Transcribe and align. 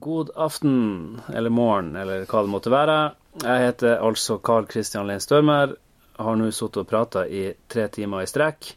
God 0.00 0.30
aften, 0.36 1.20
eller 1.34 1.52
morgen, 1.52 1.96
eller 1.96 2.24
hva 2.24 2.40
det 2.44 2.52
måtte 2.52 2.72
være. 2.72 2.98
Jeg 3.44 3.64
heter 3.66 4.00
altså 4.00 4.38
Carl 4.40 4.68
Christian 4.70 5.08
Lein 5.08 5.20
Størmer. 5.20 5.74
Har 6.20 6.36
nå 6.36 6.48
sittet 6.52 6.82
og 6.82 6.88
prata 6.88 7.26
i 7.28 7.50
tre 7.68 7.84
timer 7.92 8.24
i 8.24 8.30
strekk. 8.30 8.70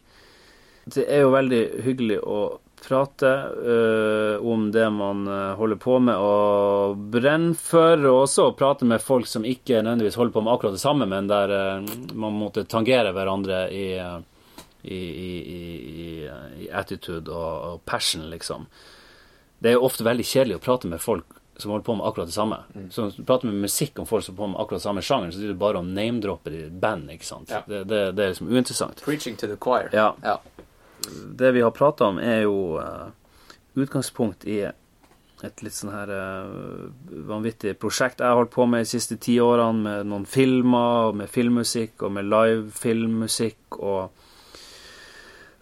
Det 0.84 1.06
er 1.08 1.24
jo 1.24 1.32
veldig 1.32 1.62
hyggelig 1.86 2.18
å 2.28 2.40
prate 2.84 3.30
øh, 3.74 4.44
om 4.44 4.66
det 4.76 4.90
man 4.92 5.22
øh, 5.28 5.54
holder 5.56 5.80
på 5.80 6.00
med 6.04 6.20
og 6.20 7.06
brenner 7.14 7.56
for, 7.56 8.04
og 8.10 8.26
også 8.26 8.50
å 8.50 8.56
prate 8.60 8.88
med 8.88 9.04
folk 9.04 9.30
som 9.30 9.48
ikke 9.48 9.80
nødvendigvis 9.80 10.20
holder 10.20 10.36
på 10.36 10.44
med 10.44 10.54
akkurat 10.54 10.76
det 10.76 10.84
samme, 10.84 11.08
men 11.08 11.30
der 11.32 11.54
øh, 11.56 11.94
man 12.20 12.36
måtte 12.36 12.66
tangere 12.68 13.14
hverandre 13.16 13.62
i, 13.72 13.86
i, 14.84 15.00
i, 15.00 15.62
i 16.66 16.68
attitude 16.68 17.32
og, 17.32 17.54
og 17.70 17.88
passion, 17.88 18.28
liksom 18.34 18.68
det 19.64 19.72
er 19.72 19.84
ofte 19.84 20.04
veldig 20.04 20.26
kjedelig 20.28 20.60
å 20.60 20.62
prate 20.64 20.90
med 20.92 21.00
folk 21.00 21.40
som 21.58 21.72
holder 21.72 21.86
på 21.86 21.96
med 21.96 22.08
akkurat 22.08 22.28
det 22.28 22.34
samme. 22.36 22.58
Mm. 22.76 22.92
Så 22.92 23.06
du 23.16 23.24
prater 23.24 23.48
med 23.48 23.62
musikk 23.62 24.00
om 24.00 24.06
folk 24.06 24.26
som 24.26 24.36
holder 24.36 24.44
på 24.44 24.52
med 24.52 24.62
akkurat 24.62 24.82
samme 24.82 25.02
sjanger, 25.02 25.32
så 25.32 25.40
sier 25.40 25.54
det 25.54 25.60
bare 25.62 25.80
om 25.80 25.92
name-droppe 25.96 26.52
i 26.52 26.64
band, 26.70 27.12
ikke 27.14 27.28
sant. 27.28 27.54
Ja. 27.54 27.62
Det, 27.68 27.84
det, 27.88 28.00
det, 28.18 28.24
er 28.24 28.34
liksom 28.34 28.50
uinteressant. 28.50 29.04
Preaching 29.06 29.38
to 29.40 29.48
the 29.48 29.56
choir. 29.56 29.88
Ja. 29.94 30.10
ja. 30.24 30.40
Det 31.40 31.52
vi 31.56 31.62
har 31.62 31.72
prata 31.72 32.10
om, 32.10 32.20
er 32.20 32.42
jo 32.44 32.58
uh, 32.82 33.08
utgangspunkt 33.80 34.44
i 34.50 34.64
et 35.44 35.64
litt 35.64 35.76
sånn 35.76 35.94
her 35.94 36.12
uh, 36.12 36.90
vanvittig 37.28 37.76
prosjekt 37.80 38.24
jeg 38.24 38.32
har 38.32 38.40
holdt 38.40 38.54
på 38.56 38.66
med 38.68 38.84
de 38.84 38.92
siste 38.92 39.20
ti 39.22 39.38
årene, 39.44 39.84
med 39.86 40.12
noen 40.12 40.28
filmer, 40.28 41.14
og 41.14 41.22
med 41.22 41.32
filmmusikk 41.32 42.04
og 42.04 42.18
med 42.18 42.28
live 42.32 42.68
filmmusikk 42.84 43.80
og 43.80 44.23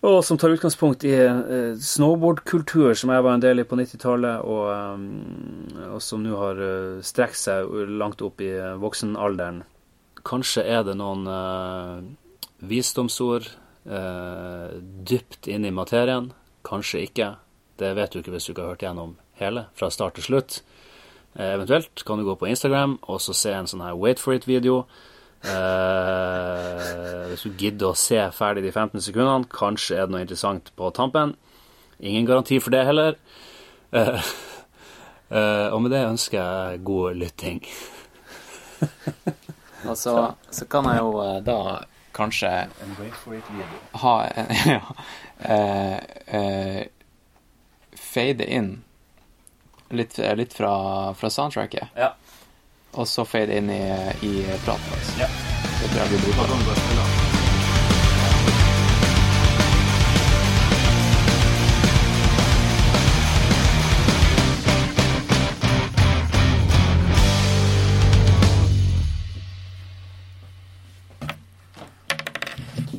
og 0.02 0.24
som 0.26 0.38
tar 0.42 0.56
utgangspunkt 0.56 1.04
i 1.06 1.14
eh, 1.14 1.76
snowboardkultur, 1.78 2.96
som 2.98 3.12
jeg 3.14 3.26
var 3.26 3.36
en 3.38 3.44
del 3.44 3.62
i 3.62 3.66
på 3.70 3.78
90-tallet, 3.78 4.42
og, 4.42 4.66
um, 4.98 5.92
og, 5.92 6.00
som 6.02 6.24
nå 6.26 6.34
har 6.40 6.58
uh, 6.58 7.04
strekt 7.06 7.38
seg 7.38 7.70
langt 8.02 8.24
opp 8.26 8.42
i 8.42 8.50
voksenalderen. 8.82 9.62
Kanskje 10.26 10.66
er 10.70 10.84
det 10.86 10.98
noen 11.00 11.26
visdomsord 12.70 13.48
dypt 13.82 15.48
inn 15.50 15.66
i 15.66 15.72
materien. 15.74 16.28
Kanskje 16.62 17.02
ikke. 17.08 17.30
Det 17.82 17.90
vet 17.98 18.14
du 18.14 18.20
ikke 18.20 18.36
hvis 18.36 18.46
du 18.46 18.52
ikke 18.52 18.68
har 18.68 18.76
hørt 18.76 18.86
gjennom 18.86 19.16
hele, 19.42 19.64
fra 19.74 19.90
start 19.90 20.20
til 20.20 20.28
slutt. 20.28 20.60
eventuelt 21.34 22.04
kan 22.06 22.20
du 22.20 22.28
gå 22.28 22.36
på 22.38 22.52
Instagram 22.52 23.00
og 23.10 23.18
så 23.22 23.34
se 23.34 23.56
en 23.56 23.66
sånn 23.66 23.82
her 23.82 23.98
Wait 23.98 24.22
for 24.22 24.38
it-video 24.38 24.84
Uh, 25.42 27.32
hvis 27.32 27.46
du 27.48 27.56
gidder 27.58 27.90
å 27.90 27.98
se 27.98 28.20
ferdig 28.36 28.66
de 28.68 28.74
15 28.74 29.02
sekundene, 29.08 29.50
kanskje 29.52 29.98
er 29.98 30.08
det 30.08 30.14
noe 30.14 30.26
interessant 30.26 30.72
på 30.78 30.92
tampen. 30.96 31.34
Ingen 32.02 32.28
garanti 32.30 32.60
for 32.62 32.74
det 32.74 32.84
heller. 32.86 33.18
Eh, 33.92 34.30
eh, 35.30 35.68
og 35.70 35.82
med 35.84 35.92
det 35.94 36.02
ønsker 36.08 36.38
jeg 36.40 36.84
god 36.88 37.18
lytting. 37.22 37.60
og 39.90 39.98
så, 39.98 40.16
så, 40.50 40.66
kan 40.72 40.90
jeg 40.90 41.02
jo 41.04 41.12
da 41.46 41.58
kanskje 42.16 42.50
ha 44.02 44.16
ja, 44.72 44.80
Fade 48.02 48.48
inn 48.50 48.72
litt, 49.94 50.18
litt 50.18 50.58
fra, 50.58 50.74
fra 51.16 51.30
soundtracket. 51.32 51.94
Ja 51.96 52.16
og 52.92 53.08
så 53.08 53.26
fade 53.26 53.58
inn 53.58 53.70
i, 53.70 53.84
i 54.22 54.34
praten. 54.66 54.94
Altså. 54.98 55.20
Ja. 55.20 55.28
Det 55.82 55.90
tror 55.90 56.02
jeg 56.02 56.10
blir 56.10 56.34
bra. 56.36 57.32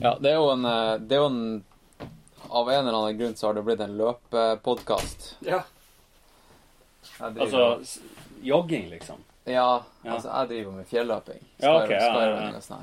Ja, 0.03 0.19
det 0.21 0.33
er 0.33 0.35
jo 0.35 0.49
en, 0.51 0.65
eh, 0.65 0.95
det 0.99 1.15
er 1.15 1.21
jo 1.21 1.27
en 1.31 1.65
Av 2.53 2.69
en 2.69 2.87
eller 2.87 2.99
annen 2.99 3.19
grunn 3.19 3.37
så 3.37 3.47
har 3.47 3.55
det 3.55 3.63
blitt 3.65 3.81
en 3.81 3.95
løpepodkast. 3.97 5.37
Ja. 5.41 5.63
Altså 7.23 7.81
jogging, 8.43 8.91
liksom? 8.91 9.23
Ja, 9.45 9.83
ja, 10.03 10.15
altså 10.15 10.29
jeg 10.29 10.49
driver 10.53 10.75
med 10.79 10.87
fjelløping. 10.87 11.45
Ja, 11.59 11.73
okay, 11.83 11.99
ja, 11.99 12.53
ja, 12.63 12.83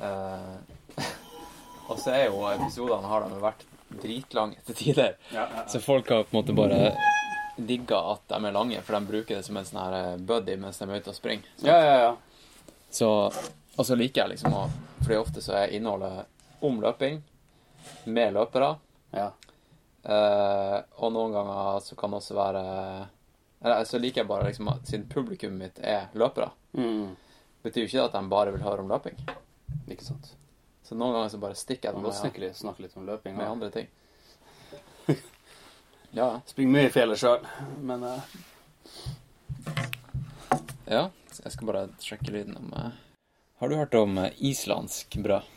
uh, 0.00 1.04
og 1.90 1.98
så 2.00 2.14
er 2.14 2.28
jo 2.30 2.46
episodene 2.48 3.10
har 3.10 3.26
de 3.28 3.40
vært 3.42 3.66
dritlange 4.02 4.56
til 4.66 4.74
tider. 4.74 5.16
Så 5.68 5.80
folk 5.80 6.08
har 6.10 6.24
på 6.24 6.36
en 6.36 6.40
måte 6.40 6.56
bare 6.56 6.94
digga 7.56 7.98
at 8.12 8.24
de 8.28 8.40
er 8.44 8.52
lange, 8.52 8.80
for 8.82 8.96
de 8.96 9.06
bruker 9.06 9.36
det 9.36 9.44
som 9.46 9.56
en 9.56 9.64
sånn 9.64 9.80
her 9.80 9.94
eh, 9.98 10.16
buddy 10.16 10.56
mens 10.60 10.80
de 10.80 10.88
er 10.88 11.00
ute 11.00 11.12
og 11.12 11.16
springer. 11.16 11.52
Ja, 11.64 11.76
ja, 11.80 11.94
ja. 12.04 12.50
Så, 12.90 13.08
og 13.76 13.86
så 13.86 13.96
liker 13.96 14.22
jeg 14.22 14.36
liksom 14.36 14.54
å 14.54 14.68
Fordi 15.02 15.16
ofte 15.18 15.42
så 15.44 15.54
er 15.58 15.74
innholdet 15.76 16.24
om 16.64 16.80
løping 16.82 17.20
med 18.10 18.32
løpere. 18.34 18.72
Ja. 19.14 19.28
Uh, 20.06 20.80
og 21.02 21.12
noen 21.14 21.34
ganger 21.34 21.78
så 21.84 21.94
kan 21.98 22.10
det 22.10 22.18
også 22.18 22.34
være 22.34 22.62
så 23.60 23.98
liker 23.98 24.20
jeg 24.20 24.28
bare 24.28 24.48
liksom 24.50 24.68
at 24.68 24.88
siden 24.88 25.06
publikummet 25.08 25.58
mitt 25.58 25.78
er 25.80 26.10
løpere, 26.12 26.50
mm. 26.76 27.16
betyr 27.64 27.84
jo 27.84 27.88
ikke 27.90 28.04
at 28.04 28.18
de 28.18 28.28
bare 28.30 28.52
vil 28.54 28.64
høre 28.66 28.84
om 28.84 28.90
løping. 28.90 29.16
Ikke 29.88 30.04
sant. 30.04 30.34
Så 30.86 30.94
noen 30.94 31.16
ganger 31.16 31.32
så 31.32 31.40
bare 31.42 31.58
stikker 31.58 31.90
jeg 31.90 31.98
dem 31.98 32.12
snakke 32.14 32.42
litt, 32.44 32.58
snakke 32.58 32.84
litt 32.84 32.96
om 32.98 33.06
løping. 33.08 33.34
Med 33.34 33.46
ja. 33.46 33.54
andre 33.56 33.70
ting. 33.74 33.88
ja. 36.20 36.28
Springer 36.46 36.76
mye 36.76 36.90
i 36.90 36.92
fjellet 36.94 37.18
sjøl, 37.18 37.48
men 37.82 38.06
uh... 38.06 38.36
Ja, 40.86 41.08
jeg 41.40 41.50
skal 41.56 41.66
bare 41.72 41.88
sjekke 42.04 42.30
lyden 42.30 42.54
om 42.60 42.70
uh... 42.76 42.92
Har 43.58 43.72
du 43.72 43.78
hørt 43.80 43.96
om 43.98 44.20
uh, 44.20 44.28
islandsk 44.36 45.16
brød? 45.24 45.48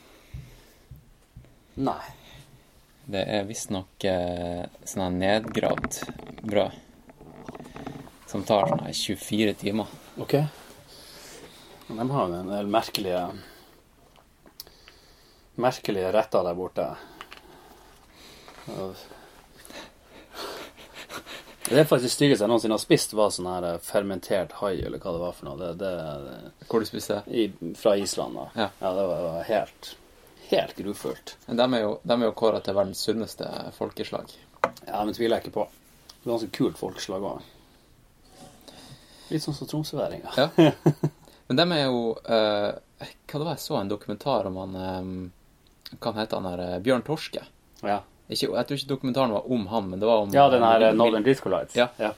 Nei. 1.83 2.01
Det 3.09 3.21
er 3.37 3.45
visstnok 3.49 4.09
uh, 4.09 4.65
sånn 4.87 5.19
nedgravd 5.21 6.01
brød 6.41 6.85
som 8.29 8.43
tar 8.45 8.69
sånn 8.69 8.85
24 8.93 9.53
timer. 9.57 9.93
Ok. 10.21 10.35
De 11.89 12.09
har 12.11 12.27
jo 12.29 12.41
en 12.41 12.51
del 12.53 12.67
merkelige 12.69 13.23
merkelige 15.59 16.11
retter 16.15 16.45
der 16.45 16.55
borte. 16.55 16.85
Det 21.69 21.79
er 21.79 21.85
faktisk 21.89 22.05
det 22.05 22.13
styggeste 22.13 22.45
jeg 22.45 22.51
noensinne 22.51 22.77
har 22.77 22.81
spist, 22.81 23.15
var 23.17 23.33
sånn 23.33 23.49
her 23.49 23.65
fermentert 23.83 24.55
hai, 24.61 24.77
eller 24.77 25.01
hva 25.01 25.13
det 25.15 25.23
var 25.23 25.33
for 25.37 25.49
noe. 25.49 25.57
Det, 25.59 25.73
det, 25.81 26.67
Hvor 26.69 26.81
du 26.81 26.87
spiste 26.87 27.19
det? 27.25 27.49
Fra 27.77 27.97
Island, 27.97 28.37
da. 28.39 28.45
Ja, 28.55 28.69
ja 28.79 28.93
det, 28.95 29.09
var, 29.09 29.17
det 29.17 29.33
var, 29.33 29.49
helt 29.49 29.95
helt 30.49 30.77
grufullt. 30.77 31.37
De 31.45 31.61
er 31.61 31.81
jo, 31.83 31.91
de 32.01 32.15
er 32.15 32.25
jo 32.25 32.33
kåra 32.33 32.61
til 32.65 32.73
verdens 32.73 33.03
sunneste 33.05 33.45
folkeslag. 33.75 34.31
Ja, 34.87 35.03
men 35.03 35.13
tviler 35.13 35.37
jeg 35.37 35.45
ikke 35.45 35.57
på. 35.59 35.65
Det 36.09 36.23
er 36.23 36.31
ganske 36.31 36.53
kult 36.57 36.79
folkeslag 36.79 37.25
òg. 37.35 37.43
Litt 39.29 39.45
sånn 39.45 39.57
som 39.57 39.69
tromsøværinger. 39.69 40.37
Ja. 40.37 40.71
Men 41.49 41.57
dem 41.57 41.71
er 41.73 41.87
jo 41.87 42.01
uh, 42.29 42.71
Hva 43.01 43.39
det 43.39 43.45
var 43.45 43.55
jeg 43.55 43.63
så 43.63 43.79
en 43.79 43.89
dokumentar 43.89 44.45
om 44.49 44.59
han 44.61 44.75
um, 44.77 45.15
Hva 45.97 46.13
heter 46.19 46.37
han 46.37 46.45
der 46.45 46.61
uh, 46.61 46.81
Bjørn 46.85 47.05
Torske? 47.07 47.41
Ja. 47.81 48.03
Ikke, 48.29 48.51
jeg 48.53 48.67
tror 48.69 48.77
ikke 48.77 48.91
dokumentaren 48.91 49.33
var 49.33 49.47
om 49.49 49.63
han, 49.71 49.87
men 49.89 50.01
det 50.01 50.05
var 50.05 50.21
om 50.21 50.33
Ja, 50.35 50.43
den 50.53 50.61
her 50.61 50.91
uh, 50.91 50.93
Northern 50.93 51.25
Disco 51.25 51.49
Lights. 51.49 51.73
Ja. 51.73 51.87
ja. 51.97 52.11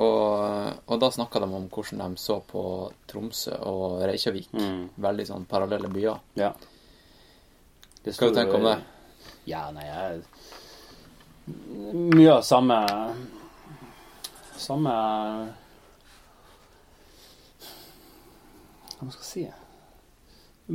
Og, 0.00 0.78
og, 0.86 0.94
da 1.02 1.10
snakka 1.12 1.42
de 1.42 1.48
om 1.50 1.66
hvordan 1.68 2.00
de 2.14 2.22
så 2.22 2.38
på 2.46 2.62
Tromsø 3.10 3.58
og 3.68 3.98
Reykjavik. 4.08 4.48
Mm. 4.56 4.86
Veldig 5.04 5.26
sånn 5.28 5.44
parallelle 5.50 5.90
byer. 5.92 6.22
Ja. 6.40 6.54
Det 8.00 8.16
Hva 8.16 8.30
du 8.30 8.38
tenker 8.38 8.56
du 8.56 8.62
om 8.62 8.68
det? 8.70 8.78
Ja, 9.50 9.66
nei, 9.74 9.84
jeg 9.84 10.22
Mye 12.14 12.38
av 12.38 12.42
samme 12.46 12.78
Samme 14.56 14.94
Hva 19.00 19.06
man 19.06 19.12
skal 19.12 19.24
si? 19.24 19.42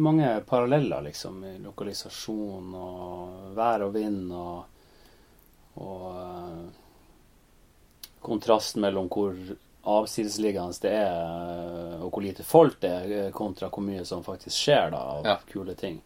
Mange 0.01 0.41
paralleller, 0.49 1.01
liksom, 1.05 1.43
i 1.45 1.59
lokalisasjon 1.61 2.71
og 2.73 3.51
vær 3.53 3.83
og 3.85 3.91
vind 3.93 4.31
og, 4.33 4.63
og 5.77 6.07
uh, 6.09 6.63
kontrasten 8.25 8.81
mellom 8.81 9.11
hvor 9.13 9.37
avsidesliggende 9.85 10.73
det 10.81 10.93
er, 10.97 11.11
eh, 11.13 12.01
og 12.01 12.09
hvor 12.09 12.23
lite 12.25 12.43
folk 12.43 12.79
det 12.81 12.89
er, 12.89 13.11
eh, 13.19 13.31
kontra 13.31 13.69
hvor 13.69 13.85
mye 13.85 14.01
som 14.09 14.23
faktisk 14.25 14.57
skjer 14.57 14.89
da, 14.95 15.01
av 15.19 15.27
ja. 15.29 15.35
kule 15.51 15.75
ting. 15.77 15.99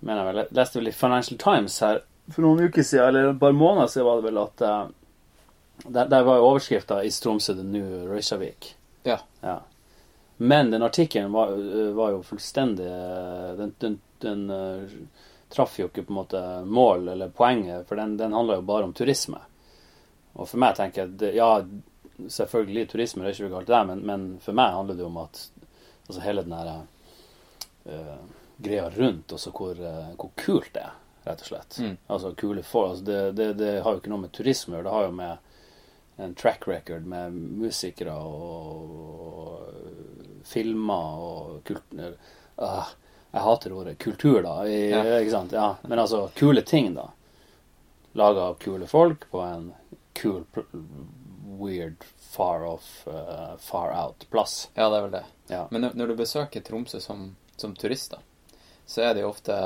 Men 0.00 0.16
jeg 0.16 0.28
vel, 0.30 0.40
leste 0.56 0.80
vel 0.80 0.88
i 0.88 0.94
Financial 0.96 1.38
Times 1.38 1.76
her 1.84 2.00
for 2.32 2.46
noen 2.46 2.64
uker 2.64 2.86
siden, 2.86 3.10
eller 3.10 3.34
et 3.34 3.42
par 3.44 3.52
måneder 3.52 3.92
siden, 3.92 4.08
var 4.08 4.22
det 4.22 4.30
vel 4.30 4.40
at 4.40 4.64
uh, 4.64 4.80
der, 5.84 6.08
der, 6.08 6.24
var 6.24 6.40
jo 6.40 6.48
overskrifta 6.54 7.02
'Is 7.04 7.20
Tromsø 7.20 7.52
the 7.60 7.68
new 7.68 8.08
Reykjavik'? 8.08 8.72
Ja. 9.04 9.18
ja. 9.42 9.58
Men 10.42 10.72
den 10.72 10.82
artikkelen 10.82 11.32
var, 11.32 11.52
var, 11.94 12.10
jo 12.10 12.22
fullstendig 12.26 12.88
Den, 13.58 13.74
den, 13.78 14.00
den 14.18 14.50
uh, 14.50 14.96
traff 15.52 15.76
jo 15.78 15.86
ikke 15.86 16.02
på 16.08 16.12
en 16.12 16.18
måte 16.18 16.42
mål 16.64 17.12
eller 17.12 17.30
poenget, 17.30 17.86
for 17.88 18.00
den, 18.00 18.16
den 18.18 18.34
handla 18.34 18.56
jo 18.58 18.64
bare 18.66 18.88
om 18.88 18.94
turisme. 18.96 19.38
Og 20.32 20.48
for 20.48 20.58
meg 20.62 20.74
tenker 20.78 21.04
jeg 21.04 21.36
ja, 21.36 21.50
selvfølgelig 22.26 22.88
turisme, 22.90 23.22
det 23.22 23.34
er 23.34 23.38
ikke 23.38 23.52
galt 23.52 23.70
det, 23.70 23.82
men, 23.90 24.02
men 24.08 24.24
for 24.42 24.56
meg 24.56 24.74
handler 24.74 24.98
det 24.98 25.06
om 25.06 25.20
at 25.22 25.44
altså 26.08 26.24
hele 26.24 26.44
den 26.46 26.56
der 26.56 26.72
uh, 27.86 28.18
greia 28.62 28.88
rundt, 28.96 29.32
også 29.32 29.52
hvor, 29.54 29.78
uh, 29.78 30.12
hvor, 30.16 30.32
kult 30.42 30.72
det 30.74 30.86
er, 30.88 30.98
rett 31.28 31.44
og 31.44 31.52
slett. 31.52 31.78
Mm. 31.78 31.96
Altså 32.08 32.34
kule 32.34 32.66
folk. 32.66 32.96
Altså, 32.96 33.04
det, 33.04 33.20
det, 33.38 33.48
det, 33.60 33.72
har 33.84 33.94
jo 33.94 34.02
ikke 34.02 34.14
noe 34.14 34.24
med 34.24 34.34
turisme 34.34 34.74
å 34.74 34.78
gjøre, 34.78 34.88
det 34.88 34.96
har 34.96 35.08
jo 35.08 35.16
med 35.20 35.51
en 36.16 36.34
track 36.34 36.68
record 36.68 37.06
med 37.08 37.32
musikere 37.32 38.14
og, 38.14 39.68
filmer 40.44 41.22
og 41.28 41.62
kult... 41.68 41.94
Uh, 42.56 42.90
jeg 43.32 43.40
hater 43.46 43.72
ordet 43.72 43.98
kultur, 43.98 44.42
da. 44.44 44.58
I, 44.68 44.90
ja. 44.90 45.02
Ikke 45.22 45.32
sant? 45.32 45.54
Ja, 45.56 45.76
men 45.88 45.98
altså 45.98 46.26
kule 46.36 46.60
ting, 46.68 46.92
da. 46.94 47.08
Laga 48.12 48.50
av 48.50 48.58
kule 48.60 48.86
folk 48.86 49.24
på 49.32 49.40
en 49.40 49.70
kul, 50.12 50.44
weird, 51.58 52.04
far 52.20 52.66
off, 52.68 53.06
uh, 53.08 53.56
far 53.56 53.94
out-plass. 53.96 54.68
Ja, 54.74 54.90
det 54.92 54.98
er 54.98 55.06
vel 55.06 55.14
det. 55.16 55.24
Ja. 55.48 55.62
Men 55.70 55.88
når 55.94 56.12
du 56.12 56.16
besøker 56.20 56.60
Tromsø 56.60 57.00
som, 57.00 57.30
som 57.56 57.72
turist, 57.74 58.12
da, 58.12 58.20
så 58.86 59.06
er 59.08 59.14
det 59.14 59.24
jo 59.24 59.32
ofte 59.32 59.56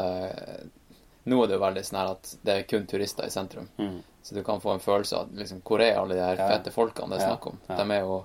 Nå 1.26 1.40
er 1.42 1.48
det 1.50 1.56
jo 1.56 1.62
veldig 1.64 1.82
sånn 1.82 2.00
at 2.04 2.36
det 2.46 2.54
er 2.54 2.66
kun 2.70 2.84
turister 2.86 3.26
i 3.26 3.34
sentrum. 3.34 3.66
Mm. 3.82 3.98
Så 4.26 4.34
du 4.34 4.42
kan 4.44 4.60
få 4.60 4.72
en 4.74 4.80
følelse 4.80 5.16
av 5.16 5.28
liksom, 5.38 5.60
hvor 5.62 5.78
er 5.78 6.00
alle 6.00 6.16
de 6.16 6.22
her 6.24 6.40
ja. 6.40 6.48
fete 6.50 6.72
folkene 6.74 7.14
det 7.14 7.20
er 7.22 7.28
snakk 7.28 7.44
om. 7.46 7.60
De 7.68 7.84
er 7.94 8.00
jo 8.02 8.16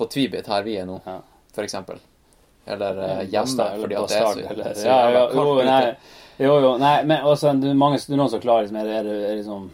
på 0.00 0.06
Tvibit, 0.14 0.46
her 0.48 0.62
vi 0.64 0.78
er 0.80 0.86
nå, 0.88 0.96
ja. 1.04 1.18
eksempel. 1.60 2.00
Eller 2.64 3.00
uh, 3.02 3.20
hjemme, 3.28 3.66
fordi 3.82 3.98
at 4.00 4.08
det 4.08 4.16
er 4.16 4.24
så, 4.24 4.46
eller, 4.54 4.70
så 4.72 4.86
ja, 4.88 5.10
ja, 5.12 5.26
jo, 5.36 5.42
nei, 5.68 5.82
jo, 6.40 6.54
jo, 6.64 6.70
nei, 6.80 6.94
men 7.04 7.28
også, 7.28 7.52
det 7.60 7.68
er 7.74 7.76
mange, 7.76 8.00
det 8.00 8.16
noen 8.16 8.32
som 8.32 8.40
klarer 8.40 8.64
liksom, 8.64 8.80
er, 8.80 8.92
er, 9.02 9.10
er 9.28 9.36
liksom 9.42 9.68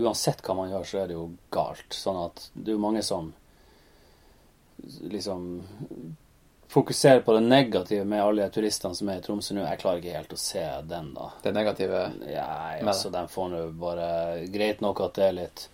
Uansett 0.00 0.40
hva 0.40 0.56
man 0.56 0.72
gjør, 0.72 0.88
så 0.88 1.02
er 1.02 1.10
det 1.10 1.18
jo 1.18 1.26
galt. 1.52 1.92
Sånn 1.92 2.16
at 2.22 2.46
det 2.54 2.72
er 2.72 2.78
jo 2.78 2.80
mange 2.80 3.02
som 3.04 3.26
liksom 5.12 5.42
fokusere 6.72 7.20
på 7.20 7.32
det 7.36 7.40
negative 7.44 8.04
med 8.08 8.22
alle 8.22 8.46
de 8.46 8.54
turistene 8.54 8.96
som 8.96 9.10
er 9.12 9.20
i 9.20 9.24
Tromsø 9.24 9.54
nå. 9.56 9.66
Jeg 9.66 9.80
klarer 9.82 10.00
ikke 10.00 10.16
helt 10.16 10.32
å 10.32 10.40
se 10.40 10.64
den, 10.88 11.12
da. 11.16 11.28
Det 11.44 11.52
negative 11.52 12.02
ja, 12.30 12.48
altså, 12.80 13.12
De 13.12 13.26
får 13.28 13.52
nå 13.52 13.62
bare 13.76 14.08
Greit 14.52 14.80
nok 14.84 15.04
at 15.04 15.20
det 15.20 15.26
er 15.28 15.38
litt 15.42 15.66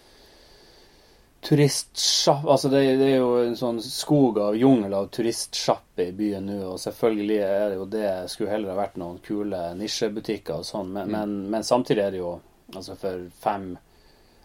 turistsjapp 1.46 2.46
Altså, 2.50 2.68
det, 2.68 2.82
det, 2.98 3.12
er 3.12 3.20
jo 3.20 3.32
en 3.44 3.56
sånn 3.56 3.80
skog 3.84 4.40
av 4.42 4.58
jungel 4.58 4.96
av 4.98 5.10
turistsjapp 5.14 6.02
i 6.02 6.10
byen 6.18 6.50
nå, 6.50 6.58
og 6.72 6.80
selvfølgelig 6.82 7.40
er 7.46 7.66
det 7.70 7.78
jo 7.78 7.88
det 7.94 8.12
Skulle 8.32 8.56
heller 8.56 8.74
ha 8.74 8.80
vært 8.82 8.98
noen 8.98 9.20
kule 9.24 9.62
nisjebutikker 9.78 10.62
og 10.62 10.66
sånn, 10.66 10.90
men, 10.96 11.06
mm. 11.06 11.14
men, 11.14 11.36
men 11.54 11.66
samtidig 11.66 12.04
er 12.04 12.16
det 12.16 12.24
jo 12.24 12.38
Altså, 12.74 12.98
for 13.00 13.22
fem 13.40 13.70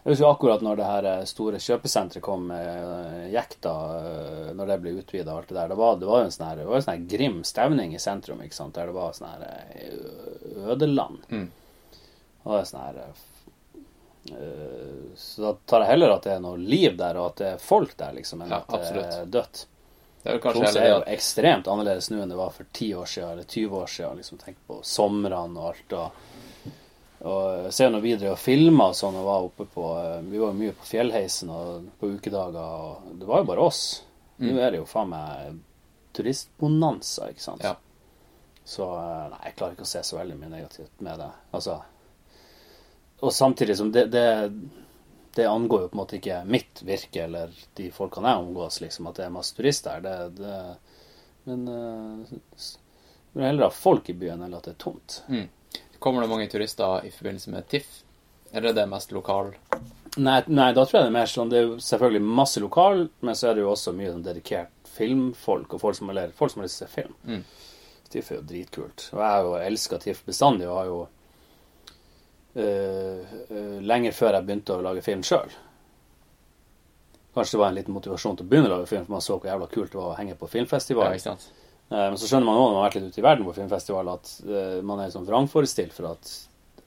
jeg 0.04 0.12
husker 0.12 0.28
akkurat 0.28 0.60
når 0.60 0.76
det 0.76 0.84
her 0.84 1.06
eh, 1.08 1.22
store 1.24 1.58
kjøpesenteret 1.64 2.20
kom 2.24 2.42
med 2.50 2.60
eh, 2.60 3.30
Jekta, 3.32 3.70
eh, 3.96 4.50
når 4.52 4.68
det 4.68 4.74
ble 4.82 4.90
utvida 5.00 5.32
og 5.32 5.38
alt 5.38 5.48
det 5.48 5.56
der. 5.56 5.70
Det 5.70 5.78
var, 5.80 5.94
det 5.96 6.08
var 6.10 6.18
jo 6.20 6.26
en 6.26 6.34
sånn 6.34 6.48
her, 6.50 6.58
det 6.60 6.66
var 6.68 6.76
en 6.76 6.84
sånn 6.84 7.06
grim 7.08 7.38
stevning 7.48 7.94
i 7.96 8.00
sentrum, 8.02 8.42
ikke 8.44 8.58
sant? 8.58 8.76
der 8.76 8.90
det 8.92 8.96
var 8.98 9.16
sånn 9.16 9.32
her 9.32 9.40
ødeland. 10.74 11.24
Mm. 11.30 11.46
Og 12.42 12.52
det 12.52 12.58
er 12.58 12.68
sånn 12.68 12.84
her 12.84 13.00
Så 15.16 15.46
da 15.46 15.54
tar 15.72 15.86
jeg 15.86 15.92
heller 15.94 16.12
at 16.18 16.28
det 16.28 16.34
er 16.34 16.44
noe 16.44 16.60
liv 16.60 17.00
der, 17.00 17.16
og 17.16 17.30
at 17.30 17.40
det 17.40 17.48
er 17.54 17.64
folk 17.64 17.96
der, 17.96 18.12
liksom, 18.20 18.44
enn 18.44 18.52
ja, 18.52 18.60
at 18.60 18.84
det 18.92 19.06
er 19.06 19.32
dødt. 19.38 19.64
Det 20.20 20.34
er 20.34 20.44
Tromsø 20.44 20.80
er 20.80 20.90
jo 20.90 21.00
ekstremt 21.16 21.66
annerledes 21.68 22.10
nå 22.12 22.20
enn 22.20 22.32
det 22.32 22.36
var 22.36 22.52
for 22.52 22.68
10 22.68 22.92
år 23.00 23.08
siden 23.08 23.32
eller 23.38 23.48
20 23.48 23.80
år 23.80 23.88
siden. 23.96 24.20
Liksom, 24.20 24.44
tenk 24.44 24.60
på 24.68 24.82
somrene 24.84 25.56
og 25.60 25.72
alt. 25.72 25.96
og 25.96 26.33
og 27.24 27.72
ser 27.72 27.88
nå 27.92 28.02
videre 28.04 28.34
og 28.34 28.40
filma 28.40 28.90
og 28.92 28.98
sånn 28.98 29.16
og 29.16 29.24
var 29.24 29.46
oppe 29.46 29.64
på 29.72 29.84
eh, 29.96 30.18
Vi 30.28 30.40
var 30.40 30.50
jo 30.52 30.58
mye 30.58 30.74
på 30.76 30.88
fjellheisen 30.88 31.52
og 31.52 31.86
på 32.00 32.10
ukedager, 32.18 32.58
og 32.60 33.14
det 33.20 33.28
var 33.28 33.40
jo 33.40 33.48
bare 33.48 33.64
oss. 33.64 33.80
Mm. 34.36 34.50
Nå 34.50 34.60
er 34.60 34.74
det 34.74 34.82
jo 34.82 34.90
faen 34.90 35.12
meg 35.14 35.62
turistbonanza, 36.14 37.30
ikke 37.32 37.46
sant. 37.46 37.64
Ja. 37.64 37.74
Så 38.64 38.86
eh, 38.98 39.24
nei, 39.32 39.40
jeg 39.48 39.56
klarer 39.56 39.76
ikke 39.76 39.88
å 39.88 39.92
se 39.94 40.04
så 40.04 40.20
veldig 40.20 40.38
mye 40.42 40.52
negativt 40.52 41.04
med 41.04 41.20
det. 41.24 41.30
Altså 41.56 41.78
Og 43.24 43.32
samtidig 43.32 43.78
som 43.80 43.92
det, 43.94 44.06
det, 44.12 44.26
det 45.34 45.48
angår 45.48 45.86
jo 45.86 45.90
på 45.92 45.96
en 45.96 46.02
måte 46.02 46.20
ikke 46.20 46.42
mitt 46.44 46.84
virke 46.84 47.24
eller 47.24 47.56
de 47.78 47.88
folkene 47.94 48.34
jeg 48.34 48.44
omgås, 48.44 48.80
liksom, 48.84 49.08
at 49.08 49.20
det 49.20 49.26
er 49.26 49.36
masse 49.40 49.56
turister 49.56 49.96
her. 49.96 50.04
Det, 50.04 50.44
det, 50.44 51.04
men 51.48 51.68
uh, 51.68 52.34
det 53.32 53.42
er 53.42 53.48
heller 53.48 53.70
ha 53.70 53.74
folk 53.74 54.12
i 54.12 54.16
byen 54.18 54.44
eller 54.44 54.60
at 54.60 54.68
det 54.68 54.76
er 54.76 54.82
tomt. 54.84 55.22
Mm. 55.32 55.46
Kommer 56.04 56.20
det 56.20 56.28
mange 56.28 56.50
turister 56.52 57.06
i 57.08 57.10
forbindelse 57.10 57.50
med 57.50 57.68
TIFF? 57.72 58.02
Eller 58.52 58.74
er 58.74 58.76
det 58.76 58.82
mest 58.90 59.12
lokal? 59.16 59.54
Nei, 60.16 60.42
nei, 60.46 60.66
da 60.76 60.84
tror 60.84 60.98
jeg 60.98 61.06
det 61.06 61.10
er 61.10 61.14
mer 61.16 61.30
sånn 61.30 61.48
Det 61.50 61.56
er 61.58 61.64
jo 61.64 61.78
selvfølgelig 61.82 62.34
masse 62.40 62.60
lokal, 62.62 63.06
men 63.24 63.38
så 63.38 63.48
er 63.48 63.56
det 63.56 63.64
jo 63.64 63.70
også 63.72 63.94
mye 63.96 64.12
sånn 64.12 64.26
dedikert 64.26 64.90
filmfolk 64.94 65.72
og 65.74 65.80
folk 65.80 65.96
som, 65.96 66.12
eller, 66.12 66.34
folk 66.36 66.52
som 66.52 66.60
har 66.60 66.68
lyst 66.68 66.82
til 66.82 66.86
å 66.86 66.90
se 66.90 66.94
film. 67.00 67.16
Mm. 67.24 67.40
TIFF 68.12 68.30
er 68.30 68.38
jo 68.38 68.44
dritkult. 68.52 69.08
Og 69.14 69.24
jeg 69.24 69.32
har 69.32 69.48
jo 69.48 69.56
elska 69.70 70.02
TIFF 70.04 70.22
bestandig, 70.28 70.68
og 70.68 70.76
har 70.76 70.92
jo 70.92 71.00
uh, 72.60 73.34
uh, 73.48 73.80
Lenge 73.82 74.12
før 74.12 74.36
jeg 74.36 74.46
begynte 74.46 74.76
å 74.76 74.84
lage 74.84 75.08
film 75.08 75.24
sjøl. 75.26 75.56
Kanskje 77.34 77.56
det 77.56 77.64
var 77.64 77.72
en 77.72 77.80
liten 77.80 77.96
motivasjon 77.96 78.38
til 78.38 78.46
å 78.46 78.52
begynne 78.52 78.68
å 78.68 78.76
lage 78.76 78.92
film, 78.92 79.08
for 79.08 79.16
man 79.16 79.24
så 79.24 79.40
hvor 79.40 79.50
jævla 79.50 79.72
kult 79.72 79.96
det 79.96 80.04
var 80.04 80.12
å 80.12 80.18
henge 80.20 80.36
på 80.38 80.52
filmfestival. 80.52 81.10
Ja, 81.10 81.16
ikke 81.16 81.32
sant? 81.32 81.63
Eh, 81.90 82.08
men 82.08 82.18
så 82.18 82.28
skjønner 82.28 82.48
man 82.48 82.58
òg 82.58 82.66
når 82.66 82.74
man 82.74 82.80
har 82.80 82.88
vært 82.88 82.98
litt 82.98 83.12
ute 83.12 83.22
i 83.22 83.26
verden 83.28 83.48
på 83.48 83.54
filmfestival, 83.58 84.10
at 84.14 84.34
uh, 84.48 84.80
man 84.86 85.04
er 85.04 85.12
sånn 85.12 85.28
vrangforestilt 85.28 85.94
for 85.96 86.14
at 86.14 86.34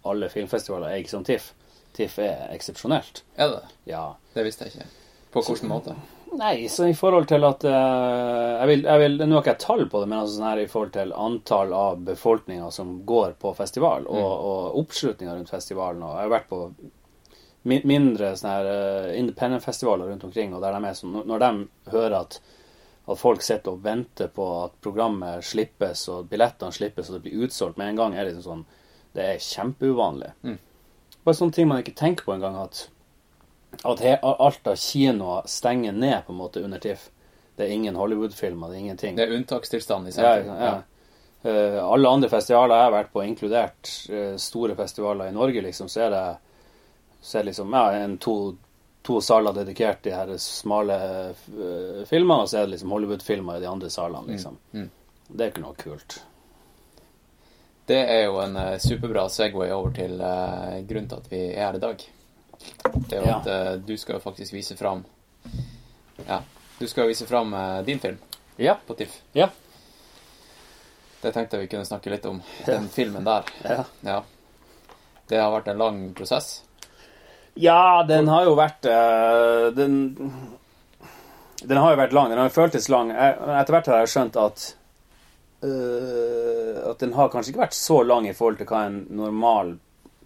alle 0.08 0.30
filmfestivaler 0.32 0.92
er 0.92 1.02
ikke 1.02 1.16
som 1.16 1.26
TIFF. 1.28 1.52
TIFF 1.98 2.20
er 2.24 2.46
eksepsjonelt. 2.56 3.24
Er 3.38 3.56
det? 3.56 3.64
Ja. 3.90 4.06
Det 4.34 4.46
visste 4.48 4.68
jeg 4.68 4.76
ikke. 4.76 4.90
På 5.34 5.44
hvilken 5.46 5.72
måte? 5.72 5.96
Nei, 6.38 6.68
så 6.70 6.86
i 6.90 6.96
forhold 6.98 7.30
til 7.30 7.46
at 7.48 7.64
uh, 7.64 8.58
jeg 8.60 8.68
vil, 8.72 8.84
jeg 8.90 9.02
vil, 9.04 9.16
Nå 9.24 9.38
har 9.38 9.46
ikke 9.46 9.54
jeg 9.54 9.64
tall 9.64 9.86
på 9.90 10.02
det, 10.02 10.10
men 10.10 10.20
altså 10.20 10.36
sånn 10.36 10.50
her 10.50 10.62
i 10.62 10.70
forhold 10.72 10.94
til 10.98 11.16
antall 11.16 11.74
av 11.78 12.04
befolkninga 12.08 12.68
som 12.74 12.98
går 13.08 13.38
på 13.42 13.54
festival, 13.58 14.08
og, 14.10 14.20
mm. 14.20 14.46
og 14.52 14.78
oppslutninga 14.84 15.38
rundt 15.38 15.54
festivalen. 15.54 16.04
Og 16.04 16.18
jeg 16.18 16.28
har 16.28 16.36
vært 16.36 16.52
på 16.52 16.64
mindre 17.68 18.32
sånne 18.38 18.54
her 18.54 19.16
independent-festivaler 19.18 20.08
rundt 20.12 20.24
omkring, 20.24 20.54
og 20.56 20.64
de 20.64 20.92
sånn, 20.96 21.18
når 21.28 21.42
de 21.44 21.50
hører 21.92 22.22
at 22.22 22.38
at 23.08 23.20
folk 23.20 23.42
sitter 23.42 23.72
og 23.72 23.84
venter 23.86 24.28
på 24.34 24.46
at 24.66 24.76
programmet 24.84 25.46
slippes 25.46 26.04
og 26.12 26.28
billettene 26.32 26.76
slippes 26.76 27.10
og 27.10 27.18
det 27.18 27.24
blir 27.28 27.46
utsolgt 27.48 27.80
med 27.80 27.94
en 27.94 28.02
gang, 28.02 28.16
er 28.16 28.28
liksom 28.28 28.44
sånn 28.44 28.66
Det 29.18 29.24
er 29.24 29.40
kjempeuvanlig. 29.42 30.28
Mm. 30.46 30.58
Bare 31.26 31.36
sånne 31.36 31.56
ting 31.56 31.68
man 31.68 31.80
ikke 31.82 31.96
tenker 31.98 32.28
på 32.28 32.36
engang, 32.36 32.58
at, 32.62 32.84
at 33.82 34.04
he, 34.04 34.12
alt 34.22 34.68
av 34.70 34.76
kinoer 34.78 35.48
stenger 35.50 35.96
ned 35.96 36.20
på 36.28 36.36
en 36.36 36.38
måte 36.38 36.62
under 36.62 36.80
TIFF. 36.84 37.08
Det 37.58 37.66
er 37.66 37.74
ingen 37.74 37.98
Hollywood-filmer, 37.98 38.70
det 38.70 38.76
er 38.76 38.84
ingenting. 38.84 39.18
Det 39.18 39.26
er 39.26 39.34
unntakstilstand 39.40 40.12
i 40.12 40.14
sentrum. 40.14 40.52
Ja, 40.54 40.60
ja. 40.62 40.76
ja. 40.76 40.98
Uh, 41.48 41.80
alle 41.88 42.12
andre 42.12 42.30
festivaler 42.30 42.76
jeg 42.76 42.86
har 42.86 42.94
vært 42.94 43.12
på, 43.16 43.24
inkludert 43.26 43.92
uh, 44.12 44.36
store 44.42 44.76
festivaler 44.78 45.32
i 45.32 45.34
Norge, 45.34 45.64
liksom, 45.66 45.90
så 45.90 46.06
er 46.06 46.14
det, 46.14 46.24
så 47.22 47.40
er 47.40 47.46
det 47.46 47.54
liksom 47.54 47.74
ja, 47.74 47.84
en 48.04 48.18
to 48.22 48.38
to 49.08 49.22
saler 49.22 49.54
dedikert 49.54 50.04
de 50.04 50.12
her 50.12 50.38
smale 50.38 50.96
uh, 51.32 52.02
filmene, 52.10 52.42
og 52.44 52.50
så 52.50 52.58
er 52.58 52.66
det 52.66 52.74
liksom 52.74 52.92
Hollywood-filmer 52.92 53.56
i 53.56 53.64
de 53.64 53.70
andre 53.70 53.90
salene, 53.90 54.26
mm, 54.26 54.32
liksom. 54.34 54.58
Mm. 54.72 54.82
Mm. 54.82 54.90
Det 55.30 55.46
er 55.46 55.54
ikke 55.54 55.64
noe 55.64 55.78
kult. 55.80 56.18
Det 57.88 58.02
er 58.02 58.26
jo 58.26 58.42
en 58.44 58.60
uh, 58.60 58.74
superbra 58.84 59.24
Segway 59.32 59.72
over 59.72 59.96
til 59.96 60.20
uh, 60.20 60.76
grunnen 60.90 61.08
til 61.08 61.24
at 61.24 61.32
vi 61.32 61.40
er 61.54 61.70
her 61.70 61.80
i 61.80 61.84
dag. 61.86 62.04
Det 62.98 63.16
er 63.16 63.22
jo 63.22 63.32
ja. 63.32 63.38
at 63.40 63.88
du 63.88 63.96
skal 64.02 64.18
jo 64.18 64.24
faktisk 64.24 64.56
vise 64.56 64.74
fram 64.76 65.04
Ja, 66.26 66.40
du 66.80 66.88
skal 66.90 67.06
jo 67.06 67.12
vise 67.12 67.28
fram 67.30 67.54
din 67.86 68.00
film 68.02 68.18
ja. 68.58 68.76
på 68.88 68.98
TIFF. 68.98 69.22
Ja. 69.38 69.48
Det 71.22 71.32
tenkte 71.32 71.56
jeg 71.56 71.68
vi 71.68 71.72
kunne 71.76 71.88
snakke 71.88 72.12
litt 72.12 72.26
om, 72.26 72.42
den 72.66 72.90
filmen 72.92 73.24
der. 73.24 73.48
Ja. 73.64 73.84
ja. 74.02 74.22
Det 75.30 75.40
har 75.40 75.54
vært 75.54 75.70
en 75.72 75.86
lang 75.86 76.02
prosess. 76.18 76.58
Ja, 77.60 78.04
den 78.08 78.28
har 78.30 78.46
jo 78.46 78.54
vært 78.58 78.86
uh, 78.86 79.68
den, 79.74 79.96
den 81.64 81.80
har 81.82 81.94
jo 81.94 82.00
vært 82.00 82.14
lang. 82.14 82.30
Den 82.30 82.42
har 82.42 82.54
føltes 82.54 82.90
lang. 82.94 83.12
Etter 83.12 83.74
hvert 83.74 83.90
har 83.92 84.04
jeg 84.04 84.14
skjønt 84.14 84.38
at 84.42 84.68
uh, 85.66 86.92
At 86.92 87.02
den 87.02 87.16
har 87.18 87.32
kanskje 87.34 87.54
ikke 87.54 87.66
vært 87.66 87.78
så 87.78 88.04
lang 88.06 88.30
i 88.30 88.36
forhold 88.38 88.62
til 88.62 88.70
hva 88.70 88.86
en 88.88 89.02
normal 89.18 89.76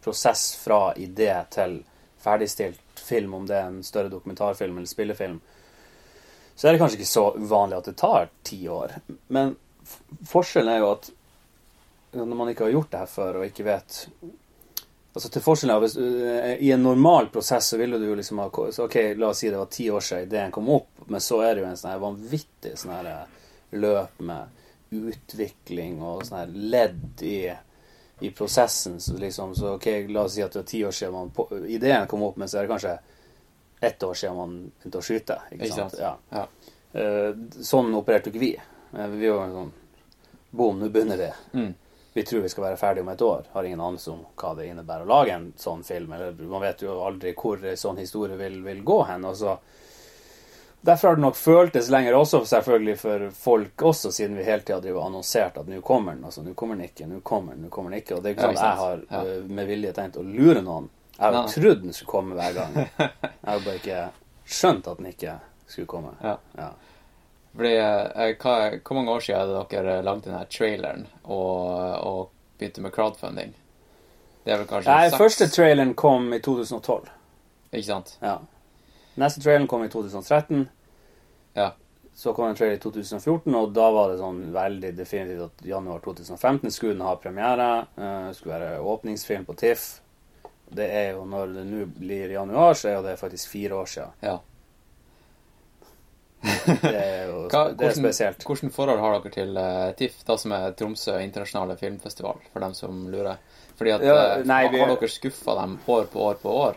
prosess 0.02 0.52
fra 0.58 0.92
idé 0.98 1.32
til 1.54 1.80
ferdigstilt 2.22 3.02
film, 3.02 3.34
om 3.34 3.48
det 3.48 3.58
er 3.58 3.70
en 3.70 3.84
større 3.86 4.10
dokumentarfilm 4.10 4.78
eller 4.78 4.90
spillefilm, 4.90 5.40
så 6.56 6.68
er 6.68 6.74
det 6.74 6.82
kanskje 6.82 7.00
ikke 7.00 7.10
så 7.10 7.26
uvanlig 7.38 7.80
at 7.80 7.90
det 7.90 7.96
tar 7.98 8.30
ti 8.46 8.60
år. 8.70 8.94
Men 9.34 9.56
forskjellen 10.30 10.74
er 10.74 10.84
jo 10.84 10.92
at 10.94 11.10
når 12.12 12.36
man 12.36 12.52
ikke 12.52 12.68
har 12.68 12.76
gjort 12.76 12.92
det 12.92 13.02
her 13.02 13.12
før 13.12 13.40
og 13.40 13.48
ikke 13.48 13.66
vet 13.66 14.02
Altså 15.14 15.30
til 15.30 15.44
forskjell 15.44 15.74
av 15.74 15.84
uh, 15.84 16.54
I 16.56 16.72
en 16.72 16.84
normal 16.86 17.28
prosess 17.34 17.68
så 17.74 17.80
ville 17.82 17.98
du 18.00 18.06
jo 18.08 18.16
liksom 18.16 18.40
ha 18.40 18.48
Ok, 18.48 18.96
la 19.18 19.28
oss 19.34 19.42
si 19.44 19.50
det 19.50 19.60
var 19.60 19.68
ti 19.72 19.90
år 19.92 20.06
siden 20.08 20.30
ideen 20.30 20.52
kom 20.56 20.70
opp, 20.72 21.04
men 21.08 21.22
så 21.22 21.42
er 21.44 21.56
det 21.56 21.66
jo 21.66 21.68
en 21.68 21.78
sånn 21.78 21.92
her 21.92 22.00
vanvittig 22.04 22.78
sånn 22.80 22.94
her 22.96 23.10
eh, 23.12 23.42
løp 23.82 24.24
med 24.24 24.92
utvikling 24.92 26.02
og 26.04 26.24
sånn 26.28 26.40
her 26.40 26.56
ledd 26.76 27.24
i, 27.28 27.52
i 28.24 28.32
prosessen. 28.36 29.00
Så 29.04 29.18
liksom, 29.20 29.56
så 29.56 29.76
ok, 29.76 29.88
la 30.12 30.26
oss 30.28 30.36
si 30.36 30.44
at 30.44 30.54
det 30.56 30.62
var 30.64 30.70
ti 30.72 30.84
år 30.88 30.96
siden 30.96 31.16
man, 31.16 31.68
ideen 31.68 32.08
kom 32.12 32.24
opp, 32.28 32.40
men 32.40 32.52
så 32.52 32.60
er 32.60 32.68
det 32.68 32.74
kanskje 32.74 32.98
ett 33.82 34.04
år 34.04 34.14
siden 34.14 34.38
man 34.38 34.58
begynte 34.80 35.00
å 35.00 35.06
skyte. 35.06 35.40
Ikke, 35.52 35.66
Ikke 35.66 35.76
sant? 35.76 35.96
sant? 35.98 36.02
Ja. 36.04 36.40
Ja. 36.40 36.72
Eh, 37.02 37.30
sånn 37.64 37.92
opererte 37.98 38.30
jo 38.30 38.36
ikke 38.36 38.44
vi. 38.44 38.52
Eh, 38.94 39.16
Vi 39.16 39.32
var 39.32 39.56
sånn 39.56 39.72
Boom, 40.52 40.82
nå 40.84 40.90
begynner 40.92 41.18
vi. 41.18 41.30
Mm. 41.56 41.70
Vi 42.14 42.24
tror 42.28 42.42
vi 42.44 42.50
skal 42.52 42.64
være 42.64 42.78
ferdig 42.78 43.02
om 43.06 43.10
et 43.14 43.22
år. 43.22 43.46
Har 43.54 43.64
ingen 43.64 43.80
anelse 43.82 44.12
om 44.12 44.26
hva 44.36 44.56
det 44.58 44.66
innebærer 44.68 45.06
å 45.06 45.12
lage 45.12 45.32
en 45.36 45.54
sånn 45.58 45.84
film. 45.88 46.12
Eller 46.14 46.34
man 46.44 46.62
vet 46.62 46.82
jo 46.84 46.98
aldri 47.06 47.32
hvor 47.40 47.62
en 47.64 47.78
sånn 47.80 48.02
historie 48.02 48.36
vil, 48.40 48.58
vil 48.66 48.82
gå 48.84 49.04
hen. 49.08 49.26
Og 49.26 49.36
så 49.40 49.58
Derfor 50.82 51.08
har 51.08 51.16
det 51.16 51.22
nok 51.22 51.36
føltes 51.38 51.90
lenger 51.94 52.16
også, 52.18 52.40
selvfølgelig 52.50 52.96
for 52.98 53.26
folk 53.38 53.84
også, 53.86 54.10
siden 54.12 54.34
vi 54.40 54.44
hele 54.48 54.64
tida 54.66 54.80
har 54.82 55.04
annonsert 55.06 55.60
at 55.62 55.68
nå 55.70 55.78
kommer 55.86 56.16
den. 56.16 56.24
Altså, 56.26 56.42
nå 56.42 56.56
kommer 56.58 56.74
den 56.80 56.88
ikke, 56.88 57.06
nå 57.06 57.20
kommer 57.22 57.54
den, 57.54 57.68
nå 57.68 57.70
kommer 57.70 57.94
den 57.94 58.00
ikke. 58.02 58.16
Og 58.18 58.24
det 58.24 58.32
er 58.32 58.34
ikke 58.34 58.48
sånn 58.48 58.58
jeg 58.58 58.80
har 58.80 59.04
Ja. 59.12 59.20
øh, 59.22 59.44
med 59.60 59.68
vilje 59.70 59.92
tenkt 59.94 60.18
å 60.18 60.24
lure 60.26 60.64
noen. 60.66 60.90
Jeg 61.20 61.22
har 61.22 61.38
jo 61.38 61.44
trodd 61.54 61.84
den 61.84 61.94
skulle 61.94 62.10
komme 62.10 62.34
hver 62.40 62.54
gang. 62.58 62.74
Jeg 62.98 63.46
har 63.46 63.60
bare 63.68 63.76
ikke 63.78 64.00
skjønt 64.46 64.88
at 64.90 64.98
den 64.98 65.12
ikke 65.12 65.36
skulle 65.68 65.88
komme. 65.88 66.16
Ja. 66.24 66.34
Ja. 66.58 66.72
Fordi, 67.56 67.74
eh, 67.78 68.36
hva, 68.40 68.54
hvor 68.80 68.96
mange 68.96 69.12
år 69.12 69.26
siden 69.26 69.42
hadde 69.42 69.64
dere 69.74 69.98
lagd 70.06 70.24
denne 70.28 70.46
traileren 70.50 71.08
og, 71.24 72.06
og 72.08 72.30
begynte 72.60 72.82
med 72.86 72.94
crowdfunding? 72.96 73.54
Det 74.46 74.54
er 74.54 74.62
vel 74.62 74.70
kanskje 74.70 74.94
Nei, 74.94 75.10
seks- 75.10 75.20
første 75.22 75.48
traileren 75.54 75.94
kom 76.00 76.32
i 76.34 76.40
2012. 76.40 77.10
Ikke 77.74 77.88
sant? 77.88 78.16
Ja. 78.24 78.38
Neste 79.20 79.44
traileren 79.44 79.68
kom 79.70 79.84
i 79.86 79.90
2013. 79.92 80.70
Ja. 81.60 81.72
Så 82.16 82.34
kom 82.36 82.50
en 82.50 82.56
trailer 82.56 82.76
i 82.76 82.82
2014, 82.84 83.54
og 83.56 83.72
da 83.74 83.88
var 83.92 84.12
det 84.12 84.20
sånn 84.20 84.42
veldig 84.54 84.92
definitivt 84.98 85.46
at 85.48 85.66
januar 85.66 86.02
2015 86.04 86.72
skulle 86.72 86.94
den 86.98 87.06
ha 87.08 87.16
premiere. 87.20 87.68
Uh, 87.98 88.32
skulle 88.36 88.58
være 88.60 88.82
åpningsfilm 88.94 89.46
på 89.48 89.56
TIFF. 89.60 89.86
Det 90.72 90.88
er 90.92 91.14
jo 91.16 91.24
når 91.28 91.54
det 91.56 91.64
nå 91.68 91.86
blir 91.98 92.32
januar, 92.36 92.76
så 92.80 92.90
er 92.92 92.98
jo 92.98 93.06
det 93.08 93.16
faktisk 93.20 93.50
fire 93.52 93.80
år 93.80 93.90
siden. 93.92 94.14
Ja. 94.24 94.38
Det 96.42 96.92
er 96.98 97.28
jo 97.30 97.42
Hva, 97.52 97.64
det 97.78 97.86
er 97.92 97.94
spesielt. 97.98 98.44
Hvordan 98.48 98.72
forhold 98.74 99.00
har 99.04 99.18
dere 99.20 99.32
til 99.36 99.58
uh, 99.58 99.92
TIFF, 100.00 100.24
da 100.26 100.38
som 100.42 100.52
er 100.58 100.72
Tromsø 100.80 101.18
internasjonale 101.22 101.76
filmfestival, 101.78 102.40
for 102.54 102.64
dem 102.66 102.74
som 102.78 103.04
lurer? 103.14 103.38
Fordi 103.78 103.92
at 103.96 104.06
Ja, 104.06 104.16
eh, 104.40 104.44
nei, 104.50 104.64
har, 104.66 104.72
vi- 104.74 104.80
har 104.82 104.94
dere 104.96 105.10
skuffa 105.10 105.56
dem 105.62 105.78
år 105.88 106.08
på 106.14 106.20
år 106.32 106.40
på 106.42 106.50
år? 106.66 106.76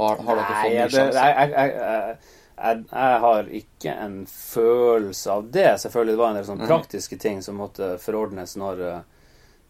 Har, 0.00 0.16
har 0.24 0.36
dere 0.40 0.56
fått 0.62 0.72
ny 0.72 0.78
det, 0.80 0.90
sjanse? 0.94 1.24
jeg, 1.28 1.50
jeg, 1.50 1.72
jeg, 1.76 2.84
jeg, 2.92 3.20
har 3.24 3.50
ikke 3.60 3.94
en 4.06 4.16
følelse 4.32 5.30
av 5.34 5.50
det. 5.52 5.66
Selvfølgelig 5.84 6.14
det 6.16 6.20
var 6.22 6.30
en 6.32 6.38
del 6.40 6.48
sånne 6.48 6.64
Mhm. 6.64 6.72
praktiske 6.72 7.18
ting 7.20 7.42
som 7.44 7.56
måtte 7.60 7.90
forordnes 8.00 8.56
når, 8.60 8.82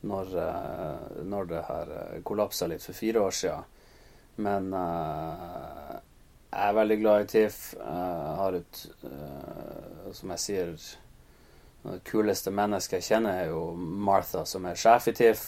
når, 0.06 0.30
eh, 0.44 1.24
når 1.34 1.50
det 1.50 1.64
her 1.66 1.92
kollapsa 2.22 2.66
litt 2.70 2.82
for 2.86 2.92
fire 2.94 3.26
år 3.26 3.34
siden. 3.34 3.66
Men 4.40 4.70
eh, 4.74 5.98
jeg 6.50 6.66
er 6.68 6.74
veldig 6.74 6.98
glad 7.00 7.22
i 7.22 7.28
TIFF. 7.30 7.58
Jeg 7.78 8.34
har 8.40 8.56
et 8.58 8.80
uh, 9.06 10.10
Som 10.16 10.32
jeg 10.34 10.42
sier 10.42 10.72
Det 11.84 12.00
kuleste 12.10 12.50
mennesket 12.50 12.98
jeg 12.98 13.06
kjenner, 13.12 13.44
er 13.44 13.52
jo 13.52 13.62
Martha, 13.78 14.42
som 14.44 14.66
er 14.66 14.78
sjef 14.78 15.06
i 15.08 15.14
TIFF. 15.16 15.44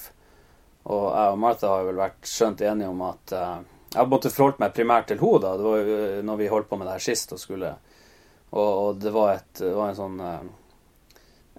Og 0.84 1.04
jeg 1.10 1.34
og 1.34 1.38
Martha 1.42 1.68
har 1.74 1.84
vel 1.86 1.98
vært 2.00 2.26
skjønt 2.26 2.62
enige 2.66 2.90
om 2.90 3.02
at 3.08 3.34
uh, 3.34 3.58
Jeg 3.96 4.08
måtte 4.08 4.30
forholdt 4.32 4.62
meg 4.62 4.74
primært 4.78 5.10
til 5.10 5.20
henne 5.22 5.42
da. 5.42 5.56
Det 5.58 5.66
var 5.66 5.82
jo 5.82 5.98
eh, 6.06 6.22
når 6.24 6.40
vi 6.40 6.50
holdt 6.54 6.70
på 6.70 6.78
med 6.80 6.86
det 6.88 6.96
her 6.96 7.06
sist 7.10 7.34
og 7.34 7.42
skulle 7.42 7.74
Og, 8.52 8.70
og 8.86 8.96
det 9.02 9.12
var 9.14 9.34
et 9.36 9.52
det 9.58 9.74
var 9.74 9.90
en 9.92 9.98
sånn 9.98 10.18
uh, 10.22 10.40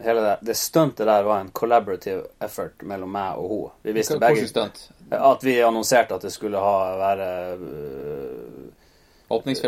Hele 0.03 0.23
det, 0.25 0.37
det 0.41 0.55
stuntet 0.57 1.05
der 1.05 1.21
var 1.27 1.43
en 1.43 1.51
collaborative 1.53 2.23
effort 2.41 2.81
mellom 2.81 3.11
meg 3.13 3.37
og 3.37 3.51
henne. 3.51 3.73
Vi 3.85 3.93
visste 3.93 4.15
Hva- 4.17 4.31
begge 4.31 4.47
stunt? 4.49 4.87
at 5.13 5.43
vi 5.43 5.59
annonserte 5.61 6.15
at 6.15 6.23
det 6.25 6.31
skulle 6.33 6.57
ha 6.57 6.77
være 6.97 7.27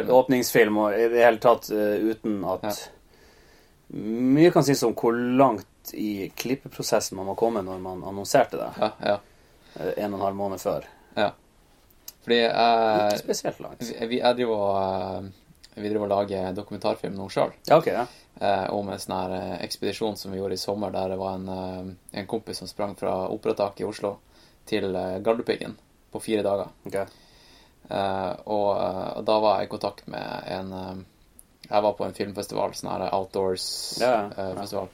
øh, 0.09 0.15
Åpningsfilm? 0.15 0.77
og 0.77 0.93
i 0.99 1.07
det 1.09 1.23
hele 1.25 1.39
tatt 1.43 1.71
øh, 1.71 2.09
uten 2.11 2.43
at 2.45 2.63
Ja. 2.63 2.91
Mye 3.95 4.49
kan 4.51 4.63
sies 4.65 4.81
om 4.83 4.95
hvor 4.97 5.13
langt 5.13 5.91
i 5.93 6.31
klippeprosessen 6.35 7.17
man 7.19 7.27
må 7.29 7.35
komme 7.37 7.61
når 7.61 7.77
man 7.83 8.01
annonserte 8.03 8.57
det. 8.57 8.69
Ja, 8.81 8.89
ja. 9.05 9.17
øh, 9.79 9.93
En 9.97 10.13
og 10.13 10.19
en 10.19 10.25
halv 10.25 10.35
måned 10.35 10.59
før. 10.59 10.87
Fordi 12.25 12.39
Ikke 12.41 13.17
spesielt 13.19 13.59
langt. 13.61 13.83
vi, 14.09 14.17
jeg 14.17 14.35
driver 14.35 14.55
og 14.57 15.17
eh, 15.19 15.83
Vi 15.83 15.89
driver 15.91 16.07
og 16.07 16.09
lager 16.09 16.53
dokumentarfilm 16.57 17.13
nå 17.19 17.27
sjøl. 17.29 17.51
Ja, 17.69 17.77
okay, 17.77 17.91
Ja. 17.93 18.05
eh, 18.41 18.73
om 18.73 18.89
en 18.89 18.97
sånn 18.99 19.13
her 19.19 19.33
eh, 19.37 19.63
ekspedisjon 19.65 20.15
som 20.17 20.31
vi 20.31 20.37
gjorde 20.39 20.53
i 20.57 20.57
sommer, 20.57 20.89
der 20.91 21.09
det 21.13 21.17
var 21.19 21.35
en, 21.35 21.47
eh, 21.49 22.19
en 22.19 22.27
kompis 22.27 22.57
som 22.57 22.67
sprang 22.67 22.95
fra 22.97 23.27
Operataket 23.29 23.81
i 23.81 23.83
Oslo 23.85 24.15
til 24.65 24.95
eh, 24.95 25.19
Gardepiggen 25.21 25.75
på 26.11 26.19
fire 26.23 26.41
dager. 26.43 26.71
ok. 26.87 26.97
Eh, 27.89 28.33
og, 28.49 28.69
eh, 28.81 29.09
og 29.19 29.25
da 29.27 29.35
var 29.43 29.59
jeg 29.59 29.67
i 29.67 29.71
kontakt 29.75 30.07
med 30.09 30.47
en 30.49 30.71
eh, 30.73 31.03
Jeg 31.69 31.81
var 31.85 31.93
på 31.97 32.05
en 32.05 32.13
filmfestival, 32.17 32.73
sånn 32.77 32.91
her 32.91 33.03
Ja, 33.05 33.09
ja, 33.11 33.17
outdoors-festival, 33.19 34.87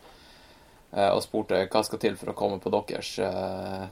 og 0.91 1.21
spurte 1.23 1.61
hva 1.71 1.81
skal 1.87 1.99
til 2.03 2.15
for 2.19 2.31
å 2.31 2.35
komme 2.35 2.59
på 2.63 2.71
deres 2.73 3.13
eh, 3.23 3.85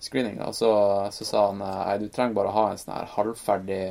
screening. 0.00 0.40
Og 0.44 0.54
så, 0.56 0.70
så 1.12 1.24
sa 1.28 1.46
han 1.50 1.60
eh, 1.64 1.82
nei, 1.86 1.98
du 2.02 2.08
trenger 2.12 2.36
bare 2.36 2.52
ha 2.56 2.64
en 2.70 2.80
sånn 2.80 2.94
her 2.96 3.08
halvferdig 3.16 3.82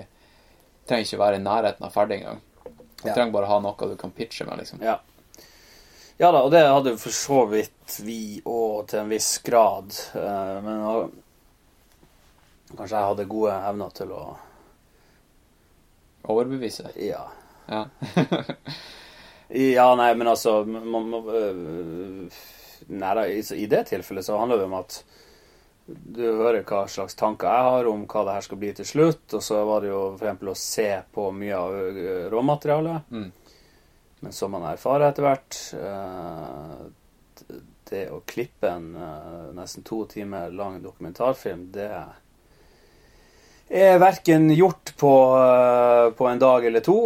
Trenger 0.90 1.06
ikke 1.06 1.20
være 1.22 1.38
i 1.38 1.44
nærheten 1.46 1.86
av 1.86 1.92
ferdig 1.94 2.16
engang. 2.20 2.40
Du 2.66 3.08
Ja. 3.08 3.14
trenger 3.14 3.32
bare 3.36 3.46
ha 3.50 3.60
noe 3.62 3.88
du 3.90 3.96
kan 4.02 4.12
pitche 4.12 4.46
med, 4.50 4.58
liksom. 4.58 4.82
Ja. 4.82 4.96
ja 6.18 6.32
da, 6.34 6.42
og 6.42 6.50
det 6.52 6.62
hadde 6.66 6.96
for 6.98 7.14
så 7.14 7.44
vidt 7.50 8.00
vi 8.02 8.42
òg 8.46 8.88
til 8.90 9.00
en 9.04 9.10
viss 9.14 9.30
grad. 9.46 9.94
Men 10.66 10.82
kanskje 12.78 12.98
jeg 12.98 13.12
hadde 13.12 13.30
gode 13.32 13.60
evner 13.72 13.94
til 13.98 14.16
å 14.16 14.24
Overbevise. 16.32 16.92
Ja. 17.02 17.24
Ja. 17.66 17.86
Ja, 19.52 19.96
nei, 20.00 20.14
men 20.16 20.30
altså 20.32 20.62
man, 20.64 21.10
må, 21.12 21.20
øh, 21.28 22.36
Nei 22.88 23.16
da, 23.18 23.26
i, 23.28 23.66
det 23.68 23.82
tilfellet 23.90 24.24
så 24.24 24.38
handler 24.40 24.62
det 24.62 24.68
om 24.70 24.78
at 24.80 25.02
du 25.86 26.22
hører 26.24 26.64
hva 26.64 26.86
slags 26.88 27.18
tanker 27.20 27.52
jeg 27.52 27.66
har 27.68 27.90
om 27.92 28.06
hva 28.08 28.24
det 28.24 28.36
her 28.38 28.46
skal 28.46 28.62
bli 28.62 28.70
til 28.78 28.88
slutt, 28.88 29.26
og 29.36 29.44
så 29.44 29.60
var 29.68 29.84
det 29.84 29.92
jo 29.92 30.00
eksempel 30.14 30.54
å 30.54 30.56
se 30.56 30.88
på 31.12 31.28
mye 31.36 31.58
av 31.58 31.76
øh, 31.76 32.24
råmaterialet. 32.32 33.12
Mm. 33.12 33.60
Men 34.24 34.38
som 34.40 34.56
man 34.56 34.70
erfarer 34.70 35.10
etter 35.10 35.26
hvert 35.26 35.60
øh, 35.76 37.60
Det 37.92 38.06
å 38.14 38.22
klippe 38.24 38.70
en 38.72 38.92
nesten 39.58 39.84
to 39.84 40.06
timer 40.08 40.54
lang 40.56 40.78
dokumentarfilm, 40.80 41.68
det 41.76 41.90
er 41.92 42.21
verken 43.72 44.50
gjort 44.52 44.94
på, 45.00 45.12
øh, 45.38 46.14
på 46.18 46.28
en 46.28 46.40
dag 46.40 46.66
eller 46.66 46.84
to. 46.86 47.00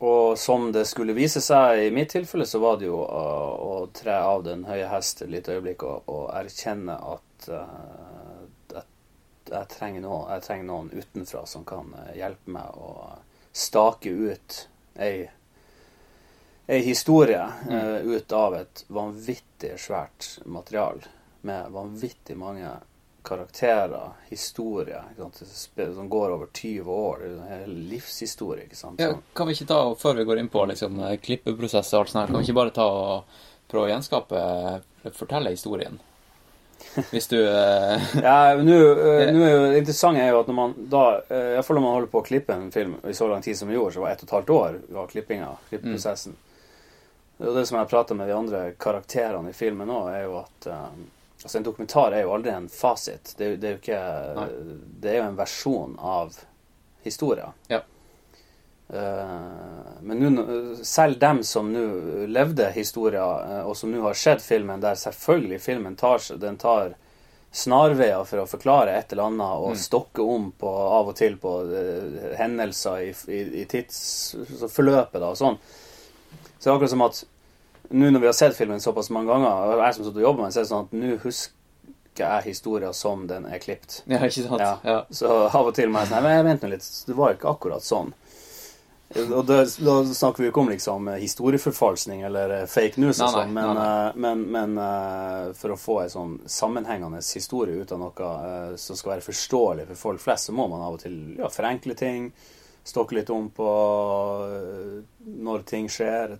Og 0.00 0.38
som 0.38 0.70
det 0.72 0.86
skulle 0.88 1.14
vise 1.14 1.42
seg 1.44 1.84
i 1.84 1.90
mitt 1.94 2.14
tilfelle, 2.14 2.46
så 2.48 2.58
var 2.58 2.78
det 2.80 2.88
jo 2.88 2.98
å, 3.04 3.24
å 3.60 3.74
tre 3.94 4.16
av 4.16 4.42
den 4.46 4.64
høye 4.64 4.88
hest 4.88 5.20
et 5.22 5.30
lite 5.30 5.58
øyeblikk 5.58 5.84
og, 5.84 6.08
og 6.08 6.30
erkjenne 6.40 6.96
at 6.96 7.50
eh, 7.52 8.00
at 9.50 9.58
jeg, 9.58 9.68
trenger 9.76 10.04
noen, 10.04 10.28
jeg 10.34 10.44
trenger 10.46 10.66
noen 10.68 10.90
utenfra 10.94 11.44
som 11.48 11.64
kan 11.66 11.92
eh, 11.98 12.16
hjelpe 12.20 12.54
meg 12.54 12.78
å 12.78 12.92
stake 13.52 14.10
ut 14.10 14.58
ei, 15.00 15.26
ei 16.70 16.80
historie 16.86 17.42
eh, 17.70 18.06
ut 18.06 18.32
av 18.36 18.56
et 18.60 18.84
vanvittig 18.88 19.74
svært 19.80 20.38
material 20.46 21.02
med 21.46 21.72
vanvittig 21.74 22.36
mange 22.38 22.70
karakterer, 23.22 24.12
sant? 25.16 25.42
Som 25.94 26.08
går 26.08 26.30
over 26.30 26.46
20 26.52 26.90
år. 26.90 27.22
Det 27.22 27.30
en 27.30 27.48
hel 27.48 27.78
livshistorie, 27.90 28.64
ikke 28.64 28.76
sant. 28.76 29.00
Ja, 29.00 29.14
kan 29.34 29.48
vi 29.48 29.56
ikke 29.58 29.70
ta, 29.70 29.80
Før 29.94 30.14
vi 30.20 30.26
går 30.28 30.42
inn 30.42 30.52
på 30.52 30.64
liksom, 30.70 31.00
eh, 31.06 31.16
klippeprosess 31.22 31.94
og 31.94 32.00
alt 32.00 32.12
sånt, 32.12 32.22
her, 32.22 32.32
kan 32.32 32.40
vi 32.40 32.48
ikke 32.48 32.60
bare 32.60 32.76
ta 32.76 32.86
og 32.86 33.42
prøve 33.70 33.88
å 33.88 33.92
gjenskape 33.94 34.44
eh, 34.44 35.12
Fortelle 35.16 35.52
historien? 35.54 36.00
Hvis 37.10 37.28
du 37.28 37.38
eh, 37.38 38.02
Ja, 38.24 38.54
nå 38.56 38.76
er 38.76 39.52
jo 39.52 39.64
det 39.70 39.82
interessante 39.82 40.24
er 40.24 40.32
jo 40.32 40.40
at 40.40 40.48
når 40.50 40.56
man 40.56 40.74
da 40.90 41.04
øh, 41.20 41.48
I 41.52 41.56
hvert 41.58 41.66
fall 41.68 41.78
når 41.78 41.84
man 41.84 41.96
holder 41.98 42.12
på 42.12 42.22
å 42.22 42.26
klippe 42.26 42.56
en 42.56 42.70
film 42.74 42.96
i 43.06 43.14
så 43.16 43.28
lang 43.30 43.44
tid 43.44 43.58
som 43.58 43.68
vi 43.68 43.76
gjorde, 43.76 43.94
så 43.94 44.04
var 44.04 44.14
ett 44.14 44.24
og 44.24 44.28
et 44.30 44.36
halvt 44.38 44.54
år 44.56 44.78
var 44.96 45.10
klippinga, 45.12 45.50
klippeprosessen. 45.68 46.36
Og 47.40 47.54
det 47.56 47.64
som 47.68 47.78
jeg 47.78 47.88
prater 47.88 48.18
med 48.18 48.28
de 48.28 48.36
andre 48.36 48.62
karakterene 48.80 49.52
i 49.52 49.56
filmen 49.56 49.88
nå, 49.88 50.00
er 50.12 50.26
jo 50.26 50.38
at 50.42 50.70
øh, 50.72 50.88
Altså, 51.42 51.58
en 51.58 51.64
dokumentar 51.64 52.12
er 52.12 52.26
jo 52.26 52.34
aldri 52.34 52.52
en 52.52 52.68
fasit. 52.68 53.34
Det, 53.38 53.54
det 53.62 53.68
er 53.68 53.76
jo 53.76 53.80
ikke. 53.80 54.00
Det 55.00 55.12
er 55.12 55.20
jo 55.22 55.28
en 55.30 55.38
versjon 55.38 55.94
av 55.98 56.36
historia. 57.06 57.52
Ja. 57.72 57.80
Uh, 58.90 60.00
men 60.02 60.18
nu, 60.18 60.76
selv 60.82 61.18
dem 61.22 61.44
som 61.46 61.68
nå 61.72 62.26
levde 62.26 62.66
historia, 62.74 63.22
uh, 63.22 63.68
og 63.70 63.76
som 63.78 63.92
nå 63.94 64.02
har 64.02 64.18
sett 64.18 64.42
filmen, 64.42 64.82
der 64.82 64.98
selvfølgelig 64.98 65.60
filmen 65.62 65.96
tar, 65.96 66.18
den 66.42 66.58
tar 66.58 66.96
snarveier 67.54 68.26
for 68.26 68.42
å 68.42 68.48
forklare 68.50 68.96
et 68.98 69.12
eller 69.14 69.30
annet 69.30 69.62
og 69.62 69.72
Mm. 69.72 69.78
stokke 69.78 70.22
om 70.22 70.50
på 70.58 70.70
av 70.70 71.08
og 71.08 71.16
til 71.18 71.36
på 71.38 71.54
uh, 71.70 72.34
hendelser 72.38 73.06
i, 73.06 73.14
i, 73.30 73.40
i 73.62 73.64
tidsforløpet 73.70 75.22
og 75.22 75.38
sånn. 75.38 75.58
Så 76.58 76.64
det 76.64 76.70
er 76.70 76.74
akkurat 76.74 76.90
som 76.92 77.06
at 77.06 77.24
nå 77.90 78.10
når 78.10 78.22
vi 78.22 78.28
har 78.30 78.36
sett 78.38 78.56
filmen 78.56 78.82
såpass 78.82 79.10
mange 79.10 79.32
ganger, 79.32 79.74
og 79.74 79.82
jeg 79.84 79.96
som 79.96 80.06
satt 80.06 80.18
og 80.18 80.26
jobber 80.28 80.46
med 80.46 80.54
den, 80.54 80.68
sånn 80.68 80.86
at 80.86 80.94
nå 80.94 81.16
husker 81.24 81.58
jeg 82.20 82.46
historien 82.46 82.94
som 82.94 83.26
den 83.30 83.46
er 83.48 83.60
klippet. 83.62 84.02
Ja, 84.10 84.22
ikke 84.26 84.46
sant? 84.46 84.62
Ja. 84.62 84.72
Ja. 84.84 84.98
Så 85.10 85.30
av 85.48 85.70
og 85.70 85.74
til 85.76 85.90
må 85.90 86.02
jeg 86.02 86.10
si 86.10 86.22
nei, 86.22 86.40
vent 86.46 86.64
nå 86.64 86.72
litt, 86.72 86.88
det 87.06 87.16
var 87.18 87.36
ikke 87.36 87.50
akkurat 87.54 87.86
sånn. 87.86 88.12
Og 89.10 89.42
da, 89.42 89.64
da, 89.82 89.94
snakker 90.06 90.44
vi 90.44 90.48
ikke 90.52 90.62
om 90.62 90.68
liksom 90.70 91.08
historieforfalskning 91.18 92.20
eller 92.28 92.52
eh, 92.60 92.66
fake 92.70 93.00
news 93.02 93.18
og 93.18 93.32
sånn, 93.34 93.50
men, 93.56 93.74
uh, 93.74 94.12
men, 94.14 94.44
men 94.54 94.76
uh, 94.78 95.48
for 95.58 95.74
å 95.74 95.78
få 95.80 95.96
en 96.04 96.12
sånn 96.12 96.36
sammenhengende 96.46 97.18
historie 97.18 97.82
ut 97.82 97.90
av 97.90 97.98
noe 98.04 98.28
uh, 98.28 98.76
som 98.78 98.98
skal 98.98 99.16
være 99.16 99.26
forståelig 99.26 99.88
for 99.88 100.02
folk 100.04 100.22
flest, 100.22 100.46
så 100.46 100.54
må 100.54 100.68
man 100.70 100.86
av 100.86 100.94
og 100.94 101.02
til 101.02 101.16
ja, 101.40 101.50
forenkle 101.50 101.98
ting, 101.98 102.30
stokke 102.86 103.18
litt 103.18 103.34
om 103.34 103.50
på 103.54 103.72
når 105.42 105.66
ting 105.66 105.90
skjer, 105.90 106.38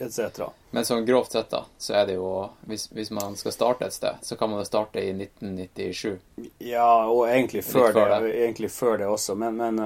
etc. 0.00 0.48
Men 0.70 0.84
sånn 0.84 1.06
grovt 1.08 1.32
sett, 1.32 1.50
da, 1.50 1.64
så 1.78 1.94
er 2.00 2.06
det 2.08 2.18
jo 2.18 2.30
hvis, 2.68 2.88
hvis, 2.92 3.10
man 3.14 3.36
skal 3.40 3.54
starte 3.54 3.88
et 3.88 3.96
sted, 3.96 4.22
så 4.22 4.36
kan 4.36 4.52
man 4.52 4.62
jo 4.62 4.68
starte 4.68 5.02
i 5.02 5.10
1997. 5.14 6.18
Ja, 6.62 7.08
og 7.08 7.26
egentlig 7.28 7.64
før, 7.64 7.92
før 7.92 8.14
det, 8.14 8.22
det, 8.26 8.32
egentlig 8.44 8.72
før 8.72 8.98
det 9.00 9.10
også, 9.10 9.36
men, 9.38 9.56
men 9.58 9.80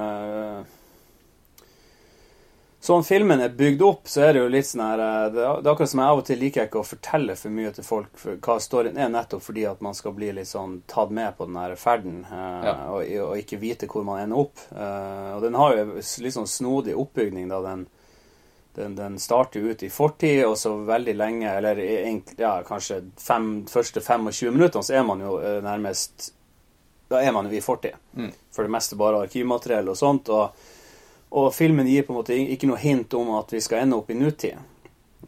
sånn 2.83 3.05
filmen 3.07 3.41
er 3.45 3.55
bygd 3.55 3.85
opp, 3.87 4.11
så 4.11 4.25
er 4.27 4.35
det 4.35 4.43
jo 4.43 4.51
litt 4.51 4.67
sånn 4.67 4.83
her 4.85 5.03
Det, 5.31 5.39
Det 5.39 5.45
er 5.63 5.71
akkurat 5.73 5.93
som 5.93 6.03
jeg 6.03 6.15
av 6.15 6.23
og 6.23 6.27
til 6.27 6.43
liker 6.43 6.67
ikke 6.67 6.83
å 6.83 6.87
fortelle 6.87 7.37
for 7.39 7.55
mye 7.55 7.73
til 7.77 7.87
folk 7.87 8.19
for 8.19 8.43
hva 8.43 8.59
storyen 8.63 8.99
er, 8.99 9.13
nettopp 9.13 9.47
fordi 9.47 9.67
at 9.71 9.83
man 9.87 9.97
skal 9.99 10.17
bli 10.17 10.33
litt 10.35 10.51
sånn 10.51 10.81
tatt 10.91 11.15
med 11.15 11.37
på 11.39 11.47
den 11.47 11.59
her 11.63 11.77
ferden, 11.79 12.21
uh, 12.27 12.61
ja. 12.67 12.77
og, 12.91 13.07
og, 13.29 13.35
ikke 13.39 13.61
vite 13.63 13.91
hvor 13.91 14.07
man 14.07 14.25
ender 14.25 14.43
opp. 14.43 14.67
Uh, 14.75 15.37
og 15.37 15.47
den 15.47 15.59
har 15.59 15.79
jo 15.79 15.87
litt 15.95 16.37
sånn 16.37 16.51
snodig 16.51 16.99
oppbygning, 16.99 17.47
da. 17.53 17.63
Den, 17.65 17.87
den, 18.75 18.95
den 18.97 19.19
starter 19.21 19.61
ut 19.61 19.83
i 19.83 19.91
fortid, 19.93 20.45
og 20.47 20.57
så 20.59 20.75
veldig 20.89 21.15
lenge, 21.17 21.51
eller 21.51 21.81
ja, 22.39 22.55
kanskje 22.67 23.03
fem, 23.21 23.67
første 23.69 24.01
25 24.01 24.55
minuttene, 24.55 24.87
så 24.87 24.97
er 24.97 25.05
man 25.07 25.21
jo 25.21 25.37
nærmest 25.65 26.33
Da 27.13 27.21
er 27.21 27.33
man 27.37 27.45
jo 27.51 27.53
i 27.53 27.61
fortid. 27.61 27.99
Mm. 28.17 28.31
For 28.53 28.65
det 28.65 28.73
meste 28.73 28.97
bare 28.97 29.27
arkivmateriell 29.27 29.91
og 29.93 29.99
sånt. 29.99 30.33
og 30.33 30.71
og 31.33 31.55
filmen 31.55 31.87
gir 31.89 32.05
på 32.05 32.13
en 32.13 32.19
måte 32.19 32.37
ikke 32.37 32.69
noe 32.69 32.81
hint 32.81 33.15
om 33.17 33.31
at 33.39 33.55
vi 33.55 33.61
skal 33.65 33.87
ende 33.87 33.97
opp 33.97 34.11
i 34.13 34.17
nutid. 34.19 34.59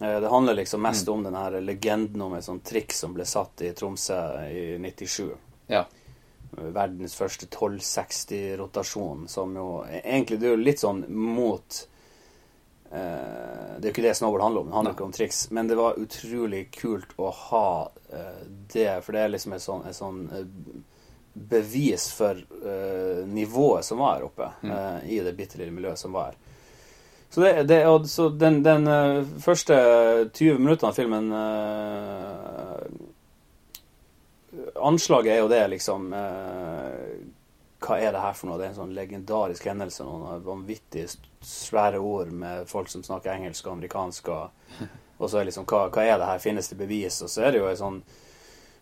Eh, 0.01 0.21
det 0.21 0.29
handler 0.29 0.59
liksom 0.59 0.83
mest 0.85 1.09
mm. 1.09 1.15
om 1.15 1.23
den 1.25 1.39
her 1.39 1.61
legenden 1.61 2.23
om 2.23 2.35
et 2.37 2.45
sånt 2.45 2.65
trikk 2.69 2.93
som 2.93 3.15
ble 3.17 3.25
satt 3.25 3.65
i 3.65 3.73
Tromsø 3.73 4.19
i 4.51 4.65
97. 4.83 5.31
Ja. 5.73 5.87
Verdens 6.55 7.17
første 7.17 7.49
1260-rotasjon, 7.49 9.25
som 9.29 9.57
jo 9.57 9.69
egentlig 9.89 10.39
Det 10.39 10.47
er 10.47 10.53
jo 10.53 10.61
litt 10.61 10.83
sånn 10.85 11.01
mot 11.09 11.81
eh, 11.81 11.94
Det 12.95 13.89
er 13.89 13.91
jo 13.91 13.93
ikke 13.93 14.05
det 14.05 14.15
snowboard 14.17 14.43
handler 14.43 14.61
om, 14.61 14.69
det 14.69 14.77
handler 14.79 14.95
ikke 14.95 15.05
om 15.05 15.13
triks. 15.13 15.39
Men 15.51 15.69
det 15.69 15.79
var 15.79 15.99
utrolig 16.01 16.65
kult 16.77 17.15
å 17.19 17.31
ha 17.51 17.69
eh, 18.13 18.43
det, 18.73 18.91
for 19.05 19.17
det 19.17 19.25
er 19.25 19.33
liksom 19.35 19.57
et 19.57 19.65
sånn, 19.65 19.83
et 19.89 19.99
sånn 19.99 20.21
bevis 21.35 22.07
for 22.15 22.39
nivået 23.27 23.83
som 23.83 23.99
var 23.99 24.21
her 24.21 24.29
oppe, 24.29 24.47
mm. 24.63 24.75
i 25.11 25.19
det 25.27 25.33
bitte 25.35 25.59
lille 25.59 25.75
miljøet 25.75 25.99
som 25.99 26.15
var 26.15 26.31
her. 26.31 26.37
Så, 27.35 27.41
det, 27.43 27.65
det, 27.67 27.81
så 28.07 28.29
den, 28.31 28.61
den 28.63 28.87
første 29.43 29.75
20 30.31 30.61
minuttene 30.63 30.93
av 30.93 30.95
filmen 30.95 31.33
Anslaget 34.79 35.33
er 35.35 35.41
jo 35.43 35.51
det, 35.51 35.65
liksom 35.75 36.15
Hva 37.85 37.99
er 38.01 38.15
det 38.15 38.23
her 38.23 38.37
for 38.37 38.49
noe? 38.49 38.59
Det 38.59 38.67
er 38.67 38.73
en 38.73 38.79
sånn 38.81 38.97
legendarisk 38.97 39.67
hendelse. 39.69 40.05
Noen 40.07 40.45
vanvittig 40.45 41.07
svære 41.45 42.01
ord 42.01 42.31
med 42.33 42.69
folk 42.71 42.89
som 42.93 43.05
snakker 43.05 43.35
engelsk 43.35 43.67
og 43.69 43.75
amerikansk. 43.77 44.29
Og, 44.33 44.45
og 45.21 45.27
så 45.29 45.41
er 45.41 45.51
liksom 45.51 45.67
hva, 45.69 45.89
hva, 45.93 46.03
er 46.05 46.17
det 46.21 46.31
her? 46.31 46.45
Finnes 46.45 46.71
det 46.71 46.79
bevis? 46.81 47.21
Og 47.25 47.33
så 47.33 47.39
er 47.45 47.55
det 47.55 47.61
jo 47.61 47.69
en 47.71 47.83
sånn 47.83 47.99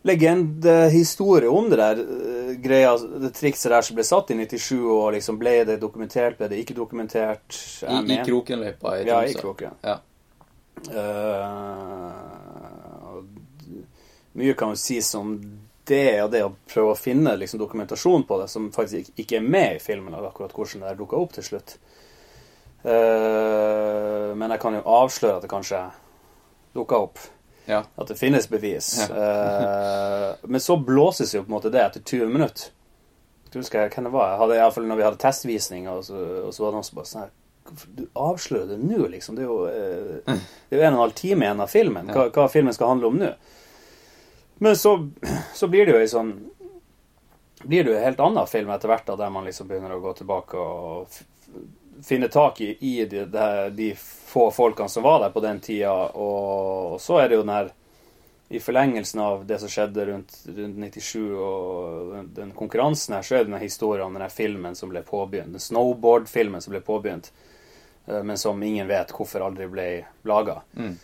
legendehistorie 0.02 1.50
om 1.50 1.68
det 1.70 1.78
der 1.78 2.00
uh, 2.02 2.52
greia, 2.58 2.96
det 3.22 3.30
trikset 3.38 3.70
der 3.70 3.84
som 3.86 3.94
ble 3.98 4.04
satt 4.06 4.32
i 4.34 4.38
97, 4.40 4.80
og 4.82 5.12
liksom 5.14 5.38
ble 5.38 5.60
det 5.68 5.76
dokumentert, 5.82 6.38
ble 6.40 6.48
det 6.50 6.58
ikke 6.64 6.74
dokumentert? 6.74 7.46
I, 7.86 8.00
i 8.10 8.16
Krokenløypa 8.26 8.96
i 8.98 9.04
Tromsø. 9.06 9.12
Ja, 9.12 9.18
i 9.22 9.34
Kroken. 9.38 9.78
Ja. 9.86 9.96
Uh, 10.82 12.42
mye 14.34 14.54
kan 14.58 14.72
jo 14.72 14.78
sies 14.80 15.14
om 15.14 15.36
det, 15.88 16.22
og 16.22 16.30
det 16.30 16.44
å 16.46 16.52
prøve 16.70 16.94
å 16.94 16.98
finne 16.98 17.34
liksom, 17.40 17.60
dokumentasjon 17.62 18.26
på 18.28 18.38
det, 18.40 18.48
som 18.52 18.70
faktisk 18.74 19.10
ikke 19.18 19.40
er 19.40 19.46
med 19.46 19.76
i 19.76 19.82
filmen, 19.82 20.14
akkurat 20.14 20.54
hvordan 20.54 20.86
det 20.86 20.96
dukka 21.00 21.18
opp 21.18 21.34
til 21.36 21.46
slutt. 21.46 21.76
Uh, 22.82 24.32
men 24.34 24.50
jeg 24.50 24.62
kan 24.62 24.74
jo 24.78 24.82
avsløre 24.90 25.38
at 25.38 25.46
det 25.46 25.50
kanskje 25.50 25.82
dukka 26.74 27.02
opp. 27.06 27.18
Ja. 27.66 27.84
At 27.94 28.08
det 28.10 28.18
finnes 28.18 28.48
bevis. 28.50 28.94
Ja. 29.08 29.10
uh, 29.14 30.48
men 30.50 30.60
så 30.60 30.76
blåses 30.76 31.34
jo 31.34 31.44
på 31.44 31.52
en 31.52 31.58
måte 31.58 31.70
det 31.74 31.82
etter 31.82 32.02
20 32.02 32.32
minutter. 32.32 32.72
Jeg 33.52 33.60
husker 33.60 33.90
hvem 33.92 34.08
det 34.08 34.14
var. 34.14 34.32
Jeg 34.32 34.40
hadde, 34.40 34.56
i 34.56 34.62
hvert 34.62 34.74
fall 34.74 34.88
når 34.88 34.98
vi 34.98 35.06
hadde 35.06 35.20
testvisning, 35.20 35.88
og 35.92 36.04
så, 36.06 36.18
og 36.46 36.54
så 36.54 36.64
var 36.64 36.72
det 36.72 36.78
noen 36.78 36.88
som 36.88 36.98
bare 36.98 37.10
sånn 37.10 37.24
her 37.26 37.32
Du 37.98 38.04
avslører 38.18 38.70
det 38.72 38.78
nå, 38.80 39.02
liksom. 39.12 39.36
Det 39.36 39.44
er 39.44 39.50
jo, 39.50 39.58
uh, 39.68 40.46
det 40.70 40.78
er 40.78 40.80
jo 40.80 40.86
en 40.86 40.94
og 40.94 40.96
en 40.96 41.02
halv 41.04 41.18
time 41.18 41.46
igjen 41.46 41.66
av 41.66 41.74
filmen. 41.74 42.14
Hva, 42.14 42.30
hva, 42.34 42.48
filmen 42.50 42.74
skal 42.74 42.94
handle 42.94 43.12
om 43.12 43.20
nå. 43.20 43.34
Men 44.62 44.76
så, 44.76 45.10
så 45.54 45.66
blir 45.68 45.86
det 45.86 45.96
jo 45.96 45.98
ei 45.98 46.10
sånn 46.10 46.36
blir 47.62 47.84
det 47.84 47.90
jo 47.90 47.96
en 47.96 48.04
helt 48.04 48.20
annen 48.22 48.46
film 48.46 48.70
etter 48.70 48.90
hvert, 48.90 49.06
da, 49.06 49.16
der 49.18 49.30
man 49.34 49.46
liksom 49.46 49.66
begynner 49.66 49.96
å 49.96 50.02
gå 50.02 50.12
tilbake 50.18 50.58
og 50.58 51.18
finne 52.02 52.28
tak 52.30 52.60
i, 52.62 52.68
i 52.78 53.04
de, 53.10 53.24
de, 53.30 53.48
de, 53.74 53.88
få 53.98 54.48
folkene 54.54 54.90
som 54.90 55.02
var 55.02 55.20
der 55.22 55.34
på 55.34 55.42
den 55.42 55.60
tida. 55.62 55.92
Og, 56.14 57.00
så 57.02 57.18
er 57.18 57.28
det 57.28 57.40
jo 57.40 57.44
den 57.44 57.54
her 57.54 57.72
I 58.54 58.60
forlengelsen 58.60 59.20
av 59.26 59.44
det 59.50 59.58
som 59.62 59.70
skjedde 59.70 60.06
rundt, 60.12 60.34
rundt 60.46 60.78
97 60.78 61.20
og 61.34 62.14
den, 62.14 62.32
den, 62.38 62.50
konkurransen 62.56 63.18
her, 63.18 63.26
så 63.26 63.34
er 63.34 63.42
det 63.42 63.50
denne 63.50 63.62
historien 63.62 64.06
om 64.06 64.18
denne 64.18 64.30
filmen 64.30 64.78
som 64.78 64.94
ble 64.94 65.02
påbegynt. 65.06 65.54
Den 65.54 65.66
snowboard-filmen 65.66 66.62
som 66.62 66.74
ble 66.74 66.82
påbegynt, 66.86 67.32
eh, 68.06 68.22
men 68.22 68.38
som 68.38 68.62
ingen 68.62 68.86
vet 68.90 69.14
hvorfor 69.14 69.46
aldri 69.46 69.70
ble 69.72 69.88
laga. 70.28 70.60
Mm. 70.76 70.98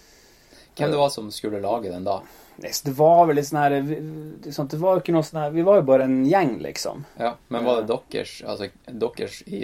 Hvem 0.78 0.92
det 0.92 1.00
var 1.00 1.10
som 1.10 1.30
skulle 1.34 1.62
lage 1.64 1.90
den 1.90 2.06
da? 2.06 2.20
Det 2.58 2.90
var 2.90 3.26
vel 3.28 3.38
litt 3.38 3.46
sånn 3.46 3.60
her 3.60 3.74
Det 3.86 4.78
var 4.80 4.96
jo 4.96 5.02
ikke 5.02 5.12
noe 5.14 5.26
sånn 5.26 5.38
her 5.44 5.52
Vi 5.54 5.62
var 5.62 5.78
jo 5.78 5.84
bare 5.86 6.08
en 6.08 6.24
gjeng, 6.26 6.56
liksom. 6.64 7.04
Ja, 7.18 7.36
Men 7.54 7.64
var 7.68 7.82
det 7.82 7.98
deres, 8.10 8.40
altså 8.42 8.66
deres 8.86 9.42
i, 9.46 9.60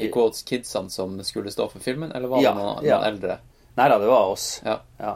i 0.00 0.08
quotes 0.12 0.40
kidsene 0.48 0.88
som 0.90 1.18
skulle 1.28 1.52
stå 1.52 1.68
for 1.68 1.84
filmen, 1.84 2.12
eller 2.12 2.32
var 2.32 2.42
det 2.42 2.54
noen, 2.56 2.84
ja. 2.88 3.02
eldre? 3.04 3.40
Nei 3.76 3.88
da, 3.92 3.98
det 4.00 4.08
var 4.10 4.32
oss. 4.32 4.46
Ja. 4.64 4.78
ja. 4.96 5.12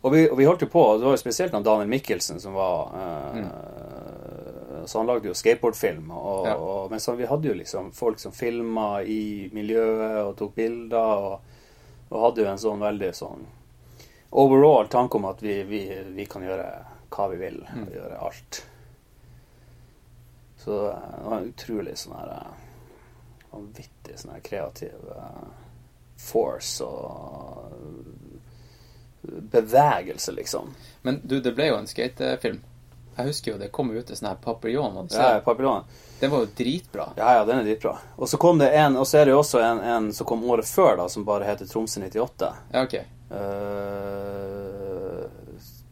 Og, 0.00 0.10
vi, 0.12 0.26
og, 0.28 0.34
vi, 0.36 0.44
holdt 0.44 0.66
jo 0.66 0.68
på, 0.68 0.82
det 0.98 1.06
var 1.06 1.14
jo 1.14 1.22
spesielt 1.22 1.54
han 1.56 1.64
Daniel 1.64 1.88
Mikkelsen 1.88 2.42
som 2.42 2.58
var 2.58 2.90
uh, 2.92 3.38
mm. 3.38 4.84
Så 4.84 4.98
han 4.98 5.08
lagde 5.08 5.30
jo 5.30 5.36
skateboardfilm. 5.38 6.10
Og, 6.12 6.48
ja. 6.50 6.58
og, 6.58 6.90
men 6.90 7.00
så 7.00 7.14
vi 7.16 7.24
hadde 7.30 7.48
jo 7.48 7.54
liksom 7.56 7.88
folk 7.96 8.18
som 8.20 8.34
filma 8.36 8.98
i 9.00 9.48
miljøet 9.54 10.18
og 10.26 10.34
tok 10.36 10.58
bilder, 10.58 11.30
og, 11.30 12.10
og 12.10 12.18
hadde 12.26 12.44
jo 12.44 12.50
en 12.50 12.60
sånn 12.60 12.84
veldig 12.84 13.14
sånn 13.16 13.46
overall 14.34 14.88
tanke 14.88 15.16
om 15.16 15.24
at 15.24 15.42
vi, 15.42 15.62
vi, 15.62 16.02
vi, 16.14 16.26
kan 16.26 16.42
gjøre 16.42 16.68
hva 17.14 17.28
vi 17.30 17.36
vil. 17.38 17.60
Mm. 17.74 17.88
Gjøre 17.94 18.20
alt. 18.26 18.60
Så 20.58 20.78
det 20.82 21.24
var 21.24 21.36
en 21.38 21.50
utrolig 21.52 21.94
sånn 22.00 22.16
her 22.18 22.30
eh, 22.38 22.52
Vanvittig 23.54 24.16
sånn 24.18 24.32
her 24.34 24.40
kreativ 24.42 25.10
uh, 25.14 25.44
force 26.18 26.82
og 26.82 27.68
bevegelse, 29.22 30.32
liksom. 30.34 30.72
Men 31.06 31.20
du, 31.22 31.36
det 31.40 31.52
ble 31.54 31.68
jo 31.68 31.76
en 31.78 31.86
skatefilm. 31.86 32.58
Jeg 33.14 33.30
husker 33.30 33.52
jo 33.52 33.58
det 33.60 33.70
kom 33.70 33.92
ut 33.94 34.10
en 34.10 34.18
sånn 34.18 34.32
her 34.32 34.40
papillon. 34.42 34.98
Ja, 35.14 35.38
papillon. 35.44 35.86
Den 36.18 36.32
var 36.32 36.42
jo 36.42 36.50
dritbra. 36.56 37.08
Ja, 37.16 37.36
ja, 37.38 37.44
den 37.46 37.60
er 37.62 37.68
dritbra. 37.68 37.94
Og 38.16 38.28
så 38.28 38.40
kom 38.42 38.58
det 38.58 38.72
en, 38.74 38.96
og 38.98 39.06
så 39.06 39.20
er 39.20 39.28
det 39.28 39.36
jo 39.36 39.40
også 39.44 39.62
en, 39.62 39.80
en, 39.80 40.10
som 40.16 40.26
kom 40.26 40.42
året 40.50 40.66
før, 40.66 40.96
da, 40.98 41.08
som 41.08 41.26
bare 41.26 41.46
heter 41.46 41.70
Tromsø 41.70 42.02
98. 42.02 42.50
Ja, 42.72 42.82
ok. 42.82 42.98
Uh, 43.34 45.26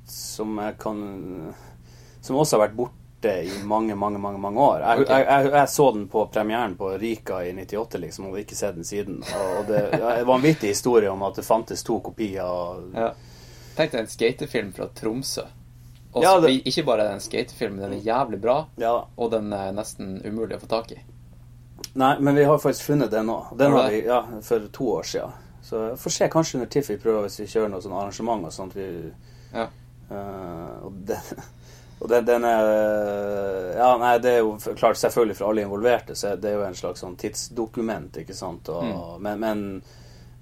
som 0.07 0.59
jeg 0.59 0.79
kan 0.81 0.99
Som 2.21 2.37
også 2.37 2.57
har 2.57 2.69
vært 2.69 2.77
borte 2.79 3.33
i 3.43 3.51
mange, 3.65 3.95
mange, 3.95 4.19
mange 4.19 4.39
mange 4.43 4.61
år. 4.61 4.81
Jeg, 4.81 5.01
okay. 5.05 5.19
jeg, 5.19 5.27
jeg, 5.29 5.53
jeg 5.55 5.69
så 5.71 5.91
den 5.95 6.09
på 6.11 6.27
premieren 6.35 6.77
på 6.79 6.89
Rika 6.99 7.45
i 7.47 7.53
98, 7.55 7.99
liksom, 8.03 8.27
og 8.31 8.39
ikke 8.41 8.57
sett 8.59 8.75
den 8.79 8.87
siden. 8.87 9.21
Og 9.23 9.67
det 9.69 9.83
er 9.95 10.23
en 10.23 10.27
vanvittig 10.27 10.73
historie 10.73 11.11
om 11.11 11.23
at 11.23 11.39
det 11.39 11.47
fantes 11.47 11.85
to 11.87 12.01
kopier. 12.03 12.83
Ja. 12.95 13.13
Tenk 13.77 13.95
deg 13.95 14.01
en 14.03 14.11
skatefilm 14.11 14.73
fra 14.75 14.89
Tromsø. 14.91 15.47
Også, 16.13 16.27
ja, 16.27 16.41
det... 16.41 16.53
Ikke 16.69 16.85
bare 16.85 17.09
en 17.13 17.23
skatefilm 17.25 17.79
den 17.81 17.95
er 17.97 18.03
jævlig 18.05 18.41
bra, 18.43 18.59
ja. 18.77 18.97
og 19.17 19.31
den 19.33 19.53
er 19.57 19.71
nesten 19.73 20.19
umulig 20.27 20.59
å 20.59 20.65
få 20.65 20.69
tak 20.75 20.93
i. 20.93 20.99
Nei, 21.95 22.19
men 22.21 22.37
vi 22.37 22.45
har 22.45 22.59
faktisk 22.61 22.91
funnet 22.91 23.11
den 23.13 23.31
nå. 23.31 23.39
Den 23.59 23.73
har 23.73 23.89
vi 23.91 24.03
ja, 24.05 24.21
for 24.45 24.67
to 24.73 24.91
år 24.99 25.09
siden. 25.09 25.39
Så 25.73 25.79
jeg 25.89 25.99
får 25.99 26.13
se 26.13 26.27
kanskje 26.29 26.59
under 26.59 26.69
Tiff 26.69 26.91
vi 26.91 26.99
prøver 27.01 27.23
hvis 27.25 27.39
vi 27.41 27.47
kjører 27.49 27.71
noe 27.73 27.81
sånn 27.81 27.95
arrangement 27.97 28.45
og 28.45 28.53
sånt. 28.53 28.75
Vi, 28.77 28.85
ja. 29.55 29.63
Uh, 30.11 30.85
og, 30.85 30.97
den, 31.09 31.45
og 32.03 32.11
den, 32.13 32.27
den, 32.29 32.45
er 32.45 32.73
Ja, 33.79 33.87
nei, 33.97 34.11
det 34.21 34.35
er 34.35 34.43
jo 34.43 34.51
klart 34.77 34.99
selvfølgelig 35.01 35.37
for 35.39 35.49
alle 35.49 35.63
involverte, 35.65 36.13
så 36.13 36.35
det 36.37 36.51
er 36.51 36.59
jo 36.59 36.67
en 36.67 36.77
slags 36.77 37.01
sånn 37.01 37.17
tidsdokument, 37.17 38.19
ikke 38.21 38.37
sant. 38.37 38.69
Og, 38.69 38.85
mm. 38.85 39.23
men, 39.25 39.41
men, 39.41 39.63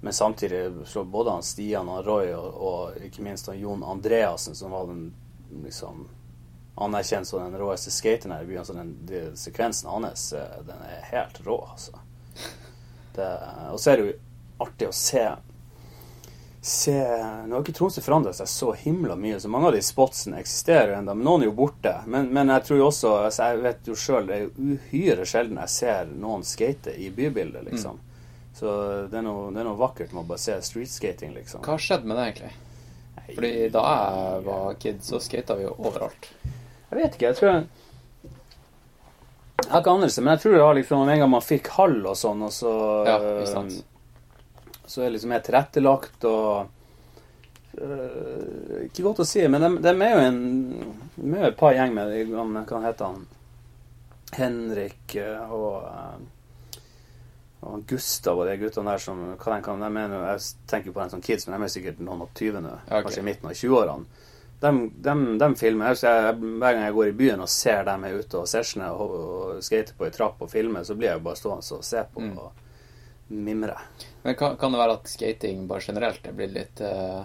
men, 0.01 0.17
samtidig 0.17 0.65
så 0.91 1.05
både 1.07 1.37
han 1.37 1.47
Stian 1.47 1.93
og 1.93 2.01
Roy 2.09 2.33
og, 2.35 2.49
og 2.51 3.05
ikke 3.07 3.23
minst 3.23 3.47
han 3.47 3.61
Jon 3.61 3.85
Andreassen, 3.87 4.57
som 4.59 4.75
var 4.75 4.89
den 4.89 5.05
liksom 5.61 6.09
anerkjent 6.75 7.29
som 7.29 7.45
den 7.45 7.55
råeste 7.61 7.93
skateren 7.95 8.35
her 8.35 8.43
i 8.43 8.51
byen. 8.51 8.67
Så 8.67 8.75
den, 8.75 8.91
den 9.07 9.39
sekvensen 9.39 9.87
hans, 9.95 10.27
eh, 10.35 10.59
den 10.67 10.83
er 10.91 11.07
helt 11.13 11.39
rå, 11.47 11.55
altså. 11.71 12.03
Det, 13.15 13.25
og 13.71 13.79
så 13.79 13.91
er 13.91 13.99
det 13.99 14.03
jo 14.05 14.11
artig 14.63 14.89
å 14.89 14.95
se 14.95 15.25
se 16.61 16.93
Nå 17.47 17.55
har 17.55 17.63
ikke 17.63 17.73
Tromsø 17.73 18.03
forandret 18.05 18.37
seg 18.37 18.49
så 18.49 18.71
himla 18.77 19.15
mye, 19.17 19.39
så 19.41 19.49
mange 19.49 19.71
av 19.71 19.75
de 19.75 19.81
spotsene 19.81 20.37
eksisterer 20.37 20.93
ennå. 20.99 21.15
Men 21.17 21.25
noen 21.25 21.43
er 21.43 21.49
jo 21.49 21.55
borte. 21.57 21.95
Men, 22.05 22.29
men 22.33 22.53
jeg 22.53 22.67
tror 22.67 22.77
jo 22.79 22.87
også 22.91 23.13
altså 23.23 23.49
Jeg 23.49 23.61
vet 23.63 23.89
jo 23.89 23.97
sjøl, 23.97 24.29
det 24.29 24.37
er 24.37 24.43
jo 24.45 24.75
uhyre 24.75 25.25
sjelden 25.25 25.61
jeg 25.63 25.73
ser 25.73 26.13
noen 26.13 26.45
skate 26.45 26.93
i 26.93 27.09
bybildet, 27.15 27.65
liksom. 27.71 27.97
Mm. 27.97 28.07
Så 28.53 28.71
det 29.09 29.17
er, 29.17 29.25
noe, 29.25 29.49
det 29.49 29.63
er, 29.63 29.65
noe, 29.65 29.79
vakkert 29.79 30.13
med 30.13 30.21
å 30.21 30.27
bare 30.29 30.43
se 30.43 30.59
streetskating, 30.67 31.33
liksom. 31.39 31.63
Hva 31.65 31.79
har 31.79 31.81
skjedd 31.81 32.05
med 32.05 32.19
det, 32.19 32.27
egentlig? 32.29 32.53
Fordi 33.31 33.51
da 33.73 33.85
jeg 33.87 34.41
var 34.45 34.73
kid, 34.81 35.03
så 35.07 35.21
skata 35.23 35.55
vi 35.57 35.65
jo 35.65 35.75
overalt. 35.79 36.27
Jeg 36.43 36.97
vet 36.99 37.15
ikke. 37.15 37.31
Jeg 37.31 37.39
tror 37.39 37.53
jeg 37.53 37.69
Jeg 39.61 39.69
har 39.71 39.81
ikke 39.81 39.93
anelse, 39.93 40.21
men 40.21 40.35
jeg 40.35 40.41
tror 40.43 40.53
det 40.53 40.65
var 40.65 40.75
liksom 40.75 41.09
en 41.09 41.19
gang 41.21 41.29
man 41.31 41.45
fikk 41.45 41.69
hall 41.77 41.99
og 42.03 42.15
sånn, 42.17 42.41
og 42.43 42.53
så 42.53 42.71
ja, 43.07 43.17
ikke 43.21 43.49
sant 43.49 43.79
så 44.91 45.05
er 45.05 45.13
liksom 45.13 45.31
mer 45.31 45.43
tilrettelagt 45.45 46.25
og 46.27 46.67
uh, 47.79 48.81
Ikke 48.83 49.05
godt 49.05 49.23
å 49.23 49.27
si, 49.27 49.45
men 49.47 49.63
de, 49.63 49.71
de 49.83 49.93
er 49.95 50.11
jo 50.17 50.25
en 50.25 50.41
de 51.15 51.37
er 51.37 51.47
et 51.51 51.59
par 51.59 51.75
gjeng 51.77 51.95
med 51.95 52.33
Hva 52.35 52.83
heter 52.83 53.07
han? 53.07 53.23
Henrik 54.35 55.15
uh, 55.19 55.55
og 55.55 55.73
uh, 55.87 56.29
og 57.61 57.83
Gustav 57.85 58.39
og 58.41 58.47
de 58.49 58.55
guttene 58.57 58.89
der 58.89 59.01
som 59.01 59.19
hva 59.35 59.53
de 59.53 59.61
kan, 59.61 59.81
de 59.83 59.89
mener, 59.93 60.23
Jeg 60.31 60.67
tenker 60.69 60.93
på 60.93 60.99
dem 61.03 61.11
som 61.11 61.21
kids, 61.21 61.45
men 61.45 61.59
de 61.59 61.67
er 61.67 61.73
sikkert 61.75 61.99
noen 62.01 62.23
og 62.25 62.31
tyvende. 62.33 62.71
Okay. 62.87 63.03
Kanskje 63.05 63.21
i 63.21 63.27
midten 63.27 63.49
av 63.51 63.53
20-årene. 63.59 64.23
De, 64.61 64.71
de, 65.05 65.13
de, 65.41 65.49
filmer. 65.57 65.93
Jeg, 65.93 66.33
hver 66.41 66.73
gang 66.73 66.83
jeg 66.87 66.95
går 66.97 67.11
i 67.11 67.15
byen 67.17 67.45
og 67.45 67.49
ser 67.49 67.85
dem 67.85 68.03
er 68.05 68.17
ute 68.17 68.41
og 68.41 68.49
sesjoner 68.49 68.97
og, 68.97 69.13
og 69.13 69.61
skater 69.65 69.97
på 69.97 70.07
ei 70.07 70.13
trapp 70.13 70.41
og 70.41 70.49
filmer, 70.49 70.85
så 70.85 70.97
blir 70.97 71.11
jeg 71.11 71.23
bare 71.25 71.37
stående 71.37 71.77
og 71.77 71.85
se 71.85 72.03
på. 72.13 72.25
Mm. 72.25 72.35
og 72.41 72.60
mimre. 73.31 73.77
Men 74.23 74.35
kan, 74.35 74.57
kan, 74.57 74.73
det 74.73 74.81
være 74.81 74.97
at 74.99 75.09
skating 75.11 75.65
bare 75.69 75.85
generelt 75.85 76.27
er 76.27 76.35
blitt 76.37 76.53
litt 76.55 76.81
uh, 76.85 77.23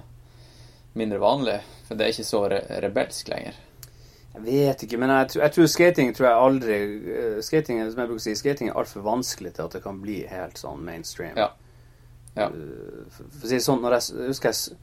mindre 0.97 1.21
vanlig? 1.23 1.59
For 1.89 1.99
det 1.99 2.07
er 2.07 2.15
ikke 2.15 2.29
så 2.29 2.43
re 2.53 2.61
rebelsk 2.85 3.31
lenger? 3.33 3.61
Jeg 4.37 4.45
vet 4.45 4.83
ikke, 4.85 4.99
men 5.01 5.13
jeg, 5.13 5.37
jeg, 5.41 5.55
tror 5.55 5.71
skating 5.73 6.11
tror 6.17 6.29
jeg 6.29 6.47
aldri 6.47 6.81
uh, 7.09 7.39
Skating 7.45 7.81
som 7.85 8.03
jeg 8.03 8.11
bruker 8.11 8.23
å 8.23 8.27
si, 8.27 8.37
skating 8.39 8.73
er 8.73 8.81
altfor 8.81 9.07
vanskelig 9.07 9.55
til 9.57 9.69
at 9.69 9.79
det 9.79 9.85
kan 9.85 10.01
bli 10.03 10.23
helt 10.31 10.61
sånn 10.61 10.85
mainstream. 10.87 11.37
Ja. 11.41 11.53
Ja. 12.37 12.51
Uh, 12.53 13.07
for, 13.11 13.29
for, 13.29 13.47
å 13.49 13.53
si 13.53 13.63
sånn, 13.65 13.85
når 13.85 13.99
jeg 13.99 14.31
husker 14.33 14.53
jeg, 14.53 14.81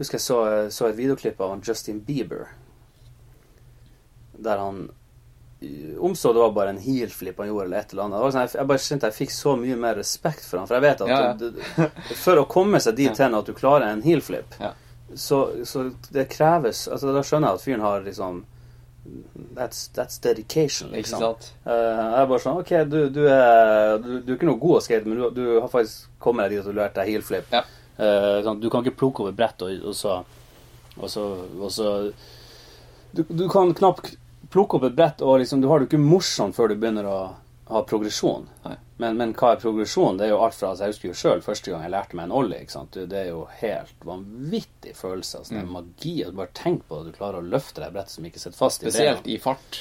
husker 0.00 0.18
jeg 0.18 0.26
så, 0.26 0.40
så 0.74 0.88
et 0.88 0.98
videoklipp 0.98 1.40
av 1.42 1.58
Justin 1.62 2.02
Bieber 2.06 2.48
der 4.38 4.60
han 4.62 4.88
om 5.98 6.16
så 6.16 6.32
det 6.32 6.38
var 6.38 6.52
bare 6.52 6.70
en 6.70 6.78
heelflip 6.78 7.38
han 7.38 7.48
gjorde, 7.48 7.64
eller 7.64 7.78
et 7.78 7.92
eller 7.92 8.02
annet. 8.02 8.26
Sånn, 8.32 8.44
jeg, 8.46 8.66
bare 8.70 8.82
kjente 8.82 9.08
jeg 9.08 9.16
fikk 9.16 9.32
så 9.34 9.54
mye 9.58 9.78
mer 9.80 9.96
respekt 9.98 10.44
for 10.46 10.60
han 10.60 10.68
For 10.70 10.78
jeg 10.78 10.84
vet 10.84 11.00
at 11.02 11.10
ja, 11.10 11.22
ja. 11.24 11.32
Du, 11.34 12.12
for 12.24 12.42
å 12.42 12.44
komme 12.50 12.78
seg 12.82 12.98
dit 13.00 13.18
hen 13.24 13.34
at 13.34 13.48
du 13.48 13.56
klarer 13.58 13.88
en 13.88 14.04
heelflip, 14.04 14.54
ja. 14.62 14.70
så, 15.14 15.40
så, 15.66 15.88
det 16.14 16.28
kreves 16.30 16.84
altså 16.86 17.14
Da 17.16 17.24
skjønner 17.26 17.50
jeg 17.50 17.60
at 17.60 17.66
fyren 17.66 17.84
har 17.86 18.06
liksom 18.06 18.44
That's, 19.56 19.86
that's 19.96 20.18
dedication, 20.20 20.90
liksom. 20.92 21.22
Uh, 21.64 21.72
jeg 21.72 22.16
er 22.20 22.26
bare 22.28 22.42
sånn 22.42 22.58
OK, 22.60 22.72
du, 22.92 22.98
du, 23.08 23.22
er, 23.32 23.94
du, 24.02 24.10
du, 24.18 24.34
er 24.34 24.36
ikke 24.36 24.50
noe 24.50 24.60
god 24.60 24.76
å 24.76 24.82
skate, 24.84 25.08
men 25.08 25.16
du, 25.16 25.24
du 25.32 25.44
har 25.62 25.70
faktisk 25.72 26.10
kommet 26.20 26.44
deg 26.44 26.58
dit 26.58 26.60
at 26.60 26.68
du 26.68 26.76
lærte 26.76 27.00
deg 27.00 27.14
heelflip. 27.14 27.48
Ja. 27.54 27.62
Uh, 27.96 28.44
sånn, 28.44 28.60
du 28.60 28.68
kan 28.68 28.84
ikke 28.84 28.98
plukke 29.00 29.24
over 29.24 29.32
brett 29.38 29.64
og, 29.64 29.72
og 29.90 29.96
så 29.96 30.20
Og 30.98 31.08
så, 31.10 31.24
og 31.56 31.72
så 31.72 31.88
du, 33.16 33.22
du 33.30 33.46
kan 33.48 33.72
knapt 33.74 34.12
plukke 34.52 34.78
opp 34.78 34.88
et 34.88 34.96
brett, 34.96 35.22
og 35.24 35.38
liksom, 35.42 35.60
du 35.60 35.68
har 35.68 35.80
det 35.80 35.90
ikke 35.90 36.00
morsomt 36.00 36.56
før 36.56 36.72
du 36.72 36.78
begynner 36.80 37.08
å 37.08 37.18
ha 37.68 37.82
progresjon. 37.82 38.46
Men, 38.96 39.16
men, 39.16 39.34
hva 39.36 39.52
er 39.52 39.60
progresjon? 39.60 40.16
Det 40.18 40.26
er 40.26 40.32
jo 40.32 40.40
alt 40.42 40.56
fra 40.56 40.72
altså 40.72 40.86
Jeg 40.86 40.94
husker 40.94 41.10
jo 41.10 41.18
sjøl 41.20 41.42
første 41.44 41.70
gang 41.70 41.84
jeg 41.84 41.92
lærte 41.92 42.16
meg 42.18 42.26
en 42.26 42.34
ollie. 42.40 42.62
ikke 42.64 42.74
sant? 42.74 42.96
Det 42.96 43.18
er 43.20 43.28
jo 43.28 43.44
helt 43.60 44.06
vanvittig 44.08 44.94
følelse. 44.96 45.42
Altså, 45.42 45.54
det 45.54 45.60
er 45.60 45.68
mm. 45.68 45.76
magi. 45.76 46.14
Og 46.24 46.32
du 46.32 46.40
bare 46.40 46.56
tenk 46.56 46.86
på 46.88 46.98
at 46.98 47.10
du 47.10 47.14
klarer 47.14 47.42
å 47.42 47.50
løfte 47.52 47.84
deg 47.84 47.94
brettet 47.94 48.16
som 48.16 48.26
ikke 48.26 48.42
sitter 48.42 48.58
fast 48.58 48.82
i 48.82 48.88
Spesielt 48.88 49.28
i 49.28 49.36
fart. 49.42 49.80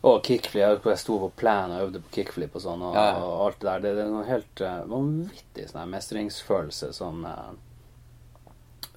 Og 0.00 0.22
kickflip. 0.24 0.62
Jeg, 0.62 0.80
jeg 0.88 1.02
sto 1.02 1.18
på 1.20 1.28
plan 1.42 1.74
og 1.76 1.84
øvde 1.84 2.02
på 2.06 2.14
kickflip 2.16 2.56
og 2.56 2.64
sånn, 2.64 2.86
og, 2.88 2.96
ja, 2.96 3.06
ja. 3.12 3.26
og 3.26 3.44
alt 3.46 3.60
det 3.60 3.68
der. 3.68 3.84
Det, 3.84 3.92
det 3.98 4.06
er 4.06 4.14
noe 4.14 4.28
helt 4.30 4.64
uh, 4.64 4.78
vanvittig 4.88 5.66
sånn 5.68 5.92
mestringsfølelse 5.92 6.94
som 6.96 7.26
uh, 7.28 7.50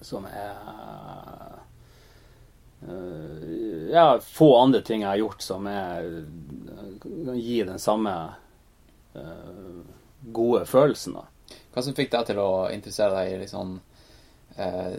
Som 0.04 0.24
er 0.26 1.53
ja, 3.94 4.18
få 4.20 4.48
andre 4.58 4.80
ting 4.80 5.04
jeg 5.04 5.08
har 5.08 5.20
gjort 5.22 5.42
som 5.42 5.66
er, 5.70 6.08
kan 7.02 7.38
gi 7.38 7.60
den 7.64 7.78
samme 7.78 8.14
uh, 9.16 9.82
gode 10.20 10.64
følelsen. 10.66 11.16
da. 11.16 11.58
Hva 11.74 11.84
som 11.84 11.96
fikk 11.96 12.12
deg 12.12 12.30
til 12.30 12.40
å 12.42 12.50
interessere 12.74 13.14
deg 13.18 13.32
i 13.32 13.38
litt 13.42 13.52
sånn 13.52 13.76
uh, 14.58 14.96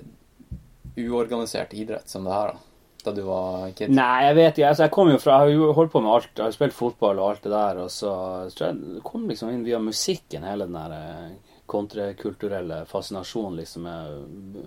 uorganisert 0.95 1.75
idrett 1.75 2.09
som 2.09 2.25
det 2.27 2.33
her, 2.33 2.55
da? 2.55 2.71
Da 3.05 3.11
du 3.13 3.21
var 3.21 3.69
kid? 3.77 3.91
Nei, 3.93 4.23
jeg 4.25 4.35
vet 4.39 4.55
ikke. 4.55 4.69
Altså, 4.71 4.85
jeg 4.87 4.93
kom 4.95 5.09
jo 5.11 5.17
fra 5.21 5.35
Jeg 5.35 5.43
har 5.43 5.51
jo 5.53 5.73
holdt 5.77 5.91
på 5.93 5.99
med 6.01 6.09
alt. 6.09 6.31
Jeg 6.33 6.41
har 6.41 6.55
spilt 6.55 6.73
fotball 6.73 7.19
og 7.21 7.27
alt 7.27 7.43
det 7.45 7.51
der. 7.53 7.81
Og 7.83 7.91
så, 7.93 8.13
så 8.49 8.71
jeg 8.71 9.03
kom 9.05 9.27
liksom 9.29 9.51
inn 9.53 9.61
via 9.67 9.77
musikken, 9.77 10.47
hele 10.49 10.65
den 10.65 10.73
der 10.73 11.35
kontrakulturelle 11.69 12.79
fascinasjonen 12.89 13.59
liksom 13.59 13.85
med 13.85 14.65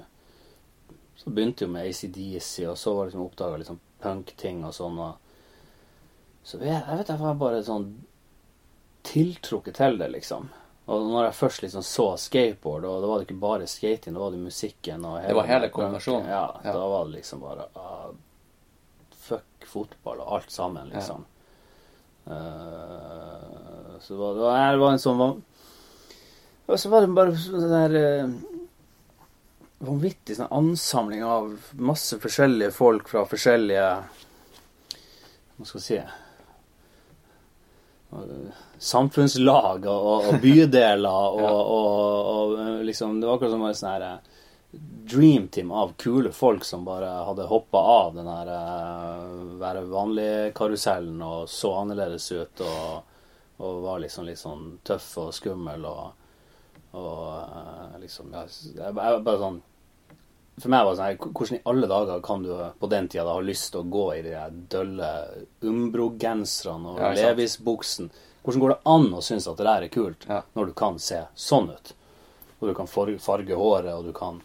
så 1.29 1.35
begynte 1.35 1.67
jo 1.67 1.71
med 1.71 1.89
ACDC, 1.91 2.67
og 2.71 2.79
så 2.79 2.95
var 2.95 3.05
det 3.05 3.11
liksom 3.11 3.25
oppdaga 3.27 3.57
liksom 3.61 3.81
punk-ting 4.01 4.63
og 4.65 4.73
sånn. 4.73 5.01
Og 5.05 6.47
så 6.47 6.61
jeg, 6.63 6.79
jeg 6.79 7.01
vet 7.01 7.11
jeg 7.13 7.21
var 7.21 7.35
bare 7.43 7.59
sånn 7.67 7.91
tiltrukket 9.05 9.77
til 9.77 9.99
det, 10.01 10.09
liksom. 10.15 10.49
Og 10.89 11.05
når 11.05 11.27
jeg 11.27 11.37
først 11.37 11.65
liksom 11.67 11.85
så 11.85 12.07
skateboard, 12.17 12.87
og 12.89 13.03
da 13.05 13.11
var 13.11 13.21
det 13.21 13.29
ikke 13.29 13.43
bare 13.43 13.69
skating, 13.69 14.17
da 14.17 14.23
var 14.23 14.33
det 14.33 14.41
musikken 14.41 15.05
og 15.05 15.19
hele 15.19 15.35
Det 15.35 15.37
var 15.37 15.51
hele 15.51 15.69
kombinasjonen? 15.75 16.31
Ja, 16.33 16.45
ja, 16.65 16.73
da 16.73 16.87
var 16.95 17.05
det 17.05 17.19
liksom 17.19 17.45
bare 17.45 17.69
uh, 17.77 18.09
Fuck 19.29 19.69
fotball 19.69 20.23
og 20.25 20.33
alt 20.39 20.55
sammen, 20.55 20.89
liksom. 20.95 21.27
Ja. 22.25 22.39
Uh, 22.39 23.99
så 24.01 24.15
det 24.15 24.21
var, 24.23 24.41
det 24.73 24.81
var, 24.81 24.95
en 24.95 25.01
sånn 25.03 25.21
Og 25.27 26.81
så 26.81 26.89
var 26.93 27.05
det 27.05 27.13
bare 27.21 27.37
sånn 27.37 27.69
der 27.69 27.99
uh, 28.01 28.39
vanvittig 29.79 30.37
sånn 30.39 30.53
ansamling 30.55 31.25
av 31.25 31.53
masse 31.79 32.19
forskjellige 32.23 32.75
folk 32.75 33.09
fra 33.11 33.25
forskjellige 33.29 33.91
Hva 35.59 35.67
skal 35.67 35.81
jeg 35.81 35.87
si 35.87 36.01
Samfunnslag 38.79 39.87
og, 39.91 40.31
og 40.31 40.41
bydeler 40.43 41.05
og, 41.11 41.41
ja. 41.45 41.53
og, 41.53 42.33
og, 42.33 42.85
liksom 42.89 43.21
Det 43.21 43.29
var 43.29 43.37
akkurat 43.37 43.55
som 43.55 43.67
en 43.69 43.79
sånn 43.79 43.95
her 43.95 44.07
dream 45.09 45.47
team 45.49 45.71
av 45.73 45.95
kule 45.97 46.33
folk 46.37 46.65
som 46.67 46.85
bare 46.85 47.09
hadde 47.25 47.47
hoppa 47.49 47.79
av 47.79 48.17
den 48.19 48.27
her 48.29 48.49
uh, 48.53 49.55
være 49.61 49.87
vanlig-karusellen 49.89 51.23
og 51.25 51.47
så 51.49 51.71
annerledes 51.79 52.27
ut 52.37 52.61
og, 52.67 53.15
og 53.65 53.79
var 53.87 54.03
liksom 54.03 54.29
litt 54.29 54.43
sånn 54.43 54.67
tøff 54.85 55.09
og 55.25 55.33
skummel 55.37 55.87
og 55.89 56.03
og 56.97 57.25
uh, 57.37 57.97
liksom 58.01 58.33
ja, 58.33 58.45
jeg, 58.49 58.77
jeg, 58.77 58.93
bare 58.95 59.41
sånn 59.41 59.59
For 60.59 60.73
meg 60.73 60.85
var 60.87 60.95
det 60.95 61.01
sånn 61.01 61.35
Hvordan 61.39 61.59
i 61.59 61.65
alle 61.71 61.89
dager 61.91 62.23
kan 62.25 62.43
du 62.43 62.51
på 62.81 62.91
den 62.91 63.09
tida 63.11 63.29
ha 63.31 63.45
lyst 63.45 63.71
til 63.73 63.85
å 63.85 63.91
gå 63.93 64.07
i 64.17 64.23
de 64.27 64.35
dølle 64.73 65.11
Umbro-genserne 65.67 66.95
og 66.95 67.01
ja, 67.03 67.13
Levis-buksen? 67.19 68.11
Hvordan 68.43 68.63
går 68.65 68.75
det 68.75 68.79
an 68.95 69.09
å 69.15 69.23
synes 69.25 69.49
at 69.51 69.59
det 69.59 69.67
der 69.69 69.87
er 69.87 69.93
kult, 69.93 70.27
ja. 70.29 70.43
når 70.57 70.71
du 70.71 70.77
kan 70.79 70.99
se 71.03 71.25
sånn 71.37 71.71
ut? 71.71 71.93
Og 72.59 72.71
du 72.71 72.75
kan 72.75 72.89
farge 72.91 73.59
håret, 73.59 73.93
og 73.95 74.07
du 74.09 74.15
kan 74.17 74.41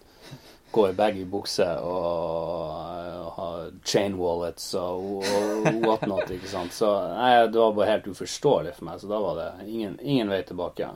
gå 0.73 0.87
i 0.89 0.95
baggy 0.97 1.23
bukse 1.29 1.65
og 1.85 2.71
uh, 2.73 3.29
ha 3.35 3.47
chain 3.85 4.17
wallets 4.17 4.71
og, 4.77 5.21
og 5.21 5.67
whatnot, 5.85 6.31
ikke 6.33 6.49
sant. 6.49 6.73
Så 6.73 6.89
nei, 7.13 7.35
det 7.47 7.61
var 7.61 7.75
bare 7.77 7.91
helt 7.91 8.09
uforståelig 8.09 8.73
for 8.79 8.89
meg, 8.89 9.01
så 9.01 9.09
da 9.11 9.21
var 9.21 9.39
det 9.39 9.49
ingen, 9.69 9.99
ingen 10.01 10.33
vei 10.33 10.41
tilbake. 10.47 10.89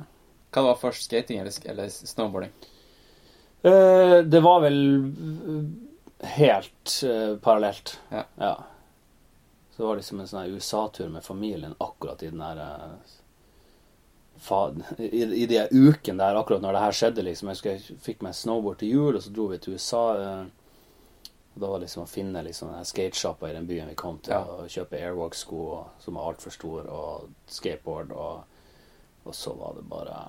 Hva 0.54 0.66
var 0.72 0.82
først, 0.82 1.06
skating 1.08 1.42
eller, 1.44 1.54
eller 1.70 1.94
snowboarding? 1.94 2.54
Uh, 3.65 4.20
det 4.24 4.39
var 4.43 4.62
vel 4.62 4.80
helt 6.38 7.04
uh, 7.06 7.38
parallelt. 7.38 8.00
Ja. 8.10 8.24
ja. 8.36 8.56
Så 9.72 9.84
det 9.84 9.88
var 9.88 10.02
liksom 10.02 10.20
en 10.20 10.28
sånn 10.30 10.58
USA-tur 10.58 11.10
med 11.13 11.26
familien 11.26 11.76
akkurat 11.78 12.24
i 12.24 12.30
den 12.32 12.41
der 12.41 12.62
i, 14.98 15.24
i 15.24 15.46
de 15.46 15.67
ukene 15.72 16.24
der, 16.24 16.36
akkurat 16.36 16.62
når 16.62 16.74
det 16.74 16.80
her 16.80 16.91
skjedde, 16.91 17.26
liksom. 17.26 17.50
Jeg 17.50 17.58
husker 17.58 17.76
jeg 17.76 18.00
fikk 18.04 18.24
meg 18.26 18.36
snowboard 18.38 18.80
til 18.82 18.93
jul, 18.93 19.17
og 19.17 19.24
så 19.24 19.34
dro 19.34 19.48
vi 19.52 19.60
til 19.62 19.78
USA. 19.78 20.04
og 20.13 20.50
Da 21.54 21.67
var 21.67 21.80
det 21.80 21.88
liksom 21.88 22.04
å 22.04 22.10
finne 22.10 22.43
liksom 22.46 22.74
skatesjappa 22.86 23.50
i 23.50 23.56
den 23.56 23.67
byen 23.70 23.89
vi 23.89 23.98
kom 23.98 24.20
til, 24.22 24.36
ja. 24.36 24.43
og 24.46 24.70
kjøpe 24.70 25.00
airwalk-sko 25.02 25.63
som 26.04 26.20
var 26.20 26.32
altfor 26.32 26.54
store, 26.54 26.86
og 26.89 27.30
skateboard, 27.50 28.13
og, 28.13 28.43
og 29.26 29.36
så 29.36 29.56
var 29.58 29.80
det 29.80 29.88
bare 29.89 30.20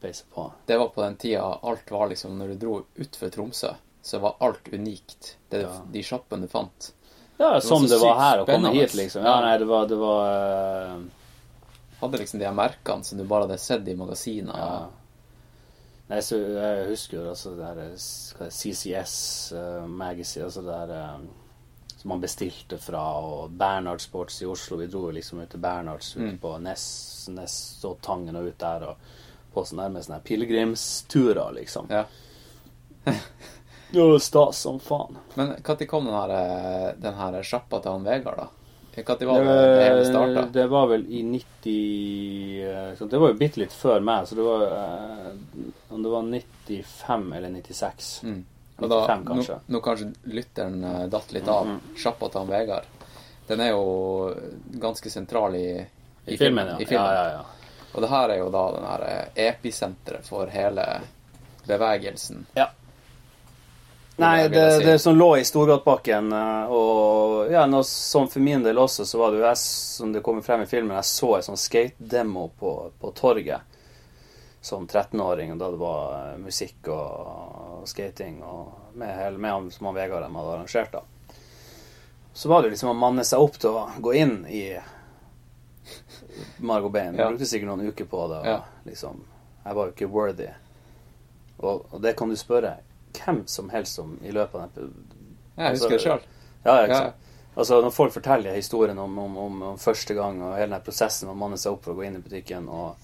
peise 0.00 0.24
på. 0.34 0.46
Det 0.66 0.78
var 0.80 0.88
på 0.94 1.02
den 1.02 1.16
tida 1.20 1.44
alt 1.62 1.90
var 1.90 2.08
liksom 2.10 2.38
Når 2.38 2.54
du 2.54 2.54
dro 2.62 2.74
utfor 2.96 3.28
Tromsø, 3.34 3.74
så 4.02 4.18
var 4.18 4.36
alt 4.40 4.68
unikt. 4.72 5.36
Det, 5.48 5.60
ja. 5.66 5.74
De 5.92 6.02
sjappene 6.02 6.46
du 6.46 6.52
fant. 6.52 6.92
Ja, 7.40 7.60
som 7.60 7.86
det 7.88 7.98
var 8.00 8.18
her 8.20 8.42
å 8.42 8.46
komme 8.48 8.72
hit, 8.74 8.94
liksom. 8.94 9.24
Ja, 9.24 9.38
nei, 9.40 9.54
det 9.58 9.64
var, 9.68 9.86
det 9.88 9.96
var 9.96 10.26
uh... 10.28 11.02
Hadde 12.00 12.18
liksom 12.20 12.40
de 12.40 12.46
her 12.48 12.56
merkene 12.56 13.04
som 13.04 13.18
du 13.18 13.24
bare 13.28 13.44
hadde 13.46 13.58
sett 13.60 13.88
i 13.88 13.94
magasiner. 13.96 14.56
Ja. 14.56 14.88
Nei, 16.10 16.18
så 16.26 16.36
jeg 16.40 16.88
husker 16.90 17.20
jo 17.20 17.28
altså 17.30 17.52
det 17.54 17.68
er 17.68 17.78
det, 17.78 17.88
CCS 18.50 19.14
uh, 19.54 19.86
Magazine, 19.86 20.48
altså 20.48 20.64
det 20.66 20.78
der 20.88 21.14
um, 21.20 21.28
som 22.00 22.08
man 22.14 22.22
bestilte 22.22 22.78
fra, 22.80 23.02
og 23.20 23.50
Bernhard 23.60 24.00
Sports 24.00 24.40
i 24.42 24.48
Oslo. 24.48 24.78
Vi 24.80 24.88
dro 24.88 25.04
jo 25.08 25.14
liksom 25.14 25.42
ut 25.42 25.50
til 25.52 25.60
Bernhards 25.60 26.14
ute 26.16 26.30
Mm. 26.32 26.38
på 26.40 26.54
Ness, 26.64 26.84
Ness 27.28 27.84
og 27.84 28.00
Tangen 28.00 28.36
og 28.36 28.48
ut 28.48 28.58
der, 28.58 28.86
og 28.88 28.96
på 29.54 29.64
sånne 29.66 29.88
nærmest 29.88 30.08
sånne 30.08 30.20
her 30.20 30.26
pilegrimsturer, 30.28 31.52
liksom. 31.60 31.90
Ja. 31.90 32.04
Det 33.90 33.98
var 33.98 34.18
stas 34.22 34.58
som 34.62 34.78
faen. 34.78 35.16
Men 35.34 35.54
når 35.66 35.86
kom 35.90 36.04
den 36.06 36.14
her, 36.14 36.30
eh, 36.30 36.90
den 37.02 37.14
her 37.18 37.42
sjappa 37.42 37.80
til 37.82 37.90
han 37.90 38.04
Vegard, 38.06 38.38
da? 38.38 38.48
Når 38.90 39.26
var 39.26 39.44
det 39.44 39.76
det 39.78 39.84
hele 39.84 40.04
starta? 40.04 40.46
det 40.52 40.66
var 40.66 40.86
vel 40.90 41.04
i 41.06 41.22
90 41.22 42.70
eh, 42.70 42.94
så 42.98 43.06
Det 43.06 43.18
var 43.18 43.28
jo 43.28 43.36
bitte 43.38 43.60
litt 43.62 43.72
før 43.72 44.00
meg, 44.02 44.26
så 44.26 44.34
det 44.34 44.46
var 44.46 44.64
eh, 44.66 45.28
Om 45.94 46.02
det 46.02 46.10
var 46.10 46.22
95 46.22 47.32
eller 47.32 47.50
96. 47.54 48.10
Mm. 48.22 48.40
Og 48.80 48.88
da, 48.88 48.98
95 49.06 49.22
nå, 49.24 49.34
kanskje. 49.34 49.58
nå 49.66 49.80
kanskje 49.84 50.10
lytteren 50.34 50.84
eh, 50.84 51.06
datt 51.12 51.32
litt 51.32 51.48
av. 51.48 51.66
Mhm. 51.66 51.94
Sjappa 51.96 52.28
til 52.28 52.42
han 52.42 52.50
Vegard. 52.50 52.90
Den 53.46 53.60
er 53.60 53.72
jo 53.72 54.34
ganske 54.82 55.10
sentral 55.10 55.54
i, 55.58 55.68
I 56.26 56.36
filmen, 56.38 56.74
ja. 56.74 56.76
I 56.78 56.86
filmen. 56.86 57.06
ja, 57.06 57.14
ja, 57.14 57.40
ja. 57.40 57.59
Og 57.92 58.02
det 58.04 58.10
her 58.10 58.28
er 58.28 58.38
jo 58.38 58.50
da 58.54 58.66
den 58.74 58.86
her 58.86 59.06
eh, 59.08 59.48
episenteret 59.50 60.28
for 60.28 60.50
hele 60.52 60.84
bevegelsen. 61.66 62.44
Nei, 64.20 64.48
det, 64.48 64.78
si. 64.78 64.84
det 64.84 64.98
som 64.98 65.16
lå 65.16 65.36
i 65.36 65.44
Storgatebakken, 65.44 66.32
eh, 66.32 66.72
og 66.76 67.52
ja, 67.52 67.64
noe 67.66 67.86
sånn 67.88 68.28
for 68.28 68.44
min 68.44 68.62
del 68.66 68.78
også, 68.78 69.06
så 69.08 69.18
var 69.18 69.32
det 69.32 69.40
jo 69.40 69.46
jeg, 69.46 69.60
som 69.64 70.12
det 70.12 70.22
kommer 70.26 70.44
frem 70.44 70.66
i 70.66 70.68
filmen, 70.68 70.96
jeg 70.98 71.08
så 71.08 71.34
en 71.38 71.46
sånn 71.48 71.60
skate-demo 71.60 72.50
på, 72.60 72.74
på 73.00 73.12
torget 73.16 73.66
som 74.60 74.84
13-åring, 74.84 75.54
og 75.54 75.62
da 75.62 75.70
det 75.72 75.80
var 75.80 76.16
eh, 76.18 76.36
musikk 76.44 76.90
og 76.92 77.88
skating, 77.88 78.42
og 78.44 78.92
med, 79.00 79.14
hele, 79.16 79.40
med 79.40 79.56
han, 79.56 79.70
som 79.72 79.88
han 79.88 79.96
Vegard 79.96 80.28
hadde 80.28 80.52
arrangert 80.52 80.92
da. 80.92 81.04
Så 82.32 82.52
var 82.52 82.62
det 82.62 82.74
liksom 82.74 82.92
å 82.92 82.98
manne 82.98 83.24
seg 83.26 83.40
opp 83.40 83.56
til 83.58 83.72
å 83.72 83.88
gå 84.04 84.14
inn 84.20 84.36
i 84.46 84.64
Margot 86.58 86.92
Bain. 86.92 87.14
Ja. 87.18 87.28
Brukte 87.30 87.46
sikkert 87.46 87.68
noen 87.72 87.88
uker 87.88 88.04
på 88.10 88.26
det, 88.30 88.38
og 88.42 88.46
Ja. 88.46 88.58
liksom, 88.86 89.24
jeg 89.64 89.76
var 89.76 89.86
jo 89.86 89.92
ikke 89.96 90.10
worthy. 90.12 90.48
Og, 91.58 91.86
og 91.92 92.00
det 92.02 92.16
kan 92.16 92.28
du 92.28 92.36
spørre 92.36 92.76
hvem 93.12 93.42
som 93.46 93.68
helst 93.70 93.98
om 93.98 94.18
i 94.24 94.30
løpet 94.32 94.54
av 94.60 94.70
den 94.74 94.94
Jeg 95.58 95.70
husker 95.76 95.88
det 95.96 96.00
sjøl. 96.00 96.20
ja, 96.64 96.76
ja, 96.76 96.82
ikke 96.86 96.96
sant? 96.96 97.14
Altså, 97.56 97.80
når 97.82 97.90
folk 97.92 98.12
forteller 98.14 98.54
historien 98.54 98.98
om, 98.98 99.18
om, 99.18 99.36
om, 99.36 99.62
om 99.72 99.78
første 99.78 100.14
gang 100.14 100.38
og 100.42 100.54
hele 100.56 100.70
den 100.76 100.84
prosessen 100.86 101.26
med 101.28 101.34
å 101.34 101.40
manne 101.40 101.58
seg 101.58 101.72
opp 101.74 101.82
for 101.84 101.92
å 101.92 101.98
gå 101.98 102.04
inn 102.06 102.16
i 102.16 102.22
butikken, 102.22 102.68
og, 102.70 102.94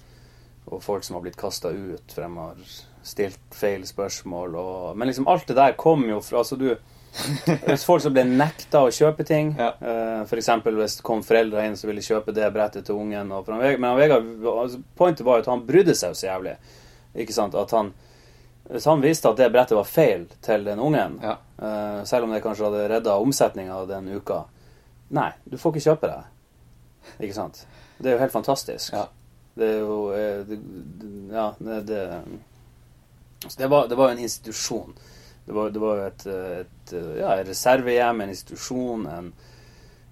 og 0.70 0.82
folk 0.82 1.04
som 1.04 1.16
har 1.18 1.22
blitt 1.26 1.36
kasta 1.36 1.68
ut, 1.74 2.12
for 2.14 2.22
de 2.22 2.30
har 2.38 2.62
stilt 3.06 3.40
feil 3.54 3.84
spørsmål 3.86 4.54
og 4.58 4.96
Men 4.96 5.08
liksom 5.10 5.26
alt 5.28 5.46
det 5.50 5.56
der 5.58 5.74
kom 5.78 6.06
jo 6.08 6.20
fra 6.24 6.38
Altså, 6.38 6.56
du 6.56 6.76
Hvis 7.66 7.84
folk 7.86 8.02
som 8.04 8.12
ble 8.12 8.24
nekta 8.28 8.82
å 8.84 8.90
kjøpe 8.92 9.24
ting, 9.26 9.54
Ja. 9.58 9.70
uh, 9.80 10.24
for 10.28 10.36
eksempel 10.40 10.76
hvis 10.76 10.98
det 10.98 11.04
kom 11.06 11.22
foreldre 11.24 11.62
inn 11.66 11.76
som 11.76 11.88
ville 11.88 12.04
kjøpe 12.04 12.34
det 12.36 12.48
brettet 12.54 12.84
til 12.86 12.98
ungen 13.00 13.30
han 13.32 13.44
Men 13.48 13.84
han 13.84 13.96
Vegard 13.98 14.26
altså, 14.44 14.80
Pointet 14.96 15.24
var 15.26 15.38
jo 15.38 15.46
at 15.46 15.50
han 15.54 15.64
brydde 15.66 15.94
seg 15.96 16.12
jo 16.12 16.18
så 16.20 16.26
jævlig. 16.28 16.56
Ikke 17.16 17.32
sant? 17.32 17.54
At 17.54 17.70
han 17.72 17.92
Hvis 18.68 18.84
han 18.90 19.00
visste 19.00 19.30
at 19.30 19.36
det 19.40 19.52
brettet 19.54 19.76
var 19.78 19.84
feil 19.88 20.26
til 20.42 20.64
den 20.66 20.78
ungen, 20.82 21.18
Ja. 21.22 21.36
uh, 21.62 22.04
selv 22.04 22.24
om 22.24 22.32
det 22.34 22.42
kanskje 22.44 22.66
hadde 22.68 22.88
redda 22.90 23.16
omsetninga 23.22 23.84
den 23.86 24.08
uka. 24.16 24.44
Nei, 25.10 25.30
du 25.44 25.56
får 25.56 25.72
ikke 25.76 25.84
kjøpe 25.90 26.10
det. 26.10 26.22
Ikke 27.20 27.34
sant? 27.34 27.66
Det 27.98 28.10
er 28.10 28.16
jo 28.16 28.24
helt 28.24 28.32
fantastisk. 28.34 28.92
Ja. 28.92 29.06
Det 29.56 29.68
er 29.70 29.78
jo 29.78 30.10
eh, 30.12 30.42
det, 30.44 30.58
Ja, 31.32 31.52
det, 31.58 31.86
det 33.56 33.68
var, 33.70 33.86
det 33.88 33.96
var 33.96 34.10
jo 34.10 34.16
en 34.16 34.24
institusjon. 34.26 34.92
Det 35.46 35.52
var, 35.54 35.70
det 35.70 35.78
var 35.82 35.96
jo 36.00 36.06
et, 36.06 36.26
et 36.60 36.92
ja, 37.20 37.36
reservehjem, 37.46 38.20
en 38.24 38.32
institusjon, 38.32 39.04
en, 39.06 39.28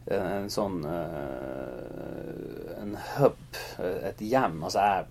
en, 0.06 0.26
en 0.30 0.50
sånn 0.52 0.76
uh, 0.86 2.74
En 2.84 2.94
hub, 3.16 3.58
et 3.82 4.20
hjem. 4.22 4.60
Altså, 4.68 4.78
jeg, 4.84 5.06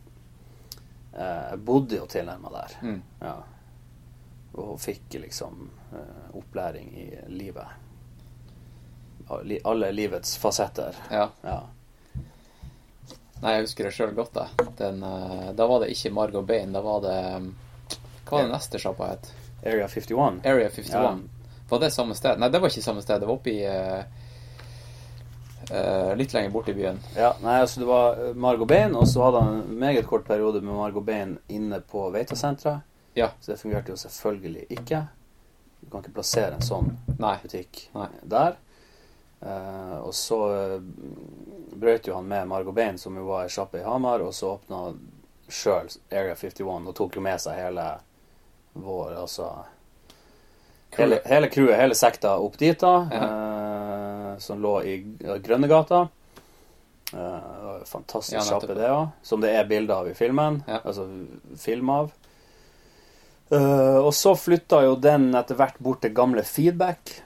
jeg 1.17 1.59
bodde 1.67 1.97
jo 1.99 2.05
tilnærma 2.09 2.51
der. 2.53 2.75
Mm. 2.85 3.01
Ja. 3.23 3.35
Og 4.53 4.75
fikk 4.79 5.15
liksom 5.17 5.63
eh, 5.97 6.25
opplæring 6.37 6.91
i 7.01 7.07
livet. 7.33 7.65
Alle- 9.65 9.91
livets 9.91 10.35
fasetter. 10.37 10.95
Ja. 11.09 11.29
Ja. 11.41 11.59
Nei, 13.41 13.55
jeg 13.57 13.65
husker 13.65 13.87
det 13.89 13.95
sjøl 13.97 14.13
godt, 14.15 14.37
da. 14.37 14.45
Den, 14.77 15.01
eh, 15.03 15.49
da 15.57 15.67
var 15.67 15.81
det 15.83 15.89
ikke 15.95 16.13
Margot 16.13 16.45
Bain. 16.47 16.71
Da 16.75 16.81
var 16.85 17.01
det 17.03 17.17
Hva 18.29 18.37
var 18.37 18.45
det 18.45 18.53
neste 18.53 18.79
sjappa 18.79 19.09
het? 19.15 19.33
Area 19.65 19.87
51. 19.87 20.41
Area 20.43 20.69
51. 20.69 20.93
Ja. 20.93 21.17
Var 21.69 21.79
det 21.79 21.91
samme 21.91 22.15
sted? 22.15 22.39
Nei, 22.39 22.49
det 22.49 22.59
var 22.59 22.69
ikke 22.69 22.81
samme 22.81 23.01
sted. 23.01 23.21
Det 23.21 23.27
var 23.27 23.33
oppe 23.33 23.49
i 23.49 23.65
eh, 23.65 24.03
Litt 26.19 26.33
lenger 26.35 26.49
borte 26.51 26.71
i 26.71 26.77
byen. 26.77 26.99
Ja, 27.15 27.31
nei, 27.41 27.59
altså 27.63 27.79
det 27.79 27.87
var 27.87 28.19
eh, 28.19 28.33
Margot 28.35 28.67
Bain, 28.67 28.95
og 28.99 29.07
så 29.07 29.23
hadde 29.23 29.41
han 29.41 29.61
en 29.61 29.79
meget 29.79 30.07
kort 30.07 30.27
periode 30.27 30.61
med 30.61 30.75
Margot 30.75 31.05
Bain 31.05 31.37
inne 31.47 31.79
på 31.79 32.09
Veitasenteret. 32.13 32.79
Ja. 33.13 33.31
Så 33.39 33.51
det 33.51 33.59
fungerte 33.61 33.91
jo 33.93 33.97
selvfølgelig 33.97 34.65
ikke. 34.69 35.05
Du 35.79 35.89
kan 35.89 36.03
ikke 36.03 36.17
plassere 36.19 36.55
en 36.57 36.65
sånn 36.65 36.93
Nei. 37.17 37.37
butikk 37.43 37.87
Nei. 37.95 38.09
der. 38.23 38.55
Uh, 39.43 39.97
og 40.07 40.13
så 40.15 40.37
brøt 41.75 42.07
jo 42.07 42.15
han 42.15 42.27
med 42.27 42.47
Margot 42.47 42.75
Bain, 42.75 42.97
som 42.97 43.17
jo 43.19 43.25
var 43.27 43.43
ei 43.43 43.51
sjappe 43.51 43.81
i 43.81 43.83
Hamar, 43.83 44.23
og 44.23 44.33
så 44.33 44.53
åpna 44.55 44.85
sjøl 45.51 45.89
Area 46.11 46.35
51 46.35 46.87
og 46.87 46.95
tok 46.95 47.17
jo 47.17 47.23
med 47.25 47.41
seg 47.43 47.59
hele 47.59 47.87
vår 48.73 49.15
Altså 49.21 49.47
hele, 50.97 51.19
hele 51.25 51.47
crewet, 51.49 51.77
hele 51.79 51.95
sekta, 51.97 52.35
opp 52.37 52.57
dit, 52.57 52.79
da. 52.79 52.93
eh, 53.17 54.37
som 54.39 54.61
lå 54.61 54.75
i 54.85 54.97
Grønnegata. 55.41 56.07
Eh, 57.13 57.83
fantastisk 57.85 58.37
Ja, 58.37 58.43
kjappe, 58.45 58.75
det 58.77 58.89
òg. 58.89 59.07
Som 59.25 59.41
det 59.41 59.53
er 59.57 59.65
bilder 59.69 59.95
av 60.03 60.09
i 60.09 60.13
filmen. 60.17 60.61
Ja. 60.67 60.79
Altså 60.85 61.07
film 61.57 61.89
av. 61.89 62.11
Eh, 63.53 63.97
og 64.01 64.13
så 64.17 64.35
flytta 64.37 64.83
jo 64.85 64.95
den 65.01 65.31
etter 65.37 65.57
hvert 65.59 65.77
bort 65.83 66.01
til 66.01 66.13
gamle 66.17 66.43
Feedback. 66.45 67.19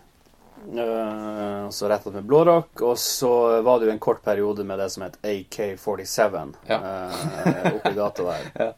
Uh, 0.67 1.69
så 1.71 1.87
retta 1.87 2.11
med 2.11 2.25
Blårock. 2.27 2.81
Og 2.83 2.97
så 2.99 3.61
var 3.63 3.79
det 3.79 3.87
jo 3.87 3.93
en 3.93 4.01
kort 4.03 4.19
periode 4.25 4.65
med 4.67 4.79
det 4.81 4.89
som 4.91 5.05
het 5.05 5.15
AK-47 5.23 6.55
Ja. 6.67 6.79
eh, 6.81 7.69
oppi 7.75 7.93
gata 7.95 8.23
der. 8.23 8.49
Ja. 8.65 8.71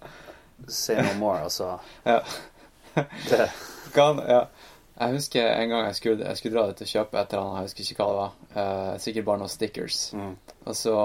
Say 0.67 0.99
no 1.01 1.13
more, 1.17 1.39
altså. 1.47 1.79
Ja. 2.03 2.19
Det, 3.29 3.49
Kan, 3.93 4.19
ja. 4.27 4.43
Jeg 4.99 5.15
husker 5.15 5.45
en 5.47 5.69
gang 5.71 5.85
jeg 5.87 5.95
skulle, 5.95 6.25
jeg 6.27 6.37
skulle 6.37 6.55
dra 6.57 6.65
dit 6.71 6.81
og 6.83 6.89
kjøpe 6.91 7.19
et 7.21 7.33
eller 7.33 7.43
annet, 7.45 7.57
jeg 7.61 7.67
husker 7.69 7.83
ikke 7.85 8.03
hva 8.03 8.09
det 8.09 8.19
var. 8.19 8.31
Eh, 8.63 8.97
sikkert 8.99 9.25
bare 9.29 9.39
noen 9.43 9.49
stickers. 9.53 9.99
mm. 10.13 10.33
Og 10.65 10.75
så, 10.75 10.95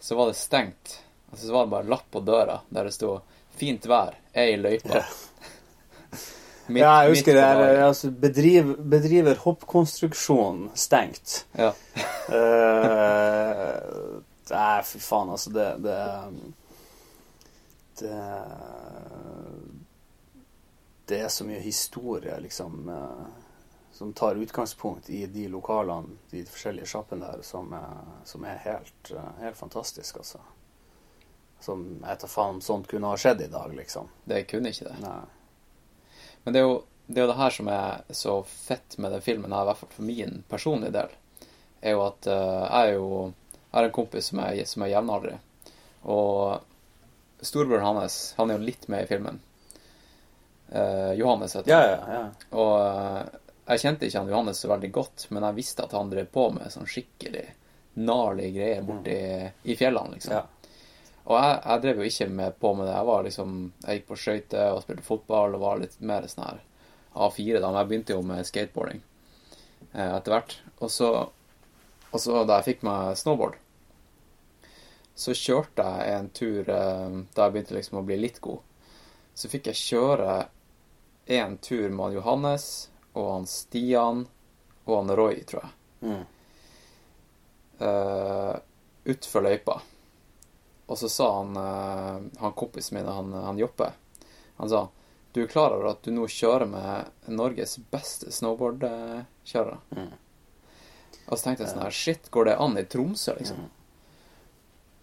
så 0.00 0.18
var 0.18 0.30
det 0.30 0.36
stengt. 0.38 0.98
Og 1.32 1.38
så 1.40 1.50
var 1.52 1.66
det 1.66 1.72
bare 1.74 1.90
lapp 1.90 2.06
på 2.14 2.20
døra 2.24 2.60
der 2.70 2.84
det 2.88 2.94
sto 2.94 3.18
'Fint 3.58 3.88
vær, 3.90 4.14
er 4.32 4.52
i 4.52 4.56
løypa'. 4.56 5.02
Midt- 6.68 6.82
ja, 6.84 6.92
jeg 7.02 7.08
husker 7.16 7.34
det. 7.34 7.42
Er, 7.42 7.82
altså, 7.86 8.10
bedriv, 8.12 8.76
bedriver 8.90 9.34
hoppkonstruksjon 9.42 10.70
stengt. 10.78 11.46
Ja. 11.58 11.72
uh, 12.30 14.20
Nei, 14.52 14.82
fy 14.84 14.98
faen, 15.02 15.30
altså. 15.34 15.50
Det 15.50 15.68
Det, 15.82 15.98
det 18.00 18.14
Det 21.08 21.20
er 21.24 21.30
så 21.32 21.44
mye 21.48 21.60
historie, 21.64 22.34
liksom, 22.44 22.88
eh, 22.92 23.26
som 23.96 24.12
tar 24.12 24.36
utgangspunkt 24.42 25.08
i 25.10 25.22
de 25.26 25.46
lokalene, 25.48 26.18
de 26.30 26.42
forskjellige 26.44 26.86
sjappene 26.90 27.24
der, 27.30 27.42
som, 27.42 27.72
er- 27.72 28.26
som 28.28 28.44
er 28.44 28.60
helt, 28.66 29.10
eh, 29.16 29.30
helt 29.40 29.56
fantastisk, 29.56 30.16
altså. 30.20 30.40
Som 31.60 31.86
jeg 32.04 32.18
tar 32.22 32.28
faen 32.30 32.58
om 32.58 32.60
sånt 32.62 32.86
kunne 32.90 33.08
ha 33.10 33.16
skjedd 33.18 33.40
i 33.46 33.50
dag, 33.50 33.72
liksom. 33.74 34.08
Det 34.28 34.44
kunne 34.50 34.70
ikke 34.70 34.90
det. 34.90 34.98
Nei. 35.02 35.16
Men 36.44 36.54
det 36.54 36.60
er, 36.60 36.68
jo, 36.68 36.76
det 37.08 37.18
er 37.18 37.26
jo 37.26 37.32
det 37.32 37.40
her 37.40 37.56
som 37.56 37.68
er 37.72 38.04
så 38.14 38.36
fett 38.46 38.98
med 39.02 39.12
den 39.16 39.24
filmen, 39.24 39.52
her, 39.52 39.64
i 39.64 39.70
hvert 39.72 39.80
fall 39.82 39.96
for 39.96 40.06
min 40.06 40.42
personlige 40.48 40.94
del, 40.94 41.16
er 41.80 41.96
jo 41.96 42.04
at 42.06 42.26
eh, 42.26 42.62
jeg 42.68 42.92
er 42.92 42.96
jo 42.98 43.10
Jeg 43.68 43.76
har 43.76 43.84
en 43.84 43.92
kompis 43.92 44.30
som 44.30 44.38
er, 44.40 44.62
som 44.64 44.82
er 44.82 44.88
jevnaldrig. 44.94 45.34
Og 46.08 47.44
storebroren 47.44 47.84
hans, 47.98 48.14
han 48.38 48.48
er 48.50 48.56
jo 48.56 48.64
litt 48.64 48.86
med 48.88 49.02
i 49.04 49.08
filmen. 49.10 49.40
Eh, 50.72 51.12
Johannes 51.18 51.54
heter 51.56 51.72
han. 51.74 51.88
ja, 51.88 52.18
ja. 52.18 52.48
Og 52.58 52.74
eh, 52.82 53.38
jeg 53.68 53.82
kjente 53.84 54.06
ikke 54.08 54.18
han 54.22 54.28
Johannes 54.32 54.60
så 54.64 54.68
veldig 54.70 54.90
godt, 54.92 55.26
men 55.30 55.42
jeg 55.48 55.56
visste 55.58 55.84
at 55.84 55.92
han 55.96 56.10
drev 56.12 56.28
på 56.32 56.46
med 56.56 56.72
sånn 56.72 56.88
skikkelig 56.88 57.46
gnarlige 57.98 58.52
greier 58.54 58.82
borti 58.86 59.16
i 59.72 59.74
fjellene, 59.76 60.14
liksom. 60.16 60.32
Ja. 60.32 60.44
Og 61.28 61.34
jeg, 61.36 61.56
jeg 61.64 61.82
drev 61.84 61.98
jo 62.00 62.06
ikke 62.08 62.28
med 62.32 62.54
på 62.62 62.70
med 62.78 62.86
det. 62.88 62.94
Jeg 62.94 63.08
var 63.10 63.24
liksom, 63.26 63.56
jeg 63.84 63.98
gikk 63.98 64.06
på 64.08 64.16
skøyter 64.16 64.70
og 64.72 64.82
spilte 64.84 65.04
fotball 65.04 65.56
og 65.58 65.60
var 65.64 65.80
litt 65.82 65.98
mer 66.00 66.24
sånn 66.30 66.46
her 66.46 66.60
A4 67.18 67.60
da, 67.60 67.68
men 67.72 67.80
jeg 67.82 67.88
begynte 67.90 68.14
jo 68.16 68.22
med 68.24 68.46
skateboarding. 68.48 69.02
eh, 69.92 70.14
etter 70.16 70.32
hvert. 70.32 70.54
Og 70.80 70.90
så, 70.94 71.10
og 72.12 72.20
så 72.22 72.44
da 72.48 72.60
jeg 72.60 72.68
fikk 72.70 72.86
meg 72.88 73.16
snowboard, 73.20 73.58
så 75.18 75.34
kjørte 75.34 75.82
jeg 75.84 76.14
en 76.14 76.28
tur 76.30 76.68
eh, 76.70 77.18
da 77.34 77.44
jeg 77.48 77.52
begynte 77.56 77.74
liksom 77.76 77.98
å 78.00 78.04
bli 78.06 78.16
litt 78.22 78.40
god. 78.44 78.62
Så 79.34 79.50
fikk 79.50 79.68
jeg 79.72 79.80
kjøre 79.82 80.38
en 81.28 81.58
tur 81.58 81.88
med 81.90 82.04
han 82.06 82.16
Johannes 82.18 82.66
og 83.12 83.30
han 83.32 83.46
Stian 83.50 84.26
og 84.84 84.94
han 84.96 85.16
Roy, 85.16 85.42
tror 85.48 85.66
jeg. 85.66 85.72
Mm. 86.08 86.24
Uh, 87.78 88.54
utfor 89.12 89.44
løypa. 89.44 89.80
Og 90.88 90.98
så 90.98 91.10
sa 91.12 91.26
han, 91.36 91.56
uh, 91.56 92.40
han 92.40 92.56
kompisen 92.56 92.96
min, 92.98 93.10
han, 93.12 93.32
han 93.32 93.60
Joppe, 93.60 93.92
han 94.56 94.70
sa 94.72 94.86
du 95.32 95.42
er 95.42 95.46
klar 95.46 95.70
over 95.70 95.90
at 95.90 96.02
du 96.02 96.10
nå 96.10 96.24
kjører 96.26 96.66
med 96.66 97.28
Norges 97.30 97.76
beste 97.92 98.32
snowboardkjørere? 98.32 99.76
Mm. 99.94 100.14
Og 101.28 101.34
så 101.36 101.44
tenkte 101.44 101.62
jeg 101.62 101.72
sånn 101.74 101.84
her 101.84 101.94
Shit, 101.94 102.30
går 102.32 102.48
det 102.48 102.54
an 102.64 102.78
i 102.80 102.84
Tromsø, 102.88 103.34
liksom? 103.38 103.60
Mm. 103.60 103.74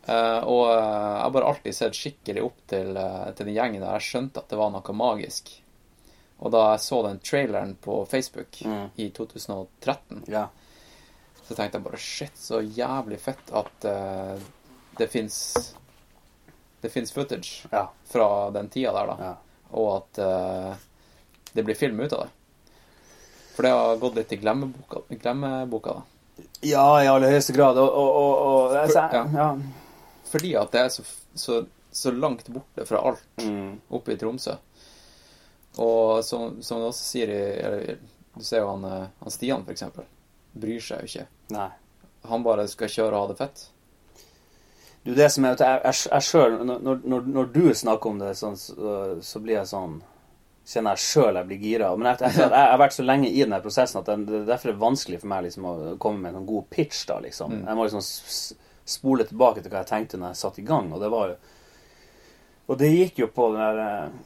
Uh, 0.05 0.41
og 0.45 0.63
uh, 0.69 0.73
jeg 0.73 1.21
har 1.21 1.31
bare 1.33 1.51
alltid 1.51 1.77
sett 1.77 1.97
skikkelig 1.97 2.43
opp 2.45 2.57
til, 2.69 2.91
uh, 2.97 3.29
til 3.37 3.47
den 3.47 3.55
gjengen 3.55 3.81
der. 3.81 3.95
Jeg 3.97 4.09
skjønte 4.09 4.43
at 4.43 4.51
det 4.51 4.59
var 4.59 4.73
noe 4.73 4.97
magisk. 4.97 5.53
Og 6.39 6.51
da 6.51 6.61
jeg 6.73 6.79
så 6.83 7.01
den 7.07 7.19
traileren 7.23 7.75
på 7.81 8.01
Facebook 8.11 8.61
Mm. 8.65 8.89
i 8.97 9.09
2013, 9.09 10.23
Ja. 10.27 10.47
så 11.47 11.55
tenkte 11.55 11.77
jeg 11.77 11.83
bare 11.83 11.97
shit, 11.97 12.35
så 12.37 12.59
jævlig 12.61 13.19
fett 13.19 13.51
at 13.53 13.85
uh, 13.85 14.39
det 14.97 15.09
fins 15.11 15.73
Det 16.81 16.89
fins 16.91 17.11
footage 17.11 17.67
Ja. 17.71 17.87
fra 18.05 18.51
den 18.51 18.69
tida 18.69 18.91
der, 18.93 19.07
da. 19.07 19.15
ja. 19.19 19.35
Og 19.73 19.95
at 19.97 20.19
uh, 20.19 20.75
det 21.53 21.63
blir 21.65 21.75
film 21.75 21.99
ut 21.99 22.13
av 22.13 22.19
det. 22.25 22.29
For 23.55 23.63
det 23.63 23.71
har 23.71 23.97
gått 23.97 24.15
litt 24.15 24.31
i 24.33 24.35
glemmeboka, 24.37 24.99
glemmeboka 25.09 25.93
da. 25.93 26.01
Ja, 26.61 27.01
i 27.01 27.07
aller 27.07 27.31
høyeste 27.31 27.53
grad. 27.55 27.77
Og, 27.77 27.89
og, 27.89 28.37
og, 28.45 28.75
altså, 28.75 29.07
Ja. 29.13 29.23
ja. 29.33 29.57
Fordi 30.29 30.53
at 30.59 30.71
det 30.71 30.81
er 30.81 30.89
så, 30.89 31.03
så, 31.35 31.65
så 31.91 32.11
langt 32.11 32.47
borte 32.51 32.85
fra 32.85 32.99
alt 33.07 33.23
Mm. 33.41 33.79
oppe 33.89 34.11
i 34.13 34.17
Tromsø. 34.17 34.57
Og 35.81 36.23
som, 36.25 36.61
som 36.63 36.79
du 36.81 36.89
også 36.89 37.03
sier 37.03 37.31
i 37.31 37.39
eller, 37.59 37.97
Du 38.35 38.43
ser 38.43 38.63
jo 38.63 38.71
han, 38.73 38.83
eh, 38.87 39.07
han 39.19 39.31
Stian, 39.31 39.63
eksempel. 39.71 40.07
Bryr 40.55 40.83
seg 40.83 41.03
jo 41.03 41.11
ikke. 41.11 41.27
Nei. 41.55 41.69
Han 42.29 42.43
bare 42.43 42.67
skal 42.67 42.91
kjøre 42.91 43.15
og 43.15 43.21
ha 43.21 43.31
det 43.31 43.37
fett. 43.39 43.63
Du, 45.05 45.13
det 45.13 45.29
som 45.31 45.45
er 45.45 45.55
jeg, 45.61 45.79
jeg, 45.85 45.97
jeg 46.09 46.25
selv, 46.25 46.63
når, 46.65 46.99
når, 47.05 47.29
når 47.29 47.49
du 47.53 47.63
snakker 47.77 48.09
om 48.09 48.19
det, 48.23 48.33
sånn, 48.39 48.57
så, 48.57 48.97
så 49.21 49.41
blir 49.43 49.59
jeg 49.59 49.71
sånn 49.71 50.01
Kjenner 50.65 50.95
jeg 50.97 51.05
sjøl 51.05 51.37
jeg 51.37 51.45
blir 51.45 51.59
gira. 51.61 51.91
Men 51.93 52.07
jeg, 52.09 52.31
jeg, 52.39 52.49
har 52.49 52.79
vært 52.81 52.95
så 52.95 53.03
lenge 53.05 53.27
i 53.29 53.43
denne 53.43 53.59
prosessen 53.61 53.99
at 53.99 54.07
det, 54.09 54.15
det, 54.25 54.39
derfor 54.47 54.71
det 54.71 54.73
er 54.73 54.79
vanskelig 54.81 55.19
for 55.21 55.29
meg 55.29 55.43
liksom, 55.45 55.67
å 55.69 55.91
komme 56.01 56.23
med 56.23 56.39
en 56.39 56.47
god 56.49 56.65
pitch. 56.73 57.03
da, 57.05 57.19
liksom. 57.21 57.53
Mm. 57.53 57.67
Jeg 57.67 57.77
må 57.77 57.85
liksom 57.85 58.07
spole 58.95 59.27
tilbake 59.29 59.61
til 59.61 59.69
hva 59.69 59.83
jeg 59.83 59.91
tenkte 59.91 60.17
når 60.17 60.33
jeg 60.33 60.39
satte 60.41 60.63
i 60.63 60.65
gang, 60.65 60.89
og 60.89 61.05
det 61.05 61.11
var 61.13 61.35
jo 61.35 61.37
Og 62.65 62.79
det 62.81 62.89
gikk 62.89 63.19
jo 63.21 63.27
på 63.29 63.51
den 63.53 63.61
der 63.61 63.83
eh, 63.83 64.17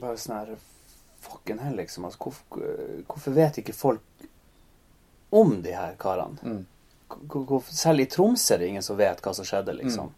Bare 0.00 0.16
sånn 0.18 0.38
her 0.38 0.54
Fucken 1.24 1.58
hell, 1.58 1.76
liksom. 1.76 2.04
Altså, 2.04 2.20
hvorfor, 2.20 2.66
hvorfor 3.08 3.32
vet 3.32 3.58
ikke 3.62 3.72
folk 3.72 4.26
om 5.32 5.54
de 5.64 5.72
her 5.72 5.94
karene? 5.98 6.36
Mm. 6.44 7.62
Selv 7.70 8.00
i 8.00 8.06
Tromsø 8.10 8.54
er 8.54 8.60
det 8.60 8.68
ingen 8.68 8.84
som 8.84 8.98
vet 8.98 9.22
hva 9.24 9.32
som 9.34 9.46
skjedde, 9.48 9.72
liksom. 9.78 10.10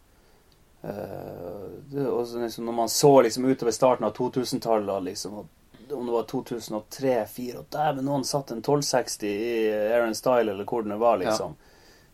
Eh, 0.83 1.69
det, 1.93 2.09
og 2.09 2.27
så 2.27 2.43
liksom, 2.43 2.67
når 2.67 2.73
man 2.73 2.89
så 2.89 3.13
liksom 3.23 3.45
utover 3.45 3.73
starten 3.73 4.07
av 4.07 4.17
2000-tallet, 4.17 5.03
liksom, 5.03 5.35
og 5.35 5.95
om 5.95 6.07
det 6.07 6.13
var 6.13 6.23
2003-2004 6.23 7.57
og 7.61 7.67
Dæven, 7.71 8.05
noen 8.07 8.25
satt 8.27 8.51
en 8.51 8.59
1260 8.59 9.27
i 9.31 9.69
Aaron 9.93 10.15
Style, 10.15 10.51
eller 10.51 10.67
hvor 10.67 10.83
det 10.83 10.99
var, 10.99 11.19
liksom. 11.23 11.55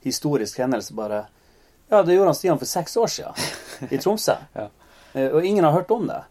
Historisk 0.03 0.59
hendelse, 0.59 0.95
bare 0.95 1.27
Ja, 1.88 2.03
det 2.03 2.15
gjorde 2.15 2.33
han 2.33 2.35
Stian 2.35 2.59
for 2.59 2.67
seks 2.67 2.97
år 2.97 3.07
siden 3.07 3.33
i 3.95 3.99
Tromsø. 3.99 4.37
Ja. 4.53 4.69
Eh, 5.12 5.29
og 5.29 5.45
ingen 5.45 5.65
har 5.65 5.73
hørt 5.73 5.91
om 5.91 6.07
det. 6.09 6.23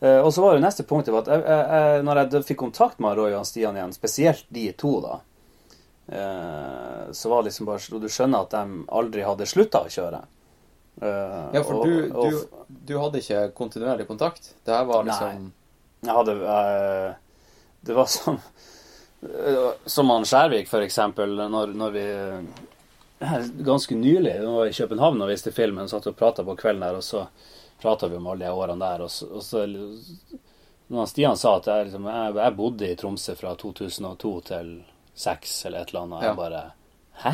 Eh, 0.00 0.20
og 0.24 0.30
så 0.32 0.40
var 0.42 0.54
jo 0.56 0.62
neste 0.64 0.84
punktet 0.88 1.14
at 1.18 1.26
jeg, 1.28 1.42
jeg, 1.44 2.02
når 2.06 2.20
jeg 2.22 2.44
fikk 2.48 2.58
kontakt 2.62 3.00
med 3.04 3.18
Roy 3.18 3.34
og 3.36 3.44
Stian 3.48 3.76
igjen, 3.76 3.92
spesielt 3.92 4.46
de 4.48 4.70
to, 4.72 4.94
da, 5.04 5.18
eh, 6.08 7.12
så 7.12 7.28
var 7.28 7.42
det 7.42 7.50
liksom 7.50 7.66
bare 7.68 7.78
så 7.84 7.98
Du 8.00 8.08
skjønner 8.08 8.46
at 8.46 8.50
de 8.54 8.84
aldri 8.88 9.22
hadde 9.26 9.46
slutta 9.48 9.84
å 9.84 9.90
kjøre. 9.92 10.22
Eh, 11.02 11.50
Ja, 11.54 11.62
for 11.62 11.74
og- 11.80 11.86
du, 11.86 12.10
og- 12.12 12.30
du, 12.30 12.76
du 12.86 12.98
hadde 12.98 13.18
ikke 13.20 13.52
kontinuerlig 13.54 14.06
kontakt. 14.08 14.54
Det 14.64 14.74
her 14.74 14.84
var 14.84 15.04
liksom 15.04 15.52
Jeg 16.02 16.14
hadde 16.14 17.16
Det 17.84 17.94
var 17.94 18.06
som 18.06 18.40
eh, 19.22 19.72
Som 19.86 20.08
han 20.10 20.22
Skjærvik, 20.24 20.68
for 20.68 20.80
eksempel, 20.80 21.36
når, 21.48 21.74
når 21.74 21.90
vi 21.92 22.04
Ganske 23.64 23.94
nylig, 23.94 24.40
vi 24.40 24.46
var 24.46 24.66
i 24.66 24.72
København 24.72 25.20
og 25.22 25.28
viste 25.28 25.52
filmen, 25.52 25.88
satt 25.88 26.06
og 26.08 26.16
prata 26.16 26.42
på 26.42 26.56
kvelden 26.56 26.80
der, 26.80 26.96
og 26.96 27.02
så 27.04 27.26
prata 27.82 28.08
vi 28.08 28.16
om 28.16 28.26
alle 28.30 28.44
de 28.46 28.52
årene 28.52 28.78
der, 28.84 29.04
og 29.06 29.10
så, 29.10 29.26
og 29.30 29.42
så 29.44 29.64
når 30.90 31.06
Stian 31.06 31.36
sa 31.38 31.56
at 31.58 31.66
jeg, 31.70 31.88
liksom, 31.88 32.06
jeg, 32.10 32.34
jeg 32.36 32.56
bodde 32.58 32.88
i 32.90 32.96
Tromsø 32.98 33.34
fra 33.38 33.54
2002 33.58 34.32
til 34.50 34.72
2006 35.20 35.66
eller 35.66 35.80
et 35.84 35.92
eller 35.92 36.00
annet, 36.06 36.22
Ja. 36.22 36.26
jeg 36.28 36.36
bare 36.36 36.62
Hæ? 37.20 37.32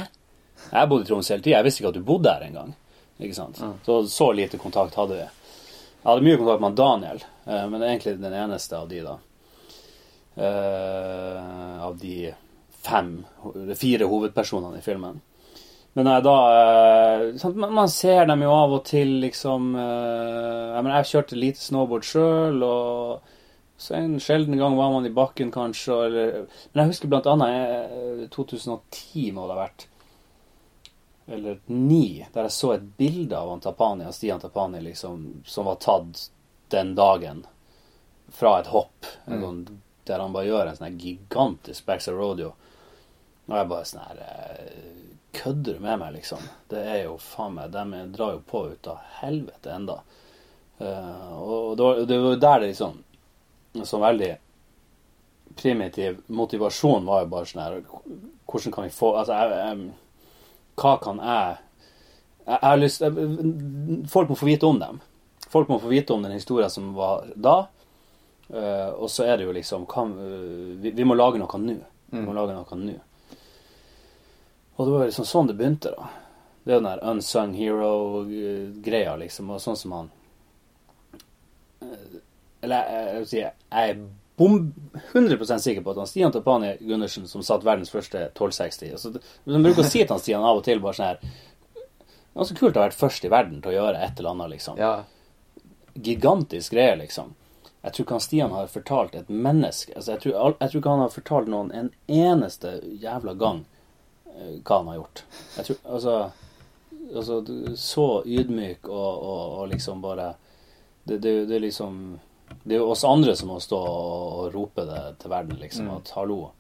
Jeg 0.72 0.88
bodde 0.88 1.04
i 1.04 1.06
Tromsø 1.06 1.35
hele 1.35 1.42
tida. 1.44 1.56
Jeg 1.56 1.64
visste 1.64 1.82
ikke 1.82 1.88
at 1.88 1.94
du 1.94 2.04
bodde 2.04 2.28
der 2.28 2.46
engang. 2.46 2.74
Ikke 3.18 3.35
sant? 3.35 3.61
Så, 3.85 3.96
så 4.11 4.32
lite 4.32 4.59
kontakt 4.59 4.94
hadde 4.98 5.14
vi. 5.14 5.26
Jeg 5.26 6.09
hadde 6.11 6.24
mye 6.26 6.38
kontakt 6.40 6.61
med 6.64 6.76
Daniel, 6.76 7.22
eh, 7.46 7.68
men 7.68 7.80
det 7.80 7.87
er 7.87 7.92
egentlig 7.94 8.16
den 8.20 8.35
eneste 8.35 8.76
av 8.78 8.88
de, 8.90 9.00
da. 9.06 9.16
Uh, 10.37 11.85
av 11.87 11.94
de 11.96 12.35
fem, 12.85 13.24
fire 13.76 14.04
hovedpersonene 14.04 14.78
i 14.78 14.85
filmen. 14.85 15.20
Men 15.96 16.04
når 16.04 16.18
jeg 16.18 16.24
da 16.26 16.38
eh, 16.52 17.54
man, 17.56 17.88
ser 17.88 18.26
dem 18.28 18.42
jo 18.44 18.52
av 18.52 18.74
og 18.76 18.82
til, 18.85 19.14
liksom 19.22 19.70
eh, 19.80 20.74
Jeg 20.74 20.85
mener, 20.85 20.98
jeg 20.98 21.11
kjørte 21.12 21.38
lite 21.40 21.62
snowboard 21.62 22.04
sjøl, 22.04 22.61
og 22.66 23.32
så 23.80 23.96
en 23.96 24.18
sjelden 24.20 24.56
gang 24.61 24.76
var 24.76 24.92
man 24.92 25.09
i 25.09 25.12
bakken, 25.12 25.50
kanskje. 25.52 25.96
Eller, 26.09 26.37
men 26.72 26.82
jeg 26.82 26.92
husker 26.92 27.12
blant 27.12 27.28
annet 27.32 27.72
eh, 27.88 28.26
2010 28.32 29.30
må 29.37 29.46
det 29.48 29.56
ha 29.56 29.62
vært. 29.62 29.87
Eller 31.32 31.59
2009, 31.64 32.28
der 32.35 32.46
jeg 32.46 32.56
så 32.59 32.74
et 32.76 32.87
bilde 33.00 33.40
av 33.40 33.56
Antapani, 33.56 34.04
av 34.06 34.14
Stian 34.16 34.40
Tapani, 34.40 34.85
liksom, 34.85 35.26
som 35.48 35.68
var 35.68 35.80
tatt 35.80 36.26
den 36.76 36.92
dagen 36.98 37.44
fra 38.37 38.59
et 38.61 38.68
hopp. 38.72 39.09
Mm. 39.24 39.40
sånn, 39.40 39.64
der 40.06 40.22
han 40.22 40.37
bare 40.37 40.50
gjør 40.50 40.70
en 40.70 40.78
sånn 40.78 41.00
gigantisk 41.00 41.88
Baxter 41.88 42.20
Rodeo. 42.20 42.52
Og 43.48 43.56
jeg 43.56 43.70
bare 43.72 43.88
sånn 43.88 44.06
her 44.06 44.24
eh, 44.28 45.15
Kødder 45.37 45.77
du 45.77 45.83
med 45.85 46.01
meg, 46.01 46.14
liksom? 46.16 46.44
Det 46.70 46.81
er 46.81 47.03
jo 47.05 47.18
faen 47.20 47.57
meg 47.59 47.75
De 47.75 48.03
drar 48.14 48.37
jo 48.37 48.40
på 48.46 48.62
ut 48.72 48.88
av 48.88 49.03
helvete 49.20 49.75
enda. 49.75 50.01
Eh, 50.79 51.29
og 51.37 51.77
det 51.77 51.85
var, 51.85 52.01
det 52.09 52.18
var 52.22 52.35
jo 52.35 52.40
der 52.40 52.61
det 52.61 52.72
liksom 52.72 52.99
Så 53.85 54.01
veldig 54.01 54.35
primitiv 55.57 56.18
motivasjon 56.27 57.07
var 57.09 57.22
jo 57.22 57.31
bare 57.33 57.49
sånn 57.49 57.62
her 57.62 57.79
Hvordan 58.44 58.75
kan 58.75 58.85
vi 58.85 58.92
få 58.92 59.14
Altså, 59.16 59.38
jeg, 59.38 59.62
jeg, 59.62 60.27
hva 60.77 60.92
kan 61.01 61.22
jeg 61.25 61.62
jeg 62.46 62.62
har 62.62 62.77
lyst 62.79 63.03
Folk 64.12 64.29
må 64.31 64.37
få 64.38 64.46
vite 64.46 64.68
om 64.68 64.77
dem. 64.79 65.01
Folk 65.51 65.70
må 65.70 65.81
få 65.83 65.90
vite 65.90 66.14
om 66.14 66.22
den 66.22 66.37
historien 66.37 66.70
som 66.70 66.92
var 66.94 67.25
da. 67.35 67.57
Uh, 68.46 68.92
og 69.03 69.11
så 69.11 69.25
er 69.27 69.40
det 69.40 69.49
jo 69.49 69.55
liksom 69.55 69.87
kan, 69.90 70.12
vi, 70.79 70.92
vi 70.94 71.07
må 71.07 71.16
lage 71.18 71.40
noe 71.42 71.59
nå. 71.59 71.75
Vi 72.12 72.22
må 72.22 72.35
lage 72.37 72.55
noe 72.55 72.79
nå. 72.79 72.94
Og 74.77 74.87
det 74.87 74.93
var 74.93 75.09
liksom 75.09 75.25
sånn 75.29 75.49
det 75.51 75.57
begynte, 75.57 75.93
da. 75.97 76.09
Det 76.67 76.75
er 76.75 76.81
den 76.81 76.89
der 76.91 77.03
unsung 77.07 77.53
hero-greia, 77.55 79.17
liksom. 79.21 79.51
Og 79.55 79.61
sånn 79.62 79.77
som 79.79 79.93
han 79.95 80.09
eh, 81.81 82.17
Eller 82.67 82.89
jeg, 82.91 83.05
jeg, 83.07 83.19
vil 83.21 83.29
si, 83.31 83.43
jeg 83.45 83.93
er 83.93 84.01
bom 84.37 84.57
100% 85.15 85.62
sikker 85.65 85.85
på 85.85 85.95
at 85.95 86.01
han 86.03 86.09
Stian 86.11 86.35
Tapani 86.35 86.75
Gundersen, 86.81 87.29
som 87.31 87.45
satt 87.47 87.65
verdens 87.65 87.93
første 87.95 88.27
1260 88.35 88.91
altså, 88.93 89.12
De 89.47 89.61
bruker 89.62 89.85
å 89.85 89.87
si 89.87 90.03
til 90.03 90.12
han 90.12 90.20
Stian 90.20 90.45
av 90.45 90.59
og 90.61 90.66
til 90.66 90.83
bare 90.85 90.99
sånn 90.99 91.12
her 91.12 91.22
Ganske 92.37 92.59
kult 92.59 92.77
å 92.77 92.83
ha 92.83 92.89
vært 92.91 92.99
først 92.99 93.24
i 93.24 93.31
verden 93.33 93.62
til 93.64 93.72
å 93.72 93.77
gjøre 93.79 94.03
et 94.05 94.18
eller 94.18 94.35
annet, 94.35 94.51
liksom 94.59 94.77
Ja. 94.83 94.91
gigantisk 95.97 96.74
greie, 96.74 96.99
liksom. 97.01 97.31
Jeg 97.81 97.95
tror 97.95 98.05
ikke 98.05 98.16
han 98.18 98.27
Stian 98.27 98.53
har 98.53 98.66
fortalt 98.68 99.14
et 99.16 99.31
menneske 99.33 99.95
altså 99.97 100.16
jeg, 100.16 100.24
tror, 100.27 100.59
jeg 100.61 100.70
tror 100.74 100.83
ikke 100.83 100.97
han 100.99 101.05
har 101.07 101.14
fortalt 101.14 101.49
noen 101.49 101.72
en 101.72 101.91
eneste 102.11 102.74
jævla 103.01 103.33
gang 103.41 103.64
eh, 104.35 104.57
hva 104.64 104.79
han 104.81 104.89
har 104.93 104.99
gjort. 105.01 105.22
Jeg 105.57 105.64
tror, 105.70 105.77
altså, 105.95 106.16
altså 107.14 107.41
du- 107.47 107.77
Så 107.77 108.07
ydmyk 108.27 108.89
og, 108.89 109.22
og, 109.22 109.59
og 109.61 109.68
liksom 109.72 110.03
bare 110.03 110.35
det, 111.05 111.18
det, 111.22 111.35
det 111.49 111.57
er 111.57 111.61
liksom 111.68 112.18
Det 112.64 112.74
er 112.74 112.79
jo 112.79 112.91
oss 112.91 113.05
andre 113.05 113.35
som 113.37 113.49
må 113.49 113.61
stå 113.61 113.79
og, 113.79 114.39
og 114.47 114.55
rope 114.55 114.85
det 114.87 115.01
til 115.22 115.31
verden, 115.31 115.57
liksom. 115.61 115.89
At 115.97 116.11
hallo, 116.14 116.51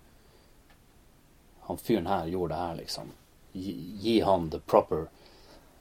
han 1.66 1.78
fyren 1.78 2.06
her 2.06 2.26
gjorde 2.26 2.54
det 2.54 2.60
her, 2.60 2.74
liksom. 2.80 3.12
Gi, 3.52 3.72
gi 4.02 4.20
han 4.20 4.50
the 4.50 4.58
proper 4.60 5.06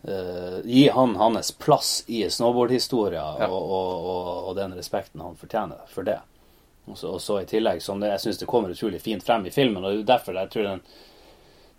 Uh, 0.06 0.60
Gi 0.64 0.84
han 0.94 1.16
hans 1.18 1.48
plass 1.52 2.04
i 2.08 2.20
snowboardhistoria 2.30 3.24
Ja. 3.40 3.48
og, 3.50 3.72
og, 3.72 4.06
og, 4.06 4.28
og 4.52 4.56
den 4.56 4.76
respekten 4.78 5.22
han 5.26 5.34
fortjener 5.36 5.80
for 5.90 6.06
det. 6.06 6.20
Og 6.86 7.00
så 7.22 7.40
i 7.42 7.48
tillegg, 7.50 7.82
som 7.82 7.98
det, 8.00 8.12
jeg 8.12 8.22
syns 8.22 8.38
det 8.38 8.46
kommer 8.52 8.70
utrolig 8.70 9.00
fint 9.02 9.26
frem 9.26 9.48
i 9.50 9.54
filmen, 9.56 9.82
og 9.82 9.96
det 9.96 10.04
er 10.04 10.12
derfor 10.12 10.38
jeg 10.38 10.52
tror 10.54 10.68
den, 10.68 10.84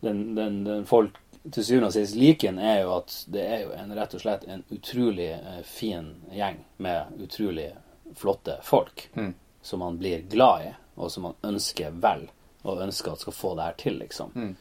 den, 0.01 0.35
den, 0.35 0.65
den 0.65 0.87
folk 0.87 1.17
til 1.53 1.65
syvende 1.65 1.91
og 1.91 1.95
sist 1.95 2.17
liker 2.19 2.59
er 2.59 2.81
jo 2.83 2.93
at 2.97 3.15
det 3.33 3.43
er 3.47 3.61
jo 3.65 3.75
en, 3.77 3.93
rett 3.97 4.15
og 4.17 4.23
slett 4.23 4.47
en 4.51 4.65
utrolig 4.75 5.31
eh, 5.37 5.61
fin 5.67 6.09
gjeng 6.35 6.59
med 6.83 7.21
utrolig 7.23 7.71
flotte 8.17 8.59
folk 8.63 9.09
Mm. 9.15 9.35
som 9.63 9.83
man 9.83 9.99
blir 9.99 10.23
glad 10.31 10.67
i, 10.67 10.73
og 10.95 11.11
som 11.11 11.23
man 11.29 11.35
ønsker 11.43 11.91
vel, 11.91 12.29
og 12.63 12.83
ønsker 12.83 13.13
at 13.13 13.21
skal 13.21 13.35
få 13.35 13.55
det 13.57 13.67
her 13.67 13.77
til, 13.79 13.99
liksom. 13.99 14.31
Mm. 14.35 14.55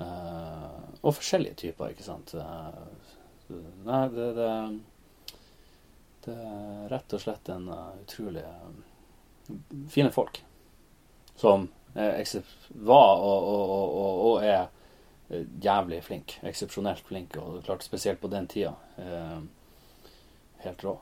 Uh, 0.00 0.78
og 1.02 1.14
forskjellige 1.18 1.54
typer, 1.54 1.90
ikke 1.92 2.06
sant. 2.06 2.32
Uh, 2.34 3.56
nei, 3.84 4.04
det, 4.14 4.28
det, 4.38 4.52
det 6.24 6.36
er 6.46 6.86
rett 6.94 7.16
og 7.16 7.24
slett 7.24 7.50
en 7.52 7.66
uh, 7.68 7.90
utrolig 8.00 8.46
fine 9.90 10.12
folk. 10.14 10.40
Som 11.36 11.68
var 11.92 13.22
og, 13.22 13.48
og, 13.48 13.70
og, 13.70 14.20
og, 14.26 14.44
er 14.44 14.68
eh, 15.28 15.46
jævlig 15.62 16.02
flink. 16.04 16.38
Eksepsjonelt 16.46 17.02
flink, 17.06 17.36
og 17.36 17.62
klart 17.66 17.84
spesielt 17.86 18.20
på 18.20 18.30
den 18.30 18.46
tida. 18.50 18.74
Eh, 18.98 19.38
helt 20.66 20.84
rå. 20.84 20.96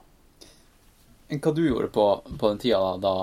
Hva 1.29 1.53
du 1.53 1.65
gjorde 1.67 1.91
på, 1.93 2.07
på 2.41 2.53
den 2.55 2.61
tida 2.63 2.97
da, 3.03 3.15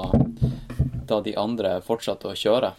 da 1.10 1.22
de 1.26 1.34
andre 1.42 1.80
fortsatte 1.86 2.30
å 2.30 2.38
kjøre? 2.38 2.76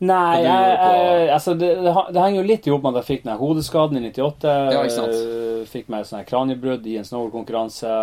Nei, 0.00 0.40
jeg, 0.40 0.68
jeg, 0.80 1.24
altså 1.28 1.52
det, 1.60 1.74
det, 1.84 2.16
henger 2.16 2.38
jo 2.38 2.48
litt 2.48 2.66
i 2.66 2.70
hop 2.72 2.84
med 2.86 2.94
at 2.94 3.02
jeg 3.02 3.08
fikk 3.08 3.26
den 3.26 3.40
hodeskaden 3.40 3.98
i 3.98 4.04
98. 4.08 4.52
Ja, 4.72 4.84
eh, 4.84 5.64
Fikk 5.68 5.90
meg 5.92 6.06
et 6.08 6.28
kraniebrudd 6.28 6.86
i 6.88 6.96
en 6.96 7.04
snowboardkonkurranse. 7.04 7.96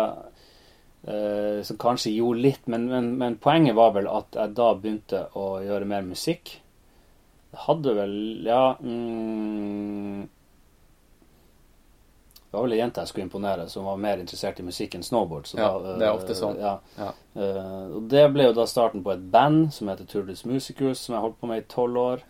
Eh, 1.06 1.60
som 1.62 1.78
kanskje 1.80 2.14
gjorde 2.16 2.44
litt, 2.44 2.64
men, 2.66 2.88
men, 2.90 3.12
men 3.18 3.36
poenget 3.42 3.76
var 3.78 3.92
vel 3.96 4.08
at 4.10 4.38
jeg 4.38 4.56
da 4.56 4.72
begynte 4.74 5.26
å 5.38 5.60
gjøre 5.64 5.88
mer 5.88 6.08
musikk. 6.08 6.56
Det 7.48 7.62
hadde 7.64 7.94
vel 7.96 8.16
Ja 8.44 8.74
mm, 8.76 10.26
Det 12.42 12.50
var 12.52 12.66
vel 12.66 12.74
ei 12.76 12.80
jente 12.82 13.00
jeg 13.00 13.08
skulle 13.08 13.24
imponere, 13.24 13.64
som 13.72 13.88
var 13.88 13.96
mer 14.00 14.20
interessert 14.20 14.60
i 14.60 14.66
musikk 14.66 14.98
enn 14.98 15.06
snowboard. 15.06 15.48
Så 15.48 15.56
Ja, 15.60 15.70
da, 15.80 15.96
det 15.96 16.06
er 16.06 16.10
eh, 16.10 16.20
ofte 16.20 16.36
sånn. 16.36 16.60
Ja, 16.60 16.78
Ja. 16.98 17.10
Uh, 17.38 17.98
og 17.98 18.06
det 18.10 18.24
ble 18.34 18.48
jo 18.48 18.54
da 18.56 18.64
starten 18.66 19.04
på 19.04 19.12
et 19.12 19.26
band 19.32 19.68
som 19.72 19.88
heter 19.92 20.08
Turdus 20.08 20.42
Musicus, 20.48 21.04
som 21.04 21.14
jeg 21.14 21.22
holdt 21.22 21.36
på 21.40 21.50
med 21.50 21.62
i 21.62 21.68
tolv 21.70 22.00
år. 22.02 22.24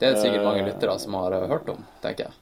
Det 0.00 0.08
er 0.08 0.14
det 0.16 0.22
sikkert 0.22 0.44
mange 0.46 0.62
Eh, 0.62 0.68
lyttere 0.70 0.98
som 0.98 1.14
har 1.14 1.32
eh, 1.36 1.48
hørt 1.48 1.68
om, 1.68 1.84
tenker 2.00 2.24
jeg. 2.24 2.39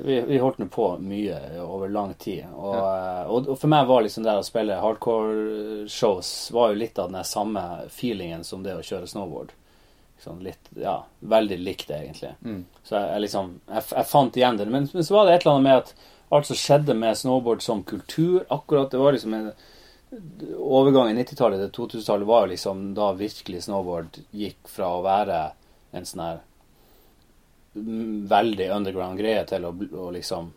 Vi, 0.00 0.20
vi 0.20 0.38
holdt 0.38 0.58
nå 0.58 0.66
på 0.72 0.86
mye 1.04 1.38
over 1.60 1.90
lang 1.92 2.14
tid. 2.14 2.46
Og, 2.54 2.76
ja. 2.76 3.24
og, 3.26 3.48
og 3.52 3.58
for 3.60 3.72
meg 3.72 3.88
var 3.90 4.04
liksom 4.04 4.24
det 4.24 4.36
å 4.40 4.46
spille 4.46 4.78
hardcore-shows 4.80 6.30
var 6.56 6.72
jo 6.72 6.80
litt 6.80 7.00
av 7.02 7.12
den 7.12 7.26
samme 7.28 7.64
feelingen 7.92 8.44
som 8.44 8.64
det 8.64 8.76
å 8.78 8.86
kjøre 8.86 9.10
snowboard. 9.10 9.52
Sånn 10.22 10.40
litt, 10.46 10.70
ja, 10.78 11.00
veldig 11.18 11.58
likt 11.58 11.90
egentlig. 11.90 12.32
Mm. 12.46 12.64
Så 12.86 12.94
jeg, 12.94 13.10
jeg 13.10 13.24
liksom 13.26 13.52
jeg, 13.66 13.84
jeg 13.90 14.08
fant 14.08 14.36
igjen 14.38 14.60
det. 14.60 14.68
Men, 14.70 14.88
men 14.92 15.06
så 15.06 15.18
var 15.18 15.26
det 15.26 15.36
et 15.36 15.44
eller 15.44 15.56
annet 15.58 15.68
med 15.68 15.80
at 15.82 15.94
alt 16.32 16.48
som 16.48 16.58
skjedde 16.58 16.96
med 16.96 17.18
snowboard 17.18 17.62
som 17.62 17.82
kultur 17.84 18.44
akkurat 18.48 18.90
Det 18.90 19.00
var 19.02 19.12
liksom 19.12 19.34
en 19.34 19.52
Overgangen 20.58 21.16
i 21.16 21.22
90-tallet 21.22 21.60
til 21.62 21.70
2000-tallet 21.86 22.28
var 22.28 22.42
jo 22.44 22.50
liksom 22.50 22.80
da 22.96 23.06
virkelig 23.16 23.62
snowboard 23.64 24.18
gikk 24.36 24.68
fra 24.68 24.90
å 24.92 25.04
være 25.04 25.38
en 25.96 26.08
sånn 26.08 26.20
her 26.20 26.42
veldig 27.74 28.66
underground 28.76 29.18
greie 29.18 29.44
til 29.48 29.64
å, 29.64 29.72
å 29.72 30.10
liksom 30.12 30.52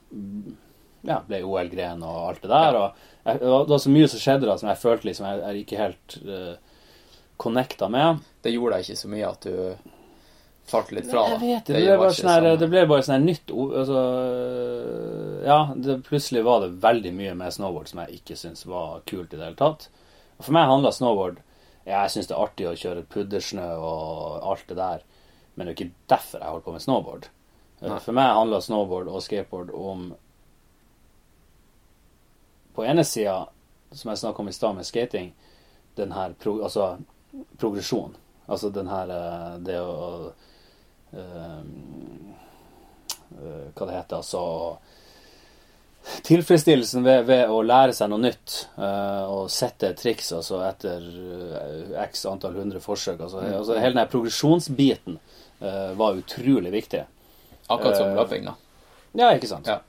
Ja, 1.05 1.19
ble 1.27 1.43
OL-gren 1.45 2.01
og 2.03 2.15
alt 2.31 2.41
det 2.41 2.49
der. 2.49 2.75
Og 2.79 3.03
jeg, 3.29 3.39
det 3.39 3.49
var- 3.69 3.79
så 3.83 3.91
mye 3.93 4.07
som 4.09 4.19
skjedde 4.23 4.47
da 4.49 4.55
som 4.57 4.69
jeg 4.71 4.81
følte 4.81 5.05
liksom 5.11 5.27
jeg, 5.29 5.41
jeg 5.43 5.65
ikke 5.65 5.81
helt 5.83 6.15
uh, 6.25 6.55
connecta 7.37 7.89
med. 7.93 8.23
Det 8.41 8.51
gjorde 8.55 8.75
deg 8.79 8.87
ikke 8.87 9.01
så 9.03 9.11
mye 9.13 9.29
at 9.29 9.45
du 9.45 9.91
falt 10.65 10.91
litt 10.97 11.05
fra. 11.11 11.27
Jeg 11.29 11.39
vet 11.43 11.67
det. 11.67 11.73
Det 11.75 11.79
Det 11.79 11.85
ble 11.85 11.97
bare 12.01 12.15
sånn 12.17 12.31
her, 12.33 12.57
det 12.57 12.69
ble 12.73 12.85
bare 12.89 13.05
sånn 13.05 13.15
her 13.19 13.25
nytt 13.27 13.51
altså, 13.53 13.99
Ja, 15.45 15.59
det, 15.77 15.99
plutselig 16.07 16.41
var 16.47 16.63
det 16.65 16.71
veldig 16.81 17.11
mye 17.13 17.35
med 17.37 17.53
snowboard 17.53 17.91
som 17.91 18.01
jeg 18.01 18.19
ikke 18.21 18.37
syntes 18.39 18.65
var 18.65 19.03
kult 19.05 19.33
i 19.33 19.37
det 19.37 19.45
hele 19.45 19.59
tatt. 19.59 19.89
Og 20.39 20.47
for 20.47 20.57
meg 20.57 20.65
handla 20.71 20.91
snowboard 20.95 21.37
Ja, 21.85 21.99
jeg 22.07 22.15
syns 22.15 22.31
det 22.31 22.33
er 22.35 22.41
artig 22.47 22.65
å 22.71 22.77
kjøre 22.81 23.05
puddersnø 23.13 23.67
og 23.77 24.47
alt 24.55 24.65
det 24.71 24.77
der, 24.79 25.03
men 25.55 25.65
det 25.65 25.71
er 25.71 25.73
jo 25.73 25.77
ikke 25.79 26.07
derfor 26.11 26.41
jeg 26.41 26.51
holder 26.51 26.65
på 26.65 26.75
med 26.75 26.83
snowboard. 26.83 27.27
Eh, 27.79 27.89
Nei. 27.89 27.99
For 28.03 28.17
meg 28.17 28.35
handler 28.35 28.63
snowboard 28.63 29.11
og 29.11 29.23
skateboard 29.23 29.73
om 29.75 30.13
På 32.75 32.83
ene 32.83 33.05
sida, 33.07 33.45
som 33.95 34.09
jeg 34.11 34.19
snakka 34.19 34.41
om 34.43 34.49
i 34.51 34.53
stad 34.53 34.75
med 34.75 34.83
skating, 34.83 35.29
den 35.95 36.11
her 36.11 36.33
pro, 36.35 36.57
altså 36.59 36.97
progresjon. 37.57 38.17
Altså 38.51 38.69
den 38.69 38.89
her 38.91 39.13
eh, 39.15 39.53
Det 39.63 39.77
å 39.79 40.33
eh, 41.15 41.61
Hva 43.75 43.87
det 43.87 43.95
heter, 43.95 44.19
altså 44.19 44.43
Tilfredsstillelsen 46.05 47.03
ved, 47.03 47.23
ved 47.25 47.49
å 47.49 47.63
lære 47.65 47.95
seg 47.97 48.11
noe 48.11 48.21
nytt 48.21 48.67
uh, 48.77 49.25
og 49.25 49.47
sette 49.49 49.89
triks 49.97 50.27
altså 50.37 50.59
etter 50.61 51.01
uh, 51.01 51.95
x 52.03 52.27
antall 52.29 52.59
hundre 52.59 52.77
forsøk. 52.83 53.23
Altså, 53.25 53.41
altså 53.41 53.79
Hele 53.79 53.97
den 53.97 54.11
progresjonsbiten 54.11 55.17
var 55.95 56.15
utrolig 56.19 56.71
viktig. 56.71 57.03
Akkurat 57.69 57.97
som 57.97 58.07
Eh, 58.09 58.15
løping, 58.15 58.45
da. 58.45 58.55
Ja, 59.13 59.29
ikke 59.37 59.47
sant? 59.47 59.67
Ja. 59.67 59.79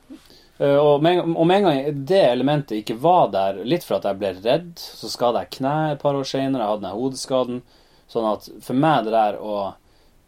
Eh, 0.59 0.75
og 0.77 1.01
med, 1.03 1.19
en- 1.19 1.35
gang 1.63 2.05
det 2.05 2.21
elementet 2.31 2.77
ikke 2.83 2.95
var 2.99 3.27
der, 3.29 3.59
litt 3.63 3.83
for 3.83 3.95
at 3.99 4.03
jeg 4.09 4.17
ble 4.17 4.31
redd, 4.41 4.71
så 4.79 5.09
skada 5.09 5.39
jeg 5.43 5.51
kneet 5.59 5.91
et 5.97 6.01
par 6.01 6.15
år 6.15 6.23
seinere, 6.25 6.63
jeg 6.63 6.71
hadde 6.71 6.81
den 6.87 6.97
hodeskaden. 6.97 7.61
Sånn 8.09 8.31
at 8.33 8.49
for 8.63 8.73
meg 8.73 9.03
det 9.05 9.11
der 9.11 9.37
å, 9.43 9.73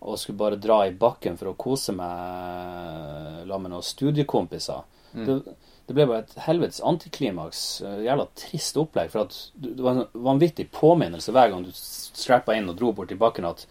å 0.01 0.17
skulle 0.19 0.37
bare 0.37 0.59
dra 0.59 0.81
i 0.85 0.91
bakken 0.91 1.37
for 1.39 1.47
å 1.53 1.55
kose 1.57 1.93
meg 1.95 3.47
la 3.47 3.57
med 3.57 3.71
noen 3.71 3.83
studiekompiser 3.85 4.83
Mm. 5.15 5.25
det, 5.25 5.55
det 5.87 5.93
ble 5.97 6.05
bare 6.05 6.19
et 6.21 6.33
helvetes 6.45 6.81
antiklimaks. 6.85 7.81
eh, 7.81 8.03
Jævla 8.05 8.27
trist 8.37 8.75
opplegg. 8.77 9.09
For 9.09 9.25
det 9.57 9.79
var 9.81 9.91
en 9.95 10.05
vanvittig 10.13 10.67
påminnelse 10.71 11.31
hver 11.33 11.49
gang 11.49 11.63
du 11.65 11.71
strappa 11.73 12.53
inn 12.55 12.69
og 12.69 12.75
dro 12.77 12.91
bort 12.93 13.11
i 13.11 13.15
bakken 13.17 13.47
at 13.49 13.65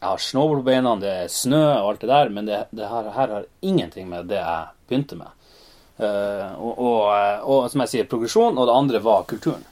jeg 0.00 0.08
har 0.08 0.20
snowboard 0.20 0.60
på 0.60 0.68
beina, 0.68 0.96
det 1.00 1.12
er 1.24 1.30
snø 1.32 1.62
og 1.62 1.90
alt 1.92 2.02
det 2.02 2.10
der, 2.10 2.32
men 2.34 2.48
det, 2.48 2.58
det 2.76 2.88
her, 2.90 3.10
her 3.14 3.36
har 3.38 3.46
ingenting 3.64 4.08
med 4.10 4.28
det 4.28 4.40
jeg 4.40 4.88
begynte 4.88 5.16
med. 5.20 5.30
Uh, 5.94 6.50
og, 6.58 6.78
og, 6.82 7.46
og 7.46 7.70
som 7.70 7.84
jeg 7.84 7.92
sier, 7.92 8.10
progresjon, 8.10 8.58
og 8.58 8.68
det 8.68 8.74
andre 8.74 9.00
var 9.04 9.24
kulturen. 9.30 9.64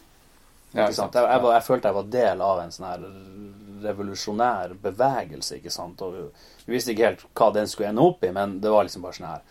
Ja? 0.73 0.87
Jeg, 0.87 0.97
jeg, 0.97 1.43
jeg 1.45 1.65
følte 1.67 1.91
jeg 1.91 1.99
var 1.99 2.13
del 2.15 2.45
av 2.47 2.63
en 2.63 2.73
sånn 2.73 2.89
her 2.89 3.07
revolusjonær 3.83 4.77
bevegelse, 4.83 5.59
ikke 5.59 5.73
sant. 5.75 6.03
Og 6.07 6.33
vi 6.65 6.77
visste 6.77 6.95
ikke 6.95 7.11
helt 7.11 7.25
hva 7.39 7.51
den 7.55 7.69
skulle 7.71 7.91
ende 7.93 8.05
opp 8.07 8.25
i, 8.25 8.33
men 8.35 8.61
det 8.63 8.73
var 8.73 8.87
liksom 8.87 9.05
bare 9.05 9.19
sånn 9.19 9.31
her 9.33 9.43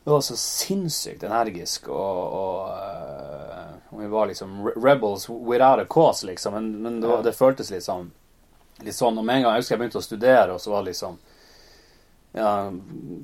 Det 0.00 0.12
var 0.14 0.22
så 0.24 0.36
sinnssykt 0.40 1.26
energisk, 1.28 1.90
og, 1.92 2.20
og, 2.38 2.70
eh, 2.72 3.74
og 3.90 4.00
vi 4.00 4.08
var 4.14 4.30
liksom 4.30 4.70
rebels 4.70 5.28
without 5.28 5.82
a 5.82 5.84
cause, 5.84 6.24
liksom. 6.26 6.56
Men, 6.56 6.70
men 6.82 7.00
det, 7.02 7.10
var, 7.10 7.26
det 7.26 7.36
føltes 7.36 7.72
litt 7.74 7.84
sånn 7.84 8.08
litt 8.86 8.94
sånn, 8.96 9.18
og 9.18 9.24
med 9.24 9.36
en 9.36 9.42
gang 9.42 9.54
jeg 9.56 9.62
husker 9.64 9.74
jeg 9.76 9.80
begynte 9.82 9.98
å 10.00 10.06
studere, 10.06 10.54
og 10.54 10.60
så 10.60 10.70
var 10.70 10.82
det 10.84 10.92
liksom 10.92 11.18
ja, 12.32 12.50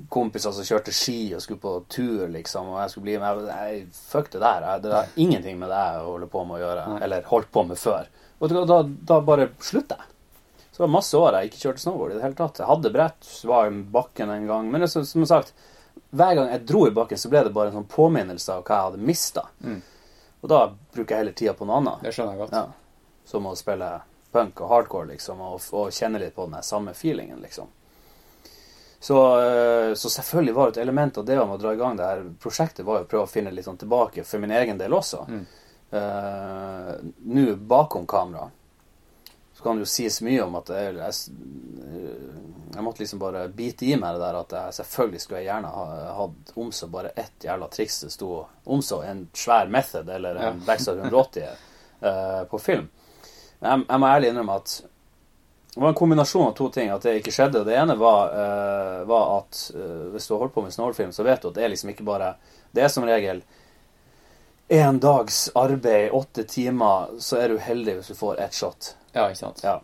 kompiser 0.09 0.51
som 0.51 0.65
kjørte 0.67 0.91
ski 0.95 1.19
og 1.37 1.41
skulle 1.43 1.61
på 1.63 1.73
tur, 1.91 2.25
liksom, 2.33 2.73
og 2.73 2.81
jeg 2.81 2.91
skulle 2.91 3.05
bli 3.07 3.17
med. 3.21 3.45
Nei, 3.47 3.71
fuck 3.95 4.29
det 4.33 4.41
der. 4.43 4.65
Jeg, 4.67 4.81
det 4.83 4.91
har 4.97 5.13
ingenting 5.15 5.59
med 5.61 5.71
det 5.71 5.79
jeg 5.79 6.03
holder 6.09 6.31
på 6.33 6.43
med 6.49 6.57
å 6.57 6.61
gjøre, 6.65 6.85
Nei. 6.91 6.99
eller 7.07 7.29
holdt 7.31 7.51
på 7.55 7.63
med 7.69 7.79
før. 7.79 8.09
Og 8.43 8.51
da, 8.53 8.81
da, 8.83 9.19
bare 9.25 9.49
slutter 9.63 10.01
jeg. 10.03 10.13
Så 10.67 10.81
det 10.83 10.85
var 10.85 10.93
masse 10.93 11.17
år 11.17 11.37
jeg 11.39 11.49
ikke 11.49 11.61
kjørte 11.63 11.81
snowboard 11.81 12.11
i 12.11 12.17
det 12.19 12.25
hele 12.27 12.37
tatt. 12.37 12.59
Jeg 12.61 12.69
hadde 12.69 12.91
brett, 12.93 13.29
var 13.49 13.71
i 13.71 13.79
bakken 13.95 14.29
en 14.29 14.43
gang. 14.51 14.67
Men 14.71 14.83
så- 14.87 15.05
som 15.09 15.25
sagt, 15.25 15.53
hver 16.11 16.35
gang 16.35 16.51
jeg 16.51 16.65
dro 16.69 16.83
i 16.87 16.91
bakken, 16.93 17.17
så 17.17 17.29
ble 17.31 17.43
det 17.47 17.53
bare 17.55 17.71
en 17.71 17.79
sånn 17.79 17.87
påminnelse 17.89 18.49
av 18.53 18.63
hva 18.67 18.75
jeg 18.75 18.91
hadde 18.91 19.07
mista. 19.07 19.47
Mm. 19.63 19.79
Og 20.43 20.49
da 20.49 20.59
bruker 20.93 21.15
jeg 21.15 21.17
heller 21.23 21.33
tida 21.33 21.53
på 21.57 21.65
noe 21.65 21.79
annet. 21.81 22.03
Det 22.03 22.13
skjønner 22.13 22.35
jeg 22.35 22.43
godt. 22.43 22.53
Ja. 22.53 22.67
Som 23.25 23.47
å 23.49 23.55
spille 23.57 23.89
punk 24.31 24.61
og 24.61 24.69
hardcore, 24.69 25.07
liksom, 25.13 25.41
og, 25.41 25.61
og 25.71 25.91
kjenne 25.95 26.19
litt 26.19 26.35
på 26.35 26.45
den 26.49 26.63
samme 26.63 26.93
feelingen, 26.93 27.39
liksom. 27.41 27.67
Så, 28.99 29.17
eh, 29.41 29.93
så 29.93 30.09
selvfølgelig 30.09 30.53
var 30.55 30.65
det 30.71 30.77
et 30.79 30.81
element 30.81 31.17
av 31.17 31.25
det 31.25 31.39
om 31.39 31.51
å 31.53 31.57
dra 31.61 31.73
i 31.73 31.77
gang 31.77 31.97
det 31.97 32.05
her 32.05 32.23
prosjektet, 32.41 32.85
var 32.85 32.99
jo 32.99 33.05
å 33.05 33.09
prøve 33.11 33.27
å 33.27 33.31
finne 33.31 33.53
litt 33.53 33.65
sånn 33.65 33.77
tilbake 33.77 34.23
for 34.25 34.41
min 34.41 34.51
egen 34.51 34.77
del 34.81 34.93
også. 34.97 35.25
Mm. 35.29 35.45
Uh, 35.87 36.93
Nå 37.31 37.55
bakom 37.55 38.07
kamera 38.09 38.49
så 39.57 39.63
kan 39.63 39.77
det 39.77 39.85
jo 39.85 39.89
sies 39.89 40.19
mye 40.21 40.41
om 40.43 40.57
at 40.59 40.67
jeg, 40.69 40.97
jeg, 40.99 41.13
jeg 42.75 42.83
måtte 42.85 43.01
liksom 43.01 43.21
bare 43.21 43.47
bite 43.49 43.87
i 43.87 43.95
meg 43.97 44.13
det 44.13 44.21
der 44.21 44.37
at 44.37 44.51
jeg 44.53 44.75
selvfølgelig 44.81 45.21
skulle 45.23 45.39
jeg 45.39 45.47
gjerne 45.47 45.71
ha 45.73 45.85
hatt 46.19 46.51
om 46.61 46.69
så 46.75 46.89
bare 46.93 47.13
ett 47.17 47.47
jævla 47.47 47.69
triks 47.73 48.01
det 48.03 48.11
sto 48.13 48.29
om 48.69 48.83
så 48.85 48.99
en 49.07 49.23
svær 49.33 49.71
method 49.73 50.11
eller 50.13 50.35
en 50.35 50.45
Ja. 50.45 50.51
backside 50.67 51.07
180 51.07 51.47
uh, 52.03 52.43
på 52.51 52.59
film. 52.59 52.85
Jeg, 53.63 53.83
jeg 53.89 53.99
må 54.01 54.09
ærlig 54.11 54.31
innrømme 54.31 54.59
at 54.61 54.77
det 55.77 55.81
var 55.81 55.89
en 55.89 55.95
kombinasjon 55.95 56.47
av 56.47 56.53
to 56.57 56.71
ting 56.73 56.87
at 56.89 57.03
det 57.05 57.19
ikke 57.19 57.31
skjedde. 57.35 57.59
Det 57.67 57.75
ene 57.77 57.93
var, 58.01 58.31
uh, 58.33 59.01
var 59.05 59.27
at 59.35 59.59
uh, 59.77 60.07
hvis 60.09 60.25
du 60.25 60.31
har 60.33 60.39
holdt 60.41 60.55
på 60.55 60.63
med 60.65 60.73
snowboardfilm, 60.73 61.11
så 61.13 61.25
vet 61.27 61.43
du 61.43 61.51
at 61.51 61.59
det 61.59 61.67
er 61.67 61.69
liksom 61.69 61.91
ikke 61.91 62.05
bare 62.07 62.31
Det 62.73 62.81
er 62.81 62.89
som 62.89 63.05
regel 63.05 63.43
én 64.73 64.97
dags 64.99 65.51
arbeid, 65.53 66.09
åtte 66.17 66.47
timer, 66.49 67.13
så 67.21 67.37
er 67.37 67.53
du 67.53 67.61
heldig 67.61 67.93
hvis 67.99 68.09
du 68.09 68.17
får 68.17 68.41
ett 68.41 68.57
shot. 68.57 68.95
Ja, 69.13 69.27
ikke 69.29 69.37
sant? 69.37 69.61
Ja. 69.63 69.75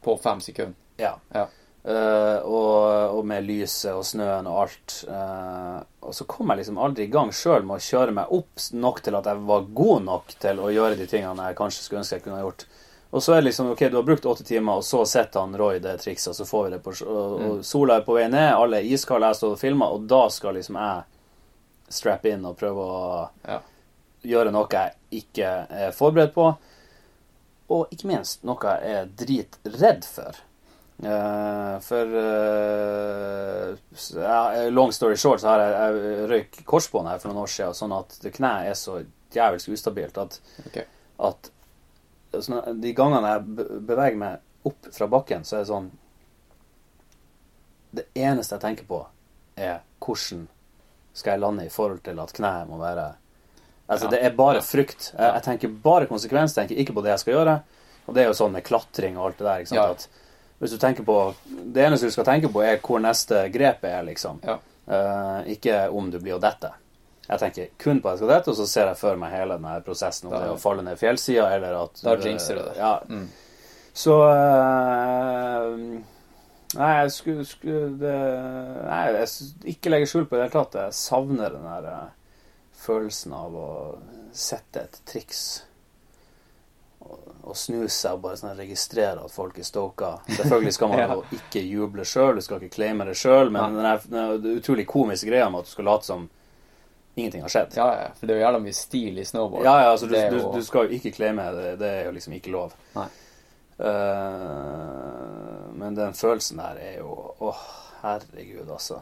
På 0.00 0.14
fem 0.22 0.38
sekunder. 0.40 0.78
Ja. 1.02 1.16
Ja. 1.34 1.48
Uh, 1.82 2.38
og, 2.46 3.18
og 3.18 3.26
med 3.26 3.42
lyset 3.42 3.90
og 3.90 4.06
snøen 4.06 4.46
og 4.46 4.60
alt. 4.62 5.00
Og 6.06 6.14
så 6.14 6.28
kom 6.30 6.54
jeg 6.54 6.62
liksom 6.62 6.78
aldri 6.78 7.08
i 7.08 7.10
gang 7.10 7.34
sjøl 7.34 7.66
med 7.66 7.82
å 7.82 7.88
kjøre 7.88 8.14
meg 8.14 8.30
opp 8.38 8.70
nok 8.78 9.02
til 9.02 9.18
at 9.18 9.26
jeg 9.26 9.42
var 9.50 9.66
god 9.82 10.06
nok 10.06 10.38
til 10.46 10.62
å 10.62 10.70
gjøre 10.70 11.02
de 11.02 11.10
tingene 11.10 11.50
jeg 11.50 11.58
kanskje 11.58 11.82
skulle 11.82 12.04
ønske 12.06 12.20
jeg 12.20 12.28
kunne 12.28 12.38
ha 12.38 12.46
gjort. 12.46 12.68
Og 13.12 13.20
så 13.22 13.34
er 13.34 13.38
det 13.42 13.48
liksom 13.50 13.70
OK, 13.74 13.82
du 13.92 13.96
har 13.98 14.06
brukt 14.08 14.24
åtte 14.24 14.44
timer, 14.44 14.72
og 14.80 14.84
så 14.88 15.02
setter 15.04 15.40
han 15.44 15.52
Roy 15.60 15.76
det 15.84 15.98
trikset, 16.00 16.30
og 16.32 16.36
så 16.38 16.44
får 16.48 16.62
vi 16.64 16.70
det 16.72 16.80
på 16.84 16.90
Og, 17.04 17.40
og 17.44 17.64
sola 17.68 17.96
er 18.00 18.04
på 18.06 18.14
vei 18.16 18.24
ned, 18.32 18.54
alle 18.56 18.76
er 18.80 18.88
iskalde, 18.88 19.28
jeg 19.28 19.36
står 19.42 19.52
og 19.52 19.60
filmer, 19.60 19.88
og 19.92 20.00
da 20.08 20.22
skal 20.32 20.56
liksom 20.56 20.76
jeg 20.80 21.02
strappe 21.92 22.32
inn 22.32 22.46
og 22.48 22.56
prøve 22.56 22.80
å 22.88 23.28
Ja. 23.48 23.58
gjøre 24.24 24.50
noe 24.54 24.68
jeg 24.72 24.92
ikke 25.24 25.48
er 25.68 25.92
forberedt 25.92 26.32
på. 26.32 26.56
Og 27.72 27.86
ikke 27.92 28.08
minst 28.08 28.44
noe 28.48 28.56
jeg 28.64 28.80
er 28.96 29.04
dritredd 29.20 30.04
for. 30.08 30.32
Uh, 31.02 31.80
for 31.82 32.06
uh, 32.14 33.74
Long 34.70 34.92
story 34.94 35.16
short, 35.16 35.40
så 35.42 35.48
har 35.52 35.58
jeg, 35.60 35.72
jeg 35.74 35.92
røyk 36.30 36.64
korsbånd 36.64 37.08
her 37.10 37.18
for 37.18 37.28
noen 37.32 37.42
år 37.44 37.50
siden, 37.50 37.74
sånn 37.74 37.92
at 37.96 38.08
kneet 38.22 38.66
er 38.70 38.74
så 38.78 39.02
jævelsk 39.34 39.68
ustabilt 39.74 40.18
at, 40.22 40.40
okay. 40.66 40.84
at 41.18 41.50
de 42.32 42.92
gangene 42.96 43.28
jeg 43.34 43.68
beveger 43.86 44.16
meg 44.16 44.68
opp 44.68 44.88
fra 44.94 45.08
bakken, 45.10 45.44
så 45.44 45.56
er 45.58 45.64
det 45.64 45.70
sånn 45.72 45.90
Det 47.92 48.04
eneste 48.16 48.56
jeg 48.56 48.62
tenker 48.62 48.86
på, 48.88 49.02
er 49.56 49.82
hvordan 50.00 50.46
skal 51.12 51.34
jeg 51.34 51.42
lande 51.42 51.66
i 51.66 51.72
forhold 51.72 52.00
til 52.06 52.20
at 52.22 52.32
kneet 52.32 52.70
må 52.70 52.78
være 52.80 53.10
Altså, 53.92 54.06
Ja. 54.06 54.10
det 54.10 54.20
er 54.24 54.30
bare 54.36 54.62
frykt. 54.62 55.12
Jeg, 55.18 55.34
jeg 55.34 55.42
tenker 55.42 55.68
bare 55.82 56.06
konsekvens, 56.06 56.54
tenker 56.54 56.78
ikke 56.78 56.94
på 56.96 57.02
det 57.04 57.10
jeg 57.10 57.18
skal 57.18 57.34
gjøre. 57.34 57.56
Og 58.06 58.14
det 58.14 58.22
er 58.22 58.28
jo 58.30 58.36
sånn 58.38 58.54
med 58.54 58.64
klatring 58.64 59.18
og 59.18 59.26
alt 59.26 59.38
det 59.38 59.46
der. 59.46 59.76
Ja. 59.76 59.90
At 59.90 60.06
hvis 60.62 60.70
du 60.72 60.78
tenker 60.78 61.04
på 61.04 61.34
Det 61.44 61.82
eneste 61.84 62.06
du 62.08 62.14
skal 62.14 62.24
tenke 62.24 62.48
på, 62.48 62.62
er 62.64 62.78
hvor 62.80 63.02
neste 63.02 63.48
grepet 63.52 63.90
er, 63.90 64.02
liksom. 64.06 64.40
Ja. 64.46 64.58
Uh, 64.88 65.42
ikke 65.52 65.90
om 65.90 66.08
du 66.10 66.18
blir 66.18 66.38
å 66.38 66.40
dette. 66.40 66.72
Jeg 67.32 67.40
tenker 67.42 67.68
kun 67.80 68.00
på 68.04 68.12
dette, 68.28 68.50
og 68.52 68.56
så 68.58 68.66
ser 68.68 68.86
jeg 68.92 68.98
for 69.00 69.16
meg 69.20 69.32
hele 69.32 69.56
denne 69.58 69.78
prosessen. 69.86 70.28
Om 70.28 70.32
Da- 70.34 70.40
det 70.42 70.48
er 70.50 70.54
å 70.56 70.60
falle 70.60 70.82
ned 70.86 70.98
fjellsida, 71.00 71.48
eller 71.56 71.78
at 71.84 72.00
Da 72.04 72.16
jinxer 72.16 72.58
du 72.60 72.62
det. 72.68 72.76
Ja. 72.76 72.94
Mm. 73.08 73.28
Så 73.94 74.14
uh, 74.24 76.00
Nei, 76.72 76.92
jeg 77.02 77.10
skulle, 77.12 77.44
skulle 77.44 77.90
det, 78.00 78.14
Nei, 78.86 79.02
jeg 79.12 79.74
ikke 79.74 79.90
legge 79.92 80.06
skjul 80.08 80.24
på 80.24 80.38
i 80.38 80.40
det 80.40 80.46
hele 80.46 80.54
tatt. 80.64 80.78
Jeg 80.86 80.96
savner 80.96 81.52
den 81.52 81.66
der 81.68 81.88
eh, 81.90 82.06
følelsen 82.86 83.34
av 83.36 83.58
å 83.60 83.66
sette 84.32 84.86
et 84.86 84.96
triks. 85.10 85.42
Og, 87.02 87.52
snu 87.58 87.82
seg 87.90 88.14
og 88.16 88.22
bare 88.24 88.38
sånn 88.40 88.54
registrere 88.56 89.20
at 89.26 89.34
folk 89.34 89.58
er 89.60 89.66
stoka. 89.68 90.14
Selvfølgelig 90.30 90.72
skal 90.78 90.88
man 90.94 91.02
Ja. 91.02 91.08
jo 91.18 91.24
ikke 91.36 91.60
juble 91.66 92.06
sjøl, 92.08 92.38
du 92.38 92.44
skal 92.46 92.62
ikke 92.62 92.76
claime 92.78 93.04
det 93.04 93.18
sjøl, 93.20 93.50
men 93.52 93.76
den, 93.76 93.84
er, 93.92 94.06
den 94.08 94.56
utrolig 94.62 94.86
komiske 94.88 95.28
greia 95.28 95.50
med 95.52 95.60
at 95.64 95.68
du 95.68 95.74
skal 95.74 95.90
late 95.90 96.08
som 96.08 96.28
ingenting 97.14 97.42
har 97.42 97.52
skjedd. 97.52 97.74
Ja, 97.76 97.86
ja, 98.00 98.08
for 98.18 98.26
det 98.26 98.34
er 98.34 98.40
jo 98.40 98.44
jævla 98.46 98.60
mye 98.64 98.76
stil 98.76 99.18
i 99.20 99.24
snowboard. 99.28 99.64
Ja, 99.66 99.74
ja, 99.82 99.90
altså 99.92 100.06
du, 100.08 100.16
du, 100.16 100.38
du 100.54 100.62
skal 100.64 100.86
jo 100.88 100.96
ikke 100.96 101.12
claime 101.16 101.44
det. 101.56 101.74
Det 101.80 101.90
er 101.90 102.06
jo 102.08 102.14
liksom 102.16 102.36
ikke 102.38 102.54
lov. 102.54 102.76
Nei. 102.96 103.08
Uh, 103.82 105.72
men 105.74 105.94
den 105.96 106.12
følelsen 106.14 106.60
der 106.60 106.76
er 106.78 106.98
jo 107.00 107.14
Å, 107.42 107.54
herregud, 108.02 108.68
altså. 108.70 109.00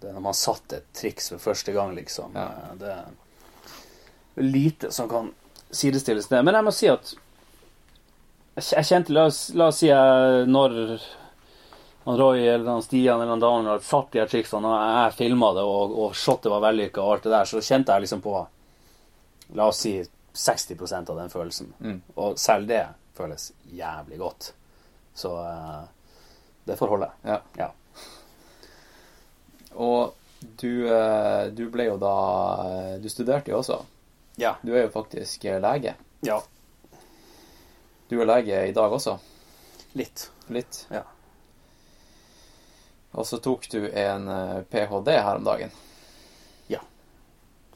Det 0.00 0.08
er 0.10 0.16
når 0.16 0.24
man 0.24 0.36
satt 0.36 0.72
et 0.76 0.88
triks 0.96 1.30
for 1.32 1.40
første 1.40 1.72
gang, 1.72 1.94
liksom. 1.96 2.34
Ja. 2.36 2.48
Eh, 2.64 2.74
Det 2.80 2.90
er 2.96 4.48
lite 4.50 4.90
som 4.92 5.08
kan 5.08 5.30
sidestilles 5.70 6.28
det. 6.28 6.42
Men 6.44 6.54
jeg 6.58 6.66
må 6.66 6.72
si 6.74 6.90
at 6.92 7.14
jeg 8.56 8.88
kjente 8.88 9.12
La 9.12 9.26
oss, 9.30 9.40
la 9.56 9.70
oss 9.70 9.80
si 9.82 9.88
jeg 9.88 10.46
når 10.48 10.76
han 12.06 12.18
Roy 12.18 12.42
eller 12.46 12.70
han 12.70 12.82
Stian 12.82 13.20
eller 13.20 13.32
han 13.34 13.40
Daniel 13.42 13.72
hadde 13.74 13.84
satt 13.84 14.12
de 14.14 14.20
her 14.22 14.28
triksene, 14.30 14.68
og 14.70 14.82
jeg 14.82 15.14
filma 15.18 15.48
det, 15.56 15.64
og, 15.66 15.96
og 16.04 16.12
shotet 16.14 16.52
var 16.52 16.62
vellykka 16.62 17.02
og 17.02 17.16
alt 17.16 17.26
det 17.26 17.32
der, 17.34 17.48
så 17.50 17.62
kjente 17.66 17.96
jeg 17.96 18.06
liksom 18.06 18.22
på 18.22 18.34
La 19.56 19.66
oss 19.70 19.80
si 19.84 19.92
60% 20.34 21.10
av 21.10 21.18
den 21.20 21.30
følelsen. 21.30 21.68
Mm. 21.78 21.98
Og 22.18 22.38
selv 22.38 22.66
det 22.66 22.82
føles 23.14 23.52
jævlig 23.70 24.18
godt. 24.18 24.48
Så 25.14 25.30
uh, 25.38 25.84
det 26.66 26.76
får 26.76 26.94
holde. 26.94 27.10
Ja. 27.22 27.40
Ja. 27.58 27.68
Og 29.74 30.14
du, 30.40 30.88
eh, 30.90 31.46
du 31.54 31.66
ble 31.72 31.86
jo 31.88 31.96
da 32.00 32.16
eh, 32.64 32.92
Du 33.02 33.08
studerte 33.12 33.50
jo 33.50 33.60
også. 33.60 33.78
Ja. 34.40 34.56
Du 34.62 34.74
er 34.74 34.86
jo 34.86 34.92
faktisk 34.94 35.44
lege. 35.62 35.94
ja. 36.26 36.40
Du 38.08 38.20
er 38.20 38.28
lege 38.28 38.66
i 38.68 38.72
dag 38.72 38.92
også. 38.92 39.16
Litt. 39.98 40.28
Litt. 40.54 40.84
Ja. 40.94 41.02
Og 43.16 43.26
så 43.26 43.40
tok 43.42 43.66
du 43.72 43.80
en 43.88 44.28
eh, 44.28 44.62
ph.d. 44.70 45.16
her 45.16 45.40
om 45.40 45.44
dagen. 45.46 45.72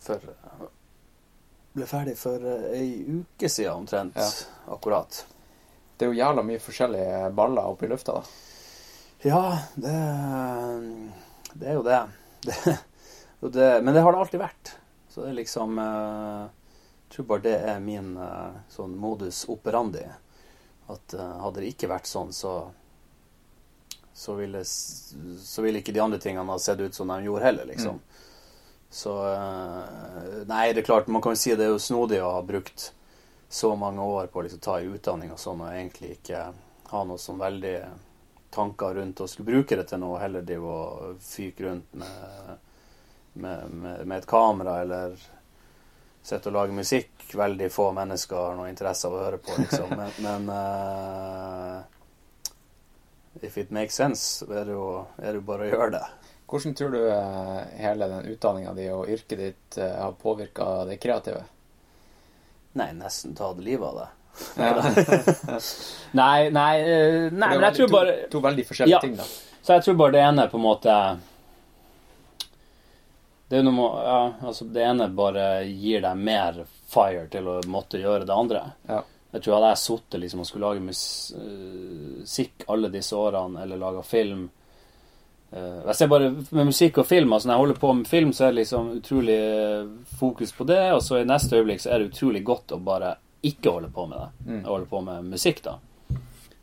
For 0.00 0.20
Jeg 0.24 0.68
Ble 1.76 1.86
ferdig 1.86 2.16
for 2.18 2.42
eh, 2.42 2.70
ei 2.80 3.18
uke 3.20 3.48
siden 3.48 3.84
omtrent. 3.84 4.16
Ja. 4.18 4.28
Akkurat. 4.74 5.20
Det 5.96 6.06
er 6.06 6.10
jo 6.10 6.18
jævla 6.18 6.42
mye 6.46 6.62
forskjellige 6.62 7.28
baller 7.36 7.68
oppe 7.68 7.86
i 7.86 7.90
lufta, 7.92 8.16
da. 8.18 8.22
Ja, 9.22 9.42
det 9.76 9.94
Det 11.52 11.68
er 11.68 11.76
jo 11.76 11.84
det. 11.86 12.00
det, 12.46 13.52
det 13.54 13.68
men 13.84 13.94
det 13.94 14.02
har 14.02 14.12
det 14.12 14.24
alltid 14.24 14.42
vært. 14.42 14.72
Så 15.10 15.22
det 15.22 15.30
er 15.30 15.38
liksom 15.38 15.78
eh, 15.78 16.48
Jeg 17.04 17.14
tror 17.14 17.30
bare 17.30 17.46
det 17.46 17.56
er 17.74 17.84
min 17.84 18.16
eh, 18.16 18.58
sånn 18.72 18.96
modus 18.98 19.44
operandi. 19.52 20.06
At 20.90 21.14
eh, 21.14 21.36
hadde 21.44 21.62
det 21.62 21.74
ikke 21.76 21.92
vært 21.92 22.10
sånn, 22.10 22.32
så 22.34 22.72
så 24.14 24.34
ville, 24.34 24.64
så 24.64 25.62
ville 25.62 25.80
ikke 25.80 25.94
de 25.96 26.02
andre 26.02 26.20
tingene 26.20 26.50
ha 26.50 26.58
sett 26.58 26.80
ut 26.80 26.94
som 26.94 27.08
de 27.08 27.22
gjorde 27.24 27.44
heller, 27.44 27.68
liksom. 27.70 28.00
Så 28.90 29.14
eh, 29.32 30.44
Nei, 30.46 30.72
det 30.72 30.82
er 30.82 30.88
klart, 30.88 31.06
man 31.06 31.22
kan 31.22 31.36
jo 31.36 31.40
si 31.40 31.54
det 31.54 31.68
er 31.68 31.74
jo 31.74 31.82
snodig 31.82 32.18
å 32.22 32.32
ha 32.34 32.42
brukt 32.42 32.90
så 33.50 33.74
mange 33.78 34.02
år 34.02 34.26
på 34.30 34.40
å 34.40 34.42
liksom 34.46 34.62
ta 34.62 34.78
en 34.78 34.94
utdanning 34.94 35.32
og 35.34 35.38
sånn, 35.42 35.62
og 35.62 35.74
egentlig 35.74 36.16
ikke 36.18 36.42
ha 36.90 37.02
noe 37.06 37.18
sånn 37.18 37.38
veldig 37.38 37.76
tanker 38.50 38.94
rundt 38.94 39.22
å 39.22 39.28
skulle 39.30 39.52
bruke 39.52 39.78
det 39.78 39.86
til 39.90 40.02
noe, 40.02 40.18
heller 40.22 40.46
drive 40.46 40.74
og 40.74 41.22
fyke 41.22 41.66
rundt 41.66 41.94
med, 41.98 42.56
med, 43.32 43.70
med, 43.70 44.06
med 44.06 44.16
et 44.18 44.28
kamera 44.30 44.80
eller 44.82 45.14
sitte 46.22 46.50
og 46.50 46.56
lage 46.58 46.74
musikk. 46.74 47.14
Veldig 47.34 47.70
få 47.72 47.90
mennesker 47.94 48.36
har 48.36 48.58
noe 48.58 48.70
interesse 48.70 49.06
av 49.06 49.16
å 49.16 49.22
høre 49.22 49.38
på, 49.42 49.54
liksom. 49.58 49.94
Men, 49.98 50.14
men 50.18 50.48
eh, 50.54 51.79
if 53.42 53.58
it 53.58 53.70
makes 53.70 53.94
sense, 53.94 54.44
er 54.50 54.64
det 54.68 54.74
jo, 54.76 55.06
er 55.18 55.36
det 55.38 55.44
bare 55.46 55.66
å 55.66 55.70
gjøre 55.70 55.90
det. 55.96 56.04
Hvordan 56.50 56.74
tror 56.74 56.90
du 56.94 57.00
eh, 57.06 57.58
hele 57.78 58.08
den 58.10 58.30
utdanninga 58.32 58.72
di 58.74 58.88
og 58.90 59.08
yrket 59.12 59.38
ditt 59.38 59.78
eh, 59.78 59.92
har 60.02 60.16
påvirka 60.18 60.84
det 60.88 60.96
kreative? 61.02 61.44
Nei, 62.78 62.88
nesten 62.98 63.36
ta 63.38 63.52
det 63.54 63.66
livet 63.66 63.86
av 63.86 64.00
det. 64.00 64.08
Nei, 66.20 66.50
nei, 66.54 66.74
eh, 66.80 67.26
nei 67.34 67.48
men 67.50 67.64
jeg 67.66 67.76
tror 67.80 67.88
bare 67.92 68.12
to, 68.24 68.28
to 68.36 68.42
veldig 68.44 68.64
forskjellige 68.68 68.94
Ja. 68.96 69.00
ting, 69.02 69.16
da. 69.18 69.26
Så 69.62 69.74
jeg 69.76 69.84
tror 69.84 69.98
bare 70.00 70.14
det 70.14 70.22
ene 70.24 70.46
på 70.48 70.56
en 70.56 70.62
måte 70.64 70.94
Det 73.50 73.58
er 73.58 73.66
noe 73.66 73.88
Ja, 74.06 74.20
altså 74.46 74.64
det 74.70 74.84
ene 74.86 75.08
bare 75.12 75.46
gir 75.66 76.00
deg 76.06 76.22
mer 76.22 76.62
fire 76.90 77.26
til 77.30 77.48
å 77.50 77.56
måtte 77.70 77.98
gjøre 78.00 78.24
det 78.26 78.34
andre. 78.34 78.62
Ja. 78.88 79.02
Jeg 79.30 79.42
tror 79.42 79.54
hadde 79.56 79.68
jeg 79.72 79.82
sittet 79.84 80.20
liksom 80.24 80.40
og 80.42 80.48
skulle 80.48 80.70
lage 80.70 80.86
musikk 80.86 82.64
alle 82.72 82.90
disse 82.90 83.14
årene, 83.16 83.62
eller 83.62 83.78
laga 83.78 84.02
film 84.02 84.48
eh, 85.52 85.80
Jeg 85.86 85.96
ser 85.98 86.10
bare 86.10 86.32
med 86.34 86.70
musikk 86.72 86.98
og 86.98 87.06
film 87.06 87.32
altså 87.32 87.48
Når 87.48 87.54
jeg 87.54 87.62
holder 87.64 87.80
på 87.84 87.92
med 88.00 88.10
film, 88.10 88.32
så 88.34 88.44
er 88.44 88.50
det 88.50 88.62
liksom 88.62 88.90
utrolig 88.96 89.38
eh, 89.38 89.84
fokus 90.18 90.52
på 90.56 90.66
det, 90.66 90.82
og 90.96 91.02
så 91.06 91.20
i 91.20 91.28
neste 91.28 91.60
øyeblikk 91.60 91.84
så 91.84 91.92
er 91.92 92.02
det 92.02 92.10
utrolig 92.10 92.42
godt 92.46 92.74
å 92.74 92.80
bare 92.90 93.14
ikke 93.46 93.70
holde 93.72 93.88
på 93.94 94.06
med 94.06 94.18
det. 94.18 94.50
Mm. 94.50 94.64
Holde 94.66 94.90
på 94.90 95.00
med 95.00 95.30
musikk, 95.30 95.62
da. 95.64 95.78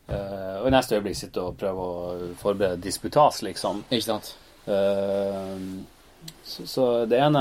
Uh, 0.08 0.60
og 0.62 0.68
i 0.68 0.72
neste 0.72 0.94
øyeblikk 0.94 1.16
sitte 1.18 1.42
og 1.42 1.56
prøve 1.58 1.82
å 1.82 2.28
forberede 2.38 2.80
disputas, 2.84 3.42
liksom. 3.42 3.82
Ikke 3.90 4.06
sant? 4.06 4.30
Eh, 4.68 5.56
så, 6.48 6.66
så 6.66 6.84
det 7.08 7.18
ene 7.20 7.40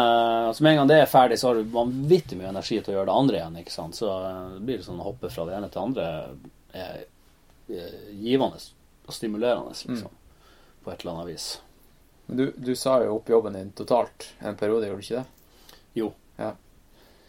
altså 0.50 0.64
Med 0.64 0.72
en 0.74 0.80
gang 0.82 0.90
det 0.92 0.98
er 1.02 1.12
ferdig, 1.12 1.40
så 1.40 1.50
har 1.50 1.60
du 1.60 1.70
vanvittig 1.74 2.38
mye 2.40 2.50
energi 2.52 2.80
til 2.82 2.94
å 2.94 2.98
gjøre 2.98 3.10
det 3.10 3.16
andre 3.22 3.40
igjen. 3.40 3.60
ikke 3.62 3.74
sant? 3.74 3.96
Så 3.96 4.10
eh, 4.12 4.42
det 4.58 4.66
blir 4.68 4.84
sånn 4.86 5.00
å 5.00 5.08
hoppe 5.08 5.32
fra 5.34 5.46
det 5.48 5.56
ene 5.58 5.70
til 5.72 5.80
det 5.80 5.86
andre 5.86 6.10
er, 6.84 7.06
er 7.72 7.96
givende 8.20 8.60
og 9.08 9.16
stimulerende, 9.16 9.72
liksom. 9.72 10.12
På 10.84 10.92
et 10.92 11.02
eller 11.02 11.14
annet 11.16 11.32
vis. 11.32 11.48
Men 12.28 12.38
du, 12.42 12.46
du 12.58 12.74
sa 12.76 12.98
jo 13.04 13.18
opp 13.18 13.30
jobben 13.32 13.56
din 13.56 13.72
totalt 13.76 14.32
en 14.44 14.58
periode, 14.60 14.90
gjorde 14.90 15.04
du 15.04 15.06
ikke 15.08 15.22
det? 15.22 15.76
Jo. 15.96 16.10
Ja. 16.36 16.52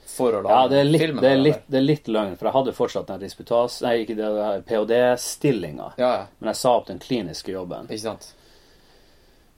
For 0.09 0.34
å 0.34 0.40
lage 0.42 0.56
Ja, 0.56 0.68
det 0.72 0.80
er 0.80 0.88
litt, 0.88 1.02
filmen? 1.04 1.22
det 1.22 1.30
er 1.30 1.38
litt, 1.38 1.62
det 1.68 1.78
er 1.78 1.84
litt 1.84 2.09
løgn, 2.11 2.34
for 2.40 2.48
jeg 2.48 2.56
hadde 2.56 2.74
fortsatt 2.74 3.11
den 3.12 3.22
disputas... 3.22 3.78
Nei, 3.84 3.94
ikke 4.02 4.16
det, 4.18 4.30
ph.d.-stillinga. 4.66 5.92
Ja, 6.00 6.11
ja. 6.16 6.26
Men 6.40 6.50
jeg 6.50 6.61
sa 6.64 6.74
opp 6.80 6.88
den 6.90 6.98
kliniske 7.02 7.54
jobben. 7.54 7.86
Ikke 7.86 8.04
sant? 8.09 8.32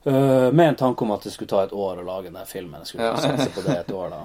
Eh, 0.03 0.51
med 0.51 0.67
en 0.69 0.75
tanke 0.75 1.03
om 1.05 1.11
at 1.11 1.21
det 1.23 1.31
skulle 1.33 1.49
ta 1.49 1.63
et 1.63 1.73
år 1.73 1.99
å 2.01 2.05
lage 2.05 2.31
den 2.33 2.45
filmen. 2.45 2.79
Jeg 2.81 2.87
skulle 2.87 3.03
Ja. 3.11 3.15
satse 3.17 3.49
på 3.53 3.61
det 3.67 3.77
et 3.79 3.91
år, 3.93 4.09
da. 4.09 4.21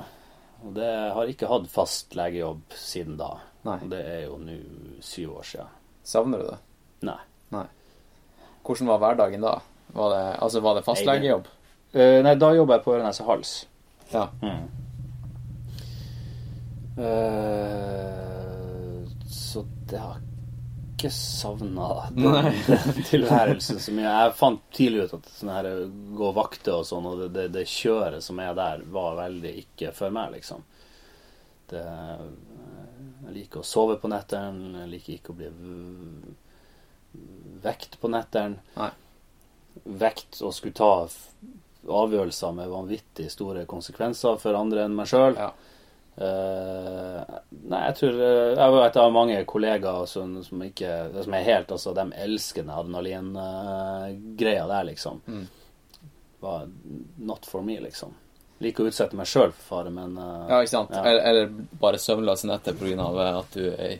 Og 0.65 0.75
det 0.75 1.13
har 1.13 1.27
ikke 1.27 1.49
hatt 1.49 1.69
fast 1.69 2.15
legejobb 2.15 2.63
siden 2.73 3.17
da. 3.17 3.37
Nei. 3.65 3.79
Og 3.83 3.91
det 3.91 4.05
er 4.07 4.23
jo 4.25 4.39
nå 4.39 4.57
syv 5.03 5.37
år 5.37 5.43
siden. 5.45 5.67
Savner 6.05 6.39
du 6.39 6.45
det? 6.49 6.59
Nei. 7.03 7.19
Nei. 7.53 7.67
Hvordan 8.65 8.87
var 8.87 8.99
hverdagen 8.99 9.41
da? 9.41 9.61
Var 9.93 10.11
det, 10.11 10.39
altså, 10.41 10.61
var 10.61 10.75
det 10.75 10.85
fastlegejobb? 10.85 11.47
Uh, 11.95 12.23
nei, 12.23 12.35
da 12.35 12.53
jobber 12.55 12.75
jeg 12.75 12.85
på 12.85 12.95
Ørenes 12.97 13.19
hals. 13.19 13.67
Ja. 14.13 14.27
Mm. 14.43 14.69
Uh, 16.99 19.07
så 19.29 19.65
det 19.91 19.99
har 20.01 20.17
ikke 20.97 21.11
savna 21.13 22.09
den, 22.17 22.57
tilværelsen 23.11 23.81
så 23.85 23.93
mye. 23.93 24.09
Jeg 24.09 24.37
fant 24.39 24.63
tidlig 24.75 25.05
ut 25.05 25.19
at 25.19 25.29
sånn 25.37 25.53
her 25.53 25.69
gå 26.17 26.31
vakter 26.37 26.79
og 26.81 26.87
sånn, 26.89 27.09
og 27.11 27.21
det, 27.21 27.29
det, 27.37 27.45
det 27.59 27.67
kjøret 27.69 28.25
som 28.25 28.41
er 28.41 28.57
der, 28.57 28.85
var 28.93 29.19
veldig 29.21 29.53
ikke 29.61 29.93
for 29.97 30.15
meg, 30.15 30.33
liksom. 30.39 30.65
Det, 31.69 31.83
jeg 33.27 33.35
liker 33.35 33.61
å 33.61 33.67
sove 33.67 33.99
på 34.01 34.09
netteren, 34.09 34.63
jeg 34.81 34.93
liker 34.95 35.17
ikke 35.19 35.35
å 35.35 35.39
bli 35.43 35.51
vekt 37.67 38.01
på 38.01 38.11
netteren. 38.13 38.57
Vekt 39.85 40.41
og 40.41 40.55
skulle 40.57 40.77
ta 40.77 40.91
avgjørelser 41.87 42.55
med 42.57 42.73
vanvittig 42.73 43.29
store 43.31 43.67
konsekvenser 43.69 44.41
for 44.41 44.57
andre 44.59 44.87
enn 44.87 44.97
meg 44.97 45.11
sjøl. 45.11 45.37
Ja. 45.37 45.53
Eh, 46.17 47.35
nei, 47.69 47.81
jeg 47.91 47.97
tror 47.99 48.15
eh, 48.25 48.55
Jeg 48.57 48.73
vet 48.73 48.95
jeg 48.97 49.03
har 49.05 49.11
mange 49.13 49.41
kollegaer 49.45 50.07
som, 50.09 50.31
som 50.41 50.63
ikke 50.65 50.93
Som 51.27 51.35
er 51.37 51.43
helt 51.45 51.75
Altså, 51.77 51.93
de 51.93 52.07
elsker 52.25 52.65
den 52.65 52.73
adrenalin-greia 52.73 54.63
der, 54.71 54.87
liksom. 54.89 55.21
Mm. 55.27 55.43
Var 56.41 56.65
not 57.21 57.45
for 57.45 57.67
me, 57.67 57.77
liksom. 57.85 58.17
Liker 58.65 58.87
å 58.87 58.89
utsette 58.89 59.19
meg 59.19 59.29
sjøl 59.29 59.53
for 59.53 59.67
fare, 59.69 59.93
men 59.93 60.17
uh, 60.17 60.47
ja, 60.49 60.63
ikke 60.63 60.73
sant? 60.73 60.95
Ja. 60.97 61.03
Eller, 61.05 61.27
eller 61.29 61.81
bare 61.83 62.01
søvnløse 62.01 62.49
netter 62.49 62.77
pga. 62.81 63.11
at 63.43 63.59
du 63.59 63.67
eh, 63.75 63.99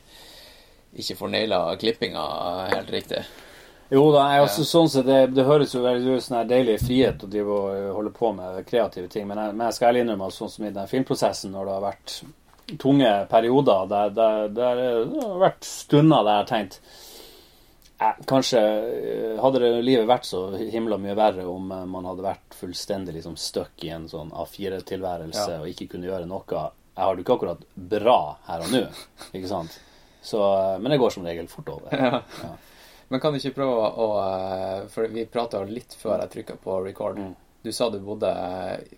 ikke 0.97 1.19
får 1.19 1.33
naila 1.35 1.59
klippinga 1.77 2.23
helt 2.73 2.93
riktig. 2.95 3.21
Jo 3.91 4.09
da, 4.11 4.25
jeg, 4.35 4.43
også, 4.49 4.65
sånn 4.67 4.89
sett, 4.91 5.07
det, 5.07 5.19
det 5.37 5.45
høres 5.47 5.75
jo 5.75 5.83
veldig 5.85 6.17
ut 6.17 6.25
sånn 6.25 6.41
her 6.41 6.49
deilig 6.51 6.81
frihet 6.83 7.23
å 7.23 7.29
drive 7.31 7.53
og 7.55 7.67
eh, 7.77 7.91
holde 7.95 8.11
på 8.17 8.33
med 8.35 8.65
kreative 8.67 9.07
ting, 9.13 9.29
men 9.31 9.39
jeg, 9.39 9.55
men 9.55 9.69
jeg 9.69 9.77
skal 9.77 9.93
ærlig 9.93 10.01
innrømme 10.07 10.27
at 10.27 10.35
sånn 10.35 10.51
som 10.51 10.67
i 10.67 10.73
den 10.75 10.89
filmprosessen, 10.91 11.53
når 11.55 11.69
det 11.69 11.75
har 11.77 11.85
vært 11.85 12.17
tunge 12.83 13.13
perioder, 13.31 13.85
der, 13.93 14.11
der, 14.17 14.49
der 14.57 14.81
det 14.83 15.21
har 15.23 15.37
vært 15.45 15.69
stunder 15.69 16.25
der 16.27 16.33
jeg 16.33 16.43
har 16.43 16.49
tenkt 16.51 16.81
eh, 18.03 18.19
Kanskje 18.27 18.63
eh, 18.65 19.37
hadde 19.45 19.63
det 19.63 19.71
livet 19.87 20.11
vært 20.11 20.27
så 20.27 20.43
himla 20.59 20.99
mye 20.99 21.15
verre 21.17 21.47
om 21.47 21.71
eh, 21.77 21.85
man 21.95 22.11
hadde 22.11 22.27
vært 22.27 22.59
fullstendig 22.59 23.15
liksom 23.21 23.39
stuck 23.39 23.87
i 23.87 23.95
en 23.95 24.11
sånn 24.11 24.35
A4-tilværelse 24.35 25.47
Ja. 25.55 25.61
og 25.63 25.71
ikke 25.71 25.93
kunne 25.95 26.11
gjøre 26.11 26.27
noe. 26.27 26.43
Jeg 26.97 27.05
har 27.07 27.15
det 27.15 27.23
ikke 27.23 27.39
akkurat 27.39 27.63
bra 27.95 28.19
her 28.49 28.67
og 28.67 28.75
nå, 28.75 28.83
ikke 29.31 29.51
sant? 29.55 29.79
Så, 30.27 30.43
eh, 30.43 30.79
men 30.83 30.91
det 30.91 30.99
går 31.05 31.15
som 31.15 31.27
regel 31.31 31.47
fort 31.55 31.71
over. 31.79 31.95
Ja. 31.95 32.25
Ja. 32.43 32.55
Men 33.09 33.21
kan 33.23 33.33
du 33.33 33.39
ikke 33.39 33.55
prøve 33.61 33.91
å 34.03 34.07
eh, 34.21 34.87
For 34.91 35.07
vi 35.13 35.25
prata 35.31 35.61
litt 35.65 35.95
før 35.95 36.25
jeg 36.25 36.33
trykka 36.33 36.57
på 36.63 36.79
record. 36.85 37.19
Mm. 37.23 37.35
Du 37.63 37.73
sa 37.73 37.89
du 37.91 38.01
bodde 38.03 38.31
eh, 38.31 38.97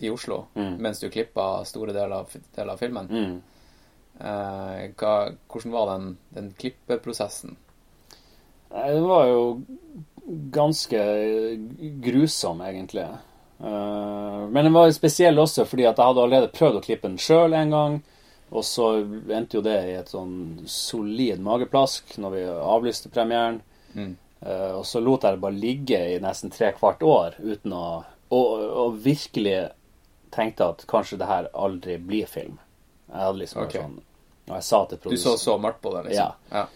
i 0.00 0.10
Oslo 0.14 0.44
Mm. 0.54 0.76
mens 0.78 1.00
du 1.02 1.08
klippa 1.10 1.64
store 1.66 1.92
deler 1.92 2.12
av, 2.20 2.30
deler 2.54 2.72
av 2.72 2.78
filmen. 2.78 3.08
Mm. 3.10 3.40
Eh, 4.20 4.82
hva, 4.98 5.14
hvordan 5.50 5.72
var 5.74 5.86
den, 5.92 6.06
den 6.34 6.52
klippeprosessen? 6.58 7.56
Nei, 8.74 8.88
Det 8.94 9.00
var 9.02 9.26
jo 9.26 9.42
ganske 10.52 11.02
grusom, 12.04 12.60
egentlig. 12.60 13.06
Eh, 13.60 14.46
Men 14.50 14.64
den 14.64 14.72
var 14.72 14.90
spesiell 14.94 15.38
også 15.38 15.64
fordi 15.66 15.86
at 15.88 15.96
jeg 15.98 16.06
hadde 16.12 16.22
allerede 16.22 16.52
prøvd 16.54 16.78
å 16.78 16.84
klippe 16.84 17.08
den 17.08 17.18
sjøl 17.18 17.54
en 17.58 17.70
gang. 17.74 17.98
Og 18.50 18.64
så 18.64 18.86
endte 19.34 19.58
jo 19.58 19.64
det 19.64 19.76
i 19.90 19.96
et 19.98 20.08
sånn 20.08 20.64
solid 20.70 21.42
mageplask 21.44 22.14
når 22.20 22.36
vi 22.36 22.44
avlyste 22.48 23.10
premieren. 23.12 23.60
Mm. 23.92 24.14
Uh, 24.40 24.78
Og 24.78 24.86
så 24.86 25.02
lot 25.02 25.24
jeg 25.26 25.34
det 25.34 25.42
bare 25.42 25.58
ligge 25.58 25.98
i 26.14 26.20
nesten 26.22 26.52
tre 26.54 26.70
kvart 26.76 27.02
år 27.02 27.40
uten 27.42 27.72
å 27.74 27.86
Og, 28.28 28.48
og 28.60 28.98
virkelig 29.00 29.70
tenkte 30.30 30.66
at 30.68 30.82
kanskje 30.86 31.16
det 31.16 31.26
her 31.26 31.46
aldri 31.56 31.96
blir 31.98 32.26
film. 32.28 32.58
Jeg 33.08 33.22
hadde 33.24 33.40
liksom 33.40 33.62
okay. 33.62 33.80
Sånn 33.80 33.94
Og 34.50 34.52
jeg 34.52 34.66
sa 34.66 34.80
til 34.84 35.00
produsenten 35.00 35.32
Du 35.32 35.38
så 35.40 35.44
så 35.44 35.56
mørkt 35.58 35.80
på 35.80 35.92
det, 35.94 36.02
liksom? 36.10 36.34
Ja. 36.52 36.66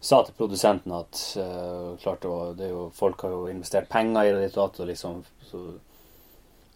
sa 0.00 0.18
til 0.26 0.34
produsenten 0.38 0.92
at 0.92 1.20
uh, 1.38 1.94
klart 2.02 2.26
å, 2.26 2.52
det 2.58 2.66
er 2.68 2.74
jo, 2.74 2.88
folk 2.94 3.22
har 3.22 3.32
jo 3.36 3.46
investert 3.50 3.88
penger 3.88 4.26
i 4.26 4.34
det 4.34 4.42
ditt 4.44 4.58
og 4.58 4.66
datt, 4.66 4.80
og 4.82 4.90
liksom 4.90 5.22
så, 5.46 5.62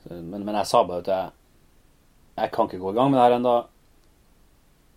så, 0.04 0.14
men, 0.14 0.44
men 0.46 0.56
jeg 0.62 0.70
sa 0.70 0.84
bare 0.86 1.04
at 1.04 1.10
jeg, 1.12 1.34
jeg 2.40 2.54
kan 2.54 2.70
ikke 2.70 2.80
gå 2.80 2.94
i 2.94 2.96
gang 2.96 3.10
med 3.10 3.20
det 3.20 3.26
her 3.26 3.36
ennå. 3.36 3.56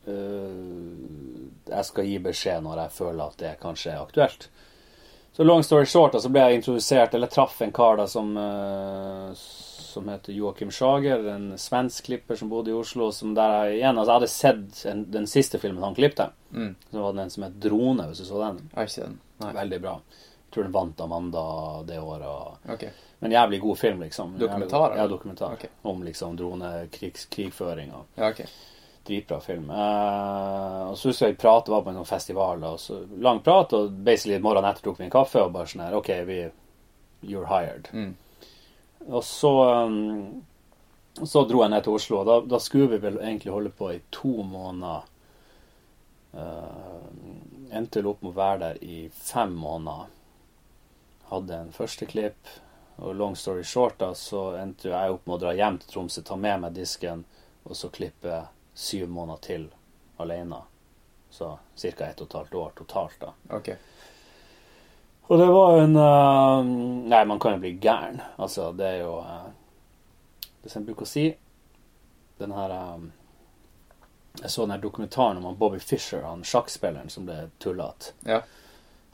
Jeg 0.06 1.86
skal 1.86 2.06
gi 2.06 2.18
beskjed 2.20 2.64
når 2.66 2.82
jeg 2.84 2.91
føler 2.97 3.24
at 3.28 3.38
det 3.39 3.54
kanskje 3.62 3.93
er 3.93 4.01
aktuelt. 4.04 4.49
Så 5.34 5.43
long 5.43 5.64
story 5.66 5.86
short, 5.89 6.14
da, 6.14 6.20
så 6.22 6.30
ble 6.30 6.43
jeg 6.45 6.60
introdusert, 6.60 7.16
eller 7.18 7.28
traff 7.32 7.56
en 7.66 7.72
kar 7.74 7.97
da 7.97 8.06
som, 8.08 8.36
eh, 8.38 9.32
som 9.34 10.10
heter 10.12 10.34
Joakim 10.36 10.70
Schager, 10.72 11.24
en 11.34 11.56
svensk 11.58 12.06
klipper 12.06 12.36
som 12.38 12.49
bodde 12.51 12.70
i 12.70 12.74
Oslo. 12.78 13.08
Som 13.12 13.34
der 13.34 13.56
jeg 13.66 13.80
igjen, 13.80 13.97
altså 13.97 14.12
jeg 14.12 14.20
hadde 14.20 14.30
sett 14.30 14.84
en, 14.91 15.01
den 15.12 15.26
siste 15.26 15.58
filmen 15.58 15.82
han 15.84 15.95
klippte. 15.97 16.30
Mm. 16.54 16.76
Så 16.91 17.01
var 17.01 17.14
det 17.18 17.22
en 17.26 17.30
som 17.34 17.43
het 17.47 17.58
Drone, 17.66 18.06
hvis 18.12 18.22
du 18.22 18.26
så 18.30 18.43
den. 18.43 18.62
Veldig 19.41 19.82
bra. 19.82 19.95
Jeg 20.14 20.54
tror 20.54 20.64
den 20.68 20.76
vant 20.76 21.01
Amanda 21.01 21.84
det 21.88 21.97
året. 21.99 22.28
og- 22.28 22.58
Okay. 22.76 22.89
Men 23.20 23.32
jævlig 23.32 23.62
god 23.62 23.78
film, 23.78 23.99
liksom. 24.01 24.38
Dokumentar, 24.38 24.89
Ja, 24.95 25.04
eller? 25.04 25.08
dokumentar. 25.18 25.54
Okay. 25.54 25.70
Om 25.84 26.04
liksom 26.04 26.36
dronekrigføring 26.38 27.91
og 27.93 28.06
Ja, 28.18 28.30
ok. 28.30 28.45
Dritbra 29.06 29.39
film. 29.39 29.70
Eh, 29.70 30.82
og 30.89 30.97
så 30.97 31.10
husker 31.10 31.28
jeg 31.28 31.36
vi 31.36 31.41
pratet, 31.43 31.72
var 31.74 31.84
på 31.84 31.91
en 31.91 32.01
sånn 32.01 32.10
festival, 32.10 32.64
og 32.68 32.80
så 32.82 33.01
lang 33.24 33.41
prat, 33.43 33.76
og 33.76 33.95
basically 34.06 34.39
morgenen 34.43 34.72
etter 34.72 34.88
tok 34.88 34.99
vi 35.01 35.08
en 35.08 35.16
kaffe, 35.16 35.43
og 35.43 35.56
bare 35.56 35.72
sånn 35.72 35.86
her 35.88 35.97
OK, 35.99 36.12
vi 36.28 36.43
You're 37.24 37.47
hired. 37.47 37.88
Mm. 37.93 38.16
Og 39.08 39.24
så 39.24 39.51
um, 39.86 40.43
Så 41.24 41.45
dro 41.47 41.62
jeg 41.62 41.72
ned 41.72 41.84
til 41.86 41.95
Oslo, 41.95 42.20
og 42.20 42.28
da, 42.28 42.39
da 42.56 42.60
skulle 42.60 42.89
vi 42.95 43.04
vel 43.04 43.20
egentlig 43.22 43.54
holde 43.54 43.70
på 43.78 43.91
i 43.93 43.99
to 44.12 44.41
måneder. 44.43 45.06
Uh, 46.34 47.06
endte 47.70 48.01
opp 48.10 48.24
med 48.26 48.34
å 48.34 48.39
være 48.39 48.60
der 48.64 48.80
i 48.82 48.97
fem 49.14 49.54
måneder. 49.54 50.10
Hadde 51.30 51.60
en 51.60 51.72
første 51.76 52.08
klipp, 52.10 52.49
og 52.97 53.14
long 53.18 53.38
story 53.38 53.64
short, 53.64 53.99
da, 54.01 54.12
så 54.18 54.56
endte 54.58 54.89
jeg 54.89 55.14
opp 55.14 55.30
med 55.30 55.38
å 55.38 55.41
dra 55.45 55.54
hjem 55.58 55.78
til 55.82 55.93
Tromsø, 55.93 56.26
ta 56.26 56.38
med 56.38 56.66
meg 56.66 56.76
disken, 56.76 57.24
og 57.64 57.78
så 57.78 57.91
klippe 57.93 58.41
syv 58.74 59.09
måneder 59.09 59.41
til 59.41 59.67
alene. 60.17 60.61
Så 61.30 61.59
ca. 61.76 62.05
ett 62.05 62.21
og 62.21 62.28
et 62.28 62.34
halvt 62.34 62.55
år 62.55 62.71
totalt, 62.78 63.19
da. 63.19 63.34
Okay. 63.49 63.76
Og 65.28 65.39
det 65.39 65.47
var 65.47 65.80
en 65.82 65.95
uh, 65.95 66.65
Nei, 67.09 67.26
man 67.26 67.39
kan 67.39 67.55
jo 67.55 67.63
bli 67.63 67.71
gæren. 67.82 68.21
Altså, 68.36 68.71
det 68.71 68.88
er 68.88 68.97
jo 69.01 69.17
uh, 69.24 69.47
Det 70.61 70.71
som 70.71 70.82
jeg 70.82 70.89
bruker 70.91 71.07
å 71.07 71.09
si 71.09 71.24
Den 72.41 72.51
her 72.53 72.74
um, 72.95 73.07
Jeg 74.41 74.51
så 74.51 74.65
den 74.65 74.76
her 74.76 74.84
dokumentaren 74.84 75.39
om 75.39 75.57
Bobby 75.57 75.80
Fischer, 75.80 76.26
han 76.28 76.43
sjakkspilleren 76.43 77.09
som 77.09 77.26
ble 77.26 77.47
tullete. 77.63 78.13
Ja. 78.28 78.41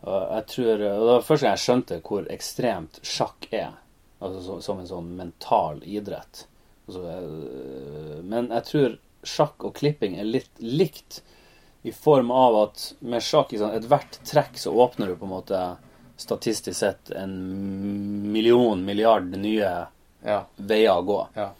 Og 0.01 0.19
jeg 0.35 0.45
tror 0.55 0.73
Og 0.73 1.05
det 1.05 1.13
var 1.13 1.27
første 1.27 1.45
gang 1.45 1.57
jeg 1.57 1.65
skjønte 1.65 2.01
hvor 2.07 2.29
ekstremt 2.31 2.99
sjakk 3.03 3.49
er. 3.51 3.75
Altså 4.19 4.41
så, 4.43 4.61
som 4.63 4.79
en 4.79 4.89
sånn 4.89 5.11
mental 5.15 5.83
idrett. 5.87 6.45
Altså, 6.87 7.03
eh, 7.13 8.15
men 8.25 8.49
jeg 8.51 8.65
tror 8.67 8.95
sjakk 9.23 9.65
og 9.67 9.75
klipping 9.75 10.17
er 10.19 10.27
litt 10.27 10.51
likt 10.59 11.21
i 11.87 11.91
form 11.95 12.31
av 12.31 12.55
at 12.63 12.93
med 12.99 13.23
sjakk, 13.23 13.53
liksom, 13.53 13.71
ethvert 13.71 14.19
trekk 14.27 14.57
så 14.59 14.73
åpner 14.75 15.07
du 15.07 15.15
på 15.15 15.25
en 15.27 15.33
måte 15.37 15.61
statistisk 16.19 16.75
sett 16.79 17.11
en 17.15 17.33
million, 18.31 18.81
milliard 18.85 19.29
nye 19.39 19.71
Ja. 20.25 20.41
veier 20.57 20.99
å 20.99 21.05
gå. 21.07 21.19
Ja. 21.39 21.51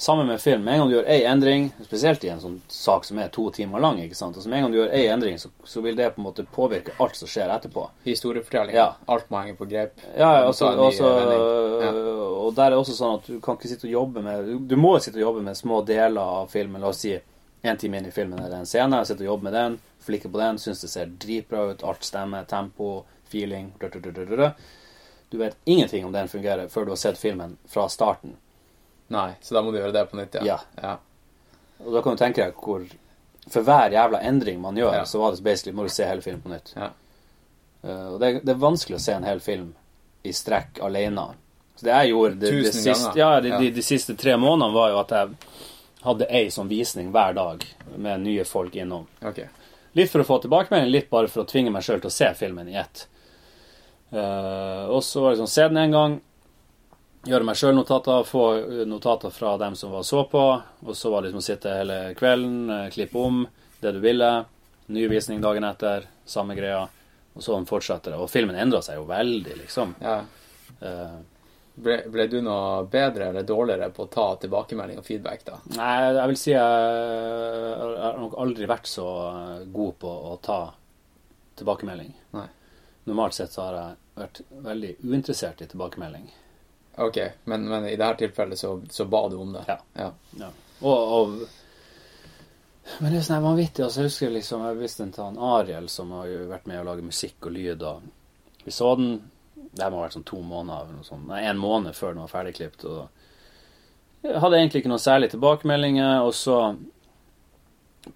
Sammen 0.00 0.26
med 0.26 0.40
film. 0.40 0.64
Med 0.64 0.74
en 0.74 0.80
gang 0.80 0.88
du 0.88 0.94
gjør 0.94 1.08
en 1.12 1.26
endring, 1.32 1.66
spesielt 1.84 2.22
i 2.24 2.28
en 2.32 2.38
sånn 2.40 2.54
sak 2.72 3.04
som 3.04 3.18
er 3.20 3.28
to 3.28 3.42
timer 3.52 3.82
lang, 3.84 3.98
ikke 4.00 4.16
sant? 4.16 4.32
Altså, 4.38 4.48
med 4.48 4.56
en 4.56 4.64
gang 4.64 4.72
du 4.72 4.78
gjør 4.78 4.94
en 4.96 5.10
endring, 5.12 5.36
så, 5.38 5.50
så 5.68 5.82
vil 5.84 5.98
det 5.98 6.06
på 6.14 6.22
en 6.22 6.24
måte 6.24 6.44
påvirke 6.54 6.94
alt 7.04 7.18
som 7.18 7.28
skjer 7.28 7.52
etterpå. 7.52 7.84
Historiefortelling. 8.06 8.78
Ja. 8.80 8.94
Alt 9.12 9.28
må 9.28 9.42
henge 9.44 9.58
på 9.60 9.68
grep. 9.68 10.00
Ja, 10.16 10.46
også, 10.46 10.70
også, 10.70 10.72
en 10.72 10.80
ny 10.80 10.86
altså 10.86 11.12
vending. 11.18 12.08
Og 12.40 12.56
der 12.56 12.64
er 12.64 12.72
det 12.72 12.80
også 12.80 12.96
sånn 12.96 13.20
at 13.20 13.28
du 13.28 13.44
kan 13.44 13.60
ikke 13.60 13.74
sitte 13.74 13.88
og 13.90 13.94
jobbe 13.98 14.24
med 14.24 14.50
Du, 14.72 14.76
må 14.80 14.96
sitte 14.96 15.20
og 15.20 15.26
jobbe 15.26 15.44
med 15.50 15.60
små 15.60 15.84
deler 15.92 16.34
av 16.40 16.48
filmen. 16.56 16.80
La 16.80 16.94
oss 16.94 17.04
si 17.04 17.12
en 17.60 17.84
time 17.84 18.00
inn 18.00 18.08
i 18.08 18.16
filmen 18.16 18.40
er 18.40 18.48
det 18.48 18.64
en 18.64 18.72
scene. 18.72 19.04
Jeg 19.04 19.12
sitter 19.12 19.28
og 19.28 19.34
jobber 19.34 19.50
med 19.50 19.58
den, 19.60 19.80
flikker 20.08 20.32
på 20.32 20.46
den, 20.46 20.64
syns 20.64 20.80
det 20.80 20.94
ser 20.96 21.16
dritbra 21.28 21.68
ut, 21.74 21.84
alt 21.84 22.08
stemmer, 22.08 22.48
tempo, 22.48 23.02
feeling 23.28 23.74
du, 23.76 24.00
du, 24.00 24.12
du. 24.16 24.48
du 25.28 25.42
vet 25.44 25.60
ingenting 25.68 26.08
om 26.08 26.16
den 26.16 26.32
fungerer 26.32 26.72
før 26.72 26.88
du 26.88 26.96
har 26.96 27.08
sett 27.08 27.20
filmen 27.20 27.58
fra 27.68 27.84
starten. 27.92 28.40
Nei, 29.10 29.30
så 29.42 29.56
da 29.56 29.62
må 29.66 29.72
du 29.74 29.80
gjøre 29.80 29.94
det 29.96 30.06
på 30.10 30.18
nytt, 30.18 30.38
ja. 30.38 30.44
Ja. 30.46 30.58
ja. 30.82 30.96
Og 31.84 31.94
da 31.96 32.02
kan 32.04 32.14
du 32.14 32.20
tenke 32.20 32.44
deg 32.44 32.58
hvor 32.60 32.84
For 33.50 33.64
hver 33.66 33.90
jævla 33.90 34.20
endring 34.28 34.60
man 34.62 34.76
gjør, 34.78 35.00
Ja. 35.00 35.04
så 35.08 35.18
var 35.18 35.32
det 35.34 35.42
basically 35.42 35.74
må 35.74 35.86
du 35.88 35.92
se 35.92 36.06
hele 36.06 36.22
filmen 36.22 36.42
på 36.44 36.52
nytt. 36.52 36.74
Ja. 36.76 36.90
Eh, 37.82 38.06
og 38.12 38.20
det, 38.20 38.34
det 38.44 38.52
er 38.54 38.60
vanskelig 38.60 38.98
å 38.98 39.02
se 39.02 39.16
en 39.16 39.26
hel 39.26 39.40
film 39.40 39.72
i 40.22 40.32
strekk 40.36 40.82
alene. 40.84 41.30
Så 41.74 41.86
det 41.88 41.94
jeg 41.94 42.12
gjorde 42.12 42.36
de, 42.42 42.50
de, 42.66 42.72
siste. 42.76 43.30
De, 43.42 43.70
de 43.72 43.82
siste 43.82 44.14
tre 44.20 44.36
månedene, 44.36 44.74
var 44.76 44.92
jo 44.92 45.00
at 45.00 45.14
jeg 45.16 45.30
hadde 46.04 46.28
ei 46.28 46.50
sånn 46.52 46.68
visning 46.68 47.08
hver 47.14 47.34
dag 47.36 47.64
med 47.96 48.26
nye 48.26 48.44
folk 48.48 48.76
innom. 48.76 49.06
Okay. 49.24 49.48
Litt 49.96 50.12
for 50.12 50.22
å 50.22 50.28
få 50.28 50.38
tilbakemelding, 50.44 50.92
litt 50.92 51.10
bare 51.10 51.28
for 51.32 51.42
å 51.42 51.48
tvinge 51.48 51.72
meg 51.72 51.84
sjøl 51.86 52.02
til 52.04 52.12
å 52.12 52.14
se 52.14 52.28
filmen 52.38 52.68
i 52.70 52.76
ett. 52.78 53.06
Uh, 54.12 54.90
og 54.90 55.00
så 55.06 55.24
var 55.24 55.32
det 55.32 55.40
sånn, 55.40 55.50
se 55.50 55.66
den 55.70 55.80
en 55.80 55.96
gang, 55.96 56.16
gjøre 57.26 57.44
meg 57.44 57.56
sjøl 57.60 57.74
notater, 57.76 58.22
få 58.24 58.44
notater 58.88 59.30
fra 59.34 59.56
dem 59.60 59.74
som 59.76 59.92
var 59.92 60.02
så 60.08 60.24
på, 60.30 60.44
og 60.86 60.96
så 60.96 61.10
var 61.12 61.22
det 61.22 61.30
liksom 61.30 61.42
å 61.42 61.48
sitte 61.48 61.74
hele 61.80 61.98
kvelden, 62.18 62.70
eh, 62.70 62.86
klippe 62.94 63.18
om 63.20 63.42
det 63.80 63.92
du 63.96 64.00
ville, 64.00 64.30
ny 64.90 65.06
visning 65.08 65.40
dagen 65.40 65.64
etter, 65.64 66.06
samme 66.26 66.56
greia, 66.58 66.86
og 67.34 67.42
sånn 67.44 67.66
fortsetter 67.68 68.12
det. 68.14 68.18
Og 68.20 68.30
filmen 68.30 68.56
endra 68.58 68.80
seg 68.82 68.96
jo 68.98 69.04
veldig, 69.10 69.58
liksom. 69.64 69.94
Ja. 70.00 70.22
Eh, 70.80 71.18
Ble, 71.80 71.94
ble 72.12 72.26
du 72.28 72.40
noe 72.44 72.82
bedre 72.92 73.28
eller 73.30 73.44
dårligere 73.46 73.86
på 73.94 74.02
å 74.04 74.08
ta 74.12 74.24
tilbakemelding 74.42 74.98
og 75.00 75.04
feedback, 75.06 75.44
da? 75.46 75.54
Nei, 75.78 76.10
jeg 76.12 76.28
vil 76.28 76.36
si 76.36 76.50
jeg 76.50 76.60
har 78.02 78.18
nok 78.20 78.34
aldri 78.42 78.66
vært 78.68 78.90
så 78.90 79.06
god 79.72 79.94
på 80.02 80.10
å 80.10 80.34
ta 80.44 80.58
tilbakemelding. 81.56 82.10
Nei. 82.36 82.44
Normalt 83.08 83.38
sett 83.38 83.54
så 83.54 83.62
har 83.68 83.78
jeg 83.78 83.96
vært 84.20 84.42
veldig 84.66 84.90
uinteressert 85.06 85.62
i 85.64 85.70
tilbakemelding. 85.70 86.26
Ok, 86.96 87.18
men, 87.44 87.68
men 87.68 87.86
i 87.88 87.96
dette 87.96 88.24
tilfellet 88.24 88.58
så, 88.58 88.74
så 88.90 89.04
ba 89.04 89.28
du 89.28 89.36
om 89.36 89.52
det? 89.52 89.64
Ja. 89.68 89.78
ja. 89.94 90.12
Ja. 90.38 90.50
Og, 90.80 91.12
og 91.20 91.48
Men 93.00 93.12
det 93.12 93.20
er 93.20 93.26
sånn 93.26 93.44
vanvittig. 93.44 93.84
Altså, 93.84 94.00
jeg 94.00 94.10
husker 94.10 94.32
liksom 94.34 94.64
Jeg 94.66 94.80
visste 94.80 95.04
en 95.06 95.12
til 95.14 95.42
Ariel, 95.50 95.88
som 95.88 96.10
har 96.16 96.28
jo 96.28 96.48
vært 96.50 96.66
med 96.70 96.80
å 96.80 96.86
lage 96.88 97.06
musikk 97.06 97.48
og 97.48 97.54
lyd. 97.56 97.84
Og 97.86 98.64
vi 98.64 98.74
så 98.74 98.94
den 98.98 99.12
Det 99.70 99.84
her 99.84 99.92
må 99.92 100.00
ha 100.00 100.08
vært 100.08 100.18
sånn 100.18 100.28
to 100.28 100.40
måneder 100.42 100.86
eller 100.86 100.98
noe 100.98 101.06
sånt. 101.06 101.28
Nei, 101.30 101.44
en 101.46 101.60
måned 101.60 101.96
før 101.96 102.14
den 102.14 102.24
var 102.24 102.32
ferdigklipt. 102.32 102.84
Og 102.90 104.26
jeg 104.26 104.40
hadde 104.42 104.58
egentlig 104.58 104.82
ikke 104.82 104.90
noen 104.92 105.04
særlige 105.04 105.36
tilbakemeldinger. 105.36 106.24
Og 106.26 106.34
så 106.34 106.58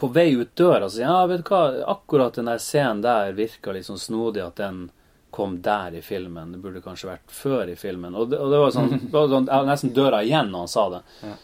på 0.00 0.08
vei 0.12 0.32
ut 0.34 0.56
døra 0.56 0.88
så 0.88 0.96
sier 0.96 1.06
jeg 1.06 1.12
ja, 1.12 1.26
vet 1.30 1.44
du 1.44 1.50
hva, 1.52 1.62
akkurat 1.92 2.36
den 2.38 2.48
der 2.48 2.60
scenen 2.62 3.02
der 3.04 3.34
virka 3.36 3.72
litt 3.72 3.86
sånn 3.86 4.00
snodig 4.00 4.42
at 4.44 4.56
den 4.60 4.88
kom 5.34 5.58
der 5.62 5.98
i 5.98 6.02
filmen. 6.04 6.54
Det 6.54 6.62
burde 6.62 6.82
kanskje 6.84 7.10
vært 7.10 7.34
før 7.34 7.72
i 7.72 7.76
filmen. 7.78 8.14
Og 8.14 8.30
det, 8.30 8.38
og 8.38 8.54
det 8.54 8.62
var 8.62 8.74
sånn, 8.74 8.94
det 9.08 9.12
var 9.14 9.28
sånn 9.32 9.50
nesten 9.68 9.94
døra 9.96 10.22
igjen 10.22 10.52
når 10.52 10.66
han 10.66 10.72
sa 10.72 10.88
det. 10.96 11.04
Ja. 11.26 11.36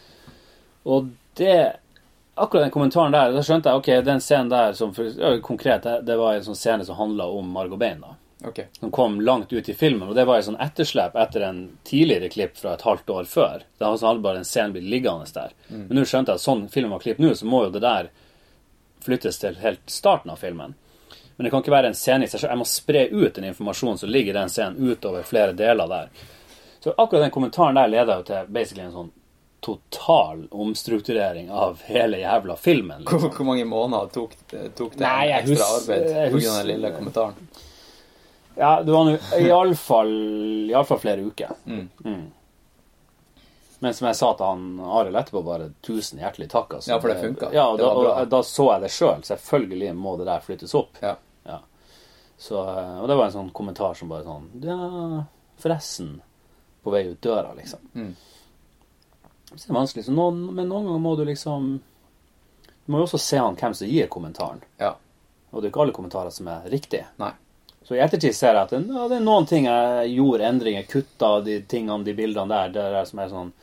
Og 0.95 1.13
det 1.39 1.61
Akkurat 2.41 2.63
den 2.63 2.71
kommentaren 2.71 3.11
der, 3.11 3.33
da 3.35 3.41
skjønte 3.43 3.69
jeg 3.69 3.79
ok, 3.81 3.87
den 4.07 4.21
scenen 4.23 4.47
der 4.49 4.71
som 4.73 4.93
ja, 4.95 5.33
konkret, 5.43 5.83
det, 6.07 6.15
var 6.17 6.37
en 6.37 6.45
sånn 6.45 6.57
scene 6.57 6.85
som 6.87 6.95
handla 6.97 7.27
om 7.27 7.49
Margot 7.53 7.77
Bein. 7.77 7.99
da 8.01 8.15
Ok. 8.47 8.61
som 8.79 8.91
kom 8.91 9.21
langt 9.21 9.53
ut 9.53 9.69
i 9.69 9.73
filmen, 9.73 10.07
og 10.09 10.15
det 10.15 10.23
var 10.25 10.39
et 10.39 10.47
sånn 10.47 10.57
etterslep 10.57 11.15
etter 11.19 11.43
en 11.45 11.59
tidligere 11.85 12.31
klipp 12.33 12.55
fra 12.57 12.73
et 12.73 12.85
halvt 12.87 13.11
år 13.13 13.27
før. 13.29 13.65
Det 13.77 13.85
hadde 13.85 14.07
hadde 14.07 14.23
bare 14.23 14.41
en 14.41 14.47
scene 14.47 14.73
blitt 14.73 14.89
liggende 14.89 15.27
der. 15.35 15.53
Men 15.67 15.99
nå 15.99 16.05
skjønte 16.09 16.33
jeg 16.33 16.41
at 16.41 16.45
sånn 16.47 16.63
film 16.73 16.95
var 16.95 17.03
klipp 17.03 17.21
nå, 17.21 17.35
så 17.37 17.45
må 17.45 17.65
jo 17.67 17.75
det 17.75 17.83
der 17.83 18.09
flyttes 19.05 19.37
til 19.43 19.59
helt 19.61 19.83
starten 19.85 20.33
av 20.33 20.41
filmen. 20.41 20.73
Men 21.41 21.47
det 21.47 21.51
kan 21.55 21.63
ikke 21.63 21.71
være 21.73 21.89
en 21.89 21.95
scene 21.97 22.27
i 22.27 22.29
seg 22.29 22.39
selv. 22.43 22.51
Jeg 22.53 22.59
må 22.61 22.65
spre 22.69 22.99
ut 23.09 23.33
den 23.39 23.47
informasjonen 23.49 23.97
som 23.97 24.09
ligger 24.13 24.35
i 24.35 24.37
den 24.37 24.49
scenen, 24.53 24.75
utover 24.91 25.23
flere 25.25 25.55
deler 25.57 25.87
der. 25.89 26.11
Så 26.83 26.93
akkurat 26.93 27.23
den 27.25 27.31
kommentaren 27.33 27.79
der 27.79 27.87
leder 27.89 28.19
jo 28.19 28.25
til 28.27 28.51
basically 28.53 28.83
en 28.85 28.93
sånn 28.93 29.09
total 29.61 30.43
omstrukturering 30.51 31.49
av 31.53 31.81
hele 31.87 32.19
jævla 32.21 32.55
filmen. 32.61 33.01
Hvor, 33.07 33.17
Liksom. 33.23 33.33
hvor 33.39 33.45
mange 33.49 33.65
måneder 33.65 34.11
tok, 34.13 34.35
tok 34.77 34.93
det 34.99 35.01
Nei, 35.01 35.31
ekstra 35.39 35.55
hus- 35.55 35.89
arbeid 35.89 36.05
pga. 36.35 36.53
den 36.59 36.67
lille 36.67 36.91
kommentaren? 36.99 37.33
Ja, 38.57 38.71
det 38.83 38.91
var 38.93 39.11
iallfall 39.41 40.99
flere 40.99 41.25
uker. 41.25 41.55
Mm. 41.65 41.89
Men 43.79 43.93
som 43.97 44.07
jeg 44.11 44.15
sa 44.15 44.33
til 44.37 44.45
han 44.45 44.65
Arild 44.85 45.15
etterpå, 45.17 45.41
bare 45.45 45.71
tusen 45.81 46.19
hjertelig 46.21 46.49
takk. 46.53 46.73
Altså. 46.77 46.91
Ja, 46.91 46.99
for 47.01 47.09
det 47.09 47.21
funket. 47.21 47.53
Ja, 47.57 47.63
og 47.71 47.79
da, 47.81 47.87
og 48.21 48.29
da 48.29 48.41
så 48.45 48.67
jeg 48.75 48.81
det 48.83 48.91
sjøl. 48.93 49.23
Selvfølgelig 49.25 49.95
må 49.97 50.17
det 50.19 50.27
der 50.29 50.43
flyttes 50.45 50.75
opp. 50.77 50.99
Ja. 51.01 51.15
Så, 52.41 52.57
eh, 52.57 52.97
og 52.97 53.07
det 53.07 53.15
var 53.19 53.27
en 53.29 53.35
sånn 53.35 53.53
kommentar 53.53 53.93
som 53.97 54.09
bare 54.09 54.25
sånn 54.25 54.47
Ja, 54.65 55.25
forresten. 55.61 56.15
På 56.81 56.89
vei 56.89 57.03
ut 57.11 57.21
døra, 57.21 57.51
liksom. 57.53 57.83
Mm. 57.93 58.15
Så 59.51 59.67
det 59.67 59.69
er 59.69 59.77
vanskelig. 59.77 60.05
Så 60.07 60.15
noen, 60.15 60.47
men 60.49 60.71
noen 60.71 60.87
ganger 60.89 61.03
må 61.03 61.13
du 61.19 61.25
liksom 61.27 61.75
Du 62.81 62.91
må 62.91 62.97
jo 62.97 63.05
også 63.05 63.19
se 63.21 63.37
an 63.37 63.59
hvem 63.59 63.75
som 63.77 63.87
gir 63.87 64.09
kommentaren. 64.09 64.63
Ja. 64.81 64.95
Og 65.51 65.61
det 65.61 65.67
er 65.67 65.73
ikke 65.73 65.83
alle 65.83 65.93
kommentarer 65.93 66.33
som 66.33 66.49
er 66.49 66.65
riktige. 66.71 67.05
Nei. 67.21 67.29
Så 67.85 67.93
i 67.93 68.01
ettertid 68.01 68.33
ser 68.33 68.55
jeg 68.55 68.63
at 68.63 68.73
det, 68.73 68.79
ja, 68.89 69.05
det 69.09 69.19
er 69.19 69.25
noen 69.25 69.45
ting 69.49 69.67
jeg 69.67 70.15
gjorde 70.15 70.47
endringer, 70.47 70.87
kutta 70.89 71.31
de 71.45 71.59
tingene, 71.69 72.05
de 72.07 72.15
bildene 72.17 72.49
der, 72.49 72.73
det 72.73 72.87
er 73.01 73.07
som 73.09 73.21
er 73.21 73.29
sånn 73.29 73.53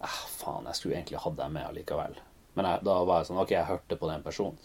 ah, 0.00 0.18
Faen, 0.38 0.66
jeg 0.70 0.78
skulle 0.78 0.98
egentlig 0.98 1.22
hatt 1.22 1.38
dem 1.38 1.54
med 1.54 1.66
allikevel. 1.68 2.18
Men 2.58 2.70
jeg, 2.72 2.84
da 2.90 2.98
var 3.06 3.22
jeg 3.22 3.30
sånn 3.30 3.42
Ok, 3.44 3.54
jeg 3.54 3.70
hørte 3.70 3.98
på 4.00 4.10
den 4.10 4.26
personen. 4.26 4.58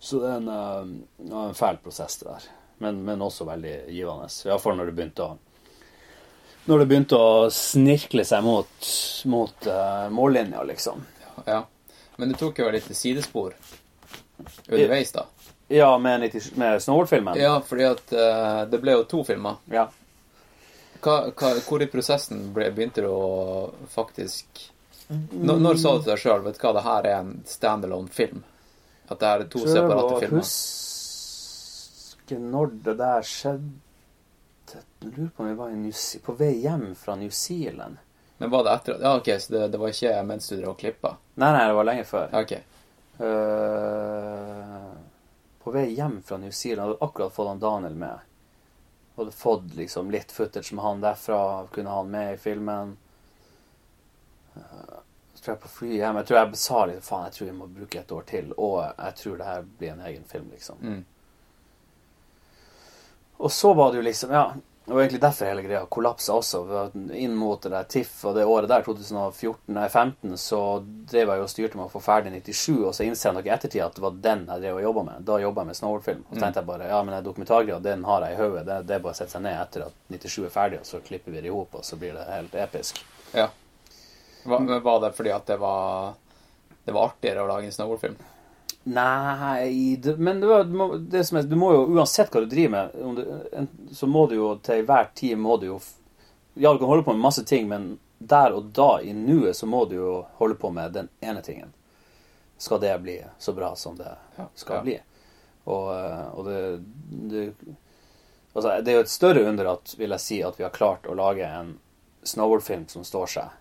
Så 0.00 0.20
det 0.22 0.28
er 0.30 0.36
en, 0.40 0.48
eh, 0.48 1.30
var 1.30 1.48
en 1.48 1.54
fæl 1.54 1.76
prosess, 1.84 2.16
det 2.16 2.28
der. 2.28 2.48
Men, 2.78 3.04
men 3.04 3.22
også 3.22 3.44
veldig 3.44 3.74
givende. 3.88 4.28
Iallfall 4.46 4.78
når 4.78 4.88
det 4.88 4.96
begynte 4.96 5.26
å 5.26 5.38
Når 6.64 6.78
det 6.78 6.86
begynte 6.86 7.16
å 7.16 7.50
snirkle 7.50 8.24
seg 8.24 8.44
mot, 8.44 8.88
mot 9.32 9.66
uh, 9.66 10.08
mållinja, 10.12 10.62
liksom. 10.68 11.00
ja. 11.46 11.62
Men 12.16 12.32
det 12.32 12.38
tok 12.38 12.60
jo 12.60 12.68
litt 12.70 12.88
sidespor 12.96 13.54
underveis, 14.68 15.12
da. 15.12 15.24
Ja, 15.72 15.88
med, 15.98 16.20
90 16.20 16.56
med 16.60 16.82
Snowboard-filmen. 16.84 17.40
Ja, 17.40 17.54
fordi 17.64 17.86
at 17.88 18.12
uh, 18.12 18.68
det 18.70 18.80
ble 18.82 18.98
jo 18.98 19.06
to 19.08 19.24
filmer. 19.24 19.56
ja. 19.72 19.88
Hva, 21.00 21.30
hva, 21.32 21.54
hvor 21.64 21.80
i 21.80 21.88
prosessen 21.88 22.50
ble, 22.52 22.68
begynte 22.76 23.00
du 23.00 23.08
å 23.08 23.70
faktisk 23.88 24.66
Når, 25.08 25.56
når 25.56 25.78
sa 25.80 25.94
du 25.96 26.02
til 26.02 26.10
deg 26.12 26.20
sjøl 26.20 26.42
vet 26.44 26.58
du 26.58 26.64
hva, 26.64 26.74
det 26.76 26.82
her 26.84 27.08
er 27.08 27.16
en 27.22 27.30
standalone 27.48 28.12
film? 28.12 28.42
At 29.10 29.18
det 29.20 29.28
er 29.28 29.44
to 29.50 29.58
separate 29.66 30.06
Prøv 30.06 30.12
å 30.14 30.20
filmer? 30.22 30.44
huske 30.44 32.36
når 32.38 32.66
det 32.86 32.94
der 33.00 33.24
skjedde 33.26 33.70
Jeg 34.70 35.10
lurer 35.10 35.32
på 35.34 35.42
om 35.42 35.48
vi 35.48 35.54
var 35.58 35.72
New 35.74 35.96
på 36.22 36.32
vei 36.38 36.52
hjem 36.62 36.92
fra 36.94 37.16
New 37.18 37.32
Zealand. 37.34 37.96
Men 38.38 38.50
var 38.52 38.62
det 38.64 38.74
etter 38.76 39.00
Ja, 39.02 39.16
OK, 39.18 39.28
så 39.42 39.52
det, 39.52 39.68
det 39.72 39.80
var 39.82 39.88
ikke 39.90 40.22
mens 40.28 40.46
du 40.48 40.54
drev 40.56 40.70
og 40.70 40.78
klippa? 40.78 41.16
Nei, 41.42 41.50
nei, 41.56 41.64
det 41.66 41.74
var 41.74 41.88
lenge 41.88 42.04
før. 42.06 42.30
OK. 42.38 42.52
Uh, 43.20 44.92
på 45.60 45.74
vei 45.74 45.88
hjem 45.96 46.20
fra 46.24 46.38
New 46.40 46.54
Zealand 46.54 46.86
hadde 46.86 47.04
akkurat 47.04 47.34
fått 47.34 47.50
han 47.50 47.60
Daniel 47.60 47.98
med. 47.98 48.22
Hadde 49.18 49.34
fått 49.36 49.74
liksom 49.76 50.08
litt 50.14 50.32
footage 50.32 50.72
med 50.72 50.84
han 50.86 51.02
derfra, 51.02 51.42
kunne 51.74 51.90
ha 51.90 51.98
han 52.04 52.14
med 52.14 52.34
i 52.34 52.40
filmen. 52.40 52.94
Så 54.54 54.99
tror 55.44 55.54
jeg 55.54 55.62
på 55.62 55.68
flyet 55.68 55.96
hjem 56.00 56.16
Jeg 56.20 56.28
tror 56.28 56.38
jeg 56.38 56.58
sa 56.60 56.82
litt 56.88 57.06
Faen, 57.06 57.28
jeg 57.28 57.36
tror 57.36 57.48
vi 57.50 57.56
må 57.56 57.70
bruke 57.78 58.00
et 58.00 58.12
år 58.12 58.26
til, 58.28 58.52
og 58.56 58.76
jeg 58.84 59.16
tror 59.22 59.40
det 59.40 59.48
her 59.48 59.70
blir 59.78 59.94
en 59.94 60.04
egen 60.10 60.28
film, 60.28 60.50
liksom. 60.54 60.82
Mm. 60.82 61.00
Og 63.40 63.52
så 63.52 63.72
var 63.72 63.90
det 63.90 63.96
jo 63.96 64.02
liksom, 64.02 64.32
ja 64.36 64.52
Det 64.84 64.94
var 64.94 65.00
egentlig 65.00 65.20
derfor 65.20 65.46
hele 65.46 65.62
greia 65.62 65.80
kollapsa 65.86 66.34
også. 66.34 66.60
Inn 67.14 67.36
mot 67.38 67.62
det 67.62 67.70
der 67.70 67.86
TIFF 67.88 68.24
og 68.26 68.34
det 68.34 68.44
året 68.44 68.68
der, 68.68 68.82
2014, 68.82 69.70
nei 69.76 69.84
15, 69.88 70.32
så 70.40 70.60
drev 70.82 71.30
jeg 71.30 71.38
jo 71.38 71.44
og 71.46 71.52
styrte 71.52 71.78
med 71.78 71.84
å 71.84 71.92
få 71.92 72.02
ferdig 72.02 72.32
97, 72.34 72.72
og 72.88 72.96
så 72.96 73.06
innser 73.06 73.28
jeg 73.28 73.36
nok 73.36 73.46
i 73.46 73.52
ettertid 73.54 73.84
at 73.84 73.94
det 73.94 74.02
var 74.02 74.18
den 74.24 74.42
jeg 74.48 74.64
drev 74.64 74.80
og 74.80 74.84
jobba 74.88 75.06
med. 75.12 75.22
Da 75.28 75.38
jobba 75.44 75.62
jeg 75.62 75.70
med 75.70 75.78
snowboardfilm. 75.78 76.24
Og 76.26 76.34
så 76.34 76.42
tenkte 76.42 76.64
jeg 76.64 76.70
bare 76.72 76.90
ja, 76.90 76.98
men 77.06 77.14
den 77.14 77.28
dokumentargreia, 77.28 77.78
den 77.86 78.04
har 78.08 78.26
jeg 78.26 78.34
i 78.34 78.40
hodet. 78.42 78.66
Det, 78.66 78.82
det 78.88 78.98
er 78.98 79.06
bare 79.06 79.14
å 79.14 79.20
sette 79.20 79.36
seg 79.36 79.46
ned 79.46 79.62
etter 79.62 79.86
at 79.86 80.04
97 80.10 80.38
er 80.48 80.54
ferdig, 80.58 80.82
og 80.82 80.90
så 80.90 81.02
klipper 81.06 81.36
vi 81.36 81.44
det 81.44 81.52
i 81.52 81.54
hop, 81.54 81.78
og 81.78 81.86
så 81.86 82.00
blir 82.00 82.18
det 82.18 82.26
helt 82.32 82.58
episk. 82.66 83.04
Ja. 83.36 83.46
Var, 84.44 84.60
men 84.60 84.82
var 84.82 85.00
det 85.04 85.12
fordi 85.16 85.32
at 85.34 85.46
det 85.46 85.56
var 85.60 86.14
det 86.84 86.94
var 86.94 87.10
artigere 87.10 87.42
å 87.44 87.48
lage 87.48 87.68
en 87.68 87.72
snowboardfilm? 87.72 88.16
Nei 88.90 89.96
det, 90.00 90.16
Men 90.16 90.40
det, 90.40 90.46
var, 90.46 90.64
det, 90.98 91.24
som 91.24 91.38
er, 91.38 91.42
du 91.42 91.56
må 91.60 91.72
jo 91.74 91.82
uansett 91.92 92.32
hva 92.32 92.40
du 92.40 92.48
driver 92.48 92.70
med, 92.72 93.02
om 93.04 93.18
du, 93.18 93.24
så 93.94 94.08
må 94.08 94.24
du 94.26 94.38
jo 94.38 94.54
til 94.64 94.86
hver 94.88 95.10
tid 95.14 95.36
må 95.38 95.58
du 95.60 95.66
jo 95.74 95.80
Ja, 96.54 96.72
du 96.72 96.80
kan 96.80 96.88
holde 96.88 97.04
på 97.06 97.12
med 97.12 97.22
masse 97.22 97.44
ting, 97.46 97.68
men 97.68 97.92
der 98.18 98.52
og 98.56 98.72
da, 98.76 98.98
i 99.00 99.12
nuet, 99.16 99.56
så 99.56 99.68
må 99.70 99.84
du 99.88 99.94
jo 99.96 100.14
holde 100.40 100.56
på 100.60 100.72
med 100.74 100.92
den 100.92 101.06
ene 101.24 101.40
tingen. 101.44 101.70
Skal 102.60 102.80
det 102.82 102.96
bli 103.00 103.14
så 103.38 103.54
bra 103.56 103.70
som 103.78 103.94
det 103.96 104.10
skal 104.58 104.80
ja. 104.80 104.82
bli. 104.82 104.96
Og, 105.70 105.86
eh, 105.94 106.26
og 106.34 106.48
det, 106.48 106.58
det 107.30 107.44
Altså, 108.50 108.80
det 108.82 108.90
er 108.90 108.96
jo 108.98 109.04
et 109.04 109.12
større 109.12 109.44
under 109.46 109.68
at, 109.70 109.92
vil 109.94 110.10
jeg 110.10 110.22
si, 110.24 110.40
at 110.42 110.56
vi 110.58 110.64
har 110.66 110.74
klart 110.74 111.04
å 111.06 111.14
lage 111.14 111.46
en 111.46 111.76
snowboardfilm 112.26 112.88
som 112.90 113.04
står 113.06 113.30
seg, 113.30 113.59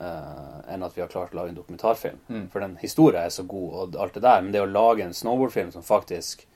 eh, 0.00 0.72
enn 0.74 0.82
at 0.82 0.94
vi 0.96 1.00
har 1.04 1.08
klart 1.12 1.32
å 1.34 1.36
lage 1.40 1.48
en 1.54 1.58
dokumentarfilm. 1.60 2.18
Mm. 2.28 2.46
For 2.52 2.60
den 2.60 2.76
historien 2.80 3.22
er 3.24 3.28
så 3.34 3.42
god, 3.46 3.72
og 3.74 3.96
alt 4.00 4.14
det 4.14 4.22
der, 4.22 4.42
men 4.42 4.52
det 4.52 4.62
å 4.62 4.70
lage 4.70 5.02
en 5.04 5.14
snowboardfilm 5.14 5.72
som 5.72 5.82
faktisk 5.82 6.46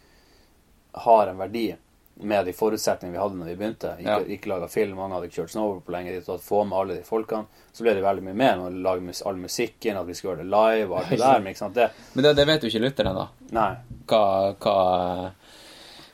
har 1.07 1.26
en 1.26 1.39
verdi 1.39 1.74
med 2.16 2.47
de 2.49 2.53
forutsetningene 2.57 3.12
vi 3.12 3.20
hadde 3.20 3.37
når 3.37 3.49
vi 3.51 3.55
begynte, 3.61 3.91
ikke, 4.01 4.09
Ja. 4.09 4.20
ikke 4.37 4.49
laga 4.49 4.68
film, 4.72 4.95
mange 4.97 5.12
hadde 5.18 5.26
ikke 5.28 5.43
kjørt 5.43 5.51
snowboard 5.53 5.82
på 5.84 5.93
lenge, 5.93 6.14
så 6.24 6.39
få 6.41 6.62
med 6.64 6.78
alle 6.78 6.95
de 6.97 7.03
folkene, 7.05 7.45
så 7.76 7.84
ble 7.84 7.93
det 7.99 8.03
veldig 8.07 8.22
mye 8.24 8.34
mer 8.41 8.57
med 8.57 8.70
å 8.70 8.82
lage 8.87 9.03
mus 9.05 9.20
all 9.28 9.37
musikken, 9.37 9.99
at 10.01 10.07
vi 10.07 10.14
skulle 10.16 10.32
gjøre 10.37 10.47
det 10.47 10.49
live 10.55 10.91
og 10.95 10.99
alt 11.03 11.11
det 11.11 11.18
der, 11.20 11.41
men 11.45 11.72
det 11.74 11.91
Men 12.14 12.24
det, 12.24 12.37
det 12.37 12.47
vet 12.47 12.62
jo 12.64 12.68
ikke 12.72 12.84
lytteren, 12.87 13.14
da. 13.20 13.26
Nei. 13.53 13.76
Hva, 14.09 14.55
hva 14.57 14.76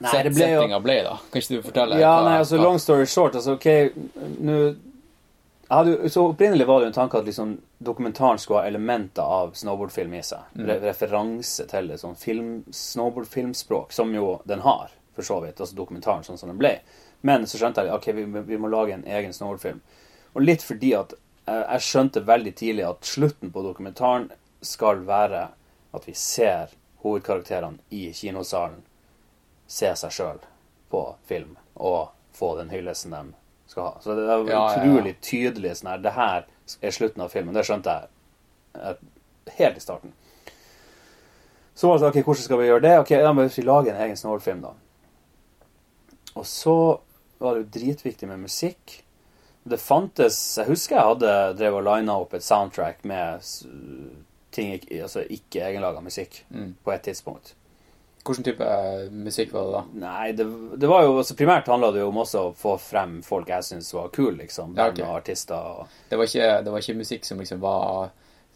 Nei, 0.03 0.11
set, 0.11 0.33
ble 0.35 0.43
settinga 0.43 0.81
ble, 0.83 0.97
da. 1.07 1.15
Kan 1.31 1.41
ikke 1.41 1.55
du 1.55 1.63
fortelle? 1.69 2.01
Ja, 2.03 2.17
hva, 2.19 2.25
nei, 2.31 2.39
altså 2.43 2.57
hva- 2.59 2.65
long 2.65 2.79
story 2.83 3.07
short, 3.07 3.35
altså 3.39 3.55
ok, 3.55 3.69
nå 4.43 4.59
hadde, 5.73 5.91
jo- 5.91 6.09
så 6.09 6.23
Opprinnelig 6.31 6.67
var 6.67 6.81
det 6.81 6.85
jo 6.87 6.91
en 6.91 6.97
tanke 6.99 7.19
at 7.19 7.25
liksom, 7.29 7.53
dokumentaren 7.79 8.39
skulle 8.39 8.61
ha 8.61 8.67
elementer 8.71 9.23
av 9.23 9.53
snowboardfilm 9.59 10.15
i 10.15 10.23
seg. 10.27 10.41
Re 10.69 10.79
referanse 10.83 11.67
til 11.71 11.89
det 11.89 11.99
sånn 12.03 12.17
film, 12.19 12.51
snowboardfilmspråk, 12.71 13.93
som 13.93 14.15
jo 14.15 14.41
den 14.45 14.61
har, 14.67 14.91
for 15.17 15.23
så 15.27 15.41
vidt. 15.45 15.61
Altså 15.61 15.77
dokumentaren 15.79 16.25
sånn 16.27 16.39
som 16.41 16.49
den 16.53 16.59
ble. 16.61 16.77
Men 17.23 17.47
så 17.47 17.59
skjønte 17.61 17.85
jeg 17.87 17.95
ok, 17.95 18.07
vi, 18.17 18.25
vi 18.53 18.59
må 18.59 18.69
lage 18.73 18.97
en 18.97 19.05
egen 19.07 19.33
snowboardfilm. 19.33 19.81
Og 20.35 20.43
litt 20.43 20.63
fordi 20.67 20.95
at 20.99 21.15
eh, 21.47 21.65
jeg 21.77 21.87
skjønte 21.89 22.25
veldig 22.27 22.55
tidlig 22.59 22.87
at 22.89 23.05
slutten 23.07 23.53
på 23.55 23.63
dokumentaren 23.63 24.31
skal 24.63 25.05
være 25.07 25.49
at 25.93 26.09
vi 26.09 26.15
ser 26.17 26.73
hovedkarakterene 27.03 27.79
i 27.91 28.09
kinosalen 28.15 28.83
se 29.67 29.91
seg 29.97 30.13
sjøl 30.15 30.43
på 30.93 31.03
film 31.29 31.57
og 31.75 32.11
få 32.37 32.55
den 32.59 32.71
hyllesten 32.73 33.15
de 33.15 33.23
skal 33.73 33.89
ha. 33.89 33.95
Så 34.05 34.15
det 34.19 34.25
er 34.29 34.45
Ja, 34.53 34.63
utrolig 34.77 35.15
tydelig 35.25 35.75
sånn 35.81 35.91
her 35.95 36.03
Det 36.05 36.13
her 36.17 36.47
er 36.83 36.95
slutten 36.95 37.23
av 37.25 37.33
filmen. 37.33 37.55
Det 37.57 37.65
skjønte 37.69 37.95
jeg 37.97 38.09
eh, 38.81 38.95
helt 39.59 39.77
i 39.81 39.85
starten. 39.85 40.13
Så 41.75 41.89
var 41.89 41.97
det 41.99 42.03
sånn, 42.05 42.13
ok, 42.13 42.25
hvordan 42.27 42.45
skal 42.45 42.61
vi 42.61 42.67
gjøre 42.69 42.85
det? 42.85 42.95
Ok, 43.01 43.09
Da 43.25 43.33
må 43.33 43.47
vi 43.49 43.63
lage 43.65 43.91
en 43.95 44.03
egen 44.05 44.17
snålfilm, 44.21 44.61
da. 44.63 44.75
Og 46.37 46.45
så 46.49 46.75
var 47.43 47.55
det 47.57 47.65
jo 47.65 47.71
dritviktig 47.81 48.29
med 48.29 48.39
musikk. 48.45 48.99
Det 49.65 49.79
fantes 49.81 50.37
Jeg 50.59 50.67
husker 50.69 50.97
jeg 50.97 51.07
hadde 51.13 51.33
drevet 51.59 51.79
og 51.81 51.85
lina 51.87 52.17
opp 52.19 52.33
et 52.35 52.43
soundtrack 52.45 53.05
med 53.05 53.43
ting 54.53 54.73
altså 55.01 55.23
ikke 55.31 55.63
egenlaga 55.65 56.01
musikk 56.05 56.43
Mm. 56.51 56.75
på 56.85 56.93
et 56.93 57.03
tidspunkt. 57.03 57.55
Hvilken 58.23 58.47
type 58.47 58.67
eh, 58.67 59.11
musikk 59.11 59.53
var 59.53 59.65
det 59.67 59.73
da? 59.75 59.83
Nei, 60.05 60.33
det, 60.39 60.47
det 60.79 60.91
var 60.91 61.03
jo 61.03 61.17
altså 61.19 61.35
Primært 61.35 61.71
handla 61.73 61.91
det 61.91 62.05
jo 62.05 62.11
om 62.13 62.21
også 62.23 62.43
å 62.47 62.53
få 62.55 62.77
frem 62.79 63.17
folk 63.27 63.51
jeg 63.51 63.67
syns 63.67 63.91
var 63.97 64.13
kule, 64.15 64.37
liksom. 64.45 64.77
Ja, 64.79 64.91
okay. 64.93 65.03
ok. 65.03 65.09
og 65.09 65.17
artister. 65.19 65.71
Og, 65.83 65.97
Det 66.11 66.21
var 66.21 66.31
ikke, 66.31 66.51
det 66.63 66.75
var 66.75 66.85
ikke 66.85 67.01
musikk 67.01 67.27
som 67.27 67.43
liksom 67.43 67.63
var 67.65 68.13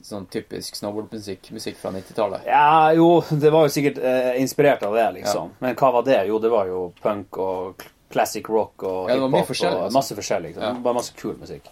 sånn 0.06 0.28
typisk 0.30 0.76
snowboardmusikk 0.78 1.50
musikk 1.56 1.78
fra 1.80 1.90
90-tallet? 1.90 2.46
ja, 2.46 2.92
jo, 2.94 3.08
det 3.42 3.50
var 3.50 3.66
jo 3.66 3.72
sikkert 3.74 3.98
eh, 3.98 4.36
inspirert 4.42 4.84
av 4.86 4.94
det, 4.94 5.06
liksom. 5.20 5.56
Men 5.64 5.74
hva 5.80 5.92
var 5.98 6.06
det? 6.06 6.20
Jo, 6.28 6.38
det 6.42 6.52
var 6.52 6.70
jo 6.70 6.82
punk 7.02 7.40
og 7.42 7.86
classic 8.12 8.48
rock 8.48 8.86
og 8.86 9.10
Ja, 9.10 9.18
var 9.18 9.28
hiphop 9.34 9.50
forskjellig, 9.50 9.78
og 9.78 9.88
altså. 9.88 9.98
masse 9.98 10.18
forskjellig. 10.20 10.52
Liksom. 10.54 10.64
Ja. 10.68 10.82
Bare 10.84 10.98
masse 11.00 11.16
kul 11.18 11.34
musikk. 11.40 11.70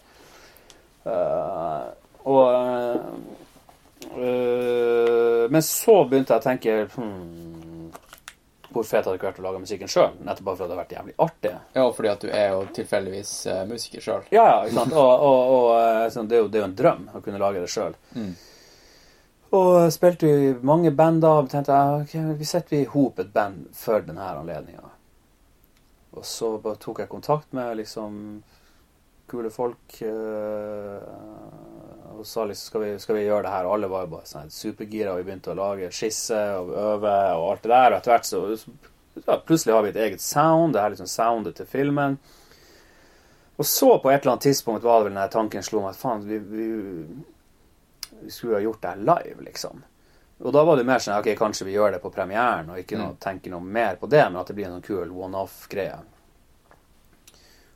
Uh, 1.05 1.93
og 2.25 2.45
uh, 2.49 2.97
uh, 4.17 5.45
Men 5.53 5.63
så 5.63 5.99
begynte 6.09 6.33
jeg 6.33 6.41
å 6.41 6.47
tenke 6.47 6.77
hmm, 6.95 7.64
Hvor 8.75 8.87
fet 8.87 9.05
hadde 9.05 9.13
det 9.15 9.21
ikke 9.21 9.29
vært 9.29 9.39
å 9.39 9.45
lage 9.45 9.61
musikken 9.63 9.91
sjøl? 9.91 10.17
Nettopp 10.27 10.49
bare 10.49 10.59
for 10.59 10.65
at 10.65 10.71
det 10.71 10.75
hadde 10.75 10.81
vært 10.81 10.95
jævlig 10.97 11.15
artig. 11.23 11.53
Ja, 11.77 11.85
fordi 11.95 12.11
at 12.11 12.25
du 12.25 12.33
er 12.35 12.49
jo 12.51 12.65
tilfeldigvis 12.75 13.31
uh, 13.47 13.61
musiker 13.71 14.03
sjøl. 14.03 14.25
Ja, 14.35 14.47
ja, 14.49 14.57
ikke 14.65 14.81
sant? 14.81 14.97
Og, 14.99 15.13
og, 15.29 15.53
og 15.55 15.69
eh, 15.79 16.09
sånn, 16.15 16.31
det, 16.31 16.39
er 16.39 16.43
jo, 16.43 16.49
det 16.51 16.59
er 16.59 16.65
jo 16.65 16.71
en 16.73 16.77
drøm 16.81 17.07
å 17.15 17.23
kunne 17.23 17.43
lage 17.43 17.63
det 17.63 17.71
sjøl. 17.71 17.95
Mm. 18.19 18.33
Og 19.55 19.93
spilte 19.95 20.27
i 20.27 20.51
mange 20.67 20.91
band 20.91 21.23
da, 21.23 21.37
og 21.39 21.53
tenkte 21.53 21.79
jeg, 21.79 22.03
ok, 22.03 22.39
vi 22.41 22.51
setter 22.51 22.75
vi 22.75 22.83
i 22.83 22.91
hop 22.91 23.23
et 23.23 23.31
band 23.35 23.69
for 23.79 24.03
denne 24.03 24.27
anledninga. 24.33 24.91
Og 26.19 26.27
så 26.27 26.57
bare 26.63 26.81
tok 26.83 27.05
jeg 27.05 27.11
kontakt 27.13 27.55
med 27.55 27.77
liksom 27.79 28.19
kule 29.35 29.53
folk. 29.53 30.01
eh, 30.07 31.05
og 32.15 32.27
sa 32.27 32.45
liksom 32.47 32.71
skal 32.71 32.85
vi, 32.85 32.91
skal 33.03 33.19
vi 33.19 33.27
gjøre 33.27 33.45
det 33.47 33.53
her? 33.53 33.67
Og 33.67 33.77
alle 33.77 33.91
var 33.91 34.07
jo 34.07 34.13
bare 34.15 34.31
sånn 34.31 34.53
supergira. 34.55 35.13
Og 35.13 35.21
vi 35.21 35.29
begynte 35.29 35.53
å 35.53 35.59
lage 35.59 35.91
skisse 35.93 36.41
og 36.61 36.73
øve 36.73 37.15
og 37.35 37.51
alt 37.51 37.67
det 37.67 37.75
der. 37.75 37.91
Og 37.91 37.99
etter 37.99 38.15
hvert 38.15 38.31
så, 38.31 38.43
ja, 39.27 39.39
plutselig 39.39 39.75
har 39.75 39.85
vi 39.85 39.93
et 39.93 40.03
eget 40.07 40.25
sound. 40.25 40.77
Det 40.77 40.83
er 40.83 40.95
liksom 40.95 41.11
soundet 41.11 41.59
til 41.59 41.69
filmen. 41.69 42.19
Og 43.57 43.67
så 43.67 43.99
på 44.03 44.11
et 44.11 44.21
eller 44.21 44.33
annet 44.35 44.49
tidspunkt 44.49 44.87
var 44.87 45.01
det 45.03 45.11
vel 45.11 45.19
den 45.21 45.31
tanken 45.31 45.63
slo 45.63 45.83
meg 45.85 45.93
at 45.95 46.01
faen, 46.01 46.25
vi, 46.27 46.39
vi, 46.39 46.69
vi 48.25 48.31
skulle 48.31 48.59
ha 48.59 48.65
gjort 48.65 48.81
det 48.83 48.95
her 48.95 49.05
live, 49.13 49.45
liksom. 49.47 49.85
Og 50.43 50.51
da 50.53 50.65
var 50.67 50.77
det 50.77 50.87
mer 50.89 50.99
sånn 50.99 51.15
ok, 51.21 51.29
kanskje 51.39 51.69
vi 51.69 51.77
gjør 51.77 51.95
det 51.95 52.01
på 52.03 52.11
premieren, 52.11 52.73
og 52.75 52.81
ikke 52.81 52.99
noe, 52.99 53.13
tenker 53.15 53.29
tenke 53.47 53.53
noe 53.53 53.63
mer 53.63 54.01
på 54.01 54.11
det, 54.11 54.25
men 54.27 54.41
at 54.41 54.51
det 54.51 54.57
blir 54.59 54.67
en 54.67 54.75
sånn 54.81 54.89
kul 54.89 55.13
one-off-greie. 55.27 56.01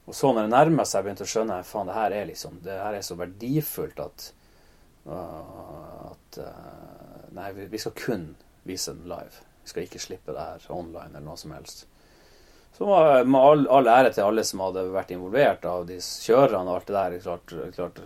Og 0.08 0.16
så 0.16 0.30
når 0.32 0.46
det 0.46 0.54
nærmer 0.54 0.88
seg, 0.88 1.04
begynte 1.04 1.26
å 1.26 1.28
skjønne 1.28 1.60
faen, 1.68 1.88
det 1.90 1.96
her 1.98 2.14
er 2.16 2.28
liksom, 2.30 2.60
det 2.64 2.78
her 2.80 2.96
er 2.96 3.04
så 3.04 3.16
verdifullt 3.18 3.98
at 4.00 4.30
uh, 5.04 6.08
at 6.08 6.38
uh, 6.40 7.26
Nei, 7.36 7.50
vi, 7.52 7.66
vi 7.68 7.78
skal 7.78 7.92
kun 7.92 8.22
vise 8.66 8.94
den 8.96 9.04
live. 9.10 9.44
Vi 9.62 9.68
skal 9.68 9.84
ikke 9.84 10.00
slippe 10.00 10.32
det 10.32 10.40
her 10.40 10.62
online 10.72 11.12
eller 11.12 11.26
noe 11.26 11.36
som 11.36 11.52
helst. 11.52 11.84
Så 12.78 12.86
med 13.26 13.40
all, 13.40 13.66
all 13.68 13.90
ære 13.90 14.14
til 14.14 14.24
alle 14.24 14.44
som 14.48 14.62
hadde 14.64 14.86
vært 14.94 15.12
involvert 15.12 15.66
av 15.68 15.84
de 15.88 15.98
kjørerne 16.00 16.70
og 16.70 16.78
alt 16.78 16.88
det 16.88 16.96
der. 16.96 17.16
Klart, 17.26 17.54
klart 17.76 18.00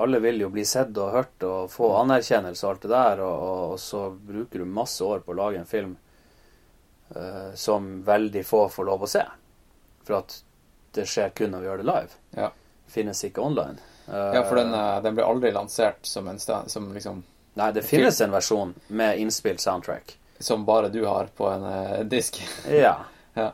Alle 0.00 0.20
vil 0.22 0.38
jo 0.44 0.52
bli 0.54 0.64
sett 0.64 0.96
og 1.02 1.14
hørt 1.16 1.46
og 1.48 1.70
få 1.72 1.90
anerkjennelse 1.98 2.66
og 2.66 2.70
alt 2.70 2.86
det 2.86 2.92
der, 2.92 3.24
og, 3.26 3.42
og, 3.48 3.64
og 3.74 3.82
så 3.82 4.04
bruker 4.14 4.62
du 4.62 4.70
masse 4.70 5.04
år 5.04 5.24
på 5.26 5.34
å 5.34 5.40
lage 5.40 5.58
en 5.58 5.68
film 5.68 5.96
uh, 7.16 7.50
som 7.58 7.90
veldig 8.06 8.44
få 8.46 8.68
får 8.70 8.88
lov 8.92 9.02
å 9.08 9.10
se. 9.18 9.24
For 10.06 10.20
at 10.20 10.38
det 10.96 11.06
skjer 11.08 11.32
kun 11.36 11.54
når 11.54 11.62
vi 11.62 11.70
gjør 11.70 11.82
det 11.82 11.88
live. 11.90 12.20
Ja. 12.36 12.50
Finnes 12.90 13.24
ikke 13.24 13.44
online. 13.44 13.78
Ja, 14.10 14.42
for 14.42 14.58
den, 14.58 14.72
eh, 14.74 15.02
den 15.02 15.14
ble 15.14 15.26
aldri 15.26 15.52
lansert 15.54 16.06
som 16.06 16.28
en 16.28 16.38
sted, 16.42 16.70
som 16.70 16.90
liksom 16.94 17.22
Nei, 17.58 17.72
det 17.74 17.82
finnes 17.82 18.20
en 18.22 18.30
versjon 18.30 18.74
med 18.94 19.18
innspilt 19.18 19.60
soundtrack. 19.60 20.12
Som 20.38 20.62
bare 20.64 20.88
du 20.88 21.02
har 21.04 21.26
på 21.36 21.48
en 21.50 21.64
uh, 21.66 22.00
disk. 22.06 22.38
Ja, 22.70 22.94
ja. 23.34 23.50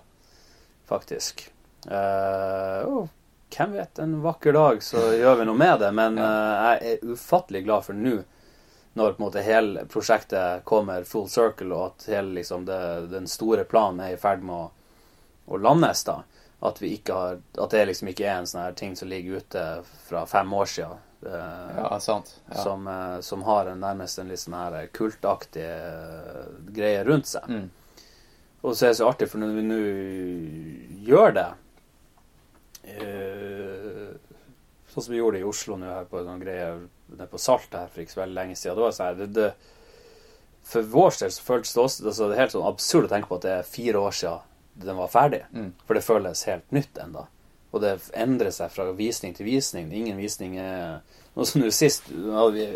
faktisk. 0.86 1.48
Uh, 1.88 2.84
oh, 2.86 3.08
hvem 3.56 3.72
vet, 3.72 3.98
en 3.98 4.22
vakker 4.22 4.52
dag 4.52 4.82
så 4.82 5.00
gjør 5.16 5.40
vi 5.40 5.46
noe 5.48 5.58
med 5.58 5.80
det. 5.80 5.90
Men 5.96 6.18
eh, 6.18 6.52
jeg 6.52 6.92
er 6.92 7.12
ufattelig 7.12 7.64
glad 7.64 7.86
for 7.88 7.96
nå, 7.98 8.16
når 8.96 9.16
på 9.16 9.22
en 9.22 9.26
måte 9.26 9.44
hele 9.44 9.84
prosjektet 9.90 10.64
kommer 10.68 11.04
full 11.08 11.28
circle, 11.32 11.72
og 11.72 11.84
at 11.86 12.08
hele 12.12 12.36
liksom 12.40 12.66
det, 12.68 12.80
den 13.12 13.28
store 13.30 13.64
planen 13.64 14.04
er 14.04 14.14
i 14.14 14.20
ferd 14.20 14.44
med 14.44 14.56
å, 14.56 14.70
å 15.46 15.60
landes, 15.62 16.04
da. 16.04 16.20
At, 16.66 16.80
har, 17.08 17.40
at 17.62 17.70
det 17.74 17.84
liksom 17.90 18.08
ikke 18.10 18.26
er 18.26 18.40
en 18.40 18.46
sånn 18.50 18.62
her 18.64 18.76
ting 18.78 18.94
som 18.98 19.08
ligger 19.10 19.42
ute 19.42 19.64
fra 20.08 20.24
fem 20.26 20.52
år 20.52 20.70
siden. 20.72 21.02
eh, 21.26 21.76
Ja, 21.80 21.98
sant. 22.00 22.34
Ja. 22.50 22.62
Som, 22.62 22.86
eh, 22.88 23.20
som 23.20 23.42
har 23.46 23.66
en, 23.72 23.80
nærmest 23.80 24.18
en 24.18 24.28
litt 24.32 24.42
sånn 24.42 24.56
her 24.58 24.86
kultaktig 24.94 25.64
eh, 25.64 26.46
greie 26.76 27.04
rundt 27.06 27.26
seg. 27.30 27.48
Mm. 27.48 27.68
Og 28.66 28.74
så 28.74 28.86
er 28.88 28.94
det 28.94 28.98
så 28.98 29.08
artig, 29.10 29.28
for 29.30 29.38
når 29.38 29.52
vi 29.54 29.62
nå 29.62 29.76
gjør 31.06 31.34
det 31.36 31.48
eh, 32.96 34.14
Sånn 34.90 35.04
som 35.04 35.12
vi 35.12 35.18
gjorde 35.20 35.36
det 35.36 35.44
i 35.44 35.48
Oslo 35.48 35.76
nå 35.76 35.88
her 35.92 36.06
på 36.08 36.18
en 36.18 36.28
sånn 36.30 36.40
greie 36.42 36.68
nede 37.12 37.26
på 37.30 37.38
Salt 37.38 37.74
her 37.76 37.88
for 37.92 38.02
ikke 38.02 38.14
så 38.14 38.22
veldig 38.22 38.38
lenge 38.38 38.56
siden. 38.56 38.76
Det 38.78 38.84
var 38.86 38.94
sånn 38.96 39.06
her, 39.10 39.18
det, 39.20 39.26
det, 39.36 39.48
For 40.66 40.86
vår 40.96 41.18
del 41.20 41.34
så 41.34 41.44
føltes 41.46 41.74
det 41.76 41.82
også 41.84 42.06
altså 42.10 42.28
Det 42.30 42.36
er 42.36 42.40
helt 42.42 42.54
sånn 42.56 42.68
absurd 42.70 43.06
å 43.06 43.12
tenke 43.12 43.30
på 43.30 43.38
at 43.38 43.44
det 43.46 43.52
er 43.58 43.68
fire 43.76 44.02
år 44.08 44.16
siden 44.16 44.52
den 44.82 44.96
var 44.96 45.08
ferdig. 45.12 45.42
Mm. 45.52 45.72
For 45.86 45.96
det 45.96 46.04
føles 46.04 46.44
helt 46.50 46.72
nytt 46.74 46.98
enda. 47.00 47.26
Og 47.72 47.82
det 47.82 47.96
endrer 48.16 48.52
seg 48.54 48.72
fra 48.72 48.88
visning 48.96 49.34
til 49.36 49.48
visning. 49.48 49.90
Ingen 49.92 50.20
visning 50.20 50.56
er 50.60 51.00
Noe 51.36 51.44
som 51.44 51.60
nå 51.60 51.68
sist 51.74 52.06
vi 52.08 52.66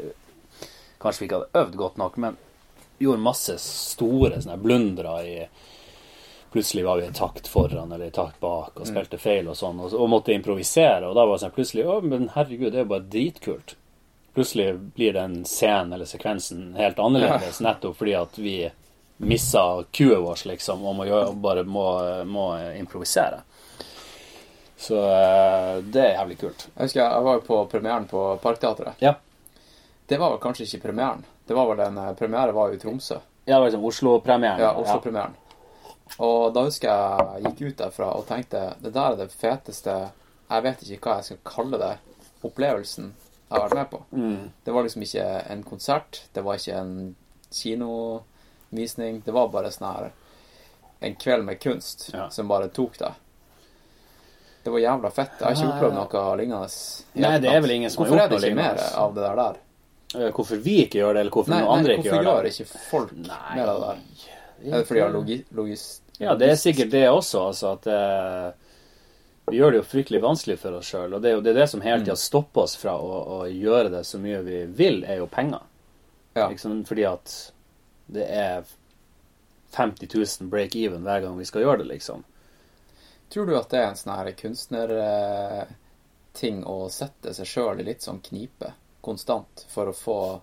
Kanskje 1.01 1.23
vi 1.23 1.27
ikke 1.31 1.39
hadde 1.39 1.61
øvd 1.63 1.77
godt 1.81 1.97
nok, 1.97 2.17
men 2.21 2.35
gjorde 3.01 3.25
masse 3.25 3.55
store 3.65 4.43
sånne 4.43 4.59
blundere 4.61 5.15
i 5.25 5.37
Plutselig 6.51 6.83
var 6.85 6.99
vi 6.99 7.07
i 7.07 7.13
takt 7.15 7.47
foran 7.49 7.93
eller 7.95 8.11
i 8.11 8.13
takt 8.13 8.41
bak 8.43 8.81
og 8.83 8.89
spilte 8.89 9.21
feil 9.23 9.47
og 9.49 9.55
sånn, 9.55 9.79
og, 9.81 9.93
og 9.95 10.09
måtte 10.11 10.35
improvisere. 10.35 11.07
Og 11.07 11.15
da 11.15 11.23
var 11.23 11.39
det 11.39 11.45
sånn 11.45 11.55
plutselig 11.55 11.85
Å, 11.87 12.01
men 12.03 12.27
herregud, 12.35 12.73
det 12.73 12.81
er 12.81 12.85
jo 12.85 12.91
bare 12.91 13.07
dritkult. 13.07 13.77
Plutselig 14.35 14.73
blir 14.97 15.15
den 15.15 15.45
scenen 15.47 15.95
eller 15.95 16.11
sekvensen 16.11 16.73
helt 16.75 16.99
annerledes, 17.03 17.63
nettopp 17.63 17.97
fordi 18.01 18.17
at 18.19 18.41
vi 18.43 18.57
missa 19.21 19.85
cuet 19.93 20.19
vårt, 20.19 20.45
liksom, 20.49 20.85
og 20.85 20.97
må 20.97 21.05
gjøre, 21.09 21.35
bare 21.37 21.65
må, 21.69 21.87
må 22.25 22.47
improvisere. 22.79 23.43
Så 24.81 24.97
eh, 24.97 25.75
det 25.85 26.01
er 26.01 26.15
jævlig 26.15 26.39
kult. 26.41 26.63
Jeg 26.73 26.87
husker 26.87 27.03
jeg 27.03 27.25
var 27.27 27.37
jo 27.37 27.43
på 27.45 27.59
premieren 27.69 28.07
på 28.09 28.23
Parkteatret. 28.41 29.03
Ja. 29.05 29.19
Det 30.09 30.17
var 30.17 30.33
vel 30.33 30.41
kanskje 30.41 30.65
ikke 30.65 30.87
premieren. 30.87 31.21
Det 31.45 31.57
var 31.57 31.69
vel 31.69 31.83
en 31.85 31.99
eh, 32.01 32.15
premiere 32.17 32.57
var 32.57 32.71
jo 32.71 32.79
i 32.79 32.81
Tromsø. 32.81 33.19
Ja, 33.45 33.59
det 33.59 33.59
var 33.59 33.67
liksom 33.69 33.85
Oslo-premieren. 33.91 34.63
Ja, 34.65 34.73
Oslo-premieren. 34.81 35.37
Og 36.25 36.55
da 36.57 36.65
husker 36.65 36.89
jeg 36.89 37.45
gikk 37.45 37.61
ut 37.61 37.83
derfra 37.83 38.09
og 38.17 38.25
tenkte 38.27 38.71
det 38.81 38.95
der 38.97 39.13
er 39.13 39.19
det 39.21 39.29
feteste 39.31 39.93
Jeg 40.51 40.65
vet 40.65 40.81
ikke 40.83 41.05
hva 41.05 41.21
jeg 41.21 41.29
skal 41.29 41.43
kalle 41.53 41.79
det. 41.79 41.93
Opplevelsen 42.41 43.13
jeg 43.13 43.53
har 43.53 43.67
vært 43.67 43.79
med 43.83 43.91
på. 43.93 44.01
Mm. 44.17 44.51
Det 44.65 44.73
var 44.75 44.87
liksom 44.87 45.05
ikke 45.05 45.29
en 45.53 45.63
konsert. 45.67 46.23
Det 46.33 46.43
var 46.47 46.57
ikke 46.57 46.81
en 46.81 46.95
kinovisning. 48.71 49.23
Det 49.25 49.33
var 49.33 49.49
bare 49.49 49.71
sånn 49.71 49.89
her 49.91 50.11
En 51.01 51.15
kveld 51.17 51.45
med 51.45 51.61
kunst 51.61 52.11
Ja. 52.13 52.29
som 52.31 52.49
bare 52.49 52.69
tok 52.69 52.99
deg. 52.99 53.13
Det 54.63 54.71
var 54.71 54.79
jævla 54.79 55.11
fett. 55.11 55.31
Jeg 55.41 55.47
har 55.47 55.55
ikke 55.55 55.73
opplevd 55.73 55.95
noe 55.95 56.37
lignende. 56.37 56.69
Nei, 57.15 57.39
det 57.39 57.49
er 57.49 57.61
vel 57.61 57.71
ingen 57.71 57.91
som 57.91 58.05
har 58.05 58.11
Hvorfor 58.11 58.25
er 58.25 58.29
det 58.29 58.37
noe 58.37 58.49
ikke 58.51 58.57
mer 58.57 58.83
av 58.95 59.15
det 59.15 59.23
der 59.23 59.37
der? 59.37 59.57
Eh, 60.15 60.33
Hvorfor 60.33 60.57
vi 60.57 60.85
ikke 60.85 60.99
gjør 60.99 61.15
det, 61.15 61.21
eller 61.21 61.31
hvorfor 61.31 61.51
Nei, 61.51 61.61
noen 61.63 61.79
andre 61.79 61.89
nei, 61.89 61.97
ikke 61.97 62.11
hvorfor 62.11 62.25
gjør 62.25 62.35
gjør 62.35 62.43
det? 62.43 62.53
ikke 62.53 62.91
folk 62.91 63.13
Nei. 63.13 63.55
mer 63.57 63.67
av 63.67 63.81
det 63.81 63.89
der? 63.89 64.03
Er 64.61 64.77
det 64.77 64.87
fordi 64.87 65.01
de 65.01 65.05
har 65.07 65.47
logis... 65.57 66.03
Ja, 66.19 66.35
det 66.35 66.51
er 66.51 66.57
sikkert 66.61 66.91
det 66.91 67.09
også, 67.09 67.47
altså 67.47 67.73
at 67.73 67.83
det, 67.89 68.55
vi 69.51 69.57
gjør 69.57 69.71
det 69.71 69.81
jo 69.81 69.87
fryktelig 69.89 70.21
vanskelig 70.23 70.59
for 70.61 70.77
oss 70.77 70.91
sjøl. 70.93 71.15
Og 71.15 71.23
det 71.23 71.31
er 71.31 71.39
jo 71.39 71.41
det, 71.41 71.55
er 71.55 71.63
det 71.63 71.69
som 71.73 71.81
hele 71.81 72.05
tida 72.05 72.19
mm. 72.19 72.21
stopper 72.21 72.67
oss 72.67 72.77
fra 72.77 72.99
å, 73.01 73.23
å, 73.39 73.39
gjøre 73.49 73.89
det 73.89 74.05
så 74.05 74.21
mye 74.21 74.43
vi 74.45 74.61
vil, 74.67 75.01
er 75.09 75.23
jo 75.23 75.31
penger. 75.31 75.65
Ja. 76.37 76.51
Liksom, 76.53 76.85
fordi 76.85 77.07
at 77.09 77.33
det 78.15 78.27
er 78.27 78.65
50 79.77 80.09
000 80.15 80.51
break 80.51 80.77
even 80.77 81.03
hver 81.07 81.21
gang 81.25 81.39
vi 81.39 81.45
skal 81.49 81.63
gjøre 81.65 81.79
det, 81.83 81.89
liksom. 81.93 82.21
Tror 83.31 83.47
du 83.47 83.53
at 83.59 83.71
det 83.71 83.79
er 83.79 83.89
en 83.91 83.99
sånn 83.99 84.19
her 84.19 84.39
kunstnerting 84.39 86.59
å 86.67 86.89
sette 86.91 87.35
seg 87.37 87.47
sjøl 87.47 87.81
i 87.81 87.85
litt 87.87 88.03
sånn 88.03 88.21
knipe 88.27 88.73
konstant 89.01 89.67
for 89.71 89.89
å 89.91 89.95
få 89.95 90.41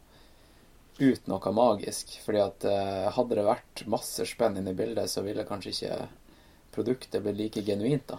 ut 1.02 1.28
noe 1.28 1.52
magisk? 1.52 2.22
Fordi 2.24 2.40
at 2.46 2.64
eh, 2.72 3.12
hadde 3.18 3.36
det 3.36 3.50
vært 3.50 3.84
masse 3.92 4.26
spenn 4.30 4.58
inne 4.62 4.74
bildet, 4.78 5.10
så 5.12 5.20
ville 5.26 5.50
kanskje 5.50 5.72
ikke 5.74 5.96
produktet 6.78 7.24
blitt 7.26 7.40
like 7.42 7.62
genuint, 7.68 8.08
da? 8.08 8.18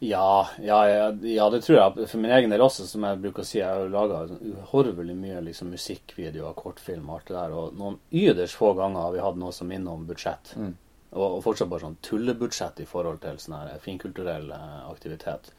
Ja, 0.00 0.48
ja, 0.62 1.10
ja, 1.22 1.50
det 1.50 1.60
tror 1.60 1.78
jeg. 1.78 2.08
For 2.08 2.22
min 2.22 2.30
egen 2.30 2.52
del 2.52 2.62
også, 2.62 2.86
som 2.86 3.02
jeg 3.02 3.18
bruker 3.22 3.42
å 3.42 3.46
si. 3.46 3.58
Jeg 3.58 3.66
har 3.66 3.88
laga 3.90 4.20
uhorvelig 4.30 5.16
mye 5.18 5.40
liksom, 5.48 5.72
musikkvideoer, 5.74 6.54
kortfilm 6.58 7.08
og 7.08 7.16
alt 7.16 7.30
det 7.30 7.36
der. 7.38 7.56
Og 7.58 7.80
noen 7.80 7.96
yders 8.14 8.54
få 8.54 8.74
ganger 8.78 9.02
har 9.02 9.16
vi 9.16 9.24
hatt 9.24 9.40
noe 9.40 9.54
som 9.54 9.70
minner 9.70 9.98
om 9.98 10.04
budsjett. 10.06 10.54
Mm. 10.54 10.76
Og, 11.10 11.24
og, 11.24 11.40
fortsatt 11.42 11.70
bare 11.72 11.86
sånn 11.86 11.98
tullebudsjett 12.04 12.84
i 12.84 12.86
forhold 12.86 13.18
til 13.24 13.40
sånn 13.42 13.58
her 13.58 13.82
finkulturell 13.82 14.52
eh, 14.54 14.78
aktivitet. 14.86 15.50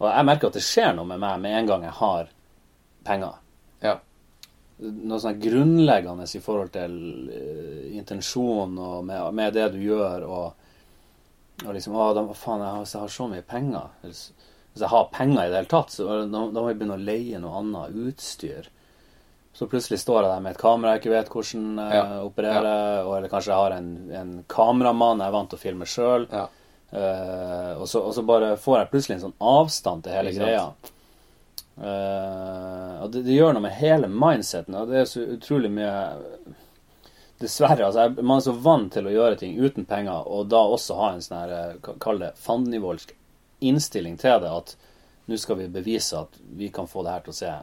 Og 0.00 0.08
jeg 0.10 0.28
merker 0.28 0.50
at 0.50 0.60
det 0.60 0.66
skjer 0.66 0.94
noe 0.96 1.08
med 1.08 1.22
meg 1.22 1.40
med 1.40 1.56
en 1.56 1.72
gang 1.72 1.88
jeg 1.88 1.96
har 2.02 2.30
penger. 3.06 3.42
Ja. 3.80 3.96
Noe 4.80 5.20
sånn 5.22 5.40
grunnleggende 5.40 6.24
i 6.24 6.40
forhold 6.40 6.72
til 6.72 6.94
uh, 7.28 7.84
intensjon 7.96 8.78
og 8.80 9.04
med, 9.04 9.26
med 9.36 9.56
det 9.56 9.66
du 9.74 9.80
gjør. 9.84 10.24
og 10.24 10.59
og 11.66 11.74
liksom 11.76 11.96
Å, 11.96 12.10
da, 12.16 12.24
faen, 12.34 12.62
jeg 12.64 12.74
har, 12.76 12.84
jeg 12.88 13.02
har, 13.04 13.14
så 13.14 13.28
mye 13.30 13.46
penger. 13.46 13.88
Hvis, 14.04 14.20
hvis 14.72 14.84
jeg 14.84 14.92
har 14.92 15.08
penger 15.14 15.42
i 15.42 15.48
det 15.50 15.58
hele 15.62 15.72
tatt, 15.72 15.94
så 15.94 16.06
da, 16.08 16.20
da, 16.28 16.44
må 16.60 16.68
jeg 16.70 16.78
begynne 16.80 16.98
å 16.98 17.08
leie 17.08 17.40
noe 17.42 17.58
annet 17.60 17.98
utstyr. 18.08 18.70
Så 19.52 19.66
plutselig 19.68 19.98
står 20.00 20.22
jeg 20.22 20.30
der 20.30 20.44
med 20.44 20.54
et 20.54 20.62
kamera 20.62 20.94
jeg 20.94 21.02
ikke 21.02 21.12
vet 21.16 21.32
hvordan 21.34 21.66
jeg 21.82 21.98
ja. 21.98 22.06
opererer, 22.22 22.70
ja. 22.70 23.02
og 23.02 23.16
eller 23.16 23.32
kanskje 23.32 23.50
jeg 23.52 23.60
har 23.64 23.74
en, 23.76 23.90
en 24.20 24.32
kameramann 24.48 25.20
jeg 25.20 25.26
er 25.32 25.36
vant 25.36 25.50
til 25.52 25.58
å 25.58 25.64
filme 25.64 25.88
sjøl. 25.90 26.26
Ja. 26.30 26.46
Uh, 26.90 27.76
og, 27.76 27.84
og, 27.84 28.08
så 28.14 28.22
bare 28.26 28.54
får 28.58 28.78
jeg 28.78 28.90
plutselig 28.90 29.16
en 29.16 29.26
sånn 29.28 29.36
avstand 29.50 30.06
til 30.06 30.16
hele 30.16 30.32
greia. 30.34 30.64
Uh, 31.80 32.94
og 33.04 33.12
det, 33.12 33.24
det, 33.26 33.36
gjør 33.36 33.54
noe 33.56 33.64
med 33.64 33.76
hele 33.78 34.10
mindseten, 34.10 34.76
og 34.76 34.90
det 34.90 35.02
er 35.02 35.10
så 35.10 35.22
utrolig 35.36 35.70
mye 35.72 35.92
Dessverre. 37.40 37.86
altså 37.86 38.22
Man 38.22 38.36
er 38.36 38.44
så 38.44 38.52
vant 38.52 38.92
til 38.92 39.08
å 39.08 39.14
gjøre 39.14 39.38
ting 39.40 39.56
uten 39.56 39.86
penger, 39.88 40.28
og 40.28 40.50
da 40.52 40.60
også 40.60 40.98
ha 40.98 41.12
en 41.14 41.22
sånn 41.24 41.38
her, 41.38 41.54
eh, 41.56 41.94
kall 42.02 42.20
det 42.20 42.34
fandenivoldsk 42.36 43.14
innstilling 43.64 44.18
til 44.20 44.40
det, 44.42 44.50
at 44.50 44.76
nå 45.30 45.38
skal 45.38 45.60
vi 45.60 45.70
bevise 45.72 46.18
at 46.20 46.36
vi 46.56 46.68
kan 46.74 46.88
få 46.90 47.04
det 47.04 47.14
her 47.14 47.24
til 47.24 47.32
å 47.32 47.38
se 47.38 47.54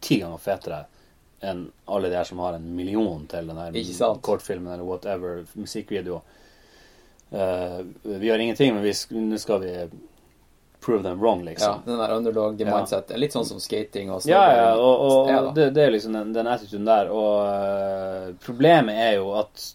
ti 0.00 0.20
ganger 0.22 0.40
fetere 0.40 0.84
enn 1.40 1.66
alle 1.88 2.08
de 2.08 2.16
her 2.16 2.28
som 2.28 2.40
har 2.44 2.56
en 2.56 2.68
million 2.76 3.26
til 3.28 3.48
den 3.48 3.56
der 3.56 4.16
kortfilmen 4.20 4.72
eller 4.72 4.84
whatever, 4.84 5.44
musikkvideo. 5.56 6.20
Uh, 7.32 7.80
vi 8.02 8.28
har 8.28 8.38
ingenting, 8.38 8.74
men 8.74 9.30
nå 9.30 9.38
skal 9.38 9.60
vi 9.62 9.72
prove 10.80 11.02
them 11.02 11.20
wrong, 11.20 11.44
liksom. 11.44 11.82
Ja, 11.86 11.92
den 11.92 11.98
der 11.98 12.14
underdog-mindset. 12.14 13.10
Ja. 13.10 13.16
Litt 13.16 13.34
sånn 13.34 13.44
som 13.44 13.60
skating 13.60 14.10
og 14.12 14.24
Ja, 14.28 14.42
ja, 14.54 14.70
og, 14.76 15.04
og, 15.04 15.28
og 15.30 15.52
det, 15.54 15.70
det, 15.76 15.84
er 15.84 15.94
liksom 15.94 16.16
den, 16.16 16.32
den 16.36 16.48
attituden 16.48 16.88
der. 16.88 17.12
Og 17.12 17.44
uh, 17.44 18.32
problemet 18.44 18.96
er 18.96 19.18
jo 19.18 19.34
at 19.40 19.66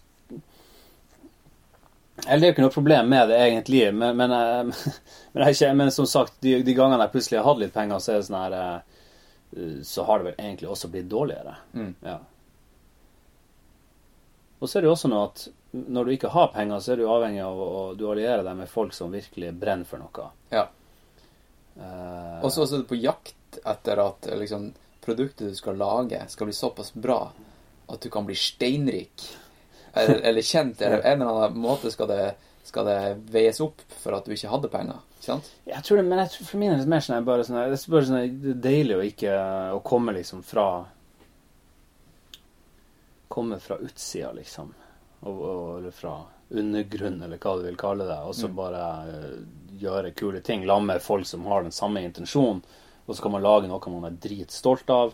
Eller 2.25 2.41
det 2.41 2.47
er 2.47 2.49
jo 2.49 2.55
ikke 2.55 2.65
noe 2.65 2.73
problem 2.73 3.09
med 3.11 3.29
det 3.29 3.39
egentlig, 3.43 3.81
men, 3.93 4.17
men, 4.17 4.33
uh, 4.33 4.93
men, 5.35 5.47
ikke, 5.49 5.73
men 5.77 5.91
som 5.93 6.09
sagt, 6.09 6.39
de, 6.45 6.57
de, 6.65 6.77
gangene 6.77 7.05
jeg 7.05 7.13
plutselig 7.17 7.41
har 7.41 7.49
hatt 7.51 7.61
litt 7.61 7.75
penger, 7.75 8.01
så 8.01 8.13
er 8.13 8.21
det 8.21 8.29
sånn 8.29 8.39
her 8.41 8.55
uh, 8.61 9.83
Så 9.85 10.07
har 10.07 10.21
det 10.21 10.31
vel 10.31 10.39
egentlig 10.47 10.71
også 10.71 10.89
blitt 10.93 11.11
dårligere. 11.11 11.59
Mm. 11.77 11.91
Ja. 12.05 12.17
Og 14.59 14.69
så 14.69 14.79
er 14.79 14.85
det 14.85 14.89
jo 14.89 14.95
også 14.95 15.11
noe 15.11 15.27
at 15.29 15.45
når 15.75 16.05
du 16.05 16.11
ikke 16.15 16.31
har 16.31 16.47
penger, 16.55 16.79
så 16.79 16.93
er 16.93 17.01
du 17.01 17.09
avhengig 17.11 17.43
av 17.43 17.59
å 17.59 17.83
du 17.97 18.05
allierer 18.09 18.43
deg 18.45 18.57
med 18.57 18.71
folk 18.71 18.93
som 18.95 19.13
virkelig 19.13 19.51
brenner 19.59 19.87
for 19.87 20.01
noe. 20.01 20.29
Ja. 20.53 20.65
Uh, 21.75 22.39
og 22.43 22.51
så 22.53 22.63
er 22.63 22.83
du 22.83 22.87
på 22.87 22.99
jakt 22.99 23.59
etter 23.67 23.99
at 24.03 24.29
liksom, 24.39 24.69
produktet 25.03 25.51
du 25.51 25.57
skal 25.57 25.77
lage, 25.79 26.21
skal 26.31 26.49
bli 26.49 26.55
såpass 26.55 26.93
bra 26.93 27.19
at 27.87 28.01
du 28.01 28.09
kan 28.09 28.25
bli 28.25 28.35
steinrik. 28.35 29.37
Eller, 29.93 30.15
eller 30.29 30.41
kjent. 30.41 30.81
Eller 30.81 31.01
en 31.01 31.21
eller 31.21 31.31
annen 31.31 31.59
måte 31.59 31.91
skal 31.91 32.07
det, 32.07 32.33
skal 32.63 32.85
det, 32.85 32.99
veies 33.31 33.61
opp 33.63 33.83
for 34.01 34.17
at 34.17 34.25
du 34.25 34.33
ikke 34.35 34.51
hadde 34.51 34.71
penger. 34.73 35.03
Ikke 35.17 35.27
sant? 35.27 35.51
Jeg 35.69 35.83
tror 35.85 36.01
det, 36.01 36.07
men 36.09 36.23
jeg 36.23 36.33
tror, 36.35 36.49
for 36.49 36.63
min 36.63 36.73
er 36.73 36.81
det 36.81 36.91
mer 36.91 37.05
sånn 37.05 37.27
bare 37.27 37.47
sånn, 37.47 37.61
det 37.61 37.79
er 37.79 37.95
bare 37.95 38.09
sånn, 38.09 38.41
det 38.43 38.53
er 38.55 38.61
deilig 38.69 38.97
å 38.97 39.05
ikke 39.05 39.39
å 39.77 39.81
komme 39.85 40.17
liksom 40.19 40.45
fra 40.45 40.67
Komme 43.35 43.57
fra 43.59 43.75
utsida, 43.81 44.29
liksom. 44.37 44.69
Og, 45.25 45.39
og, 45.41 45.61
eller 45.79 45.91
fra 45.91 46.11
undergrunn, 46.49 47.21
eller 47.21 47.39
hva 47.41 47.55
du 47.57 47.65
vil 47.65 47.77
kalle 47.79 48.07
det. 48.07 48.19
Og 48.27 48.35
så 48.35 48.49
mm. 48.49 48.55
bare 48.57 48.81
uh, 49.09 49.37
gjøre 49.81 50.13
kule 50.17 50.41
ting. 50.45 50.65
La 50.65 50.79
med 50.79 51.03
folk 51.03 51.27
som 51.27 51.45
har 51.49 51.65
den 51.65 51.75
samme 51.75 52.03
intensjonen. 52.05 52.63
Og 53.05 53.15
så 53.15 53.23
kan 53.23 53.35
man 53.35 53.45
lage 53.45 53.69
noe 53.69 53.93
man 53.93 54.09
er 54.09 54.19
dritstolt 54.21 54.89
av. 54.89 55.13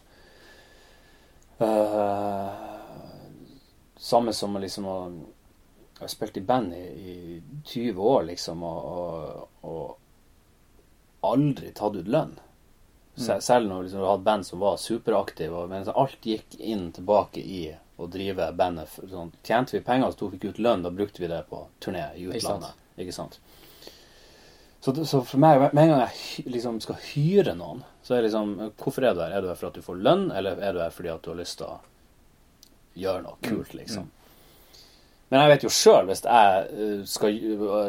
Uh, 1.61 2.49
samme 3.99 4.34
som 4.34 4.57
liksom 4.57 4.88
å 4.89 4.97
Jeg 6.01 6.07
har 6.07 6.09
spilt 6.09 6.38
i 6.39 6.41
band 6.41 6.71
i, 6.73 6.86
i 7.13 7.41
20 7.69 7.99
år, 8.01 8.23
liksom, 8.32 8.63
og, 8.65 9.43
og, 9.61 9.67
og 9.69 11.27
aldri 11.29 11.69
tatt 11.77 11.99
ut 11.99 12.07
lønn. 12.09 12.32
Mm. 13.13 13.41
Selv 13.41 13.69
når 13.69 13.84
liksom, 13.84 14.01
du 14.01 14.07
hadde 14.07 14.25
band 14.25 14.47
som 14.47 14.59
var 14.59 14.79
superaktive. 14.82 15.67
Men 15.69 15.86
alt 15.93 16.25
gikk 16.25 16.57
inn 16.57 16.89
tilbake 16.95 17.43
i 17.43 17.61
å 18.01 18.09
drive 18.11 18.49
bandet. 18.57 18.93
Sånn, 19.09 19.31
tjente 19.45 19.77
vi 19.77 19.83
penger, 19.85 20.11
så 20.11 20.21
tok 20.21 20.33
vi 20.33 20.39
ikke 20.39 20.55
ut 20.55 20.61
lønn. 20.65 20.85
Da 20.85 20.91
brukte 20.93 21.23
vi 21.23 21.29
det 21.31 21.43
på 21.49 21.63
turné 21.83 22.07
i 22.17 22.27
utlandet. 22.29 22.77
Ikke 23.01 23.15
sant? 23.15 23.39
Så, 24.81 24.95
så, 25.05 25.19
for 25.21 25.37
meg, 25.37 25.61
med 25.75 25.83
en 25.83 25.91
gang 25.93 25.99
jeg 26.07 26.47
liksom 26.49 26.79
skal 26.81 26.97
hyre 27.11 27.53
noen, 27.53 27.83
så 28.01 28.15
er 28.15 28.23
det 28.23 28.31
liksom 28.31 28.55
Hvorfor 28.81 29.05
er 29.05 29.13
du 29.13 29.21
her? 29.21 29.35
Er 29.37 29.43
du 29.43 29.51
her 29.51 29.59
for 29.59 29.69
at 29.69 29.77
du 29.77 29.85
får 29.85 29.99
lønn, 30.01 30.31
eller 30.33 30.57
er 30.57 30.73
du 30.73 30.81
her 30.81 30.95
fordi 30.95 31.11
at 31.13 31.21
du 31.21 31.29
har 31.29 31.37
lyst 31.37 31.59
til 31.59 31.69
å 31.69 31.77
gjøre 32.97 33.21
noe 33.27 33.37
kult, 33.45 33.75
mm, 33.75 33.77
liksom? 33.77 34.09
Men 35.29 35.43
jeg 35.43 35.51
vet 35.53 35.65
jo 35.67 35.71
sjøl, 35.71 36.09
hvis 36.09 36.25
jeg 36.25 36.63
eh, 36.73 37.03
skal 37.07 37.37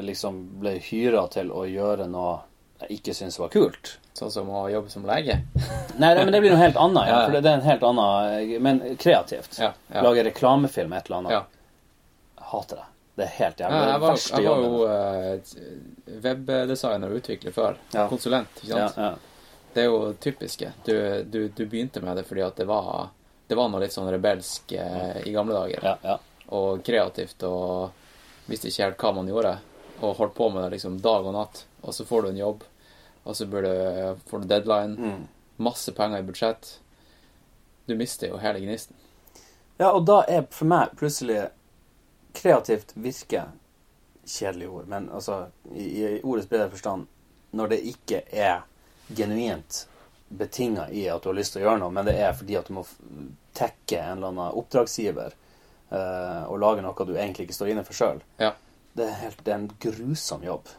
liksom 0.05 0.43
bli 0.61 0.77
hyra 0.91 1.25
til 1.33 1.49
å 1.51 1.65
gjøre 1.67 2.11
noe 2.13 2.37
jeg 2.83 2.99
ikke 2.99 3.15
syns 3.17 3.39
var 3.41 3.51
kult 3.53 3.97
Sånn 4.13 4.31
som 4.31 4.51
å 4.53 4.67
jobbe 4.69 4.93
som 4.93 5.07
lege? 5.09 5.39
Nei, 6.03 6.13
nei, 6.15 6.23
men 6.25 6.33
det 6.35 6.41
blir 6.45 6.53
noe 6.53 6.61
helt 6.61 6.77
annet. 6.77 7.09
Ja, 7.09 7.19
for 7.25 7.35
det, 7.35 7.41
er 7.49 7.59
en 7.59 7.65
helt 7.65 7.83
annen 7.85 8.63
Men 8.65 8.81
kreativt. 9.01 9.57
Ja, 9.61 9.73
ja. 9.89 10.03
Lage 10.05 10.25
reklamefilm, 10.25 10.93
et 10.93 11.09
eller 11.09 11.23
annet. 11.23 11.33
Ja. 11.33 12.45
Hater 12.53 12.83
det. 12.83 12.87
Det 13.15 13.25
er 13.25 13.33
helt 13.39 13.61
jævlig. 13.61 13.79
Ja, 13.79 13.89
jeg, 13.89 14.01
var, 14.01 14.21
jeg 14.33 14.47
var 14.47 14.63
jo 14.63 14.77
uh, 14.89 16.21
webdesigner 16.27 17.13
og 17.13 17.21
utvikler 17.21 17.57
før. 17.57 17.81
Konsulent, 18.09 18.63
ikke 18.63 18.73
sant. 18.73 18.97
Ja, 18.97 19.11
ja. 19.11 19.59
Det 19.73 19.85
er 19.85 19.89
jo 19.89 20.13
typiske. 20.21 20.73
Du, 20.85 20.95
du, 21.25 21.41
du, 21.49 21.65
begynte 21.67 22.01
med 22.05 22.17
det 22.21 22.25
fordi 22.29 22.45
at 22.45 22.57
det 22.61 22.69
var, 22.69 23.11
det 23.49 23.57
var 23.57 23.69
noe 23.73 23.83
litt 23.85 23.97
sånn 23.97 24.11
rebelsk 24.13 24.77
uh, 24.77 25.21
i 25.25 25.33
gamle 25.33 25.57
dager. 25.57 26.17
Og 26.53 26.81
kreativt 26.85 27.45
og 27.49 28.49
visste 28.49 28.69
ikke 28.69 28.89
helt 28.89 29.05
hva 29.05 29.13
man 29.21 29.29
gjorde. 29.29 29.55
Og 30.03 30.17
holdt 30.19 30.37
på 30.37 30.49
med 30.53 30.65
det 30.65 30.77
liksom 30.79 30.99
dag 31.05 31.29
og 31.29 31.37
natt. 31.37 31.65
Og 31.83 31.95
så 31.95 32.05
får 32.09 32.23
du 32.23 32.33
en 32.33 32.43
jobb, 32.43 32.65
og 33.23 33.37
så 33.37 33.47
burde 33.47 34.17
får 34.27 34.43
du 34.43 34.51
deadline. 34.51 34.97
Mm. 34.99 35.27
Masse 35.63 35.93
penger 35.93 36.19
i 36.19 36.27
budsjett. 36.27 36.81
Du 37.87 37.95
mister 37.99 38.31
jo 38.33 38.41
hele 38.43 38.61
gnisten. 38.63 38.97
Ja, 39.79 39.93
og 39.93 40.05
da 40.07 40.23
er 40.29 40.47
for 40.51 40.71
meg 40.71 40.95
plutselig 40.99 41.49
kreativt 42.37 42.95
virke 42.95 43.49
kjedelig 44.25 44.69
ord, 44.71 44.87
men 44.87 45.09
altså 45.11 45.47
i, 45.75 45.85
i 45.85 46.21
ordets 46.23 46.49
brede 46.49 46.71
forstand 46.71 47.09
når 47.53 47.73
det 47.73 47.81
ikke 47.91 48.23
er 48.31 48.63
genuint 49.13 49.87
betinga 50.33 50.87
i 50.91 51.09
at 51.11 51.23
du 51.23 51.29
har 51.29 51.37
lyst 51.37 51.57
til 51.57 51.63
å 51.63 51.67
gjøre 51.67 51.81
noe, 51.83 51.93
men 51.93 52.07
det 52.09 52.15
er 52.23 52.37
fordi 52.37 52.57
at 52.57 52.69
du 52.71 52.77
må 52.79 52.85
tekke 53.57 53.99
en 54.01 54.17
eller 54.17 54.31
annen 54.31 54.61
oppdragsgiver 54.63 55.35
uh, 55.93 56.45
og 56.49 56.61
lage 56.63 56.85
noe 56.85 57.09
du 57.09 57.13
egentlig 57.17 57.49
ikke 57.49 57.59
står 57.59 57.75
inne 57.75 57.85
for 57.85 57.99
sjøl. 57.99 58.23
Ja. 58.41 58.55
Det, 58.93 59.11
det, 59.43 59.51
er 59.51 59.59
en 59.59 59.69
grusom 59.81 60.45
jobb. 60.45 60.71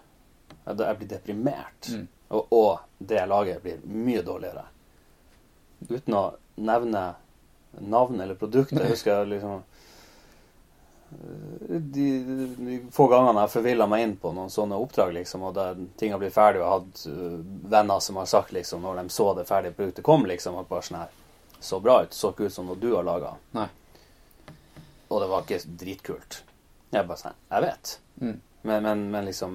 Jeg 0.65 0.97
blir 0.97 1.09
deprimert. 1.09 1.91
Mm. 1.91 2.07
Og, 2.33 2.53
og, 2.53 2.87
det 2.97 3.19
jeg 3.19 3.29
lager, 3.29 3.59
blir 3.61 3.81
mye 3.83 4.23
dårligere. 4.25 4.63
Uten 5.89 6.15
å 6.15 6.23
nevne 6.55 7.03
navn 7.83 8.21
eller 8.23 8.37
produkt. 8.39 8.73
Jeg 8.73 8.93
husker 8.93 9.21
jeg 9.21 9.31
liksom 9.35 9.63
de, 11.69 12.19
de, 12.57 12.85
få 12.91 13.07
gangene 13.07 13.39
jeg 13.39 13.47
har 13.47 13.51
forvilla 13.51 13.87
meg 13.89 14.03
inn 14.03 14.15
på 14.17 14.31
noen 14.33 14.51
sånne 14.51 14.77
oppdrag, 14.81 15.13
liksom, 15.17 15.43
og 15.47 15.55
der 15.57 15.77
ting 15.99 16.13
har 16.13 16.21
blitt 16.21 16.35
ferdig, 16.35 16.61
og 16.63 16.71
hatt 16.71 17.03
uh, 17.09 17.37
venner 17.69 18.01
som 18.03 18.17
har 18.17 18.29
sagt, 18.29 18.53
liksom, 18.55 18.83
når 18.85 19.01
de 19.01 19.13
så 19.13 19.27
det 19.37 19.45
ferdige 19.49 19.77
produktet 19.77 20.05
kom, 20.05 20.25
liksom, 20.29 20.57
at 20.59 20.69
bare 20.69 20.87
sånn 20.87 21.01
her 21.03 21.19
Så 21.63 21.79
bra 21.79 22.01
ut. 22.03 22.13
Så 22.13 22.33
ikke 22.33 22.49
ut 22.49 22.53
som 22.53 22.65
noe 22.67 22.75
du 22.75 22.89
har 22.91 23.05
laga. 23.07 23.37
Og 25.07 25.21
det 25.21 25.29
var 25.31 25.45
ikke 25.45 25.61
dritkult. 25.79 26.41
Jeg 26.91 27.07
bare 27.07 27.21
sånn 27.21 27.37
Jeg 27.51 27.63
vet. 27.63 27.93
Mm. 28.19 28.41
Men, 28.63 28.83
men, 28.83 29.05
men, 29.11 29.25
liksom 29.25 29.53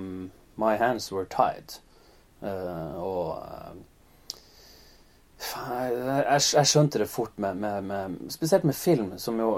My 0.56 0.76
hands 0.80 1.12
were 1.12 1.26
tied. 1.28 1.76
Uh, 2.42 2.94
og 3.02 3.28
uh, 3.42 3.76
jeg, 5.38 6.42
jeg, 6.54 6.66
skjønte 6.70 7.00
det 7.02 7.08
fort 7.10 7.34
med, 7.42 7.58
med, 7.58 7.84
med, 7.88 8.16
Spesielt 8.30 8.66
med 8.68 8.76
film, 8.78 9.10
som 9.18 9.38
jo 9.42 9.48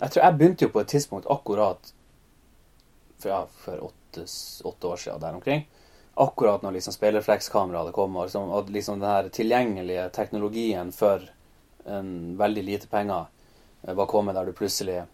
Jeg 0.00 0.10
tror 0.10 0.22
jeg 0.22 0.38
begynte 0.38 0.66
jo 0.66 0.72
på 0.74 0.82
et 0.82 0.90
tidspunkt 0.90 1.28
akkurat 1.30 1.92
for, 3.18 3.30
ja, 3.30 3.40
for 3.62 3.86
åtte, 3.86 4.26
åtte, 4.64 4.86
år 4.86 4.96
siden 5.00 5.20
der 5.22 5.38
omkring. 5.38 5.62
Akkurat 6.14 6.62
når 6.62 6.76
liksom 6.76 6.92
speilreflekskameraet 6.92 7.94
kom, 7.96 8.16
og 8.16 8.26
liksom, 8.28 8.50
og 8.52 8.68
liksom 8.70 9.00
den 9.00 9.30
tilgjengelige 9.32 10.10
teknologien 10.12 10.92
for 10.92 11.24
en 11.88 12.36
veldig 12.36 12.64
lite 12.66 12.90
penger 12.92 13.30
var 13.80 14.06
kommet, 14.06 14.34
der 14.34 14.44
du 14.44 14.52
plutselig 14.52 15.04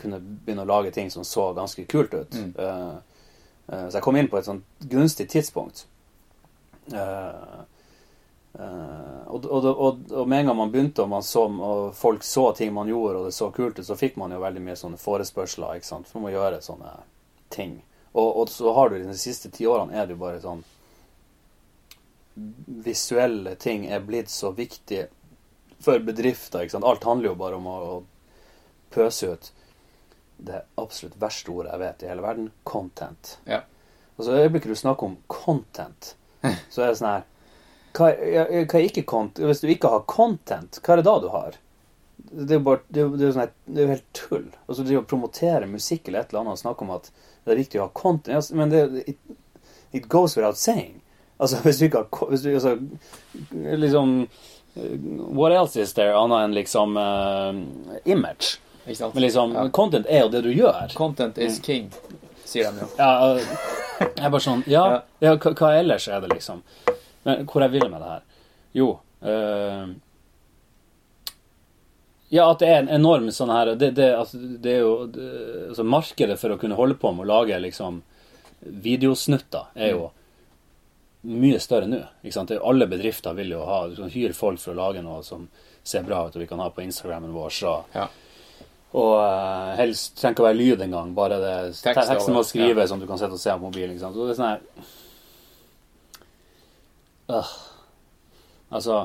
kunne 0.00 0.20
begynne 0.20 0.64
å 0.64 0.70
lage 0.70 0.92
ting 0.96 1.10
som 1.12 1.24
så 1.24 1.50
ganske 1.56 1.84
kult 1.90 2.14
ut. 2.14 2.34
Mm. 2.34 2.52
Uh, 2.56 2.96
så 3.70 3.98
jeg 3.98 4.02
kom 4.02 4.18
inn 4.18 4.30
på 4.30 4.38
et 4.40 4.48
sånt 4.48 4.86
gunstig 4.90 5.28
tidspunkt. 5.30 5.84
Uh, 6.90 7.62
og, 9.26 9.44
og, 9.46 9.66
og, 9.66 10.00
og, 10.10 10.28
med 10.28 10.40
en 10.40 10.50
gang 10.50 10.56
man 10.58 10.72
begynte, 10.72 11.04
og, 11.04 11.08
man 11.12 11.22
så, 11.22 11.44
og 11.46 11.92
folk 11.94 12.24
så 12.26 12.48
ting 12.58 12.72
man 12.74 12.90
gjorde, 12.90 13.20
og 13.20 13.28
det 13.28 13.36
så 13.36 13.50
kult 13.54 13.78
ut, 13.78 13.86
så 13.86 13.96
fikk 13.98 14.18
man 14.18 14.34
jo 14.34 14.40
veldig 14.42 14.62
mye 14.64 14.78
sånne 14.78 14.98
forespørsler 14.98 15.78
ikke 15.78 15.86
sant? 15.86 16.10
for 16.10 16.26
å 16.26 16.32
gjøre 16.34 16.58
sånne 16.64 16.96
ting. 17.54 17.78
Og, 18.18 18.48
så 18.50 18.74
har 18.74 18.90
du 18.90 18.98
de 18.98 19.14
siste 19.14 19.52
ti 19.54 19.68
årene 19.70 19.94
er 19.94 20.08
det 20.08 20.16
jo 20.16 20.24
bare 20.24 20.42
sånn 20.42 20.64
Visuelle 22.82 23.52
ting 23.60 23.84
er 23.90 24.02
blitt 24.06 24.30
så 24.32 24.50
viktig 24.56 25.04
for 25.82 26.02
bedrifter. 26.02 26.64
ikke 26.64 26.74
sant? 26.74 26.86
Alt 26.88 27.04
handler 27.04 27.30
jo 27.30 27.38
bare 27.38 27.58
om 27.58 27.66
å, 27.68 27.76
å 27.78 28.94
pøse 28.94 29.28
ut 29.34 29.50
det 30.46 30.62
absolutt 30.80 31.18
verste 31.20 31.52
ordet 31.52 31.74
jeg 31.74 31.82
vet 31.82 32.04
i 32.04 32.10
hele 32.10 32.24
verden 32.24 32.50
content. 32.64 33.36
Ja. 33.48 33.62
Altså, 34.16 34.32
I 34.34 34.46
øyeblikket 34.46 34.72
du 34.72 34.78
snakker 34.78 35.06
om 35.06 35.16
content, 35.32 36.14
så 36.72 36.84
er 36.84 36.92
det 36.92 37.00
sånn 37.00 37.12
her 37.14 37.26
hva, 37.96 38.12
hva, 38.14 38.78
er 38.78 38.86
ikke 38.86 39.06
content? 39.08 39.42
Hvis 39.48 39.64
du 39.64 39.70
ikke 39.72 39.90
har 39.90 40.06
content, 40.10 40.78
hva 40.78 40.94
er 40.94 41.00
det 41.00 41.08
da 41.08 41.16
du 41.22 41.28
har? 41.32 41.58
Det 42.30 42.54
er 42.54 42.60
jo 42.60 42.66
bare, 42.68 42.84
det 42.88 43.02
er, 43.02 43.10
det 43.18 43.26
er 43.26 43.34
sånn 43.34 43.54
det 43.66 43.80
er 43.80 43.86
jo 43.86 43.94
helt 43.96 44.10
tull. 44.14 44.46
Altså, 44.68 44.84
det 44.86 44.98
å 45.00 45.06
promotere 45.08 45.70
musikk 45.70 46.08
eller 46.08 46.22
et 46.22 46.30
eller 46.30 46.44
annet 46.44 46.58
og 46.58 46.62
snakke 46.62 46.86
om 46.86 46.94
at 46.94 47.10
det 47.10 47.54
er 47.54 47.62
viktig 47.62 47.80
å 47.80 47.88
ha 47.88 47.92
content 47.96 48.50
Men 48.54 48.70
det, 48.70 48.84
it, 49.08 49.18
it, 49.90 50.06
goes 50.06 50.36
without 50.36 50.60
saying. 50.60 51.00
Altså, 51.40 51.58
hvis 51.64 51.80
du 51.80 51.88
ikke 51.88 52.04
har 52.04 52.30
hvis 52.30 52.46
du, 52.46 52.52
altså, 52.54 52.76
Liksom 53.50 54.16
What 55.34 55.50
else 55.50 55.80
is 55.82 55.96
there 55.96 56.14
annet 56.14 56.44
enn 56.44 56.52
liksom 56.54 56.94
uh, 56.94 57.50
image? 58.04 58.60
Men 58.84 59.22
liksom, 59.22 59.54
ja. 59.54 59.68
content 59.74 60.06
er 60.08 60.24
jo 60.24 60.30
det 60.32 60.42
du 60.46 60.50
gjør. 60.52 60.94
Content 60.96 61.38
is 61.38 61.58
mm. 61.58 61.64
king, 61.64 61.90
sier 62.44 62.72
de 62.72 62.84
jo. 62.84 62.88
Ja, 62.98 63.10
jeg 64.00 64.24
er 64.24 64.30
bare 64.32 64.44
sånn 64.44 64.62
Ja, 64.70 64.84
ja 65.20 65.34
hva, 65.36 65.52
hva, 65.52 65.72
ellers 65.76 66.08
er 66.08 66.22
det, 66.24 66.30
liksom? 66.34 66.62
Men 67.26 67.44
hvor 67.48 67.64
jeg 67.64 67.74
vil 67.74 67.88
med 67.92 68.00
det 68.00 68.12
her? 68.14 68.22
Jo 68.76 68.86
uh, 69.26 69.90
Ja, 72.32 72.46
at 72.46 72.62
det 72.62 72.70
er 72.70 72.78
en 72.84 72.92
enorm 73.00 73.28
sånn 73.34 73.52
her 73.52 73.74
Det, 73.74 73.90
det, 73.98 74.08
altså, 74.16 74.40
det 74.40 74.76
er 74.78 74.86
jo 74.86 74.94
det, 75.12 75.26
altså 75.68 75.84
Markedet 75.84 76.38
for 76.40 76.54
å 76.54 76.60
kunne 76.60 76.78
holde 76.78 76.96
på 77.00 77.12
med 77.12 77.26
å 77.26 77.32
lage 77.34 77.60
liksom 77.60 78.00
videosnutter 78.60 79.70
er 79.72 79.94
jo 79.94 80.10
mye 81.20 81.56
større 81.60 81.86
nå. 81.88 82.00
Ikke 82.20 82.34
sant? 82.34 82.50
Alle 82.52 82.84
bedrifter 82.88 83.32
vil 83.36 83.54
jo 83.54 83.62
ha 83.64 83.78
hyre 83.88 84.36
folk 84.36 84.60
for 84.60 84.74
å 84.74 84.76
lage 84.76 85.00
noe 85.04 85.22
som 85.24 85.46
ser 85.80 86.04
bra 86.04 86.26
ut, 86.26 86.36
og 86.36 86.42
vi 86.42 86.48
kan 86.50 86.60
ha 86.60 86.66
på 86.72 86.84
Instagrammen 86.84 87.32
vår. 87.32 87.54
Så 87.56 87.72
ja. 87.94 88.04
Og 88.90 89.12
uh, 89.22 89.70
helst 89.78 90.16
trenger 90.18 90.34
ikke 90.34 90.42
å 90.42 90.48
være 90.48 90.58
lyd 90.58 90.82
engang. 90.86 91.12
Bare 91.14 91.38
det 91.42 91.54
Tekst 91.78 92.10
teksten 92.10 92.34
må 92.34 92.42
skrive 92.46 92.82
ja. 92.82 92.90
som 92.90 93.02
du 93.02 93.06
kan 93.06 93.20
sette 93.20 93.36
og 93.38 93.42
se 93.42 93.54
på 93.54 93.68
mobilen. 93.68 93.98
Sant? 94.00 94.16
Så 94.16 94.26
det 94.26 94.34
er 94.34 94.40
sånn 94.40 94.50
her 94.50 94.60
uh, 97.30 97.56
Altså 98.70 99.04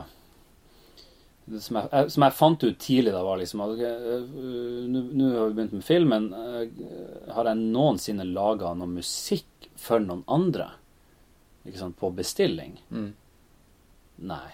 som 1.46 1.78
jeg, 1.78 1.90
eh, 1.92 2.08
som 2.10 2.26
jeg, 2.26 2.34
fant 2.34 2.64
ut 2.64 2.80
tidlig, 2.82 3.12
da, 3.14 3.22
var 3.22 3.38
liksom 3.38 3.62
at 3.62 3.76
uh, 3.78 4.24
Nå 4.90 5.28
har 5.36 5.52
vi 5.52 5.58
begynt 5.60 5.76
med 5.78 5.86
film, 5.86 6.14
men 6.14 6.26
uh, 6.34 7.34
har 7.36 7.52
jeg 7.52 7.62
noensinne 7.62 8.26
laga 8.26 8.74
noe 8.78 8.90
musikk 8.90 9.70
for 9.78 10.02
noen 10.02 10.24
andre? 10.32 10.72
Ikke 11.66 11.84
sant? 11.84 11.98
På 12.00 12.10
bestilling? 12.16 12.80
Mm. 12.90 13.12
Nei. 14.26 14.48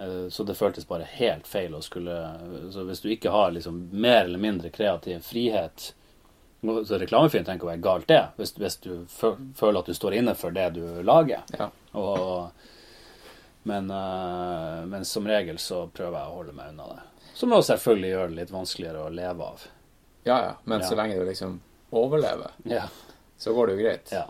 Eh, 0.00 0.28
så 0.28 0.44
det 0.44 0.54
føltes 0.54 0.88
bare 0.88 1.04
helt 1.04 1.46
feil 1.46 1.74
å 1.74 1.82
skulle 1.84 2.14
Så 2.72 2.84
hvis 2.88 3.00
du 3.00 3.10
ikke 3.12 3.30
har 3.30 3.50
liksom 3.52 3.88
mer 3.92 4.24
eller 4.24 4.38
mindre 4.38 4.70
kreativ 4.72 5.20
frihet 5.20 5.94
Så 6.86 6.98
reklamefilm 6.98 7.44
tenker 7.44 7.66
å 7.66 7.70
være 7.72 7.84
galt, 7.84 8.08
det. 8.08 8.22
Hvis, 8.36 8.54
hvis, 8.56 8.76
du 8.80 9.06
føler 9.08 9.80
at 9.80 9.86
du 9.88 9.94
står 9.94 10.16
inne 10.20 10.34
for 10.36 10.52
det 10.52 10.70
du 10.76 10.84
lager. 11.02 11.40
Ja. 11.56 11.70
Og, 11.96 12.50
men, 13.64 13.88
uh, 13.88 14.84
men, 14.84 15.06
som 15.08 15.24
regel 15.28 15.56
så 15.58 15.86
prøver 15.88 16.18
jeg 16.18 16.28
å 16.28 16.34
holde 16.36 16.52
meg 16.58 16.74
unna 16.74 16.90
det. 16.90 16.98
Som 17.32 17.56
også 17.56 17.72
selvfølgelig 17.72 18.10
gjør 18.10 18.28
det 18.28 18.38
litt 18.42 18.52
vanskeligere 18.52 19.06
å 19.06 19.14
leve 19.16 19.48
av. 19.54 19.64
Ja, 20.28 20.36
ja. 20.36 20.52
Men 20.68 20.84
ja. 20.84 20.90
så 20.90 21.00
lenge 21.00 21.16
du 21.16 21.24
liksom 21.24 21.56
overlever, 21.96 22.52
ja. 22.68 22.84
så 23.40 23.56
går 23.56 23.70
det 23.70 23.78
jo 23.78 23.80
greit. 23.86 24.12
Ja. 24.12 24.26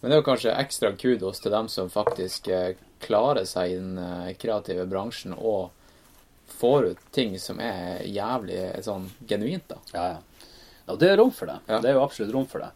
Men 0.00 0.10
det 0.10 0.16
er 0.16 0.24
jo 0.24 0.26
kanskje 0.26 0.58
ekstra 0.58 0.90
kudos 0.98 1.38
til 1.44 1.54
dem 1.54 1.70
som 1.70 1.90
faktisk 1.90 2.50
eh, 2.50 2.74
klarer 3.00 3.44
seg 3.44 3.70
i 3.70 3.78
den 3.78 3.98
eh, 3.98 4.34
kreative 4.40 4.86
bransjen 4.86 5.34
og 5.36 5.70
får 6.46 6.84
ut 6.84 6.98
ting 7.10 7.38
som 7.40 7.60
er 7.60 8.04
jævlig 8.06 8.60
sånn 8.86 9.10
genuint, 9.28 9.68
da. 9.68 9.78
Ja, 9.92 10.06
ja. 10.14 10.52
Og 10.86 11.00
det 11.02 11.10
er 11.10 11.16
rom 11.18 11.32
for 11.34 11.50
det. 11.50 11.58
Ja. 11.66 11.80
Det 11.82 11.90
er 11.90 11.98
jo 11.98 12.04
absolutt 12.04 12.34
rom 12.34 12.46
for 12.46 12.62
det. 12.62 12.70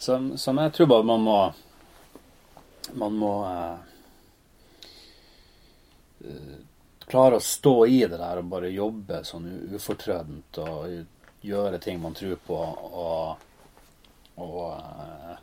Som, 0.00 0.32
som 0.40 0.58
jeg 0.58 0.72
tror 0.74 0.88
bare 0.90 1.06
man 1.06 1.20
må 1.22 1.38
Man 2.98 3.14
må 3.14 3.32
uh, 3.46 3.78
klare 7.06 7.38
å 7.38 7.44
stå 7.44 7.74
i 7.86 8.00
det 8.00 8.18
der 8.18 8.40
og 8.40 8.48
bare 8.50 8.72
jobbe 8.72 9.20
sånn 9.24 9.46
ufortrødent 9.76 10.58
og 10.64 11.46
gjøre 11.46 11.78
ting 11.82 12.00
man 12.02 12.16
tror 12.18 12.40
på, 12.42 12.58
og, 12.58 13.38
og 14.42 14.58
uh, 14.74 15.38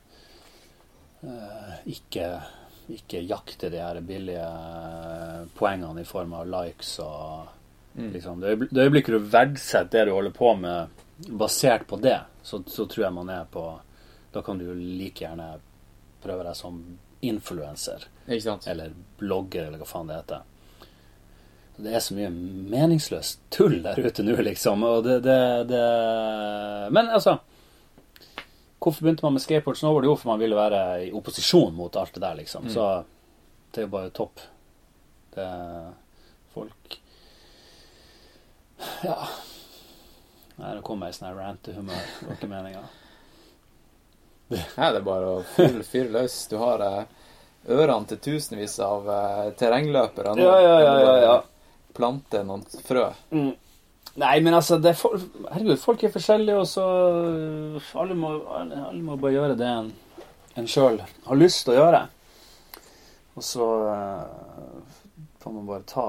uh, 1.23 1.73
ikke 1.87 2.27
ikke 2.93 3.21
jakte 3.21 3.69
de 3.69 3.81
her 3.81 3.99
billige 4.01 4.45
eh, 4.45 5.45
poengene 5.57 6.01
i 6.01 6.07
form 6.07 6.33
av 6.39 6.47
likes 6.49 6.95
og 7.03 7.47
mm. 7.93 8.11
liksom, 8.13 8.41
Det 8.41 8.83
øyeblikket 8.83 9.15
du 9.15 9.29
verdsetter 9.31 10.05
det 10.05 10.09
du 10.09 10.15
holder 10.15 10.35
på 10.35 10.53
med, 10.55 11.01
basert 11.29 11.87
på 11.87 11.99
det, 12.01 12.19
så, 12.43 12.63
så, 12.67 12.85
tror 12.85 13.05
jeg 13.05 13.13
man 13.13 13.29
er 13.29 13.45
på 13.51 13.65
Da 14.33 14.41
kan 14.45 14.57
du 14.57 14.67
like 14.73 15.25
gjerne 15.25 15.55
prøve 16.23 16.45
deg 16.45 16.55
som 16.55 16.79
influenser. 17.25 18.05
Eller 18.69 18.93
blogger, 19.19 19.67
eller 19.67 19.81
hva 19.81 19.87
faen 19.87 20.09
det 20.09 20.19
heter. 20.19 20.43
Det 21.79 21.93
er 21.95 22.03
så 22.03 22.15
mye 22.15 22.29
meningsløst 22.29 23.39
tull 23.55 23.79
der 23.83 23.99
ute 24.03 24.23
nå, 24.23 24.35
liksom. 24.43 24.83
Og 24.83 25.03
det, 25.05 25.21
det, 25.23 25.39
det 25.71 25.83
Men 26.91 27.09
altså 27.15 27.37
Hvorfor 28.79 29.03
begynte 29.03 29.25
man 29.25 29.35
med 29.35 29.43
skateboard 29.43 29.77
snowboard? 29.77 30.07
Jo, 30.07 30.15
for 30.15 30.31
man 30.31 30.39
ville 30.39 30.55
være 30.55 30.81
i 31.07 31.11
opposisjon 31.15 31.75
mot 31.75 31.95
alt 31.99 32.13
det 32.15 32.23
der, 32.23 32.37
liksom. 32.39 32.69
Mm. 32.69 32.73
Så 32.73 32.85
det 33.71 33.81
er 33.81 33.87
jo 33.87 33.91
bare 33.91 34.13
topp. 34.15 34.39
Det 35.35 35.43
er 35.45 35.91
folk 36.53 36.99
Ja. 39.03 39.17
Nei, 40.59 40.73
nå 40.75 40.81
kommer 40.83 41.07
jeg 41.07 41.15
i 41.15 41.19
sånn 41.19 41.35
rantehumør. 41.37 42.07
Det 42.19 42.27
var 42.27 42.35
ikke 42.39 42.51
meninga. 42.51 42.81
Det 44.49 44.63
er 44.75 45.01
bare 45.05 45.33
å 45.37 45.41
fyre, 45.55 45.83
fyr 45.87 46.09
løs. 46.11 46.35
Du 46.51 46.57
har 46.59 46.81
eh, 46.83 47.03
ørene 47.69 48.09
til 48.09 48.19
tusenvis 48.25 48.79
av 48.83 49.07
eh, 49.13 49.45
terrengløpere 49.59 50.33
nå. 50.35 50.43
Ja, 50.43 50.57
ja, 50.63 50.75
ja, 50.83 50.95
ja, 51.03 51.15
ja. 51.23 51.35
Plante 51.95 52.41
noen 52.47 52.65
frø. 52.83 53.05
Mm. 53.31 53.53
Nei, 54.19 54.35
men 54.43 54.55
altså 54.57 54.79
er 54.79 54.97
Herregud, 54.97 55.77
folk 55.79 56.03
er 56.03 56.11
forskjellige, 56.13 56.59
og 56.59 56.67
så 56.67 56.85
Alle 58.01 58.17
må, 58.17 58.33
alle, 58.55 58.81
alle 58.89 59.03
må 59.05 59.17
bare 59.19 59.35
gjøre 59.37 59.57
det 59.59 59.69
en, 59.69 59.91
en 60.59 60.67
sjøl 60.67 60.99
har 60.99 61.39
lyst 61.39 61.65
til 61.65 61.75
å 61.75 61.79
gjøre. 61.79 62.01
Og 63.39 63.45
så 63.45 63.67
uh, 63.87 65.03
får 65.39 65.55
man 65.55 65.67
bare 65.69 65.87
ta, 65.87 66.07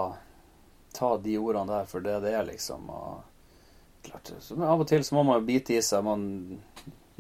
ta 0.97 1.11
de 1.23 1.37
ordene 1.39 1.71
der 1.71 1.91
for 1.91 2.03
det 2.03 2.17
det 2.25 2.35
er, 2.35 2.47
liksom. 2.49 2.89
Og 2.91 4.09
klart, 4.09 4.33
så, 4.43 4.59
av 4.59 4.83
og 4.83 4.89
til 4.91 5.05
så 5.07 5.15
må 5.15 5.27
man 5.29 5.47
bite 5.47 5.77
i 5.77 5.83
seg. 5.85 6.03
Man 6.07 6.25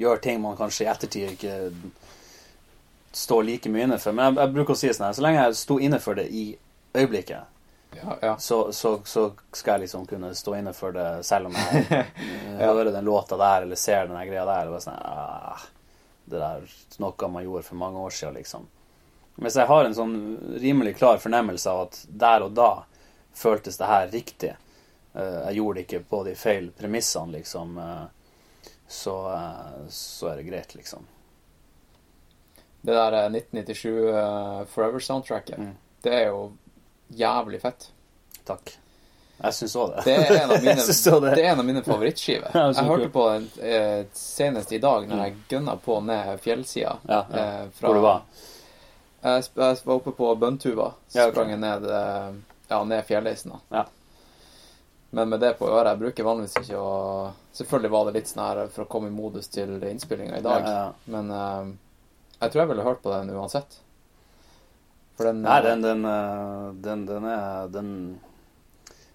gjør 0.00 0.22
ting 0.24 0.42
man 0.42 0.58
kanskje 0.58 0.86
i 0.86 0.90
ettertid 0.90 1.36
ikke 1.36 1.54
står 3.12 3.46
like 3.46 3.70
mye 3.70 3.86
inne 3.86 4.00
for. 4.02 4.16
Men 4.16 4.32
jeg, 4.32 4.40
jeg 4.42 4.54
bruker 4.56 4.74
å 4.74 4.80
si 4.82 4.90
sånn 4.90 5.06
her, 5.08 5.16
så 5.18 5.26
lenge 5.26 5.44
jeg 5.44 5.60
sto 5.60 5.78
inne 5.82 6.02
for 6.02 6.18
det 6.18 6.26
i 6.34 6.44
øyeblikket, 6.96 7.59
ja, 7.96 8.16
ja. 8.22 8.36
Så, 8.38 8.72
så, 8.72 9.00
så, 9.04 9.32
skal 9.52 9.72
jeg 9.72 9.80
liksom 9.80 10.06
kunne 10.06 10.34
stå 10.34 10.54
inne 10.58 10.72
for 10.72 10.92
det 10.92 11.08
selv 11.26 11.50
om 11.50 11.56
jeg 11.56 12.06
hører 12.60 12.92
den 12.92 13.04
låta 13.04 13.36
der 13.40 13.62
eller 13.66 13.76
ser 13.76 14.06
den 14.06 14.20
greia 14.28 14.44
der. 14.46 14.70
Og 14.70 14.82
sånn, 14.82 14.98
ah, 15.00 15.64
det 16.30 16.38
der 16.38 16.68
noe 17.02 17.28
man 17.32 17.44
gjorde 17.44 17.66
for 17.66 17.80
mange 17.80 17.98
år 17.98 18.14
siden, 18.14 18.38
liksom. 18.38 18.68
Hvis 19.40 19.56
jeg 19.56 19.70
har 19.70 19.84
en 19.84 19.94
sånn 19.96 20.16
rimelig 20.60 20.96
klar 20.98 21.18
fornemmelse 21.18 21.70
av 21.70 21.86
at 21.86 22.00
der 22.08 22.44
og 22.44 22.56
da 22.56 22.70
føltes 23.34 23.78
det 23.80 23.88
her 23.88 24.08
riktig, 24.12 24.50
eh, 25.14 25.38
jeg 25.46 25.60
gjorde 25.60 25.78
det 25.78 25.84
ikke 25.86 26.02
på 26.10 26.24
de 26.26 26.34
feil 26.36 26.68
premissene, 26.76 27.38
liksom, 27.38 27.78
eh, 27.78 28.04
så, 28.90 29.16
eh, 29.32 29.86
så 29.88 30.32
er 30.32 30.36
det 30.36 30.48
greit, 30.50 30.74
liksom. 30.76 31.06
Det 32.82 32.92
der 32.92 33.12
eh, 33.12 33.30
1997 33.30 33.88
eh, 34.08 34.64
Forever-soundtracket, 34.74 35.58
Mm. 35.58 35.76
det 36.02 36.14
er 36.14 36.26
jo 36.28 36.52
jævlig 37.16 37.60
fett. 37.62 37.88
Takk. 38.46 38.76
Jeg 39.40 39.54
syns 39.56 39.74
òg 39.80 39.90
det. 39.96 40.04
Det 40.04 40.14
er 40.16 40.34
en 40.42 40.50
av 40.52 40.62
mine, 40.62 40.74
det. 40.76 41.34
det 41.36 41.44
en 41.48 41.58
av 41.62 41.64
mine 41.64 41.82
favorittskiver. 41.86 42.50
Ja, 42.54 42.66
Jeg 42.76 42.84
hørte 42.90 43.08
på 43.14 43.26
den 43.32 43.46
eh, 43.64 44.02
senest 44.12 44.72
i 44.76 44.78
dag 44.82 45.06
når 45.08 45.22
jeg 45.24 45.36
gønna 45.54 45.76
på 45.80 46.00
ned 46.04 46.34
fjellsida. 46.44 46.96
Ja, 47.08 47.22
ja. 47.32 47.44
eh, 47.44 47.68
fra- 47.78 47.88
Hvor 47.88 47.94
du 47.96 48.04
var? 48.04 48.22
Jeg, 49.22 49.44
jeg 49.56 49.78
var 49.84 49.94
oppe 49.94 50.12
på 50.16 50.34
Bønntuva. 50.40 50.90
Så 51.08 51.18
Ja, 51.18 51.26
ok. 51.28 51.32
sprang 51.34 51.50
jeg 51.54 51.60
ned, 51.60 51.88
eh, 51.88 52.28
ja, 52.70 52.82
ned 52.84 53.04
fjellheisen. 53.08 53.56
Ja. 53.72 53.86
Men 55.10 55.28
med 55.28 55.40
det 55.42 55.56
på 55.58 55.66
øret 55.66 55.88
Jeg 55.90 55.98
bruker 55.98 56.22
vanligvis 56.24 56.52
ikke 56.60 56.78
å 56.78 56.90
Selvfølgelig 57.56 57.90
var 57.90 58.04
det 58.06 58.12
litt 58.14 58.28
sånn 58.30 58.44
her 58.46 58.60
for 58.70 58.84
å 58.84 58.88
komme 58.92 59.08
i 59.10 59.10
modus 59.10 59.48
til 59.50 59.72
innspillinga 59.82 60.36
i 60.38 60.44
dag. 60.44 60.62
Ja, 60.68 60.74
ja. 60.84 60.92
Men 61.10 61.30
eh, 61.34 61.72
jeg 62.44 62.52
tror 62.52 62.60
jeg 62.62 62.68
ville 62.70 62.84
hørt 62.86 63.00
på 63.02 63.10
den 63.16 63.32
uansett. 63.34 63.80
For 65.20 65.28
den 65.28 65.42
Nei, 65.42 65.58
eh, 65.58 65.62
den, 65.62 65.82
den, 65.82 66.04
eh, 66.04 66.72
den, 66.72 67.06
den 67.06 67.24
er 67.24 67.68
den 67.68 68.20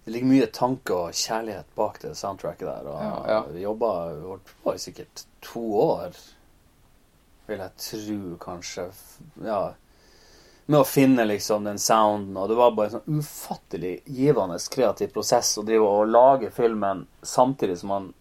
Det 0.04 0.12
ligger 0.14 0.28
mye 0.30 0.48
tanke 0.54 0.94
og 0.94 1.16
kjærlighet 1.18 1.72
bak 1.74 1.96
det 2.04 2.12
soundtracket 2.14 2.68
der. 2.68 2.90
Og 2.92 3.00
Ja, 3.02 3.14
ja. 3.32 3.40
vi 3.50 3.64
jobba 3.64 3.94
i 4.70 4.78
sikkert 4.78 5.24
to 5.42 5.64
år, 5.82 6.20
vil 7.48 7.64
jeg 7.64 7.72
tro, 7.82 8.20
kanskje. 8.38 8.86
Ja. 9.42 9.74
Med 10.68 10.78
å 10.78 10.86
finne 10.86 11.26
liksom 11.26 11.66
den 11.66 11.82
sounden, 11.82 12.38
og 12.38 12.54
det 12.54 12.60
var 12.60 12.78
bare 12.78 12.92
en 12.92 13.00
sånn 13.00 13.18
ufattelig 13.18 13.96
givende 14.06 14.60
kreativ 14.78 15.10
prosess 15.18 15.56
å 15.58 15.66
drive 15.66 15.90
og 15.90 16.14
lage 16.14 16.54
filmen 16.54 17.08
samtidig 17.24 17.80
som 17.82 17.96
man 17.96 18.14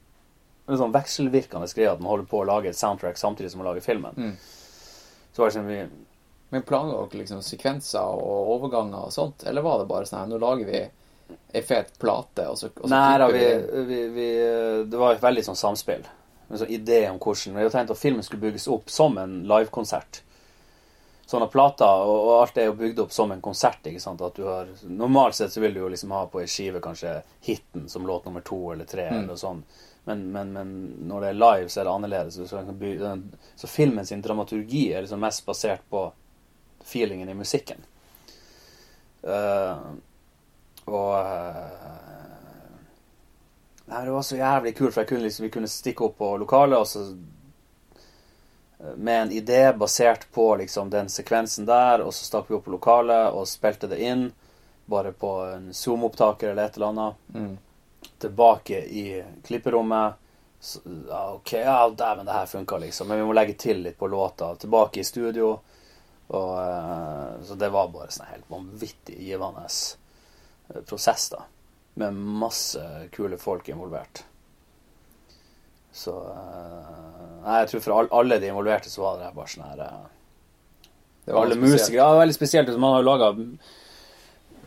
En 0.64 0.78
sånn 0.80 0.94
vekselvirkende 0.94 1.66
greie 1.76 1.90
at 1.92 2.00
man 2.00 2.08
holder 2.08 2.24
på 2.24 2.38
å 2.40 2.44
lage 2.48 2.70
et 2.70 2.78
soundtrack 2.78 3.18
samtidig 3.20 3.50
som 3.52 3.60
man 3.60 3.66
lager 3.68 3.84
filmen. 3.84 4.14
Mm. 4.16 4.36
Så 5.34 5.42
var 5.42 5.50
det 5.50 5.56
sånn 5.58 5.66
vi 5.68 5.82
Men 6.52 6.62
planla 6.62 6.98
dere 7.00 7.22
liksom 7.22 7.40
sekvenser 7.42 8.04
og 8.04 8.50
overganger 8.56 9.08
og 9.08 9.14
sånt, 9.14 9.46
eller 9.48 9.64
var 9.64 9.80
det 9.80 9.88
bare 9.90 10.06
sånn 10.06 10.20
her 10.20 10.28
Nå 10.30 10.38
lager 10.42 10.68
vi 10.68 10.82
ei 11.54 11.62
fet 11.64 11.96
plate, 11.98 12.44
og 12.50 12.58
så, 12.58 12.68
og 12.74 12.84
så 12.84 12.92
Nei 12.92 13.16
da, 13.18 13.30
vi, 13.32 13.46
vi, 13.88 14.02
vi, 14.12 14.28
det 14.90 15.00
var 15.00 15.16
et 15.16 15.24
veldig 15.24 15.44
sånn 15.46 15.58
samspill. 15.58 16.04
En 16.50 16.60
sånn 16.60 16.74
idé 16.74 17.00
om 17.08 17.18
hvordan 17.18 17.56
Vi 17.56 17.62
hadde 17.62 17.72
tenkt 17.74 17.94
at 17.94 18.00
filmen 18.00 18.26
skulle 18.26 18.44
bygges 18.44 18.68
opp 18.70 18.92
som 18.92 19.16
en 19.18 19.40
livekonsert. 19.48 20.20
Sånn 21.26 21.42
at 21.46 21.52
plata 21.54 21.88
og, 22.04 22.14
og 22.18 22.32
alt 22.42 22.58
er 22.60 22.68
jo 22.68 22.76
bygd 22.78 23.00
opp 23.06 23.14
som 23.16 23.32
en 23.32 23.42
konsert. 23.42 23.86
ikke 23.88 24.02
sant? 24.02 24.20
At 24.22 24.36
du 24.36 24.44
har, 24.44 24.68
Normalt 24.84 25.38
sett 25.38 25.54
så 25.54 25.62
vil 25.64 25.74
du 25.74 25.80
jo 25.80 25.88
liksom 25.90 26.12
ha 26.12 26.26
på 26.30 26.42
ei 26.42 26.50
skive 26.50 26.82
kanskje 26.84 27.16
hiten 27.46 27.88
som 27.88 28.06
låt 28.06 28.28
nummer 28.28 28.44
to 28.44 28.60
eller 28.74 28.84
tre. 28.84 29.08
Mm. 29.08 29.22
eller 29.22 29.40
sånt. 29.40 29.80
Men, 30.04 30.26
men, 30.32 30.52
men 30.52 30.74
når 31.08 31.24
det 31.24 31.28
er 31.30 31.38
live, 31.40 31.70
så 31.72 31.80
er 31.80 31.88
det 31.88 31.94
annerledes. 31.94 32.36
Så, 32.36 33.22
så 33.56 33.70
filmen 33.72 34.06
sin 34.06 34.22
dramaturgi 34.22 34.90
er 34.92 35.06
liksom 35.06 35.24
mest 35.24 35.46
basert 35.46 35.86
på 35.88 36.10
feelingen 36.84 37.28
i 37.28 37.34
musikken. 37.34 37.84
Uh, 39.24 39.96
og 40.84 41.14
uh, 41.16 42.04
Nei, 43.84 44.04
det 44.04 44.10
var 44.10 44.22
så 44.22 44.36
jævlig 44.36 44.76
kult, 44.76 44.94
for 44.94 45.04
kunne 45.04 45.26
liksom, 45.26 45.44
vi 45.44 45.50
kunne 45.50 45.68
stikke 45.68 46.06
opp 46.06 46.16
på 46.18 46.30
lokalet 46.40 46.78
og 46.80 46.86
så 46.88 47.02
eh, 47.04 48.94
med 48.96 49.22
en 49.22 49.32
idé 49.32 49.60
basert 49.76 50.24
på 50.32 50.54
liksom 50.56 50.90
den 50.90 51.08
sekvensen 51.12 51.68
der, 51.68 52.00
og 52.00 52.14
så 52.14 52.24
stakk 52.24 52.48
vi 52.48 52.56
opp 52.56 52.64
på 52.64 52.72
lokalet 52.72 53.36
og 53.36 53.48
spilte 53.48 53.90
det 53.92 54.00
inn. 54.00 54.30
Bare 54.88 55.12
på 55.12 55.30
en 55.48 55.68
Zoom-opptaker 55.72 56.50
eller 56.50 56.64
et 56.64 56.76
eller 56.76 56.92
annet. 56.92 57.20
Mm. 57.34 58.08
Tilbake 58.24 58.80
i 58.84 59.04
klipperommet. 59.44 60.20
Så, 60.60 60.80
ja, 61.08 61.22
ok, 61.34 61.52
ja, 61.52 61.78
dæven, 61.88 62.26
det 62.26 62.32
her 62.32 62.46
funka, 62.46 62.78
liksom. 62.78 63.08
Men 63.08 63.20
vi 63.20 63.24
må 63.28 63.36
legge 63.36 63.56
til 63.60 63.80
litt 63.84 63.98
på 63.98 64.08
låta. 64.08 64.54
Tilbake 64.60 65.00
i 65.00 65.04
studio. 65.04 65.58
Og, 66.34 66.52
eh, 66.60 67.30
så 67.46 67.54
det 67.60 67.70
var 67.74 67.92
bare 67.94 68.10
sånn 68.14 68.30
helt 68.30 68.48
vanvittig 68.50 69.16
givende 69.22 69.64
eh, 69.68 70.80
prosess, 70.88 71.24
da. 71.34 71.40
Med 72.00 72.10
masse 72.14 72.82
kule 73.14 73.36
folk 73.38 73.68
involvert. 73.70 74.16
Så 75.94 76.14
eh, 76.26 76.92
Nei, 77.44 77.58
jeg 77.62 77.68
tror 77.70 77.82
for 77.84 77.90
alle 78.18 78.40
de 78.42 78.46
involverte 78.50 78.88
så 78.90 78.98
var 79.04 79.14
det 79.20 79.36
bare 79.36 79.50
sånn 79.52 79.68
her 79.68 79.78
Det 79.84 81.30
var 81.30 81.40
Alle 81.44 81.60
musikere. 81.60 81.98
Ja, 81.98 82.04
det 82.08 82.14
var 82.16 82.22
veldig 82.24 82.38
spesielt. 82.38 82.66
liksom, 82.68 82.82
Man 82.82 82.92
har 82.96 83.00
jo 83.02 83.10
laga 83.10 83.28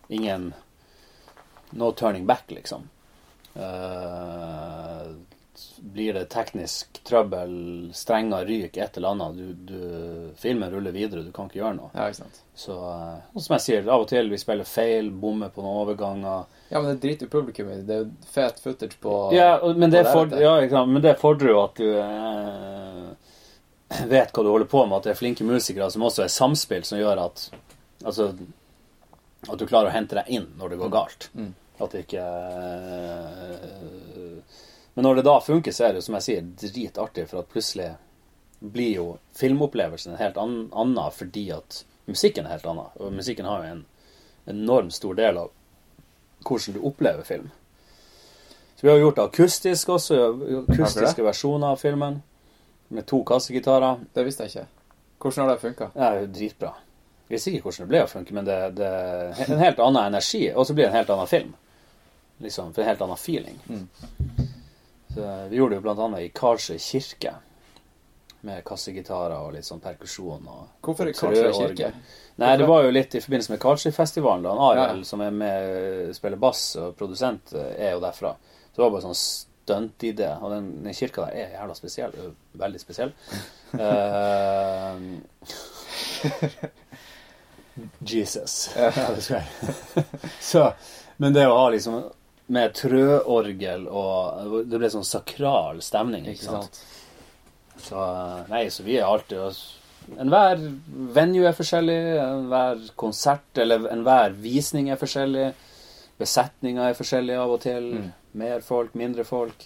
ingen 0.09 0.53
No 1.73 1.91
turning 1.91 2.25
back, 2.25 2.45
liksom. 2.49 2.87
Eh, 3.55 5.05
blir 5.79 6.13
det 6.13 6.25
teknisk 6.33 6.99
trøbbel, 7.07 7.53
strenger 7.95 8.45
ryker, 8.45 8.83
et 8.83 8.97
eller 8.97 9.15
annet 9.15 9.37
du, 9.37 9.53
du, 9.69 10.31
Filmen 10.39 10.71
ruller 10.71 10.95
videre, 10.95 11.23
du 11.25 11.31
kan 11.35 11.49
ikke 11.49 11.61
gjøre 11.61 11.77
noe. 11.77 11.91
Ja, 11.93 12.09
ikke 12.09 12.23
sant. 12.23 12.41
Så 12.55 12.75
eh, 12.75 13.21
og 13.33 13.45
som 13.45 13.57
jeg 13.57 13.65
sier, 13.65 13.87
av 13.87 14.05
og 14.05 14.09
til 14.11 14.31
vi 14.31 14.41
spiller 14.41 14.67
feil, 14.67 15.11
bommer 15.11 15.53
på 15.53 15.63
noen 15.63 15.81
overganger. 15.83 16.49
Ja, 16.69 16.81
men 16.81 16.91
det 16.91 16.99
driter 17.05 17.29
jo 17.29 17.35
publikum 17.37 17.71
i. 17.71 17.79
Det 17.85 17.97
er 17.97 18.03
jo 18.03 18.33
fet 18.35 18.61
footage 18.63 18.99
på 19.01 19.15
Ja, 19.35 19.55
men 19.75 19.93
det, 19.93 20.05
på 20.09 20.17
for, 20.17 20.37
ja, 20.41 20.57
ikke 20.63 20.77
sant, 20.77 20.93
men 20.95 21.05
det 21.05 21.15
fordrer 21.21 21.53
jo 21.53 21.63
at 21.63 21.81
du 21.81 21.89
eh, 22.01 23.09
vet 24.11 24.35
hva 24.35 24.43
du 24.43 24.51
holder 24.51 24.69
på 24.69 24.85
med, 24.85 24.99
at 24.99 25.09
det 25.09 25.15
er 25.15 25.23
flinke 25.23 25.47
musikere 25.47 25.89
som 25.93 26.05
også 26.07 26.25
er 26.25 26.33
samspill, 26.33 26.87
som 26.87 27.01
gjør 27.01 27.27
at 27.29 27.49
Altså 28.05 28.35
at 29.45 29.59
du 29.59 29.67
klarer 29.69 29.91
å 29.91 29.93
hente 29.93 30.17
deg 30.17 30.29
inn 30.37 30.47
når 30.59 30.73
det 30.73 30.79
går 30.81 30.91
galt. 30.93 31.29
Mm. 31.37 31.53
At 31.83 31.93
det 31.93 32.05
ikke 32.05 32.23
eh, 32.23 34.39
Men 34.95 35.03
når 35.03 35.15
det 35.19 35.25
da 35.27 35.35
funker, 35.43 35.71
så 35.75 35.85
er 35.85 35.93
det 35.93 35.99
jo, 36.01 36.05
som 36.07 36.15
jeg 36.19 36.23
sier, 36.25 36.45
dritartig, 36.61 37.25
for 37.27 37.41
at 37.41 37.49
plutselig 37.51 37.89
blir 38.59 38.93
jo 38.95 39.07
filmopplevelsen 39.35 40.13
en 40.13 40.21
helt 40.21 40.37
ann- 40.39 40.69
annen 40.71 41.11
fordi 41.11 41.49
at 41.51 41.81
musikken 42.07 42.45
er 42.47 42.55
helt 42.55 42.65
annen. 42.71 42.87
Og 43.03 43.11
musikken 43.13 43.45
har 43.49 43.65
jo 43.65 43.73
en 43.73 43.83
enormt 44.55 44.93
stor 44.95 45.17
del 45.19 45.37
av 45.41 45.51
hvordan 46.45 46.77
du 46.77 46.79
opplever 46.87 47.23
film. 47.27 47.49
Så 48.75 48.87
vi 48.87 48.89
har 48.93 48.97
gjort 49.01 49.15
det 49.19 49.23
akustisk 49.27 49.89
også, 49.89 50.21
akustiske 50.69 51.23
versjoner 51.25 51.73
av 51.75 51.81
filmen. 51.81 52.21
Med 52.87 53.05
to 53.09 53.23
kassegitarer. 53.25 53.99
Det 54.13 54.25
visste 54.27 54.45
jeg 54.45 54.51
ikke. 54.55 54.65
Hvordan 55.19 55.41
har 55.47 55.53
det 55.55 55.61
funka? 55.63 55.87
Dritbra. 56.35 56.73
Jeg 57.27 57.33
visste 57.35 57.51
ikke 57.51 57.63
hvordan 57.65 57.83
det 57.87 57.91
ble 57.91 58.01
å 58.05 58.09
funke, 58.11 58.33
men 58.37 58.45
det, 58.45 58.57
det 58.77 58.89
er 58.89 59.51
en 59.55 59.63
helt 59.63 59.79
annen 59.81 60.03
energi. 60.05 60.43
Og 60.53 60.67
så 60.67 60.75
blir 60.77 60.85
det 60.85 60.91
en 60.93 60.99
helt 60.99 61.09
annen 61.15 61.31
film. 61.31 61.55
Liksom, 62.45 62.73
for 62.75 62.83
en 62.83 62.89
helt 62.91 63.01
annen 63.01 63.17
feeling. 63.17 63.57
Mm. 63.65 63.87
Så 65.15 65.47
vi 65.49 65.55
gjorde 65.57 65.75
det 65.79 65.81
jo 65.83 65.95
annet 66.05 66.19
i 66.25 66.29
Karlsøy 66.35 66.77
kirke. 66.79 67.33
Med 68.45 68.61
kassegitarer 68.67 69.39
og 69.41 69.53
litt 69.55 69.65
sånn 69.65 69.79
perkusjon. 69.81 70.43
og 70.51 70.67
Hvorfor 70.85 71.09
i 71.09 71.13
Karlsøy 71.17 71.51
kirke? 71.55 71.93
Nei, 72.37 72.51
det 72.59 72.67
var 72.67 72.83
jo 72.83 72.91
litt 72.91 73.15
i 73.15 73.21
forbindelse 73.23 73.51
med 73.55 73.61
Karlsøyfestivalen. 73.63 74.43
da. 74.43 74.51
Ariel, 74.69 74.97
Ja. 74.99 75.03
som 75.03 75.21
er 75.21 75.31
med, 75.31 76.13
spiller 76.15 76.37
bass 76.37 76.75
og 76.75 76.95
produsent, 76.97 77.53
er 77.55 77.91
jo 77.95 77.99
derfra. 78.03 78.35
Så 78.35 78.75
det 78.75 78.83
var 78.83 78.91
bare 78.91 79.01
sånn 79.07 79.15
stuntidé. 79.15 80.29
Og 80.43 80.51
den, 80.51 80.83
den 80.83 80.93
kirka 80.93 81.25
der 81.25 81.31
er 81.33 81.55
jævla 81.57 81.75
spesiell. 81.75 82.11
Veldig 82.55 82.79
spesiell. 82.79 83.13
Eh, 83.75 84.95
Jesus. 87.99 88.69
Så, 90.39 90.73
men 91.17 91.33
det 91.33 91.47
å 91.47 91.57
ha 91.57 91.69
liksom 91.73 92.03
med 92.47 92.75
trøorgel 92.77 93.87
og 93.89 94.65
Det 94.69 94.77
ble 94.77 94.91
sånn 94.93 95.07
sakral 95.07 95.81
stemning. 95.85 96.27
Ikke 96.29 96.45
sant? 96.45 96.81
Så 97.81 98.05
nei, 98.51 98.67
så 98.71 98.85
vi 98.85 98.99
er 98.99 99.07
alltid 99.07 99.57
Enhver 100.21 100.59
venue 101.15 101.47
er 101.49 101.55
forskjellig, 101.57 101.97
enhver 102.21 102.81
konsert 102.99 103.57
eller 103.57 103.87
enhver 103.89 104.35
visning 104.37 104.91
er 104.93 104.99
forskjellig. 105.01 105.47
Besetninga 106.21 106.91
er 106.91 106.97
forskjellig 106.97 107.39
av 107.41 107.53
og 107.55 107.63
til. 107.63 107.87
Mm. 107.97 108.11
Mer 108.37 108.61
folk, 108.61 108.93
mindre 108.93 109.25
folk. 109.25 109.65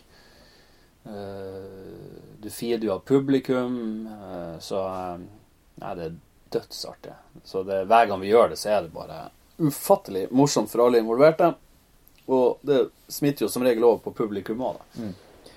Eh, 1.03 2.07
du 2.39 2.47
feeder 2.49 2.87
jo 2.87 2.93
av 2.95 3.03
publikum, 3.07 4.07
eh, 4.07 4.55
så 4.63 4.85
eh, 4.87 5.27
Nei, 5.79 5.91
det 5.95 6.07
er 6.09 6.15
dødsartig. 6.51 7.13
Så 7.47 7.61
det, 7.63 7.85
hver 7.87 8.09
gang 8.09 8.19
vi 8.19 8.31
gjør 8.33 8.49
det, 8.51 8.57
så 8.59 8.73
er 8.73 8.81
det 8.83 8.91
bare 8.91 9.29
ufattelig 9.63 10.25
morsomt 10.35 10.67
for 10.71 10.83
alle 10.83 10.99
involverte. 10.99 11.53
Og 12.29 12.61
det 12.65 12.83
smitter 13.09 13.47
jo 13.47 13.51
som 13.51 13.65
regel 13.65 13.85
over 13.87 14.03
på 14.03 14.13
publikum 14.21 14.61
òg, 14.61 14.79
da. 14.79 15.11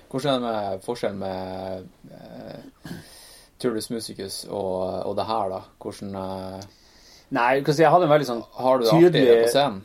Hvordan 0.09 0.33
er 0.33 0.39
det 0.39 0.45
med 0.45 0.85
forskjellen 0.85 1.19
med 1.21 1.85
eh, 2.13 2.95
Turdus 3.61 3.89
Musicus 3.89 4.43
og, 4.45 4.81
og 5.07 5.15
det 5.17 5.25
her, 5.25 5.53
da? 5.53 5.61
Hvordan 5.81 6.17
uh, 6.17 6.65
Nei, 7.33 7.47
jeg 7.65 7.89
hadde 7.89 8.05
en 8.05 8.11
veldig 8.11 8.27
sånn 8.27 8.43
Har 8.59 8.77
du 8.77 8.85
det 8.85 8.93
artig 8.93 9.23
på 9.25 9.49
scenen? 9.49 9.79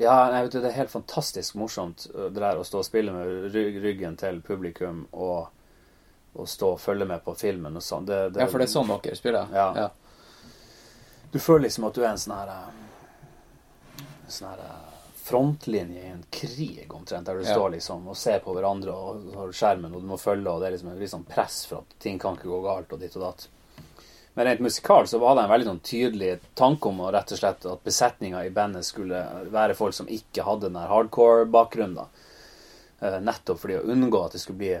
Ja, 0.00 0.16
nei, 0.32 0.42
vet 0.44 0.54
du, 0.54 0.60
det 0.60 0.70
er 0.70 0.76
helt 0.76 0.92
fantastisk 0.92 1.56
morsomt 1.60 2.06
øh, 2.14 2.30
det 2.32 2.40
der 2.40 2.56
å 2.56 2.64
stå 2.64 2.80
og 2.80 2.86
spille 2.86 3.12
med 3.12 3.52
ryggen 3.84 4.14
til 4.16 4.38
publikum 4.44 5.02
og, 5.12 5.50
og 6.32 6.48
stå 6.48 6.70
og 6.74 6.80
følge 6.80 7.04
med 7.10 7.20
på 7.26 7.34
filmen 7.36 7.76
og 7.76 7.84
sånn. 7.84 8.06
Det, 8.08 8.20
det, 8.32 8.40
Ja, 8.40 8.48
for 8.48 8.62
det 8.62 8.70
er 8.70 8.72
sånn 8.72 8.92
dere 8.92 9.18
spiller? 9.18 9.52
Ja. 9.52 9.90
Du 11.32 11.36
føler 11.40 11.66
liksom 11.66 11.88
at 11.90 11.96
du 11.96 12.00
er 12.06 12.10
en 12.14 12.22
sånn 12.22 12.38
her 12.38 12.54
øh, 12.54 12.80
Sånn 14.32 14.48
her 14.48 14.64
øh, 14.64 14.81
frontlinje 15.32 16.02
i 16.04 16.10
en 16.12 16.24
krig, 16.30 16.84
omtrent, 16.94 17.24
der 17.26 17.40
du 17.40 17.46
Ja. 17.48 17.54
står 17.56 17.70
liksom 17.78 18.06
og 18.08 18.16
ser 18.16 18.38
på 18.44 18.52
hverandre 18.54 18.92
og 18.92 19.34
har 19.34 19.52
skjermen, 19.56 19.94
og 19.96 20.02
du 20.04 20.06
må 20.08 20.18
følge, 20.20 20.46
og 20.52 20.60
det 20.60 20.68
er 20.68 20.76
liksom 20.76 20.92
et 20.92 21.10
sånn 21.10 21.24
press 21.28 21.64
for 21.66 21.78
at 21.82 21.98
ting 21.98 22.18
kan 22.20 22.36
ikke 22.36 22.50
gå 22.52 22.62
galt, 22.62 22.92
og 22.92 23.00
ditt 23.00 23.16
og 23.16 23.22
datt. 23.22 23.48
Men 24.34 24.46
rent 24.46 24.60
musikalt 24.64 25.08
så 25.10 25.18
var 25.20 25.34
det 25.36 25.42
en 25.44 25.50
veldig 25.50 25.66
sånn 25.68 25.82
tydelig 25.84 26.40
tanke 26.56 26.88
om 26.88 27.00
å 27.04 27.10
rett 27.12 27.32
og 27.34 27.38
slett 27.38 27.66
at 27.68 27.82
besetninga 27.84 28.46
i 28.46 28.50
bandet 28.50 28.84
skulle 28.88 29.18
være 29.52 29.74
folk 29.76 29.92
som 29.92 30.06
ikke 30.08 30.42
hadde 30.46 30.70
den 30.70 30.78
der 30.78 30.88
hardcore-bakgrunnen. 30.88 32.06
Eh, 33.02 33.18
nettopp 33.20 33.58
fordi 33.60 33.76
å 33.76 33.84
unngå 33.84 34.24
at 34.24 34.32
det 34.32 34.40
skulle 34.40 34.58
bli 34.58 34.80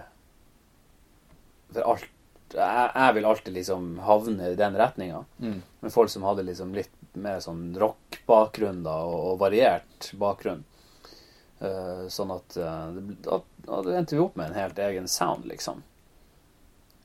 For 1.72 1.82
alt 1.82 2.08
Jeg, 2.52 2.90
jeg 2.94 3.14
vil 3.14 3.24
alltid 3.24 3.54
liksom 3.54 3.98
havne 4.04 4.50
i 4.52 4.54
den 4.54 4.74
retninga. 4.76 5.22
Mm. 5.40 5.62
Men 5.80 5.90
folk 5.90 6.10
som 6.12 6.22
hadde 6.22 6.44
liksom 6.44 6.74
litt 6.76 6.90
mer 7.14 7.40
sånn 7.40 7.72
rock-bakgrunn 7.78 8.82
da, 8.86 8.96
og, 9.04 9.38
variert 9.42 10.12
bakgrunn. 10.18 10.64
Uh, 11.62 12.08
sånn 12.10 12.32
at 12.34 12.56
eh, 12.58 12.96
da, 13.22 13.36
da 13.62 13.82
endte 13.94 14.16
vi 14.16 14.22
opp 14.24 14.34
med 14.34 14.48
en 14.50 14.56
helt 14.58 14.78
egen 14.82 15.06
sound, 15.06 15.44
liksom. 15.46 15.84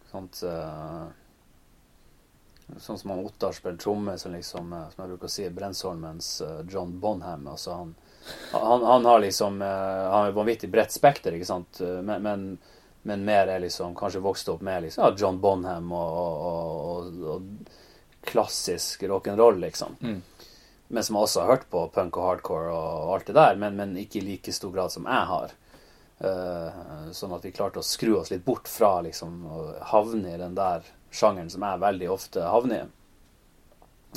Sånn 0.10 0.30
at 0.32 0.44
eh, 0.50 1.08
Sånn 2.84 2.98
som 3.00 3.14
han 3.14 3.22
Ottar 3.24 3.54
spiller 3.56 3.78
tromme, 3.80 4.18
som 4.20 4.34
liksom, 4.36 4.74
som 4.92 4.98
jeg 5.00 5.12
bruker 5.14 5.30
å 5.30 5.32
si, 5.32 5.46
Brensholmens 5.56 6.42
John 6.68 6.98
Bonham. 7.00 7.46
Altså 7.48 7.78
han, 7.78 7.94
han, 8.52 8.84
han 8.84 9.08
har 9.08 9.22
liksom 9.24 9.62
Han 9.62 10.12
har 10.12 10.34
et 10.34 10.36
vanvittig 10.36 10.68
bredt 10.74 10.92
spekter, 10.92 11.38
ikke 11.38 11.48
sant, 11.48 11.80
men, 11.80 12.26
men, 12.26 12.44
men 13.08 13.24
mer 13.24 13.48
er 13.54 13.64
liksom 13.64 13.96
kanskje 13.96 14.20
vokst 14.26 14.52
opp 14.52 14.66
med 14.68 14.84
liksom, 14.84 15.06
ja, 15.06 15.16
John 15.16 15.40
Bonham 15.40 15.94
og, 15.96 16.20
og, 16.20 16.92
og, 16.92 17.24
og 17.38 17.72
klassisk 18.28 19.06
rock'n'roll, 19.08 19.60
liksom. 19.64 19.96
Mm. 20.02 20.22
Men 20.88 21.04
som 21.04 21.16
også 21.20 21.42
har 21.44 21.48
hørt 21.48 21.70
på 21.70 21.84
punk 21.94 22.18
og 22.18 22.28
hardcore 22.30 22.72
og 22.72 23.14
alt 23.16 23.30
det 23.30 23.36
der, 23.36 23.56
men, 23.60 23.76
men 23.76 23.96
ikke 24.00 24.22
i 24.22 24.28
like 24.28 24.54
stor 24.56 24.72
grad 24.76 24.94
som 24.94 25.08
jeg 25.10 25.32
har. 25.32 25.56
Uh, 26.18 27.10
sånn 27.14 27.36
at 27.36 27.44
vi 27.46 27.54
klarte 27.54 27.82
å 27.82 27.86
skru 27.86 28.16
oss 28.18 28.32
litt 28.34 28.46
bort 28.46 28.70
fra 28.72 28.96
liksom 29.06 29.42
å 29.46 29.58
havne 29.92 30.32
i 30.34 30.40
den 30.40 30.56
der 30.58 30.88
sjangeren 31.14 31.52
som 31.54 31.66
jeg 31.68 31.84
veldig 31.84 32.08
ofte 32.10 32.46
havner 32.48 32.86
i. 32.86 32.88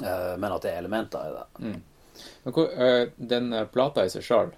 Uh, 0.01 0.37
men 0.41 0.49
at 0.55 0.65
det 0.65 0.73
er 0.73 0.81
elementer 0.81 1.27
i 1.27 1.35
det. 1.35 1.47
Men 2.45 2.55
hvor, 2.57 2.70
uh, 2.70 3.11
den 3.16 3.53
plata 3.74 4.07
i 4.07 4.12
seg 4.12 4.24
sjøl, 4.24 4.55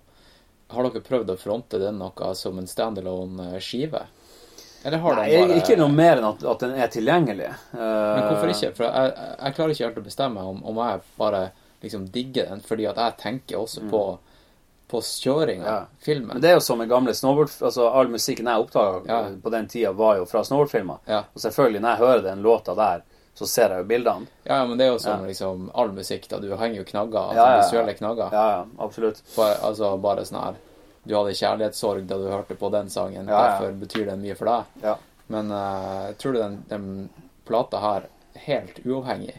har 0.73 0.89
dere 0.89 1.05
prøvd 1.05 1.33
å 1.33 1.41
fronte 1.41 1.81
den 1.81 1.99
noe 2.01 2.35
som 2.39 2.61
en 2.61 2.69
standalone 2.71 3.57
skive? 3.65 4.05
Eller 4.85 4.99
har 4.99 5.15
Nei, 5.17 5.29
bare 5.39 5.57
ikke 5.61 5.77
noe 5.79 5.89
mer 5.95 6.17
enn 6.19 6.25
at, 6.27 6.43
at 6.45 6.59
den 6.65 6.73
er 6.75 6.89
tilgjengelig. 6.91 7.51
Uh... 7.75 7.79
Men 7.79 8.25
hvorfor 8.31 8.51
ikke? 8.55 8.73
For 8.77 8.85
jeg, 8.89 9.13
jeg, 9.15 9.37
jeg 9.45 9.55
klarer 9.59 9.75
ikke 9.77 9.85
helt 9.87 9.99
å 10.03 10.05
bestemme 10.09 10.41
om, 10.53 10.63
om 10.65 10.81
jeg 10.83 11.01
bare 11.19 11.43
liksom 11.83 12.05
digger 12.15 12.47
den, 12.51 12.61
fordi 12.67 12.87
at 12.91 12.97
jeg 12.99 13.17
tenker 13.23 13.59
også 13.63 13.85
på, 13.91 14.03
på 14.91 15.01
kjøringa, 15.03 15.63
Mm. 15.63 15.71
Ja. 15.73 15.87
filmen. 16.05 16.29
Men 16.35 16.43
det 16.43 16.51
er 16.51 16.55
jo 16.59 16.61
som 16.67 16.79
med 16.79 16.89
gamle 16.91 17.15
snowboard... 17.15 17.51
Altså, 17.63 17.89
all 17.89 18.09
musikken 18.13 18.47
jeg 18.51 18.65
oppdaga 18.67 19.01
Ja. 19.09 19.23
på 19.43 19.51
den 19.55 19.69
tida, 19.69 19.93
var 19.93 20.17
jo 20.19 20.27
fra 20.27 20.43
snowboardfilmer. 20.45 20.99
Ja. 21.07 21.23
Og 21.35 21.41
selvfølgelig, 21.41 21.81
når 21.81 21.89
jeg 21.97 21.99
hører 22.07 22.23
den 22.27 22.43
låta 22.43 22.75
der, 22.79 23.03
så 23.35 23.47
ser 23.49 23.71
jeg 23.73 23.79
jo 23.85 23.89
bildene. 23.89 24.27
Ja, 24.45 24.59
ja, 24.61 24.67
men 24.69 24.77
det 24.79 24.87
er 24.87 24.91
jo 24.93 24.99
som 25.01 25.23
Ja. 25.23 25.27
liksom 25.31 25.71
all 25.75 25.89
musikk, 25.97 26.29
da. 26.29 26.39
Du 26.39 26.51
henger 26.57 26.83
jo 26.83 26.85
knagger, 26.85 27.19
altså 27.31 27.39
Ja, 27.41 27.47
ja, 27.47 27.55
ja. 27.57 27.63
visuelle 27.63 27.95
knagger. 27.95 28.29
Ja, 28.33 28.45
ja, 28.59 28.65
absolutt. 28.85 29.23
Bare, 29.37 29.55
altså 29.71 29.95
bare 30.03 30.27
sånn 30.29 30.43
her 30.43 30.61
Du 31.03 31.15
hadde 31.17 31.35
kjærlighetssorg 31.35 32.05
da 32.07 32.19
du 32.19 32.29
hørte 32.31 32.55
på 32.59 32.69
den 32.71 32.91
sangen, 32.91 33.27
Ja, 33.27 33.33
ja. 33.33 33.47
derfor 33.51 33.73
betyr 33.81 34.07
den 34.07 34.23
mye 34.23 34.37
for 34.39 34.51
deg. 34.51 34.77
Ja. 34.85 34.97
Men 35.33 35.51
uh, 35.51 36.13
tror 36.19 36.33
du 36.33 36.39
den, 36.39 36.59
den 36.69 37.09
plata 37.49 37.81
her, 37.83 38.07
helt 38.47 38.79
uavhengig, 38.87 39.35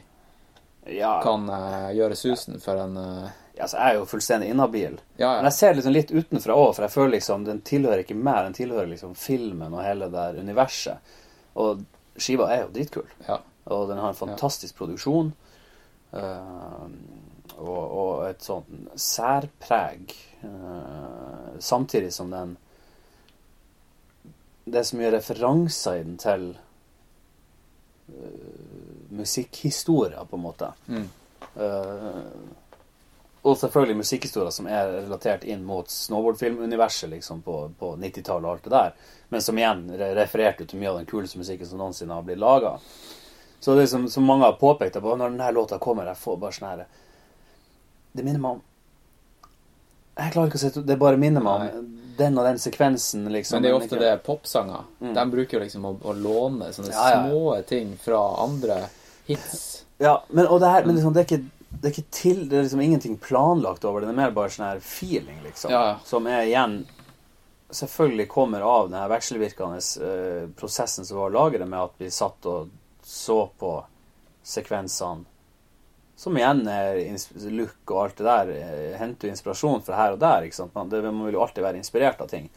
ja. 0.85 1.21
kan 1.23 1.47
uh, 1.49 1.93
gjøre 1.95 2.17
susen 2.19 2.59
for 2.61 2.81
en 2.83 2.99
eh, 2.99 3.39
Altså, 3.53 3.77
jeg 3.77 3.85
er 3.93 3.99
jo 3.99 4.05
fullstendig 4.09 4.47
inhabil. 4.49 4.95
Men 5.37 5.45
jeg 5.45 5.53
ser 5.53 5.75
liksom 5.77 5.93
litt 5.93 6.09
utenfra 6.09 6.55
òg, 6.57 6.71
for 6.73 6.87
jeg 6.87 6.93
føler 6.95 7.11
liksom 7.13 7.43
den 7.45 7.59
tilhører 7.61 8.01
ikke 8.01 8.15
meg, 8.17 8.39
den 8.47 8.55
tilhører 8.57 8.87
liksom 8.89 9.11
filmen 9.13 9.75
og 9.77 9.83
hele 9.85 10.07
det 10.09 10.17
der 10.17 10.39
universet. 10.41 11.11
Og 11.61 11.83
skiva 12.17 12.47
er 12.49 12.63
jo 12.63 12.71
dritkul. 12.73 13.11
ja. 13.27 13.37
Og 13.69 13.85
den 13.91 14.01
har 14.01 14.09
en 14.09 14.17
fantastisk 14.17 14.75
produksjon. 14.75 15.29
og, 16.13 16.89
og 17.67 18.25
et 18.27 18.41
sånn 18.43 18.89
særpreg. 18.99 20.17
Eh, 20.43 21.59
samtidig 21.59 22.13
som 22.13 22.29
den 22.31 22.57
Det 24.65 24.79
er 24.79 24.83
så 24.87 24.95
mye 24.95 25.11
referanser 25.11 25.97
i 25.99 26.03
den 26.05 26.13
til 26.17 26.43
uh, 28.07 29.09
musikkhistorier, 29.11 30.23
på 30.29 30.37
en 30.37 30.41
måte. 30.45 30.69
Mm. 30.87 31.09
Uh, 31.57 32.29
og 33.43 33.57
selvfølgelig 33.59 33.97
musikkhistorier 33.99 34.55
som 34.55 34.69
er 34.71 34.93
relatert 35.01 35.43
inn 35.43 35.65
mot 35.67 35.91
snowboardfilmuniverset 35.91 37.11
liksom 37.11 37.41
på, 37.43 37.57
på 37.79 37.91
90-tallet 37.99 38.47
og 38.47 38.51
alt 38.53 38.63
det 38.63 38.71
der. 38.71 38.95
Men 39.35 39.43
som 39.43 39.59
igjen 39.59 39.83
re- 39.99 40.13
refererte 40.15 40.63
til 40.63 40.79
mye 40.79 40.93
av 40.93 41.01
den 41.01 41.09
kuleste 41.11 41.41
musikken 41.41 41.67
som 41.67 41.83
noensinne 41.83 42.15
har 42.15 42.23
blitt 42.23 42.39
laga. 42.39 42.77
Så 43.59 43.75
det 43.75 43.89
som, 43.91 44.07
som 44.09 44.23
mange 44.23 44.47
har 44.47 44.55
påpekt, 44.61 44.95
er 44.95 45.03
bare 45.03 45.19
når 45.19 45.35
denne 45.35 45.51
låta 45.59 45.79
kommer, 45.83 46.07
jeg 46.07 46.23
får 46.23 46.39
bare 46.39 46.55
sånn 46.55 46.69
her 46.69 46.85
Det 48.13 48.23
minner 48.23 48.39
meg 48.39 48.55
om 48.55 48.63
Jeg 50.13 50.33
klarer 50.33 50.51
ikke 50.51 50.59
å 50.59 50.61
si 50.61 50.81
Det 50.85 50.97
bare 51.01 51.17
minner 51.17 51.41
meg 51.41 51.75
om 51.79 51.91
den 52.17 52.37
og 52.37 52.45
den 52.45 52.59
sekvensen, 52.61 53.25
liksom. 53.33 53.57
Men 53.57 53.63
det 53.63 53.69
er 53.69 53.73
jo 53.73 53.79
ofte 53.81 53.99
det 54.01 54.11
popsanger. 54.25 54.85
De 55.01 55.23
bruker 55.31 55.57
jo 55.57 55.63
liksom 55.63 55.87
å, 55.89 55.95
å 56.01 56.13
låne 56.13 56.69
sånne 56.73 56.91
Mm. 56.91 56.99
Ja, 56.99 57.09
ja, 57.09 57.23
små 57.25 57.55
ting 57.67 57.95
fra 57.97 58.21
andre 58.43 58.77
hits. 59.25 59.83
Ja, 59.97 60.23
men, 60.29 60.47
og 60.47 60.59
det 60.61 60.69
her, 60.69 60.85
men 60.85 60.95
liksom, 60.97 61.13
det, 61.13 61.23
er 61.23 61.29
ikke, 61.29 61.69
det 61.81 61.91
er 61.91 62.05
til 62.11 62.43
Det 62.49 62.57
er 62.57 62.67
liksom 62.67 62.81
ingenting 62.81 63.17
planlagt 63.17 63.85
over 63.85 64.01
det. 64.01 64.11
Det 64.11 64.13
er 64.13 64.21
mer 64.21 64.35
bare 64.35 64.53
sånn 64.53 64.67
her 64.67 64.83
feeling, 64.83 65.39
liksom. 65.45 65.73
Ja. 65.73 65.97
Som 66.05 66.27
er 66.27 66.45
igjen 66.49 66.83
Selvfølgelig 67.73 68.27
kommer 68.29 68.61
av 68.61 68.91
den 68.91 68.99
her 68.99 69.09
vekselvirkende 69.09 69.79
eh, 70.05 70.43
prosessen 70.53 71.07
som 71.07 71.17
var 71.17 71.31
å 71.31 71.33
lage 71.33 71.57
det, 71.57 71.65
med 71.65 71.79
at 71.81 71.95
vi 71.97 72.11
satt 72.13 72.45
og 72.45 72.69
så 73.01 73.47
på 73.57 73.71
sekvensene. 74.45 75.25
Som 76.23 76.37
igjen 76.39 76.61
er 76.71 77.01
look 77.51 77.91
og 77.91 77.97
alt 78.05 78.21
det 78.21 78.27
der. 78.29 78.51
eh, 78.55 78.93
henter 78.99 79.27
jo 79.27 79.33
inspirasjon 79.35 79.81
fra 79.83 79.97
her 79.99 80.13
og 80.15 80.21
der. 80.23 80.45
ikke 80.47 80.55
sant? 80.61 80.73
Man, 80.77 80.89
det, 80.91 81.01
man 81.03 81.25
vil 81.27 81.35
jo 81.35 81.41
alltid 81.43 81.65
være 81.65 81.81
inspirert 81.81 82.21
av 82.23 82.29
ting. 82.31 82.47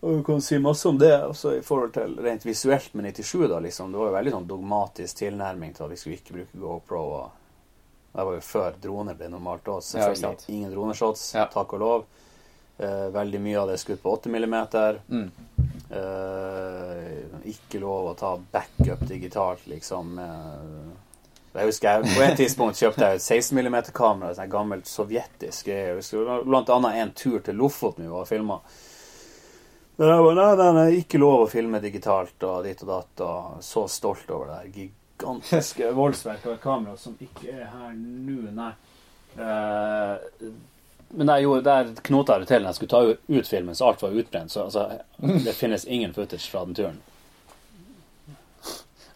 Og 0.00 0.14
du 0.16 0.22
kan 0.24 0.40
si 0.40 0.56
masse 0.64 0.88
om 0.88 0.96
det 0.96 1.10
også 1.26 1.58
i 1.58 1.60
forhold 1.66 1.92
til 1.92 2.14
rent 2.24 2.46
visuelt 2.48 2.94
med 2.96 3.10
97. 3.12 3.48
da, 3.52 3.58
liksom. 3.60 3.90
Det 3.92 4.00
var 4.00 4.08
jo 4.08 4.14
veldig 4.16 4.32
sånn 4.32 4.46
dogmatisk 4.48 5.18
tilnærming 5.20 5.74
til 5.76 5.84
at 5.84 5.92
vi 5.92 5.98
skulle 6.00 6.16
ikke 6.16 6.36
bruke 6.38 6.60
GoPro. 6.62 7.02
og 7.18 7.30
Det 8.14 8.24
var 8.24 8.38
jo 8.38 8.40
før 8.46 8.78
droner 8.80 9.18
ble 9.20 9.28
normalt 9.28 9.68
òg. 9.68 9.82
Selvfølgelig 9.84 10.30
ja, 10.48 10.54
ingen 10.56 10.72
droneshots, 10.72 11.26
Ja. 11.36 11.44
takk 11.52 11.74
og 11.76 11.80
lov. 11.84 12.06
Eh, 12.80 13.10
veldig 13.12 13.40
mye 13.44 13.60
av 13.60 13.68
det 13.68 13.74
er 13.76 13.84
skutt 13.84 14.00
på 14.02 14.14
8 14.16 14.32
millimeter. 14.32 15.02
Mm. 15.12 15.28
Eh, 15.90 17.50
ikke 17.52 17.80
lov 17.82 18.08
å 18.12 18.16
ta 18.18 18.32
backup 18.52 19.04
digitalt, 19.08 19.66
liksom. 19.68 20.16
Eh, 20.18 21.09
jeg 21.52 21.66
husker 21.66 21.88
jeg, 21.88 22.14
På 22.14 22.22
et 22.22 22.36
tidspunkt 22.38 22.78
kjøpte 22.78 23.08
jeg 23.08 23.18
et 23.18 23.24
16 23.24 23.58
mm-kamera, 23.58 24.30
et 24.30 24.52
gammelt 24.52 24.86
sovjetisk. 24.86 25.72
Jeg 25.72 25.96
husker 25.98 26.44
blant 26.46 26.70
annet 26.70 27.00
en 27.02 27.12
tur 27.16 27.40
til 27.42 27.58
Lofoten 27.58 28.06
vi 28.06 28.12
var 28.12 28.22
og 28.22 28.30
filma. 28.30 28.60
Men 29.98 30.12
jeg 30.12 30.24
bare, 30.24 30.36
nei, 30.38 30.52
nei, 30.60 30.70
nei, 30.76 31.00
ikke 31.02 31.20
lov 31.20 31.42
å 31.44 31.50
filme 31.50 31.82
digitalt 31.82 32.46
og 32.48 32.62
ditt 32.64 32.84
og 32.86 32.92
datt. 32.94 33.24
Og 33.26 33.66
så 33.66 33.84
stolt 33.90 34.30
over 34.30 34.46
det 34.48 34.60
her 34.60 34.70
gigantiske 34.78 35.90
voldsverket 35.98 36.46
av 36.46 36.54
et 36.54 36.62
kamera 36.62 36.96
som 36.96 37.18
ikke 37.20 37.50
er 37.50 37.66
her 37.68 37.92
nå, 37.98 38.38
nei. 38.54 38.72
Uh, 39.36 40.16
men 41.10 41.26
der, 41.26 41.42
gjorde, 41.42 41.66
der 41.66 41.94
knota 42.06 42.38
det 42.38 42.46
til 42.48 42.62
når 42.62 42.70
jeg 42.70 42.78
skulle 42.78 42.94
ta 42.94 43.34
ut 43.34 43.50
filmen, 43.50 43.74
så 43.74 43.90
alt 43.90 44.02
var 44.06 44.14
utbrent. 44.22 44.54
Så 44.54 44.68
altså, 44.68 44.86
det 45.18 45.58
finnes 45.58 45.84
ingen 45.84 46.14
footage 46.14 46.46
fra 46.46 46.62
den 46.64 46.78
turen. 46.78 47.00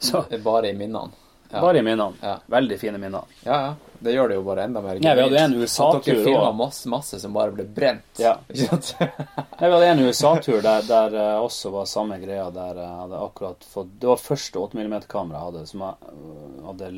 Så 0.03 0.25
Bare 0.43 0.69
i 0.69 0.77
minnene. 0.77 1.24
Ja. 1.55 1.61
bare 1.63 1.79
i 1.79 1.83
minnene. 1.87 2.13
Ja. 2.23 2.39
Veldig 2.47 2.79
fine 2.81 2.99
minner. 2.99 3.25
Ja, 3.45 3.59
ja. 3.67 3.75
Det 4.05 4.13
gjør 4.13 4.29
det 4.29 4.35
jo 4.37 4.43
bare 4.45 4.65
enda 4.69 4.81
mer 4.85 4.99
Ja, 5.01 5.15
vi 5.17 5.23
hadde 5.23 5.39
en 5.41 5.55
USA-tur 5.55 6.01
dere 6.05 6.25
filma 6.27 6.51
masse, 6.53 6.89
masse 6.93 7.21
som 7.23 7.33
bare 7.33 7.55
ble 7.57 7.65
brent. 7.65 8.19
Ja. 8.21 8.35
Sant? 8.53 8.91
Jeg 9.01 9.73
hadde 9.73 9.87
en 9.87 10.03
USA-tur 10.05 10.59
der, 10.61 10.83
der 10.89 11.15
eh, 11.15 11.39
også 11.41 11.71
var 11.73 11.87
samme 11.89 12.19
greia. 12.21 12.51
Der 12.53 12.81
jeg 12.83 12.99
hadde 13.01 13.21
akkurat 13.25 13.65
fått 13.65 13.95
Det 14.01 14.11
var 14.11 14.21
første 14.21 14.59
8 14.61 14.77
mm-kamera 14.83 15.39
jeg 15.39 15.45
hadde, 15.47 15.67
som 15.71 15.85
jeg 15.87 16.11
øh, 16.13 16.65
hadde 16.67 16.91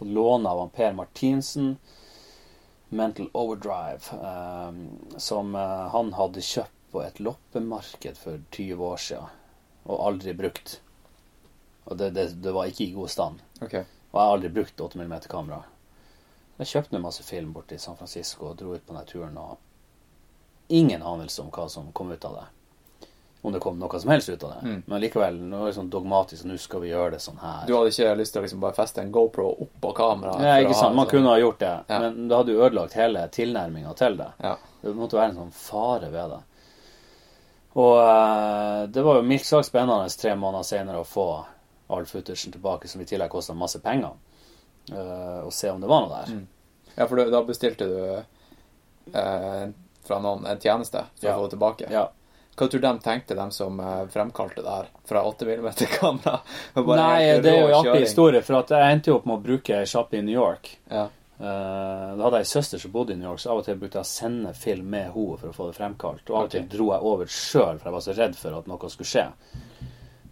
fått 0.00 0.08
låne 0.16 0.50
av 0.50 0.64
Per 0.74 0.92
Martinsen. 0.98 1.76
Mental 2.88 3.28
Overdrive. 3.32 4.10
eh, 4.12 4.72
som 5.18 5.54
eh, 5.54 5.86
han 5.94 6.12
hadde 6.18 6.40
kjøpt 6.42 6.70
på 6.94 7.02
et 7.02 7.20
loppemarked 7.20 8.18
for 8.18 8.38
20 8.54 8.82
år 8.86 8.96
siden, 9.02 9.30
og 9.86 10.02
aldri 10.08 10.34
brukt. 10.34 10.80
Og 11.84 11.96
det, 12.00 12.10
det, 12.16 12.28
det 12.42 12.52
var 12.52 12.66
ikke 12.70 12.84
i 12.86 12.92
god 12.96 13.08
stand. 13.12 13.42
Okay. 13.60 13.84
Og 14.10 14.18
jeg 14.20 14.24
har 14.26 14.32
aldri 14.36 14.48
brukt 14.54 14.80
8 14.80 14.98
mm 14.98 15.14
kamera. 15.28 15.62
Jeg 16.56 16.66
kjøpte 16.70 17.00
masse 17.02 17.22
film 17.26 17.52
borte 17.52 17.74
i 17.74 17.78
San 17.82 17.96
Francisco 17.98 18.46
og 18.52 18.56
dro 18.60 18.74
ut 18.76 18.84
på 18.86 18.92
denne 18.94 19.06
turen. 19.10 19.38
Og 19.38 19.58
ingen 20.68 21.02
anelse 21.02 21.42
om 21.42 21.50
hva 21.50 21.66
som 21.68 21.90
kom 21.92 22.12
ut 22.14 22.24
av 22.24 22.36
det. 22.38 22.44
Om 23.44 23.52
det 23.52 23.60
kom 23.60 23.76
noe 23.76 23.98
som 24.00 24.08
helst 24.14 24.30
ut 24.32 24.44
av 24.46 24.54
det. 24.54 24.60
Mm. 24.70 24.78
Men 24.86 25.00
likevel, 25.02 25.34
nå 25.50 25.58
er 25.60 25.66
det 25.68 25.76
sånn 25.76 25.90
dogmatisk, 25.92 26.46
nå 26.48 26.54
skal 26.62 26.80
vi 26.80 26.92
gjøre 26.94 27.10
det 27.16 27.20
sånn 27.20 27.42
her. 27.42 27.66
Du 27.68 27.74
hadde 27.76 27.90
ikke 27.92 28.14
lyst 28.16 28.32
til 28.32 28.40
å 28.40 28.44
liksom 28.46 28.62
bare 28.62 28.76
feste 28.78 29.02
en 29.02 29.10
GoPro 29.12 29.50
oppå 29.66 29.90
kameraet? 29.98 30.40
For 30.40 30.64
ikke 30.64 30.78
sant. 30.78 30.96
Man 30.96 31.04
sånn- 31.04 31.10
kunne 31.10 31.34
ha 31.34 31.42
gjort 31.42 31.58
det, 31.60 31.74
Ja. 31.90 31.98
men 32.00 32.28
da 32.30 32.38
hadde 32.40 32.54
du 32.54 32.62
ødelagt 32.64 32.96
hele 32.96 33.28
tilnærminga 33.28 33.92
til 34.00 34.16
det. 34.16 34.30
Ja. 34.40 34.54
Det 34.80 34.94
måtte 34.96 35.18
være 35.18 35.28
en 35.34 35.36
sånn 35.42 35.52
fare 35.52 36.08
ved 36.14 36.30
det. 36.30 36.40
Og 37.74 37.98
eh, 38.00 38.86
det 38.94 39.02
var 39.02 39.16
jo 39.18 39.26
mildt 39.26 39.44
sagt 39.44 39.66
spennende 39.68 40.08
tre 40.08 40.34
måneder 40.38 40.62
senere 40.64 41.02
å 41.02 41.04
få 41.08 41.28
all 41.88 42.06
footagen 42.08 42.52
tilbake, 42.54 42.88
som 42.88 43.00
i 43.00 43.04
tillegg 43.08 43.30
kosta 43.32 43.54
masse 43.54 43.80
penger, 43.84 44.12
eh, 44.92 45.40
og 45.44 45.52
se 45.52 45.70
om 45.70 45.80
det 45.82 45.88
var 45.90 46.04
noe 46.06 46.20
der. 46.22 46.34
Mm. 46.34 46.46
Ja, 46.96 47.06
for 47.10 47.16
da 47.30 47.42
bestilte 47.44 47.88
du 47.90 47.98
eh, 49.12 49.64
fra 50.04 50.18
noen 50.20 50.46
en 50.46 50.60
tjeneste 50.60 51.04
for 51.18 51.26
Ja. 51.28 51.34
å 51.36 51.40
få 51.40 51.48
det 51.48 51.56
tilbake. 51.56 51.90
Ja. 51.90 52.08
Hva 52.54 52.68
tror 52.70 52.80
du 52.80 52.86
de 52.86 52.98
tenkte, 53.02 53.34
de 53.34 53.50
som 53.50 53.80
eh, 53.80 54.06
fremkalte 54.06 54.62
det 54.62 54.70
her 54.70 54.86
fra 55.04 55.24
8 55.26 55.44
mm-kamera? 55.44 56.38
Nei, 56.74 57.40
det 57.42 57.50
er 57.50 57.60
jo 57.60 57.68
en 57.68 57.74
artig 57.80 58.00
historie, 58.06 58.42
for 58.46 58.62
jeg 58.62 58.92
endte 58.94 59.10
jo 59.10 59.16
opp 59.18 59.26
med 59.26 59.40
å 59.40 59.42
bruke 59.42 59.80
ei 59.80 59.88
sjappe 59.90 60.20
i 60.20 60.22
New 60.22 60.34
York. 60.36 60.70
Ja. 60.90 61.08
Eh, 61.34 62.12
da 62.14 62.22
hadde 62.22 62.38
jeg 62.44 62.46
ei 62.46 62.52
søster 62.52 62.78
som 62.78 62.92
bodde 62.94 63.12
i 63.12 63.18
New 63.18 63.26
York, 63.26 63.40
så 63.42 63.50
av 63.50 63.58
og 63.58 63.66
til 63.66 63.76
brukte 63.80 63.98
jeg 63.98 64.06
å 64.06 64.12
sende 64.12 64.54
film 64.54 64.86
med 64.94 65.08
henne 65.10 65.38
for 65.40 65.50
å 65.50 65.56
få 65.56 65.66
det 65.72 65.76
fremkalt. 65.80 66.22
Og 66.30 66.36
av 66.38 66.46
og 66.46 66.54
til 66.54 66.68
dro 66.70 66.92
jeg 66.92 67.08
over 67.10 67.26
sjøl, 67.26 67.80
for 67.80 67.90
jeg 67.90 67.96
var 67.98 68.04
så 68.06 68.14
redd 68.20 68.38
for 68.38 68.58
at 68.60 68.70
noe 68.70 68.90
skulle 68.94 69.10
skje. 69.10 69.26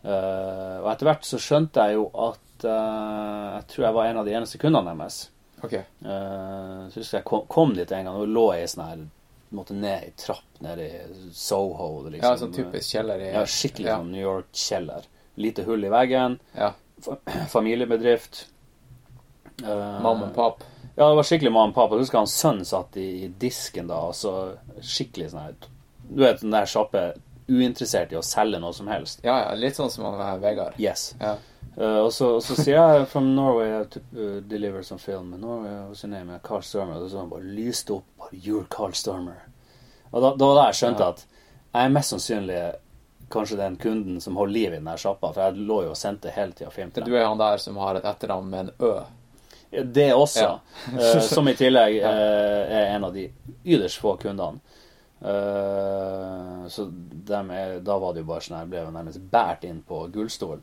Eh, 0.02 0.76
og 0.82 0.88
etter 0.92 1.08
hvert 1.08 1.26
så 1.26 1.38
skjønte 1.38 1.84
jeg 1.86 1.98
jo 1.98 2.08
at 2.26 2.66
eh, 2.66 3.46
jeg 3.56 3.66
tror 3.72 3.86
jeg 3.86 3.96
var 3.98 4.08
en 4.10 4.20
av 4.22 4.28
de 4.28 4.34
eneste 4.38 4.58
kundene 4.62 4.94
deres. 4.98 5.18
Okay. 5.62 5.84
Eh, 6.02 6.78
så 6.90 6.98
husker 6.98 7.20
jeg 7.20 7.26
kom, 7.28 7.44
kom 7.50 7.74
dit 7.76 7.92
en 7.94 8.08
gang 8.08 8.18
og 8.18 8.30
lå 8.30 8.46
i 8.58 8.64
sånn 8.70 8.86
her 8.88 9.02
Måtte 9.52 9.74
ned 9.76 10.06
i 10.06 10.12
trapp 10.16 10.62
nede 10.64 10.84
i 10.88 11.00
Soho. 11.36 12.06
Liksom. 12.08 12.24
Ja, 12.24 12.38
sånn 12.40 12.54
typisk 12.56 12.94
kjeller 12.94 13.20
i 13.20 13.26
Ja, 13.34 13.42
skikkelig 13.44 13.90
Ja. 13.90 13.96
sånn 14.00 14.08
New 14.14 14.22
York-kjeller. 14.24 15.04
Lite 15.44 15.66
hull 15.66 15.84
i 15.84 15.90
veggen. 15.92 16.38
Ja. 16.56 16.70
Familiebedrift. 17.52 18.46
Uh, 19.60 20.00
Mamma 20.00 20.30
og 20.30 20.32
pap. 20.38 20.64
Ja, 20.96 21.10
det 21.10 21.18
var 21.20 21.28
skikkelig 21.28 21.52
mamma 21.52 21.68
og 21.68 21.76
pappa. 21.76 21.96
Jeg 21.98 22.06
husker 22.06 22.22
han 22.22 22.32
sønnen 22.32 22.64
satt 22.68 22.96
i, 23.00 23.06
i 23.26 23.28
disken 23.44 23.92
da, 23.92 24.00
og 24.08 24.16
så 24.16 24.32
skikkelig 24.80 25.30
sånn 25.32 25.44
her 25.44 25.54
Du 26.08 26.24
vet 26.24 26.40
den 26.42 26.52
der 26.56 26.68
sjappe 26.68 27.04
uinteressert 27.48 28.12
i 28.12 28.16
å 28.16 28.22
selge 28.22 28.58
noe 28.62 28.72
som 28.76 28.88
helst. 28.88 29.20
Ja, 29.24 29.38
ja. 29.44 29.54
Litt 29.58 29.76
sånn 29.76 29.90
som 29.90 30.04
han 30.08 30.40
Vegard. 30.42 30.78
Yes. 30.80 31.14
Ja. 31.20 31.36
Uh, 31.76 32.02
og, 32.04 32.10
så, 32.12 32.34
og 32.36 32.42
så 32.44 32.54
sier 32.58 32.76
jeg 32.76 33.06
from 33.08 33.30
Norway 33.34 33.70
have 33.72 33.88
to 33.94 34.00
uh, 34.12 34.40
deliver 34.44 34.82
some 34.82 34.98
film. 35.00 35.30
Norway, 35.40 35.70
what's 35.88 36.04
your 36.04 36.12
name? 36.12 36.38
Carl 36.44 36.62
Stormer. 36.62 37.00
Og 37.00 37.10
så 37.10 37.18
han 37.22 37.30
bare 37.32 37.48
lyste 37.56 37.96
opp. 37.96 38.04
Bare, 38.18 38.36
You're 38.36 38.66
Carl 38.70 38.92
Stormer. 38.92 39.40
Og 40.10 40.20
da, 40.20 40.34
da 40.36 40.48
var 40.50 40.58
det 40.58 40.66
jeg 40.72 40.80
skjønte 40.82 41.06
Ja. 41.06 41.14
at 41.14 41.26
jeg 41.72 41.88
er 41.88 41.94
mest 41.94 42.12
sannsynlig 42.12 42.60
kanskje 43.32 43.56
den 43.56 43.76
kunden 43.80 44.20
som 44.20 44.36
holder 44.36 44.52
liv 44.52 44.74
i 44.74 44.76
den 44.76 44.98
sjappa, 45.00 45.30
for 45.32 45.40
jeg 45.46 45.64
lå 45.64 45.78
jo 45.86 45.94
og 45.94 45.96
sendte 45.96 46.32
hele 46.34 46.52
tida 46.52 46.68
film 46.70 46.90
til 46.92 47.06
Du 47.08 47.14
er 47.16 47.24
han 47.24 47.40
der 47.40 47.56
som 47.62 47.78
har 47.80 47.96
et 47.96 48.04
etternavn 48.04 48.50
med 48.52 48.66
en 48.66 48.72
Ø. 48.90 48.92
Det 49.72 50.10
også. 50.12 50.42
Ja. 50.44 50.58
eh, 51.00 51.20
som 51.24 51.48
i 51.48 51.54
tillegg 51.56 51.96
eh, 52.10 52.74
er 52.76 52.90
en 52.92 53.06
av 53.08 53.14
de 53.16 53.30
ytterst 53.64 54.02
få 54.02 54.18
kundene. 54.20 54.60
Eh, 55.22 56.68
så 56.68 56.88
er, 57.30 57.76
da 57.80 57.98
var 57.98 58.14
det 58.14 58.24
jo 58.24 58.30
bare 58.32 58.42
sånn 58.42 58.58
her, 58.58 58.70
ble 58.70 58.82
jo 58.82 58.94
nærmest 58.94 59.22
båret 59.30 59.66
inn 59.68 59.82
på 59.86 60.06
gullstol. 60.14 60.62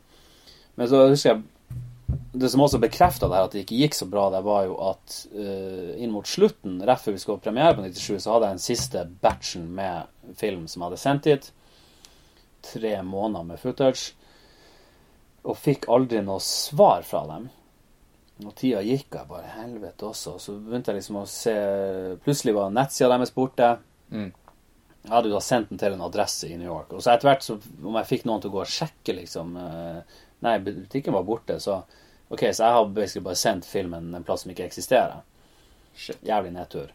Men 0.76 0.90
så 0.90 1.06
husker 1.08 1.32
jeg 1.32 1.42
Det 2.30 2.48
som 2.50 2.62
også 2.62 2.78
bekrefta 2.82 3.28
det 3.28 3.36
her 3.38 3.46
at 3.46 3.52
det 3.54 3.62
ikke 3.64 3.78
gikk 3.78 3.94
så 3.94 4.06
bra, 4.10 4.28
det 4.30 4.40
var 4.46 4.64
jo 4.66 4.74
at 4.86 5.14
uh, 5.34 5.90
inn 5.98 6.12
mot 6.14 6.26
slutten, 6.26 6.80
rett 6.86 7.02
før 7.02 7.14
vi 7.14 7.20
skulle 7.22 7.38
ha 7.38 7.42
premiere 7.42 7.74
på 7.74 7.82
97, 7.82 8.22
så 8.22 8.32
hadde 8.32 8.48
jeg 8.48 8.56
den 8.56 8.62
siste 8.64 9.02
batchen 9.22 9.64
med 9.74 10.34
film 10.38 10.64
som 10.70 10.82
jeg 10.82 10.86
hadde 10.88 11.00
sendt 11.02 11.28
hit. 11.30 11.48
Tre 12.66 12.92
måneder 13.06 13.46
med 13.46 13.62
footage. 13.62 14.14
Og 15.42 15.58
fikk 15.58 15.88
aldri 15.90 16.22
noe 16.22 16.42
svar 16.42 17.06
fra 17.06 17.24
dem. 17.30 17.48
Og 18.46 18.54
tida 18.58 18.82
gikk, 18.86 19.08
og 19.10 19.18
jeg 19.20 19.30
bare 19.34 19.54
helvete 19.58 20.10
også. 20.10 20.36
Så 20.42 20.56
begynte 20.58 20.94
jeg 20.94 21.00
liksom 21.00 21.20
å 21.20 21.26
se 21.30 21.56
Plutselig 22.24 22.56
var 22.56 22.74
nettsida 22.74 23.10
deres 23.14 23.34
borte. 23.34 23.72
Mm. 24.10 24.30
Jeg 25.02 25.12
hadde 25.14 25.30
jo 25.30 25.34
da 25.38 25.40
sendt 25.40 25.70
den 25.70 25.78
til 25.80 25.94
en 25.96 26.02
adresse 26.04 26.48
i 26.50 26.56
New 26.60 26.68
York. 26.68 26.92
Og 26.92 27.00
så 27.02 27.14
etter 27.14 27.30
hvert, 27.30 27.42
så, 27.46 27.56
om 27.82 27.94
jeg 27.96 28.08
fikk 28.10 28.26
noen 28.28 28.42
til 28.42 28.50
å 28.50 28.54
gå 28.58 28.60
og 28.66 28.68
sjekke, 28.68 29.14
liksom 29.16 29.56
eh, 29.56 30.18
Nei, 30.44 30.54
butikken 30.64 31.12
var 31.12 31.24
borte, 31.28 31.58
så 31.60 31.82
OK, 32.32 32.46
så 32.54 32.62
jeg 32.64 32.72
har 32.76 32.86
basically 32.96 33.24
bare 33.26 33.36
sendt 33.36 33.66
filmen 33.68 34.14
en 34.14 34.24
plass 34.24 34.44
som 34.46 34.52
ikke 34.52 34.64
eksisterer. 34.64 35.20
Shit. 35.96 36.20
Jævlig 36.24 36.52
nedtur. 36.54 36.92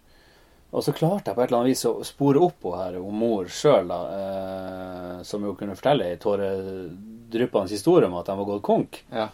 Og 0.76 0.84
så 0.84 0.94
klarte 0.98 1.30
jeg 1.32 1.38
på 1.38 1.44
et 1.44 1.49
eller 1.52 1.60
annet 1.61 1.73
vis 1.76 1.86
å 1.88 1.91
spore 2.07 2.41
opp 2.41 2.65
henne 2.65 2.80
her, 2.82 2.98
hun 3.03 3.18
mor 3.22 3.49
sjøl, 3.53 3.88
da, 3.91 3.99
eh, 4.15 5.19
som 5.27 5.45
jo 5.45 5.53
kunne 5.60 5.76
fortelle 5.77 6.07
ei 6.10 6.18
tåredryppende 6.22 7.69
historie 7.72 8.07
om 8.10 8.18
at 8.19 8.26
de 8.32 8.38
var 8.40 8.49
gått 8.49 8.64
konk 8.65 9.03
Ja. 9.14 9.27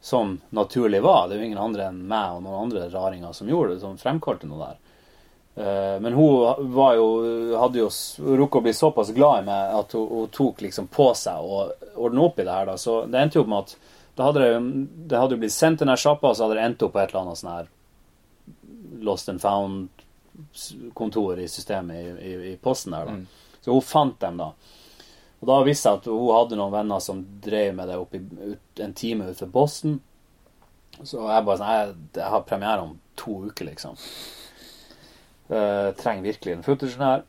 som 0.00 0.40
naturlig 0.50 1.00
var. 1.02 1.28
Det 1.28 1.36
er 1.36 1.40
jo 1.40 1.46
ingen 1.50 1.62
andre 1.62 1.88
enn 1.88 2.02
meg 2.08 2.36
og 2.36 2.42
noen 2.44 2.66
andre 2.66 2.88
raringer 2.92 3.32
som 3.34 3.48
gjorde 3.48 3.74
det, 3.74 3.80
som 3.80 3.96
fremkalte 3.98 4.46
noe 4.46 4.66
der. 4.66 4.76
Eh, 5.56 6.00
Men 6.00 6.12
hun 6.12 6.72
var 6.74 6.94
jo, 6.98 7.06
hadde 7.58 7.78
jo 7.80 7.88
rukket 8.36 8.58
å 8.60 8.62
bli 8.66 8.72
såpass 8.76 9.10
glad 9.16 9.42
i 9.42 9.46
meg 9.46 9.74
at 9.78 9.92
hun, 9.96 10.08
hun 10.08 10.28
tok 10.28 10.60
liksom 10.60 10.86
på 10.92 11.06
seg 11.16 11.40
å 11.40 11.70
ordne 11.96 12.20
opp 12.26 12.38
i 12.38 12.44
det 12.44 12.52
her. 12.52 12.66
da. 12.66 12.74
Så 12.76 13.06
det 13.10 13.18
endte 13.22 13.38
jo 13.38 13.42
opp 13.46 13.48
med 13.48 13.58
at 13.64 13.76
det 14.16 14.24
hadde, 14.24 14.60
det- 15.08 15.18
hadde 15.20 15.36
blitt 15.40 15.52
sendt 15.52 15.78
til 15.78 15.86
den 15.88 15.96
sjappa, 15.96 16.28
og 16.28 16.36
så 16.36 16.44
hadde 16.46 16.54
det 16.60 16.64
endt 16.64 16.82
opp 16.82 16.92
på 16.92 17.00
et 17.02 17.10
eller 17.14 17.20
annet 17.24 17.40
sånn 17.40 17.52
her 17.56 17.66
lost 19.06 19.28
and 19.28 19.40
found-kontor 19.40 21.38
i 21.40 21.48
systemet 21.48 21.96
i, 21.96 22.28
i, 22.32 22.52
i 22.52 22.56
posten 22.56 22.92
der. 22.92 23.04
da. 23.06 23.12
Mm. 23.12 23.26
Så 23.64 23.72
hun 23.72 23.82
fant 23.82 24.20
dem, 24.20 24.36
da. 24.40 24.52
Og 25.40 25.48
da 25.50 25.56
visste 25.66 25.90
jeg 25.90 26.00
at 26.00 26.06
hun 26.08 26.30
hadde 26.32 26.56
noen 26.58 26.72
venner 26.72 27.00
som 27.04 27.20
drev 27.44 27.74
med 27.76 27.88
det 27.90 27.96
opp 28.00 28.14
i, 28.16 28.20
ut, 28.52 28.80
en 28.80 28.94
time 28.96 29.26
utenfor 29.28 29.50
Boston. 29.52 29.98
Så 31.02 31.20
jeg 31.28 31.44
bare 31.44 31.58
sånn 31.60 31.72
Jeg, 31.74 31.94
jeg 32.16 32.30
har 32.32 32.44
premiere 32.48 32.84
om 32.86 32.94
to 33.20 33.34
uker, 33.50 33.66
liksom. 33.68 33.98
Uh, 35.46 35.92
trenger 35.94 36.22
virkelig 36.26 36.56
en 36.56 36.64
footagen 36.66 37.02
her. 37.06 37.26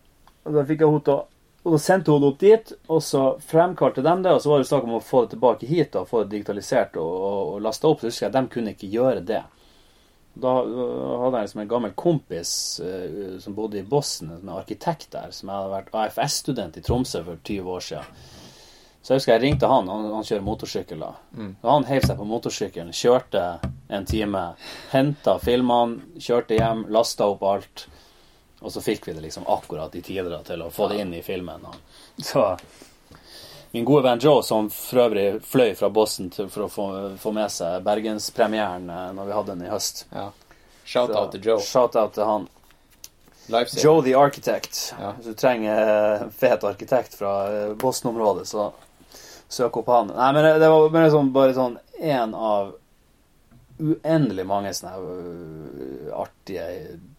Og 0.48 0.56
da 0.56 0.64
fikk 0.66 0.82
jeg 0.82 0.90
henne 0.90 1.06
til 1.06 1.20
å 1.20 1.26
Og 1.68 1.74
da 1.74 1.78
sendte 1.84 2.14
hun 2.14 2.22
det 2.24 2.28
opp 2.30 2.38
dit, 2.40 2.70
og 2.88 3.02
så 3.04 3.22
fremkalte 3.44 4.00
de 4.00 4.12
det. 4.24 4.32
Og 4.32 4.40
så 4.40 4.50
var 4.50 4.62
det 4.62 4.68
snakk 4.70 4.86
om 4.88 4.94
å 4.96 5.04
få 5.04 5.26
det 5.26 5.34
tilbake 5.34 5.68
hit 5.68 5.98
og 6.00 6.08
få 6.08 6.22
det 6.24 6.38
digitalisert 6.38 6.96
og, 6.96 7.10
og, 7.12 7.40
og 7.56 7.62
lasta 7.66 7.90
opp. 7.90 8.00
Så 8.00 8.08
husker 8.08 8.26
jeg 8.26 8.32
at 8.32 8.38
de 8.38 8.54
kunne 8.54 8.72
ikke 8.72 8.88
gjøre 8.94 9.26
det. 9.28 9.42
Da 10.38 10.54
øh, 10.64 11.18
hadde 11.24 11.42
jeg 11.42 11.48
liksom 11.50 11.62
en 11.66 11.70
gammel 11.74 11.94
kompis 11.98 12.52
uh, 12.80 13.36
som 13.44 13.58
bodde 13.58 13.82
i 13.82 13.84
Boston, 13.84 14.32
som 14.40 14.54
er 14.54 14.62
arkitekt 14.62 15.12
der, 15.12 15.34
som 15.36 15.52
hadde 15.52 15.74
vært 15.74 15.94
AFS-student 15.98 16.80
i 16.80 16.86
Tromsø 16.86 17.26
for 17.26 17.44
20 17.44 17.74
år 17.74 17.86
siden. 17.90 18.16
Så 19.02 19.14
jeg 19.14 19.22
husker 19.22 19.34
jeg 19.38 19.44
ringte 19.46 19.68
han, 19.72 19.88
han, 19.88 20.10
han 20.12 20.26
kjører 20.28 20.44
motorsykkel 20.44 21.00
da. 21.00 21.14
Og 21.64 21.70
han 21.72 21.86
heiv 21.88 22.04
seg 22.04 22.18
på 22.20 22.26
motorsykkelen, 22.28 22.96
kjørte 22.96 23.44
en 23.88 24.08
time, 24.08 24.42
henta 24.92 25.38
filmene, 25.40 26.20
kjørte 26.20 26.58
hjem, 26.58 26.82
lasta 26.92 27.30
opp 27.32 27.46
alt. 27.48 27.86
Og 28.60 28.74
så 28.74 28.82
fikk 28.82 29.08
vi 29.08 29.14
det 29.14 29.22
liksom 29.22 29.46
akkurat 29.48 29.96
i 29.96 30.02
tide 30.02 30.42
til 30.48 30.62
å 30.66 30.72
få 30.74 30.88
det 30.90 31.02
inn 31.04 31.14
i 31.14 31.22
filmen. 31.22 31.66
Så 32.18 32.44
min 33.72 33.86
gode 33.86 34.04
venn 34.08 34.20
Joe, 34.24 34.42
som 34.44 34.70
for 34.74 35.04
øvrig 35.06 35.42
fløy 35.46 35.76
fra 35.76 35.90
Boston 35.94 36.32
for 36.34 36.66
å 36.66 36.70
få, 36.72 36.88
få 37.20 37.34
med 37.36 37.52
seg 37.54 37.84
bergenspremieren 37.86 38.90
eh, 38.90 39.08
når 39.14 39.30
vi 39.30 39.36
hadde 39.38 39.56
den 39.56 39.68
i 39.68 39.72
høst. 39.72 40.06
ja. 40.16 40.32
Shout-out 40.88 41.34
til 41.34 41.44
Joe. 41.44 41.60
Shout-out 41.60 42.14
til 42.16 42.24
han. 42.24 42.46
Joe 43.84 44.02
the 44.04 44.14
Architect. 44.16 44.96
Ja. 45.00 45.12
Hvis 45.18 45.26
du 45.28 45.34
trenger 45.36 45.90
eh, 45.92 46.22
fet 46.32 46.64
arkitekt 46.64 47.18
fra 47.20 47.34
eh, 47.52 47.74
Boston-området, 47.76 48.48
så 48.48 48.70
søk 49.52 49.82
opp 49.82 49.92
han. 49.92 50.14
Nei, 50.16 50.30
men 50.36 50.48
det, 50.62 50.70
var 50.72 50.88
bare 50.96 51.12
sånn, 51.12 51.34
bare 51.36 51.56
sånn 51.56 51.76
en 52.00 52.36
av 52.36 52.72
uendelig 53.78 54.48
mange 54.48 54.72
sånne 54.74 56.16
artige 56.18 56.66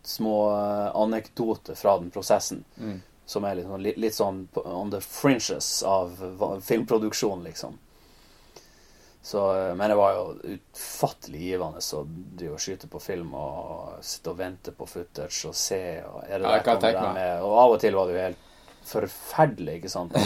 små 0.08 0.34
øh, 0.54 0.88
anekdoter 1.02 1.76
fra 1.78 1.98
den 2.00 2.10
prosessen. 2.14 2.64
Mm. 2.80 2.96
Som 3.28 3.44
er 3.44 3.58
litt, 3.58 3.66
sånn- 3.68 3.82
litt, 3.84 3.98
litt 4.00 4.16
sånn 4.16 4.46
on 4.64 4.90
the 4.94 5.00
fringes 5.04 5.82
av 5.84 6.14
filmproduksjon, 6.64 7.42
liksom. 7.44 7.76
Så, 9.28 9.42
øh, 9.52 9.74
men 9.76 9.90
det 9.92 9.96
var 9.98 10.14
jo 10.16 10.54
utfattelig 10.54 11.42
givende 11.50 11.82
å 11.82 12.02
drive 12.38 12.54
og 12.56 12.62
skyte 12.64 12.88
på 12.88 13.00
film 13.04 13.34
og 13.36 13.98
sitte 14.06 14.32
og 14.32 14.38
vente 14.38 14.72
på 14.72 14.86
footage 14.88 15.50
og 15.50 15.56
se 15.58 15.80
og 16.06 16.22
er 16.24 16.38
det 16.40 16.54
Ja, 16.54 16.76
der 16.80 17.12
med? 17.12 17.42
Og 17.44 17.58
av 17.66 17.74
og 17.74 17.80
til 17.82 17.98
var 17.98 18.08
det 18.08 18.14
jo 18.16 18.22
helt 18.22 18.46
forferdelig, 18.88 19.74
ikke 19.82 19.92
sant? 19.92 20.16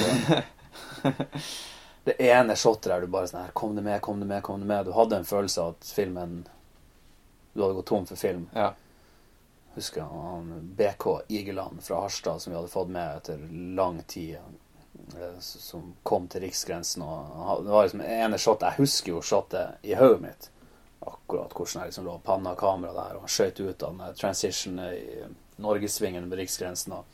Det 2.04 2.16
ene 2.18 2.54
shotet 2.58 2.90
der 2.90 3.00
du 3.04 3.10
bare 3.10 3.28
sånn 3.30 3.44
her 3.44 3.52
Kom 3.54 3.76
det 3.76 3.82
med, 3.86 4.00
kom 4.02 4.18
det 4.22 4.26
med, 4.26 4.42
kom 4.42 4.62
det 4.62 4.66
med. 4.66 4.86
Du 4.88 4.94
hadde 4.96 5.20
en 5.20 5.26
følelse 5.28 5.62
av 5.62 5.74
at 5.76 5.90
filmen 5.94 6.40
Du 7.54 7.60
hadde 7.62 7.76
gått 7.76 7.86
tom 7.92 8.06
for 8.08 8.16
film. 8.18 8.46
Ja. 8.56 8.72
Husker 9.74 10.02
jeg 10.02 10.62
BK 10.76 11.06
Igeland 11.28 11.82
fra 11.82 12.00
Harstad 12.04 12.42
som 12.42 12.52
vi 12.52 12.56
hadde 12.58 12.68
fått 12.68 12.88
med 12.92 13.16
etter 13.16 13.38
lang 13.76 14.02
tid. 14.02 14.36
eh, 15.16 15.38
som 15.40 15.94
kom 16.02 16.28
til 16.28 16.40
riksgrensen. 16.40 17.02
og 17.02 17.64
Det 17.64 17.70
var 17.70 17.82
liksom 17.82 18.00
ene 18.00 18.38
shot, 18.38 18.62
Jeg 18.62 18.74
husker 18.76 19.12
jo 19.12 19.22
shotet 19.22 19.68
i 19.82 19.94
hodet 19.94 20.20
mitt. 20.20 20.50
Akkurat 21.00 21.52
hvordan 21.52 21.80
jeg 21.82 21.86
liksom 21.86 22.04
lå 22.04 22.18
panna 22.18 22.54
kamera 22.54 22.92
der, 22.92 23.14
og 23.16 23.20
han 23.20 23.28
skjøt 23.28 23.60
ut 23.60 23.82
av 23.82 23.98
den 23.98 24.14
transitionen 24.14 24.94
i 24.94 25.24
norgessvingen 25.56 26.30
ved 26.30 26.38
riksgrensen. 26.38 26.92
og 26.92 27.04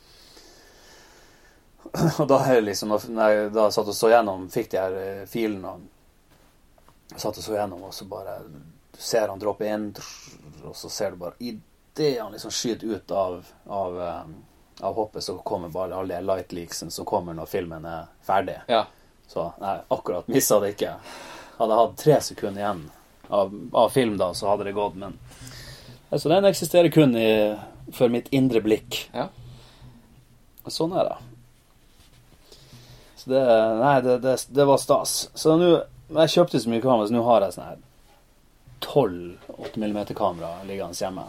og 2.19 2.27
da 2.27 2.43
er 2.45 2.61
liksom, 2.61 2.91
når 3.07 3.29
jeg 3.29 3.53
da 3.55 3.71
satt 3.71 3.87
og 3.87 3.95
så 3.95 4.09
gjennom, 4.11 4.49
fikk 4.51 4.71
de 4.71 4.77
her 4.77 4.99
eh, 4.99 5.25
filene 5.25 5.69
og 5.69 5.81
satt 7.15 7.37
og 7.39 7.43
så 7.43 7.55
gjennom, 7.55 7.83
og 7.87 7.93
så 7.93 8.05
bare 8.05 8.43
du 8.45 8.59
ser 8.99 9.29
han 9.31 9.39
droppe 9.39 9.65
inn, 9.65 9.93
og 10.67 10.75
så 10.75 10.89
ser 10.91 11.11
du 11.15 11.21
bare 11.23 11.39
Idet 11.99 12.21
han 12.21 12.31
liksom 12.31 12.51
skyter 12.51 12.87
ut 12.87 13.11
av, 13.11 13.45
av, 13.67 13.97
um, 13.99 14.35
av 14.79 14.95
hoppet, 14.95 15.23
så 15.23 15.37
kommer 15.37 15.69
bare 15.69 15.95
alle 15.95 16.21
light 16.21 16.53
leaksene 16.55 16.91
som 16.91 17.05
kommer 17.05 17.35
når 17.35 17.49
filmen 17.51 17.85
er 17.85 18.07
ferdig. 18.23 18.55
Ja. 18.71 18.85
Så 19.27 19.49
nei, 19.59 19.75
akkurat 19.87 20.27
missa 20.31 20.59
det 20.63 20.73
ikke. 20.77 20.93
Hadde 21.57 21.75
jeg 21.75 21.81
hatt 21.83 21.97
tre 21.99 22.21
sekunder 22.23 22.61
igjen 22.63 22.85
av, 23.27 23.51
av, 23.73 23.89
film 23.89 24.15
da, 24.17 24.31
så 24.33 24.47
hadde 24.49 24.69
det 24.69 24.77
gått, 24.77 24.95
men 24.95 25.17
altså, 26.09 26.29
den 26.31 26.47
eksisterer 26.49 26.89
kun 26.89 27.17
i, 27.19 27.57
for 27.93 28.09
mitt 28.09 28.31
indre 28.33 28.61
blikk. 28.63 29.03
Ja. 29.13 29.27
Sånn 30.69 30.95
er 30.97 31.11
det. 31.11 31.17
Så 33.19 33.29
det 33.33 33.43
Nei, 33.81 33.93
det, 34.05 34.17
det, 34.23 34.37
det 34.55 34.65
var 34.69 34.77
stas. 34.77 35.29
Så 35.33 35.55
nå 35.57 35.69
Jeg 36.09 36.31
kjøpte 36.33 36.59
så 36.61 36.69
mye 36.71 36.81
kamera, 36.81 37.07
så 37.09 37.13
nå 37.13 37.23
har 37.25 37.43
jeg 37.45 37.55
sånn 37.57 37.67
her 37.67 37.81
tolv 38.79 39.51
8 39.59 39.81
mm-kamera 39.83 40.63
liggende 40.65 40.97
hjemme. 40.97 41.25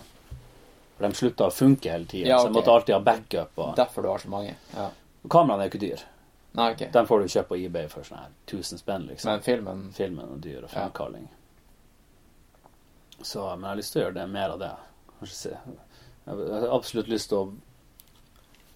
For 1.01 1.09
de 1.09 1.17
slutta 1.17 1.47
å 1.49 1.53
funke 1.55 1.89
hele 1.89 2.05
tida, 2.05 2.29
Ja, 2.29 2.39
så 2.39 2.51
jeg 2.51 2.53
måtte 2.53 2.73
alltid 2.75 2.93
ha 2.93 3.01
backup. 3.01 3.53
Og... 3.57 3.77
Derfor 3.77 4.03
du 4.05 4.09
har 4.11 4.19
så 4.21 4.29
mange. 4.29 4.51
Ja. 4.75 4.91
Kameraene 5.33 5.65
er 5.65 5.71
jo 5.71 5.73
ikke 5.73 5.81
dyr. 5.87 6.03
Nei, 6.59 6.67
ok. 6.75 6.83
Den 6.93 7.07
får 7.09 7.23
du 7.23 7.31
kjøpt 7.33 7.49
på 7.49 7.57
eBay 7.57 7.87
for 7.89 8.05
sånn 8.05 8.19
her 8.21 8.35
1000 8.51 8.83
spenn, 8.83 9.07
liksom. 9.09 9.31
Men 9.31 9.45
filmen 9.47 9.81
Filmen 9.97 10.35
er 10.35 10.43
dyr 10.45 10.67
og 10.67 10.75
Ja. 10.77 10.91
Så, 13.23 13.47
men 13.47 13.65
jeg 13.65 13.71
har 13.71 13.79
lyst 13.81 13.95
til 13.95 14.03
å 14.03 14.05
gjøre 14.05 14.17
det 14.19 14.27
mer 14.35 14.53
av 14.57 14.61
det. 14.61 14.71
Kanskje 15.21 15.39
se 15.39 15.55
Jeg 15.55 16.51
har 16.53 16.69
absolutt 16.77 17.09
lyst 17.09 17.33
til 17.33 17.39
å 17.39 17.47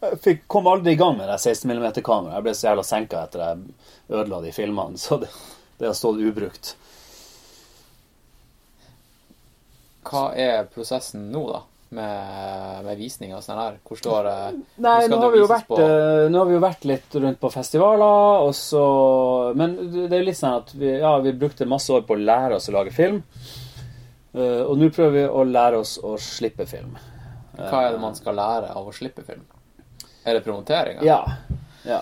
Jeg 0.07 0.21
fikk, 0.25 0.43
kom 0.49 0.71
aldri 0.73 0.97
i 0.97 1.01
gang 1.03 1.19
med 1.19 1.29
det 1.29 1.37
16 1.43 1.69
mm-kameraet. 1.69 2.39
Jeg 2.39 2.47
ble 2.49 2.57
så 2.57 2.71
jævla 2.71 2.87
senka 2.89 3.27
etter 3.29 3.45
jeg 3.45 3.77
ødela 4.09 4.41
de 4.41 4.53
filmene, 4.63 4.97
så 5.05 5.21
det, 5.21 5.29
det 5.77 5.91
har 5.91 6.01
stått 6.01 6.25
ubrukt. 6.25 6.73
Hva 10.09 10.31
er 10.37 10.65
prosessen 10.73 11.29
nå, 11.33 11.45
da? 11.53 11.63
Med, 11.95 12.79
med 12.85 12.97
visning 12.99 13.35
og 13.37 13.43
sånn 13.45 13.59
der? 13.61 13.75
Hvor 13.87 13.99
står 14.01 14.27
det 14.27 14.37
Nei, 14.83 14.95
nå 15.13 15.19
har, 15.23 15.35
vært, 15.47 15.67
på? 15.69 15.77
eh, 15.79 16.25
nå 16.33 16.41
har 16.41 16.49
vi 16.49 16.57
jo 16.57 16.63
vært 16.65 16.87
litt 16.91 17.15
rundt 17.23 17.39
på 17.39 17.51
festivaler, 17.55 18.43
og 18.49 18.51
så 18.59 18.81
Men 19.55 19.77
det 19.93 20.09
er 20.09 20.25
jo 20.25 20.27
litt 20.31 20.41
sånn 20.41 20.57
at 20.63 20.73
vi, 20.75 20.91
ja, 20.99 21.13
vi 21.23 21.35
brukte 21.39 21.69
masse 21.71 21.93
år 21.95 22.03
på 22.09 22.17
å 22.17 22.25
lære 22.25 22.57
oss 22.59 22.67
å 22.73 22.75
lage 22.75 22.91
film. 22.97 23.21
Eh, 24.35 24.63
og 24.65 24.75
nå 24.81 24.89
prøver 24.91 25.15
vi 25.21 25.25
å 25.31 25.45
lære 25.47 25.79
oss 25.85 25.95
å 26.03 26.17
slippe 26.19 26.67
film. 26.67 26.97
Hva 27.55 27.85
er 27.85 27.93
det 27.95 28.01
man 28.03 28.17
skal 28.19 28.35
lære 28.35 28.73
av 28.75 28.89
å 28.91 28.93
slippe 28.97 29.23
film? 29.23 29.45
Er 30.25 30.35
det 30.35 30.43
promoteringa? 30.49 31.05
Ja. 31.07 31.21
ja. 31.87 32.01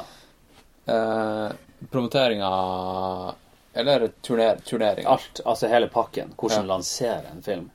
Eh, 0.87 1.53
promoteringa 1.93 2.49
Eller 3.75 4.09
turner, 4.25 4.57
turneringa? 4.65 5.09
Alt, 5.09 5.41
altså 5.45 5.69
hele 5.69 5.89
pakken. 5.93 6.33
Hvordan 6.37 6.65
Ja. 6.65 6.69
lansere 6.75 7.31
en 7.33 7.43
film. 7.43 7.71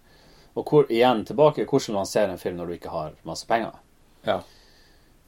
Og 0.57 0.65
hvor, 0.65 0.87
igjen 0.89 1.21
tilbake, 1.27 1.67
hvordan 1.69 1.99
lansere 1.99 2.33
en 2.33 2.41
film 2.41 2.57
når 2.57 2.67
du 2.71 2.73
ikke 2.79 2.89
har 2.93 3.11
masse 3.29 3.45
penger. 3.49 3.75
Ja. 4.25 4.39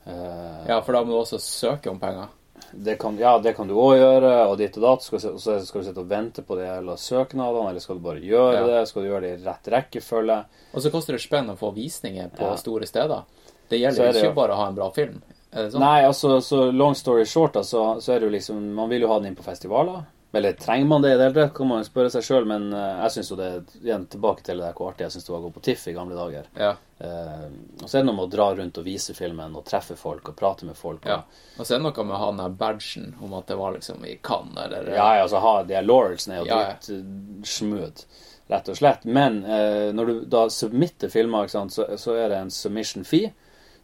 Uh, 0.07 0.65
ja, 0.67 0.79
for 0.81 0.95
da 0.95 1.03
må 1.05 1.13
du 1.13 1.19
også 1.19 1.37
søke 1.43 1.91
om 1.91 1.99
penger. 2.01 2.31
det 2.71 2.95
kan, 2.99 3.17
ja, 3.17 3.35
det 3.39 3.53
kan 3.55 3.67
du 3.69 3.75
òg 3.79 3.95
gjøre, 3.97 4.31
og 4.49 4.57
ditt 4.59 4.77
og 4.77 4.83
datt. 4.83 5.03
Skal, 5.05 5.21
så 5.21 5.59
skal 5.65 5.81
du 5.81 5.87
sitte 5.87 6.01
og 6.03 6.09
vente 6.09 6.41
på 6.45 6.57
de 6.59 6.65
hele 6.67 6.95
søknadene, 6.97 7.69
eller 7.71 7.83
skal 7.83 7.99
du 7.99 8.03
bare 8.05 8.21
gjøre 8.25 8.53
Ja. 8.57 8.65
det? 8.67 8.87
Skal 8.89 9.03
du 9.05 9.09
gjøre 9.09 9.21
det 9.27 9.31
i 9.37 9.43
rett 9.45 9.69
rekkefølge? 9.73 10.39
Og 10.73 10.81
så 10.81 10.91
koster 10.93 11.13
det 11.13 11.21
spenn 11.23 11.49
å 11.53 11.57
få 11.57 11.71
visninger 11.75 12.29
på 12.35 12.49
Ja. 12.49 12.55
store 12.57 12.85
steder. 12.89 13.23
Det 13.69 13.79
gjelder 13.79 14.07
er 14.09 14.13
det 14.13 14.23
ikke 14.23 14.35
bare 14.35 14.53
å 14.53 14.61
ha 14.63 14.67
en 14.67 14.75
bra 14.75 14.89
film. 14.91 15.21
Sånn? 15.53 15.79
Nei, 15.81 16.03
altså, 16.05 16.39
så 16.41 16.71
long 16.71 16.93
story 16.95 17.25
short, 17.25 17.53
da, 17.53 17.63
så, 17.63 17.99
så 18.01 18.13
er 18.13 18.19
det 18.19 18.27
jo 18.29 18.33
liksom 18.37 18.73
Man 18.75 18.89
vil 18.89 19.01
jo 19.01 19.07
ha 19.07 19.19
den 19.19 19.27
inn 19.31 19.35
på 19.35 19.43
festivaler. 19.45 20.03
Eller 20.31 20.53
trenger 20.53 20.85
man 20.85 21.01
det 21.01 21.09
i 21.13 21.17
det 21.17 21.23
hele 21.23 21.33
tatt, 21.39 21.55
kan 21.57 21.67
man 21.71 21.85
spørre 21.87 22.11
seg 22.13 22.21
sjøl, 22.21 22.45
men 22.45 22.67
uh, 22.69 22.99
jeg 23.07 23.13
syns 23.15 23.31
jo 23.31 23.37
det 23.39 23.47
Igjen 23.81 24.03
tilbake 24.13 24.43
til 24.45 24.59
det 24.59 24.67
der 24.67 24.75
hvor 24.77 24.91
artig 24.91 25.07
jeg 25.07 25.15
syns 25.15 25.25
det 25.25 25.31
var 25.33 25.39
å 25.39 25.45
gå 25.47 25.51
på 25.55 25.63
TIFF 25.65 25.87
i 25.89 25.93
gamle 25.95 26.17
dager. 26.19 26.51
Ja. 26.53 26.75
Uh, 27.01 27.47
og 27.81 27.87
så 27.89 27.97
er 27.97 28.03
det 28.03 28.07
noe 28.11 28.17
med 28.19 28.27
å 28.27 28.31
dra 28.35 28.47
rundt 28.59 28.77
og 28.77 28.85
vise 28.85 29.15
filmen 29.17 29.55
og 29.57 29.65
treffe 29.65 29.97
folk 29.97 30.29
og 30.29 30.37
prate 30.37 30.69
med 30.69 30.77
folk. 30.77 31.07
ja. 31.09 31.17
Og, 31.23 31.49
Og 31.57 31.65
så 31.65 31.73
er 31.73 31.81
det 31.81 31.87
noe 31.87 32.05
med 32.05 32.13
å 32.13 32.21
ha 32.21 32.29
den 32.29 32.43
der 32.43 32.55
badgen 32.61 33.09
om 33.25 33.33
at 33.39 33.49
det 33.49 33.57
var 33.57 33.73
liksom 33.79 34.05
i 34.05 34.15
Cannes, 34.21 34.61
eller 34.67 34.93
ja, 34.93 35.09
ja, 35.17 35.25
altså 35.25 35.41
ha 35.41 35.55
de 35.63 35.79
her 35.79 35.87
laurelsene 35.89 36.37
er 36.37 36.43
jo 36.43 36.49
Ja, 36.51 36.61
ja. 36.61 36.71
dritt 36.77 36.89
eh, 36.93 37.49
smooth, 37.55 38.05
rett 38.53 38.69
og 38.69 38.77
slett. 38.83 39.09
Men 39.09 39.41
uh, 39.49 39.89
når 39.97 40.05
du 40.13 40.15
da 40.29 40.45
submitter 40.53 41.09
filmer, 41.09 41.49
sant, 41.49 41.73
så, 41.73 41.89
så 41.97 42.13
er 42.21 42.29
det 42.29 42.43
en 42.43 42.53
submission 42.53 43.01
fee, 43.07 43.33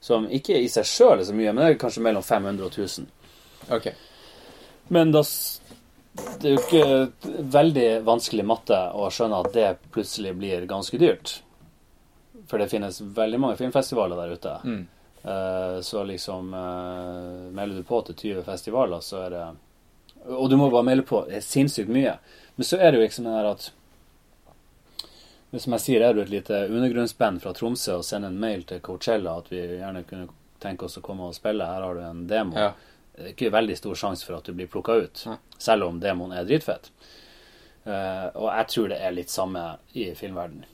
som 0.05 0.29
ikke 0.29 0.61
i 0.61 0.69
seg 0.69 0.85
sjøl 0.85 1.17
er 1.23 1.25
så 1.25 1.33
mye, 1.33 1.49
men 1.57 1.63
det 1.65 1.71
er 1.73 1.81
kanskje 1.81 2.05
mellom 2.05 2.21
500 2.21 2.67
og 2.69 2.75
1000. 2.83 3.07
Ok. 3.73 3.87
Men 4.93 5.09
da, 5.15 5.23
det 6.15 6.47
er 6.47 6.53
jo 6.53 6.61
ikke 6.61 7.41
veldig 7.55 7.87
vanskelig 8.07 8.45
matte 8.47 8.77
å 8.95 9.09
skjønne 9.11 9.39
at 9.43 9.53
det 9.55 9.69
plutselig 9.91 10.35
blir 10.37 10.67
ganske 10.69 10.99
dyrt. 11.01 11.39
For 12.47 12.61
det 12.61 12.69
finnes 12.71 13.01
veldig 13.01 13.39
mange 13.41 13.57
filmfestivaler 13.59 14.19
der 14.19 14.35
ute. 14.35 14.53
Mm. 14.63 14.83
Eh, 15.25 15.81
så 15.81 16.03
liksom 16.05 16.53
eh, 16.53 17.53
Melder 17.55 17.81
du 17.81 17.83
på 17.83 18.01
til 18.05 18.15
20 18.15 18.43
festivaler, 18.45 19.01
så 19.01 19.23
er 19.25 19.29
det 19.33 19.45
Og 20.29 20.49
du 20.49 20.57
må 20.57 20.69
bare 20.69 20.85
melde 20.85 21.07
på. 21.07 21.23
Det 21.25 21.39
er 21.39 21.45
sinnssykt 21.45 21.89
mye. 21.89 22.17
Men 22.55 22.69
så 22.69 22.77
er 22.77 22.91
det 22.91 22.99
jo 22.99 23.07
liksom 23.07 23.25
det 23.25 23.33
der 23.33 23.49
at 23.49 23.67
Hvis 25.49 25.67
jeg 25.67 25.81
sier, 25.81 26.01
er 26.05 26.13
du 26.13 26.21
et 26.21 26.29
lite 26.29 26.65
undergrunnsband 26.67 27.41
fra 27.41 27.53
Tromsø 27.57 27.99
og 27.99 28.05
sender 28.05 28.29
en 28.29 28.39
mail 28.39 28.63
til 28.69 28.83
Coachella 28.85 29.37
at 29.39 29.51
vi 29.51 29.61
gjerne 29.61 30.03
kunne 30.05 30.27
tenke 30.61 30.85
oss 30.85 30.97
å 30.99 31.03
komme 31.05 31.29
og 31.29 31.35
spille, 31.37 31.65
her 31.65 31.83
har 31.85 31.95
du 31.95 32.01
en 32.03 32.25
demo. 32.27 32.57
Ja. 32.59 32.73
Det 33.15 33.23
er 33.23 33.31
ikke 33.31 33.51
veldig 33.53 33.77
stor 33.79 33.95
sjanse 33.95 34.27
for 34.27 34.37
at 34.37 34.47
du 34.47 34.53
blir 34.55 34.67
plukka 34.67 34.97
ut, 35.05 35.21
Nei. 35.29 35.37
selv 35.61 35.87
om 35.87 35.99
demon 36.03 36.33
er 36.35 36.47
dritfett. 36.47 36.89
Uh, 37.85 38.27
og 38.33 38.49
jeg 38.49 38.67
tror 38.73 38.89
det 38.91 38.97
er 38.99 39.13
litt 39.15 39.31
samme 39.31 39.61
i 39.93 40.09
filmverden. 40.17 40.65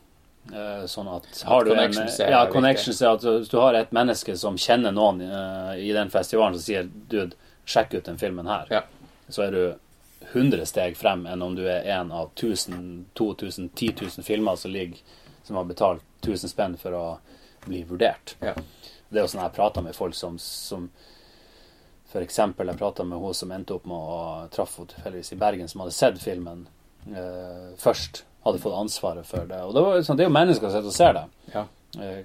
Uh, 0.49 0.87
sånn 0.89 1.09
at 1.11 1.27
har 1.45 1.67
du 1.67 1.73
en, 1.75 1.93
ja, 2.17 2.39
connections 2.49 3.01
er 3.03 3.11
at 3.11 3.25
hvis 3.27 3.51
du 3.51 3.59
har 3.61 3.77
et 3.77 3.91
menneske 3.93 4.33
som 4.41 4.57
kjenner 4.57 4.95
noen 4.95 5.21
uh, 5.21 5.75
i 5.77 5.91
den 5.93 6.09
festivalen 6.09 6.57
som 6.57 6.65
sier 6.65 6.89
dude, 7.11 7.37
sjekk 7.69 7.93
ut 7.99 8.07
den 8.09 8.17
filmen 8.17 8.49
her, 8.49 8.71
Ja. 8.73 8.81
så 9.29 9.45
er 9.45 9.53
du 9.53 9.63
100 10.31 10.65
steg 10.65 10.97
frem 10.97 11.27
enn 11.29 11.43
om 11.45 11.53
du 11.55 11.61
er 11.69 11.85
en 11.93 12.11
av 12.11 12.31
1000, 12.33 13.11
2000, 13.19 13.69
10 13.75 13.93
000 14.01 14.25
filmer 14.25 14.57
som 14.57 14.73
ligger 14.73 14.97
som 15.43 15.59
har 15.59 15.69
betalt 15.69 16.01
1000 16.23 16.49
spenn 16.49 16.77
for 16.79 16.95
å 16.95 17.05
bli 17.65 17.83
vurdert. 17.85 18.35
Ja. 18.41 18.55
Det 19.09 19.19
er 19.19 19.25
jo 19.25 19.31
sånn 19.33 19.43
jeg 19.43 19.55
prater 19.55 19.85
med 19.85 19.97
folk 19.97 20.15
som, 20.15 20.37
som 20.41 20.89
Eksempel, 22.19 22.67
jeg 22.67 22.79
prata 22.79 23.05
med 23.07 23.21
hun 23.23 23.35
som 23.37 23.51
endte 23.55 23.77
opp 23.77 23.85
med 23.87 23.95
å 23.95 24.47
traff 24.51 24.77
henne 24.77 24.91
tilfeldigvis 24.91 25.33
i 25.33 25.39
Bergen, 25.39 25.69
som 25.71 25.83
hadde 25.83 25.95
sett 25.95 26.19
filmen 26.19 26.65
eh, 27.07 27.71
først. 27.79 28.25
Hadde 28.43 28.59
fått 28.59 28.75
ansvaret 28.75 29.27
for 29.27 29.47
det. 29.47 29.61
Og 29.63 29.75
det, 29.75 29.83
var, 29.85 30.01
sånn, 30.03 30.17
det 30.19 30.25
er 30.25 30.31
jo 30.31 30.35
mennesker 30.35 30.73
som 30.73 30.91
ser 30.91 31.15
det. 31.15 31.25
Ja. 31.53 31.65
Eh, 32.01 32.21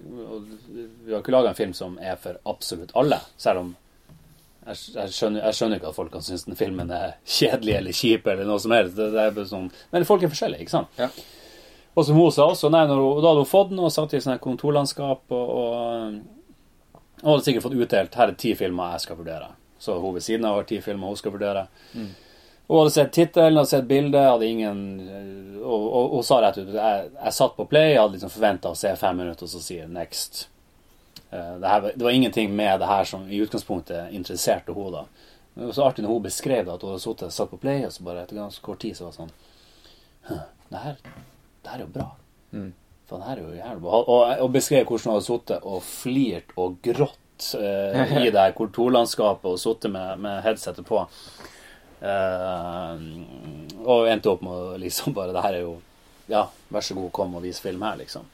vi 1.04 1.12
har 1.12 1.20
ikke 1.20 1.34
laga 1.34 1.52
en 1.52 1.58
film 1.58 1.74
som 1.76 1.98
er 2.02 2.18
for 2.20 2.38
absolutt 2.48 2.94
alle, 2.98 3.20
selv 3.40 3.62
om 3.64 3.74
jeg, 4.66 4.78
jeg, 4.96 5.10
skjønner, 5.14 5.44
jeg 5.44 5.56
skjønner 5.58 5.78
ikke 5.78 5.90
at 5.92 5.96
folk 5.96 6.10
kan 6.10 6.24
synes 6.26 6.44
den 6.46 6.58
filmen 6.58 6.88
er 6.90 7.16
kjedelig 7.22 7.74
eller 7.78 7.94
kjip 7.94 8.26
eller 8.32 8.48
noe 8.48 8.62
som 8.62 8.74
helst. 8.74 8.96
Det, 8.98 9.12
det 9.14 9.22
er 9.22 9.34
bare 9.36 9.50
sånn, 9.50 9.68
men 9.92 10.06
folk 10.08 10.24
er 10.26 10.32
forskjellige, 10.32 10.66
ikke 10.66 10.74
sant? 10.74 10.98
Ja. 10.98 11.10
Og 11.96 12.04
som 12.04 12.18
hun 12.18 12.32
sa 12.34 12.48
også, 12.50 12.70
nei, 12.74 12.82
hun, 12.90 12.98
da 13.22 13.30
hadde 13.30 13.44
hun 13.44 13.48
fått 13.48 13.70
den 13.70 13.84
og 13.84 13.92
satt 13.94 14.16
i 14.16 14.22
sånn 14.24 14.42
kontorlandskap 14.42 15.36
og, 15.36 15.52
og, 15.60 16.98
og 17.22 17.30
hadde 17.30 17.46
sikkert 17.46 17.68
fått 17.68 17.78
utdelt 17.78 18.18
her 18.18 18.32
er 18.32 18.40
ti 18.42 18.52
filmer 18.58 18.96
jeg 18.96 19.06
skal 19.06 19.20
vurdere. 19.20 19.54
Så 19.86 19.98
hun 20.02 20.16
ved 20.16 20.24
siden 20.26 20.46
av 20.48 20.58
har 20.58 20.66
ti 20.68 20.80
filmer 20.82 21.12
hun 21.12 21.18
skal 21.18 21.34
vurdere. 21.36 21.66
Hun 22.66 22.80
hadde 22.80 22.94
sett 22.96 23.12
tittelen, 23.14 23.60
hadde 23.60 23.70
sett 23.70 23.86
bildet, 23.86 24.26
hadde 24.26 24.46
ingen 24.50 24.80
Og, 25.62 25.84
og 25.86 26.16
hun 26.16 26.26
sa 26.26 26.40
rett 26.42 26.58
ut 26.58 26.74
jeg, 26.74 27.06
jeg 27.14 27.34
satt 27.34 27.54
på 27.56 27.66
play, 27.70 27.92
jeg 27.92 28.02
hadde 28.02 28.18
liksom 28.18 28.30
forventa 28.30 28.70
å 28.70 28.78
se 28.78 28.92
fem 28.98 29.16
minutter, 29.18 29.46
og 29.46 29.50
så 29.50 29.62
sier 29.62 29.88
'next'. 29.90 30.46
Eh, 31.30 31.54
det, 31.58 31.68
her, 31.68 31.92
det 31.94 32.04
var 32.04 32.10
ingenting 32.10 32.56
med 32.56 32.80
det 32.80 32.86
her 32.86 33.04
som 33.04 33.24
i 33.30 33.40
utgangspunktet 33.42 34.12
interesserte 34.14 34.74
henne 34.74 34.92
da. 34.94 35.04
Det 35.54 35.66
var 35.66 35.72
så 35.72 35.86
artig 35.88 36.04
når 36.04 36.12
hun 36.12 36.22
beskrev 36.22 36.64
det, 36.64 36.74
at 36.74 36.82
hun 36.82 36.92
hadde 36.92 37.02
sittet 37.02 37.34
satt 37.34 37.50
på 37.50 37.58
play, 37.58 37.84
og 37.86 37.92
så 37.92 38.06
bare 38.06 38.22
etter 38.22 38.38
ganske 38.38 38.62
kort 38.62 38.82
tid 38.84 38.96
så 38.96 39.06
var 39.06 39.14
det 39.14 39.20
sånn 39.22 39.34
«Hm, 40.28 40.42
det 40.70 40.82
her, 40.84 40.98
det 41.62 41.70
her 41.72 41.78
er 41.78 41.86
jo 41.86 41.92
bra. 41.94 42.08
Mm. 42.52 42.72
For 43.06 43.22
det 43.22 43.28
her 43.30 43.36
er 43.36 43.42
jo 43.42 43.58
jævlig 43.60 43.82
bra. 43.82 44.00
Og, 44.02 44.42
og 44.44 44.52
beskrev 44.54 44.84
hvordan 44.84 45.10
hun 45.10 45.16
hadde 45.16 45.26
sittet 45.26 45.66
og 45.72 45.82
flirt 45.86 46.54
og 46.58 46.78
grått 46.82 47.22
eh, 47.54 48.16
i 48.22 48.30
det 48.34 48.40
her 48.40 48.56
kontorlandskapet 48.56 49.50
og 49.52 49.60
sittet 49.60 49.92
med, 49.92 50.22
med 50.22 50.40
headsetet 50.46 50.86
på. 50.88 51.04
Uh, 51.96 52.98
og 53.88 54.08
endte 54.10 54.28
opp 54.28 54.42
med 54.44 54.82
liksom 54.82 55.14
bare 55.16 55.32
Det 55.32 55.40
her 55.40 55.54
er 55.56 55.62
jo 55.62 55.70
Ja, 56.28 56.42
vær 56.68 56.84
så 56.84 56.92
god, 56.92 57.08
kom 57.16 57.38
og 57.38 57.40
vis 57.46 57.56
film 57.64 57.80
her, 57.86 57.96
liksom. 57.96 58.26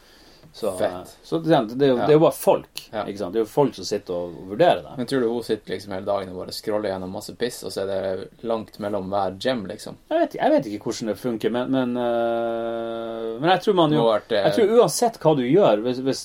Så, 0.53 0.73
Fett. 0.79 1.19
så 1.23 1.39
det, 1.39 1.55
er 1.55 1.63
jo, 1.63 1.97
det 1.97 2.11
er 2.11 2.13
jo 2.13 2.21
bare 2.21 2.35
folk. 2.37 2.83
Ja. 2.91 3.05
Det 3.07 3.21
er 3.25 3.39
jo 3.39 3.47
folk 3.49 3.77
som 3.77 3.87
sitter 3.89 4.13
og 4.13 4.35
vurderer 4.51 4.83
det. 4.85 4.97
Men 4.99 5.09
tror 5.09 5.23
du 5.25 5.29
hun 5.31 5.45
sitter 5.47 5.73
liksom 5.73 5.95
hele 5.97 6.05
dagen 6.05 6.33
og 6.33 6.43
bare 6.43 6.53
scroller 6.53 6.93
gjennom 6.93 7.15
masse 7.17 7.33
piss, 7.41 7.63
og 7.65 7.73
så 7.73 7.87
er 7.87 7.93
det 7.93 8.45
langt 8.49 8.77
mellom 8.83 9.09
hver 9.13 9.39
gem, 9.41 9.65
liksom? 9.71 9.97
Jeg 10.13 10.21
vet, 10.21 10.37
jeg 10.43 10.53
vet 10.53 10.69
ikke 10.69 10.91
hvordan 10.91 11.13
det 11.13 11.17
funker, 11.23 11.55
men, 11.57 11.73
men, 11.73 11.97
uh, 11.97 13.31
men 13.39 13.49
jeg 13.55 13.65
tror 13.65 13.79
man 13.81 13.97
jo 13.97 14.05
vært, 14.11 14.35
eh, 14.37 14.45
Jeg 14.51 14.59
tror 14.59 14.77
uansett 14.83 15.19
hva 15.23 15.35
du 15.39 15.43
gjør 15.47 15.85
hvis, 15.87 16.03
hvis 16.05 16.23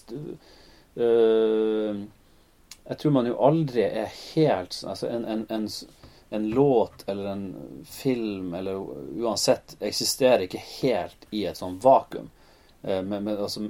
øh, 0.97 2.03
Jeg 2.87 2.97
tror 3.01 3.11
man 3.11 3.27
jo 3.27 3.35
aldri 3.43 3.83
er 3.83 4.11
helt 4.35 4.77
Altså 4.87 5.09
en, 5.11 5.25
en, 5.25 5.45
en, 5.51 5.65
en 6.29 6.49
låt 6.49 7.03
eller 7.07 7.25
en 7.33 7.45
film 7.85 8.53
eller 8.55 8.79
uansett 9.19 9.75
eksisterer 9.79 10.45
ikke 10.47 10.61
helt 10.81 11.27
i 11.35 11.45
et 11.49 11.59
sånn 11.59 11.79
vakuum. 11.83 12.29
Eh, 12.83 13.01
Men, 13.03 13.23
men 13.23 13.37
altså 13.37 13.65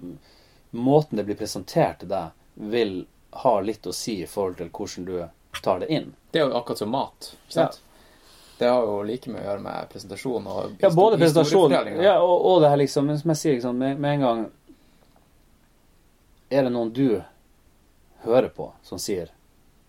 Måten 0.71 1.17
det 1.17 1.23
blir 1.23 1.37
presentert 1.39 1.99
til 2.03 2.09
deg, 2.11 2.33
vil 2.55 2.95
ha 3.41 3.53
litt 3.61 3.87
å 3.87 3.93
si 3.95 4.19
i 4.21 4.27
forhold 4.27 4.57
til 4.59 4.69
hvordan 4.69 5.05
du 5.07 5.61
tar 5.63 5.79
det 5.79 5.87
inn. 5.93 6.11
Det 6.31 6.41
er 6.41 6.49
jo 6.49 6.57
akkurat 6.59 6.77
som 6.81 6.89
mat. 6.91 7.29
sant? 7.47 7.79
Ja. 7.79 7.83
Det 8.57 8.67
har 8.67 8.83
jo 8.85 8.97
like 9.05 9.29
mye 9.31 9.41
å 9.41 9.47
gjøre 9.47 9.63
med 9.63 9.89
presentasjon 9.91 10.47
og 10.49 10.81
Ja, 10.81 10.89
både 10.89 11.17
presentasjon 11.21 11.71
ja, 12.03 12.15
og, 12.19 12.45
og 12.51 12.61
det 12.63 12.69
her 12.73 12.79
liksom 12.81 13.05
Men 13.05 13.19
som 13.21 13.29
jeg 13.29 13.37
sier, 13.37 13.53
liksom, 13.59 13.77
med, 13.77 13.99
med 14.01 14.15
en 14.17 14.23
gang 14.25 14.39
Er 16.49 16.63
det 16.65 16.71
noen 16.73 16.89
du 16.95 17.21
hører 18.23 18.49
på 18.49 18.71
som 18.83 18.99
sier 18.99 19.29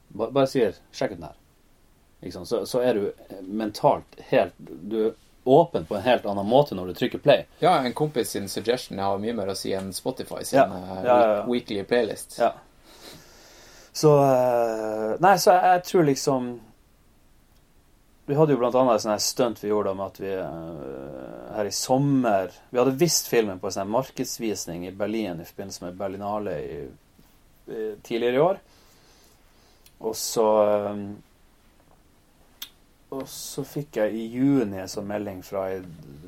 Bare, 0.08 0.30
Bare 0.32 0.46
sier 0.48 0.72
'sjekk 0.92 1.12
ut 1.12 1.18
den 1.20 1.28
her', 1.28 2.32
sant? 2.32 2.48
Så, 2.48 2.66
så 2.66 2.80
er 2.82 2.94
du 2.94 3.12
mentalt 3.42 4.20
helt 4.30 4.54
Du 4.58 4.96
er 5.06 5.12
åpen 5.48 5.84
på 5.88 5.96
en 5.96 6.02
helt 6.02 6.26
annen 6.26 6.46
måte 6.46 6.74
når 6.76 6.86
du 6.86 6.94
trykker 6.94 7.18
play. 7.24 7.44
Ja, 7.60 7.78
en 7.84 7.94
kompis 7.94 8.30
sin 8.30 8.48
suggestion 8.48 8.98
har 8.98 9.18
mye 9.18 9.32
mer 9.32 9.48
å 9.48 9.54
si 9.56 9.72
enn 9.72 9.92
Spotify 9.92 10.42
sin 10.44 10.58
Ja. 10.58 10.64
eh, 10.66 11.04
Ja, 11.04 11.18
ja, 11.36 11.44
weekly 11.46 11.82
playlist. 11.84 12.38
Ja. 12.38 12.52
Så 13.92 14.12
eh, 14.24 15.16
Nei, 15.20 15.36
så 15.38 15.50
jeg, 15.54 15.62
jeg 15.64 15.84
tror 15.84 16.04
liksom 16.04 16.60
Vi 18.28 18.34
hadde 18.36 18.52
jo 18.52 18.58
blant 18.60 18.74
annet 18.76 19.06
et 19.08 19.22
stunt 19.24 19.62
vi 19.64 19.70
gjorde 19.70 19.94
med 19.96 20.06
at 20.06 20.20
vi 20.20 20.32
eh, 20.34 21.54
her 21.56 21.64
i 21.64 21.72
sommer 21.72 22.52
Vi 22.70 22.78
hadde 22.78 22.96
vist 23.00 23.28
filmen 23.28 23.58
på 23.58 23.66
en 23.70 23.72
sånn 23.78 23.88
markedsvisning 23.94 24.84
i 24.86 24.92
Berlin 24.92 25.40
i 25.40 25.44
forbindelse 25.48 25.84
med 25.86 25.96
Berlinale 25.96 26.58
i, 26.60 26.80
tidligere 28.02 28.34
i 28.34 28.44
år. 28.44 28.60
Og 30.00 30.14
så 30.16 30.44
eh, 30.66 31.00
Og 33.10 33.22
så 33.32 33.62
fikk 33.64 33.96
jeg 33.96 34.12
i 34.20 34.24
juni 34.36 34.76
en 34.82 34.88
sånn 34.92 35.06
melding 35.08 35.38
fra 35.42 35.62
ei 35.70 35.78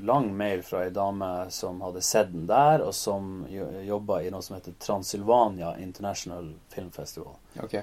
lang 0.00 0.30
mail 0.32 0.62
fra 0.64 0.86
ei 0.86 0.92
dame 0.96 1.28
som 1.52 1.82
hadde 1.84 2.00
sett 2.00 2.30
den 2.32 2.46
der, 2.48 2.80
og 2.80 2.94
som 2.96 3.44
jo- 3.52 3.82
jobba 3.84 4.22
i 4.24 4.30
noe 4.32 4.40
som 4.40 4.56
heter 4.56 4.72
Transylvania 4.80 5.74
International 5.76 6.48
Film 6.72 6.88
Festival. 6.90 7.36
Okay. 7.60 7.82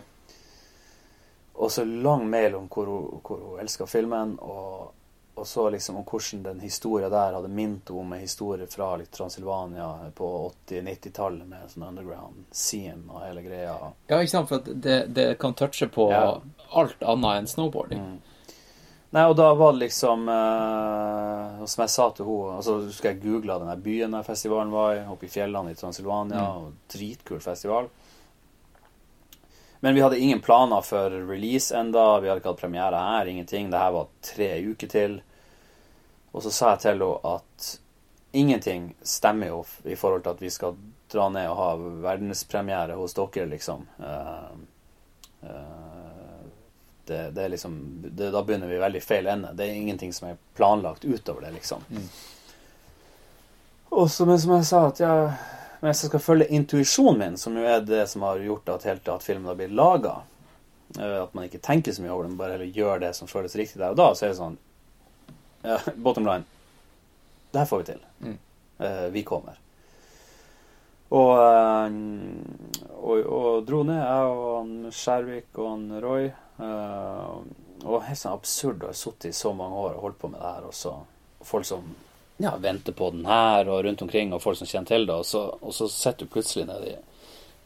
Og 1.61 1.69
så 1.71 1.85
lang 1.85 2.25
mail 2.29 2.55
om 2.55 2.65
hvor 2.73 2.89
hun, 2.89 3.21
hvor 3.21 3.37
hun 3.37 3.59
elska 3.61 3.85
filmen, 3.85 4.39
og, 4.41 4.91
og 5.37 5.47
så 5.47 5.67
liksom 5.69 5.99
om 6.01 6.03
hvordan 6.09 6.43
den 6.43 6.59
historien 6.63 7.11
der 7.13 7.33
hadde 7.37 7.47
minnet 7.53 7.89
om 7.93 8.13
en 8.13 8.19
historie 8.23 8.67
fra 8.67 8.95
litt 8.97 9.11
Transylvania 9.13 9.87
på 10.17 10.29
80-90-tallet 10.67 11.47
med 11.47 11.69
sånn 11.71 11.87
underground 11.91 12.45
scene 12.51 13.05
og 13.09 13.21
hele 13.25 13.43
greia. 13.45 13.75
Ja, 14.09 14.17
ikke 14.21 14.33
sant, 14.33 14.49
for 14.49 14.65
det, 14.65 14.97
det 15.13 15.27
kan 15.41 15.53
touche 15.53 15.87
på 15.93 16.09
Ja. 16.11 16.39
alt 16.73 17.03
annet 17.03 17.43
enn 17.43 17.47
snowboarding. 17.53 18.01
Mm. 18.01 18.17
Nei, 19.15 19.23
og 19.29 19.37
da 19.39 19.53
var 19.55 19.71
det 19.71 19.85
liksom 19.85 20.25
eh, 20.27 21.61
Som 21.65 21.81
jeg 21.85 21.89
sa 21.93 22.09
til 22.11 22.25
henne 22.27 22.57
altså, 22.57 22.73
Husker 22.89 23.13
jeg 23.13 23.21
googla 23.23 23.55
den 23.61 23.81
byen 23.85 24.11
der 24.17 24.25
festivalen 24.27 24.73
var 24.73 24.97
i, 24.97 25.05
oppe 25.07 25.29
i 25.29 25.31
fjellene 25.31 25.71
i 25.71 25.77
Transylvania. 25.79 26.41
og 26.57 26.73
Dritkul 26.91 27.39
festival. 27.39 27.87
Men 29.79 29.95
vi 29.95 30.01
hadde 30.01 30.19
ingen 30.19 30.41
planer 30.41 30.81
for 30.81 31.09
release 31.09 31.77
enda. 31.77 32.19
Vi 32.19 32.29
hadde 32.29 32.41
ikke 32.41 32.53
hatt 32.53 32.61
premiere 32.61 33.01
her. 33.01 33.25
Ingenting. 33.25 33.71
Det 33.71 33.81
her 33.81 33.91
var 33.91 34.07
tre 34.21 34.51
uker 34.65 34.87
til. 34.87 35.19
Og 36.31 36.43
så 36.43 36.51
sa 36.51 36.71
jeg 36.73 36.83
til 36.83 36.95
henne 36.95 37.35
at 37.35 37.73
ingenting 38.37 38.95
stemmer 39.01 39.53
jo 39.53 39.65
i 39.83 39.95
forhold 39.95 40.25
til 40.25 40.35
at 40.35 40.41
vi 40.41 40.49
skal 40.53 40.75
dra 41.11 41.29
ned 41.29 41.49
og 41.49 41.57
ha 41.57 41.69
verdenspremiere 42.03 42.97
hos 42.99 43.15
dere, 43.17 43.45
liksom. 43.49 43.85
Uh, 43.97 44.57
uh, 45.47 46.47
det, 47.07 47.21
det 47.31 47.43
er 47.43 47.53
liksom 47.53 47.77
det, 48.03 48.31
Da 48.31 48.41
begynner 48.43 48.67
vi 48.67 48.81
veldig 48.81 49.03
feil 49.03 49.29
ende. 49.31 49.53
Det 49.55 49.65
er 49.65 49.79
ingenting 49.79 50.13
som 50.13 50.27
er 50.29 50.41
planlagt 50.57 51.05
utover 51.05 51.47
det, 51.47 51.53
liksom. 51.55 51.85
Og 53.89 54.11
så, 54.11 54.25
men 54.25 54.39
som 54.39 54.57
jeg 54.57 54.67
sa, 54.67 54.81
at 54.89 54.99
jeg, 54.99 55.29
men 55.79 55.91
hvis 55.91 56.03
jeg 56.03 56.11
skal 56.11 56.23
følge 56.23 56.47
intuisjonen 56.57 57.19
min, 57.21 57.37
som 57.37 57.57
jo 57.57 57.65
er 57.67 57.85
det 57.85 58.05
som 58.09 58.25
har 58.25 58.41
gjort 58.41 58.69
at, 58.73 58.87
helt, 58.89 59.07
at 59.13 59.25
filmen 59.25 59.49
har 59.49 59.57
blitt 59.59 59.75
laga 59.77 60.15
At 60.97 61.33
man 61.35 61.43
ikke 61.45 61.59
tenker 61.59 61.91
så 61.91 62.01
mye 62.01 62.13
over 62.13 62.23
det, 62.23 62.31
men 62.31 62.39
bare 62.39 62.55
heller 62.55 62.71
gjør 62.73 63.01
det 63.03 63.13
som 63.15 63.27
føles 63.27 63.55
riktig 63.59 63.81
der 63.81 63.91
og 63.91 63.99
da, 63.99 64.07
så 64.15 64.25
er 64.25 64.31
det 64.31 64.39
sånn 64.39 64.57
ja, 65.67 65.79
Bottom 66.05 66.25
line. 66.25 66.45
Det 67.51 67.59
her 67.59 67.67
får 67.67 67.81
vi 67.81 67.87
til. 67.89 68.01
Mm. 68.23 68.37
Eh, 68.77 69.05
vi 69.11 69.23
kommer. 69.27 69.59
Og, 71.09 71.33
eh, 71.43 71.97
og, 72.97 73.21
og 73.25 73.67
dro 73.67 73.83
ned, 73.87 73.99
jeg 73.99 74.33
og 74.33 74.49
han 74.57 74.73
Skjærvik 74.95 75.59
og 75.59 75.69
han 75.71 75.87
Roy. 76.03 76.27
eh, 76.27 77.65
og 77.85 78.03
helt 78.07 78.19
sånn 78.19 78.33
absurd 78.33 78.83
å 78.83 78.89
ha 78.89 78.97
sittet 78.97 79.29
i 79.29 79.37
så 79.37 79.53
mange 79.55 79.77
år 79.77 79.97
og 79.97 80.07
holdt 80.07 80.19
på 80.23 80.31
med 80.31 80.41
det 80.41 80.49
her, 80.49 80.65
og 80.65 80.73
så 80.75 80.95
folk 81.45 81.67
som 81.67 81.85
ja, 82.37 82.53
venter 82.61 82.93
på 82.93 83.09
den 83.11 83.25
her, 83.25 83.69
og 83.69 83.83
rundt 83.85 84.01
omkring, 84.01 84.33
og 84.33 84.41
folk 84.41 84.57
som 84.57 84.69
kjenner 84.69 84.87
til 84.87 85.07
det, 85.07 85.15
og 85.15 85.25
så, 85.25 85.43
og 85.61 85.73
så 85.73 85.87
sitter 85.89 86.25
du 86.25 86.33
plutselig 86.33 86.67
nede 86.69 86.91
i 86.91 86.97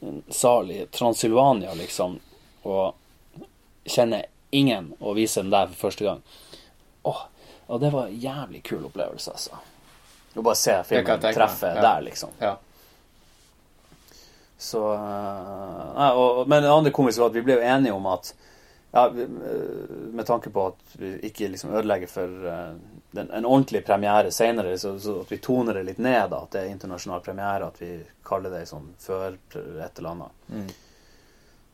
en 0.08 0.24
sal 0.30 0.72
i 0.72 0.86
Transylvania, 0.92 1.74
liksom, 1.78 2.20
og 2.64 3.44
kjenner 3.86 4.26
ingen, 4.50 4.94
og 5.00 5.16
viser 5.20 5.44
den 5.44 5.52
der 5.52 5.68
for 5.74 5.88
første 5.90 6.08
gang. 6.08 6.24
Åh, 7.04 7.22
og 7.68 7.82
det 7.82 7.92
var 7.94 8.08
en 8.08 8.20
jævlig 8.20 8.64
kul 8.64 8.88
opplevelse, 8.88 9.32
altså. 9.32 9.62
Å 10.32 10.44
bare 10.44 10.60
se 10.60 10.78
filmen 10.88 11.24
treffe 11.24 11.74
ja. 11.76 11.82
der, 11.84 12.04
liksom. 12.08 12.32
Ja. 12.40 12.56
Så 14.62 14.94
eh, 14.94 15.86
nei, 15.98 16.10
og, 16.14 16.48
Men 16.48 16.62
det 16.62 16.70
andre 16.70 16.92
komiske 16.94 17.24
var 17.24 17.32
at 17.32 17.38
vi 17.40 17.42
ble 17.48 17.58
jo 17.58 17.66
enige 17.66 17.96
om 17.98 18.06
at 18.12 18.28
ja, 18.94 19.08
eh, 19.10 19.96
Med 20.14 20.28
tanke 20.28 20.52
på 20.54 20.68
at 20.70 20.94
vi 21.02 21.16
ikke 21.32 21.50
liksom 21.50 21.74
ødelegger 21.74 22.12
for 22.12 22.46
eh, 22.52 22.76
en 23.14 23.46
ordentlig 23.46 23.86
premiere 23.86 24.32
senere, 24.32 24.78
så, 24.78 24.94
så 25.00 25.18
at 25.22 25.32
vi 25.32 25.42
toner 25.44 25.80
det 25.80 25.84
litt 25.84 26.00
ned, 26.00 26.30
da, 26.32 26.44
at 26.46 26.54
det 26.54 26.62
er 26.62 26.72
internasjonal 26.72 27.24
premiere, 27.26 27.68
at 27.68 27.82
vi 27.82 27.92
kaller 28.24 28.54
det 28.54 28.64
sånn 28.70 28.94
før 29.00 29.36
et 29.36 30.00
eller 30.00 30.10
annet. 30.14 30.48
Mm. 30.48 30.72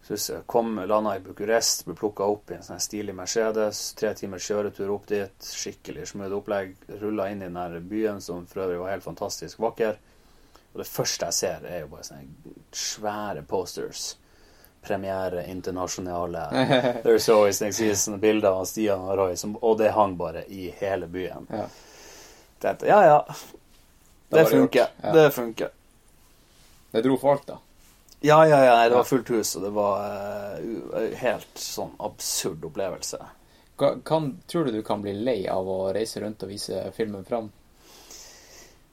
Så 0.08 0.16
jeg 0.34 0.46
kom, 0.48 0.78
landa 0.88 1.18
i 1.18 1.20
Bucuresti, 1.20 1.84
ble 1.90 1.98
plukka 2.00 2.26
opp 2.32 2.52
i 2.52 2.56
en 2.56 2.64
sånn 2.64 2.80
stilig 2.80 3.12
Mercedes. 3.16 3.82
Tre 4.00 4.14
timers 4.16 4.46
kjøretur 4.48 4.94
opp 4.94 5.10
dit. 5.12 5.50
Skikkelig 5.52 6.06
smooth 6.14 6.38
opplegg. 6.38 6.78
Rulla 7.02 7.26
inn 7.28 7.42
i 7.42 7.50
den 7.50 7.60
her 7.60 7.76
byen, 7.84 8.22
som 8.24 8.46
for 8.48 8.64
øvrig 8.64 8.80
var 8.80 8.94
helt 8.94 9.04
fantastisk 9.04 9.60
vakker. 9.60 10.00
Og 10.72 10.80
det 10.80 10.88
første 10.88 11.28
jeg 11.28 11.36
ser, 11.36 11.68
er 11.68 11.84
jo 11.84 11.92
bare 11.92 12.08
sånne 12.08 12.56
svære 12.72 13.44
posters. 13.52 14.14
Premiere 14.88 15.44
internasjonale. 15.52 16.48
There's 17.04 17.30
always 17.30 17.62
next 17.62 17.78
season. 17.78 18.20
Bilder 18.24 18.62
av 18.62 18.66
Stian 18.70 19.04
og 19.04 19.18
Roy. 19.20 19.36
Som, 19.36 19.58
og 19.62 19.78
det 19.82 19.92
hang 19.96 20.16
bare 20.18 20.46
i 20.48 20.70
hele 20.80 21.08
byen. 21.12 21.48
Ja. 21.52 21.68
Tenkte, 22.60 22.88
ja, 22.88 23.02
ja. 23.06 23.20
Det 24.30 24.40
det 24.40 24.46
funker. 24.46 24.88
Ja. 25.02 25.14
Det 25.14 25.32
funker. 25.32 25.70
Det 26.92 27.02
dro 27.02 27.18
folk, 27.18 27.46
da. 27.46 27.60
Ja, 28.20 28.48
ja, 28.48 28.66
ja. 28.66 28.90
Det 28.90 28.96
var 28.96 29.04
fullt 29.04 29.30
hus, 29.30 29.56
og 29.56 29.64
det 29.64 29.70
var 29.70 30.00
uh, 30.64 31.10
helt 31.16 31.60
sånn 31.62 31.94
absurd 32.00 32.66
opplevelse. 32.66 33.20
Kan, 33.78 34.32
tror 34.48 34.66
du 34.66 34.72
du 34.72 34.82
kan 34.84 35.04
bli 35.04 35.14
lei 35.14 35.44
av 35.48 35.68
å 35.70 35.92
reise 35.94 36.24
rundt 36.24 36.44
og 36.44 36.50
vise 36.50 36.88
filmen 36.96 37.26
fram? 37.26 37.52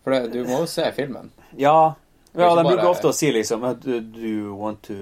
For 0.05 0.13
det, 0.13 0.35
du 0.35 0.43
må 0.45 0.61
jo 0.61 0.69
se 0.69 0.85
filmen. 0.93 1.33
Ja. 1.57 1.95
Er 2.35 2.41
Ja, 2.43 2.55
De 2.55 2.63
bruker 2.65 2.77
bare- 2.83 2.91
ofte 2.91 3.09
å 3.09 3.15
si 3.15 3.31
liksom 3.33 3.63
do 3.83 3.99
you 4.21 4.55
want 4.59 4.83
to 4.83 4.95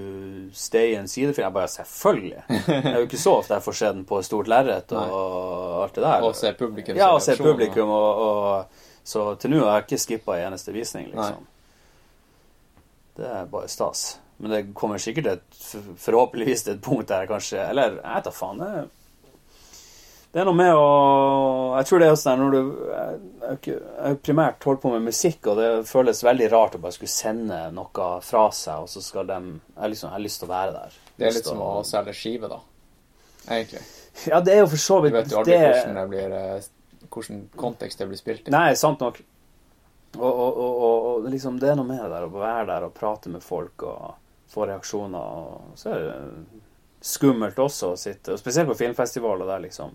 stay 0.53 0.93
in 0.95 1.07
film? 1.07 1.33
Jeg 1.37 1.53
bare 1.53 1.67
selvfølgelig. 1.67 2.43
Det 2.47 2.85
er 2.85 2.99
jo 2.99 3.05
ikke 3.07 3.17
så 3.23 3.37
ofte 3.39 3.53
jeg 3.55 3.63
får 3.63 3.73
se 3.79 3.85
den 3.93 4.05
på 4.05 4.23
stort 4.23 4.47
lerret 4.47 4.91
og 4.91 5.83
alt 5.83 5.93
det 5.95 6.03
der. 6.03 6.21
Og 6.23 6.35
se 6.35 6.53
publikum. 6.53 6.95
Ja, 6.95 7.11
og 7.13 7.21
se 7.21 7.35
publikum 7.35 7.89
og, 7.89 8.17
og 8.17 8.65
Så 9.03 9.35
til 9.39 9.51
nå 9.51 9.63
har 9.65 9.81
jeg 9.81 9.87
ikke 9.87 9.99
skippa 9.99 10.37
en 10.39 10.53
eneste 10.53 10.71
visning, 10.71 11.09
liksom. 11.11 11.45
Det 13.17 13.25
er 13.27 13.45
bare 13.51 13.67
stas. 13.67 14.19
Men 14.39 14.51
det 14.51 14.61
kommer 14.73 14.97
sikkert 14.97 15.27
et 15.27 15.57
forhåpentligvis 16.01 16.63
til 16.63 16.73
et 16.73 16.81
punkt 16.81 17.07
der 17.07 17.19
jeg 17.23 17.29
kanskje 17.29 17.69
Eller 17.69 17.83
jeg 17.83 18.01
vet 18.15 18.23
da 18.23 18.31
faen. 18.31 18.57
Det, 18.63 18.89
det 20.33 20.41
er 20.41 20.47
noe 20.49 20.57
med 20.57 20.73
å 20.73 20.85
Jeg 21.77 21.85
tror 21.89 22.01
det 22.01 22.07
er 22.09 22.15
sånn 22.17 22.39
når 22.41 22.55
du 22.55 22.59
Jeg 22.89 23.81
har 24.01 24.15
primært 24.25 24.65
holdt 24.65 24.81
på 24.81 24.93
med 24.95 25.05
musikk, 25.05 25.49
og 25.51 25.59
det 25.61 25.67
føles 25.89 26.23
veldig 26.25 26.47
rart 26.53 26.77
å 26.77 26.81
bare 26.81 26.95
skulle 26.95 27.13
sende 27.13 27.59
noe 27.75 28.07
fra 28.25 28.47
seg, 28.55 28.85
og 28.85 28.89
så 28.89 29.03
skal 29.05 29.29
de 29.29 29.39
Jeg, 29.43 29.91
liksom, 29.93 30.09
jeg 30.09 30.15
har 30.17 30.23
lyst 30.23 30.41
til 30.41 30.49
å 30.49 30.53
være 30.53 30.73
der. 30.77 30.95
Det 31.17 31.27
er 31.27 31.35
litt 31.37 31.49
som 31.51 31.61
å 31.61 31.73
selge 31.85 32.15
skive, 32.17 32.49
da. 32.49 32.57
Egentlig. 33.43 33.83
Ja, 34.31 34.39
det 34.41 34.55
er 34.55 34.63
jo 34.63 34.71
for 34.71 34.81
så 34.81 34.97
vidt 35.03 35.13
Du 35.13 35.19
vet 35.19 35.35
jo 35.35 35.41
aldri 35.43 35.59
hvordan 35.59 35.99
det 35.99 36.07
blir 36.13 36.33
hvordan 36.33 36.71
Hvilken 37.13 37.39
kontekst 37.59 37.99
det 38.01 38.07
blir 38.09 38.17
spilt 38.17 38.47
i. 38.47 38.53
Nei, 38.53 38.73
sant 38.79 39.03
nok. 39.03 39.19
Og, 40.17 40.29
og, 40.31 40.57
og, 40.57 41.07
og 41.09 41.27
liksom, 41.29 41.59
det 41.61 41.69
er 41.69 41.77
noe 41.77 41.85
med 41.85 41.99
det 42.01 42.09
der 42.09 42.25
å 42.25 42.31
være 42.33 42.65
der 42.71 42.85
og 42.87 42.95
prate 42.97 43.29
med 43.29 43.43
folk 43.45 43.85
og 43.85 44.15
få 44.49 44.65
reaksjoner. 44.69 45.43
Og 45.43 45.77
så 45.77 45.93
er 45.93 46.07
det 46.07 46.63
skummelt 47.03 47.59
også 47.59 47.91
å 47.93 47.99
sitte, 47.99 48.33
og 48.33 48.41
spesielt 48.41 48.71
på 48.71 48.79
filmfestivaler 48.79 49.49
der, 49.49 49.61
liksom. 49.67 49.93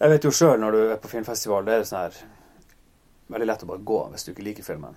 Jeg 0.00 0.10
vet 0.12 0.24
jo 0.28 0.30
sjøl 0.34 0.58
når 0.60 0.72
du 0.76 0.80
er 0.92 0.98
på 1.00 1.08
filmfestival, 1.08 1.64
det 1.64 1.74
er 1.80 1.86
sånn 1.88 2.02
her 2.04 2.16
Veldig 3.32 3.46
lett 3.48 3.62
å 3.64 3.68
bare 3.72 3.82
gå 3.82 4.00
hvis 4.12 4.24
du 4.26 4.28
ikke 4.32 4.44
liker 4.46 4.62
filmen. 4.62 4.94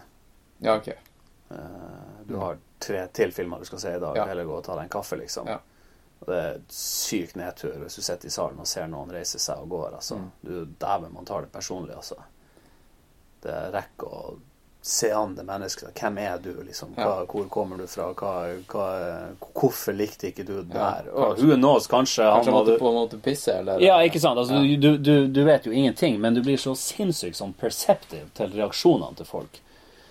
Ja, 0.61 0.75
ok. 0.77 0.89
Eh, 0.91 2.17
du 2.29 2.35
har 2.37 2.59
tre 2.79 3.07
til 3.15 3.31
filmer 3.33 3.57
du 3.63 3.65
skal 3.65 3.79
se 3.81 3.93
i 3.95 3.99
dag, 4.03 4.15
Ja. 4.19 4.25
eller 4.29 4.45
gå 4.45 4.53
og 4.59 4.63
ta 4.67 4.75
deg 4.75 4.83
en 4.83 4.89
kaffe, 4.93 5.17
liksom. 5.17 5.47
Ja. 5.49 5.55
Og 6.21 6.27
det 6.27 6.37
er 6.37 6.59
sykt 6.69 7.35
nedtur 7.39 7.73
hvis 7.81 7.95
du 7.95 8.01
sitter 8.05 8.27
i 8.27 8.29
salen 8.29 8.59
og 8.61 8.67
ser 8.67 8.85
noen 8.91 9.09
reise 9.09 9.39
seg 9.41 9.57
og 9.63 9.69
går, 9.69 9.95
altså. 9.97 10.19
Mm. 10.19 10.29
Du, 10.45 10.53
Dæven, 10.83 11.13
man 11.13 11.25
tar 11.25 11.41
det 11.41 11.51
personlig, 11.51 11.95
altså. 11.95 12.19
Det 13.41 13.55
rekker 13.73 14.13
å 14.13 14.39
se 14.81 15.09
an 15.11 15.33
det 15.35 15.43
mennesket. 15.43 15.91
Hvem 15.99 16.17
er 16.23 16.37
du, 16.43 16.53
liksom? 16.63 16.93
Hva, 16.95 17.03
Ja. 17.03 17.25
Hvor 17.27 17.49
kommer 17.51 17.77
du 17.77 17.87
fra? 17.87 18.13
Hva, 18.13 18.33
hva, 18.71 18.85
hvorfor 19.53 19.93
likte 19.93 20.29
ikke 20.31 20.45
du 20.47 20.61
det 20.63 20.75
Ja, 20.75 21.01
der? 21.03 21.09
Og 21.13 21.37
who 21.41 21.55
knows, 21.57 21.87
kanskje 21.87 22.23
Kanskje 22.23 22.45
han 22.45 22.53
måtte 22.53 22.71
hadde 22.71 22.79
på 22.79 22.87
en 22.89 22.95
måte 22.95 23.19
pisse, 23.21 23.53
eller 23.59 23.79
ja, 23.83 23.97
ikke 24.07 24.19
sant. 24.23 24.39
Altså, 24.39 24.53
Ja. 24.55 24.77
du, 24.79 24.97
du, 24.97 25.27
du 25.27 25.43
vet 25.43 25.65
jo 25.67 25.71
ingenting, 25.71 26.19
men 26.21 26.33
du 26.33 26.41
blir 26.41 26.57
så 26.57 26.75
sinnssykt 26.79 27.35
sånn 27.35 27.53
perceptive 27.59 28.29
til 28.33 28.49
reaksjonene 28.55 29.15
til 29.19 29.25
folk. 29.25 29.59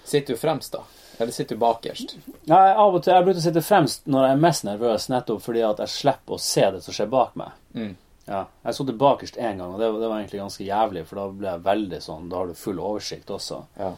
Sitter 0.04 0.34
du 0.34 0.40
fremst, 0.40 0.72
da? 0.72 0.82
Eller 1.18 1.32
sitter 1.32 1.56
du 1.56 1.60
bakerst? 1.60 2.12
Nei, 2.46 2.60
jeg, 2.68 2.76
av 2.76 2.94
og 2.94 3.02
til, 3.02 3.12
jeg 3.14 3.24
bruker 3.24 3.40
å 3.40 3.46
sitte 3.48 3.62
fremst 3.64 4.04
når 4.06 4.24
jeg 4.28 4.36
er 4.36 4.44
mest 4.44 4.64
nervøs, 4.68 5.08
nettopp 5.08 5.40
fordi 5.42 5.64
at 5.66 5.80
jeg 5.82 5.88
slipper 5.96 6.36
å 6.36 6.38
se 6.40 6.68
det 6.76 6.82
som 6.84 6.94
skjer 6.94 7.08
bak 7.10 7.34
meg. 7.40 7.56
Mm. 7.74 7.96
Ja, 8.28 8.44
Jeg 8.68 8.74
satt 8.76 8.92
bakerst 9.00 9.36
én 9.40 9.56
gang, 9.56 9.72
og 9.72 9.80
det, 9.80 9.88
det 10.00 10.08
var 10.12 10.20
egentlig 10.20 10.40
ganske 10.44 10.64
jævlig, 10.68 11.06
for 11.08 11.16
da 11.16 11.26
ble 11.32 11.48
jeg 11.48 11.62
veldig 11.64 12.00
sånn 12.04 12.28
Da 12.28 12.36
har 12.36 12.46
du 12.46 12.54
full 12.54 12.78
oversikt 12.78 13.30
også. 13.32 13.62
Ja. 13.80 13.94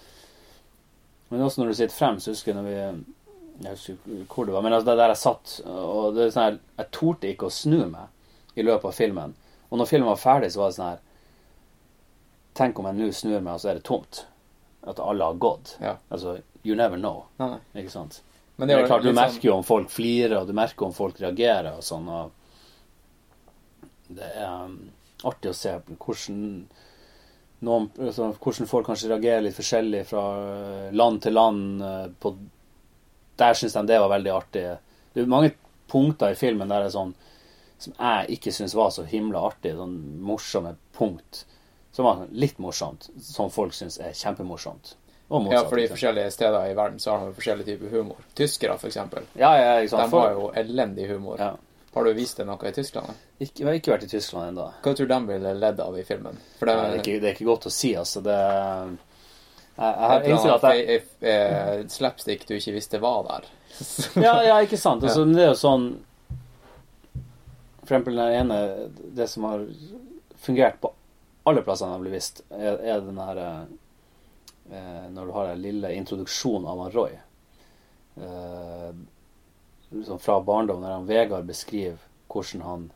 Men 1.31 1.43
også 1.47 1.61
når 1.62 1.69
du 1.70 1.74
sitter 1.78 1.94
frem, 1.97 2.19
så 2.20 2.32
husker 2.35 2.52
jeg 2.52 2.59
når 2.61 2.69
vi 2.69 3.05
Jeg 3.61 3.70
husker 3.77 3.97
hvor 4.35 4.47
det 4.48 4.55
var, 4.55 4.62
men 4.65 4.73
altså 4.73 4.86
det 4.90 4.97
der 4.98 5.09
jeg 5.12 5.20
satt 5.20 5.51
og 5.69 6.15
det 6.16 6.23
er 6.24 6.31
sånn 6.32 6.47
her, 6.47 6.59
Jeg 6.78 6.90
torde 6.97 7.28
ikke 7.28 7.47
å 7.47 7.52
snu 7.52 7.82
meg 7.90 8.57
i 8.57 8.62
løpet 8.65 8.85
av 8.89 8.94
filmen. 8.97 9.35
Og 9.70 9.78
når 9.78 9.86
filmen 9.90 10.09
var 10.09 10.16
ferdig, 10.19 10.48
så 10.52 10.62
var 10.62 10.70
det 10.73 10.77
sånn 10.78 10.89
her 10.90 10.98
Tenk 12.61 12.78
om 12.81 12.86
jeg 12.90 12.97
nå 12.98 13.11
snur 13.15 13.40
meg, 13.40 13.55
og 13.55 13.61
så 13.62 13.69
er 13.70 13.74
det 13.78 13.85
tomt. 13.86 14.24
At 14.90 14.98
alle 14.98 15.24
har 15.28 15.35
gått. 15.40 15.77
Ja. 15.81 15.94
Altså, 16.11 16.39
you 16.65 16.74
never 16.74 16.97
know. 16.98 17.27
Nei, 17.39 17.47
nei. 17.52 17.61
Ikke 17.85 17.93
sant? 17.93 18.23
Men 18.57 18.69
Det 18.69 18.77
det 18.77 18.82
er 18.82 18.89
klart, 18.89 19.02
Du 19.02 19.09
sånn- 19.12 19.20
merker 19.20 19.44
jo 19.48 19.55
om 19.55 19.62
folk 19.65 19.89
flirer, 19.89 20.40
og 20.40 20.47
du 20.48 20.52
merker 20.52 20.86
om 20.86 20.93
folk 20.93 21.20
reagerer 21.20 21.73
og 21.77 21.82
sånn. 21.86 22.09
og 22.09 22.32
Det 24.11 24.27
er 24.35 24.65
um, 24.65 24.90
artig 25.24 25.51
å 25.52 25.55
se 25.55 25.77
hvordan 25.86 26.66
noen, 27.66 27.91
altså, 28.01 28.31
hvordan 28.41 28.69
folk 28.70 28.87
kanskje 28.89 29.11
reagerer 29.11 29.45
litt 29.45 29.57
forskjellig 29.59 30.05
fra 30.09 30.23
uh, 30.41 30.93
land 30.97 31.23
til 31.24 31.37
land. 31.37 31.82
uh, 31.82 32.07
På, 32.20 32.35
der 33.41 33.59
syns 33.59 33.77
de 33.77 33.82
det 33.89 34.01
var 34.01 34.12
veldig 34.15 34.32
artig. 34.35 34.65
Det 35.15 35.24
er 35.24 35.31
mange 35.31 35.53
punkter 35.91 36.32
i 36.32 36.39
filmen 36.39 36.70
der 36.70 36.87
er 36.87 36.95
sånn 36.95 37.15
som 37.81 37.95
jeg 37.97 38.37
ikke 38.37 38.53
syns 38.53 38.74
var 38.77 38.91
så 38.93 39.07
himla 39.09 39.41
artig. 39.49 39.73
Sånn 39.77 39.97
morsomme 40.24 40.74
punkt. 40.97 41.45
Som 41.93 42.07
var 42.07 42.27
litt 42.31 42.59
morsomt, 42.62 43.09
som 43.24 43.51
folk 43.51 43.73
syns 43.74 43.97
er 43.99 44.12
kjempemorsomt. 44.15 44.95
Og 45.31 45.47
Ja, 45.53 45.62
fordi 45.69 45.87
forskjellige 45.89 46.31
steder 46.35 46.70
i 46.70 46.74
verden 46.74 46.99
så 46.99 47.15
har 47.16 47.27
de 47.27 47.35
forskjellig 47.39 47.65
type 47.66 47.91
humor. 47.91 48.19
Tyskere, 48.35 48.77
eksempel. 48.87 49.27
ja, 49.39 49.51
ja, 49.57 49.74
De 49.87 50.11
har 50.11 50.32
jo 50.32 50.51
elendig 50.55 51.09
humor. 51.09 51.39
ja. 51.39 51.55
Har 51.95 52.05
du 52.07 52.12
vist 52.15 52.37
det 52.39 52.45
noe 52.47 52.69
i 52.69 52.73
Tyskland? 52.73 53.09
da? 53.11 53.15
Ikke, 53.43 53.59
jeg 53.65 53.67
har 53.67 53.79
ikke 53.81 53.93
vært 53.97 54.05
i 54.07 54.11
Tyskland 54.12 54.53
ennå. 54.53 54.67
Hva 54.85 54.93
tror 54.95 55.09
du 55.09 55.15
de 55.15 55.21
ville 55.33 55.55
ledd 55.59 55.81
av 55.83 55.97
i 55.99 56.05
filmen? 56.07 56.37
Det, 56.61 56.67
Det, 56.67 56.75
er 56.77 56.99
ikke- 57.01 57.21
det 57.21 57.29
er 57.31 57.35
ikke 57.35 57.49
godt 57.49 57.67
å 57.67 57.73
si, 57.75 57.95
altså. 57.99 58.23
Det 58.23 58.37
Jeg, 59.81 59.95
jeg 59.97 60.09
har 60.11 60.23
innsett 60.29 60.53
at 60.65 60.77
jeg 60.77 61.03
eh, 61.23 61.83
slapstick 61.89 62.47
du 62.47 62.55
ikke 62.55 62.75
visste 62.77 63.01
var 63.01 63.23
der. 63.27 63.49
Ja, 64.27 64.37
ja, 64.45 64.61
ikke 64.62 64.79
sant. 64.79 65.03
Altså, 65.03 65.25
Det 65.35 65.43
er 65.43 65.51
jo 65.55 65.59
sånn 65.59 65.89
For 67.85 67.95
eksempel 67.97 68.17
den 68.19 68.35
ene 68.41 68.59
Det 69.17 69.29
som 69.31 69.45
har 69.49 69.62
fungert 70.41 70.81
på 70.83 70.93
alle 71.49 71.62
plassene 71.65 71.89
jeg 71.89 71.97
har 71.97 72.03
blitt 72.05 72.12
vist, 72.19 72.43
er, 72.53 72.77
er 72.85 73.01
den 73.01 73.17
her 73.19 73.39
eh, 73.41 75.07
Når 75.11 75.27
du 75.27 75.33
har 75.33 75.47
den 75.55 75.62
lille 75.65 75.91
introduksjonen 75.97 76.69
av 76.69 76.83
Roy. 76.95 77.15
Eh, 78.21 78.91
sånn 80.07 80.21
fra 80.23 80.39
barndommen, 80.47 80.85
når 80.87 80.97
han 80.99 81.07
Vegard 81.09 81.47
beskriver 81.51 81.99
hvordan 82.31 82.62
han 82.67 82.89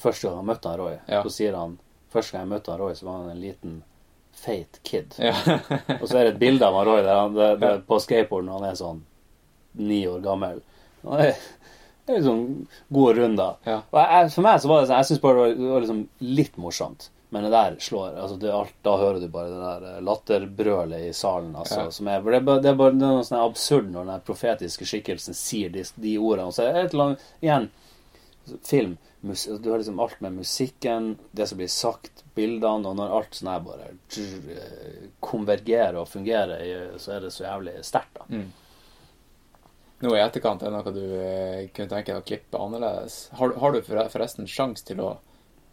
Første 0.00 0.24
gang 0.28 0.38
han 0.38 0.46
møtte 0.48 0.70
han 0.70 0.78
Roy, 0.80 0.94
Ja. 1.08 1.18
så 1.22 1.30
sier 1.34 1.56
han 1.58 1.74
Første 2.12 2.32
gang 2.32 2.46
jeg 2.46 2.52
møtte 2.54 2.70
han 2.72 2.80
Roy, 2.80 2.94
så 2.96 3.06
var 3.06 3.18
han 3.20 3.30
en 3.34 3.40
liten 3.40 3.82
feit 4.32 4.78
kid. 4.88 5.14
Ja. 5.20 5.34
Og 6.00 6.06
så 6.08 6.16
er 6.18 6.24
det 6.24 6.30
et 6.34 6.38
bilde 6.40 6.64
av 6.66 6.74
han 6.78 6.86
Roy 6.88 7.02
der 7.04 7.18
han, 7.20 7.34
der, 7.36 7.56
der, 7.60 7.80
på 7.88 7.98
skateboarden. 8.00 8.48
Han 8.52 8.64
er 8.70 8.78
sånn 8.80 9.02
ni 9.80 10.02
år 10.08 10.20
gammel. 10.24 10.62
Han 11.04 11.20
er, 11.26 11.36
det 12.06 12.14
er 12.14 12.18
liksom 12.22 12.42
gode 12.92 13.14
runder. 13.20 13.58
Ja. 13.68 13.78
Og 13.92 14.00
jeg, 14.00 14.30
for 14.34 14.46
meg 14.48 14.60
så 14.64 14.68
var 14.72 14.80
det 14.80 14.88
sånn 14.90 14.96
Jeg 15.02 15.08
syns 15.10 15.22
bare 15.22 15.34
det 15.34 15.42
var, 15.44 15.54
det 15.60 15.70
var 15.74 15.84
liksom 15.86 16.02
litt 16.40 16.56
morsomt. 16.60 17.08
Men 17.32 17.46
det 17.46 17.50
der 17.54 17.76
slår 17.80 18.18
altså 18.20 18.34
det 18.40 18.50
alt, 18.52 18.74
Da 18.84 18.92
hører 19.00 19.20
du 19.22 19.28
bare 19.32 19.48
det 19.48 19.60
der 19.62 19.84
eh, 19.94 20.00
latterbrølet 20.04 21.06
i 21.08 21.12
salen. 21.16 21.54
Altså, 21.56 21.86
Ja. 21.86 21.90
som 21.96 22.08
er, 22.12 22.20
det, 22.26 22.34
er 22.42 22.44
bare, 22.48 22.60
det 22.60 22.70
er 22.70 22.76
bare 22.76 22.92
det 22.92 23.06
er 23.06 23.14
noe 23.16 23.24
sånn 23.24 23.40
absurd 23.40 23.88
når 23.94 24.10
den 24.10 24.26
profetiske 24.26 24.84
skikkelsen 24.90 25.34
sier 25.38 25.72
de, 25.72 25.86
de 25.96 26.18
ordene. 26.20 26.50
Og 26.50 26.56
så 26.58 26.66
er 26.66 26.76
det 26.76 26.82
et 26.84 26.92
eller 26.98 27.08
annet 27.14 27.24
igjen 27.40 27.70
film. 28.68 28.98
Mus, 29.22 29.44
du 29.46 29.70
har 29.70 29.78
liksom 29.78 30.00
alt 30.02 30.20
med 30.20 30.32
musikken, 30.34 31.12
det 31.30 31.46
som 31.48 31.60
blir 31.60 31.70
sagt, 31.70 32.24
bildene, 32.34 32.90
og 32.90 32.96
når 32.98 33.12
alt 33.16 33.36
sånn 33.38 33.52
her 33.52 33.60
bare 33.62 33.92
drr, 34.10 34.56
konvergerer 35.22 36.00
og 36.00 36.08
fungerer, 36.10 36.64
så 36.98 37.14
er 37.16 37.20
det 37.28 37.30
så 37.32 37.44
jævlig 37.46 37.76
sterkt, 37.86 38.18
da. 38.18 38.26
Mm. 38.28 38.48
Nå 40.02 40.16
i 40.16 40.20
etterkant, 40.24 40.64
er 40.66 40.72
det 40.72 40.78
noe 40.80 40.94
du 40.96 41.04
eh, 41.14 41.68
kunne 41.70 41.92
tenke 41.92 42.10
deg 42.10 42.18
å 42.18 42.26
klippe 42.26 42.58
annerledes? 42.58 43.28
Har, 43.38 43.54
har 43.62 43.72
du 43.76 43.84
forresten 43.86 44.48
sjanse 44.50 44.82
til 44.88 44.98
å 45.04 45.12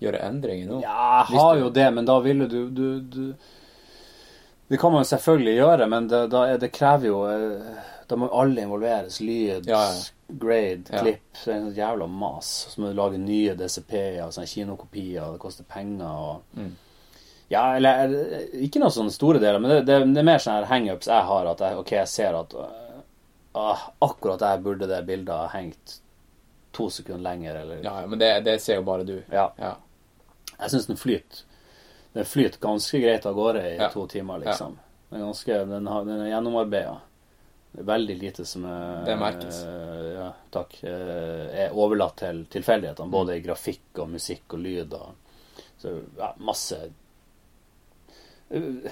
gjøre 0.02 0.22
endringer 0.30 0.68
nå? 0.70 0.82
Ja, 0.84 1.26
jeg 1.30 1.40
har 1.40 1.58
jo 1.60 1.70
det, 1.76 1.88
men 1.94 2.06
da 2.08 2.20
ville 2.24 2.48
du, 2.48 2.60
du, 2.70 3.00
du 3.02 3.34
Det 4.70 4.78
kan 4.80 4.92
man 4.94 5.02
jo 5.04 5.10
selvfølgelig 5.10 5.56
gjøre, 5.58 5.88
men 5.90 6.08
det, 6.08 6.20
da 6.32 6.44
det 6.62 6.72
krever 6.76 7.08
jo 7.10 7.24
eh, 7.28 7.80
Da 8.08 8.16
må 8.18 8.28
jo 8.30 8.42
alle 8.42 8.62
involveres. 8.66 9.20
Lyd, 9.22 9.68
Ja, 9.70 9.82
ja. 9.94 10.04
grade, 10.30 10.90
klipp. 10.90 11.26
Det 11.44 11.52
er 11.52 11.56
en 11.58 11.66
sånn 11.70 11.76
jævla 11.78 12.08
mas. 12.10 12.52
Så 12.72 12.82
må 12.82 12.90
du 12.92 12.98
lage 12.98 13.18
nye 13.22 13.54
DCP-er, 13.58 14.30
sånne 14.34 14.50
kinokopier, 14.50 15.34
det 15.36 15.42
koster 15.42 15.64
penger 15.70 16.06
og 16.10 16.58
Mm. 16.58 16.72
Ja, 17.50 17.64
eller 17.76 18.12
eh, 18.14 18.44
ikke 18.68 18.78
noen 18.82 18.94
sånne 18.94 19.12
store 19.14 19.40
deler, 19.42 19.58
men 19.60 19.72
det, 19.72 19.80
det, 19.88 19.96
det 20.14 20.22
er 20.22 20.28
mer 20.28 20.42
sånne 20.42 20.68
hangups 20.70 21.08
jeg 21.10 21.26
har. 21.32 21.48
At 21.50 21.64
jeg, 21.66 21.78
ok, 21.82 21.92
jeg 21.98 22.08
ser 22.12 22.36
at 22.38 22.54
ah, 23.58 23.88
akkurat 24.06 24.40
der 24.44 24.62
burde 24.62 24.86
det 24.90 25.00
bildet 25.08 25.34
ha 25.34 25.48
hengt 25.56 25.96
to 26.72 26.90
sekunder 26.94 27.24
lenger, 27.26 27.56
eller 27.64 27.80
Ja, 27.84 27.96
ja, 28.04 28.08
men 28.08 28.20
det, 28.22 28.30
det 28.46 28.60
ser 28.62 28.78
jo 28.78 28.84
bare 28.86 29.04
du. 29.08 29.16
Ja. 29.34 29.48
Ja. 29.58 29.72
Jeg 30.60 30.70
syns 30.74 30.88
den 30.88 30.98
flyter. 30.98 31.44
Den 32.14 32.26
flyter 32.26 32.60
ganske 32.60 33.00
greit 33.02 33.26
av 33.26 33.36
gårde 33.36 33.62
i 33.64 33.78
Ja. 33.78 33.90
to 33.94 34.08
timer, 34.08 34.40
liksom. 34.40 34.78
Den, 35.10 35.22
er 35.22 35.26
ganske, 35.26 35.60
den, 35.70 35.88
har, 35.88 36.06
den 36.06 36.22
er 36.22 36.30
gjennomarbeida. 36.34 36.98
Det 37.72 37.84
veldig 37.86 38.16
lite 38.20 38.46
som 38.46 38.66
er 38.66 39.06
Det 39.06 39.16
merkes. 39.20 39.60
eh, 39.64 40.14
ja, 40.16 40.32
takk. 40.52 40.84
eh, 40.84 41.66
er 41.66 41.72
overlatt 41.74 42.16
til 42.18 42.46
tilfeldighetene. 42.46 43.10
Både 43.14 43.36
i 43.38 43.42
grafikk 43.46 44.00
og 44.00 44.10
musikk 44.10 44.54
og 44.54 44.60
lyd. 44.60 44.94
Og, 44.94 45.14
så 45.82 46.02
ja, 46.18 46.34
masse 46.38 46.90
eh, 48.50 48.92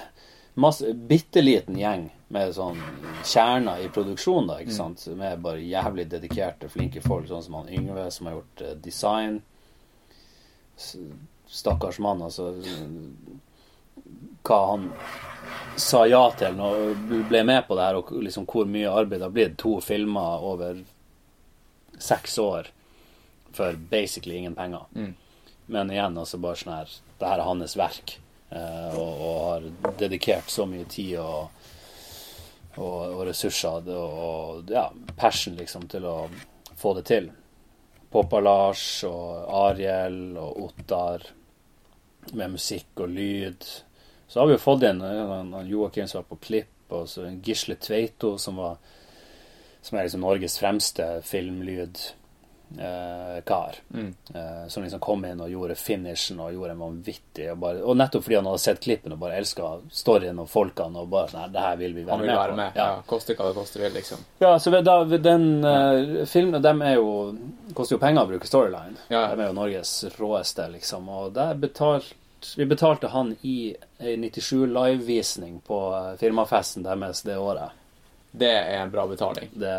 Masse 0.57 0.93
bitte 0.93 1.41
liten 1.43 1.75
gjeng 1.77 2.07
med 2.33 2.53
sånn 2.55 2.79
kjerner 3.23 3.83
i 3.85 3.89
produksjonen, 3.93 4.47
da, 4.47 4.55
ikke 4.63 4.71
Mm. 4.73 4.77
sant. 4.77 5.07
Med 5.15 5.39
bare 5.41 5.59
jævlig 5.61 6.07
dedikerte, 6.09 6.67
flinke 6.69 6.99
folk, 7.01 7.27
sånn 7.27 7.43
som 7.43 7.53
han 7.53 7.69
Yngve, 7.69 8.07
som 8.11 8.25
har 8.25 8.33
gjort 8.39 8.81
design. 8.81 9.41
Stakkars 11.49 11.99
mann, 11.99 12.21
altså. 12.21 12.51
Hva 14.47 14.59
han 14.71 14.89
sa 15.77 16.05
ja 16.07 16.23
til 16.37 16.55
når 16.57 16.95
du 17.07 17.17
ble 17.29 17.43
med 17.47 17.67
på 17.67 17.77
det 17.77 17.85
her, 17.87 17.99
og 17.99 18.11
liksom 18.23 18.47
hvor 18.49 18.67
mye 18.69 18.91
arbeid 18.91 19.21
det 19.21 19.27
har 19.27 19.35
blitt. 19.35 19.57
To 19.61 19.77
filmer 19.83 20.43
over 20.43 20.83
seks 21.97 22.37
år 22.41 22.71
for 23.53 23.73
basically 23.73 24.37
ingen 24.37 24.55
penger. 24.55 24.85
Mm. 24.95 25.13
Men 25.65 25.91
igjen, 25.91 26.17
altså 26.17 26.39
bare 26.39 26.55
sånn 26.55 26.75
her 26.77 26.91
Det 27.19 27.27
her 27.27 27.41
er 27.41 27.47
hans 27.49 27.73
verk, 27.75 28.13
eh, 28.55 28.93
og, 28.93 29.23
og 29.27 29.39
har 29.41 29.65
dedikert 29.99 30.51
så 30.53 30.67
mye 30.69 30.85
tid 30.87 31.17
og, 31.19 31.49
og, 32.77 32.99
og 33.17 33.23
ressurser 33.27 33.89
og 33.91 34.69
ja, 34.71 34.85
passion, 35.17 35.57
liksom, 35.57 35.89
til 35.91 36.05
å 36.05 36.19
få 36.77 36.93
det 36.99 37.07
til. 37.09 37.31
Poppa-Lars 38.13 38.85
og 39.09 39.49
Ariel 39.65 40.37
og 40.39 40.69
Ottar 40.69 41.25
med 42.33 42.57
musikk 42.57 43.03
og 43.03 43.13
lyd. 43.13 43.67
Så 44.27 44.39
har 44.39 44.49
vi 44.49 44.57
jo 44.57 44.61
fått 44.61 44.83
inn 44.87 45.03
Joakim 45.69 46.07
som 46.07 46.21
var 46.21 46.29
på 46.31 46.39
klipp, 46.49 46.73
og 46.91 47.07
så 47.11 47.29
Gisle 47.43 47.77
Tveito 47.79 48.37
som 48.41 48.59
var 48.59 48.79
som 49.87 49.97
er 49.97 50.07
liksom 50.07 50.23
Norges 50.25 50.57
fremste 50.59 51.05
filmlyd 51.23 51.99
eh, 52.75 53.37
kar. 53.47 53.75
Mm. 53.93 54.09
Eh, 54.35 54.67
som 54.67 54.83
liksom 54.83 54.99
kom 54.99 55.23
inn 55.25 55.39
og 55.41 55.49
gjorde 55.49 55.75
finishen 55.79 56.39
og 56.43 56.51
gjorde 56.53 56.71
en 56.75 56.81
vanvittig 56.81 57.45
Og, 57.51 57.57
bare, 57.61 57.81
og 57.83 57.95
nettopp 57.97 58.23
fordi 58.25 58.35
han 58.35 58.45
hadde 58.49 58.59
sett 58.63 58.81
klippen 58.83 59.13
og 59.15 59.19
bare 59.21 59.37
elska 59.39 59.69
storyen 59.91 60.39
og 60.43 60.49
folkene 60.51 60.99
og 60.99 61.09
bare 61.09 61.31
sånn 61.31 61.53
Det 61.53 61.63
her 61.63 61.77
vil 61.79 61.93
vi 61.95 62.03
være 62.03 62.19
vil 62.19 62.27
med 62.27 62.35
være 62.37 62.51
på. 62.51 62.55
med. 62.59 62.71
Ja. 62.75 62.87
Ja. 62.91 63.01
Koste 63.07 63.35
hva 63.37 63.47
det 63.47 63.55
koste 63.55 63.79
vil, 63.81 63.93
liksom. 63.93 64.25
Ja, 64.43 64.53
så 64.59 64.71
ved- 64.71 64.83
da, 64.85 64.97
ved 65.03 65.21
den 65.23 65.63
eh, 65.65 66.25
filmen 66.25 66.61
dem 66.61 66.81
er 66.81 66.95
jo 66.95 67.09
koster 67.73 67.95
jo 67.95 67.99
penger 68.03 68.25
å 68.25 68.27
bruke 68.33 68.47
Storyline. 68.47 68.97
Ja. 69.09 69.27
De 69.35 69.41
er 69.41 69.47
jo 69.47 69.53
Norges 69.53 70.03
råeste, 70.19 70.67
liksom. 70.71 71.07
Og 71.09 71.33
der 71.33 71.53
betalt, 71.55 72.13
vi 72.57 72.65
betalte 72.65 73.07
han 73.09 73.35
i 73.43 73.75
ei 73.99 74.15
97 74.17 74.67
livevisning 74.67 75.61
på 75.65 75.79
eh, 75.95 76.15
firmafesten 76.17 76.83
deres 76.83 77.23
det 77.23 77.37
året. 77.37 77.71
Det 78.37 78.51
er 78.51 78.81
en 78.83 78.91
bra 78.91 79.07
betaling. 79.07 79.49
Det 79.57 79.71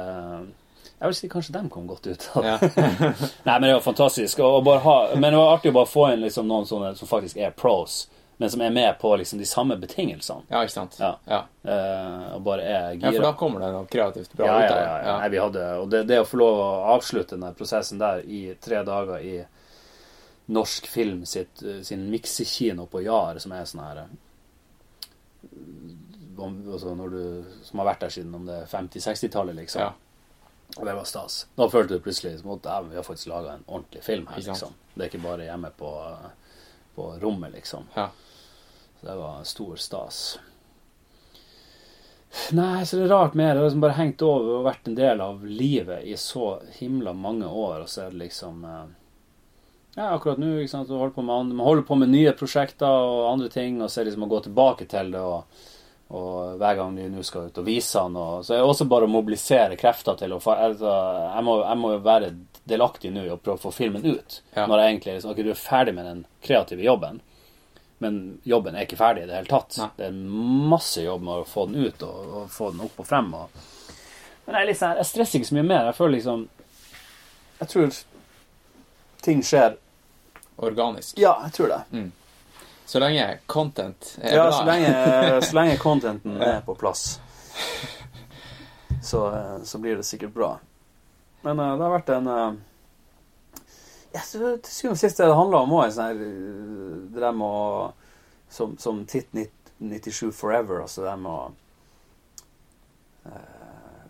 Jeg 0.98 1.08
vil 1.12 1.14
si 1.14 1.28
kanskje 1.30 1.52
dem 1.54 1.68
kom 1.70 1.86
godt 1.86 2.06
ut 2.10 2.24
av 2.34 2.42
det. 2.42 2.48
Ja. 2.50 2.58
Nei, 3.46 3.56
men 3.60 3.66
det 3.68 3.74
var 3.76 3.80
fantastisk. 3.84 4.38
ha, 4.42 4.96
men 5.14 5.28
det 5.32 5.36
var 5.38 5.52
artig 5.56 5.70
å 5.70 5.76
bare 5.76 5.86
få 5.90 6.08
inn 6.12 6.24
liksom 6.24 6.48
noen 6.50 6.66
sånne 6.66 6.94
som 6.98 7.08
faktisk 7.10 7.36
er 7.38 7.52
pros, 7.54 8.08
men 8.38 8.50
som 8.50 8.62
er 8.66 8.70
med 8.74 8.98
på 8.98 9.12
liksom 9.20 9.38
de 9.38 9.46
samme 9.46 9.76
betingelsene. 9.78 10.42
ja, 10.50 10.62
ikke 10.66 10.74
sant? 10.74 10.96
Ja. 10.98 11.12
Ja. 11.26 11.44
Uh, 11.62 12.34
og 12.36 12.42
bare 12.46 12.62
er 12.66 12.98
ja, 12.98 13.12
for 13.12 13.28
da 13.28 13.32
kommer 13.38 13.62
det 13.62 13.70
noe 13.74 13.86
kreativt 13.90 14.34
bra 14.34 14.46
ja, 14.46 14.56
ut 14.58 14.64
ja, 14.64 14.74
av 14.74 14.82
ja, 14.82 14.96
det. 14.96 15.06
ja. 15.08 15.14
Nei, 15.22 15.28
vi 15.34 15.40
hadde, 15.42 15.68
og 15.82 15.88
det, 15.94 16.02
det 16.10 16.18
å 16.22 16.26
få 16.26 16.40
lov 16.42 16.58
å 16.64 16.68
avslutte 16.96 17.38
den 17.38 17.54
prosessen 17.58 18.02
der 18.02 18.22
i 18.26 18.42
tre 18.62 18.82
dager 18.86 19.22
i 19.22 19.36
norsk 20.48 20.86
film 20.88 21.22
sitt, 21.28 21.62
eh, 21.62 21.82
sin 21.84 22.06
miksekino 22.10 22.86
på 22.88 23.02
Jar, 23.04 23.38
som 23.38 23.52
er 23.52 23.66
sånn 23.68 23.82
her 23.84 23.98
eh, 24.02 24.10
om- 26.38 26.72
altså 26.72 26.94
du, 27.10 27.44
Som 27.62 27.78
har 27.82 27.86
vært 27.92 28.00
der 28.06 28.08
siden 28.14 28.34
om 28.34 28.46
det 28.46 28.54
er 28.62 28.66
50-60-tallet, 28.70 29.54
liksom. 29.62 29.82
Ja. 29.82 29.92
Og 30.78 30.86
det 30.86 30.94
var 30.94 31.06
stas. 31.10 31.46
Da 31.58 31.66
følte 31.70 31.98
du 31.98 32.02
plutselig 32.04 32.38
som 32.38 32.52
at 32.54 32.66
vi 32.86 32.96
har 32.96 33.06
faktisk 33.06 33.32
laga 33.32 33.56
en 33.56 33.64
ordentlig 33.66 34.02
film 34.06 34.28
her, 34.30 34.42
liksom. 34.42 34.76
Det 34.94 35.04
er 35.04 35.10
ikke 35.10 35.24
bare 35.24 35.48
hjemme 35.48 35.70
på, 35.74 35.90
på 36.94 37.08
rommet, 37.22 37.52
liksom. 37.52 37.88
Ja. 37.96 38.10
Så 39.00 39.06
det 39.06 39.16
var 39.18 39.42
stor 39.44 39.76
stas. 39.76 40.20
Nei, 42.52 42.86
så 42.86 42.98
det 42.98 43.08
er 43.08 43.12
rart 43.14 43.34
med 43.34 43.46
det. 43.46 43.54
Det 43.54 43.58
har 43.58 43.68
liksom 43.68 43.82
bare 43.82 43.98
hengt 43.98 44.22
over 44.22 44.58
og 44.58 44.66
vært 44.68 44.88
en 44.88 44.98
del 44.98 45.22
av 45.24 45.44
livet 45.46 46.04
i 46.06 46.14
så 46.20 46.58
himla 46.78 47.14
mange 47.16 47.48
år, 47.48 47.82
og 47.82 47.90
så 47.90 48.04
er 48.04 48.14
det 48.14 48.26
liksom 48.26 48.64
eh, 48.68 48.84
Ja, 49.96 50.12
akkurat 50.12 50.38
nå, 50.38 50.52
ikke 50.60 50.74
sant, 50.76 50.90
du 50.90 50.94
holder 50.94 51.16
på 51.16 51.24
med, 51.26 51.54
man 51.56 51.66
holder 51.66 51.86
på 51.88 51.96
med 51.98 52.12
nye 52.12 52.34
prosjekter 52.38 52.86
og 52.86 53.32
andre 53.32 53.48
ting, 53.50 53.80
og 53.82 53.90
så 53.90 54.00
er 54.00 54.06
det 54.06 54.12
liksom 54.12 54.28
å 54.28 54.30
gå 54.30 54.42
tilbake 54.44 54.86
til 54.92 55.10
det, 55.14 55.24
og, 55.24 55.64
og 56.08 56.56
hver 56.60 56.76
gang 56.78 56.94
de 56.96 57.06
nå 57.12 57.22
skal 57.26 57.50
ut 57.50 57.58
og 57.60 57.66
vise 57.66 58.00
han, 58.00 58.14
og 58.16 58.44
så 58.46 58.54
er 58.54 58.62
det 58.62 58.68
også 58.70 58.86
bare 58.88 59.04
å 59.04 59.12
mobilisere 59.12 59.76
krefter 59.76 60.16
til 60.16 60.32
å 60.32 60.38
altså, 60.40 60.92
jeg, 61.34 61.44
må, 61.44 61.56
jeg 61.66 61.80
må 61.82 61.90
jo 61.92 61.98
være 62.06 62.30
delaktig 62.68 63.10
nå 63.12 63.26
i 63.26 63.32
å 63.32 63.36
prøve 63.36 63.58
å 63.60 63.64
få 63.66 63.72
filmen 63.76 64.06
ut, 64.06 64.38
Ja. 64.54 64.64
når 64.66 64.80
jeg 64.80 64.92
egentlig 64.94 65.14
liksom, 65.18 65.34
ok, 65.34 65.42
du 65.44 65.50
er 65.52 65.60
ferdig 65.60 65.94
med 65.98 66.08
den 66.08 66.22
kreative 66.44 66.86
jobben. 66.86 67.20
Men 67.98 68.18
jobben 68.46 68.76
er 68.78 68.86
ikke 68.86 68.96
ferdig 69.00 69.24
i 69.24 69.26
det 69.26 69.34
hele 69.34 69.50
tatt. 69.50 69.74
Nei. 69.80 69.88
Det 69.98 70.06
er 70.06 70.18
masse 70.72 71.02
jobb 71.02 71.24
med 71.26 71.42
å 71.42 71.48
få 71.50 71.64
den 71.66 71.88
ut 71.88 72.04
og, 72.06 72.18
og 72.40 72.50
få 72.54 72.70
den 72.70 72.84
opp 72.86 73.00
og 73.02 73.08
frem. 73.08 73.32
Og... 73.34 73.64
Men 74.46 74.60
jeg, 74.60 74.68
liksom, 74.70 74.94
jeg 75.00 75.08
stresser 75.10 75.40
ikke 75.40 75.48
så 75.50 75.56
mye 75.58 75.66
mer. 75.66 75.88
Jeg 75.90 75.96
føler 75.98 76.14
liksom 76.14 76.44
Jeg 77.58 77.72
tror 77.72 77.98
ting 79.26 79.42
skjer 79.42 79.76
Organisk. 80.58 81.18
Ja, 81.18 81.36
jeg 81.44 81.52
tror 81.54 81.68
det. 81.74 81.80
Så 82.88 83.00
lenge 83.02 83.24
content 83.46 84.14
er 84.24 84.36
Ja, 84.38 84.46
bra. 84.46 84.52
så 84.56 84.64
lenge, 84.64 84.92
så 85.50 85.56
lenge 85.58 85.76
contenten 85.82 86.38
er 86.40 86.62
på 86.64 86.74
plass, 86.80 87.18
så, 89.04 89.26
eh, 89.34 89.58
så 89.68 89.78
blir 89.82 89.96
det 90.00 90.06
sikkert 90.08 90.32
bra. 90.32 90.54
Men 91.44 91.60
eh, 91.60 91.74
det 91.76 91.84
har 91.84 91.92
vært 91.98 92.14
en 92.16 92.30
jeg 92.32 92.56
ja, 94.16 94.20
så 94.24 94.38
Til 94.56 94.72
syvende 94.72 94.96
og 94.96 95.00
sist 95.02 95.18
det 95.20 95.26
handler 95.36 95.66
om 95.66 95.72
òg, 95.76 95.90
sånn 95.92 96.22
eh, 96.24 97.00
Det 97.12 97.20
der 97.20 97.34
med 97.36 97.44
å 97.46 97.92
Som, 98.48 98.72
som 98.80 99.02
Titt 99.04 99.34
97 99.36 100.32
Forever, 100.32 100.80
altså 100.86 101.04
det 101.04 101.10
der 101.10 101.20
med 101.20 101.32
å 101.32 101.52
eh, 103.28 104.06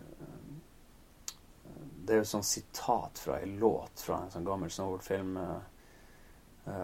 Det 2.07 2.15
er 2.15 2.21
jo 2.23 2.27
et 2.29 2.31
sånt 2.31 2.47
sitat 2.49 3.19
fra 3.21 3.41
ei 3.43 3.51
låt 3.59 4.01
fra 4.07 4.23
en 4.23 4.31
sånn 4.33 4.47
gammel 4.47 4.71
Snowboard-film. 4.73 5.35
eh, 5.43 6.79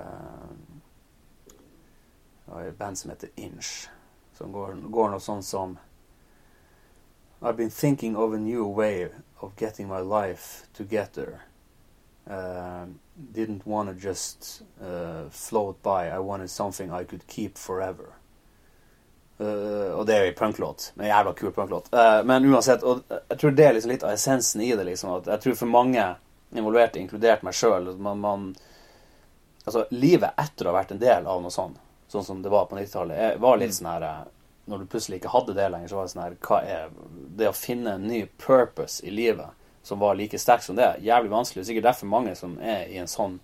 av 2.49 2.61
et 2.67 2.79
band 2.79 2.99
som 2.99 3.11
heter 3.11 3.31
Inch. 3.37 3.89
Som 4.39 4.53
går, 4.53 4.75
går 4.91 5.11
noe 5.11 5.23
sånn 5.23 5.43
som 5.43 5.79
I've 7.43 7.57
been 7.57 7.71
thinking 7.71 8.17
of 8.17 8.33
a 8.33 8.39
new 8.39 8.65
way 8.65 9.09
of 9.41 9.57
getting 9.57 9.89
my 9.89 10.01
life 10.01 10.67
together. 10.73 11.43
Uh, 12.27 12.87
didn't 13.33 13.67
want 13.67 13.89
to 13.89 13.95
just 13.95 14.63
uh, 14.83 15.29
float 15.31 15.83
by. 15.83 16.09
I 16.09 16.19
wanted 16.19 16.51
something 16.51 16.91
I 16.91 17.05
could 17.05 17.27
keep 17.27 17.59
forever. 17.59 18.15
Uh, 19.41 19.99
og 19.99 20.07
det 20.07 20.15
er 20.15 20.25
jo 20.25 20.31
en 20.33 20.39
punklåt. 20.39 20.93
En 20.99 21.07
jævla 21.07 21.33
kul 21.33 21.53
punklåt. 21.53 21.89
Uh, 21.93 22.23
men 22.25 22.45
uansett, 22.45 22.83
og 22.83 23.03
jeg 23.11 23.39
tror 23.39 23.51
det 23.51 23.67
er 23.67 23.75
liksom 23.75 23.93
litt 23.93 24.07
av 24.07 24.15
essensen 24.15 24.63
i 24.63 24.71
det. 24.77 24.85
liksom, 24.85 25.11
at 25.19 25.27
Jeg 25.27 25.41
tror 25.41 25.55
for 25.55 25.67
mange 25.67 26.15
involverte, 26.55 27.01
inkludert 27.01 27.43
meg 27.43 27.55
sjøl 27.55 27.93
man, 27.99 28.21
man, 28.21 28.55
Altså, 29.65 29.87
livet 29.91 30.37
etter 30.37 30.67
å 30.67 30.75
ha 30.75 30.77
vært 30.77 30.91
en 30.93 31.01
del 31.01 31.27
av 31.27 31.39
noe 31.41 31.53
sånt, 31.53 31.79
sånn 32.15 32.25
som 32.31 32.41
det 32.45 32.53
var 32.55 32.67
på 32.71 32.79
90-tallet, 32.79 33.19
er- 33.29 33.43
var 33.43 33.59
litt 33.61 33.75
sånn 33.77 33.91
her 33.93 34.07
eh, 34.09 34.23
Når 34.71 34.79
du 34.81 34.87
plutselig 34.95 35.19
ikke 35.21 35.33
hadde 35.35 35.55
det 35.59 35.67
lenger, 35.75 35.89
så 35.93 35.97
var 35.99 36.07
det 36.07 36.13
sånn 36.15 36.23
her 36.25 36.37
Hva 36.41 36.61
er 36.65 36.89
Det 37.37 37.49
å 37.51 37.57
finne 37.59 37.97
en 37.99 38.07
ny 38.09 38.23
purpose 38.41 39.05
i 39.05 39.11
livet 39.13 39.61
som 39.85 39.99
var 40.01 40.15
like 40.17 40.39
sterk 40.41 40.63
som 40.65 40.79
det, 40.79 40.87
jævlig 41.05 41.29
vanskelig. 41.29 41.61
Er 41.61 41.67
sikkert 41.69 41.85
derfor 41.91 42.09
mange 42.09 42.31
som 42.39 42.55
er 42.65 42.87
i 42.89 42.97
en 42.97 43.11
sånn 43.13 43.35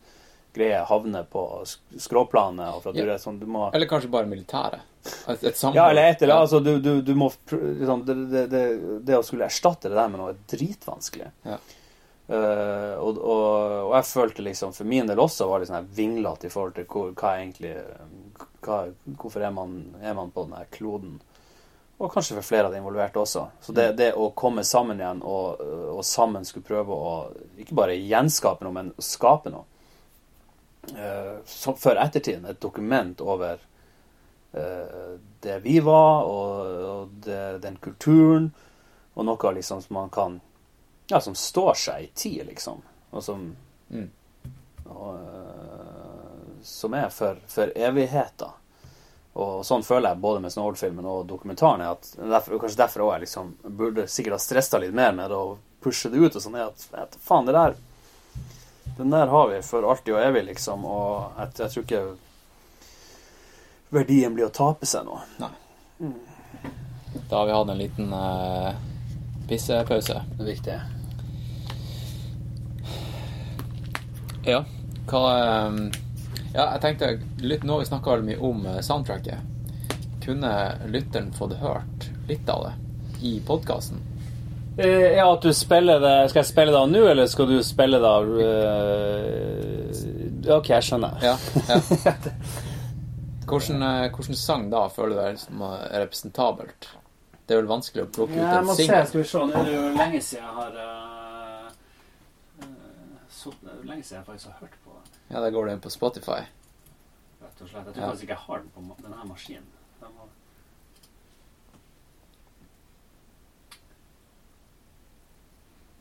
greie, 0.56 0.78
havner 0.88 1.26
på 1.28 1.42
skråplanet. 2.01 2.70
Og 2.74 2.80
for 2.82 2.90
at 2.94 2.97
Ja. 2.97 3.05
du 3.05 3.10
er 3.12 3.18
sånn, 3.20 3.36
du 3.38 3.44
må 3.44 3.66
Eller 3.74 3.86
kanskje 3.90 4.09
bare 4.10 4.24
militæret. 4.30 4.80
Et, 5.28 5.44
et 5.44 5.56
samhold. 5.56 5.76
ja, 5.76 5.90
eller 5.90 6.09
et 6.14 6.22
eller 6.22 6.34
annet. 6.34 6.47
Altså, 6.48 6.60
du, 6.64 6.80
du, 6.80 7.02
du 7.02 7.12
må 7.14 7.28
liksom, 7.51 8.06
det, 8.09 8.16
det, 8.32 8.47
det, 8.51 8.62
det 9.05 9.18
å 9.18 9.22
skulle 9.22 9.44
erstatte 9.52 9.90
det 9.92 9.98
der 10.01 10.09
med 10.09 10.20
noe 10.22 10.32
er 10.32 10.40
dritvanskelig. 10.48 11.28
Ja. 11.44 11.59
Uh, 12.30 12.94
og, 13.02 13.18
og, 13.18 13.44
og 13.90 13.94
jeg 13.97 14.06
følte 14.06 14.42
liksom 14.47 14.70
For 14.72 14.86
min 14.86 15.09
del 15.10 15.18
også 15.18 15.48
var 15.51 15.59
det 15.59 15.66
sånn 15.66 15.88
vinglete 15.97 16.47
i 16.47 16.52
forhold 16.55 16.76
til 16.76 16.84
hvor, 16.86 17.09
hva 17.18 17.32
egentlig 17.40 17.72
hva, 18.70 18.84
Hvorfor 19.18 19.42
er 19.42 19.51
man, 19.55 19.74
er 20.01 20.14
man 20.14 20.30
på 20.30 20.47
denne 20.47 20.62
kloden? 20.70 21.18
Og 22.01 22.09
kanskje 22.14 22.38
for 22.38 22.47
flere 22.47 22.68
av 22.70 22.72
de 22.72 22.78
involverte 22.80 23.20
også. 23.20 23.42
Så 23.60 23.74
det, 23.76 23.90
det 23.98 24.14
å 24.16 24.30
komme 24.32 24.62
sammen 24.64 25.02
igjen 25.02 25.18
og, 25.20 25.60
og 25.92 26.01
sammen 26.09 26.47
skulle 26.48 26.64
prøve 26.64 26.97
å 26.97 27.10
ikke 27.60 27.76
bare 27.76 27.98
gjenskape 27.98 28.64
noe, 28.64 28.72
men 28.72 28.92
skape 29.05 29.52
noe. 29.52 29.66
Eh, 30.97 31.34
for 31.60 32.01
ettertiden 32.01 32.47
et 32.48 32.60
dokument 32.60 33.20
over 33.20 33.60
eh, 34.56 35.18
det 35.44 35.59
vi 35.66 35.76
var, 35.84 36.24
og, 36.24 36.86
og 36.88 37.12
det, 37.26 37.42
den 37.66 37.76
kulturen, 37.84 38.48
og 39.12 39.26
noe 39.28 39.52
liksom 39.59 39.82
som 39.84 39.98
man 40.01 40.09
kan 40.14 40.40
Ja, 41.10 41.18
som 41.20 41.34
står 41.34 41.74
seg 41.74 42.05
i 42.05 42.10
tid, 42.14 42.47
liksom. 42.47 42.80
Og 43.10 43.22
som 43.26 43.51
Mm. 43.90 44.10
og, 44.86 45.14
eh, 45.16 46.62
Som 46.62 46.94
er 46.94 47.09
for, 47.09 47.36
for 47.47 47.72
evigheter. 47.74 48.52
Og 49.39 49.61
sånn 49.66 49.85
føler 49.86 50.11
jeg 50.11 50.23
både 50.24 50.40
med 50.43 50.52
Snowboard-filmen 50.52 51.07
og 51.07 51.27
dokumentaren. 51.31 51.81
at 51.86 52.09
derfor, 52.19 52.59
Kanskje 52.59 52.82
derfor 52.82 53.05
også 53.05 53.15
jeg 53.15 53.20
liksom 53.20 53.52
burde 53.62 54.09
sikkert 54.09 54.32
ha 54.32 54.39
stressa 54.43 54.78
litt 54.78 54.94
mer 54.94 55.12
med 55.12 55.31
det 55.31 55.36
og 55.36 55.59
pushe 55.81 56.11
det 56.11 56.19
ut. 56.19 56.36
og 56.36 56.43
sånn, 56.43 56.59
at, 56.59 56.89
at 56.93 57.16
faen, 57.23 57.47
det 57.47 57.55
der 57.55 57.77
Den 58.98 59.11
der 59.11 59.27
har 59.27 59.48
vi 59.48 59.62
for 59.62 59.86
alltid 59.86 60.15
og 60.15 60.20
evig, 60.20 60.44
liksom. 60.44 60.85
Og 60.85 61.39
jeg, 61.39 61.55
jeg 61.59 61.70
tror 61.70 61.85
ikke 61.85 62.16
verdien 63.90 64.35
blir 64.35 64.47
å 64.51 64.55
tape 64.55 64.86
seg 64.86 65.07
nå. 65.07 65.20
Da 67.31 67.39
har 67.39 67.47
vi 67.47 67.52
hatt 67.52 67.70
en 67.70 67.78
liten 67.78 68.12
uh, 68.12 68.74
pissepause. 69.48 70.20
Det 70.36 70.43
er 70.43 70.51
viktig. 70.51 70.77
Ja. 74.47 74.65
Hva 75.11 75.23
ehm, 75.39 75.90
Ja, 76.55 76.66
jeg 76.74 76.81
tenkte 76.82 77.10
litt 77.47 77.64
Nå 77.66 77.78
vi 77.81 77.89
snakka 77.89 78.16
mye 78.27 78.39
om 78.43 78.66
eh, 78.66 78.81
soundtracket. 78.82 79.39
Kunne 80.24 80.52
lytteren 80.90 81.32
fått 81.32 81.56
hørt 81.62 82.09
litt 82.28 82.48
av 82.51 82.66
det 82.66 82.72
i 83.27 83.40
podkasten? 83.47 84.01
Eh, 84.78 85.16
Ja, 85.16 85.32
at 85.32 85.43
du 85.43 85.52
spiller 85.55 86.01
det 86.01 86.31
Skal 86.31 86.40
jeg 86.43 86.51
spille 86.51 86.72
det 86.72 86.81
av 86.81 86.90
nå, 86.90 87.05
eller 87.12 87.27
skal 87.31 87.48
du 87.51 87.62
spille 87.66 87.98
det 88.01 88.10
av 88.10 88.24
uh... 88.40 88.48
OK, 90.56 90.70
jeg 90.72 90.86
skjønner. 90.86 91.20
Ja. 91.22 91.36
ja. 91.68 92.14
Hvordan, 93.51 93.82
hvordan 94.14 94.36
sang 94.39 94.68
da 94.70 94.85
føler 94.94 95.16
du 95.16 95.20
er, 95.24 95.36
som 95.43 95.62
representabelt? 95.90 96.86
Det 97.51 97.56
er 97.56 97.64
vel 97.64 97.70
vanskelig 97.72 98.05
å 98.05 98.10
plukke 98.14 98.36
ut 98.36 98.39
en 98.39 98.44
singel? 98.47 98.55
jeg 98.55 98.66
må 98.68 98.74
se. 98.78 98.85
Skal 99.10 99.18
vi 99.18 99.24
se. 99.27 99.40
Nå 99.43 99.59
er 99.59 99.64
det 99.66 99.72
jo 99.74 99.86
lenge 99.97 100.20
siden 100.22 100.44
jeg 100.44 100.55
har 100.55 100.72
uh, 100.78 101.72
så, 103.40 103.51
er 103.51 103.81
Lenge 103.89 104.05
siden 104.06 104.20
jeg 104.20 104.27
faktisk 104.28 104.52
har 104.52 104.56
hørt 104.60 104.77
på. 104.85 104.90
Ja, 105.32 105.40
da 105.40 105.51
går 105.51 105.66
det 105.66 105.73
inn 105.73 105.81
på 105.81 105.90
Spotify. 105.90 106.40
Rett 107.40 107.61
og 107.62 107.69
slett. 107.69 107.86
Jeg 107.86 107.94
tror 107.94 108.02
Ja. 108.02 108.09
faktisk 108.11 108.23
ikke 108.23 108.35
jeg 108.35 108.44
har 108.47 108.59
den 108.59 108.70
på 108.74 108.97
denne 109.02 109.24
maskinen. 109.28 109.66
Den 110.01 110.09
må... 110.16 110.28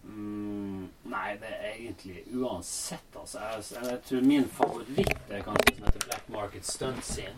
Mm, 0.04 0.90
Nei, 1.04 1.36
det 1.42 1.48
er 1.48 1.74
egentlig 1.76 2.24
uansett, 2.34 3.16
altså. 3.16 3.40
Jeg, 3.40 3.64
jeg, 3.90 4.02
tror 4.10 4.22
min 4.22 4.50
favoritt 4.50 5.30
er 5.30 5.42
kanskje 5.46 5.76
som 5.76 5.86
heter 5.86 6.06
Black 6.08 6.30
Market 6.30 6.66
Stunt 6.66 7.06
Scene. 7.06 7.36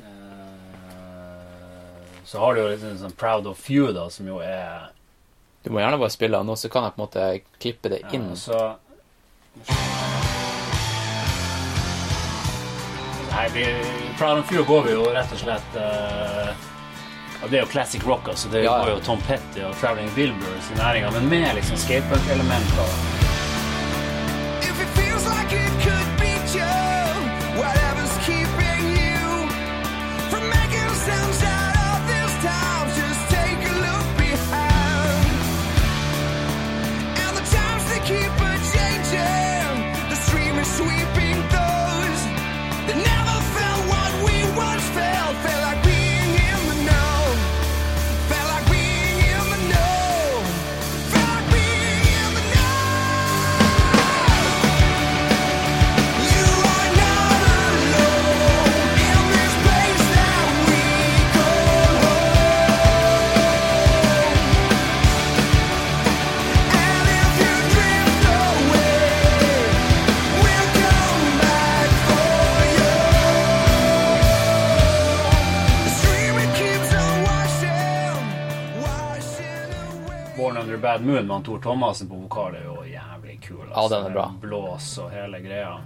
Uh, 0.00 0.06
så 2.24 2.38
har 2.38 2.54
du 2.54 2.60
jo 2.60 2.68
litt 2.68 2.82
sånn 2.98 3.14
Proud 3.18 3.46
of 3.46 3.58
Few, 3.58 3.92
da, 3.94 4.08
som 4.10 4.26
jo 4.26 4.40
er 4.42 4.90
Du 5.62 5.70
må 5.70 5.80
gjerne 5.80 5.98
bare 6.02 6.10
spille 6.10 6.36
den 6.36 6.46
nå, 6.50 6.56
så 6.56 6.68
kan 6.68 6.82
jeg 6.84 6.96
på 6.96 7.00
en 7.00 7.06
måte 7.06 7.40
klippe 7.62 7.88
det 7.94 8.02
inn. 8.12 8.28
Ja, 8.34 8.36
så 8.36 10.23
Nei, 13.34 13.48
vi, 13.54 13.66
Proud 14.18 14.38
of 14.38 14.52
You 14.52 14.64
går 14.64 14.82
vi 14.86 14.94
jo 14.94 15.08
rett 15.10 15.32
og 15.34 15.40
slett 15.40 15.78
uh, 15.80 16.54
og 17.42 17.50
Det 17.50 17.58
er 17.58 17.64
jo 17.64 17.70
classic 17.72 18.06
rock, 18.06 18.28
altså. 18.30 18.48
Det 18.48 18.62
ja, 18.62 18.70
ja. 18.70 18.78
går 18.84 18.94
jo 18.94 19.02
Tom 19.04 19.20
Petty 19.26 19.60
og 19.66 19.74
Traveling 19.80 20.08
Wilburys 20.16 20.70
i 20.72 20.78
næringa, 20.78 21.10
men 21.18 21.28
med 21.28 21.50
liksom 21.58 21.76
skatepunk-elementer. 21.82 23.23
Under 80.74 80.88
Bad 80.88 81.04
Moon 81.04 81.26
med 81.26 81.44
Tor 81.44 81.58
Thomassen 81.58 82.08
på 82.08 82.14
vokal 82.14 82.54
er 82.54 82.64
jo 82.64 82.80
jævlig 82.84 83.40
kul. 83.42 83.60
altså. 83.72 83.82
Ja, 83.82 83.88
den 83.88 84.06
er 84.06 84.14
bra. 84.14 84.24
Blås 84.42 84.86
og 84.98 85.10
hele 85.14 85.38
greia. 85.38 85.76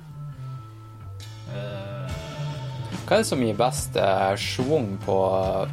Uh... 1.48 2.14
Hva 3.04 3.18
er 3.18 3.20
det 3.20 3.26
som 3.28 3.42
gir 3.44 3.58
best 3.58 3.98
uh, 4.00 4.32
schwung 4.40 4.94
på, 5.04 5.16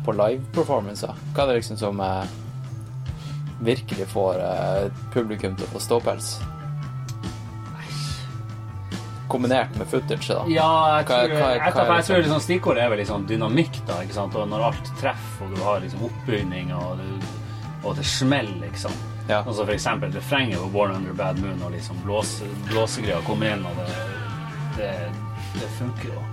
på 0.04 0.16
live-performancer? 0.20 1.14
Hva 1.32 1.46
er 1.46 1.54
det 1.54 1.62
liksom 1.62 1.80
som 1.80 2.02
uh, 2.04 2.26
virkelig 3.64 4.10
får 4.12 4.42
uh, 4.44 5.00
publikum 5.16 5.56
til 5.56 5.70
å 5.70 5.72
få 5.78 5.84
ståpels? 5.86 6.34
Kombinert 9.32 9.80
med 9.80 9.88
footage, 9.88 10.28
da. 10.28 10.44
Ja, 10.52 10.68
jeg 10.98 11.08
tror, 11.08 11.16
hva- 11.16 11.54
jeg, 11.56 11.64
hva 11.64 11.88
jeg, 11.88 11.96
jeg 11.96 12.10
tror 12.10 12.22
liksom 12.28 12.44
stikkordet 12.50 12.84
er 12.84 12.92
vel 12.92 13.04
liksom 13.06 13.24
dynamikk, 13.32 13.80
da. 13.88 14.04
ikke 14.04 14.20
sant? 14.20 14.36
Og 14.36 14.52
når 14.52 14.68
alt 14.74 14.94
treffer, 15.00 15.48
og 15.48 15.56
du 15.56 15.64
har 15.64 15.84
liksom 15.88 16.04
oppbygning, 16.12 16.76
og, 16.76 17.00
du, 17.00 17.32
og 17.86 17.96
det 17.98 18.06
smeller, 18.06 18.58
liksom. 18.62 18.92
Ja. 19.30 19.42
Altså 19.42 19.66
for 19.66 19.74
eksempel 19.74 20.14
refrenget 20.14 20.60
på 20.62 20.68
Born 20.74 20.92
Under 20.96 21.14
Bad 21.14 21.40
Moon, 21.42 21.62
og 21.66 21.72
liksom 21.72 22.02
blåse, 22.04 22.46
blåsegreia 22.70 23.22
kommer 23.26 23.54
inn, 23.56 23.66
og 23.66 23.80
det, 23.80 23.96
det, 24.78 24.92
det 25.54 25.72
funker 25.80 26.14
jo. 26.14 26.26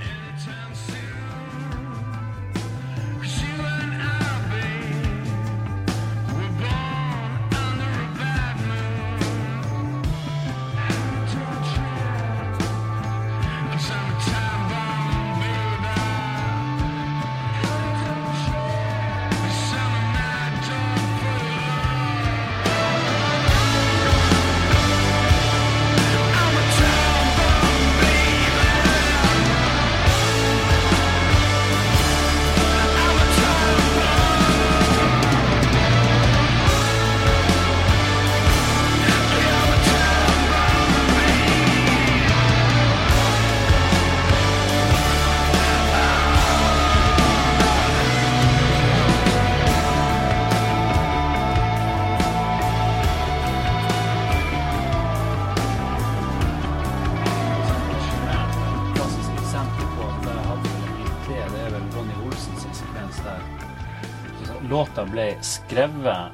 Skrevet, 65.43 66.32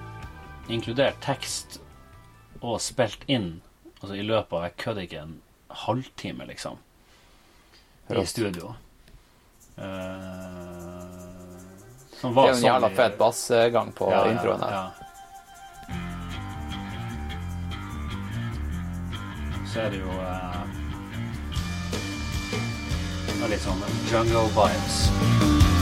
inkludert 0.69 1.21
tekst, 1.25 1.81
og 2.61 2.81
spilt 2.83 3.25
inn 3.31 3.61
altså 4.01 4.15
i 4.19 4.23
løpet 4.27 4.53
av 4.57 4.63
jeg 4.67 4.77
kødder 4.83 5.07
ikke 5.07 5.23
en 5.23 5.37
halvtime, 5.85 6.47
liksom. 6.49 6.79
I 8.09 8.25
studio. 8.27 8.75
Uh, 9.79 9.85
som 12.21 12.35
Det 12.35 12.43
er 12.43 12.49
jo 12.49 12.55
en 12.57 12.65
jævla 12.65 12.89
sånn 12.89 12.97
fet 12.99 13.19
bassgang 13.19 13.93
på 13.95 14.09
Ja, 14.11 14.25
ja, 14.25 14.31
introen 14.33 14.61
her. 14.65 14.73
ja. 14.73 14.87
Så 19.69 19.81
er 19.85 19.91
det 19.93 20.01
jo 20.01 20.09
uh, 20.09 20.65
litt 23.49 23.63
sånn 23.63 23.83
jungle 24.11 24.49
vibes. 24.57 25.78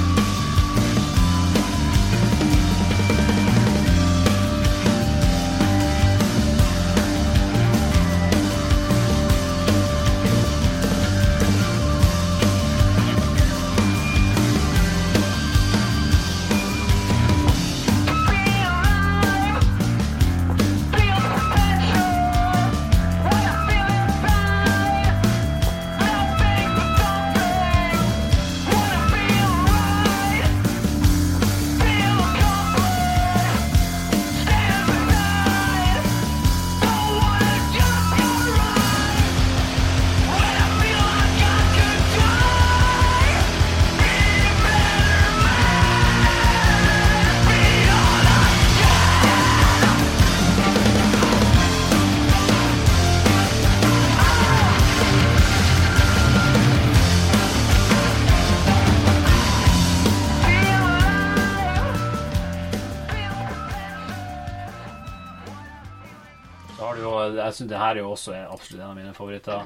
Jeg 67.61 67.69
det 67.71 67.79
her 67.79 67.97
er 67.97 68.03
jo 68.03 68.11
også 68.13 68.35
er 68.37 68.49
absolutt 68.53 68.83
en 68.83 68.91
av 68.91 68.97
mine 68.99 69.15
favoritter. 69.17 69.63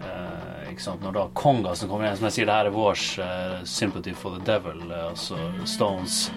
Eh, 0.00 0.70
ikke 0.72 0.82
sant? 0.82 1.02
Når 1.04 1.12
da 1.16 1.24
Konga 1.36 1.74
som 1.76 1.88
kommer 1.90 2.08
inn 2.08 2.16
Som 2.16 2.26
jeg 2.28 2.34
sier, 2.36 2.46
det 2.48 2.54
her 2.56 2.68
er 2.68 2.74
vår 2.74 3.00
eh, 3.24 3.62
'Sympathy 3.64 4.14
for 4.14 4.36
the 4.36 4.44
Devil', 4.44 4.90
eh, 4.90 5.08
altså 5.10 5.36
Stones 5.64 6.30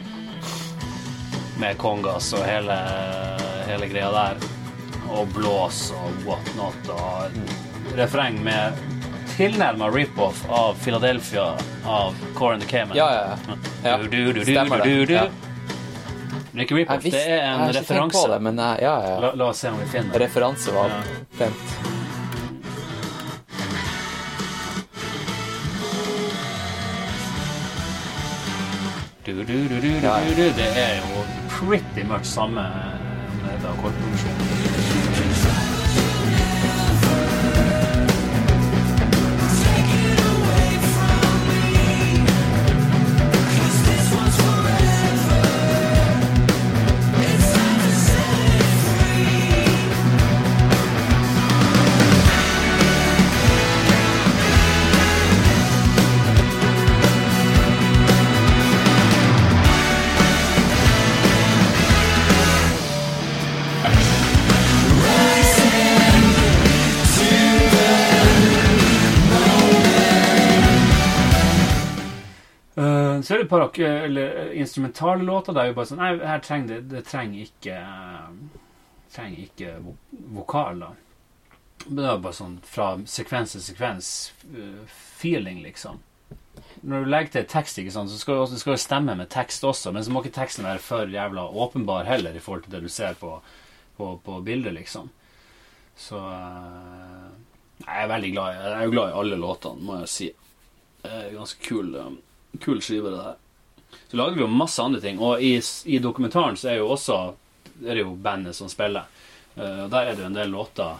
med 1.59 1.77
Kongas 1.77 2.33
og 2.33 2.45
hele, 2.47 2.75
hele 3.67 3.87
greia 3.91 4.11
der. 4.11 4.37
og 5.09 5.27
blås 5.33 5.91
og 5.91 6.11
whatnot. 6.27 6.89
Og 6.93 7.97
refreng 7.97 8.43
med 8.43 8.77
tilnærma 9.35 9.89
rip-off 9.89 10.43
av 10.49 10.75
Philadelphia 10.83 11.53
av 11.85 12.15
Core 12.35 12.53
and 12.53 12.63
the 12.63 12.69
Cayman. 12.69 12.97
Ja, 12.97 13.09
ja, 13.13 13.37
ja. 13.47 13.57
ja. 13.83 13.97
Du, 13.97 14.07
du, 14.07 14.33
du, 14.33 14.41
Stemmer 14.43 14.83
du, 14.83 15.05
det. 15.05 15.05
du, 15.05 15.13
Ja. 15.13 15.27
Jeg, 16.59 16.71
rip-off, 16.75 17.03
det 17.03 17.13
er 17.23 17.45
en 17.53 17.73
referanse. 17.73 18.25
det, 18.33 18.41
men 18.41 18.57
jeg, 18.63 18.81
ja, 18.83 18.95
ja. 19.07 19.19
La, 19.23 19.31
la 19.39 19.49
oss 19.53 19.61
se 19.63 19.69
om 19.71 19.79
vi 19.79 19.85
finner 19.91 20.11
det. 20.13 20.25
Referanse 20.27 20.73
var 20.75 20.89
Ja. 20.89 21.01
fint. 21.39 21.77
Du. 29.25 29.33
Det 29.33 30.67
er 30.75 30.95
jo 30.97 31.23
pretty 31.49 32.03
much 32.03 32.23
samme 32.25 32.65
med 33.43 33.61
det 33.61 33.73
Eh, 73.49 73.55
så 73.55 73.55
er 73.55 73.61
det 73.61 73.67
et 73.67 73.77
par 73.79 74.05
eller, 74.05 74.51
instrumentale 74.53 75.23
låter 75.23 75.53
der 75.53 75.63
er 75.63 75.67
jo 75.71 75.77
bare 75.79 75.89
sånn 75.89 76.01
Nei, 76.01 76.09
her 76.21 76.41
trenger 76.45 76.67
det, 76.67 76.81
det 76.89 77.05
trenger 77.07 77.45
ikke 77.47 77.77
eh, 77.77 78.59
trenger 79.13 79.45
ikke 79.45 79.77
vo 79.83 79.95
vokal, 80.35 80.83
da. 80.83 80.91
Men 81.87 82.03
det 82.03 82.11
er 82.11 82.21
bare 82.21 82.37
sånn 82.37 82.59
fra 82.67 82.91
sekvens 83.09 83.55
til 83.55 83.63
sekvens 83.63 84.11
eh, 84.53 84.85
feeling, 85.19 85.63
liksom. 85.63 86.01
Når 86.81 87.03
du 87.03 87.09
legger 87.09 87.31
til 87.33 87.47
tekst, 87.49 87.79
ikke 87.79 87.91
sant, 87.91 88.11
så 88.11 88.19
skal 88.19 88.43
du 88.45 88.57
skal 88.59 88.75
jo 88.75 88.81
stemme 88.83 89.15
med 89.17 89.31
tekst 89.33 89.63
også, 89.63 89.91
men 89.95 90.03
så 90.05 90.11
må 90.11 90.21
ikke 90.21 90.37
teksten 90.37 90.67
være 90.67 90.83
for 90.83 91.09
jævla 91.09 91.47
åpenbar 91.49 92.07
heller 92.07 92.35
i 92.35 92.43
forhold 92.43 92.67
til 92.67 92.75
det 92.75 92.83
du 92.85 92.91
ser 92.91 93.17
på, 93.19 93.39
på, 93.97 94.13
på 94.23 94.39
bildet, 94.45 94.75
liksom. 94.75 95.09
Så 95.99 96.19
eh, 96.19 97.29
jeg 97.79 98.03
er 98.03 98.11
veldig 98.11 98.31
glad 98.35 98.53
i 98.53 98.59
Jeg 98.59 98.77
er 98.77 98.85
jo 98.85 98.93
glad 98.93 99.09
i 99.09 99.19
alle 99.23 99.39
låtene, 99.39 99.87
må 99.87 100.01
jeg 100.03 100.11
si. 100.13 100.29
Det 101.01 101.11
er 101.15 101.35
ganske 101.35 101.63
kul, 101.63 101.95
eh, 101.95 102.11
kul 102.59 102.81
skive, 102.81 103.09
det 103.13 103.17
der. 103.23 103.35
Så 104.09 104.17
lager 104.17 104.35
vi 104.35 104.41
jo 104.41 104.47
masse 104.47 104.81
andre 104.81 105.01
ting, 105.01 105.19
og 105.21 105.41
i, 105.41 105.55
i 105.85 105.99
dokumentaren 105.99 106.57
så 106.57 106.69
er 106.73 106.79
jo 106.81 106.89
også 106.93 107.19
er 107.85 107.95
det 107.95 108.01
jo 108.03 108.15
bandet 108.15 108.55
som 108.55 108.69
spiller. 108.69 109.05
Eh, 109.55 109.83
Og 109.85 109.89
der 109.89 110.09
er 110.09 110.15
det 110.15 110.23
jo 110.25 110.31
en 110.31 110.33
del 110.37 110.51
låter 110.51 110.97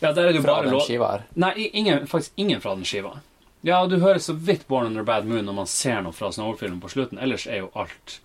Ja, 0.00 0.12
der 0.12 0.26
er 0.26 0.32
det 0.32 0.36
jo 0.36 0.42
Fra 0.42 0.58
bare 0.58 0.70
den 0.70 0.80
skiva 0.84 1.08
her. 1.14 1.22
Nei, 1.34 1.70
ingen, 1.72 2.06
faktisk 2.06 2.32
ingen 2.36 2.60
fra 2.60 2.74
den 2.76 2.84
skiva. 2.84 3.14
Ja, 3.64 3.86
du 3.86 3.96
hører 3.98 4.18
så 4.18 4.32
vidt 4.32 4.66
'Born 4.68 4.86
Under 4.86 5.02
Bad 5.02 5.24
Moon' 5.24 5.44
når 5.44 5.52
man 5.52 5.66
ser 5.66 6.02
noe 6.02 6.12
fra 6.12 6.28
Snowball-filmen 6.32 6.80
på 6.80 6.88
slutten. 6.88 7.18
Ellers 7.18 7.46
er 7.46 7.64
jo 7.64 7.70
alt 7.74 8.20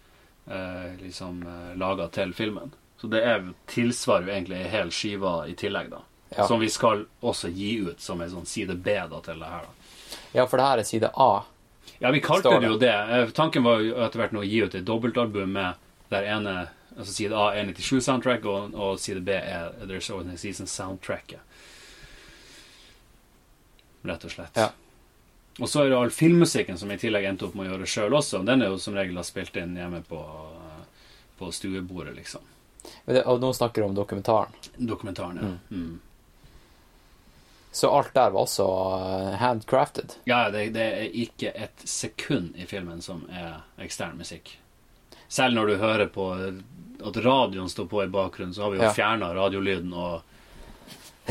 eh, 0.47 0.91
liksom 1.01 1.41
eh, 1.47 1.77
laga 1.77 2.07
til 2.07 2.33
filmen. 2.33 2.73
Så 3.01 3.07
det 3.07 3.23
er, 3.23 3.47
tilsvarer 3.67 4.27
jo 4.27 4.33
egentlig 4.35 4.57
ei 4.59 4.67
hel 4.69 4.91
skive 4.91 5.31
i 5.49 5.55
tillegg, 5.57 5.89
da. 5.89 6.01
Ja. 6.37 6.47
Som 6.47 6.59
vi 6.59 6.69
skal 6.69 7.05
også 7.21 7.49
gi 7.49 7.79
ut 7.87 8.01
som 8.01 8.21
en 8.21 8.29
sånn 8.29 8.45
side 8.45 8.75
B 8.75 8.93
da, 9.09 9.19
til 9.25 9.39
det 9.39 9.49
her. 9.49 9.65
da. 9.65 10.19
ja, 10.33 10.45
for 10.45 10.57
det 10.57 10.67
her 10.67 10.77
er 10.83 10.83
side 10.83 11.09
A. 11.15 11.31
Ja, 12.01 12.11
vi 12.11 12.19
kalte 12.25 12.49
det 12.59 12.67
jo 12.67 12.77
det. 12.81 12.91
Eh, 12.93 13.29
Tanken 13.37 13.63
var 13.63 13.79
jo 13.85 13.95
etter 14.01 14.19
hvert 14.23 14.31
nå 14.33 14.41
å 14.41 14.47
gi 14.47 14.61
ut 14.65 14.75
et 14.75 14.85
dobbeltalbum 14.87 15.51
med 15.53 15.75
der 16.09 16.23
ene 16.33 16.55
altså 16.97 17.13
Side 17.13 17.35
A 17.37 17.51
er 17.55 17.69
97-soundtrack, 17.69 18.45
og, 18.51 18.73
og 18.75 18.97
side 18.99 19.21
B 19.23 19.31
er 19.37 19.69
There's 19.87 20.09
Always 20.11 20.33
a 20.33 20.37
Season-soundtracket. 20.41 21.39
Rett 24.03 24.25
og 24.25 24.31
slett. 24.33 24.57
Ja. 24.57 24.71
Og 25.61 25.69
så 25.69 25.83
er 25.83 25.91
det 25.91 25.97
all 25.99 26.09
filmmusikken 26.15 26.77
som 26.79 26.89
jeg 26.91 26.99
i 26.99 27.03
tillegg 27.05 27.27
endte 27.29 27.45
opp 27.47 27.55
med 27.55 27.67
å 27.67 27.73
gjøre 27.75 27.87
sjøl 27.89 28.15
også. 28.17 28.41
Den 28.47 28.63
er 28.65 28.71
jo 28.73 28.79
som 28.81 28.95
regel 28.97 29.19
spilt 29.27 29.55
inn 29.61 29.75
hjemme 29.77 30.01
på, 30.07 30.19
på 31.39 31.51
stuebordet, 31.53 32.15
liksom. 32.17 32.41
Det- 33.05 33.23
Og 33.29 33.39
nå 33.43 33.51
snakker 33.53 33.83
du 33.83 33.87
om 33.91 33.95
dokumentaren. 33.95 34.55
Dokumentaren, 34.77 35.37
ja. 35.37 35.51
Mm. 35.75 35.99
Så 37.71 37.87
alt 37.95 38.13
der 38.13 38.29
var 38.33 38.41
også 38.41 38.65
eh, 38.97 39.35
handcrafted. 39.39 40.15
Ja, 40.27 40.49
det, 40.51 40.65
det 40.75 40.87
er 40.97 41.13
ikke 41.23 41.53
et 41.55 41.83
sekund 41.87 42.55
i 42.59 42.65
filmen 42.67 42.99
som 43.01 43.23
er 43.31 43.61
ekstern 43.79 44.17
musikk. 44.19 44.57
Selv 45.31 45.55
når 45.55 45.67
du 45.71 45.75
hører 45.79 46.09
på 46.11 46.25
at 46.35 47.17
radioen 47.23 47.69
står 47.71 47.87
på 47.87 48.01
i 48.03 48.09
bakgrunnen, 48.11 48.53
så 48.53 48.65
har 48.65 48.73
vi 48.73 48.81
jo 48.81 48.83
Ja. 48.89 48.93
fjerna 48.93 49.29
radiolyden 49.37 49.93
og, 49.93 50.19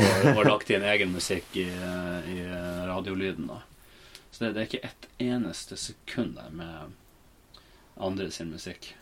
og, 0.01 0.25
og 0.33 0.41
lagt 0.47 0.71
inn 0.73 0.81
egen 0.83 1.13
musikk 1.13 1.53
i, 1.61 1.67
i 1.69 2.39
radiolyden. 2.89 3.45
da. 3.53 3.59
Så 4.31 4.43
det, 4.47 4.53
det 4.55 4.63
er 4.63 4.69
ikke 4.71 4.87
et 4.89 5.07
eneste 5.21 5.77
sekund 5.77 6.33
der 6.39 6.49
med 6.49 6.97
andre 8.01 8.31
sin 8.33 8.49
musikk. 8.51 8.95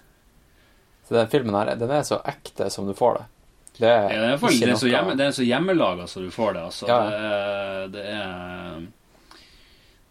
Så 1.07 1.15
den 1.15 1.31
filmen 1.31 1.55
her, 1.55 1.71
den 1.79 1.89
er 1.95 2.03
så 2.03 2.19
ekte 2.27 2.67
som 2.69 2.85
du 2.85 2.93
får 2.93 3.21
det. 3.21 3.25
Det 3.79 3.87
er, 3.87 4.09
Ja, 4.11 4.21
det, 4.21 4.31
er 4.35 4.37
det, 4.59 4.69
er 4.73 4.75
så 4.81 4.89
hjemme, 4.91 5.13
det 5.15 5.25
er 5.29 5.35
så 5.37 5.45
hjemmelaga 5.47 6.07
så 6.11 6.19
du 6.23 6.29
får 6.35 6.53
det. 6.57 6.63
Altså. 6.67 6.87
Ja. 6.89 6.97
Det, 7.87 7.91
det 7.95 8.07
er 8.11 8.87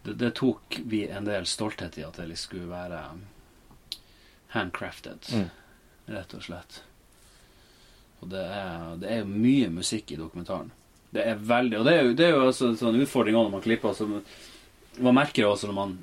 det, 0.08 0.30
tok 0.38 0.78
vi 0.88 1.02
en 1.12 1.26
del 1.28 1.44
stolthet 1.46 1.98
i 2.00 2.04
at 2.06 2.16
det 2.16 2.38
skulle 2.40 2.68
være 2.70 3.02
handcrafted, 4.54 5.18
Mm. 5.34 5.50
rett 6.06 6.34
og 6.34 6.42
slett. 6.42 6.82
Og 8.20 8.28
det 8.32 8.40
er, 8.40 8.96
det 8.98 9.10
er 9.18 9.24
mye 9.28 9.68
musikk 9.70 10.12
i 10.12 10.16
dokumentaren. 10.16 10.70
Det 11.10 11.22
er 11.24 11.36
veldig 11.40 11.78
Og 11.78 11.84
det 11.86 11.92
er 11.94 12.02
jo, 12.04 12.14
det 12.14 12.24
er 12.26 12.32
jo 12.34 12.46
også 12.48 12.66
en 12.68 12.76
sånn 12.76 12.96
utfordring 13.00 13.36
også 13.36 13.48
når 13.48 13.52
man 13.54 13.62
klipper. 13.64 13.88
Altså, 13.88 14.22
man 14.98 15.14
merker 15.14 15.42
det 15.44 15.50
også 15.50 15.66
når 15.70 15.74
man 15.74 15.98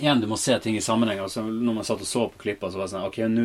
Igjen, 0.00 0.20
du 0.22 0.26
må 0.26 0.38
se 0.40 0.54
ting 0.58 0.76
i 0.76 0.80
sammenheng. 0.80 1.18
Altså, 1.20 1.42
når 1.44 1.74
man 1.74 1.84
satt 1.84 2.00
og 2.00 2.06
så 2.08 2.22
på 2.32 2.38
klippa, 2.46 2.70
så 2.72 2.78
var 2.80 2.86
det 2.86 2.92
sånn 2.94 3.08
Ok, 3.08 3.18
nå 3.28 3.42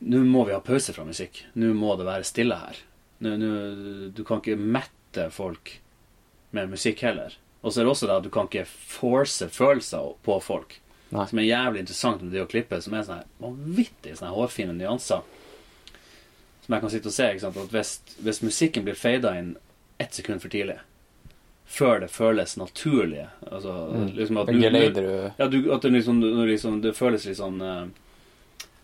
nå 0.00 0.20
må 0.24 0.44
vi 0.46 0.54
ha 0.54 0.60
pause 0.62 0.92
fra 0.94 1.04
musikk. 1.04 1.44
Nå 1.58 1.72
må 1.74 1.96
det 1.98 2.06
være 2.06 2.24
stille 2.28 2.54
her. 2.60 2.76
Nå, 3.24 3.32
nå, 3.40 3.50
du 4.14 4.22
kan 4.24 4.38
ikke 4.42 4.58
mette 4.58 5.28
folk 5.34 5.78
med 6.54 6.70
musikk 6.70 7.02
heller. 7.02 7.34
Og 7.62 7.72
så 7.74 7.80
er 7.80 7.88
det 7.88 7.90
også 7.90 8.06
det 8.06 8.16
at 8.20 8.26
du 8.28 8.30
kan 8.30 8.46
ikke 8.46 8.66
force 8.68 9.48
følelser 9.50 10.12
på 10.22 10.36
folk. 10.44 10.76
Nei. 11.10 11.24
Som 11.26 11.40
er 11.40 11.48
jævlig 11.48 11.80
interessant 11.82 12.22
med 12.22 12.32
det 12.36 12.44
å 12.44 12.48
klippe, 12.50 12.78
som 12.84 12.94
er 12.94 13.06
sånne 13.08 13.24
vanvittig 13.42 14.14
sånne 14.18 14.34
hårfine 14.36 14.76
nyanser. 14.76 15.24
Som 16.64 16.76
jeg 16.76 16.84
kan 16.84 16.92
sitte 16.92 17.08
og 17.10 17.16
se. 17.16 17.28
At 17.48 17.72
hvis, 17.72 17.94
hvis 18.22 18.42
musikken 18.44 18.84
blir 18.86 18.98
fada 18.98 19.32
inn 19.40 19.54
ett 19.98 20.14
sekund 20.14 20.44
for 20.44 20.52
tidlig, 20.52 20.76
før 21.68 22.00
det 22.00 22.08
føles 22.14 22.54
naturlig 22.56 23.26
altså, 23.50 23.72
Mm. 23.92 24.06
liksom 24.16 24.36
at 24.40 24.46
du 24.46 24.52
ja, 25.38 25.48
du, 25.48 25.72
at 25.74 25.82
det, 25.82 25.90
liksom, 25.92 26.20
liksom, 26.48 26.78
det 26.80 26.94
føles 26.96 27.26
litt 27.26 27.36
sånn 27.36 27.58
eh, 27.60 27.88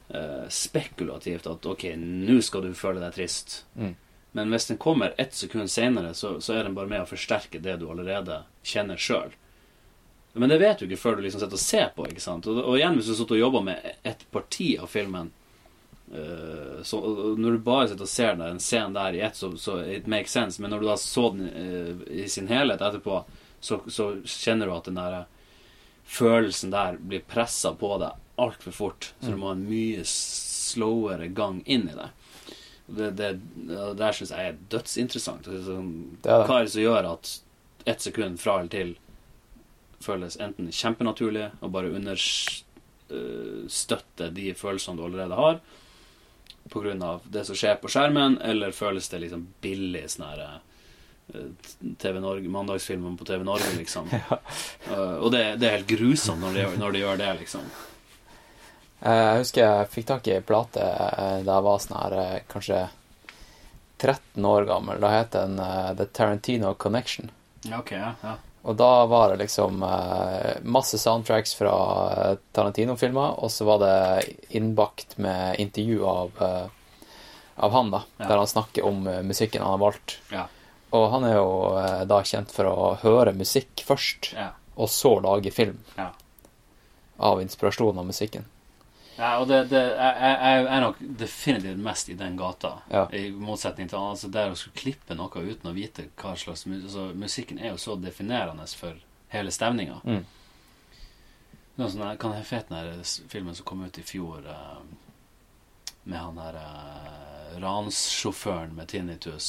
eh, 0.09 0.49
spekulativt 0.49 1.47
at 1.47 1.67
ok, 1.67 1.87
nå 1.97 2.41
skal 2.43 2.67
du 2.67 2.75
føle 2.79 3.03
deg 3.03 3.15
trist. 3.17 3.63
Mm. 3.75 3.95
Men 4.35 4.51
hvis 4.51 4.67
den 4.67 4.81
kommer 4.83 5.15
ett 5.17 5.35
sekund 5.35 5.71
senere, 5.71 6.15
så, 6.15 6.41
så 6.41 6.57
er 6.57 6.67
den 6.67 6.75
bare 6.75 6.91
med 6.91 7.05
å 7.05 7.09
forsterke 7.09 7.61
det 7.63 7.77
du 7.79 7.87
allerede 7.91 8.43
kjenner 8.67 8.99
sjøl. 8.99 9.31
Men 10.35 10.51
det 10.51 10.59
vet 10.59 10.81
du 10.81 10.89
ikke 10.89 10.99
før 10.99 11.17
du 11.17 11.23
liksom 11.23 11.45
sitter 11.45 11.55
og 11.55 11.63
ser 11.63 11.93
på. 11.95 12.09
ikke 12.11 12.25
sant? 12.25 12.49
Og, 12.51 12.59
og 12.59 12.75
igjen, 12.75 12.99
hvis 12.99 13.13
du 13.13 13.15
sitter 13.15 13.37
og 13.37 13.45
jobber 13.45 13.63
med 13.69 13.85
et 14.03 14.25
parti 14.35 14.73
av 14.83 14.91
filmen 14.91 15.29
uh, 16.11 16.83
så, 16.83 16.99
Når 17.39 17.55
du 17.55 17.61
bare 17.63 17.87
sitter 17.93 18.09
og 18.09 18.11
ser 18.11 18.35
den 18.41 18.59
scenen 18.59 18.99
der 18.99 19.15
i 19.15 19.23
ett, 19.23 19.39
så, 19.39 19.53
så 19.55 19.79
it 19.87 20.11
makes 20.11 20.35
sense. 20.35 20.59
Men 20.59 20.75
når 20.75 20.83
du 20.83 20.89
da 20.91 20.99
så 20.99 21.29
den 21.37 21.47
uh, 21.55 22.03
i 22.11 22.27
sin 22.27 22.51
helhet 22.51 22.83
etterpå, 22.83 23.21
så, 23.63 23.79
så 23.87 24.11
kjenner 24.27 24.67
du 24.67 24.75
at 24.75 24.91
den 24.91 24.99
der 24.99 25.21
følelsen 26.05 26.75
der 26.75 26.99
blir 26.99 27.23
pressa 27.31 27.71
på 27.79 27.95
deg 28.03 28.19
altfor 28.41 28.73
fort. 28.75 29.15
Så 29.21 29.31
du 29.31 29.37
må 29.39 29.47
ha 29.51 29.55
en 29.57 29.69
mye 29.69 30.03
slowere 30.09 31.29
gang 31.29 31.63
inn 31.67 31.89
i 31.91 31.97
det. 31.97 32.11
Det, 32.87 33.11
det, 33.17 33.31
det 33.55 33.95
der 33.97 34.13
syns 34.13 34.33
jeg 34.35 34.49
er 34.51 34.61
dødsinteressant. 34.73 35.45
Det 35.49 35.61
er 35.61 35.67
sånn, 35.69 35.93
Det 36.23 36.31
er. 36.31 36.45
Hva 36.49 36.55
er 36.59 36.65
det 36.67 36.75
som 36.75 36.85
gjør 36.85 37.05
at 37.15 37.25
ett 37.85 38.01
sekund 38.05 38.41
fra 38.41 38.59
eller 38.61 38.73
til 38.73 38.91
føles 40.05 40.37
enten 40.43 40.73
kjempenaturlig 40.73 41.47
og 41.65 41.73
bare 41.73 41.95
understøtte 41.97 42.65
de 44.37 44.55
følelsene 44.59 44.97
du 44.99 45.05
allerede 45.07 45.35
har, 45.39 45.57
av 47.05 47.21
det 47.33 47.45
som 47.49 47.57
skjer 47.57 47.77
på 47.81 47.89
skjermen, 47.93 48.39
eller 48.45 48.71
føles 48.77 49.09
det 49.13 49.19
liksom 49.25 49.43
billig 49.65 50.05
sånn 50.13 50.27
her 50.31 50.41
eh, 50.45 51.51
TV 52.01 52.21
Norge, 52.21 52.49
mandagsfilmen 52.53 53.17
på 53.21 53.25
TV 53.29 53.41
Norge, 53.45 53.71
liksom. 53.79 54.05
Eh, 54.85 55.17
og 55.17 55.33
det, 55.33 55.57
det 55.57 55.67
er 55.67 55.79
helt 55.79 55.89
grusomt 55.89 56.41
når 56.45 56.53
de, 56.59 56.65
når 56.77 56.91
de 56.93 56.99
gjør 57.01 57.17
det, 57.21 57.31
liksom. 57.41 57.65
Eh, 59.01 59.13
Jeg 59.35 59.43
husker 59.43 59.65
jeg 59.65 59.91
fikk 59.93 60.07
tak 60.09 60.29
i 60.29 60.37
ei 60.39 60.45
plate 60.45 60.81
eh, 60.85 61.41
da 61.45 61.59
jeg 61.59 61.67
var 61.67 61.83
sånn 61.83 61.99
her 61.99 62.17
eh, 62.21 62.43
kanskje 62.51 62.81
13 64.05 64.47
år 64.49 64.67
gammel. 64.69 65.01
Da 65.01 65.11
het 65.15 65.33
den 65.37 65.57
The 65.97 66.07
Tarantino 66.13 66.75
Connection. 66.75 67.31
Ok, 67.73 67.93
ja, 67.97 68.15
ja. 68.23 68.35
Og 68.65 68.77
da 68.81 69.05
var 69.07 69.31
det 69.31 69.43
liksom 69.45 69.83
masse 70.73 70.97
soundtracks 70.99 71.53
fra 71.57 71.73
Tarantino-filmer, 72.57 73.35
og 73.45 73.53
så 73.53 73.67
var 73.69 73.83
det 73.83 73.97
innbakt 74.57 75.19
med 75.21 75.61
intervju 75.61 75.99
av, 76.09 76.41
av 77.55 77.75
han, 77.77 77.91
da, 77.93 78.01
ja. 78.17 78.29
der 78.31 78.41
han 78.41 78.49
snakker 78.49 78.89
om 78.89 79.05
musikken 79.29 79.61
han 79.63 79.77
har 79.77 79.83
valgt. 79.85 80.17
Ja. 80.33 80.47
Og 80.97 81.07
han 81.13 81.29
er 81.29 81.37
jo 81.37 81.53
da 82.09 82.23
kjent 82.25 82.57
for 82.57 82.71
å 82.73 82.89
høre 83.05 83.37
musikk 83.37 83.85
først, 83.85 84.33
ja. 84.33 84.51
og 84.81 84.89
så 84.89 85.13
lage 85.21 85.53
film 85.53 85.85
av 86.01 87.45
inspirasjon 87.45 88.01
av 88.01 88.09
musikken. 88.09 88.49
Ja, 89.17 89.39
og 89.39 89.47
det, 89.47 89.61
det 89.71 89.81
jeg, 89.81 90.15
jeg, 90.19 90.65
er 90.67 90.81
nok 90.83 91.03
definitivt 91.21 91.83
mest 91.83 92.09
i 92.11 92.17
den 92.19 92.37
gata, 92.39 92.73
ja. 92.91 93.05
i 93.15 93.29
motsetning 93.31 93.91
til 93.91 94.01
altså 94.01 94.31
det 94.33 94.49
å 94.51 94.57
skulle 94.59 94.81
klippe 94.81 95.15
noe 95.15 95.45
uten 95.45 95.71
å 95.71 95.75
vite 95.77 96.09
hva 96.19 96.35
slags 96.39 96.67
altså, 96.67 97.13
Musikken 97.15 97.61
er 97.63 97.75
jo 97.75 97.79
så 97.79 97.95
definerende 98.01 98.67
for 98.75 98.99
hele 99.31 99.55
stemninga. 99.55 100.01
Mm. 100.03 100.25
Noe 101.79 101.91
sånn, 101.91 102.05
kan 102.19 102.35
jeg 102.39 102.47
fete 102.49 102.75
den 102.75 103.07
filmen 103.31 103.55
som 103.55 103.67
kom 103.67 103.87
ut 103.87 103.99
i 103.99 104.07
fjor, 104.07 104.43
uh, 104.47 104.83
med 106.05 106.19
han 106.19 106.39
der 106.39 106.59
uh, 106.59 107.57
ranssjåføren 107.63 108.75
med 108.75 108.91
tinnitus 108.91 109.49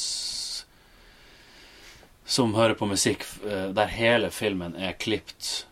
som 2.26 2.54
hører 2.54 2.74
på 2.78 2.88
musikk, 2.90 3.26
uh, 3.46 3.70
der 3.74 3.90
hele 3.94 4.30
filmen 4.34 4.78
er 4.78 4.98
klipt 4.98 5.66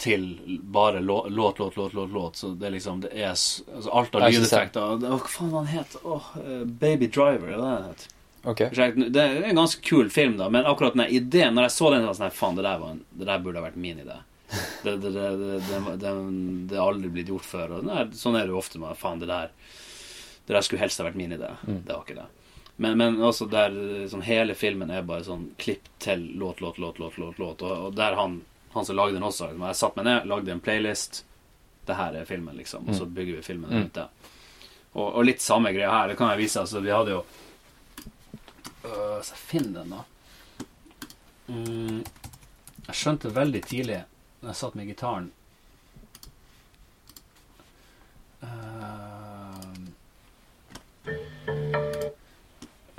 til 0.00 0.24
bare 0.62 1.00
låt, 1.00 1.30
låt, 1.30 1.58
låt, 1.58 1.76
låt, 1.76 1.92
låt. 1.94 2.10
låt. 2.10 2.36
Så 2.36 2.48
det 2.48 2.66
er 2.66 2.72
liksom 2.76 3.02
det 3.04 3.10
er, 3.12 3.34
altså 3.34 3.90
Alt 3.92 4.14
av 4.16 4.24
lydeffekter 4.24 5.04
Hva 5.04 5.18
faen 5.28 5.52
han 5.58 5.68
het 5.68 5.98
oh, 6.02 6.32
Baby 6.64 7.10
Driver, 7.12 7.52
er 7.52 7.58
det 7.58 7.66
det 7.66 7.90
het? 7.90 8.06
Okay. 8.42 8.94
Det 8.96 9.20
er 9.20 9.42
en 9.44 9.60
ganske 9.60 9.82
kul 9.84 10.08
film, 10.10 10.38
da, 10.38 10.48
men 10.48 10.64
akkurat 10.66 10.96
den 10.96 11.12
ideen 11.12 11.54
Når 11.54 11.68
jeg 11.68 11.76
så 11.76 11.92
den, 11.92 12.08
sånn 12.16 12.32
Faen, 12.32 12.56
det 12.56 12.64
det 12.64 13.28
der 13.28 13.44
burde 13.44 13.60
ha 13.60 13.66
vært 13.68 13.80
min 13.80 14.00
idé. 14.00 14.18
Det, 14.82 14.96
det, 14.96 15.10
det, 15.12 15.58
det, 16.00 16.74
er 16.74 16.80
aldri 16.80 17.10
blitt 17.12 17.28
gjort 17.30 17.44
før. 17.46 17.76
Og 17.76 17.84
nei, 17.86 18.06
sånn 18.16 18.34
er 18.34 18.48
det 18.48 18.54
jo 18.54 18.58
ofte 18.58 18.80
med 18.82 18.96
Faen, 18.98 19.20
det 19.20 19.28
der 19.30 19.52
Det 20.46 20.56
der 20.56 20.64
skulle 20.66 20.80
helst 20.80 20.98
ha 20.98 21.06
vært 21.06 21.18
min 21.20 21.36
idé. 21.36 21.52
Mm. 21.68 21.82
Det 21.84 21.92
var 21.92 22.00
ikke 22.02 22.16
det. 22.16 22.24
Men, 22.80 22.96
men 22.96 23.20
også 23.22 23.46
der 23.52 23.76
sånn, 24.08 24.24
hele 24.24 24.56
filmen 24.56 24.90
er 24.90 25.04
bare 25.06 25.26
sånn 25.26 25.50
klipp 25.60 25.86
til 26.00 26.24
låt, 26.40 26.62
låt, 26.64 26.80
låt, 26.80 26.98
låt, 26.98 27.18
låt, 27.20 27.38
låt. 27.38 27.62
Og, 27.62 27.90
og 27.90 27.94
der 27.94 28.16
han 28.16 28.40
han 28.72 28.86
som 28.86 28.96
lagde 28.96 29.14
den 29.14 29.26
også. 29.26 29.50
Jeg 29.56 29.76
satte 29.76 29.98
meg 29.98 30.06
ned, 30.06 30.28
lagde 30.30 30.52
en 30.52 30.62
playlist. 30.62 31.24
Det 31.86 31.96
her 31.98 32.14
er 32.14 32.28
filmen, 32.28 32.56
liksom. 32.56 32.88
Og 32.88 32.94
så 32.94 33.06
mm. 33.08 33.14
bygger 33.14 33.36
vi 33.36 33.42
filmen 33.42 33.72
rundt 33.72 33.94
det. 33.94 34.06
Og, 34.92 35.06
og, 35.08 35.24
litt 35.24 35.42
samme 35.42 35.72
greia 35.74 35.90
her. 35.90 36.10
Det 36.10 36.18
kan 36.18 36.30
jeg 36.32 36.42
vise. 36.44 36.62
Altså, 36.62 36.82
vi 36.84 36.92
hadde 36.94 37.16
jo 37.16 37.24
øh, 38.84 39.18
Så 39.22 39.34
jeg 39.34 39.42
finner 39.42 39.80
den, 39.80 39.90
da. 39.96 40.04
Mm, 41.50 42.04
jeg 42.86 42.94
skjønte 42.94 43.34
veldig 43.34 43.62
tidlig 43.66 44.00
da 44.40 44.52
jeg 44.52 44.56
satt 44.56 44.76
med 44.78 44.86
gitaren 44.86 45.26
uh, 48.40 49.74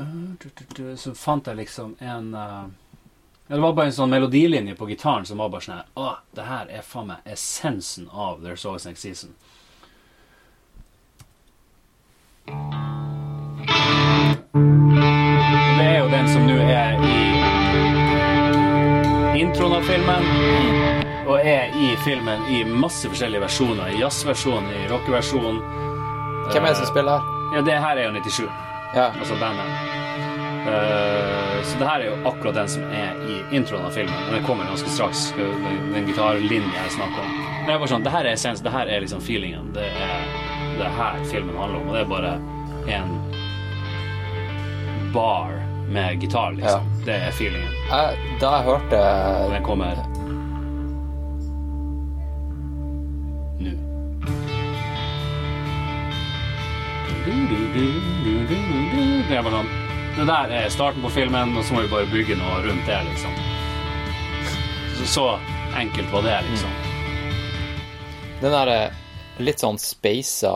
uh, 0.03 0.95
Så 0.99 1.13
fant 1.15 1.47
jeg 1.47 1.61
liksom 1.61 1.95
en 2.03 2.33
uh, 2.35 2.67
ja, 3.51 3.55
det 3.55 3.61
var 3.61 3.73
bare 3.75 3.85
en 3.91 3.93
sånn 3.93 4.07
melodilinje 4.13 4.77
på 4.79 4.85
gitaren 4.87 5.25
som 5.27 5.41
var 5.43 5.49
bare 5.51 5.65
sånn 5.65 5.81
Å, 5.99 6.11
det 6.31 6.43
her 6.47 6.69
er 6.71 6.85
faen 6.87 7.09
meg 7.09 7.25
essensen 7.27 8.05
av 8.07 8.39
There's 8.39 8.63
Always 8.63 8.85
Next 8.87 9.03
Season. 9.03 9.33
Det 15.75 15.83
er 15.83 15.99
jo 15.99 16.07
den 16.13 16.31
som 16.31 16.47
nå 16.47 16.55
er 16.63 16.95
i 17.03 17.19
introen 19.43 19.75
av 19.81 19.83
filmen. 19.83 20.23
Og 21.27 21.35
er 21.43 21.75
i 21.75 21.91
filmen 22.07 22.47
i 22.55 22.63
masse 22.63 23.03
forskjellige 23.11 23.43
versjoner. 23.49 23.91
I 23.91 23.99
jazzversjon, 23.99 24.63
i 24.79 24.87
rockeversjon. 24.93 25.59
Hvem 26.53 26.63
er 26.63 26.69
det 26.71 26.77
som 26.79 26.87
spiller? 26.87 27.19
Ja, 27.51 27.67
Det 27.67 27.83
her 27.83 27.99
er 27.99 28.07
jo 28.07 28.15
97. 28.15 28.47
Ja. 28.95 29.11
Altså 29.11 29.35
bandet. 29.43 30.00
Uh, 30.61 31.57
så 31.65 31.79
det 31.79 31.87
her 31.87 32.03
er 32.03 32.07
jo 32.11 32.17
akkurat 32.29 32.55
den 32.59 32.69
som 32.69 32.83
er 32.93 33.17
i 33.25 33.39
introen 33.55 33.85
av 33.87 33.95
filmen. 33.95 34.13
Den 34.29 34.43
kommer 34.45 34.69
ganske 34.69 34.89
straks, 34.93 35.33
den 35.37 36.05
gitarlinja 36.07 36.83
jeg 36.83 36.95
snakker 36.97 37.25
om. 37.25 37.41
Det 37.65 37.73
er 37.73 37.81
bare 37.81 37.91
sånn, 37.91 38.05
det 38.05 38.13
her 38.13 38.25
er 38.25 38.35
essens, 38.35 38.61
det 38.65 38.73
her 38.73 38.89
er 38.89 39.03
liksom 39.03 39.21
feelingen. 39.25 39.73
Det 39.75 39.89
er 39.89 40.25
det 40.81 40.89
her 40.97 41.23
filmen 41.31 41.57
handler 41.57 41.79
om. 41.79 41.87
Og 41.89 41.93
det 41.95 42.01
er 42.01 42.05
bare 42.09 42.33
en 42.87 43.09
bar 45.13 45.51
med 45.91 46.21
gitar, 46.21 46.51
liksom. 46.51 46.87
Ja. 46.87 47.05
Det 47.05 47.13
er 47.13 47.31
feelingen. 47.31 47.69
Jeg, 47.89 48.17
da 48.41 48.55
jeg 48.55 48.63
hørte 48.63 49.01
Den 49.51 49.63
kommer 49.63 49.95
nå. 49.95 50.07
Det 59.29 59.37
er 59.37 59.43
bare 59.45 59.61
sånn 59.61 59.90
det 60.21 60.27
der 60.29 60.51
er 60.53 60.69
starten 60.69 61.01
på 61.01 61.09
filmen, 61.09 61.55
og 61.57 61.63
så 61.65 61.73
må 61.73 61.81
vi 61.81 61.89
bare 61.89 62.05
bygge 62.11 62.35
noe 62.37 62.59
rundt 62.61 62.85
det, 62.85 62.97
liksom. 63.07 63.31
Så, 64.99 65.05
så 65.09 65.23
enkelt 65.79 66.11
var 66.13 66.27
det, 66.27 66.35
liksom. 66.45 66.75
Den 68.41 68.53
derre 68.53 68.75
litt 69.41 69.63
sånn 69.63 69.79
speisa 69.81 70.51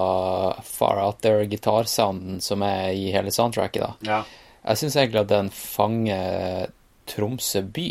far 0.68 1.02
out 1.02 1.24
there-gitarsounden 1.26 2.44
som 2.46 2.62
er 2.62 2.92
i 2.94 3.08
hele 3.16 3.34
soundtracket, 3.34 3.82
da. 3.82 4.12
Ja. 4.12 4.20
Jeg 4.68 4.84
syns 4.84 5.00
egentlig 5.02 5.24
at 5.24 5.34
den 5.34 5.50
fanger 5.50 6.70
Tromsø 7.10 7.64
by 7.66 7.90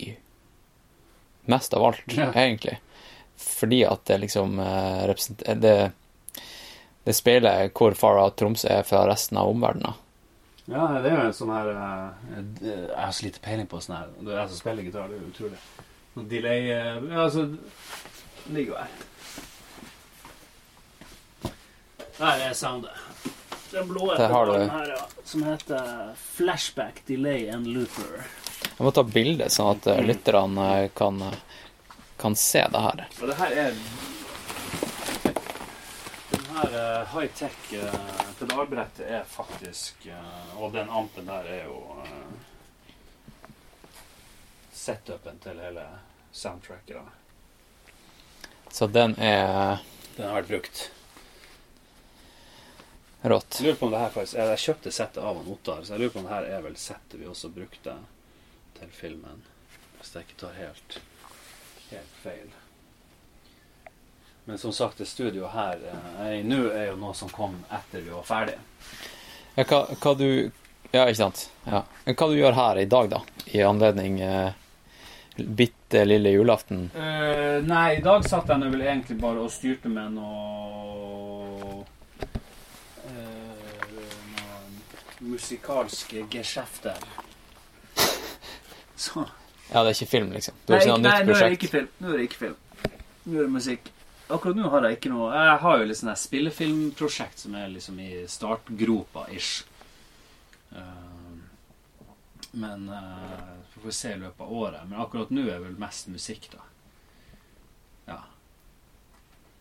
mest 1.50 1.74
av 1.74 1.88
alt, 1.90 2.06
ja. 2.14 2.30
egentlig. 2.38 2.78
Fordi 3.34 3.82
at 3.90 4.06
det 4.06 4.20
liksom 4.28 4.62
representerer 4.62 5.58
det, 5.58 5.76
det 7.02 7.18
speiler 7.18 7.74
hvor 7.74 7.98
far 7.98 8.22
out 8.22 8.38
Tromsø 8.38 8.70
er 8.78 8.86
fra 8.86 9.02
resten 9.10 9.42
av 9.42 9.50
omverdenen. 9.50 9.98
Ja, 10.64 10.84
det 11.04 11.10
er 11.10 11.18
jo 11.18 11.24
en 11.26 11.34
sånn 11.36 11.50
her 11.52 11.66
eh, 11.74 12.44
Jeg 12.64 12.96
har 12.96 13.10
så 13.12 13.26
lite 13.26 13.42
peiling 13.44 13.66
på 13.68 13.80
sånn 13.84 13.98
her. 13.98 14.12
Det 14.16 14.32
er 14.32 14.38
jeg 14.40 14.52
som 14.52 14.60
spiller 14.62 14.86
gitar, 14.86 15.10
det 15.10 15.18
er 15.18 15.24
jo 15.26 15.32
utrolig. 15.32 15.58
Noen 16.14 16.30
delay 16.30 16.70
eh, 16.72 16.94
Ja, 17.10 17.26
altså 17.26 17.44
Den 17.50 18.56
ligger 18.56 18.72
jo 18.72 18.78
her. 18.80 18.94
Der 22.14 22.46
er 22.46 22.54
soundet. 22.56 23.04
Den 23.74 23.88
blå 23.90 24.06
etterpålen 24.14 24.70
her, 24.70 24.90
ja, 24.94 25.00
som 25.26 25.42
heter 25.42 26.12
Flashback 26.16 27.02
Delay 27.08 27.48
and 27.50 27.66
Looper. 27.66 28.22
Jeg 28.68 28.86
må 28.86 28.92
ta 28.94 29.02
bilde, 29.06 29.48
sånn 29.50 29.72
at 29.74 29.88
mm. 29.90 30.04
lytterne 30.06 30.68
kan, 30.94 31.18
kan 32.22 32.36
se 32.38 32.62
det 32.70 32.84
her. 32.86 33.02
Og 33.18 33.32
det 33.32 33.38
her 33.40 33.56
er 33.64 33.80
her 36.54 37.00
uh, 37.00 37.06
high-tech 37.06 37.56
uh, 37.74 37.94
pedalbrettet 38.38 39.06
er 39.06 39.24
faktisk 39.28 40.06
uh, 40.06 40.62
Og 40.62 40.72
den 40.72 40.90
ampen 40.90 41.26
der 41.26 41.44
er 41.50 41.64
jo 41.64 41.78
uh, 41.98 42.34
setupen 44.72 45.38
til 45.40 45.60
hele 45.64 45.86
soundtracket. 46.32 46.96
Da. 46.96 47.92
Så 48.70 48.86
den 48.86 49.14
er 49.18 49.78
Den 50.16 50.26
har 50.28 50.42
vært 50.42 50.50
brukt. 50.50 50.90
Rått. 53.24 53.60
Jeg 53.60 53.70
lurer 53.70 53.78
på 53.80 53.86
om 53.86 53.94
det 53.94 54.02
her 54.02 54.10
faktisk 54.12 54.36
Jeg 54.36 54.62
kjøpte 54.66 54.92
settet 54.92 55.22
av 55.22 55.38
han 55.38 55.46
Ottar, 55.48 55.80
så 55.82 55.94
jeg 55.94 56.02
lurer 56.02 56.12
på 56.12 56.20
om 56.20 56.26
det 56.28 56.34
her 56.34 56.50
er 56.58 56.66
vel 56.66 56.76
settet 56.76 57.16
vi 57.20 57.30
også 57.30 57.48
brukte 57.54 57.96
til 58.76 58.92
filmen. 58.92 59.40
Hvis 59.96 60.12
jeg 60.12 60.26
ikke 60.26 60.42
tar 60.42 60.58
helt, 60.58 60.98
helt 61.88 62.20
feil. 62.20 62.52
Men 64.44 64.58
som 64.58 64.72
sagt, 64.72 64.98
det 64.98 65.06
studioet 65.08 65.52
her 65.52 65.78
eh, 66.20 66.44
nå 66.44 66.66
er 66.68 66.90
jo 66.90 66.98
noe 67.00 67.14
som 67.16 67.30
kom 67.32 67.56
etter 67.72 68.04
vi 68.04 68.12
var 68.12 68.26
ferdige. 68.28 68.60
Ja, 69.54 69.64
hva, 69.64 69.86
hva, 69.94 70.14
du 70.18 70.28
Ja, 70.92 71.06
ikke 71.08 71.16
sant. 71.22 71.48
Ja. 71.64 71.80
Men 72.04 72.18
hva 72.18 72.28
du 72.28 72.36
gjør 72.36 72.58
her 72.58 72.78
i 72.82 72.84
dag, 72.90 73.08
da? 73.10 73.22
I 73.56 73.62
anledning 73.64 74.20
eh, 74.20 74.52
bitte 75.36 76.04
lille 76.04 76.30
julaften? 76.34 76.90
Uh, 76.94 77.64
nei, 77.66 77.96
i 77.96 78.02
dag 78.04 78.26
satt 78.28 78.52
jeg 78.52 78.60
nå 78.60 78.68
vel 78.70 78.84
egentlig 78.84 79.16
bare 79.22 79.42
og 79.42 79.50
styrte 79.50 79.90
med 79.90 80.12
noe 80.18 81.80
uh, 83.08 83.64
musikalske 85.24 86.26
geskjefter. 86.30 87.00
Så. 88.94 89.24
Ja, 89.72 89.82
det 89.82 89.88
er 89.88 89.96
ikke 89.96 90.12
film, 90.12 90.30
liksom? 90.36 90.54
nei, 90.68 90.84
ikke, 90.84 91.00
nei 91.02 91.18
nå 91.24 91.34
er 91.34 91.48
det 91.48 91.58
ikke 91.58 91.72
film. 91.78 91.90
Nå 91.98 92.12
er 92.12 92.20
det 92.20 92.28
ikke 92.28 92.42
film. 92.44 92.56
Nå 93.24 93.38
er 93.40 93.48
det 93.48 93.52
musikk. 93.56 93.93
Akkurat 94.28 94.56
nå 94.56 94.68
har 94.72 94.86
jeg 94.86 94.96
ikke 94.96 95.10
noe 95.12 95.32
Jeg 95.36 95.56
har 95.60 95.78
jo 95.78 95.88
litt 95.88 95.98
sånn 96.00 96.16
spillefilmprosjekt 96.16 97.44
som 97.44 97.56
er 97.60 97.72
liksom 97.72 97.98
i 98.00 98.10
startgropa 98.30 99.26
ish. 99.36 99.66
Uh, 100.72 101.34
men 102.56 102.88
uh, 102.88 103.58
vi 103.74 103.82
får 103.82 103.96
se 103.98 104.12
i 104.14 104.20
løpet 104.22 104.40
av 104.46 104.52
året. 104.52 104.86
Men 104.88 105.02
akkurat 105.02 105.32
nå 105.34 105.44
er 105.50 105.60
vel 105.60 105.76
mest 105.80 106.08
musikk, 106.08 106.48
da. 106.54 106.62
Ja. 108.08 108.20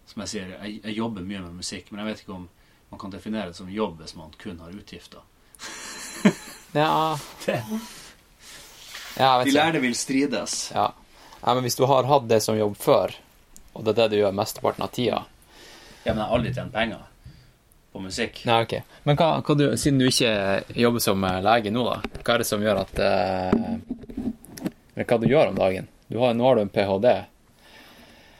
Som 0.07 0.23
jeg 0.23 0.31
sier, 0.31 0.53
jeg, 0.56 0.80
jeg, 0.80 0.95
jobber 0.95 1.26
mye 1.27 1.44
med 1.44 1.60
musikk, 1.60 1.91
men 1.91 2.03
jeg 2.03 2.11
vet 2.11 2.23
ikke 2.23 2.38
om 2.38 2.48
man 2.94 3.02
kan 3.02 3.14
definere 3.14 3.52
det 3.52 3.57
som 3.57 3.72
jobb 3.72 3.99
hvis 4.03 4.15
man 4.15 4.34
kun 4.40 4.64
har 4.64 4.80
utgifter. 4.80 5.23
Ja. 6.73 7.19
ja 7.45 9.27
jeg 9.27 9.40
vet 9.40 9.45
De 9.45 9.52
lærde 9.53 9.81
vil 9.84 9.94
strides. 9.94 10.72
Ja. 10.73 10.88
ja, 11.44 11.53
men 11.53 11.61
hvis 11.68 11.77
du 11.77 11.84
har 11.85 12.07
hatt 12.10 12.26
det 12.26 12.40
som 12.41 12.57
jobb 12.57 12.73
før, 12.81 13.14
og 13.73 13.83
det 13.83 13.93
er 13.93 13.97
det 14.03 14.09
du 14.13 14.17
gjør 14.21 14.35
mesteparten 14.37 14.83
av 14.85 14.91
tida 14.93 15.23
Ja, 16.03 16.13
men 16.13 16.17
jeg 16.19 16.25
har 16.27 16.35
aldri 16.37 16.53
tjent 16.53 16.73
penger 16.73 17.03
på 17.93 18.01
musikk. 18.01 18.39
Nei, 18.49 18.55
ok. 18.65 18.73
Men 19.05 19.17
hva, 19.19 19.27
hva 19.45 19.53
du, 19.55 19.63
siden 19.77 19.99
du 20.01 20.07
ikke 20.09 20.31
jobber 20.81 21.01
som 21.03 21.23
eh, 21.29 21.37
lege 21.45 21.69
nå, 21.71 21.83
da, 21.85 21.99
hva 22.25 22.33
er 22.33 22.41
det 22.41 22.47
som 22.49 22.63
gjør 22.65 22.79
at 22.81 22.99
eh, 23.05 23.51
Eller 24.95 25.05
hva 25.09 25.19
du 25.21 25.27
gjør 25.29 25.51
om 25.51 25.59
dagen? 25.59 25.87
Du 26.09 26.17
har, 26.21 26.33
nå 26.33 26.47
har 26.47 26.57
du 26.57 26.63
en 26.65 26.71
ph.d. 26.73 27.13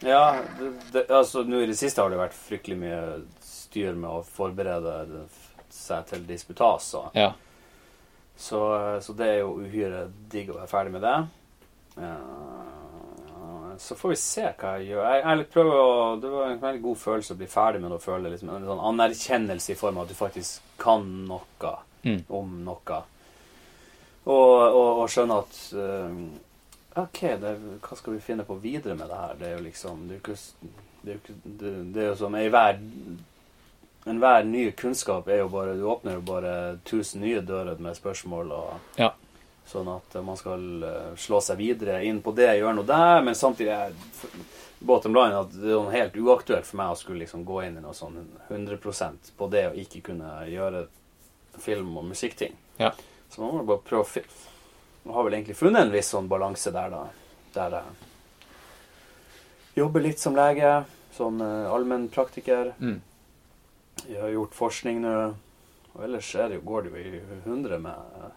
Ja, 0.04 0.24
det, 0.60 0.72
det, 0.92 1.06
altså 1.14 1.44
nå 1.48 1.62
i 1.64 1.70
det 1.70 1.78
siste 1.80 2.02
har 2.04 2.12
det 2.12 2.20
vært 2.20 2.36
fryktelig 2.36 2.76
mye 2.82 3.00
styr 3.46 3.94
med 3.96 4.10
å 4.10 4.24
forberede 4.28 4.98
seg 5.74 6.10
til 6.10 6.26
disputas. 6.28 6.90
Så, 6.92 7.06
Ja. 7.16 7.30
så, 8.36 8.60
så 9.06 9.16
det 9.18 9.30
er 9.32 9.40
jo 9.46 9.54
uhyre 9.64 10.08
digg 10.34 10.52
å 10.52 10.58
være 10.60 10.70
ferdig 10.74 10.98
med 10.98 11.06
det. 11.08 11.16
Eh, 12.04 12.63
så 13.80 13.96
får 13.96 14.10
vi 14.10 14.16
se 14.20 14.44
hva 14.60 14.72
jeg 14.80 14.88
gjør. 14.92 15.04
Jeg, 15.10 15.24
jeg 15.26 15.48
prøver 15.54 15.80
å, 15.80 16.16
Det 16.22 16.30
var 16.34 16.52
en 16.52 16.62
veldig 16.62 16.82
god 16.84 16.98
følelse 16.98 17.34
å 17.34 17.38
bli 17.40 17.48
ferdig 17.48 17.82
med 17.82 17.92
det 17.92 17.98
og 17.98 18.04
føle 18.06 18.30
liksom, 18.34 18.50
en 18.56 18.66
sånn 18.70 18.84
anerkjennelse 18.92 19.72
i 19.74 19.76
form 19.80 19.98
av 19.98 20.04
at 20.08 20.14
du 20.14 20.16
faktisk 20.20 20.78
kan 20.84 21.10
noe 21.30 21.74
Mm. 22.04 22.18
om 22.36 22.50
noe. 22.66 22.98
Og, 24.26 24.56
og, 24.76 24.90
og 25.00 25.06
skjønne 25.12 25.38
at 25.40 25.60
eh, 25.80 26.18
OK, 27.00 27.20
det, 27.40 27.54
hva 27.86 27.96
skal 27.96 28.14
vi 28.18 28.20
finne 28.26 28.44
på 28.48 28.58
videre 28.60 28.96
med 29.00 29.08
det 29.08 29.20
her? 29.22 29.38
Det 29.40 29.48
er 29.48 29.54
jo 29.58 29.62
liksom 29.64 30.02
Det 30.10 30.18
er 30.18 30.20
jo 30.20 30.24
ikke, 30.26 30.36
det 31.04 31.14
er 31.14 31.16
jo, 31.16 31.38
det, 31.62 31.72
det 31.96 32.04
er 32.04 32.10
jo 32.10 32.18
som 32.20 32.36
enhver 32.36 32.82
Enhver 34.06 34.44
ny 34.44 34.66
kunnskap 34.76 35.28
er 35.32 35.40
jo 35.46 35.48
bare 35.54 35.78
Du 35.80 35.86
åpner 35.88 36.18
jo 36.20 36.26
bare 36.28 36.54
tusen 36.84 37.24
nye 37.24 37.40
dører 37.42 37.80
med 37.80 37.96
spørsmål 37.96 38.52
og 38.52 39.00
Ja. 39.00 39.14
Sånn 39.68 39.88
at 39.88 40.16
man 40.26 40.38
skal 40.38 40.84
eh, 40.84 41.14
slå 41.18 41.40
seg 41.42 41.58
videre 41.62 42.04
inn 42.06 42.22
på 42.22 42.32
det, 42.36 42.58
gjøre 42.60 42.76
noe 42.80 42.88
der, 42.88 43.22
men 43.24 43.36
samtidig 43.38 43.72
er 43.72 43.94
bottom 44.84 45.16
line 45.16 45.40
at 45.40 45.54
det 45.56 45.72
er 45.72 45.94
helt 45.94 46.18
uaktuelt 46.20 46.68
for 46.68 46.78
meg 46.82 46.92
å 46.92 46.96
skulle 47.00 47.24
liksom 47.24 47.46
gå 47.48 47.62
inn 47.64 47.78
i 47.80 47.84
noe 47.84 47.96
sånn 47.96 48.18
100% 48.50 49.32
på 49.40 49.48
det 49.54 49.70
å 49.70 49.78
ikke 49.80 50.02
kunne 50.10 50.30
gjøre 50.52 50.80
film- 51.64 51.98
og 51.98 52.06
musikkting. 52.12 52.54
Ja. 52.78 52.92
Så 53.30 53.42
man 53.42 53.56
må 53.56 53.64
bare 53.68 53.86
prøve 53.86 54.04
å 54.04 54.10
finne 54.10 54.28
Man 55.04 55.16
har 55.18 55.24
vel 55.26 55.34
egentlig 55.34 55.60
funnet 55.60 55.82
en 55.84 55.92
viss 55.92 56.10
sånn 56.14 56.30
balanse 56.32 56.72
der, 56.72 56.90
da. 56.94 57.02
Der 57.52 57.74
jeg 57.76 57.84
jobber 59.76 60.00
litt 60.06 60.20
som 60.22 60.36
lege, 60.38 60.70
som 61.12 61.42
uh, 61.42 61.74
allmennpraktiker. 61.76 62.72
Mm. 62.80 63.02
Jeg 64.08 64.22
har 64.22 64.32
gjort 64.32 64.56
forskning 64.56 65.02
nå. 65.04 65.12
Og 65.94 66.06
ellers 66.08 66.30
er 66.40 66.48
det 66.50 66.56
jo, 66.62 66.68
går 66.70 66.80
det 66.86 66.90
jo 66.94 66.98
i 67.02 67.04
hundre 67.44 67.78
med 67.84 67.98
eh, 68.18 68.32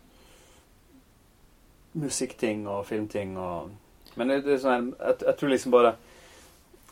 musikkting 1.97 2.67
og 2.69 2.85
filmting 2.89 3.37
og 3.41 3.71
Men 4.17 4.29
det, 4.33 4.43
det 4.47 4.55
er 4.57 4.61
sånn 4.63 4.75
her 5.01 5.09
jeg, 5.11 5.17
jeg 5.27 5.37
tror 5.41 5.51
liksom 5.53 5.73
bare 5.75 5.95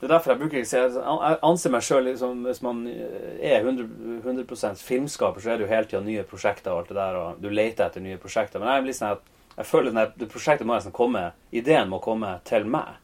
Det 0.00 0.08
er 0.08 0.12
derfor 0.14 0.32
jeg 0.32 0.40
bruker 0.42 0.58
ikke 0.60 0.68
si 0.70 0.76
Jeg 0.80 0.94
jeg 0.96 1.38
anser 1.50 1.70
meg 1.74 1.84
sjøl 1.86 2.04
liksom 2.08 2.42
Hvis 2.48 2.62
man 2.64 2.82
er 2.88 3.60
100, 3.60 3.86
100 4.24 4.82
filmskaper, 4.82 5.40
så 5.44 5.52
er 5.52 5.60
det 5.60 5.66
jo 5.66 5.70
hele 5.72 5.88
tida 5.90 6.02
nye 6.04 6.24
prosjekter 6.28 6.72
og 6.72 6.82
alt 6.82 6.90
det 6.92 6.98
der, 6.98 7.20
og 7.20 7.40
du 7.40 7.48
leter 7.50 7.86
etter 7.86 8.04
nye 8.04 8.18
prosjekter. 8.20 8.60
Men 8.60 8.72
jeg 8.74 8.88
litt 8.88 8.98
sånn 9.00 9.14
at 9.16 9.30
jeg 9.54 9.68
føler 9.70 9.96
at 10.02 10.16
det 10.18 10.28
prosjektet 10.32 10.66
må 10.66 10.74
nesten 10.74 10.92
komme 10.92 11.28
Ideen 11.54 11.88
må 11.92 12.00
komme 12.02 12.32
til 12.44 12.66
meg. 12.66 12.96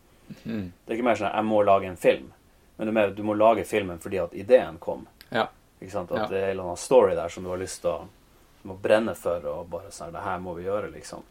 Mm. 0.45 0.73
Det 0.85 0.93
er 0.93 0.99
ikke 0.99 1.07
mer 1.07 1.19
sånn 1.21 1.31
at 1.31 1.39
jeg 1.39 1.47
må 1.49 1.63
lage 1.67 1.89
en 1.91 1.97
film, 2.01 2.29
men 2.77 2.89
er 2.89 2.97
mer 2.97 3.11
du 3.15 3.23
må 3.27 3.35
lage 3.39 3.65
filmen 3.69 3.99
fordi 4.03 4.19
at 4.23 4.35
ideen 4.35 4.79
kom. 4.83 5.07
Ja. 5.31 5.47
Ikke 5.81 5.93
sant? 5.95 6.13
At 6.13 6.25
Ja. 6.25 6.27
det 6.31 6.39
er 6.39 6.45
en 6.49 6.51
eller 6.51 6.69
annen 6.69 6.77
story 6.81 7.15
der 7.15 7.29
som 7.29 7.45
du 7.45 7.51
har 7.51 7.59
lyst 7.61 7.81
til 7.83 7.91
å, 7.91 8.09
å 8.69 8.77
brenne 8.83 9.15
for, 9.17 9.45
og 9.47 9.69
bare 9.73 9.91
sånn 9.95 10.13
Det 10.13 10.23
her 10.27 10.39
må 10.39 10.55
vi 10.59 10.67
gjøre, 10.67 10.91
liksom. 10.93 11.23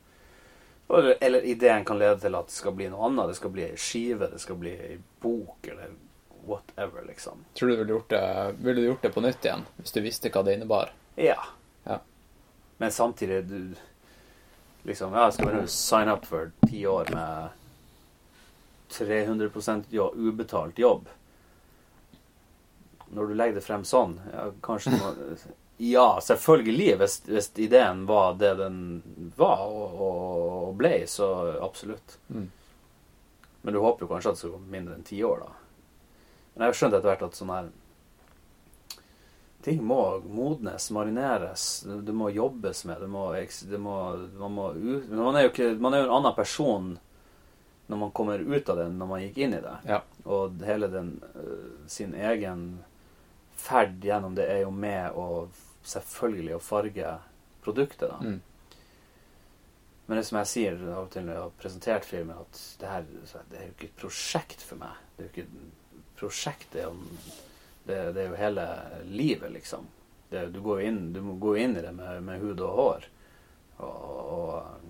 Eller, 0.89 1.15
eller 1.21 1.41
ideen 1.45 1.85
kan 1.85 1.99
lede 1.99 2.19
til 2.19 2.35
at 2.35 2.47
det 2.49 2.55
skal 2.55 2.73
bli 2.77 2.87
noe 2.89 3.05
annet. 3.07 3.29
Det 3.29 3.37
skal 3.37 3.51
bli 3.53 3.65
ei 3.67 3.75
skive, 3.77 4.29
det 4.31 4.39
skal 4.41 4.57
bli 4.57 4.71
ei 4.73 4.95
bok, 5.21 5.67
eller 5.69 5.91
whatever, 6.49 7.03
liksom. 7.07 7.43
Tror 7.53 7.69
du 7.69 7.75
ville 7.75 7.93
gjort 7.93 8.09
det, 8.09 8.23
ville 8.57 8.81
du 8.81 8.87
gjort 8.87 9.05
det 9.05 9.13
på 9.13 9.21
nytt 9.21 9.45
igjen, 9.45 9.67
hvis 9.77 9.93
du 9.93 10.01
visste 10.01 10.31
hva 10.33 10.43
det 10.47 10.57
innebar? 10.57 10.93
Ja. 11.19 11.37
Ja. 11.83 11.99
Men 12.81 12.91
samtidig 12.91 13.43
du, 13.51 13.59
Liksom, 14.83 15.13
ja, 15.13 15.31
skal 15.31 15.45
bare 15.45 15.67
sign 15.67 16.09
up 16.09 16.25
for 16.25 16.51
ti 16.69 16.85
år 16.87 17.09
med 17.11 17.49
300% 18.89 19.83
jo, 19.89 20.13
ubetalt 20.15 20.79
jobb? 20.79 21.09
Når 23.09 23.27
du 23.27 23.33
legger 23.33 23.59
det 23.59 23.65
frem 23.65 23.83
sånn, 23.85 24.15
ja, 24.33 24.47
kanskje 24.63 24.93
du 24.93 25.01
må 25.01 25.11
Ja, 25.81 26.19
selvfølgelig, 26.21 26.95
hvis, 26.99 27.21
hvis 27.25 27.51
ideen 27.55 28.05
var 28.05 28.33
det 28.35 28.55
den 28.59 28.79
var 29.39 29.61
og, 29.63 30.01
og, 30.03 30.73
ble, 30.75 31.05
så 31.07 31.29
absolutt. 31.63 32.17
Mm. 32.27 32.49
Men 33.61 33.73
du 33.73 33.79
håper 33.79 34.03
jo 34.03 34.09
kanskje 34.09 34.33
at 34.33 34.35
det 34.35 34.41
skal 34.41 34.57
gå 34.57 34.59
mindre 34.73 34.97
enn 34.97 35.05
ti 35.07 35.21
år, 35.23 35.45
da. 35.45 35.53
Men 36.51 36.65
jeg 36.65 36.73
har 36.73 36.79
skjønt 36.81 36.97
etter 36.97 37.07
hvert 37.07 37.23
at 37.29 37.39
sånn 37.39 37.53
her 37.53 37.69
Ting 39.63 39.79
må 39.83 40.01
modnes, 40.23 40.89
marineres, 40.95 41.63
det, 41.87 42.13
må 42.15 42.29
jobbes 42.31 42.83
med. 42.87 43.01
Det 43.03 43.09
må, 43.11 43.23
det 43.71 43.79
må, 43.79 43.95
man, 44.39 44.53
må 44.55 44.67
ut, 44.71 45.09
man, 45.11 45.35
er 45.35 45.47
jo 45.47 45.53
ikke, 45.53 45.73
man 45.83 45.95
er 45.95 46.03
jo 46.03 46.09
en 46.09 46.15
annen 46.15 46.35
person 46.35 46.93
når 47.89 48.03
man 48.03 48.13
kommer 48.15 48.39
ut 48.39 48.69
av 48.69 48.77
det, 48.79 48.85
enn 48.87 48.99
når 48.99 49.09
man 49.09 49.23
gikk 49.23 49.41
inn 49.43 49.55
i 49.57 49.63
det. 49.63 49.73
Ja. 49.89 50.03
Og 50.27 50.59
hele 50.63 50.91
den 50.91 51.15
øh, 51.39 51.87
sin 51.91 52.13
egen 52.15 52.67
ferd 53.59 53.99
gjennom 54.03 54.35
det 54.35 54.47
er 54.47 54.63
jo 54.63 54.71
med 54.71 55.15
å 55.15 55.47
selvfølgelig 55.89 56.55
å 56.55 56.63
farge 56.63 57.15
produktet, 57.65 58.07
da. 58.09 58.19
Mm. 58.21 58.39
Men 60.09 60.17
det 60.17 60.25
som 60.25 60.39
jeg 60.39 60.49
sier 60.49 60.79
av 60.89 61.03
og 61.03 61.11
til 61.13 61.27
når 61.27 61.35
jeg 61.35 61.43
har 61.43 61.57
presentert 61.61 62.07
filmen, 62.07 62.41
at 62.41 62.61
det 62.81 62.89
her 62.89 63.03
det 63.51 63.59
er 63.59 63.67
jo 63.67 63.75
ikke 63.75 63.89
et 63.91 63.99
prosjekt 63.99 64.63
for 64.65 64.81
meg. 64.81 65.03
Det 65.15 65.21
er 65.21 65.27
jo 65.27 65.33
ikke 65.33 65.45
et 65.45 66.15
prosjekt, 66.17 66.67
det 66.73 66.81
er 66.81 66.87
jo, 66.87 66.95
det, 67.85 67.99
det 68.15 68.23
er 68.23 68.31
jo 68.31 68.39
hele 68.39 68.65
livet, 69.05 69.51
liksom. 69.53 69.85
Det, 70.31 70.47
du, 70.53 70.61
går 70.65 70.81
inn, 70.87 71.01
du 71.13 71.21
må 71.25 71.35
gå 71.41 71.55
inn 71.61 71.77
i 71.77 71.83
det 71.85 71.93
med, 71.93 72.23
med 72.25 72.41
hud 72.41 72.61
og 72.65 72.73
hår. 72.79 73.07
Og, 73.85 74.01
og 74.33 74.89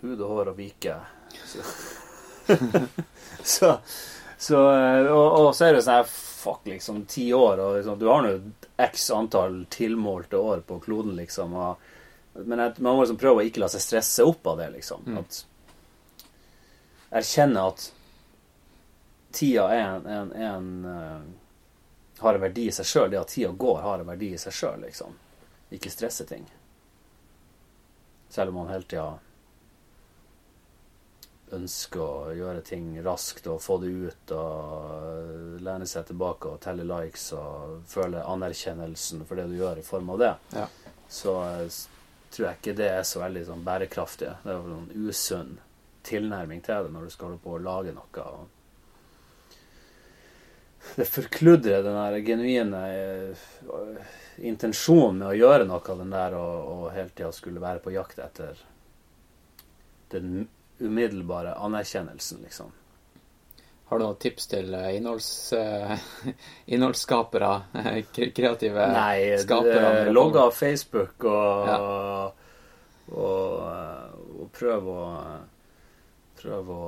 Hud 0.00 0.20
og 0.20 0.28
hår 0.30 0.52
og 0.52 0.58
vike. 0.58 0.94
Så, 1.42 1.64
så, 3.56 3.70
så 4.38 4.58
og, 4.62 5.26
og 5.40 5.48
så 5.56 5.68
er 5.68 5.76
det 5.76 5.84
sånn 5.84 6.00
her 6.00 6.10
Fuck, 6.38 6.68
liksom, 6.70 7.00
ti 7.10 7.24
år, 7.34 7.58
og 7.58 7.76
liksom, 7.76 7.96
du 7.98 8.04
har 8.06 8.22
nå 8.22 8.28
x 8.78 9.08
antall 9.10 9.64
tilmålte 9.74 10.38
år 10.38 10.60
på 10.68 10.76
kloden, 10.84 11.16
liksom. 11.18 11.56
og 11.58 12.44
men 12.46 12.62
jeg, 12.62 12.76
man 12.78 12.94
må 12.94 13.02
liksom 13.02 13.18
prøve 13.18 13.42
å 13.42 13.46
ikke 13.48 13.64
la 13.64 13.68
seg 13.72 13.82
stresse 13.82 14.22
opp 14.22 14.46
av 14.46 14.60
det, 14.60 14.68
liksom. 14.76 15.02
Mm. 15.02 15.18
At 15.18 15.40
Erkjenne 17.18 17.64
at 17.70 17.86
tida 19.34 19.64
er 19.72 19.84
en, 19.96 20.06
en, 20.06 20.32
en 20.32 20.68
uh, 20.84 22.18
har 22.18 22.34
en 22.34 22.40
verdi 22.42 22.66
i 22.68 22.74
seg 22.74 22.86
sjøl. 22.86 23.10
Det 23.10 23.20
at 23.20 23.32
tida 23.32 23.50
går, 23.50 23.80
har 23.82 24.02
en 24.02 24.10
verdi 24.10 24.32
i 24.34 24.40
seg 24.40 24.54
sjøl, 24.54 24.82
liksom. 24.84 25.16
Ikke 25.74 25.92
stresse 25.92 26.26
ting. 26.28 26.44
Selv 28.28 28.52
om 28.52 28.60
man 28.60 28.72
hele 28.74 28.84
tida 28.88 29.08
ønsker 31.56 32.00
å 32.02 32.32
gjøre 32.36 32.62
ting 32.66 32.90
raskt 33.04 33.46
og 33.50 33.60
få 33.64 33.78
det 33.82 33.90
ut 33.92 34.32
og 34.36 35.60
lene 35.64 35.86
seg 35.88 36.06
tilbake 36.10 36.50
og 36.52 36.60
telle 36.64 36.84
likes 36.88 37.30
og 37.38 37.78
føle 37.88 38.24
anerkjennelsen 38.24 39.24
for 39.28 39.40
det 39.40 39.46
du 39.50 39.56
gjør 39.60 39.80
i 39.80 39.86
form 39.86 40.10
av 40.14 40.18
det 40.24 40.32
Ja. 40.56 40.66
så 41.08 41.34
eh, 41.46 41.78
tror 42.30 42.46
jeg 42.50 42.58
ikke 42.60 42.76
det 42.82 42.90
er 42.92 43.02
så 43.08 43.22
veldig 43.22 43.46
sånn 43.48 43.64
bærekraftig. 43.64 44.34
Det 44.44 44.52
er 44.52 44.70
en 44.74 44.90
usunn 45.08 45.54
tilnærming 46.04 46.60
til 46.64 46.84
det 46.84 46.92
når 46.92 47.08
du 47.08 47.10
skal 47.14 47.30
holde 47.30 47.42
på 47.44 47.54
å 47.56 47.62
lage 47.64 47.94
noe. 47.96 48.26
Det 50.96 51.04
forkludrer 51.08 51.82
den 51.84 51.96
der 51.96 52.18
genuine 52.24 52.82
eh, 52.92 53.46
intensjonen 54.48 55.18
med 55.22 55.30
å 55.32 55.36
gjøre 55.36 55.66
noe 55.68 55.80
av 55.82 55.98
den 56.04 56.12
der 56.14 56.36
og 56.38 56.84
hele 56.94 57.10
tida 57.10 57.32
skulle 57.34 57.60
være 57.64 57.82
på 57.84 57.92
jakt 57.96 58.20
etter 58.22 58.60
den 60.12 60.46
umiddelbare 60.80 61.54
anerkjennelsen, 61.54 62.42
liksom. 62.44 62.72
Har 63.88 63.98
du 63.98 64.04
noen 64.04 64.18
tips 64.20 64.46
til 64.50 64.74
eh, 64.76 64.90
innholds, 64.98 65.28
uh, 65.56 65.94
innholdsskapere? 66.76 67.52
eh, 67.84 68.02
Kreative 68.36 68.88
Nei, 68.92 69.38
skapere? 69.40 69.92
Nei, 70.04 70.12
logg 70.12 70.36
av 70.36 70.50
Facebook 70.52 71.24
og, 71.24 71.70
Ja. 71.70 71.78
og, 73.08 74.42
og 74.42 74.50
prøv 74.58 74.90
å 74.92 75.04
Prøv 76.38 76.68
å 76.70 76.82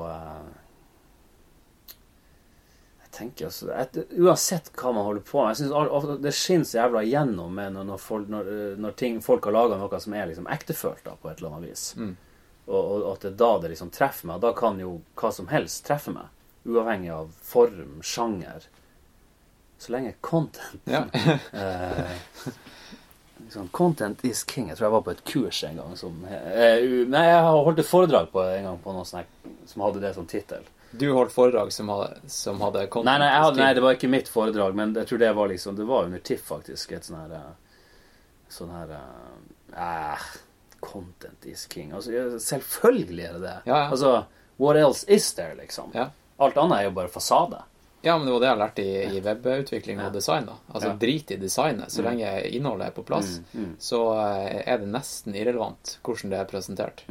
Jeg 3.00 3.10
tenker 3.16 3.48
altså 3.48 3.70
et, 3.74 3.96
Uansett 4.20 4.68
hva 4.78 4.92
man 4.94 5.06
holder 5.08 5.24
på 5.26 5.40
med 5.40 5.50
Jeg 5.54 5.60
synes 5.62 5.74
al- 5.80 6.20
Det 6.22 6.32
skinner 6.36 6.68
så 6.68 6.78
jævla 6.82 7.02
igjennom 7.08 7.58
når, 7.58 7.88
når, 8.30 8.50
når 8.84 8.96
ting, 9.00 9.18
folk 9.24 9.48
har 9.48 9.56
laga 9.56 9.78
noe 9.80 10.00
som 10.04 10.14
er 10.14 10.28
liksom 10.30 10.46
ektefølt, 10.52 11.02
da, 11.08 11.16
på 11.16 11.30
et 11.32 11.40
eller 11.40 11.56
annet 11.56 11.70
vis. 11.72 11.88
Mm. 11.98 12.12
Og, 12.70 13.06
at 13.12 13.24
det 13.24 13.32
er 13.32 13.38
da 13.40 13.50
det 13.62 13.72
liksom 13.72 13.90
treffer 13.94 14.30
meg. 14.30 14.42
Da 14.44 14.52
kan 14.56 14.78
jo 14.78 15.00
hva 15.18 15.32
som 15.34 15.48
helst 15.50 15.82
treffe 15.88 16.12
meg. 16.14 16.28
Uavhengig 16.68 17.10
av 17.14 17.32
form, 17.42 17.98
sjanger. 18.04 18.68
Så 19.80 19.92
lenge 19.92 20.12
content 20.20 20.84
Ja. 20.84 21.06
eh, 21.52 22.10
liksom, 23.38 23.68
Content 23.68 24.24
is 24.24 24.44
king. 24.44 24.68
Jeg 24.68 24.76
tror 24.76 24.86
jeg 24.86 24.92
var 24.92 25.06
på 25.06 25.14
et 25.14 25.24
kurs 25.24 25.62
en 25.64 25.80
gang 25.80 25.96
som 25.96 26.18
eh, 26.28 26.84
Nei, 27.08 27.24
jeg 27.30 27.46
har 27.46 27.62
holdt 27.64 27.80
et 27.80 27.88
foredrag 27.88 28.28
på 28.32 28.44
en 28.44 28.68
gang 28.68 28.82
på 28.84 28.92
noe 28.92 29.08
sånt 29.08 29.48
som 29.66 29.86
hadde 29.86 30.02
det 30.04 30.12
som 30.14 30.28
tittel. 30.28 30.68
Du 30.90 31.06
holdt 31.14 31.32
foredrag 31.32 31.72
som 31.72 31.88
hadde, 31.88 32.20
som 32.26 32.60
hadde 32.60 32.84
content 32.90 33.08
Nei, 33.08 33.18
nei, 33.22 33.30
hadde, 33.40 33.62
nei, 33.62 33.72
det 33.78 33.82
var 33.84 33.96
ikke 33.96 34.10
mitt 34.10 34.28
foredrag, 34.28 34.74
men 34.76 34.92
jeg 34.98 35.06
tror 35.08 35.22
det 35.22 35.32
var 35.38 35.50
liksom 35.52 35.76
Det 35.78 35.86
var 35.86 36.08
under 36.10 36.18
TIFF, 36.18 36.44
faktisk. 36.52 36.92
Et 36.92 37.06
sånn 37.06 37.20
her 37.22 37.34
eh, 37.38 37.50
Sånn 38.50 38.72
her 38.74 38.94
eh, 38.98 39.82
eh, 39.86 40.30
Content 40.80 41.46
is 41.46 41.66
king. 41.66 41.92
Altså, 41.92 42.38
selvfølgelig 42.40 43.24
er 43.28 43.32
det 43.36 43.42
det. 43.42 43.56
Ja, 43.66 43.76
ja. 43.84 43.90
Altså, 43.90 44.24
what 44.60 44.76
else 44.80 45.04
is 45.12 45.32
there, 45.34 45.54
liksom? 45.58 45.90
Ja. 45.94 46.08
Alt 46.40 46.56
annet 46.56 46.78
er 46.78 46.84
jo 46.88 46.94
bare 46.96 47.08
fasade. 47.12 47.62
Ja, 48.02 48.14
men 48.16 48.24
det 48.26 48.32
var 48.32 48.40
det 48.40 48.48
jeg 48.48 48.58
lærte 48.62 48.84
i, 48.84 49.18
i 49.18 49.20
webutvikling 49.20 49.98
og 50.00 50.12
design. 50.14 50.46
da. 50.48 50.54
Altså. 50.72 50.94
Drit 51.02 51.30
i 51.30 51.36
designet. 51.36 51.92
Så 51.92 52.00
lenge 52.06 52.30
innholdet 52.48 52.86
er 52.86 52.94
på 52.96 53.04
plass, 53.04 53.34
Mm, 53.52 53.64
mm. 53.66 53.74
så 53.78 53.98
eh, 54.16 54.62
er 54.72 54.78
det 54.80 54.88
nesten 54.88 55.36
irrelevant 55.36 55.98
hvordan 56.02 56.30
det 56.32 56.38
er 56.40 56.48
presentert. 56.48 57.02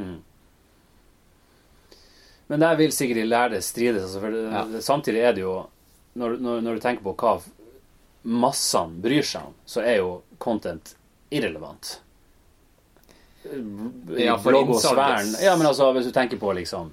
Men 2.50 2.60
der 2.64 2.74
vil 2.80 2.90
sikkert 2.92 3.20
de 3.22 3.28
lærde 3.28 3.60
strides. 3.62 4.02
Altså, 4.02 4.20
for 4.20 4.34
det, 4.34 4.82
samtidig 4.84 5.20
er 5.22 5.32
det 5.36 5.44
jo 5.44 5.54
når, 6.18 6.36
når, 6.42 6.60
når 6.66 6.74
du 6.74 6.80
tenker 6.82 7.04
på 7.06 7.14
hva 7.22 7.36
massene 8.26 8.98
bryr 9.00 9.22
seg 9.24 9.46
om, 9.46 9.54
så 9.70 9.84
er 9.86 10.00
jo 10.00 10.08
content 10.42 10.96
irrelevant. 11.30 12.00
Ja, 14.18 14.34
for 14.38 14.52
innsalget. 14.58 15.40
Ja, 15.42 15.54
men 15.56 15.66
altså, 15.66 15.92
hvis 15.96 16.06
du 16.06 16.12
tenker 16.12 16.36
på 16.36 16.52
liksom 16.52 16.90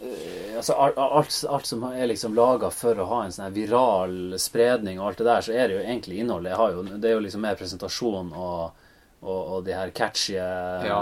eh, 0.00 0.56
Altså, 0.56 0.72
alt, 0.72 1.44
alt, 1.48 1.66
som 1.66 1.82
er 1.88 2.06
liksom 2.06 2.34
laga 2.36 2.70
for 2.70 2.98
å 3.02 3.06
ha 3.10 3.22
en 3.24 3.32
sånn 3.34 3.54
viral 3.54 4.34
spredning 4.38 5.00
og 5.00 5.08
alt 5.08 5.22
det 5.22 5.26
der, 5.26 5.40
så 5.46 5.54
er 5.56 5.68
det 5.72 5.78
jo 5.78 5.82
egentlig 5.82 6.20
innholdet. 6.22 6.54
Har 6.58 6.74
jo, 6.76 6.84
det 6.92 7.08
er 7.10 7.16
jo 7.16 7.22
liksom 7.24 7.42
mer 7.42 7.56
presentasjon 7.58 8.30
og, 8.30 8.84
og, 9.22 9.40
og 9.56 9.64
de 9.66 9.74
her 9.74 9.90
catchy 9.96 10.36
Ja. 10.38 11.00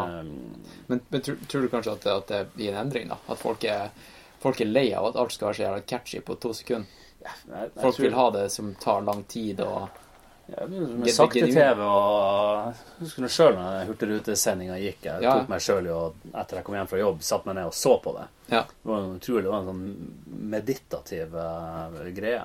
Men, 0.87 1.03
men 1.09 1.21
tror, 1.27 1.37
tror 1.51 1.67
du 1.67 1.69
kanskje 1.75 1.97
at, 1.99 2.07
at 2.15 2.33
det 2.33 2.41
blir 2.55 2.73
en 2.73 2.81
endring, 2.87 3.11
da? 3.13 3.19
At 3.29 3.43
folk 3.43 3.67
er, 3.69 3.91
folk 4.41 4.61
er 4.65 4.71
lei 4.71 4.87
av 4.97 5.11
at 5.11 5.19
alt 5.21 5.35
skal 5.37 5.51
være 5.51 5.59
så 5.61 5.67
jævla 5.67 5.85
catchy 5.93 6.23
på 6.25 6.39
to 6.41 6.55
sekunder? 6.57 6.97
jeg, 7.21 7.35
jeg 7.51 7.73
Folk 7.83 7.97
tror- 7.99 8.05
vil 8.07 8.17
ha 8.17 8.31
det 8.39 8.47
som 8.55 8.71
tar 8.81 9.03
lang 9.05 9.27
tid 9.29 9.61
og 9.67 9.83
Ja, 9.91 10.07
med 10.71 11.11
sakte-TV 11.15 11.81
og 11.85 12.75
husker 13.01 13.27
du 13.27 13.29
sjøl 13.33 13.55
når 13.57 13.85
Hurtigrutesendinga 13.89 14.79
gikk. 14.81 15.05
Jeg 15.07 15.23
Ja. 15.23 15.35
tok 15.39 15.49
meg 15.53 15.61
sjøl 15.65 15.87
i 15.87 15.93
å 15.95 16.13
Etter 16.35 16.57
jeg 16.61 16.65
kom 16.65 16.75
hjem 16.75 16.89
fra 16.91 16.99
jobb, 16.99 17.23
satte 17.23 17.47
meg 17.47 17.57
ned 17.57 17.67
og 17.71 17.75
så 17.75 17.97
på 18.03 18.15
det. 18.19 18.27
Ja. 18.51 18.63
Det 18.63 18.91
var 18.91 19.07
utrolig 19.17 19.43
det 19.45 19.51
var 19.51 19.61
en 19.61 19.71
sånn 19.71 20.15
meditativ 20.51 21.35
uh, 21.35 22.11
greie. 22.15 22.43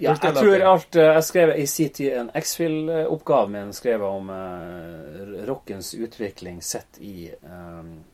Ja, 0.00 0.12
jeg 0.12 0.34
tror 0.36 0.60
alt 0.60 0.96
eh, 0.96 1.14
Jeg 1.14 1.24
skrev 1.24 1.54
i 1.56 1.66
sin 1.66 1.88
tid 1.96 2.12
en 2.12 2.30
X-Fill-oppgave 2.36 3.48
min 3.48 3.72
skrev 3.72 4.02
om 4.04 4.28
uh, 4.28 5.46
rockens 5.48 5.94
utvikling 5.94 6.60
sett 6.62 6.98
i 7.00 7.30
um, 7.42 8.04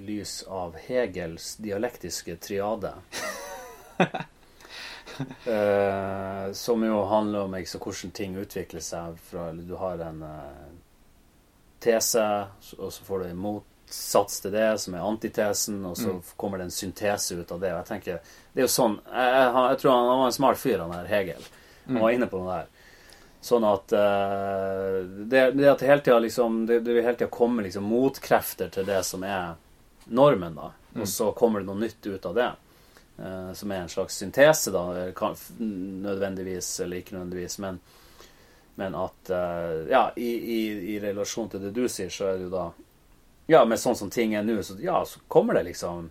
lys 0.00 0.42
av 0.48 0.76
Hegels 0.86 1.56
dialektiske 1.60 2.36
triade. 2.40 2.94
Eh, 5.50 6.52
som 6.52 6.82
jo 6.84 7.02
handler 7.04 7.40
om 7.40 7.54
så 7.66 7.78
hvordan 7.78 8.10
ting 8.14 8.36
utvikler 8.36 8.82
seg 8.84 9.16
fra 9.24 9.50
Du 9.52 9.74
har 9.76 9.98
en 10.04 10.22
uh, 10.22 10.70
tese, 11.80 12.24
og 12.78 12.92
så 12.92 13.04
får 13.04 13.18
du 13.18 13.26
en 13.28 13.40
motsats 13.40 14.40
til 14.40 14.52
det, 14.54 14.68
som 14.80 14.94
er 14.94 15.06
antitesen, 15.06 15.80
og 15.86 15.96
så 15.98 16.16
kommer 16.36 16.60
det 16.60 16.68
en 16.68 16.74
syntese 16.74 17.36
ut 17.36 17.52
av 17.52 17.60
det. 17.60 17.72
Og 17.72 17.78
jeg 17.80 17.88
tenker, 17.88 18.36
det 18.52 18.62
er 18.62 18.68
jo 18.68 18.72
sånn 18.72 18.98
Jeg, 19.06 19.32
jeg, 19.36 19.64
jeg 19.72 19.80
tror 19.82 19.94
han, 19.94 20.10
han 20.10 20.20
var 20.22 20.32
en 20.32 20.38
smart 20.38 20.60
fyr, 20.60 20.78
han 20.84 20.94
her 20.96 21.10
Hegel. 21.10 21.48
Han 21.86 22.02
var 22.04 22.16
inne 22.16 22.28
på 22.30 22.40
noe 22.40 22.60
der. 22.60 22.68
Sånn 23.40 23.64
at 23.64 23.94
uh, 23.96 25.00
det, 25.24 25.46
det 25.56 25.70
at 25.70 25.84
hele 25.86 26.02
tida 26.04 26.18
liksom 26.20 26.66
Det, 26.68 26.82
det 26.84 26.92
vil 26.92 27.06
hele 27.06 27.16
tida 27.16 27.30
komme 27.32 27.64
liksom 27.64 27.86
motkrefter 27.88 28.68
til 28.74 28.84
det 28.88 29.00
som 29.08 29.24
er 29.24 29.54
normen, 30.10 30.58
da. 30.58 30.72
Og 30.98 31.08
så 31.08 31.30
kommer 31.32 31.62
det 31.62 31.70
noe 31.70 31.80
nytt 31.80 32.06
ut 32.06 32.26
av 32.26 32.34
det. 32.36 32.50
Eh, 33.20 33.52
som 33.52 33.72
er 33.72 33.82
en 33.84 33.88
slags 33.92 34.16
syntese, 34.16 34.72
da. 34.74 34.84
nødvendigvis, 35.58 36.80
eller 36.80 36.96
ikke 37.00 37.14
nødvendigvis. 37.14 37.58
Men, 37.58 37.80
men 38.74 38.94
at 38.94 39.30
eh, 39.30 39.90
Ja, 39.90 40.12
i, 40.16 40.30
i, 40.30 40.60
i 40.94 41.00
relasjon 41.00 41.50
til 41.50 41.60
det 41.66 41.74
du 41.76 41.86
sier, 41.88 42.10
så 42.10 42.30
er 42.30 42.38
det 42.38 42.48
jo 42.48 42.54
da 42.54 42.68
Ja, 43.50 43.64
med 43.64 43.80
sånn 43.82 43.98
som 43.98 44.10
ting 44.10 44.34
er 44.34 44.46
nå, 44.46 44.60
så 44.62 44.78
ja, 44.80 45.02
så 45.04 45.20
kommer 45.28 45.58
det 45.58 45.66
liksom 45.72 46.10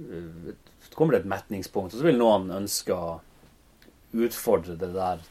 eh, 0.00 0.54
Så 0.88 0.94
kommer 0.94 1.16
det 1.16 1.24
et 1.24 1.32
metningspunkt, 1.36 1.94
og 1.94 2.00
så 2.00 2.08
vil 2.08 2.20
noen 2.20 2.50
ønske 2.62 2.96
å 2.96 3.20
utfordre 4.14 4.76
det 4.78 4.92
der 4.94 5.22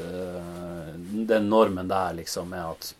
eh, 0.00 0.92
Den 1.30 1.48
normen 1.48 1.88
der, 1.88 2.14
liksom, 2.18 2.50
med 2.50 2.64
at 2.74 2.94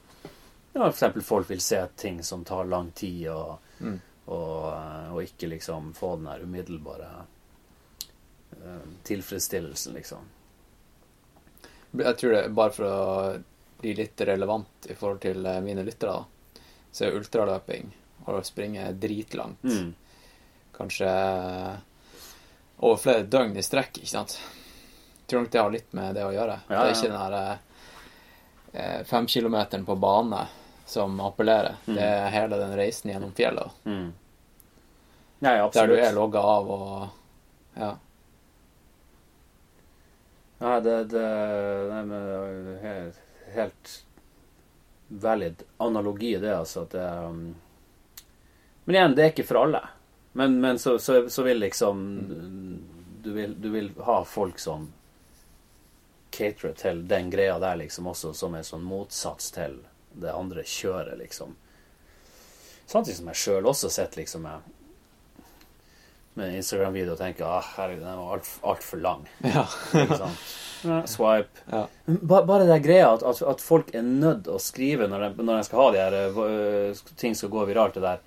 ja, 0.75 0.89
eksempel 0.89 1.23
folk 1.23 1.51
vil 1.51 1.61
se 1.63 1.79
ting 1.97 2.23
som 2.23 2.43
tar 2.45 2.65
lang 2.67 2.91
tid, 2.91 3.29
og, 3.31 3.59
og, 4.27 4.73
eh, 4.73 5.13
og 5.15 5.23
ikke 5.23 5.53
liksom 5.53 5.93
få 5.95 6.17
den 6.17 6.27
der 6.33 6.43
umiddelbare 6.43 7.11
eh, 7.11 7.34
tilfredsstillelsen, 9.05 9.95
liksom. 9.95 10.19
Jeg 11.99 12.17
tror 12.19 12.33
det, 12.35 12.49
bare 12.55 12.73
for 12.75 12.85
å 12.85 13.43
bli 13.81 13.93
litt 13.95 14.21
relevant 14.27 14.89
i 14.91 14.95
forhold 14.99 15.21
til 15.23 15.47
eh, 15.47 15.61
mine 15.63 15.85
lyttere, 15.87 16.11
da, 16.11 16.61
så 16.95 17.05
er 17.07 17.19
ultraløping 17.19 17.93
og 18.27 18.39
å 18.41 18.45
springe 18.47 18.89
dritlangt 18.99 19.63
Mm. 19.65 19.93
kanskje 20.75 21.11
over 22.79 22.97
flere 22.99 23.23
døgn 23.31 23.57
i 23.57 23.63
strekk, 23.63 23.99
ikke 24.01 24.11
sant? 24.11 24.39
Jeg 24.41 25.29
Tror 25.31 25.41
nok 25.45 25.51
det 25.55 25.61
har 25.63 25.71
litt 25.73 25.93
med 25.97 26.15
det 26.19 26.25
å 26.27 26.33
gjøre. 26.35 26.57
Ja, 26.69 26.75
Det 26.75 26.81
er 26.81 26.91
ja. 26.91 26.95
ikke 26.95 27.13
den 27.13 27.21
her 27.23 27.59
eh, 28.75 29.05
femkilometeren 29.09 29.85
på 29.87 29.95
bane 29.97 30.47
som 30.87 31.15
appellerer. 31.21 31.77
Mm. 31.87 31.95
Det 31.97 32.03
er 32.05 32.31
hele 32.35 32.59
den 32.61 32.75
reisen 32.77 33.11
gjennom 33.13 33.33
fjellet, 33.33 33.71
Mm. 33.85 34.13
absolutt 35.43 35.73
der 35.75 35.87
du 35.87 35.95
er 36.01 36.13
logga 36.13 36.41
av 36.41 36.71
og 36.71 37.09
Ja. 37.77 37.97
Ja, 40.65 40.79
det, 40.81 40.93
det, 41.13 41.23
nei, 41.91 42.03
det 42.09 42.19
er 42.73 42.79
helt, 42.81 43.17
helt 43.53 43.91
valid 45.09 45.63
analogi, 45.77 46.31
det, 46.41 46.55
altså. 46.57 46.87
At 46.87 46.95
det, 46.97 47.05
um, 47.05 47.43
men 48.85 48.97
igjen, 48.97 49.17
det 49.19 49.27
er 49.27 49.35
ikke 49.35 49.45
for 49.45 49.61
alle. 49.61 49.83
Men, 50.33 50.57
men 50.63 50.81
så, 50.81 50.97
så, 50.99 51.19
så 51.29 51.45
vil 51.45 51.61
liksom 51.61 52.01
du 53.25 53.33
vil, 53.37 53.53
du 53.61 53.69
vil 53.75 53.91
ha 54.09 54.17
folk 54.25 54.59
som 54.59 54.89
caterer 56.31 56.73
til 56.81 57.05
den 57.09 57.29
greia 57.31 57.59
der, 57.61 57.77
liksom, 57.85 58.09
også 58.11 58.33
som 58.33 58.57
er 58.57 58.65
sånn 58.65 58.89
motsats 58.89 59.53
til 59.53 59.79
det 60.17 60.33
andre 60.33 60.65
kjøret, 60.65 61.19
liksom. 61.21 61.53
Samtidig 62.87 63.21
som 63.21 63.31
jeg 63.35 63.43
sjøl 63.45 63.69
også 63.69 63.93
sitter 63.93 64.25
liksom 64.25 64.49
med 64.49 64.73
med 66.35 66.49
en 66.49 66.55
Instagram-video 66.59 67.13
og 67.15 67.19
tenker 67.21 67.47
ah, 67.47 67.65
herregud, 67.77 68.03
den 68.05 68.17
var 68.19 68.33
altfor 68.37 68.71
alt 68.73 68.83
for 68.87 69.03
lang. 69.05 69.27
ja. 69.55 69.67
Ikke 70.03 70.19
sant? 70.19 70.55
Swipe. 71.09 71.63
Ja. 71.73 71.87
Ba- 72.07 72.43
Bare 72.45 72.67
det 72.69 72.81
greia 72.85 73.13
at, 73.15 73.23
at, 73.25 73.39
at 73.55 73.61
folk 73.65 73.95
er 73.97 74.03
nødt 74.05 74.49
å 74.53 74.59
skrive 74.61 75.07
når 75.09 75.29
de, 75.31 75.45
når 75.47 75.61
de 75.63 75.69
skal 75.69 75.81
ha 75.81 75.87
de 75.95 76.03
her 76.03 76.17
uh, 76.37 77.05
ting 77.17 77.35
skal 77.39 77.49
gå 77.55 77.65
viralt, 77.71 77.95
det 77.95 78.03
der 78.05 78.19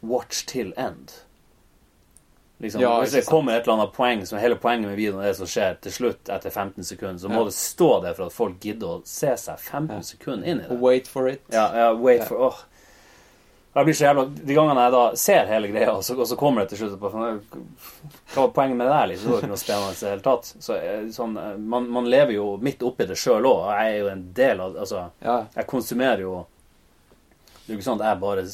'watch 0.00 0.44
till 0.46 0.72
end'. 0.76 1.16
Liksom, 2.60 2.80
Ja, 2.80 3.00
hvis 3.00 3.12
det 3.12 3.26
kommer 3.26 3.52
et 3.56 3.62
eller 3.62 3.72
annet 3.78 3.92
poeng 3.94 4.24
som 4.26 4.38
hele 4.38 4.56
poenget 4.58 4.88
med 4.90 4.96
videoen 4.98 5.22
er 5.22 5.28
det 5.32 5.36
som 5.38 5.46
skjer 5.46 5.76
til 5.82 5.92
slutt 5.94 6.28
etter 6.28 6.50
15 6.50 6.84
sekunder, 6.84 7.18
så 7.22 7.28
må 7.30 7.40
Ja. 7.40 7.44
det 7.44 7.54
stå 7.54 7.90
der 8.02 8.14
for 8.14 8.26
at 8.26 8.32
folk 8.32 8.60
gidder 8.60 8.86
å 8.98 9.02
se 9.06 9.30
seg 9.36 9.58
15 9.58 10.02
sekunder 10.02 10.46
inn 10.48 10.60
i 10.60 10.68
det. 10.68 10.78
Wait 10.80 11.06
for 11.08 11.28
it. 11.28 11.40
Ja, 11.54 11.68
ja 11.76 11.92
wait 11.94 12.20
Ja. 12.20 12.26
for 12.26 12.54
åh. 13.78 13.82
Jeg 13.82 13.86
blir 13.88 13.96
så 13.98 14.04
jævla 14.08 14.24
De 14.48 14.54
gangene 14.56 14.84
jeg 14.86 14.92
da 14.92 15.02
ser 15.22 15.46
hele 15.46 15.68
greia, 15.72 15.92
og 15.94 16.02
så, 16.04 16.16
og 16.18 16.26
så 16.26 16.36
kommer 16.36 16.62
det 16.64 16.72
til 16.74 16.78
slutt 16.82 16.98
på 17.00 17.10
Hva 17.14 17.30
var 18.34 18.48
poenget 18.56 18.76
med 18.76 18.86
det 18.86 18.92
der? 18.94 19.06
Liksom? 19.12 19.26
Det 19.28 19.34
var 19.34 19.42
ikke 19.44 19.52
noe 19.54 19.62
spennende 19.62 19.92
i 19.94 20.00
det 20.00 20.10
hele 20.12 20.24
tatt. 20.26 20.50
Så, 20.68 20.74
eh, 20.78 21.04
sånn, 21.14 21.36
eh, 21.38 21.56
man, 21.74 21.86
man 21.90 22.10
lever 22.10 22.32
jo 22.36 22.48
midt 22.62 22.82
oppi 22.82 23.06
det 23.06 23.16
sjøl 23.18 23.46
òg, 23.46 23.60
og 23.68 23.70
jeg 23.78 23.94
er 23.94 23.98
jo 24.02 24.08
en 24.12 24.26
del 24.34 24.60
av 24.66 24.76
Altså, 24.82 25.04
Ja. 25.22 25.38
jeg 25.54 25.66
konsumerer 25.70 26.20
jo 26.26 26.34
Det 27.66 27.72
er 27.72 27.72
jo 27.74 27.78
ikke 27.78 27.88
sånn 27.90 28.00
at 28.00 28.06
jeg 28.12 28.20
bare 28.20 28.44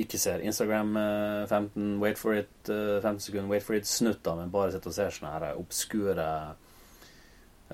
ikke 0.00 0.18
ser 0.22 0.40
Instagram 0.46 0.96
eh, 0.96 1.46
15 1.50 1.98
wait 2.00 2.16
for 2.18 2.32
it, 2.38 2.48
eh, 2.70 3.00
15 3.02 3.20
sekunder 3.20 3.48
wait 3.50 3.62
for 3.62 3.74
it-snutter, 3.74 4.36
men 4.38 4.48
bare 4.54 4.72
sitter 4.72 4.88
og 4.88 4.94
ser 4.94 5.10
sånne 5.10 5.32
her 5.34 5.58
obskure 5.58 6.26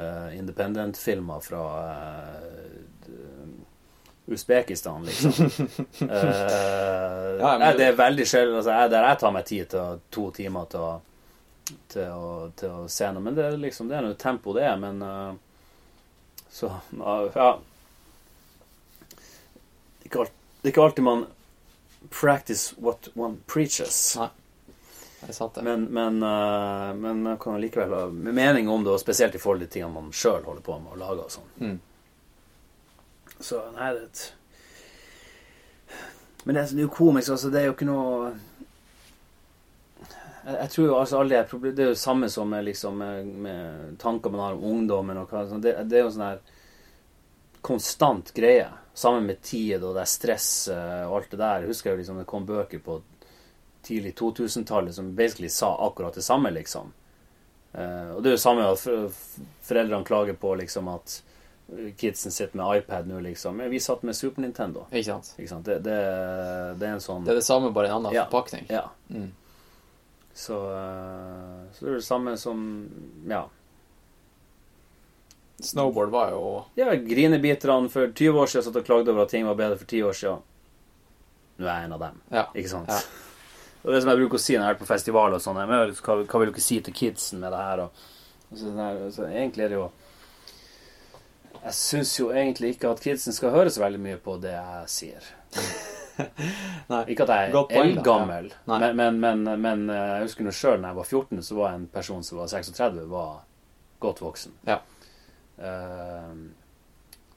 uh, 0.00 0.28
independent-filmer 0.36 1.40
fra 1.44 1.60
eh, 1.92 2.80
d- 3.06 3.56
Usbekistan, 4.26 5.04
liksom. 5.06 5.32
uh, 6.02 6.08
Ja, 7.38 7.50
men 7.52 7.60
nei, 7.60 7.68
det- 7.72 7.78
det 7.78 7.86
er 7.92 7.98
veldig 8.00 8.26
sjelden 8.26 8.56
altså, 8.58 8.72
jeg, 8.74 8.90
Der 8.90 9.04
jeg 9.06 9.18
tar 9.22 9.32
meg 9.36 9.44
tid 9.46 9.68
til 9.70 10.00
to 10.10 10.24
timer 10.34 10.64
til 10.72 10.80
å, 10.82 10.94
til 11.92 12.08
å, 12.10 12.30
til 12.58 12.70
å 12.74 12.88
se 12.90 13.10
noe. 13.12 13.22
Men 13.22 13.36
det 13.38 13.44
er 13.46 13.56
liksom 13.62 13.88
Det 13.90 13.96
er 14.00 14.06
noe 14.08 14.18
tempo, 14.18 14.52
det 14.56 14.64
er, 14.66 14.76
men 14.82 15.02
uh, 15.02 15.34
Så 16.50 16.72
Ja. 16.98 17.48
Ikke 20.06 20.20
alt, 20.24 20.32
det 20.62 20.68
er 20.68 20.74
ikke 20.74 20.84
alltid 20.88 21.04
man 21.06 21.24
practice 22.14 22.74
what 22.78 23.08
one 23.18 23.40
preaches. 23.50 24.16
Nei. 24.20 24.28
Er 25.26 25.32
sant, 25.34 25.54
det? 25.56 25.62
Men, 25.66 25.86
men, 25.90 26.20
eh, 26.22 26.92
men 26.94 27.22
man 27.24 27.38
kan 27.42 27.56
likevel 27.60 27.90
ha 27.96 28.02
mening 28.12 28.68
om 28.70 28.84
det, 28.86 28.92
og 28.94 29.00
spesielt 29.02 29.34
i 29.34 29.40
forhold 29.42 29.64
til 29.64 29.72
tingene 29.80 29.94
man 29.96 30.12
sjøl 30.14 30.44
holder 30.46 30.62
på 30.62 30.76
med 30.84 30.92
å 30.94 31.00
lage 31.00 31.24
og 31.24 31.32
sånn. 31.34 31.48
Mm. 31.58 31.78
Så 33.46 33.62
nei, 33.76 33.92
det 33.94 34.02
et 34.08 34.22
Men 36.44 36.54
det 36.56 36.62
er, 36.62 36.68
sånn 36.70 36.86
ukomisk 36.86 37.34
altså. 37.34 37.50
Det 37.52 37.62
er 37.62 37.68
jo 37.68 37.76
ikke 37.76 37.88
noe 37.88 38.34
jeg, 40.46 40.56
jeg 40.56 40.70
tror 40.72 40.86
jo 40.86 40.98
altså 40.98 41.20
alle 41.20 41.34
de 41.34 41.50
problemene 41.50 41.76
Det 41.76 41.84
er 41.84 41.92
jo 41.92 41.98
samme 41.98 42.28
som 42.30 42.50
med, 42.50 42.66
liksom, 42.68 42.98
med, 43.02 43.30
med 43.46 43.96
tanker 44.02 44.34
man 44.34 44.44
har 44.44 44.58
om 44.58 44.66
ungdommen 44.70 45.18
og 45.18 45.30
hva 45.30 45.46
sånn. 45.50 45.62
Det, 45.62 45.74
det 45.90 45.98
er 45.98 46.04
jo 46.06 46.12
sånn 46.14 46.28
her 46.28 46.42
konstant 47.66 48.30
greie. 48.34 48.68
Sammen 48.96 49.26
med 49.26 49.42
tid 49.42 49.82
og 49.82 49.96
det 49.96 50.04
er 50.04 50.10
stress 50.10 50.50
eh, 50.72 51.02
og 51.08 51.16
alt 51.18 51.32
det 51.34 51.40
der. 51.42 51.64
Jeg 51.64 51.72
husker 51.74 51.92
jo 51.92 52.00
liksom 52.00 52.20
det 52.22 52.28
kom 52.30 52.46
bøker 52.46 52.82
på 52.84 53.00
tidlig 53.86 54.14
2000-tallet 54.18 54.94
som 54.94 55.10
basically 55.18 55.50
sa 55.52 55.72
akkurat 55.86 56.14
det 56.14 56.22
samme, 56.26 56.50
liksom. 56.50 56.92
Uh, 57.76 58.16
og 58.16 58.22
det 58.22 58.30
er 58.30 58.34
jo 58.34 58.40
samme 58.40 58.64
at 58.66 58.80
foreldrene 59.66 60.06
klager 60.06 60.38
på 60.40 60.54
liksom 60.58 60.88
at 60.88 61.20
kidsen 61.98 62.30
sitter 62.32 62.56
med 62.60 62.78
iPad 62.82 63.08
nå, 63.10 63.20
liksom. 63.20 63.56
Men 63.58 63.70
vi 63.70 63.80
satt 63.82 64.02
med 64.06 64.14
Super 64.16 64.42
Nintendo. 64.44 64.84
Ikke 64.92 65.08
sant? 65.10 65.32
Ikke 65.38 65.48
sant? 65.50 65.64
Det, 65.66 65.80
det, 65.82 65.96
det 66.78 66.86
er 66.86 66.92
en 66.94 67.02
sånn 67.02 67.24
Det 67.26 67.32
er 67.34 67.40
det 67.40 67.46
samme, 67.46 67.72
bare 67.74 67.90
en 67.90 67.96
annen 68.00 68.14
Ja. 68.14 68.24
forpakning. 68.30 68.66
Ja. 68.70 68.84
Mm. 69.10 69.32
Så, 70.36 70.60
eh, 70.70 71.62
så 71.74 71.84
det 71.84 71.90
er 71.90 71.98
det 71.98 72.04
samme 72.06 72.36
som 72.38 72.60
Ja. 73.28 73.46
Snowboard 75.58 76.10
var 76.12 76.30
jo 76.30 76.64
Ja, 76.76 76.90
Grinebiterne 76.94 77.88
for 77.90 78.12
20 78.12 78.40
år 78.42 78.46
siden 78.46 78.64
satt 78.68 78.76
og 78.76 78.84
klagde 78.84 79.10
over 79.10 79.22
at 79.24 79.30
ting 79.32 79.46
var 79.46 79.54
bedre 79.56 79.78
for 79.80 79.86
10 79.88 80.02
år 80.04 80.12
siden. 80.18 80.42
Nå 81.58 81.64
er 81.66 81.78
jeg 81.80 81.84
en 81.88 81.92
av 81.96 82.00
dem. 82.04 82.20
Ja. 82.30 82.44
Ikke 82.54 82.68
sant? 82.68 82.88
Ja. 82.92 83.00
Og 83.86 83.92
det 83.94 84.02
som 84.02 84.10
jeg 84.10 84.18
bruker 84.18 84.36
å 84.38 84.42
si 84.42 84.56
når 84.58 84.66
jeg 84.66 84.74
er 84.74 84.80
på 84.80 84.86
festival 84.88 85.34
og 85.36 85.40
sånn, 85.40 85.58
hva, 85.62 86.14
hva 86.26 86.40
vil 86.42 86.50
dere 86.50 86.62
si 86.64 86.80
til 86.82 86.94
kidsen 86.96 87.38
med 87.38 87.52
det 87.54 87.60
her? 87.62 87.82
Og, 87.84 88.00
og 88.50 88.58
så, 88.58 88.72
så 89.14 89.26
egentlig 89.30 89.62
er 89.62 89.68
det 89.70 89.78
jo 89.78 89.84
Jeg 91.66 91.74
syns 91.74 92.12
jo 92.20 92.30
egentlig 92.30 92.76
ikke 92.76 92.92
at 92.94 93.02
kidsen 93.02 93.34
skal 93.34 93.50
høre 93.54 93.70
så 93.74 93.82
veldig 93.82 93.98
mye 94.02 94.18
på 94.22 94.36
det 94.42 94.54
jeg 94.54 94.90
sier. 94.92 95.30
Ikke 97.10 97.26
at 97.26 97.32
jeg 97.32 97.50
er 97.50 97.72
eldgammel, 97.76 98.46
ja. 98.48 98.76
Men, 98.78 98.84
men, 98.96 99.18
men, 99.20 99.42
men 99.60 99.82
eh, 99.92 100.12
jeg 100.14 100.28
husker 100.28 100.46
nå 100.46 100.52
sjøl 100.54 100.78
da 100.78 100.92
jeg 100.92 100.96
var 100.96 101.08
14, 101.10 101.42
så 101.44 101.56
var 101.58 101.74
en 101.74 101.88
person 101.92 102.22
som 102.24 102.38
var 102.40 102.48
36, 102.48 103.02
var 103.10 103.42
godt 104.00 104.22
voksen. 104.24 104.54
Ja. 104.68 104.78
Uh, 105.56 106.32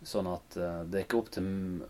sånn 0.06 0.30
at 0.32 0.56
uh, 0.60 0.82
det 0.88 1.02
er 1.02 1.06
ikke 1.08 1.20
opp 1.20 1.32
til 1.34 1.46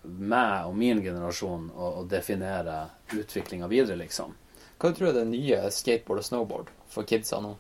meg 0.06 0.70
og 0.70 0.76
min 0.78 1.02
generasjon 1.06 1.70
å, 1.74 1.92
å 2.02 2.04
definere 2.10 2.84
utviklinga 3.18 3.70
videre, 3.70 4.00
liksom. 4.02 4.34
Hva 4.80 4.94
tror 4.96 5.10
du 5.10 5.12
er 5.12 5.18
det 5.20 5.30
nye 5.34 5.74
skateboard 5.76 6.24
og 6.24 6.30
snowboard 6.30 6.72
for 6.90 7.08
kidsa 7.10 7.42
nå? 7.44 7.58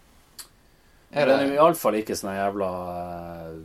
Er 1.12 1.28
Det 1.28 1.36
er 1.36 1.56
iallfall 1.58 1.98
ikke 2.00 2.16
sånn 2.16 2.38
jævla 2.38 2.70
eh, 2.94 3.56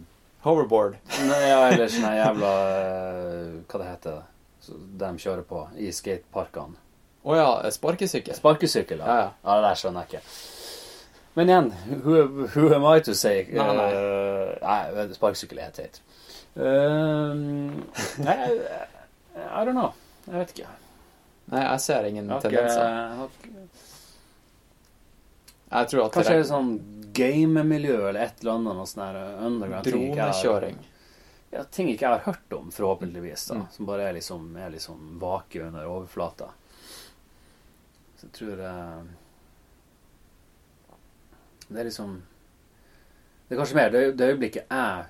hoverboard? 0.44 1.00
Nei, 1.24 1.42
ja, 1.48 1.58
eller 1.72 1.90
sånn 1.92 2.14
jævla 2.18 2.54
eh, 2.76 3.50
Hva 3.68 3.80
det 3.80 3.90
heter 3.90 4.16
det? 4.18 4.22
de 4.72 5.10
kjører 5.20 5.44
på 5.44 5.60
i 5.76 5.90
skateparkene. 5.92 6.78
Å 7.24 7.36
ja, 7.36 7.48
sparkesykkel? 7.72 8.36
Sparkesykkel, 8.36 9.00
Ja, 9.00 9.16
ja. 9.16 9.30
ja. 9.44 9.56
Det 9.56 9.64
der 9.64 9.80
skjønner 9.80 10.04
jeg 10.04 10.20
ikke. 10.20 10.22
Men 11.34 11.50
igjen, 11.50 11.70
who, 12.04 12.46
who 12.54 12.74
am 12.74 12.84
I 12.86 13.00
to 13.02 13.14
say? 13.14 13.46
Nei, 13.50 13.68
nei. 13.76 13.86
Uh, 13.92 14.52
nei, 14.62 15.06
sparkesykkel 15.16 15.60
er 15.60 15.70
helt 15.70 15.80
teit. 15.80 16.00
Uh, 16.54 17.34
nei, 18.22 18.36
I, 19.34 19.64
don't 19.64 19.74
know. 19.74 19.92
Jeg 20.28 20.36
vet 20.38 20.54
ikke. 20.54 20.68
Nei, 21.52 21.64
jeg 21.64 21.80
ser 21.84 22.06
ingen 22.08 22.30
okay. 22.30 22.50
tendenser. 22.50 23.28
jeg 25.74 25.90
tror 25.90 26.04
at 26.04 26.14
Kanskje 26.14 26.36
er 26.38 26.46
sånn 26.48 26.70
gamemiljø 27.14 27.96
eller 28.08 28.20
et 28.26 28.42
eller 28.42 28.58
annet 28.58 28.78
noe 28.78 28.88
sånn 28.90 29.04
her 29.06 29.18
underground 29.46 29.86
ikke 29.86 29.94
jeg 29.94 30.16
dronekjøring. 30.16 30.82
Ja, 31.54 31.62
ting 31.64 31.88
ikke 31.92 32.08
jeg 32.08 32.18
har 32.18 32.24
hørt 32.26 32.52
om, 32.56 32.70
forhåpentligvis. 32.74 33.46
da 33.48 33.54
Mm. 33.54 33.66
Som 33.70 33.86
bare 33.86 34.08
er 34.08 34.12
liksom, 34.16 34.56
er 34.56 34.70
liksom 34.74 35.18
vake 35.22 35.62
under 35.62 35.86
overflata. 35.86 36.48
Så 38.16 38.26
jeg 38.26 38.32
tror 38.38 38.62
eh, 38.66 39.02
Det 41.68 41.80
er 41.80 41.84
liksom 41.84 42.22
Det 43.48 43.54
er 43.54 43.58
kanskje 43.60 43.76
mer 43.76 43.90
det, 43.90 44.04
det 44.12 44.30
øyeblikket 44.32 44.70
jeg 44.70 45.04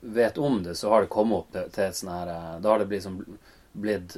vet 0.00 0.38
om 0.38 0.62
det, 0.62 0.74
så 0.74 0.88
har 0.88 1.00
det 1.00 1.12
kommet 1.12 1.38
opp 1.38 1.52
til, 1.52 1.66
til 1.74 1.84
et 1.84 1.96
sånn 1.98 2.12
her 2.12 2.30
eh, 2.32 2.58
Da 2.62 2.72
har 2.72 2.82
det 2.82 2.90
liksom 2.94 3.18
blitt 3.72 4.16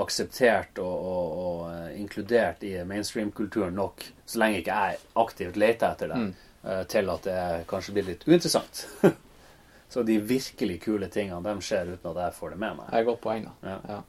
akseptert 0.00 0.78
og, 0.80 0.92
og, 1.04 1.32
og 1.42 1.72
eh, 1.74 2.00
inkludert 2.00 2.62
i 2.64 2.70
mainstream-kulturen 2.88 3.74
nok, 3.76 4.04
så 4.26 4.38
lenge 4.40 4.62
ikke 4.62 4.76
jeg 4.78 5.00
aktivt 5.20 5.56
leter 5.60 5.90
etter 5.92 6.08
det, 6.14 6.16
Mm. 6.22 6.30
eh, 6.64 6.82
til 6.88 7.10
at 7.10 7.22
det 7.28 7.66
kanskje 7.68 7.92
blir 7.92 8.06
litt 8.08 8.24
uinteressant. 8.28 8.86
så 9.92 10.02
de 10.02 10.16
virkelig 10.18 10.80
kule 10.86 11.08
tingene, 11.12 11.42
de 11.44 11.60
skjer 11.66 11.92
uten 11.92 12.10
at 12.14 12.22
jeg 12.24 12.34
får 12.38 12.50
det 12.54 12.58
med 12.64 12.76
meg. 12.78 12.86
Det 12.88 12.96
er 12.96 13.04
et 13.04 13.10
godt 13.10 13.20
poeng, 13.20 13.44
da. 13.44 13.52
Ja. 13.68 13.78
Ja. 13.88 14.00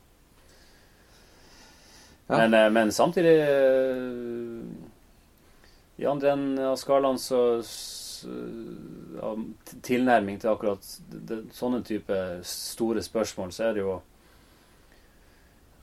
Ja. 2.29 2.37
Men, 2.37 2.53
eh, 2.53 2.69
men 2.71 2.91
samtidig 2.95 3.33
I 5.99 6.05
andre 6.09 6.31
enden 6.31 6.59
av 6.65 6.77
skalaen 6.79 7.19
så 7.19 7.41
ja, 8.23 9.33
Tilnærming 9.83 10.39
til 10.39 10.49
akkurat 10.53 10.87
det, 11.11 11.41
sånne 11.53 11.81
type 11.85 12.15
store 12.47 13.03
spørsmål, 13.03 13.51
så 13.51 13.67
er 13.67 13.73
det 13.75 13.83
jo 13.83 13.97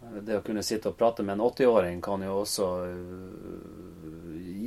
Det 0.01 0.39
å 0.39 0.43
kunne 0.45 0.63
sitte 0.65 0.91
og 0.91 0.97
prate 0.97 1.23
med 1.23 1.37
en 1.37 1.45
80-åring 1.45 2.01
kan 2.05 2.23
jo 2.25 2.41
også 2.41 2.67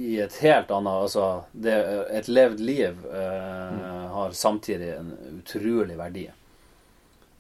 gi 0.04 0.20
et 0.22 0.36
helt 0.44 0.72
annet 0.72 1.04
Altså, 1.08 1.28
det, 1.52 1.74
et 2.14 2.30
levd 2.30 2.62
liv 2.62 3.06
øh, 3.10 3.84
har 4.14 4.38
samtidig 4.38 4.92
en 4.98 5.12
utrolig 5.40 5.98
verdi. 5.98 6.28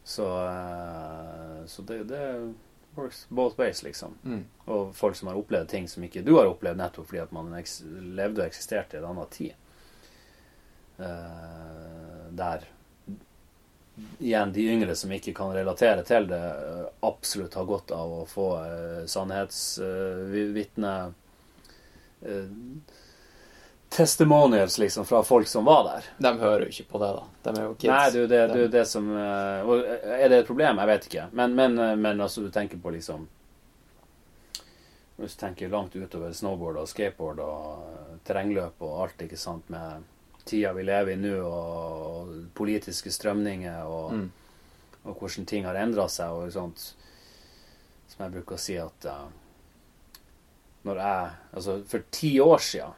Så, 0.03 0.28
eh, 0.48 1.65
så 1.70 1.82
det, 1.82 2.03
det 2.10 2.53
works 2.95 3.26
both 3.30 3.60
ways, 3.60 3.84
liksom. 3.84 4.18
Mm. 4.24 4.45
Og 4.65 4.95
folk 4.95 5.15
som 5.15 5.28
har 5.28 5.40
opplevd 5.40 5.70
ting 5.70 5.88
som 5.90 6.03
ikke 6.03 6.26
du 6.26 6.36
har 6.38 6.49
opplevd, 6.49 6.78
nettopp 6.82 7.10
fordi 7.10 7.24
at 7.24 7.36
man 7.36 7.53
levde 7.53 8.41
og 8.41 8.48
eksisterte 8.48 8.98
i 8.98 9.02
en 9.02 9.10
annen 9.11 9.30
tid. 9.34 9.53
Eh, 10.98 12.26
der 12.38 12.68
igjen 14.20 14.53
de 14.56 14.64
yngre 14.74 14.95
som 14.98 15.11
ikke 15.14 15.34
kan 15.38 15.52
relatere 15.53 16.03
til 16.07 16.28
det, 16.30 16.40
eh, 16.40 16.86
absolutt 17.06 17.53
har 17.60 17.65
godt 17.70 17.91
av 17.94 18.14
å 18.22 18.24
få 18.30 18.48
uh, 18.57 19.03
sannhetsvitne 19.06 20.94
testimonials 23.94 24.78
liksom 24.78 25.06
fra 25.06 25.24
folk 25.24 25.48
som 25.48 25.65
var 25.65 25.84
der. 25.84 26.03
De 26.18 26.40
hører 26.40 26.65
jo 26.65 26.72
ikke 26.74 26.91
på 26.91 26.99
det, 27.03 27.10
da. 27.14 27.24
De 27.44 27.60
er 27.60 27.64
jo 27.68 27.74
kids. 27.76 27.91
Nei, 27.91 28.11
det, 28.11 28.28
De- 28.28 28.48
du, 28.53 28.68
det 28.68 28.86
som 28.90 29.10
eh, 29.18 29.74
Er 30.24 30.30
det 30.30 30.40
et 30.41 30.48
problem? 30.48 30.82
Jeg 30.82 30.90
vet 30.90 31.06
ikke. 31.10 31.26
Men, 31.32 31.53
men, 31.56 31.78
eh, 31.78 31.95
men 31.95 32.22
altså, 32.22 32.41
du 32.41 32.49
tenker 32.52 32.82
på 32.82 32.94
liksom 32.95 33.28
Hvis 35.20 35.36
du 35.36 35.44
tenker 35.44 35.70
langt 35.70 35.95
utover 35.95 36.34
snowboard 36.34 36.80
og 36.82 36.90
skateboard 36.90 37.44
og 37.45 37.86
eh, 37.91 38.15
terrengløp 38.26 38.82
og 38.82 39.03
alt, 39.06 39.22
ikke 39.28 39.38
sant, 39.38 39.70
med 39.70 40.02
tida 40.45 40.74
vi 40.74 40.84
lever 40.84 41.14
i 41.14 41.20
nå, 41.20 41.36
og, 41.45 42.18
og 42.24 42.34
politiske 42.57 43.11
strømninger, 43.11 43.84
og, 43.88 44.14
Mm. 44.14 44.32
og 45.03 45.15
hvordan 45.20 45.45
ting 45.49 45.65
har 45.65 45.76
endra 45.76 46.07
seg, 46.10 46.32
og 46.32 46.52
sånt 46.52 46.94
Som 48.07 48.26
jeg 48.26 48.34
bruker 48.36 48.56
å 48.56 48.61
si 48.61 48.76
at 48.78 49.06
uh, 49.10 49.30
Når 50.86 50.99
jeg 51.02 51.32
Altså, 51.53 51.80
for 51.88 52.03
ti 52.11 52.40
år 52.44 52.61
sia 52.61 52.90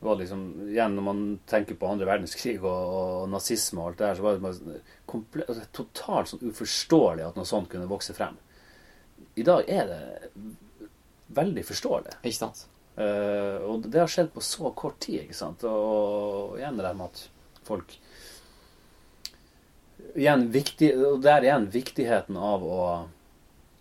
var 0.00 0.14
det 0.14 0.26
liksom, 0.26 0.42
igjen 0.68 0.94
Når 0.94 1.02
man 1.02 1.22
tenker 1.50 1.74
på 1.74 1.88
andre 1.90 2.06
verdenskrig 2.06 2.58
og, 2.62 2.68
og 2.68 3.28
nazisme 3.32 3.80
og 3.80 3.88
alt 3.88 3.98
det 3.98 4.06
der, 4.06 4.14
så 4.14 4.22
var 4.22 4.36
det 4.36 4.42
bare 4.44 4.54
sånn 4.54 5.24
altså, 5.48 5.64
totalt 5.74 6.28
sånn 6.30 6.44
uforståelig 6.52 7.24
at 7.26 7.36
noe 7.40 7.48
sånt 7.48 7.70
kunne 7.72 7.88
vokse 7.90 8.14
frem. 8.14 8.36
I 9.34 9.42
dag 9.42 9.64
er 9.66 9.88
det 9.90 9.98
veldig 11.34 11.64
forståelig. 11.66 12.14
Ikke 12.22 12.38
sant? 12.38 12.60
Eh, 12.98 13.56
og 13.62 13.86
det 13.86 14.00
har 14.00 14.10
skjedd 14.10 14.32
på 14.34 14.40
så 14.42 14.70
kort 14.74 14.98
tid, 14.98 15.22
ikke 15.22 15.36
sant. 15.38 15.62
Og, 15.68 15.82
og 16.50 16.56
igjen 16.58 16.78
det 16.78 16.86
der 16.88 16.96
med 16.98 17.12
at 17.12 17.20
folk 17.68 17.94
igjen, 20.18 20.48
viktig, 20.50 20.88
Og 21.06 21.20
der 21.22 21.44
igjen 21.46 21.68
viktigheten 21.70 22.38
av 22.42 22.64
å 22.64 22.80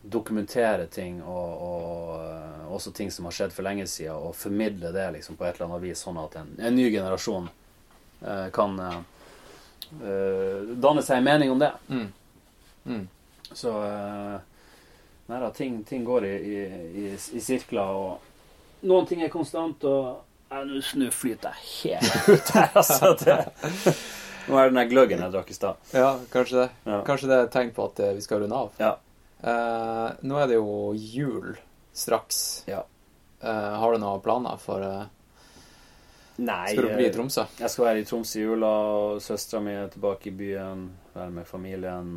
dokumentere 0.08 0.86
ting, 0.92 1.18
og, 1.24 1.64
og 1.68 2.12
uh, 2.22 2.68
også 2.76 2.94
ting 2.96 3.10
som 3.12 3.26
har 3.28 3.34
skjedd 3.36 3.56
for 3.56 3.66
lenge 3.66 3.88
siden, 3.90 4.16
og 4.16 4.38
formidle 4.38 4.92
det 4.96 5.08
liksom 5.18 5.36
på 5.40 5.48
et 5.48 5.58
eller 5.58 5.72
annet 5.72 5.84
vis, 5.88 6.04
sånn 6.06 6.20
at 6.22 6.38
en, 6.40 6.54
en 6.62 6.78
ny 6.78 6.86
generasjon 6.94 7.50
uh, 8.22 8.48
kan 8.56 8.78
danne 9.88 11.02
seg 11.06 11.20
en 11.22 11.28
mening 11.28 11.52
om 11.54 11.60
det. 11.62 11.70
Mm. 11.88 12.08
Mm. 12.92 13.04
Så 13.56 13.72
Nei 15.28 15.40
da, 15.44 15.50
ting, 15.56 15.78
ting 15.88 16.04
går 16.08 16.26
i, 16.28 16.34
i, 16.36 16.58
i, 17.04 17.06
i 17.16 17.42
sirkler, 17.44 17.96
og 17.96 18.27
noen 18.88 19.10
ting 19.10 19.22
er 19.26 19.34
konstant, 19.34 19.84
og 19.88 20.24
Nå 20.48 20.80
snøflyter 20.80 21.12
flyter 21.12 21.56
jeg 21.60 21.98
helt 22.00 22.30
ut 22.38 22.52
her, 22.56 22.70
altså. 22.80 23.10
Det. 23.20 23.96
Nå 24.48 24.56
er 24.56 24.62
det 24.62 24.72
den 24.72 24.80
der 24.80 24.92
gløggen 24.94 25.24
jeg 25.26 25.34
drakk 25.34 25.50
i 25.52 25.58
stad. 25.58 25.90
Ja, 25.92 26.14
kanskje 26.32 26.62
det. 26.62 26.68
Ja. 26.88 27.02
Kanskje 27.08 27.28
det 27.28 27.36
er 27.36 27.50
et 27.50 27.52
tegn 27.52 27.74
på 27.76 27.88
at 27.90 28.00
eh, 28.00 28.14
vi 28.16 28.24
skal 28.24 28.46
runde 28.46 28.56
av. 28.56 28.70
Ja. 28.80 28.94
Eh, 29.44 30.06
nå 30.24 30.40
er 30.40 30.48
det 30.48 30.56
jo 30.56 30.94
jul 30.96 31.58
straks. 31.92 32.40
Ja. 32.72 32.86
Eh, 33.44 33.76
har 33.84 33.92
du 33.92 34.00
noen 34.00 34.24
planer 34.24 34.62
for 34.62 34.88
eh, 34.88 35.04
Nei. 36.38 36.70
Skal 36.72 36.86
du 36.86 36.94
bli 36.94 37.08
i 37.08 37.10
eh, 37.10 37.14
Tromsø? 37.14 37.44
Jeg 37.60 37.74
skal 37.74 37.88
være 37.90 38.02
i 38.02 38.08
Tromsø 38.08 38.40
i 38.40 38.46
jula, 38.46 38.72
og 38.94 39.22
søstera 39.26 39.62
mi 39.66 39.74
er 39.74 39.92
tilbake 39.92 40.32
i 40.32 40.36
byen. 40.38 40.88
Være 41.18 41.34
med 41.42 41.50
familien. 41.50 42.16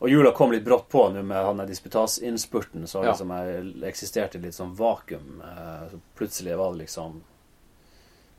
Og 0.00 0.08
jula 0.10 0.30
kom 0.32 0.52
litt 0.54 0.64
brått 0.64 0.88
på 0.88 1.08
nå 1.10 1.22
med 1.26 1.42
han 1.44 1.58
disputasinnspurten, 1.66 2.86
så 2.86 3.02
Ja. 3.04 3.10
liksom 3.10 3.28
jeg 3.34 3.74
eksisterte 3.90 4.38
litt 4.40 4.54
sånn 4.54 4.74
vakuum. 4.76 5.40
Eh, 5.42 5.88
Så 5.90 6.00
plutselig 6.16 6.56
var 6.56 6.72
det 6.72 6.78
liksom 6.86 7.20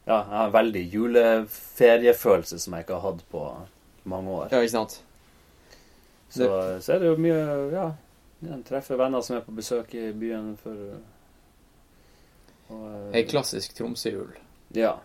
Ja, 0.07 0.23
jeg 0.23 0.25
har 0.37 0.45
en 0.45 0.51
veldig 0.53 0.91
juleferiefølelse 0.91 2.59
som 2.59 2.73
jeg 2.73 2.85
ikke 2.85 2.93
har 2.99 3.11
hatt 3.11 3.23
på 3.31 3.43
mange 4.05 4.29
år. 4.29 4.47
Ja, 4.51 4.57
ikke 4.61 4.71
sant? 4.71 5.01
Så, 6.29 6.47
så 6.81 6.93
er 6.95 6.99
det 6.99 7.07
jo 7.07 7.15
mye 7.17 7.71
Ja, 7.73 7.91
jeg 8.41 8.63
treffer 8.65 8.97
venner 8.97 9.21
som 9.21 9.35
er 9.37 9.41
på 9.41 9.51
besøk 9.55 9.93
i 9.95 10.11
byen 10.13 10.55
for 10.57 10.99
og, 12.69 12.83
eh, 13.13 13.17
Ei 13.19 13.23
klassisk 13.25 13.73
Tromsø-jul. 13.75 14.31
Ja. 14.73 14.99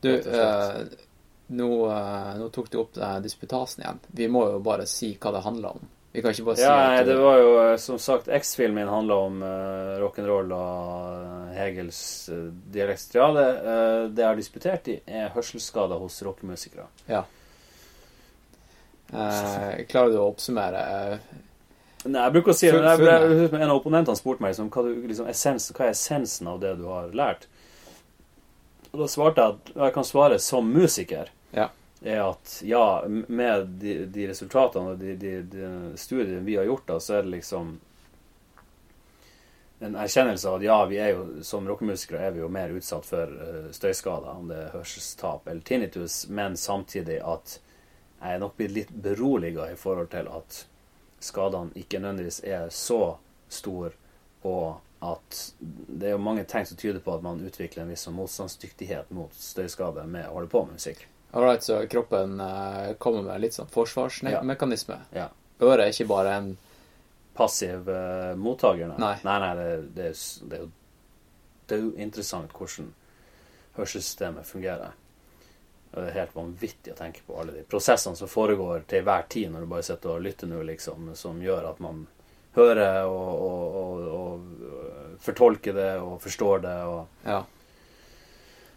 Du, 0.00 0.08
Nå, 1.52 1.70
eh, 1.92 2.30
nå 2.40 2.48
tok 2.54 2.70
du 2.72 2.78
opp 2.80 2.96
disputasen 3.24 3.84
igjen. 3.84 3.98
Vi 4.16 4.28
må 4.32 4.46
jo 4.54 4.62
bare 4.64 4.86
si 4.88 5.12
hva 5.20 5.34
det 5.34 5.44
handler 5.44 5.76
om. 5.76 5.90
Vi 6.12 6.20
kan 6.20 6.34
ikke 6.34 6.44
bare 6.44 6.56
si 6.56 6.64
Ja, 6.64 6.72
at 7.00 7.06
du, 7.06 7.10
det 7.10 7.20
var 7.24 7.38
jo 7.40 7.52
eh, 7.62 7.76
som 7.80 7.98
sagt 8.00 8.28
X-filmen 8.28 8.88
handla 8.88 9.16
om 9.16 9.38
uh, 9.40 9.94
rock'n'roll 10.02 10.50
og 10.52 11.54
Hegels 11.56 12.00
uh, 12.28 12.50
dialektstriade. 12.74 13.44
Uh, 13.64 14.10
det 14.12 14.20
jeg 14.20 14.28
har 14.28 14.40
disputert 14.40 14.90
i, 14.92 14.98
er 15.08 15.32
hørselsskader 15.32 16.02
hos 16.02 16.20
rockemusikere. 16.26 16.84
Ja. 17.08 17.22
Uh, 19.12 19.80
klarer 19.88 20.12
du 20.12 20.20
å 20.20 20.28
oppsummere? 20.28 20.84
Nei, 22.04 22.20
jeg 22.20 22.34
bruker 22.36 22.52
å 22.52 22.58
si 22.60 22.68
Funn- 22.68 22.84
jeg 22.84 23.08
jeg 23.08 23.48
En 23.60 23.70
av 23.70 23.76
opponentene 23.78 24.18
spurte 24.18 24.44
meg 24.44 24.52
liksom, 24.52 24.68
hva, 24.74 24.84
du, 24.84 25.04
liksom, 25.08 25.28
essens, 25.32 25.72
hva 25.72 25.86
er 25.88 25.96
essensen 25.96 26.48
av 26.52 26.60
det 26.60 26.74
du 26.80 26.88
har 26.92 27.12
lært. 27.16 27.48
Og 28.92 29.00
Da 29.00 29.08
svarte 29.08 29.40
jeg 29.40 29.56
at 29.56 29.76
jeg 29.86 29.96
kan 29.96 30.04
svare 30.04 30.38
som 30.44 30.68
musiker. 30.68 31.32
Ja. 31.52 31.68
er 32.02 32.20
at 32.24 32.58
ja, 32.66 33.04
med 33.08 33.66
de, 33.80 33.94
de 34.10 34.26
resultatene 34.30 34.94
og 34.94 35.00
de, 35.00 35.16
de, 35.20 35.32
de 35.46 35.72
studiene 36.00 36.42
vi 36.46 36.56
har 36.58 36.66
gjort, 36.66 36.86
da, 36.88 37.00
så 37.00 37.18
er 37.18 37.26
det 37.26 37.36
liksom 37.36 37.76
en 39.82 39.96
erkjennelse 39.98 40.48
av 40.48 40.60
at 40.60 40.64
ja, 40.66 40.78
vi 40.86 40.98
er 41.02 41.12
jo, 41.16 41.22
som 41.42 41.66
rockemusikere 41.68 42.26
er 42.26 42.34
vi 42.34 42.42
jo 42.42 42.48
mer 42.52 42.70
utsatt 42.70 43.06
for 43.06 43.30
eh, 43.46 43.70
støyskader, 43.74 44.30
om 44.30 44.50
det 44.50 44.58
er 44.60 44.74
hørselstap 44.76 45.48
eller 45.50 45.64
tinnitus, 45.66 46.26
men 46.30 46.56
samtidig 46.56 47.18
at 47.18 47.58
jeg 48.22 48.36
er 48.36 48.42
nok 48.42 48.54
blitt 48.56 48.76
litt 48.76 48.92
beroliga 48.94 49.66
i 49.72 49.78
forhold 49.78 50.12
til 50.12 50.30
at 50.30 50.60
skadene 51.22 51.74
ikke 51.78 51.98
nødvendigvis 51.98 52.42
er 52.46 52.70
så 52.70 53.16
store, 53.50 53.90
og 54.46 54.78
at 55.02 55.40
det 55.58 56.08
er 56.08 56.14
jo 56.14 56.22
mange 56.22 56.44
tegn 56.46 56.66
som 56.66 56.78
tyder 56.78 57.02
på 57.02 57.16
at 57.16 57.24
man 57.26 57.42
utvikler 57.42 57.82
en 57.82 57.90
viss 57.90 58.06
sånn 58.06 58.14
motstandsdyktighet 58.14 59.10
mot 59.14 59.34
støyskade 59.34 60.06
med 60.06 60.28
å 60.28 60.36
holde 60.36 60.50
på 60.52 60.62
med 60.66 60.78
musikk. 60.78 61.08
Alright, 61.32 61.64
så 61.64 61.80
kroppen 61.88 62.36
uh, 62.40 62.92
kommer 63.00 63.24
med 63.24 63.40
litt 63.40 63.56
sånn 63.56 63.70
forsvarsmekanisme. 63.72 64.98
Ja. 65.16 65.30
Øret 65.62 65.86
er 65.86 65.94
ikke 65.94 66.10
bare 66.10 66.36
en 66.40 66.52
Passiv 67.32 67.86
uh, 67.88 68.34
mottaker, 68.36 68.90
nei. 68.90 68.98
Nei. 69.00 69.14
Nei, 69.24 69.36
nei, 69.40 69.52
det, 69.56 69.68
det, 69.96 70.08
er, 70.12 70.18
det 70.50 70.58
er 70.58 70.64
jo 70.66 70.72
det 71.72 71.78
er 71.78 71.84
jo 71.86 71.92
interessant 72.04 72.52
hvordan 72.52 72.90
hørselssystemet 73.78 74.44
fungerer. 74.44 74.98
Og 75.92 75.98
det 76.00 76.08
er 76.10 76.18
helt 76.18 76.34
vanvittig 76.36 76.92
å 76.92 76.98
tenke 76.98 77.22
på 77.24 77.36
alle 77.40 77.54
de 77.56 77.62
prosessene 77.68 78.16
som 78.18 78.28
foregår 78.28 78.84
til 78.88 79.04
hver 79.06 79.24
tid 79.32 79.52
når 79.52 79.64
du 79.64 79.70
bare 79.70 79.86
sitter 79.86 80.14
og 80.14 80.24
lytter 80.24 80.50
nå, 80.50 80.60
liksom, 80.68 81.12
som 81.16 81.40
gjør 81.40 81.70
at 81.70 81.80
man 81.84 82.06
hører 82.56 83.08
og, 83.08 83.42
og, 83.48 83.76
og, 83.80 84.06
og 84.18 85.18
fortolker 85.24 85.76
det 85.76 85.90
og 86.00 86.16
forstår 86.24 86.64
det. 86.66 86.78
og 86.92 87.28
Ja. 87.28 87.42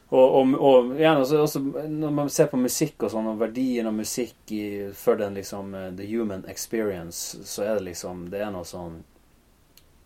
Og, 0.09 0.35
og, 0.35 0.53
og 0.61 0.91
igjen, 0.99 1.17
også, 1.17 1.39
også, 1.41 1.59
når 1.89 2.11
man 2.13 2.29
ser 2.29 2.45
på 2.51 2.59
musikk 2.61 3.07
og 3.07 3.11
sånn, 3.11 3.31
og 3.31 3.39
verdien 3.41 3.89
av 3.89 3.95
musikk 3.97 4.51
i, 4.53 4.65
for 4.93 5.17
den 5.17 5.33
liksom 5.39 5.73
eh, 5.73 5.89
the 5.97 6.05
human 6.05 6.45
experience, 6.51 7.39
så 7.49 7.65
er 7.65 7.79
det 7.79 7.87
liksom 7.87 8.27
Det 8.29 8.43
er 8.45 8.51
noe 8.53 8.67
sånn 8.69 9.01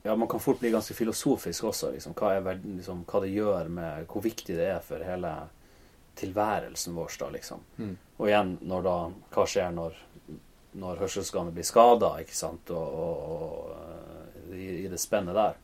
Ja, 0.05 0.15
man 0.15 0.29
kan 0.31 0.39
fort 0.39 0.61
bli 0.61 0.71
ganske 0.71 0.95
filosofisk 0.95 1.67
også. 1.67 1.91
Liksom, 1.91 2.15
hva, 2.15 2.31
er 2.37 2.61
liksom, 2.63 3.03
hva 3.03 3.19
det 3.25 3.33
gjør 3.35 3.67
med 3.75 4.05
Hvor 4.07 4.23
viktig 4.23 4.55
det 4.55 4.69
er 4.71 4.79
for 4.85 5.03
hele 5.03 5.33
tilværelsen 6.19 6.95
vår, 6.95 7.11
da, 7.19 7.27
liksom. 7.31 7.59
Mm. 7.77 7.95
Og 8.17 8.27
igjen, 8.27 8.57
når 8.71 8.87
da 8.87 8.97
Hva 9.35 9.45
skjer 9.51 9.75
når, 9.75 9.99
når 10.79 11.03
hørselsorganet 11.03 11.55
blir 11.55 11.67
skada, 11.67 12.13
ikke 12.23 12.35
sant, 12.39 12.71
og, 12.71 13.01
og, 13.03 13.25
og 13.35 13.75
eh, 13.75 14.55
i, 14.55 14.69
i 14.85 14.91
det 14.91 14.99
spennet 14.99 15.35
der. 15.35 15.59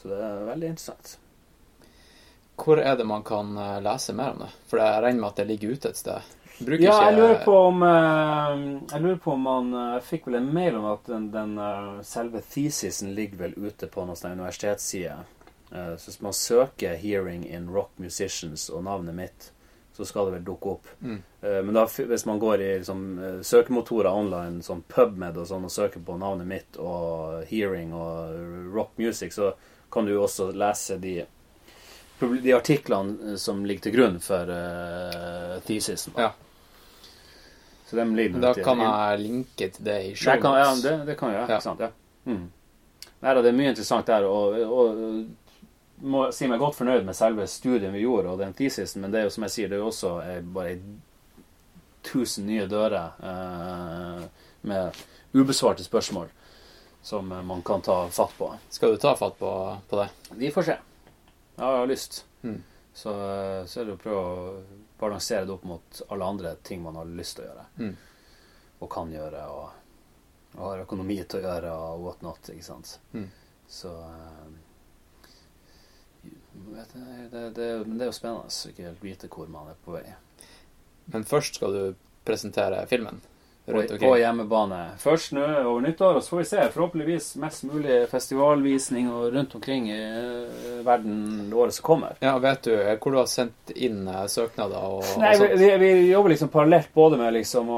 Så 0.00 0.08
det 0.08 0.18
er 0.24 0.48
veldig 0.48 0.72
interessant. 0.72 1.18
Hvor 2.56 2.78
er 2.78 2.96
det 2.96 3.04
man 3.04 3.22
kan 3.22 3.56
eh, 3.58 3.80
lese 3.82 4.12
mer 4.12 4.30
om 4.30 4.38
det? 4.44 4.50
For 4.68 4.80
jeg 4.82 5.02
regner 5.02 5.20
med 5.20 5.28
at 5.30 5.40
det 5.40 5.48
ligger 5.48 5.76
ute 5.76 5.92
et 5.92 6.00
sted. 6.00 6.32
Bruker 6.58 6.84
Ja, 6.84 6.96
jeg 7.08 7.16
lurer 7.16 7.38
på 7.44 7.54
om 7.58 7.82
eh, 7.82 8.64
Jeg 8.92 9.02
lurer 9.02 9.20
på 9.24 9.32
om 9.32 9.46
man 9.48 9.72
eh, 9.74 10.02
fikk 10.04 10.28
vel 10.28 10.38
en 10.42 10.50
mail 10.54 10.76
om 10.78 10.90
at 10.92 11.08
den, 11.08 11.30
den 11.32 11.56
selve 12.06 12.42
thesisen 12.52 13.14
ligger 13.16 13.46
vel 13.46 13.56
ute 13.56 13.88
på 13.88 14.04
noen 14.06 14.36
universitetssider. 14.38 15.24
Så 15.72 16.10
hvis 16.10 16.20
man 16.20 16.34
søker 16.36 16.98
'Hearing 17.00 17.46
in 17.48 17.70
Rock 17.72 17.94
Musicians' 17.96 18.68
og 18.68 18.82
navnet 18.84 19.14
mitt, 19.16 19.46
så 19.96 20.04
skal 20.04 20.26
det 20.26 20.34
vel 20.34 20.44
dukke 20.44 20.68
opp. 20.68 20.90
Mm. 21.00 21.22
Men 21.40 21.72
da, 21.72 21.86
hvis 21.86 22.26
man 22.28 22.38
går 22.38 22.60
i 22.60 22.66
liksom, 22.82 23.40
søkemotorer 23.40 24.12
online, 24.12 24.60
som 24.62 24.82
PubMed 24.82 25.40
og 25.40 25.48
sånn, 25.48 25.64
og 25.64 25.72
søker 25.72 26.04
på 26.04 26.18
navnet 26.20 26.46
mitt 26.46 26.76
og 26.76 27.48
'Hearing' 27.48 27.94
og 27.96 28.36
'Rock 28.74 29.00
Music', 29.00 29.32
så 29.32 29.54
kan 29.88 30.04
du 30.04 30.12
også 30.20 30.50
lese 30.52 30.98
de 31.00 31.22
de 32.28 32.52
artiklene 32.52 33.32
eh, 33.32 33.36
som 33.36 33.64
ligger 33.66 33.88
til 33.88 33.94
grunn 33.96 34.18
for 34.22 34.48
uh, 34.48 35.60
thesisen. 35.66 36.14
da. 36.16 36.28
Ja. 36.28 36.32
Så 37.90 37.96
dem 37.96 38.14
ligger 38.16 38.40
Da 38.40 38.54
kan 38.54 38.80
jeg 38.80 39.20
linke 39.20 39.68
til 39.74 39.84
det 39.84 39.98
i 40.06 40.14
show 40.16 40.40
kan, 40.40 40.56
ja, 40.58 40.74
det, 40.82 40.96
det 41.06 41.16
kan 41.20 41.32
jeg, 41.34 41.44
Ja. 41.44 41.46
ikke 41.56 41.62
sant? 41.62 41.80
Ja. 41.80 41.90
Mm. 42.24 42.50
Nei 43.22 43.34
det 43.34 43.48
er 43.50 43.56
mye 43.58 43.70
interessant 43.70 44.06
der, 44.06 44.24
og, 44.26 44.56
og 44.66 45.00
må 46.02 46.24
si 46.34 46.48
meg 46.50 46.58
godt 46.58 46.78
fornøyd 46.80 47.04
med 47.06 47.14
selve 47.14 47.46
studien 47.46 47.92
vi 47.94 48.02
gjorde, 48.02 48.32
og 48.32 48.40
den 48.40 48.54
thesisen, 48.58 49.02
men 49.02 49.12
det 49.12 49.20
er 49.20 49.28
jo 49.28 49.34
som 49.34 49.46
jeg 49.46 49.54
sier, 49.54 49.70
det 49.70 49.76
er 49.76 49.82
jo 49.84 49.90
også 49.92 50.14
er 50.24 50.46
bare 50.54 50.78
tusen 52.02 52.48
nye 52.48 52.66
dører 52.66 53.12
uh, 53.22 54.24
med 54.66 55.02
ubesvarte 55.32 55.84
spørsmål 55.84 56.32
som 57.02 57.32
eh, 57.32 57.42
man 57.42 57.62
kan 57.62 57.80
ta 57.82 58.08
fatt 58.08 58.34
på. 58.38 58.54
Skal 58.70 58.90
du 58.90 58.96
ta 58.96 59.16
fatt 59.16 59.38
på, 59.38 59.76
på 59.88 59.96
det? 59.96 60.08
Vi 60.38 60.50
får 60.50 60.62
se. 60.62 60.76
Ja, 61.62 61.72
jeg 61.72 61.78
har 61.78 61.86
lyst. 61.86 62.24
Mm. 62.42 62.62
Så, 62.92 63.10
eh, 63.10 63.64
så 63.66 63.80
er 63.80 63.84
det 63.86 63.92
å 63.94 63.98
prøve 64.02 64.22
å 64.22 64.62
balansere 64.98 65.46
det 65.46 65.52
opp 65.54 65.62
mot 65.70 66.00
alle 66.10 66.30
andre 66.34 66.56
ting 66.66 66.82
man 66.82 66.96
har 66.98 67.06
lyst 67.06 67.36
til 67.38 67.44
å 67.44 67.46
gjøre. 67.52 67.66
Mm. 67.78 67.92
Og 68.82 68.90
kan 68.90 69.12
gjøre, 69.14 69.44
og, 69.46 69.68
og 70.56 70.64
har 70.66 70.82
økonomi 70.82 71.20
til 71.22 71.38
å 71.38 71.44
gjøre, 71.44 71.76
og 71.84 72.02
what 72.02 72.24
not, 72.26 72.50
ikke 72.50 72.66
sant. 72.66 72.96
Mm. 73.14 73.28
Så 73.70 73.94
eh, 73.94 74.42
vet 76.72 76.96
jeg, 76.98 77.30
det, 77.30 77.44
det, 77.60 77.68
men 77.86 77.94
det 77.94 78.08
er 78.08 78.10
jo 78.10 78.18
spennende 78.18 78.50
å 78.50 78.72
ikke 78.74 78.88
helt 78.88 79.06
vite 79.06 79.30
hvor 79.30 79.54
man 79.54 79.70
er 79.70 79.78
på 79.86 79.94
vei. 79.94 80.02
Men 81.14 81.30
først 81.30 81.62
skal 81.62 81.78
du 81.78 82.02
presentere 82.26 82.82
filmen 82.90 83.22
rundt 83.66 83.88
På, 83.90 83.98
på 83.98 84.18
hjemmebane. 84.18 84.78
Først 84.98 85.32
nå 85.32 85.42
over 85.44 85.80
nyttår, 85.80 86.16
og 86.18 86.22
så 86.24 86.34
får 86.34 86.40
vi 86.40 86.44
se. 86.50 86.62
Forhåpentligvis 86.74 87.28
mest 87.42 87.64
mulig 87.68 87.98
festivalvisning 88.10 89.10
og 89.12 89.32
rundt 89.34 89.54
omkring 89.54 89.90
i 89.92 89.98
eh, 90.02 90.80
verden 90.86 91.50
det 91.50 91.56
året 91.56 91.76
som 91.76 91.86
kommer. 91.86 92.16
Ja, 92.20 92.34
vet 92.42 92.66
du 92.66 92.74
eh, 92.74 92.96
hvor 92.98 93.14
du 93.14 93.20
har 93.20 93.30
sendt 93.30 93.74
inn 93.74 94.06
eh, 94.08 94.24
søknader 94.26 94.82
og, 94.82 95.04
og 95.04 95.22
Nei, 95.22 95.34
sånt? 95.38 95.54
vi, 95.60 95.70
vi 95.84 95.92
jobber 96.10 96.34
liksom 96.34 96.50
parallelt 96.54 96.94
både 96.94 97.20
med 97.22 97.36
liksom 97.38 97.70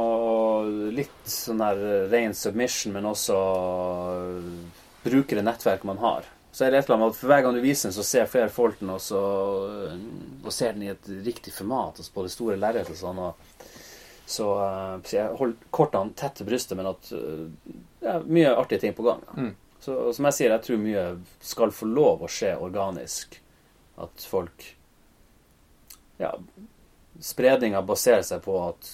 litt 0.97 1.29
sånn 1.29 1.61
der 1.61 1.85
ren 2.13 2.37
submission, 2.39 2.95
men 2.97 3.11
også 3.13 3.37
bruke 5.05 5.37
det 5.37 5.45
nettverket 5.45 5.85
man 5.89 6.01
har. 6.01 6.25
Så 6.55 6.65
er 6.65 6.71
det 6.71 6.79
et 6.79 6.87
eller 6.87 6.95
annet 6.95 7.09
med 7.09 7.13
at 7.17 7.19
for 7.19 7.31
hver 7.33 7.41
gang 7.43 7.57
du 7.57 7.61
viser 7.65 7.89
den, 7.89 7.95
så 7.97 8.03
ser 8.07 8.29
flere 8.31 8.49
folk 8.53 8.79
den, 8.79 8.93
og 8.95 9.01
så 9.03 9.21
og 10.45 10.53
ser 10.55 10.77
den 10.77 10.85
i 10.87 10.93
et 10.93 11.09
riktig 11.27 11.51
format, 11.53 11.99
altså 11.99 12.15
på 12.15 12.23
det 12.23 12.31
store 12.31 12.59
lerretet 12.61 12.99
sånn. 13.01 13.19
Og, 13.19 13.49
så, 14.27 14.49
eh, 14.65 15.01
så 15.05 15.17
jeg 15.17 15.37
holdt 15.39 15.67
kortene 15.71 16.15
tett 16.17 16.39
til 16.39 16.49
brystet, 16.49 16.77
men 16.79 16.89
at 16.89 17.11
eh, 17.13 17.47
det 18.01 18.13
er 18.13 18.29
mye 18.29 18.55
artige 18.55 18.87
ting 18.87 18.95
på 18.97 19.05
gang. 19.07 19.25
Mm. 19.37 19.51
Så 19.85 19.97
som 20.17 20.29
jeg 20.31 20.37
sier, 20.39 20.55
jeg 20.55 20.65
tror 20.65 20.81
mye 20.81 21.05
skal 21.45 21.75
få 21.77 21.89
lov 21.91 22.25
å 22.25 22.31
skje 22.31 22.55
organisk. 22.57 23.41
At 24.01 24.25
folk 24.27 24.71
Ja, 26.19 26.31
spredninga 27.23 27.81
baserer 27.83 28.23
seg 28.23 28.45
på 28.45 28.55
at 28.63 28.89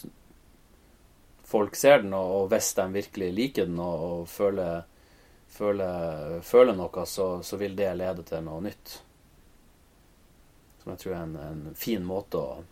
folk 1.44 1.76
ser 1.76 2.00
den, 2.00 2.14
og 2.16 2.48
hvis 2.48 2.72
de 2.78 2.86
virkelig 2.94 3.28
liker 3.36 3.68
den 3.68 3.80
og, 3.82 4.04
og 4.06 4.28
føler, 4.30 4.86
føler, 5.52 6.38
føler 6.46 6.78
noe, 6.78 7.04
så, 7.06 7.28
så 7.44 7.58
vil 7.60 7.76
det 7.76 7.90
lede 7.98 8.24
til 8.24 8.44
noe 8.46 8.64
nytt. 8.64 8.94
Som 10.80 10.94
jeg 10.94 11.02
tror 11.02 11.16
er 11.16 11.22
en, 11.26 11.36
en 11.44 11.76
fin 11.76 12.06
måte 12.06 12.40
å 12.40 12.62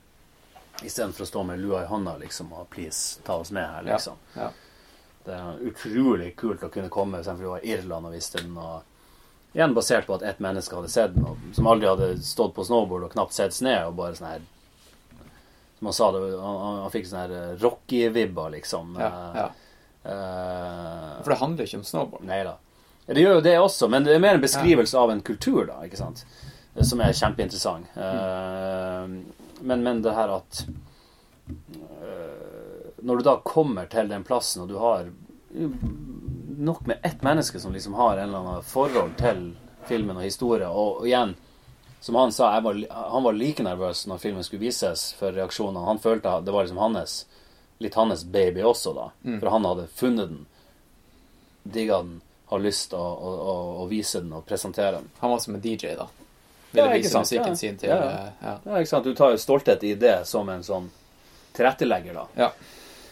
Istedenfor 0.82 1.24
å 1.24 1.26
stå 1.26 1.42
med 1.42 1.58
lua 1.60 1.82
i 1.82 1.86
hånda 1.90 2.16
liksom, 2.20 2.52
og 2.54 2.68
please, 2.70 3.20
ta 3.26 3.40
oss 3.42 3.50
med 3.50 3.66
her, 3.66 3.82
liksom. 3.82 4.20
ja. 4.36 4.50
Det 5.28 5.34
er 5.36 5.58
utrolig 5.68 6.30
kult 6.38 6.62
å 6.64 6.70
kunne 6.72 6.88
komme, 6.88 7.18
var 7.22 7.58
i 7.64 7.72
Irland 7.74 8.06
og 8.08 8.14
viste 8.14 8.40
den, 8.40 8.54
og 8.56 8.82
Igjen 9.56 9.72
basert 9.74 10.06
på 10.06 10.14
at 10.14 10.22
ett 10.22 10.40
menneske 10.44 10.76
hadde 10.76 10.90
sett 10.92 11.14
den, 11.14 11.24
og- 11.24 11.54
som 11.56 11.66
aldri 11.66 11.88
hadde 11.88 12.22
stått 12.22 12.54
på 12.54 12.64
snowboard 12.64 13.04
og 13.04 13.12
knapt 13.12 13.32
sett 13.32 13.52
snø, 13.52 13.86
og 13.88 13.96
bare 13.96 14.14
sånn 14.14 14.28
her 14.28 14.40
Som 15.78 15.86
han 15.86 15.92
sa, 15.92 16.12
det, 16.12 16.20
han, 16.40 16.56
han, 16.82 16.90
fikk 16.90 17.06
sånn 17.06 17.20
her 17.20 17.32
eh, 17.38 17.56
Rocky-vibber, 17.62 18.50
liksom. 18.50 18.96
Ja, 18.98 19.10
ja. 19.34 19.48
Uh, 20.04 21.22
For 21.22 21.30
det 21.30 21.38
handler 21.38 21.64
ikke 21.68 21.78
om 21.78 21.84
snowboard. 21.84 22.24
Nei 22.26 22.42
da. 22.44 22.56
Det 23.06 23.22
gjør 23.22 23.38
jo 23.38 23.44
det 23.46 23.54
også, 23.58 23.88
men 23.88 24.04
det 24.04 24.16
er 24.16 24.18
mer 24.20 24.34
en 24.34 24.42
beskrivelse 24.42 24.98
av 24.98 25.10
en 25.10 25.20
kultur, 25.24 25.66
da, 25.66 25.78
ikke 25.86 26.00
sant? 26.00 26.24
Som 26.82 27.00
er 27.00 27.14
kjempeinteressant. 27.16 27.86
Eh, 27.96 29.14
men, 29.60 29.82
men 29.82 30.02
det 30.02 30.14
her 30.16 30.28
at 30.38 30.64
eh, 31.78 32.86
Når 32.98 33.16
du 33.16 33.26
da 33.26 33.36
kommer 33.44 33.86
til 33.86 34.08
den 34.10 34.24
plassen, 34.26 34.62
og 34.62 34.68
du 34.68 34.76
har 34.78 35.10
nok 36.58 36.86
med 36.86 36.98
ett 37.02 37.22
menneske 37.22 37.60
som 37.60 37.72
liksom 37.72 37.94
har 37.94 38.16
en 38.16 38.28
eller 38.28 38.38
annen 38.38 38.62
forhold 38.66 39.14
til 39.18 39.52
filmen 39.88 40.16
og 40.16 40.26
historie, 40.26 40.68
og, 40.68 41.00
og 41.00 41.06
igjen 41.06 41.36
som 42.00 42.14
han 42.14 42.32
sa, 42.32 42.60
var, 42.60 42.78
han 42.90 43.22
var 43.22 43.32
like 43.32 43.62
nervøs 43.62 44.06
når 44.06 44.18
filmen 44.18 44.44
skulle 44.44 44.62
vises 44.66 45.12
for 45.18 45.34
reaksjonene. 45.34 45.86
Han 45.86 45.98
følte 45.98 46.36
det 46.46 46.54
var 46.54 46.66
liksom 46.66 46.78
hans 46.78 47.24
litt 47.78 47.94
hans 47.94 48.24
baby 48.24 48.62
også, 48.62 48.92
da. 48.94 49.08
For 49.40 49.50
han 49.50 49.66
hadde 49.66 49.86
funnet 49.94 50.28
den, 50.28 50.46
digga 51.62 52.02
den, 52.02 52.20
har 52.48 52.62
lyst 52.64 52.90
til 52.90 52.98
å, 52.98 53.08
å, 53.12 53.32
å, 53.52 53.56
å 53.82 53.86
vise 53.90 54.22
den 54.22 54.32
og 54.32 54.46
presentere 54.48 54.98
den. 54.98 55.10
Han 55.20 55.30
var 55.34 55.42
som 55.44 55.54
en 55.54 55.60
DJ, 55.60 55.92
da. 55.98 56.06
Ville 56.70 56.88
vise 56.98 57.10
sant, 57.10 57.24
musikken 57.24 57.56
sin 57.56 57.78
til 57.80 57.92
Ja, 57.92 57.98
eh. 58.10 58.32
Ja, 58.42 58.56
ikke 58.78 58.90
sant? 58.90 59.04
Du 59.04 59.14
tar 59.16 59.32
jo 59.32 59.40
stolthet 59.40 59.84
i 59.84 59.94
det 59.94 60.20
som 60.28 60.48
en 60.52 60.64
sånn 60.64 60.90
tilrettelegger, 61.56 62.14
da. 62.14 62.26
ja. 62.34 62.50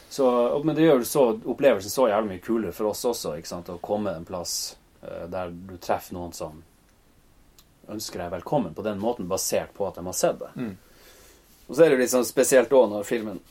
Så, 0.09 0.28
men 0.65 0.76
det 0.76 0.85
gjør 0.86 1.02
så, 1.05 1.23
opplevelsen 1.44 1.91
så 1.91 2.07
jævlig 2.09 2.36
mye 2.36 2.44
kulere 2.44 2.73
for 2.73 2.93
oss 2.93 3.02
også, 3.09 3.35
ikke 3.41 3.51
sant? 3.51 3.73
Å 3.73 3.81
komme 3.83 4.12
en 4.15 4.25
plass 4.28 4.76
uh, 5.02 5.25
der 5.33 5.51
du 5.51 5.75
treffer 5.83 6.15
noen 6.15 6.33
som 6.36 6.62
ønsker 7.91 8.23
deg 8.23 8.31
velkommen 8.36 8.75
på 8.75 8.85
den 8.86 9.01
måten, 9.02 9.28
basert 9.28 9.75
på 9.75 9.89
at 9.89 9.99
de 9.99 10.07
har 10.07 10.17
sett 10.17 10.39
det. 10.41 10.52
Mm. 10.57 10.76
Og 11.67 11.75
så 11.75 11.83
er 11.83 11.91
det 11.91 11.99
jo 11.99 12.02
litt 12.05 12.15
sånn 12.15 12.28
spesielt 12.28 12.73
òg 12.73 12.89
når 12.93 13.07
filmen 13.09 13.43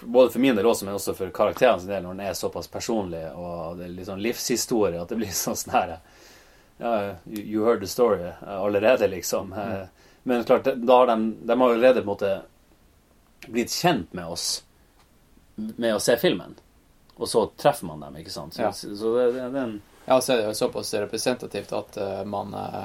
både 0.00 0.30
for 0.30 0.38
min 0.38 0.56
del 0.56 0.66
også, 0.66 0.84
men 0.84 0.94
også 0.98 1.14
for 1.16 1.32
karakterens 1.34 1.86
del, 1.88 2.02
når 2.04 2.16
den 2.16 2.26
er 2.26 2.36
såpass 2.36 2.68
personlig 2.68 3.24
og 3.32 3.78
det 3.78 3.86
er 3.86 3.94
litt 3.94 4.08
sånn 4.08 4.22
livshistorie, 4.22 5.00
at 5.00 5.08
det 5.08 5.20
blir 5.20 5.32
sånn 5.44 5.56
sånn 5.56 5.76
her 5.76 5.94
ja, 6.78 6.92
you, 7.24 7.42
you 7.42 7.64
heard 7.64 7.80
the 7.80 7.86
story 7.90 8.22
eh, 8.22 8.48
allerede, 8.48 9.08
liksom. 9.08 9.52
Mm. 9.52 9.86
Men 10.22 10.44
klart, 10.44 10.64
da 10.76 10.96
har 10.96 11.06
de, 11.06 11.36
de 11.42 11.60
har 11.60 11.70
allerede 11.70 11.94
på 11.94 12.00
en 12.00 12.06
måte 12.06 12.32
blitt 13.46 13.70
kjent 13.72 14.12
med 14.12 14.26
oss 14.26 14.64
med 15.54 15.94
å 15.94 16.00
se 16.00 16.16
filmen. 16.16 16.54
Og 17.16 17.28
så 17.28 17.46
treffer 17.58 17.86
man 17.88 18.00
dem, 18.00 18.16
ikke 18.20 18.30
sant. 18.30 18.54
Så, 18.54 18.62
Ja. 18.62 18.72
så 18.72 19.14
det, 19.16 19.32
det, 19.32 19.48
det 19.50 19.60
en 19.60 19.78
ja, 20.08 20.20
så 20.20 20.32
er 20.32 20.36
det 20.38 20.44
jo 20.46 20.54
såpass 20.54 20.94
representativt 20.94 21.72
at 21.76 21.96
eh, 22.00 22.24
man 22.24 22.54
eh, 22.54 22.84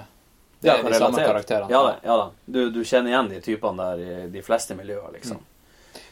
Det 0.60 0.68
Ja, 0.68 0.74
er 0.78 0.82
kan 0.82 0.92
de 0.92 0.98
samme 1.00 1.26
karakterene. 1.26 1.72
Ja 1.72 1.84
da. 1.84 1.94
ja 2.04 2.18
da. 2.18 2.26
Du, 2.46 2.70
du 2.70 2.82
kjenner 2.84 3.12
igjen 3.14 3.30
de 3.30 3.42
typene 3.46 3.84
der 3.94 4.02
i 4.26 4.28
de 4.34 4.42
fleste 4.44 4.76
miljøer, 4.76 5.12
liksom. 5.14 5.38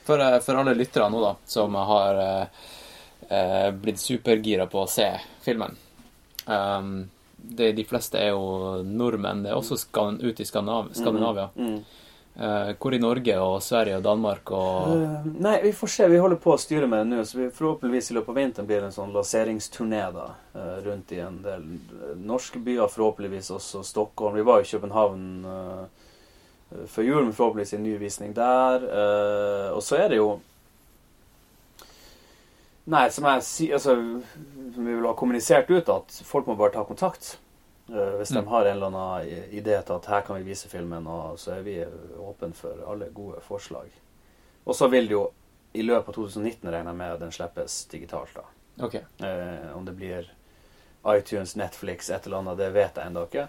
For, 0.06 0.20
eh, 0.20 0.38
for 0.40 0.56
alle 0.62 0.74
lyttere 0.78 1.10
nå, 1.12 1.20
da, 1.24 1.34
som 1.46 1.76
har 1.76 2.22
eh, 2.24 2.46
eh, 3.28 3.72
blitt 3.72 4.00
supergira 4.00 4.68
på 4.72 4.86
å 4.86 4.88
se 4.90 5.10
filmen 5.44 5.76
um, 6.46 7.10
det, 7.42 7.72
De 7.72 7.84
fleste 7.88 8.20
er 8.20 8.32
jo 8.32 8.82
nordmenn. 8.86 9.44
Det 9.44 9.52
er 9.52 9.58
også 9.58 9.80
skan, 9.80 10.22
ute 10.22 10.44
i 10.44 10.48
Skandinav 10.48 10.94
Skandinavia. 10.98 11.50
Mm. 11.56 11.82
Uh, 12.32 12.72
hvor 12.80 12.94
i 12.96 13.00
Norge 13.02 13.34
og 13.44 13.58
Sverige 13.60 13.98
og 14.00 14.06
Danmark 14.06 14.54
og 14.56 14.86
uh, 14.88 15.26
nei, 15.44 15.58
vi 15.66 15.74
får 15.76 15.90
se. 15.92 16.06
Vi 16.08 16.20
holder 16.22 16.40
på 16.40 16.54
å 16.54 16.60
styre 16.62 16.88
med 16.88 17.04
det 17.04 17.10
nå. 17.10 17.26
Så 17.28 17.42
vi, 17.42 17.50
forhåpentligvis 17.52 18.08
i 18.14 18.16
løpet 18.16 18.32
av 18.32 18.40
vinteren 18.40 18.70
blir 18.70 18.80
det 18.80 18.88
en 18.88 18.96
sånn 18.96 19.12
lanseringsturné 19.12 20.06
da, 20.16 20.30
uh, 20.56 20.78
rundt 20.86 21.12
i 21.12 21.20
en 21.26 21.42
del 21.44 21.66
norske 22.24 22.62
byer. 22.64 22.88
Forhåpentligvis 22.94 23.52
også 23.58 23.84
Stockholm. 23.84 24.40
Vi 24.40 24.48
var 24.48 24.64
i 24.64 24.70
København 24.70 25.28
før 26.88 27.04
jul, 27.04 27.26
men 27.26 27.36
forhåpentligvis 27.36 27.76
en 27.76 27.84
ny 27.84 27.98
visning 28.00 28.32
der. 28.38 28.86
Og 29.76 29.82
så 29.84 29.98
er 30.00 30.14
det 30.14 30.22
jo 30.22 30.30
Nei, 32.92 33.06
som 33.14 33.24
jeg 33.30 33.44
sier 33.48 33.78
altså, 33.78 33.94
Som 34.76 34.86
vi 34.88 34.94
vil 34.98 35.06
ha 35.08 35.14
kommunisert 35.16 35.70
ut, 35.72 35.90
at 35.90 36.18
folk 36.28 36.48
må 36.48 36.56
bare 36.60 36.74
ta 36.76 36.84
kontakt. 36.88 37.38
Uh, 37.92 38.18
hvis 38.20 38.30
de 38.32 38.40
Mm. 38.42 38.48
har 38.48 38.66
en 38.66 38.76
eller 38.78 38.88
annen 38.88 39.50
idé 39.52 39.78
til 39.84 39.94
at 39.98 40.06
her 40.06 40.22
kan 40.22 40.38
vi 40.38 40.44
vise 40.52 40.70
filmen, 40.72 41.08
og 41.08 41.40
så 41.40 41.58
er 41.58 41.62
vi 41.66 41.78
åpne 42.20 42.54
for 42.56 42.84
alle 42.88 43.10
gode 43.14 43.42
forslag. 43.42 43.90
Og 44.66 44.76
så 44.76 44.88
vil 44.88 45.08
det 45.08 45.12
jo 45.18 45.26
i 45.74 45.82
løpet 45.82 46.08
av 46.10 46.14
2019 46.16 46.70
regner 46.72 46.92
jeg 46.92 46.98
med 46.98 47.14
at 47.14 47.20
den 47.20 47.32
slippes 47.32 47.86
digitalt. 47.92 48.30
da. 48.36 48.86
Okay. 48.86 49.02
Uh, 49.22 49.78
om 49.78 49.86
det 49.86 49.96
blir 49.98 50.30
iTunes, 51.06 51.56
Netflix, 51.56 52.10
et 52.10 52.26
eller 52.26 52.38
annet, 52.38 52.58
det 52.58 52.74
vet 52.74 52.96
jeg 52.96 53.06
ennå 53.08 53.24
ikke. 53.28 53.48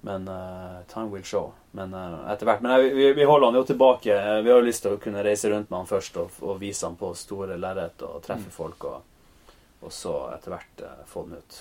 Men 0.00 0.28
uh, 0.28 0.78
time 0.86 1.10
will 1.10 1.24
show. 1.24 1.52
Men 1.70 1.94
uh, 1.94 2.30
etter 2.32 2.46
hvert. 2.46 2.60
Men 2.60 2.72
uh, 2.72 2.78
vi, 2.78 3.12
vi 3.12 3.24
holder 3.24 3.46
han 3.46 3.54
jo 3.54 3.64
tilbake. 3.64 4.14
Vi 4.42 4.50
har 4.50 4.60
jo 4.60 4.66
lyst 4.66 4.82
til 4.82 4.94
å 4.94 5.00
kunne 5.02 5.24
reise 5.26 5.50
rundt 5.50 5.70
med 5.70 5.78
han 5.80 5.90
først 5.90 6.16
og, 6.22 6.36
og 6.46 6.60
vise 6.60 6.86
han 6.86 6.96
på 6.96 7.10
store 7.18 7.58
lerret 7.58 8.02
og 8.06 8.20
treffe 8.22 8.46
Mm. 8.48 8.54
folk, 8.54 8.84
og, 8.84 9.54
og 9.82 9.92
så 9.92 10.14
etter 10.36 10.54
hvert 10.54 10.84
få 11.06 11.24
den 11.26 11.40
ut. 11.42 11.58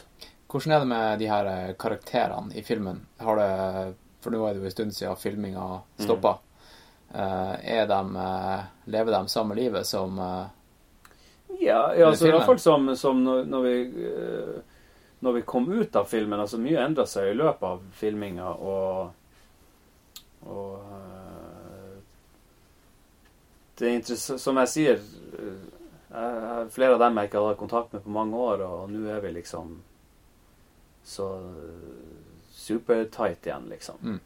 Hvordan 0.48 0.76
er 0.76 0.80
det 0.80 0.90
med 0.94 1.20
de 1.20 1.28
her 1.32 1.74
karakterene 1.82 2.54
i 2.56 2.62
filmen? 2.64 3.02
Har 3.20 3.42
det, 3.42 3.96
for 4.22 4.32
nå 4.32 4.46
er 4.46 4.54
det 4.54 4.62
jo 4.62 4.70
en 4.70 4.76
stund 4.76 4.96
siden 4.96 5.18
filminga 5.20 5.66
stoppa. 6.00 6.38
Mm. 6.38 7.90
de, 7.90 8.24
lever 8.86 9.12
de 9.12 9.28
samme 9.32 9.56
livet 9.56 9.88
som 9.88 10.20
Ja, 10.20 11.94
ja 11.96 12.08
altså, 12.08 12.28
i 12.28 12.32
hvert 12.32 12.46
fall 12.46 12.60
som, 12.60 12.90
som 12.96 13.24
når, 13.24 13.46
når 13.48 13.62
vi 13.64 13.76
Når 15.20 15.34
vi 15.34 15.42
kom 15.50 15.72
ut 15.72 15.96
av 15.96 16.06
filmen. 16.06 16.40
altså 16.40 16.60
Mye 16.62 16.84
endra 16.84 17.06
seg 17.10 17.32
i 17.32 17.38
løpet 17.38 17.64
av 17.64 17.86
filminga, 17.98 18.52
og 18.54 19.14
Og 20.46 20.76
eh, 20.80 21.98
Det 23.80 23.88
er 23.88 23.98
interessant 23.98 24.42
Som 24.42 24.60
jeg 24.62 24.74
sier 24.74 25.00
eh, 25.00 25.66
jeg, 26.12 26.70
Flere 26.76 26.96
av 26.96 27.02
dem 27.02 27.18
jeg 27.18 27.30
ikke 27.30 27.42
hadde 27.42 27.54
hatt 27.54 27.62
kontakt 27.62 27.94
med 27.94 28.04
på 28.06 28.14
mange 28.14 28.38
år, 28.38 28.64
og 28.64 28.92
nå 28.94 29.08
er 29.12 29.24
vi 29.26 29.34
liksom 29.36 29.78
så 31.08 31.26
eh, 31.40 32.08
supertight 32.52 33.46
igjen, 33.48 33.68
liksom. 33.72 34.00
Mm. 34.04 34.18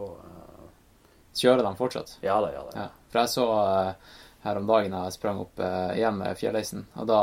Og 0.00 0.14
uh, 0.24 0.68
Kjører 1.36 1.66
de 1.66 1.72
fortsatt? 1.76 2.14
Ja 2.24 2.38
da, 2.40 2.48
ja 2.54 2.62
da. 2.64 2.84
Ja. 2.84 2.86
For 3.10 3.20
jeg 3.20 3.32
så 3.34 3.44
uh, 3.52 4.14
her 4.44 4.60
om 4.60 4.70
dagen 4.70 4.96
jeg 4.96 5.16
sprang 5.18 5.42
opp 5.42 5.60
uh, 5.60 5.90
igjen 5.92 6.16
med 6.20 6.38
fjelleisen, 6.40 6.86
og 6.96 7.10
da, 7.10 7.20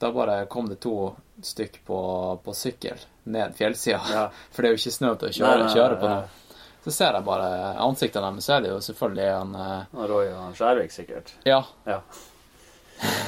da 0.00 0.12
bare 0.12 0.46
kom 0.46 0.68
det 0.68 0.78
to 0.80 1.12
stykk 1.44 1.80
på, 1.86 1.98
på 2.44 2.54
sykkel 2.56 3.02
ned 3.28 3.54
fjellsida. 3.56 4.00
Ja. 4.12 4.30
For 4.52 4.62
det 4.62 4.70
er 4.70 4.76
jo 4.76 4.80
ikke 4.80 4.94
snø 4.94 5.10
til 5.20 5.28
å 5.28 5.34
kjøre, 5.36 5.66
nei, 5.66 5.74
kjøre 5.74 5.98
på 6.00 6.08
nei. 6.08 6.14
nå. 6.16 6.56
Så 6.80 6.94
ser 6.96 7.12
jeg 7.12 7.26
bare 7.26 7.50
ansiktene 7.84 8.30
deres, 8.30 8.46
så 8.46 8.54
er 8.56 8.64
det 8.64 8.70
jo 8.72 8.78
selvfølgelig 8.80 9.26
en 9.34 9.52
uh... 9.58 10.06
Roy 10.08 10.30
og 10.32 10.56
Skjærvik, 10.56 10.94
sikkert. 10.94 11.34
Ja. 11.44 11.60
Ja. 11.84 12.00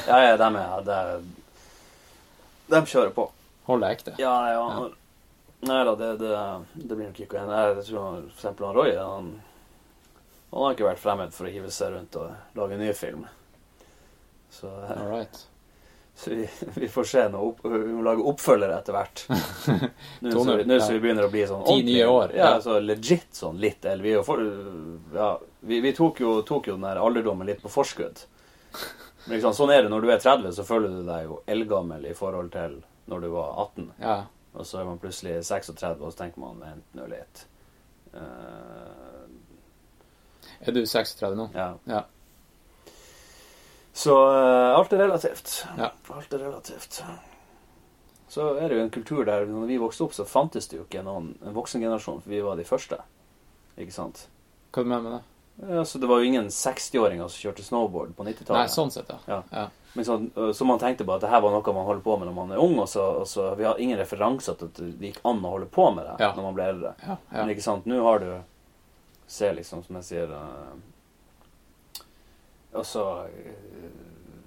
Ja, 0.07 0.17
ja, 0.23 0.33
de 0.41 0.49
er 0.63 0.83
de, 0.87 0.97
De 2.73 2.81
kjører 2.89 3.13
på. 3.13 3.27
Holder 3.69 3.93
ekte. 3.93 4.15
Ja, 4.17 4.33
ja. 4.49 4.89
Nei 5.63 5.79
da, 5.85 5.95
det, 5.95 6.11
det, 6.17 6.33
det 6.73 6.89
blir 6.97 7.05
nok 7.05 7.21
ikke 7.23 7.45
en. 7.45 7.53
Jeg 7.53 7.85
tror 7.91 8.17
for 8.17 8.33
eksempel 8.33 8.73
Roy 8.75 8.97
han, 8.97 9.29
han 10.49 10.65
har 10.65 10.73
ikke 10.73 10.89
vært 10.89 11.05
fremmed 11.05 11.37
for 11.37 11.47
å 11.47 11.53
hive 11.53 11.71
seg 11.71 11.93
rundt 11.93 12.17
og 12.19 12.57
lage 12.57 12.81
ny 12.81 12.89
film. 12.97 13.27
Så, 14.49 14.73
All 14.97 15.13
right. 15.13 15.45
Så 16.15 16.29
vi, 16.29 16.49
vi 16.75 16.87
får 16.87 17.03
se 17.03 17.23
noe 17.33 17.49
opp, 17.49 17.63
vi 17.65 17.93
må 17.93 18.03
lage 18.05 18.25
oppfølgere 18.31 18.77
etter 18.79 18.95
hvert. 18.95 19.23
Nå 20.23 20.31
som 20.31 20.51
vi, 20.57 20.65
ja. 20.67 20.87
vi 20.91 20.99
begynner 21.03 21.27
å 21.27 21.31
bli 21.33 21.45
sånn 21.49 21.63
Ti 21.67 21.79
nye 21.87 22.05
år, 22.07 22.35
Ja, 22.37 22.51
ja. 22.55 22.61
så 22.61 22.77
legit 22.79 23.33
sånn 23.35 23.57
litt. 23.61 23.85
Eller 23.85 24.03
vi, 24.05 24.13
jo 24.15 24.21
for, 24.27 24.43
ja, 25.15 25.31
vi, 25.65 25.81
vi 25.83 25.93
tok, 25.97 26.21
jo, 26.23 26.35
tok 26.47 26.69
jo 26.69 26.77
den 26.77 26.85
der 26.87 27.01
alderdommen 27.01 27.49
litt 27.49 27.63
på 27.63 27.71
forskudd. 27.73 28.23
Men 29.25 29.37
liksom, 29.37 29.55
sånn 29.55 29.71
er 29.73 29.85
det 29.85 29.91
når 29.93 30.03
du 30.05 30.11
er 30.13 30.21
30, 30.23 30.51
så 30.57 30.65
føler 30.67 30.91
du 30.93 31.03
deg 31.07 31.27
jo 31.29 31.41
eldgammel 31.49 32.05
i 32.09 32.15
forhold 32.17 32.51
til 32.53 32.81
når 33.11 33.23
du 33.25 33.29
var 33.33 33.53
18. 33.65 33.89
Ja. 34.03 34.17
Og 34.53 34.67
så 34.69 34.79
er 34.81 34.87
man 34.87 34.99
plutselig 35.01 35.39
36, 35.47 36.01
og 36.03 36.11
så 36.13 36.19
tenker 36.25 36.43
man 36.43 36.59
vent 36.61 36.97
nå 36.97 37.07
litt. 37.09 37.45
Uh, 38.13 39.23
Er 40.61 40.75
du 40.75 40.83
36 40.85 41.33
nå? 41.39 41.47
ja. 41.57 41.71
Ja. 41.89 42.03
Så 43.93 44.13
uh, 44.17 44.73
alt 44.77 44.93
er 44.93 45.03
relativt. 45.05 45.65
Ja. 45.77 45.91
Alt 46.13 46.33
er 46.33 46.41
relativt. 46.47 47.03
Så 48.33 48.47
er 48.57 48.69
det 48.69 48.79
jo 48.79 48.85
en 48.87 48.93
kultur 48.93 49.25
der 49.27 49.45
når 49.45 49.67
vi 49.69 49.77
vokste 49.77 50.07
opp, 50.07 50.15
så 50.17 50.25
fantes 50.25 50.65
det 50.71 50.79
jo 50.79 50.87
ikke 50.87 51.03
noen, 51.05 51.35
en 51.45 51.53
voksengenerasjon, 51.53 52.23
for 52.23 52.33
vi 52.33 52.41
var 52.41 52.57
de 52.57 52.65
første. 52.65 52.97
Ikke 53.77 53.93
sant? 53.93 54.27
Hva 54.73 54.81
du 54.81 54.89
mener 54.89 55.03
med 55.05 55.13
det? 55.19 55.21
Ja, 55.69 55.83
så 55.85 55.99
det 56.01 56.07
var 56.09 56.17
jo 56.17 56.25
ingen 56.25 56.47
60-åringer 56.49 57.27
som 57.29 57.43
kjørte 57.43 57.61
snowboard 57.61 58.15
på 58.17 58.25
90-tallet. 58.25 58.57
Nei, 58.57 58.71
sånn 58.73 58.89
sett, 58.89 59.11
ja. 59.13 59.19
Ja. 59.29 59.37
ja. 59.53 59.67
Men 59.93 60.07
sånn, 60.07 60.23
øh, 60.33 60.49
så 60.57 60.65
man 60.65 60.81
tenkte 60.81 61.05
bare 61.05 61.21
at 61.21 61.27
det 61.27 61.29
her 61.29 61.43
var 61.45 61.53
noe 61.53 61.75
man 61.77 61.85
holder 61.85 62.01
på 62.07 62.15
med 62.17 62.31
når 62.31 62.37
man 62.39 62.53
er 62.55 62.63
ung, 62.63 62.73
og 62.81 62.89
så, 62.89 63.03
og 63.21 63.27
så 63.29 63.51
vi 63.59 63.67
har 63.67 63.77
ingen 63.77 63.99
referanser 64.01 64.57
til 64.57 64.71
at 64.71 64.81
det 64.81 65.11
gikk 65.11 65.19
an 65.29 65.45
å 65.45 65.51
holde 65.53 65.69
på 65.69 65.85
med 65.93 66.09
det 66.09 66.15
Ja. 66.25 66.31
når 66.33 66.47
man 66.47 66.57
ble 66.57 66.65
eldre. 66.73 66.95
ja, 67.05 67.19
ja. 67.29 67.37
Men 67.37 67.53
ikke 67.53 67.67
sant, 67.67 67.85
nå 67.85 68.01
har 68.01 68.25
du 68.25 68.31
Se, 69.33 69.47
liksom, 69.55 69.79
som 69.85 69.95
jeg 69.95 70.03
sier 70.05 70.33
øh, 72.73 72.79
Også 72.79 73.03
øh, 73.27 73.91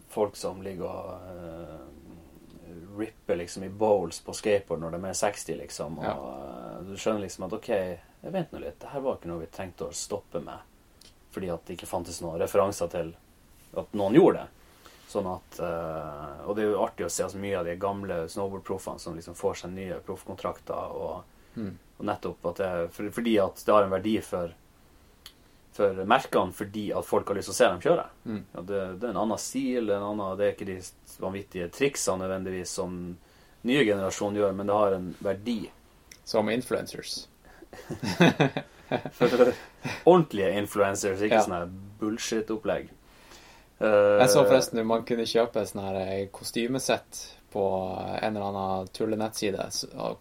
folk 0.09 0.37
som 0.37 0.63
ligger 0.63 0.85
og 0.85 1.21
uh, 1.31 2.99
ripper 2.99 3.37
liksom 3.37 3.65
i 3.65 3.69
bowls 3.69 4.21
på 4.25 4.33
skateboard 4.33 4.81
når 4.81 4.91
de 4.97 5.01
er 5.09 5.13
60, 5.13 5.49
liksom. 5.59 5.99
Og 5.99 6.05
Ja. 6.05 6.13
eh, 6.15 6.83
du 6.89 6.97
skjønner 6.97 7.21
liksom 7.27 7.45
at 7.45 7.53
OK, 7.53 7.69
vent 8.23 8.53
nå 8.53 8.59
litt. 8.63 8.79
Det 8.81 8.89
her 8.89 9.01
var 9.05 9.17
ikke 9.19 9.29
noe 9.29 9.41
vi 9.43 9.47
trengte 9.53 9.85
å 9.85 9.93
stoppe 9.93 10.41
med. 10.41 10.59
Fordi 11.31 11.51
at 11.53 11.67
det 11.67 11.77
ikke 11.77 11.87
fantes 11.91 12.23
noen 12.23 12.41
referanser 12.41 12.89
til 12.89 13.15
at 13.77 13.93
noen 13.93 14.15
gjorde 14.17 14.39
det. 14.39 14.49
Sånn 15.09 15.27
at 15.29 15.61
uh, 15.61 16.49
Og 16.49 16.57
det 16.57 16.65
er 16.65 16.71
jo 16.73 16.81
artig 16.83 17.05
å 17.07 17.11
se 17.13 17.23
altså, 17.27 17.39
mye 17.39 17.59
av 17.59 17.65
de 17.69 17.77
gamle 17.77 18.29
snowboardproffene 18.29 18.99
som 18.99 19.15
liksom 19.15 19.35
får 19.37 19.55
seg 19.61 19.71
nye 19.77 20.01
proffkontrakter, 20.01 20.97
og, 20.97 21.25
Mm. 21.57 21.79
og 21.99 22.05
nettopp 22.05 22.47
at 22.51 22.57
det 22.57 22.91
for, 22.93 23.09
Fordi 23.11 23.39
at 23.41 23.63
det 23.65 23.73
har 23.75 23.83
en 23.85 23.91
verdi 23.91 24.21
for 24.21 24.51
for 25.77 26.01
merkene 26.09 26.57
fordi 26.57 26.87
at 26.97 27.07
folk 27.07 27.29
har 27.29 27.37
lyst 27.39 27.51
til 27.51 27.55
å 27.55 27.59
se 27.61 27.69
dem 27.71 27.83
kjøre. 27.85 28.07
Mm. 28.25 28.41
Ja, 28.57 28.65
det, 28.71 28.81
det 29.01 29.09
er 29.09 29.13
en 29.15 29.21
annen 29.23 29.43
stil, 29.43 29.91
en 29.93 30.09
annen, 30.11 30.35
det 30.41 30.49
er 30.49 30.55
ikke 30.57 30.69
de 30.73 30.79
vanvittige 31.23 31.69
triksene 31.77 32.25
nødvendigvis 32.25 32.73
som 32.81 32.99
nye 33.67 33.85
generasjoner 33.87 34.43
gjør, 34.43 34.57
men 34.59 34.71
det 34.71 34.77
har 34.81 34.99
en 34.99 35.09
verdi. 35.27 35.59
Som 36.27 36.49
influencers. 36.51 37.21
Ordentlige 40.05 40.51
influencers, 40.59 41.21
ikke 41.23 41.35
Ja. 41.35 41.43
sånn 41.45 41.55
her 41.57 41.67
bullshit-opplegg. 42.01 42.89
Jeg 43.79 44.29
så 44.33 44.41
Eh, 44.41 44.47
forresten 44.49 44.87
man 44.87 45.05
kunne 45.05 45.27
kjøpe 45.29 45.67
sånn 45.67 45.83
her 45.85 45.97
eh, 46.01 46.29
kostymesett 46.33 47.36
på 47.52 47.65
en 48.23 48.36
eller 48.36 48.47
annen 48.47 48.89
tullenettside. 48.89 49.68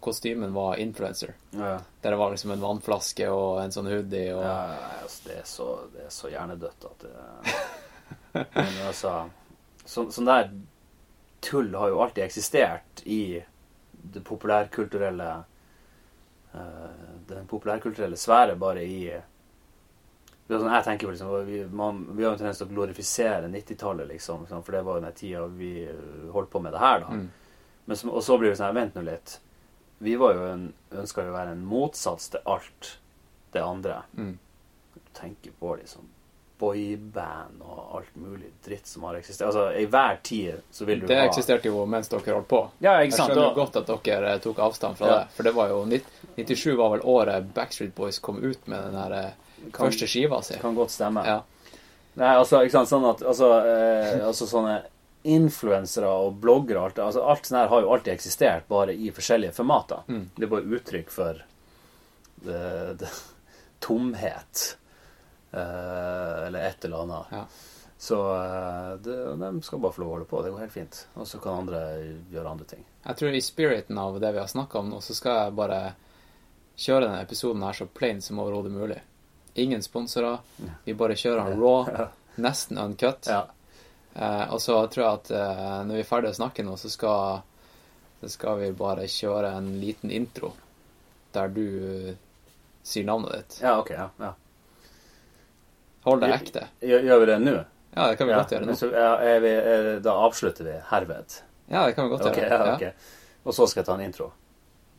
Kostymen 0.00 0.52
var 0.54 0.76
influencer. 0.76 1.34
ja, 1.50 1.78
Der 2.00 2.10
det 2.10 2.16
var 2.16 2.30
liksom 2.30 2.50
en 2.50 2.60
vannflaske 2.60 3.28
og 3.30 3.60
en 3.62 3.74
sånn 3.74 3.90
hoodie 3.90 4.34
og 4.34 4.44
ja, 4.44 4.60
altså, 5.02 5.28
det, 5.28 5.36
er 5.40 5.50
så, 5.50 5.66
det 5.92 6.06
er 6.06 6.14
så 6.14 6.30
hjernedødt 6.32 6.88
at 6.90 7.04
det 7.04 7.12
Men 8.54 8.80
altså 8.86 9.12
så, 9.84 10.06
Sånn 10.10 10.28
der 10.28 10.50
tull 11.40 11.74
har 11.74 11.92
jo 11.92 12.00
alltid 12.02 12.24
eksistert 12.24 13.02
i 13.04 13.42
det 13.92 14.22
populærkulturelle 14.26 15.30
eh, 16.54 17.06
Den 17.28 17.46
populærkulturelle 17.50 18.16
sfære, 18.16 18.56
bare 18.60 18.84
i 18.84 19.00
sånn, 20.48 20.68
jeg 20.72 20.84
tenker 20.84 21.06
på 21.08 21.14
liksom, 21.16 21.32
vi, 21.46 21.60
man, 21.74 21.96
vi 22.16 22.22
har 22.22 22.30
jo 22.30 22.34
en 22.36 22.38
tendens 22.38 22.58
til 22.60 22.68
å 22.68 22.74
glorifisere 22.74 23.48
90-tallet, 23.50 24.06
liksom, 24.12 24.44
liksom, 24.46 24.62
for 24.62 24.72
det 24.76 24.82
var 24.86 24.98
jo 25.00 25.04
den 25.06 25.16
tida 25.18 25.46
vi 25.46 25.72
eh, 25.84 26.30
holdt 26.34 26.50
på 26.52 26.60
med 26.62 26.72
det 26.76 26.78
her. 26.84 27.00
da. 27.02 27.06
Mm. 27.18 27.28
Men 27.86 27.96
og 28.10 28.22
så 28.26 28.38
blir 28.38 28.50
det 28.52 28.58
sånn, 28.60 28.74
vent 28.74 28.94
nå 28.98 29.02
litt. 29.06 29.38
Vi 29.98 30.14
var 30.20 30.34
jo 30.36 30.46
en, 30.52 30.66
ønska 31.02 31.24
jo 31.24 31.32
å 31.32 31.38
være 31.38 31.54
en 31.56 31.64
motsats 31.66 32.28
til 32.34 32.40
alt 32.44 32.92
det 33.54 33.62
andre. 33.64 34.02
Mm. 34.18 34.34
Tenker 35.16 35.54
på 35.58 35.76
liksom 35.80 36.12
boyband 36.58 37.60
og 37.60 37.80
alt 37.98 38.14
mulig 38.16 38.48
dritt 38.64 38.86
som 38.88 39.04
har 39.04 39.18
eksistert. 39.18 39.46
Altså, 39.50 39.66
i 39.76 39.86
hver 39.92 40.20
tid 40.24 40.62
så 40.72 40.84
vil 40.88 41.00
du 41.02 41.06
Det 41.06 41.18
ha 41.20 41.26
eksisterte 41.28 41.68
jo 41.68 41.82
mens 41.88 42.08
dere 42.08 42.32
holdt 42.36 42.48
på. 42.48 42.60
Ja, 42.80 42.94
Jeg 43.00 43.10
ikke 43.10 43.16
sant? 43.18 43.32
skjønner 43.32 43.48
jo 43.50 43.56
godt 43.58 43.76
at 43.82 43.90
dere 44.06 44.30
eh, 44.34 44.38
tok 44.44 44.58
avstand 44.64 44.96
fra 44.98 45.06
Ja. 45.10 45.18
det. 45.18 45.34
For 45.36 45.42
det 45.48 45.52
var 45.56 45.68
jo 45.68 45.82
97 46.36 46.76
var 46.76 46.90
vel 46.94 47.04
året 47.04 47.50
Backstreet 47.54 47.94
Boys 47.94 48.18
kom 48.18 48.38
ut 48.42 48.66
med 48.66 48.82
den 48.88 48.96
der 48.96 49.12
eh, 49.18 49.30
Kan- 49.72 49.86
første 49.86 50.06
skiva 50.08 50.42
si. 50.44 50.58
kan 50.60 50.74
godt 50.76 50.90
stemme. 50.94 51.24
Ja. 51.26 51.42
Nei, 52.16 52.32
altså, 52.36 52.62
ikke 52.64 52.72
sant, 52.78 52.88
sånn 52.88 53.10
at 53.10 53.22
altså, 53.22 53.50
eh, 53.66 54.26
altså 54.26 54.46
sånne 54.48 54.76
influensere 55.26 56.08
og 56.08 56.38
bloggere 56.40 56.78
og 56.78 56.84
alt, 56.90 56.98
altså, 56.98 57.24
alt 57.28 57.46
sånt 57.48 57.58
her 57.60 57.68
har 57.68 57.82
jo 57.82 57.92
alltid 57.92 58.12
eksistert, 58.14 58.68
bare 58.68 58.94
i 58.94 59.10
forskjellige 59.10 59.52
formater. 59.52 60.06
Mm. 60.08 60.30
Det 60.36 60.46
er 60.46 60.52
bare 60.52 60.76
uttrykk 60.78 61.10
for 61.10 61.42
det, 62.46 62.60
det, 63.02 63.10
tomhet. 63.84 64.76
Eh, 65.50 66.46
eller 66.46 66.68
et 66.68 66.84
eller 66.84 67.02
annet. 67.02 67.26
Ja. 67.32 67.44
Så 67.98 68.20
eh, 68.36 68.96
det, 69.02 69.16
de 69.40 69.62
skal 69.62 69.80
bare 69.80 69.92
få 69.92 70.02
lov 70.02 70.08
å 70.10 70.16
holde 70.16 70.28
på. 70.30 70.42
Det 70.44 70.52
går 70.54 70.64
helt 70.66 70.72
fint. 70.72 71.02
Og 71.16 71.28
så 71.28 71.40
kan 71.42 71.62
andre 71.64 71.82
gjøre 72.32 72.52
andre 72.52 72.68
ting. 72.68 72.84
Jeg 73.06 73.20
tror 73.20 73.36
i 73.36 73.44
spiriten 73.44 73.98
av 73.98 74.18
det 74.20 74.32
vi 74.32 74.42
har 74.42 74.50
snakka 74.52 74.80
om 74.82 74.90
nå, 74.92 75.00
så 75.04 75.16
skal 75.16 75.40
jeg 75.40 75.58
bare 75.58 75.80
kjøre 76.76 77.06
denne 77.06 77.22
episoden 77.24 77.64
her 77.64 77.76
så 77.76 77.86
plain 77.88 78.20
som 78.22 78.40
overhodet 78.42 78.72
mulig. 78.74 79.00
Ingen 79.62 79.82
sponsorer. 79.82 80.38
Vi 80.84 80.94
bare 80.94 81.16
kjører 81.16 81.50
den 81.50 81.60
raw, 81.62 82.08
nesten 82.46 82.78
uncut. 82.82 83.28
Ja. 83.30 83.42
Eh, 84.16 84.44
og 84.52 84.60
så 84.64 84.78
tror 84.92 85.02
jeg 85.04 85.12
at 85.20 85.30
eh, 85.36 85.76
når 85.88 85.98
vi 85.98 86.02
er 86.04 86.08
ferdig 86.08 86.30
å 86.32 86.38
snakke 86.38 86.64
nå, 86.66 86.76
så 86.80 86.90
skal, 86.92 87.40
så 88.20 88.30
skal 88.32 88.60
vi 88.62 88.70
bare 88.76 89.08
kjøre 89.08 89.54
en 89.58 89.70
liten 89.80 90.12
intro 90.12 90.52
der 91.36 91.50
du 91.52 91.60
uh, 91.60 92.12
sier 92.86 93.04
navnet 93.04 93.34
ditt. 93.36 93.56
ja, 93.60 93.74
ok. 93.80 93.90
Ja, 93.92 94.06
ja. 94.22 94.30
Hold 96.06 96.22
det 96.22 96.30
ekte. 96.36 96.62
Gjør, 96.80 97.02
gjør 97.10 97.20
vi 97.20 97.26
det 97.28 97.36
nå? 97.42 97.54
Ja, 97.96 98.06
det 98.08 98.16
kan 98.16 98.28
vi 98.28 98.32
Ja, 98.32 98.38
godt 98.40 98.54
gjøre 98.54 98.68
nå. 98.70 98.76
så, 98.78 98.88
ja, 98.94 99.10
vi, 99.42 99.52
da 100.04 100.14
avslutter 100.28 100.64
vi 100.68 100.76
herved. 100.92 101.36
Ja, 101.68 101.82
det 101.88 101.96
kan 101.96 102.06
vi 102.06 102.14
godt 102.14 102.28
Ok, 102.30 102.38
gjøre. 102.40 102.60
ja, 102.62 102.74
ok. 102.76 103.44
Og 103.44 103.56
så 103.58 103.66
skal 103.68 103.82
jeg 103.82 103.88
ta 103.90 103.96
en 103.98 104.04
intro. 104.06 104.30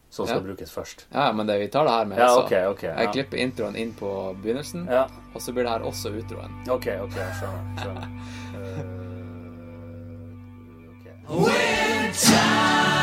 Som 0.10 0.26
skal 0.28 0.38
Ja. 0.40 0.44
brukes 0.44 0.72
først. 0.72 1.06
Ja, 1.14 1.32
men 1.32 1.48
det, 1.48 1.60
vi 1.60 1.68
tar 1.68 1.84
det 1.84 1.92
her 1.92 2.06
med. 2.06 2.18
Ja, 2.18 2.24
altså. 2.24 2.46
okay, 2.46 2.66
okay, 2.66 2.88
Jeg 2.88 3.06
Ja. 3.06 3.12
klipper 3.12 3.38
introen 3.38 3.76
inn 3.76 3.94
på 3.94 4.36
begynnelsen, 4.42 4.88
Ja, 4.90 5.04
og 5.36 5.42
så 5.42 5.52
blir 5.54 5.64
det 5.64 5.72
her 5.72 5.80
også 5.80 6.10
utroen. 6.16 6.52
ok, 6.70 6.88
ok, 7.02 7.16
jeg 7.16 7.34
skjønner. 7.40 7.78
skjønner. 7.78 8.08
uh, 8.56 8.80
okay. 11.28 12.12
Time 12.14 12.97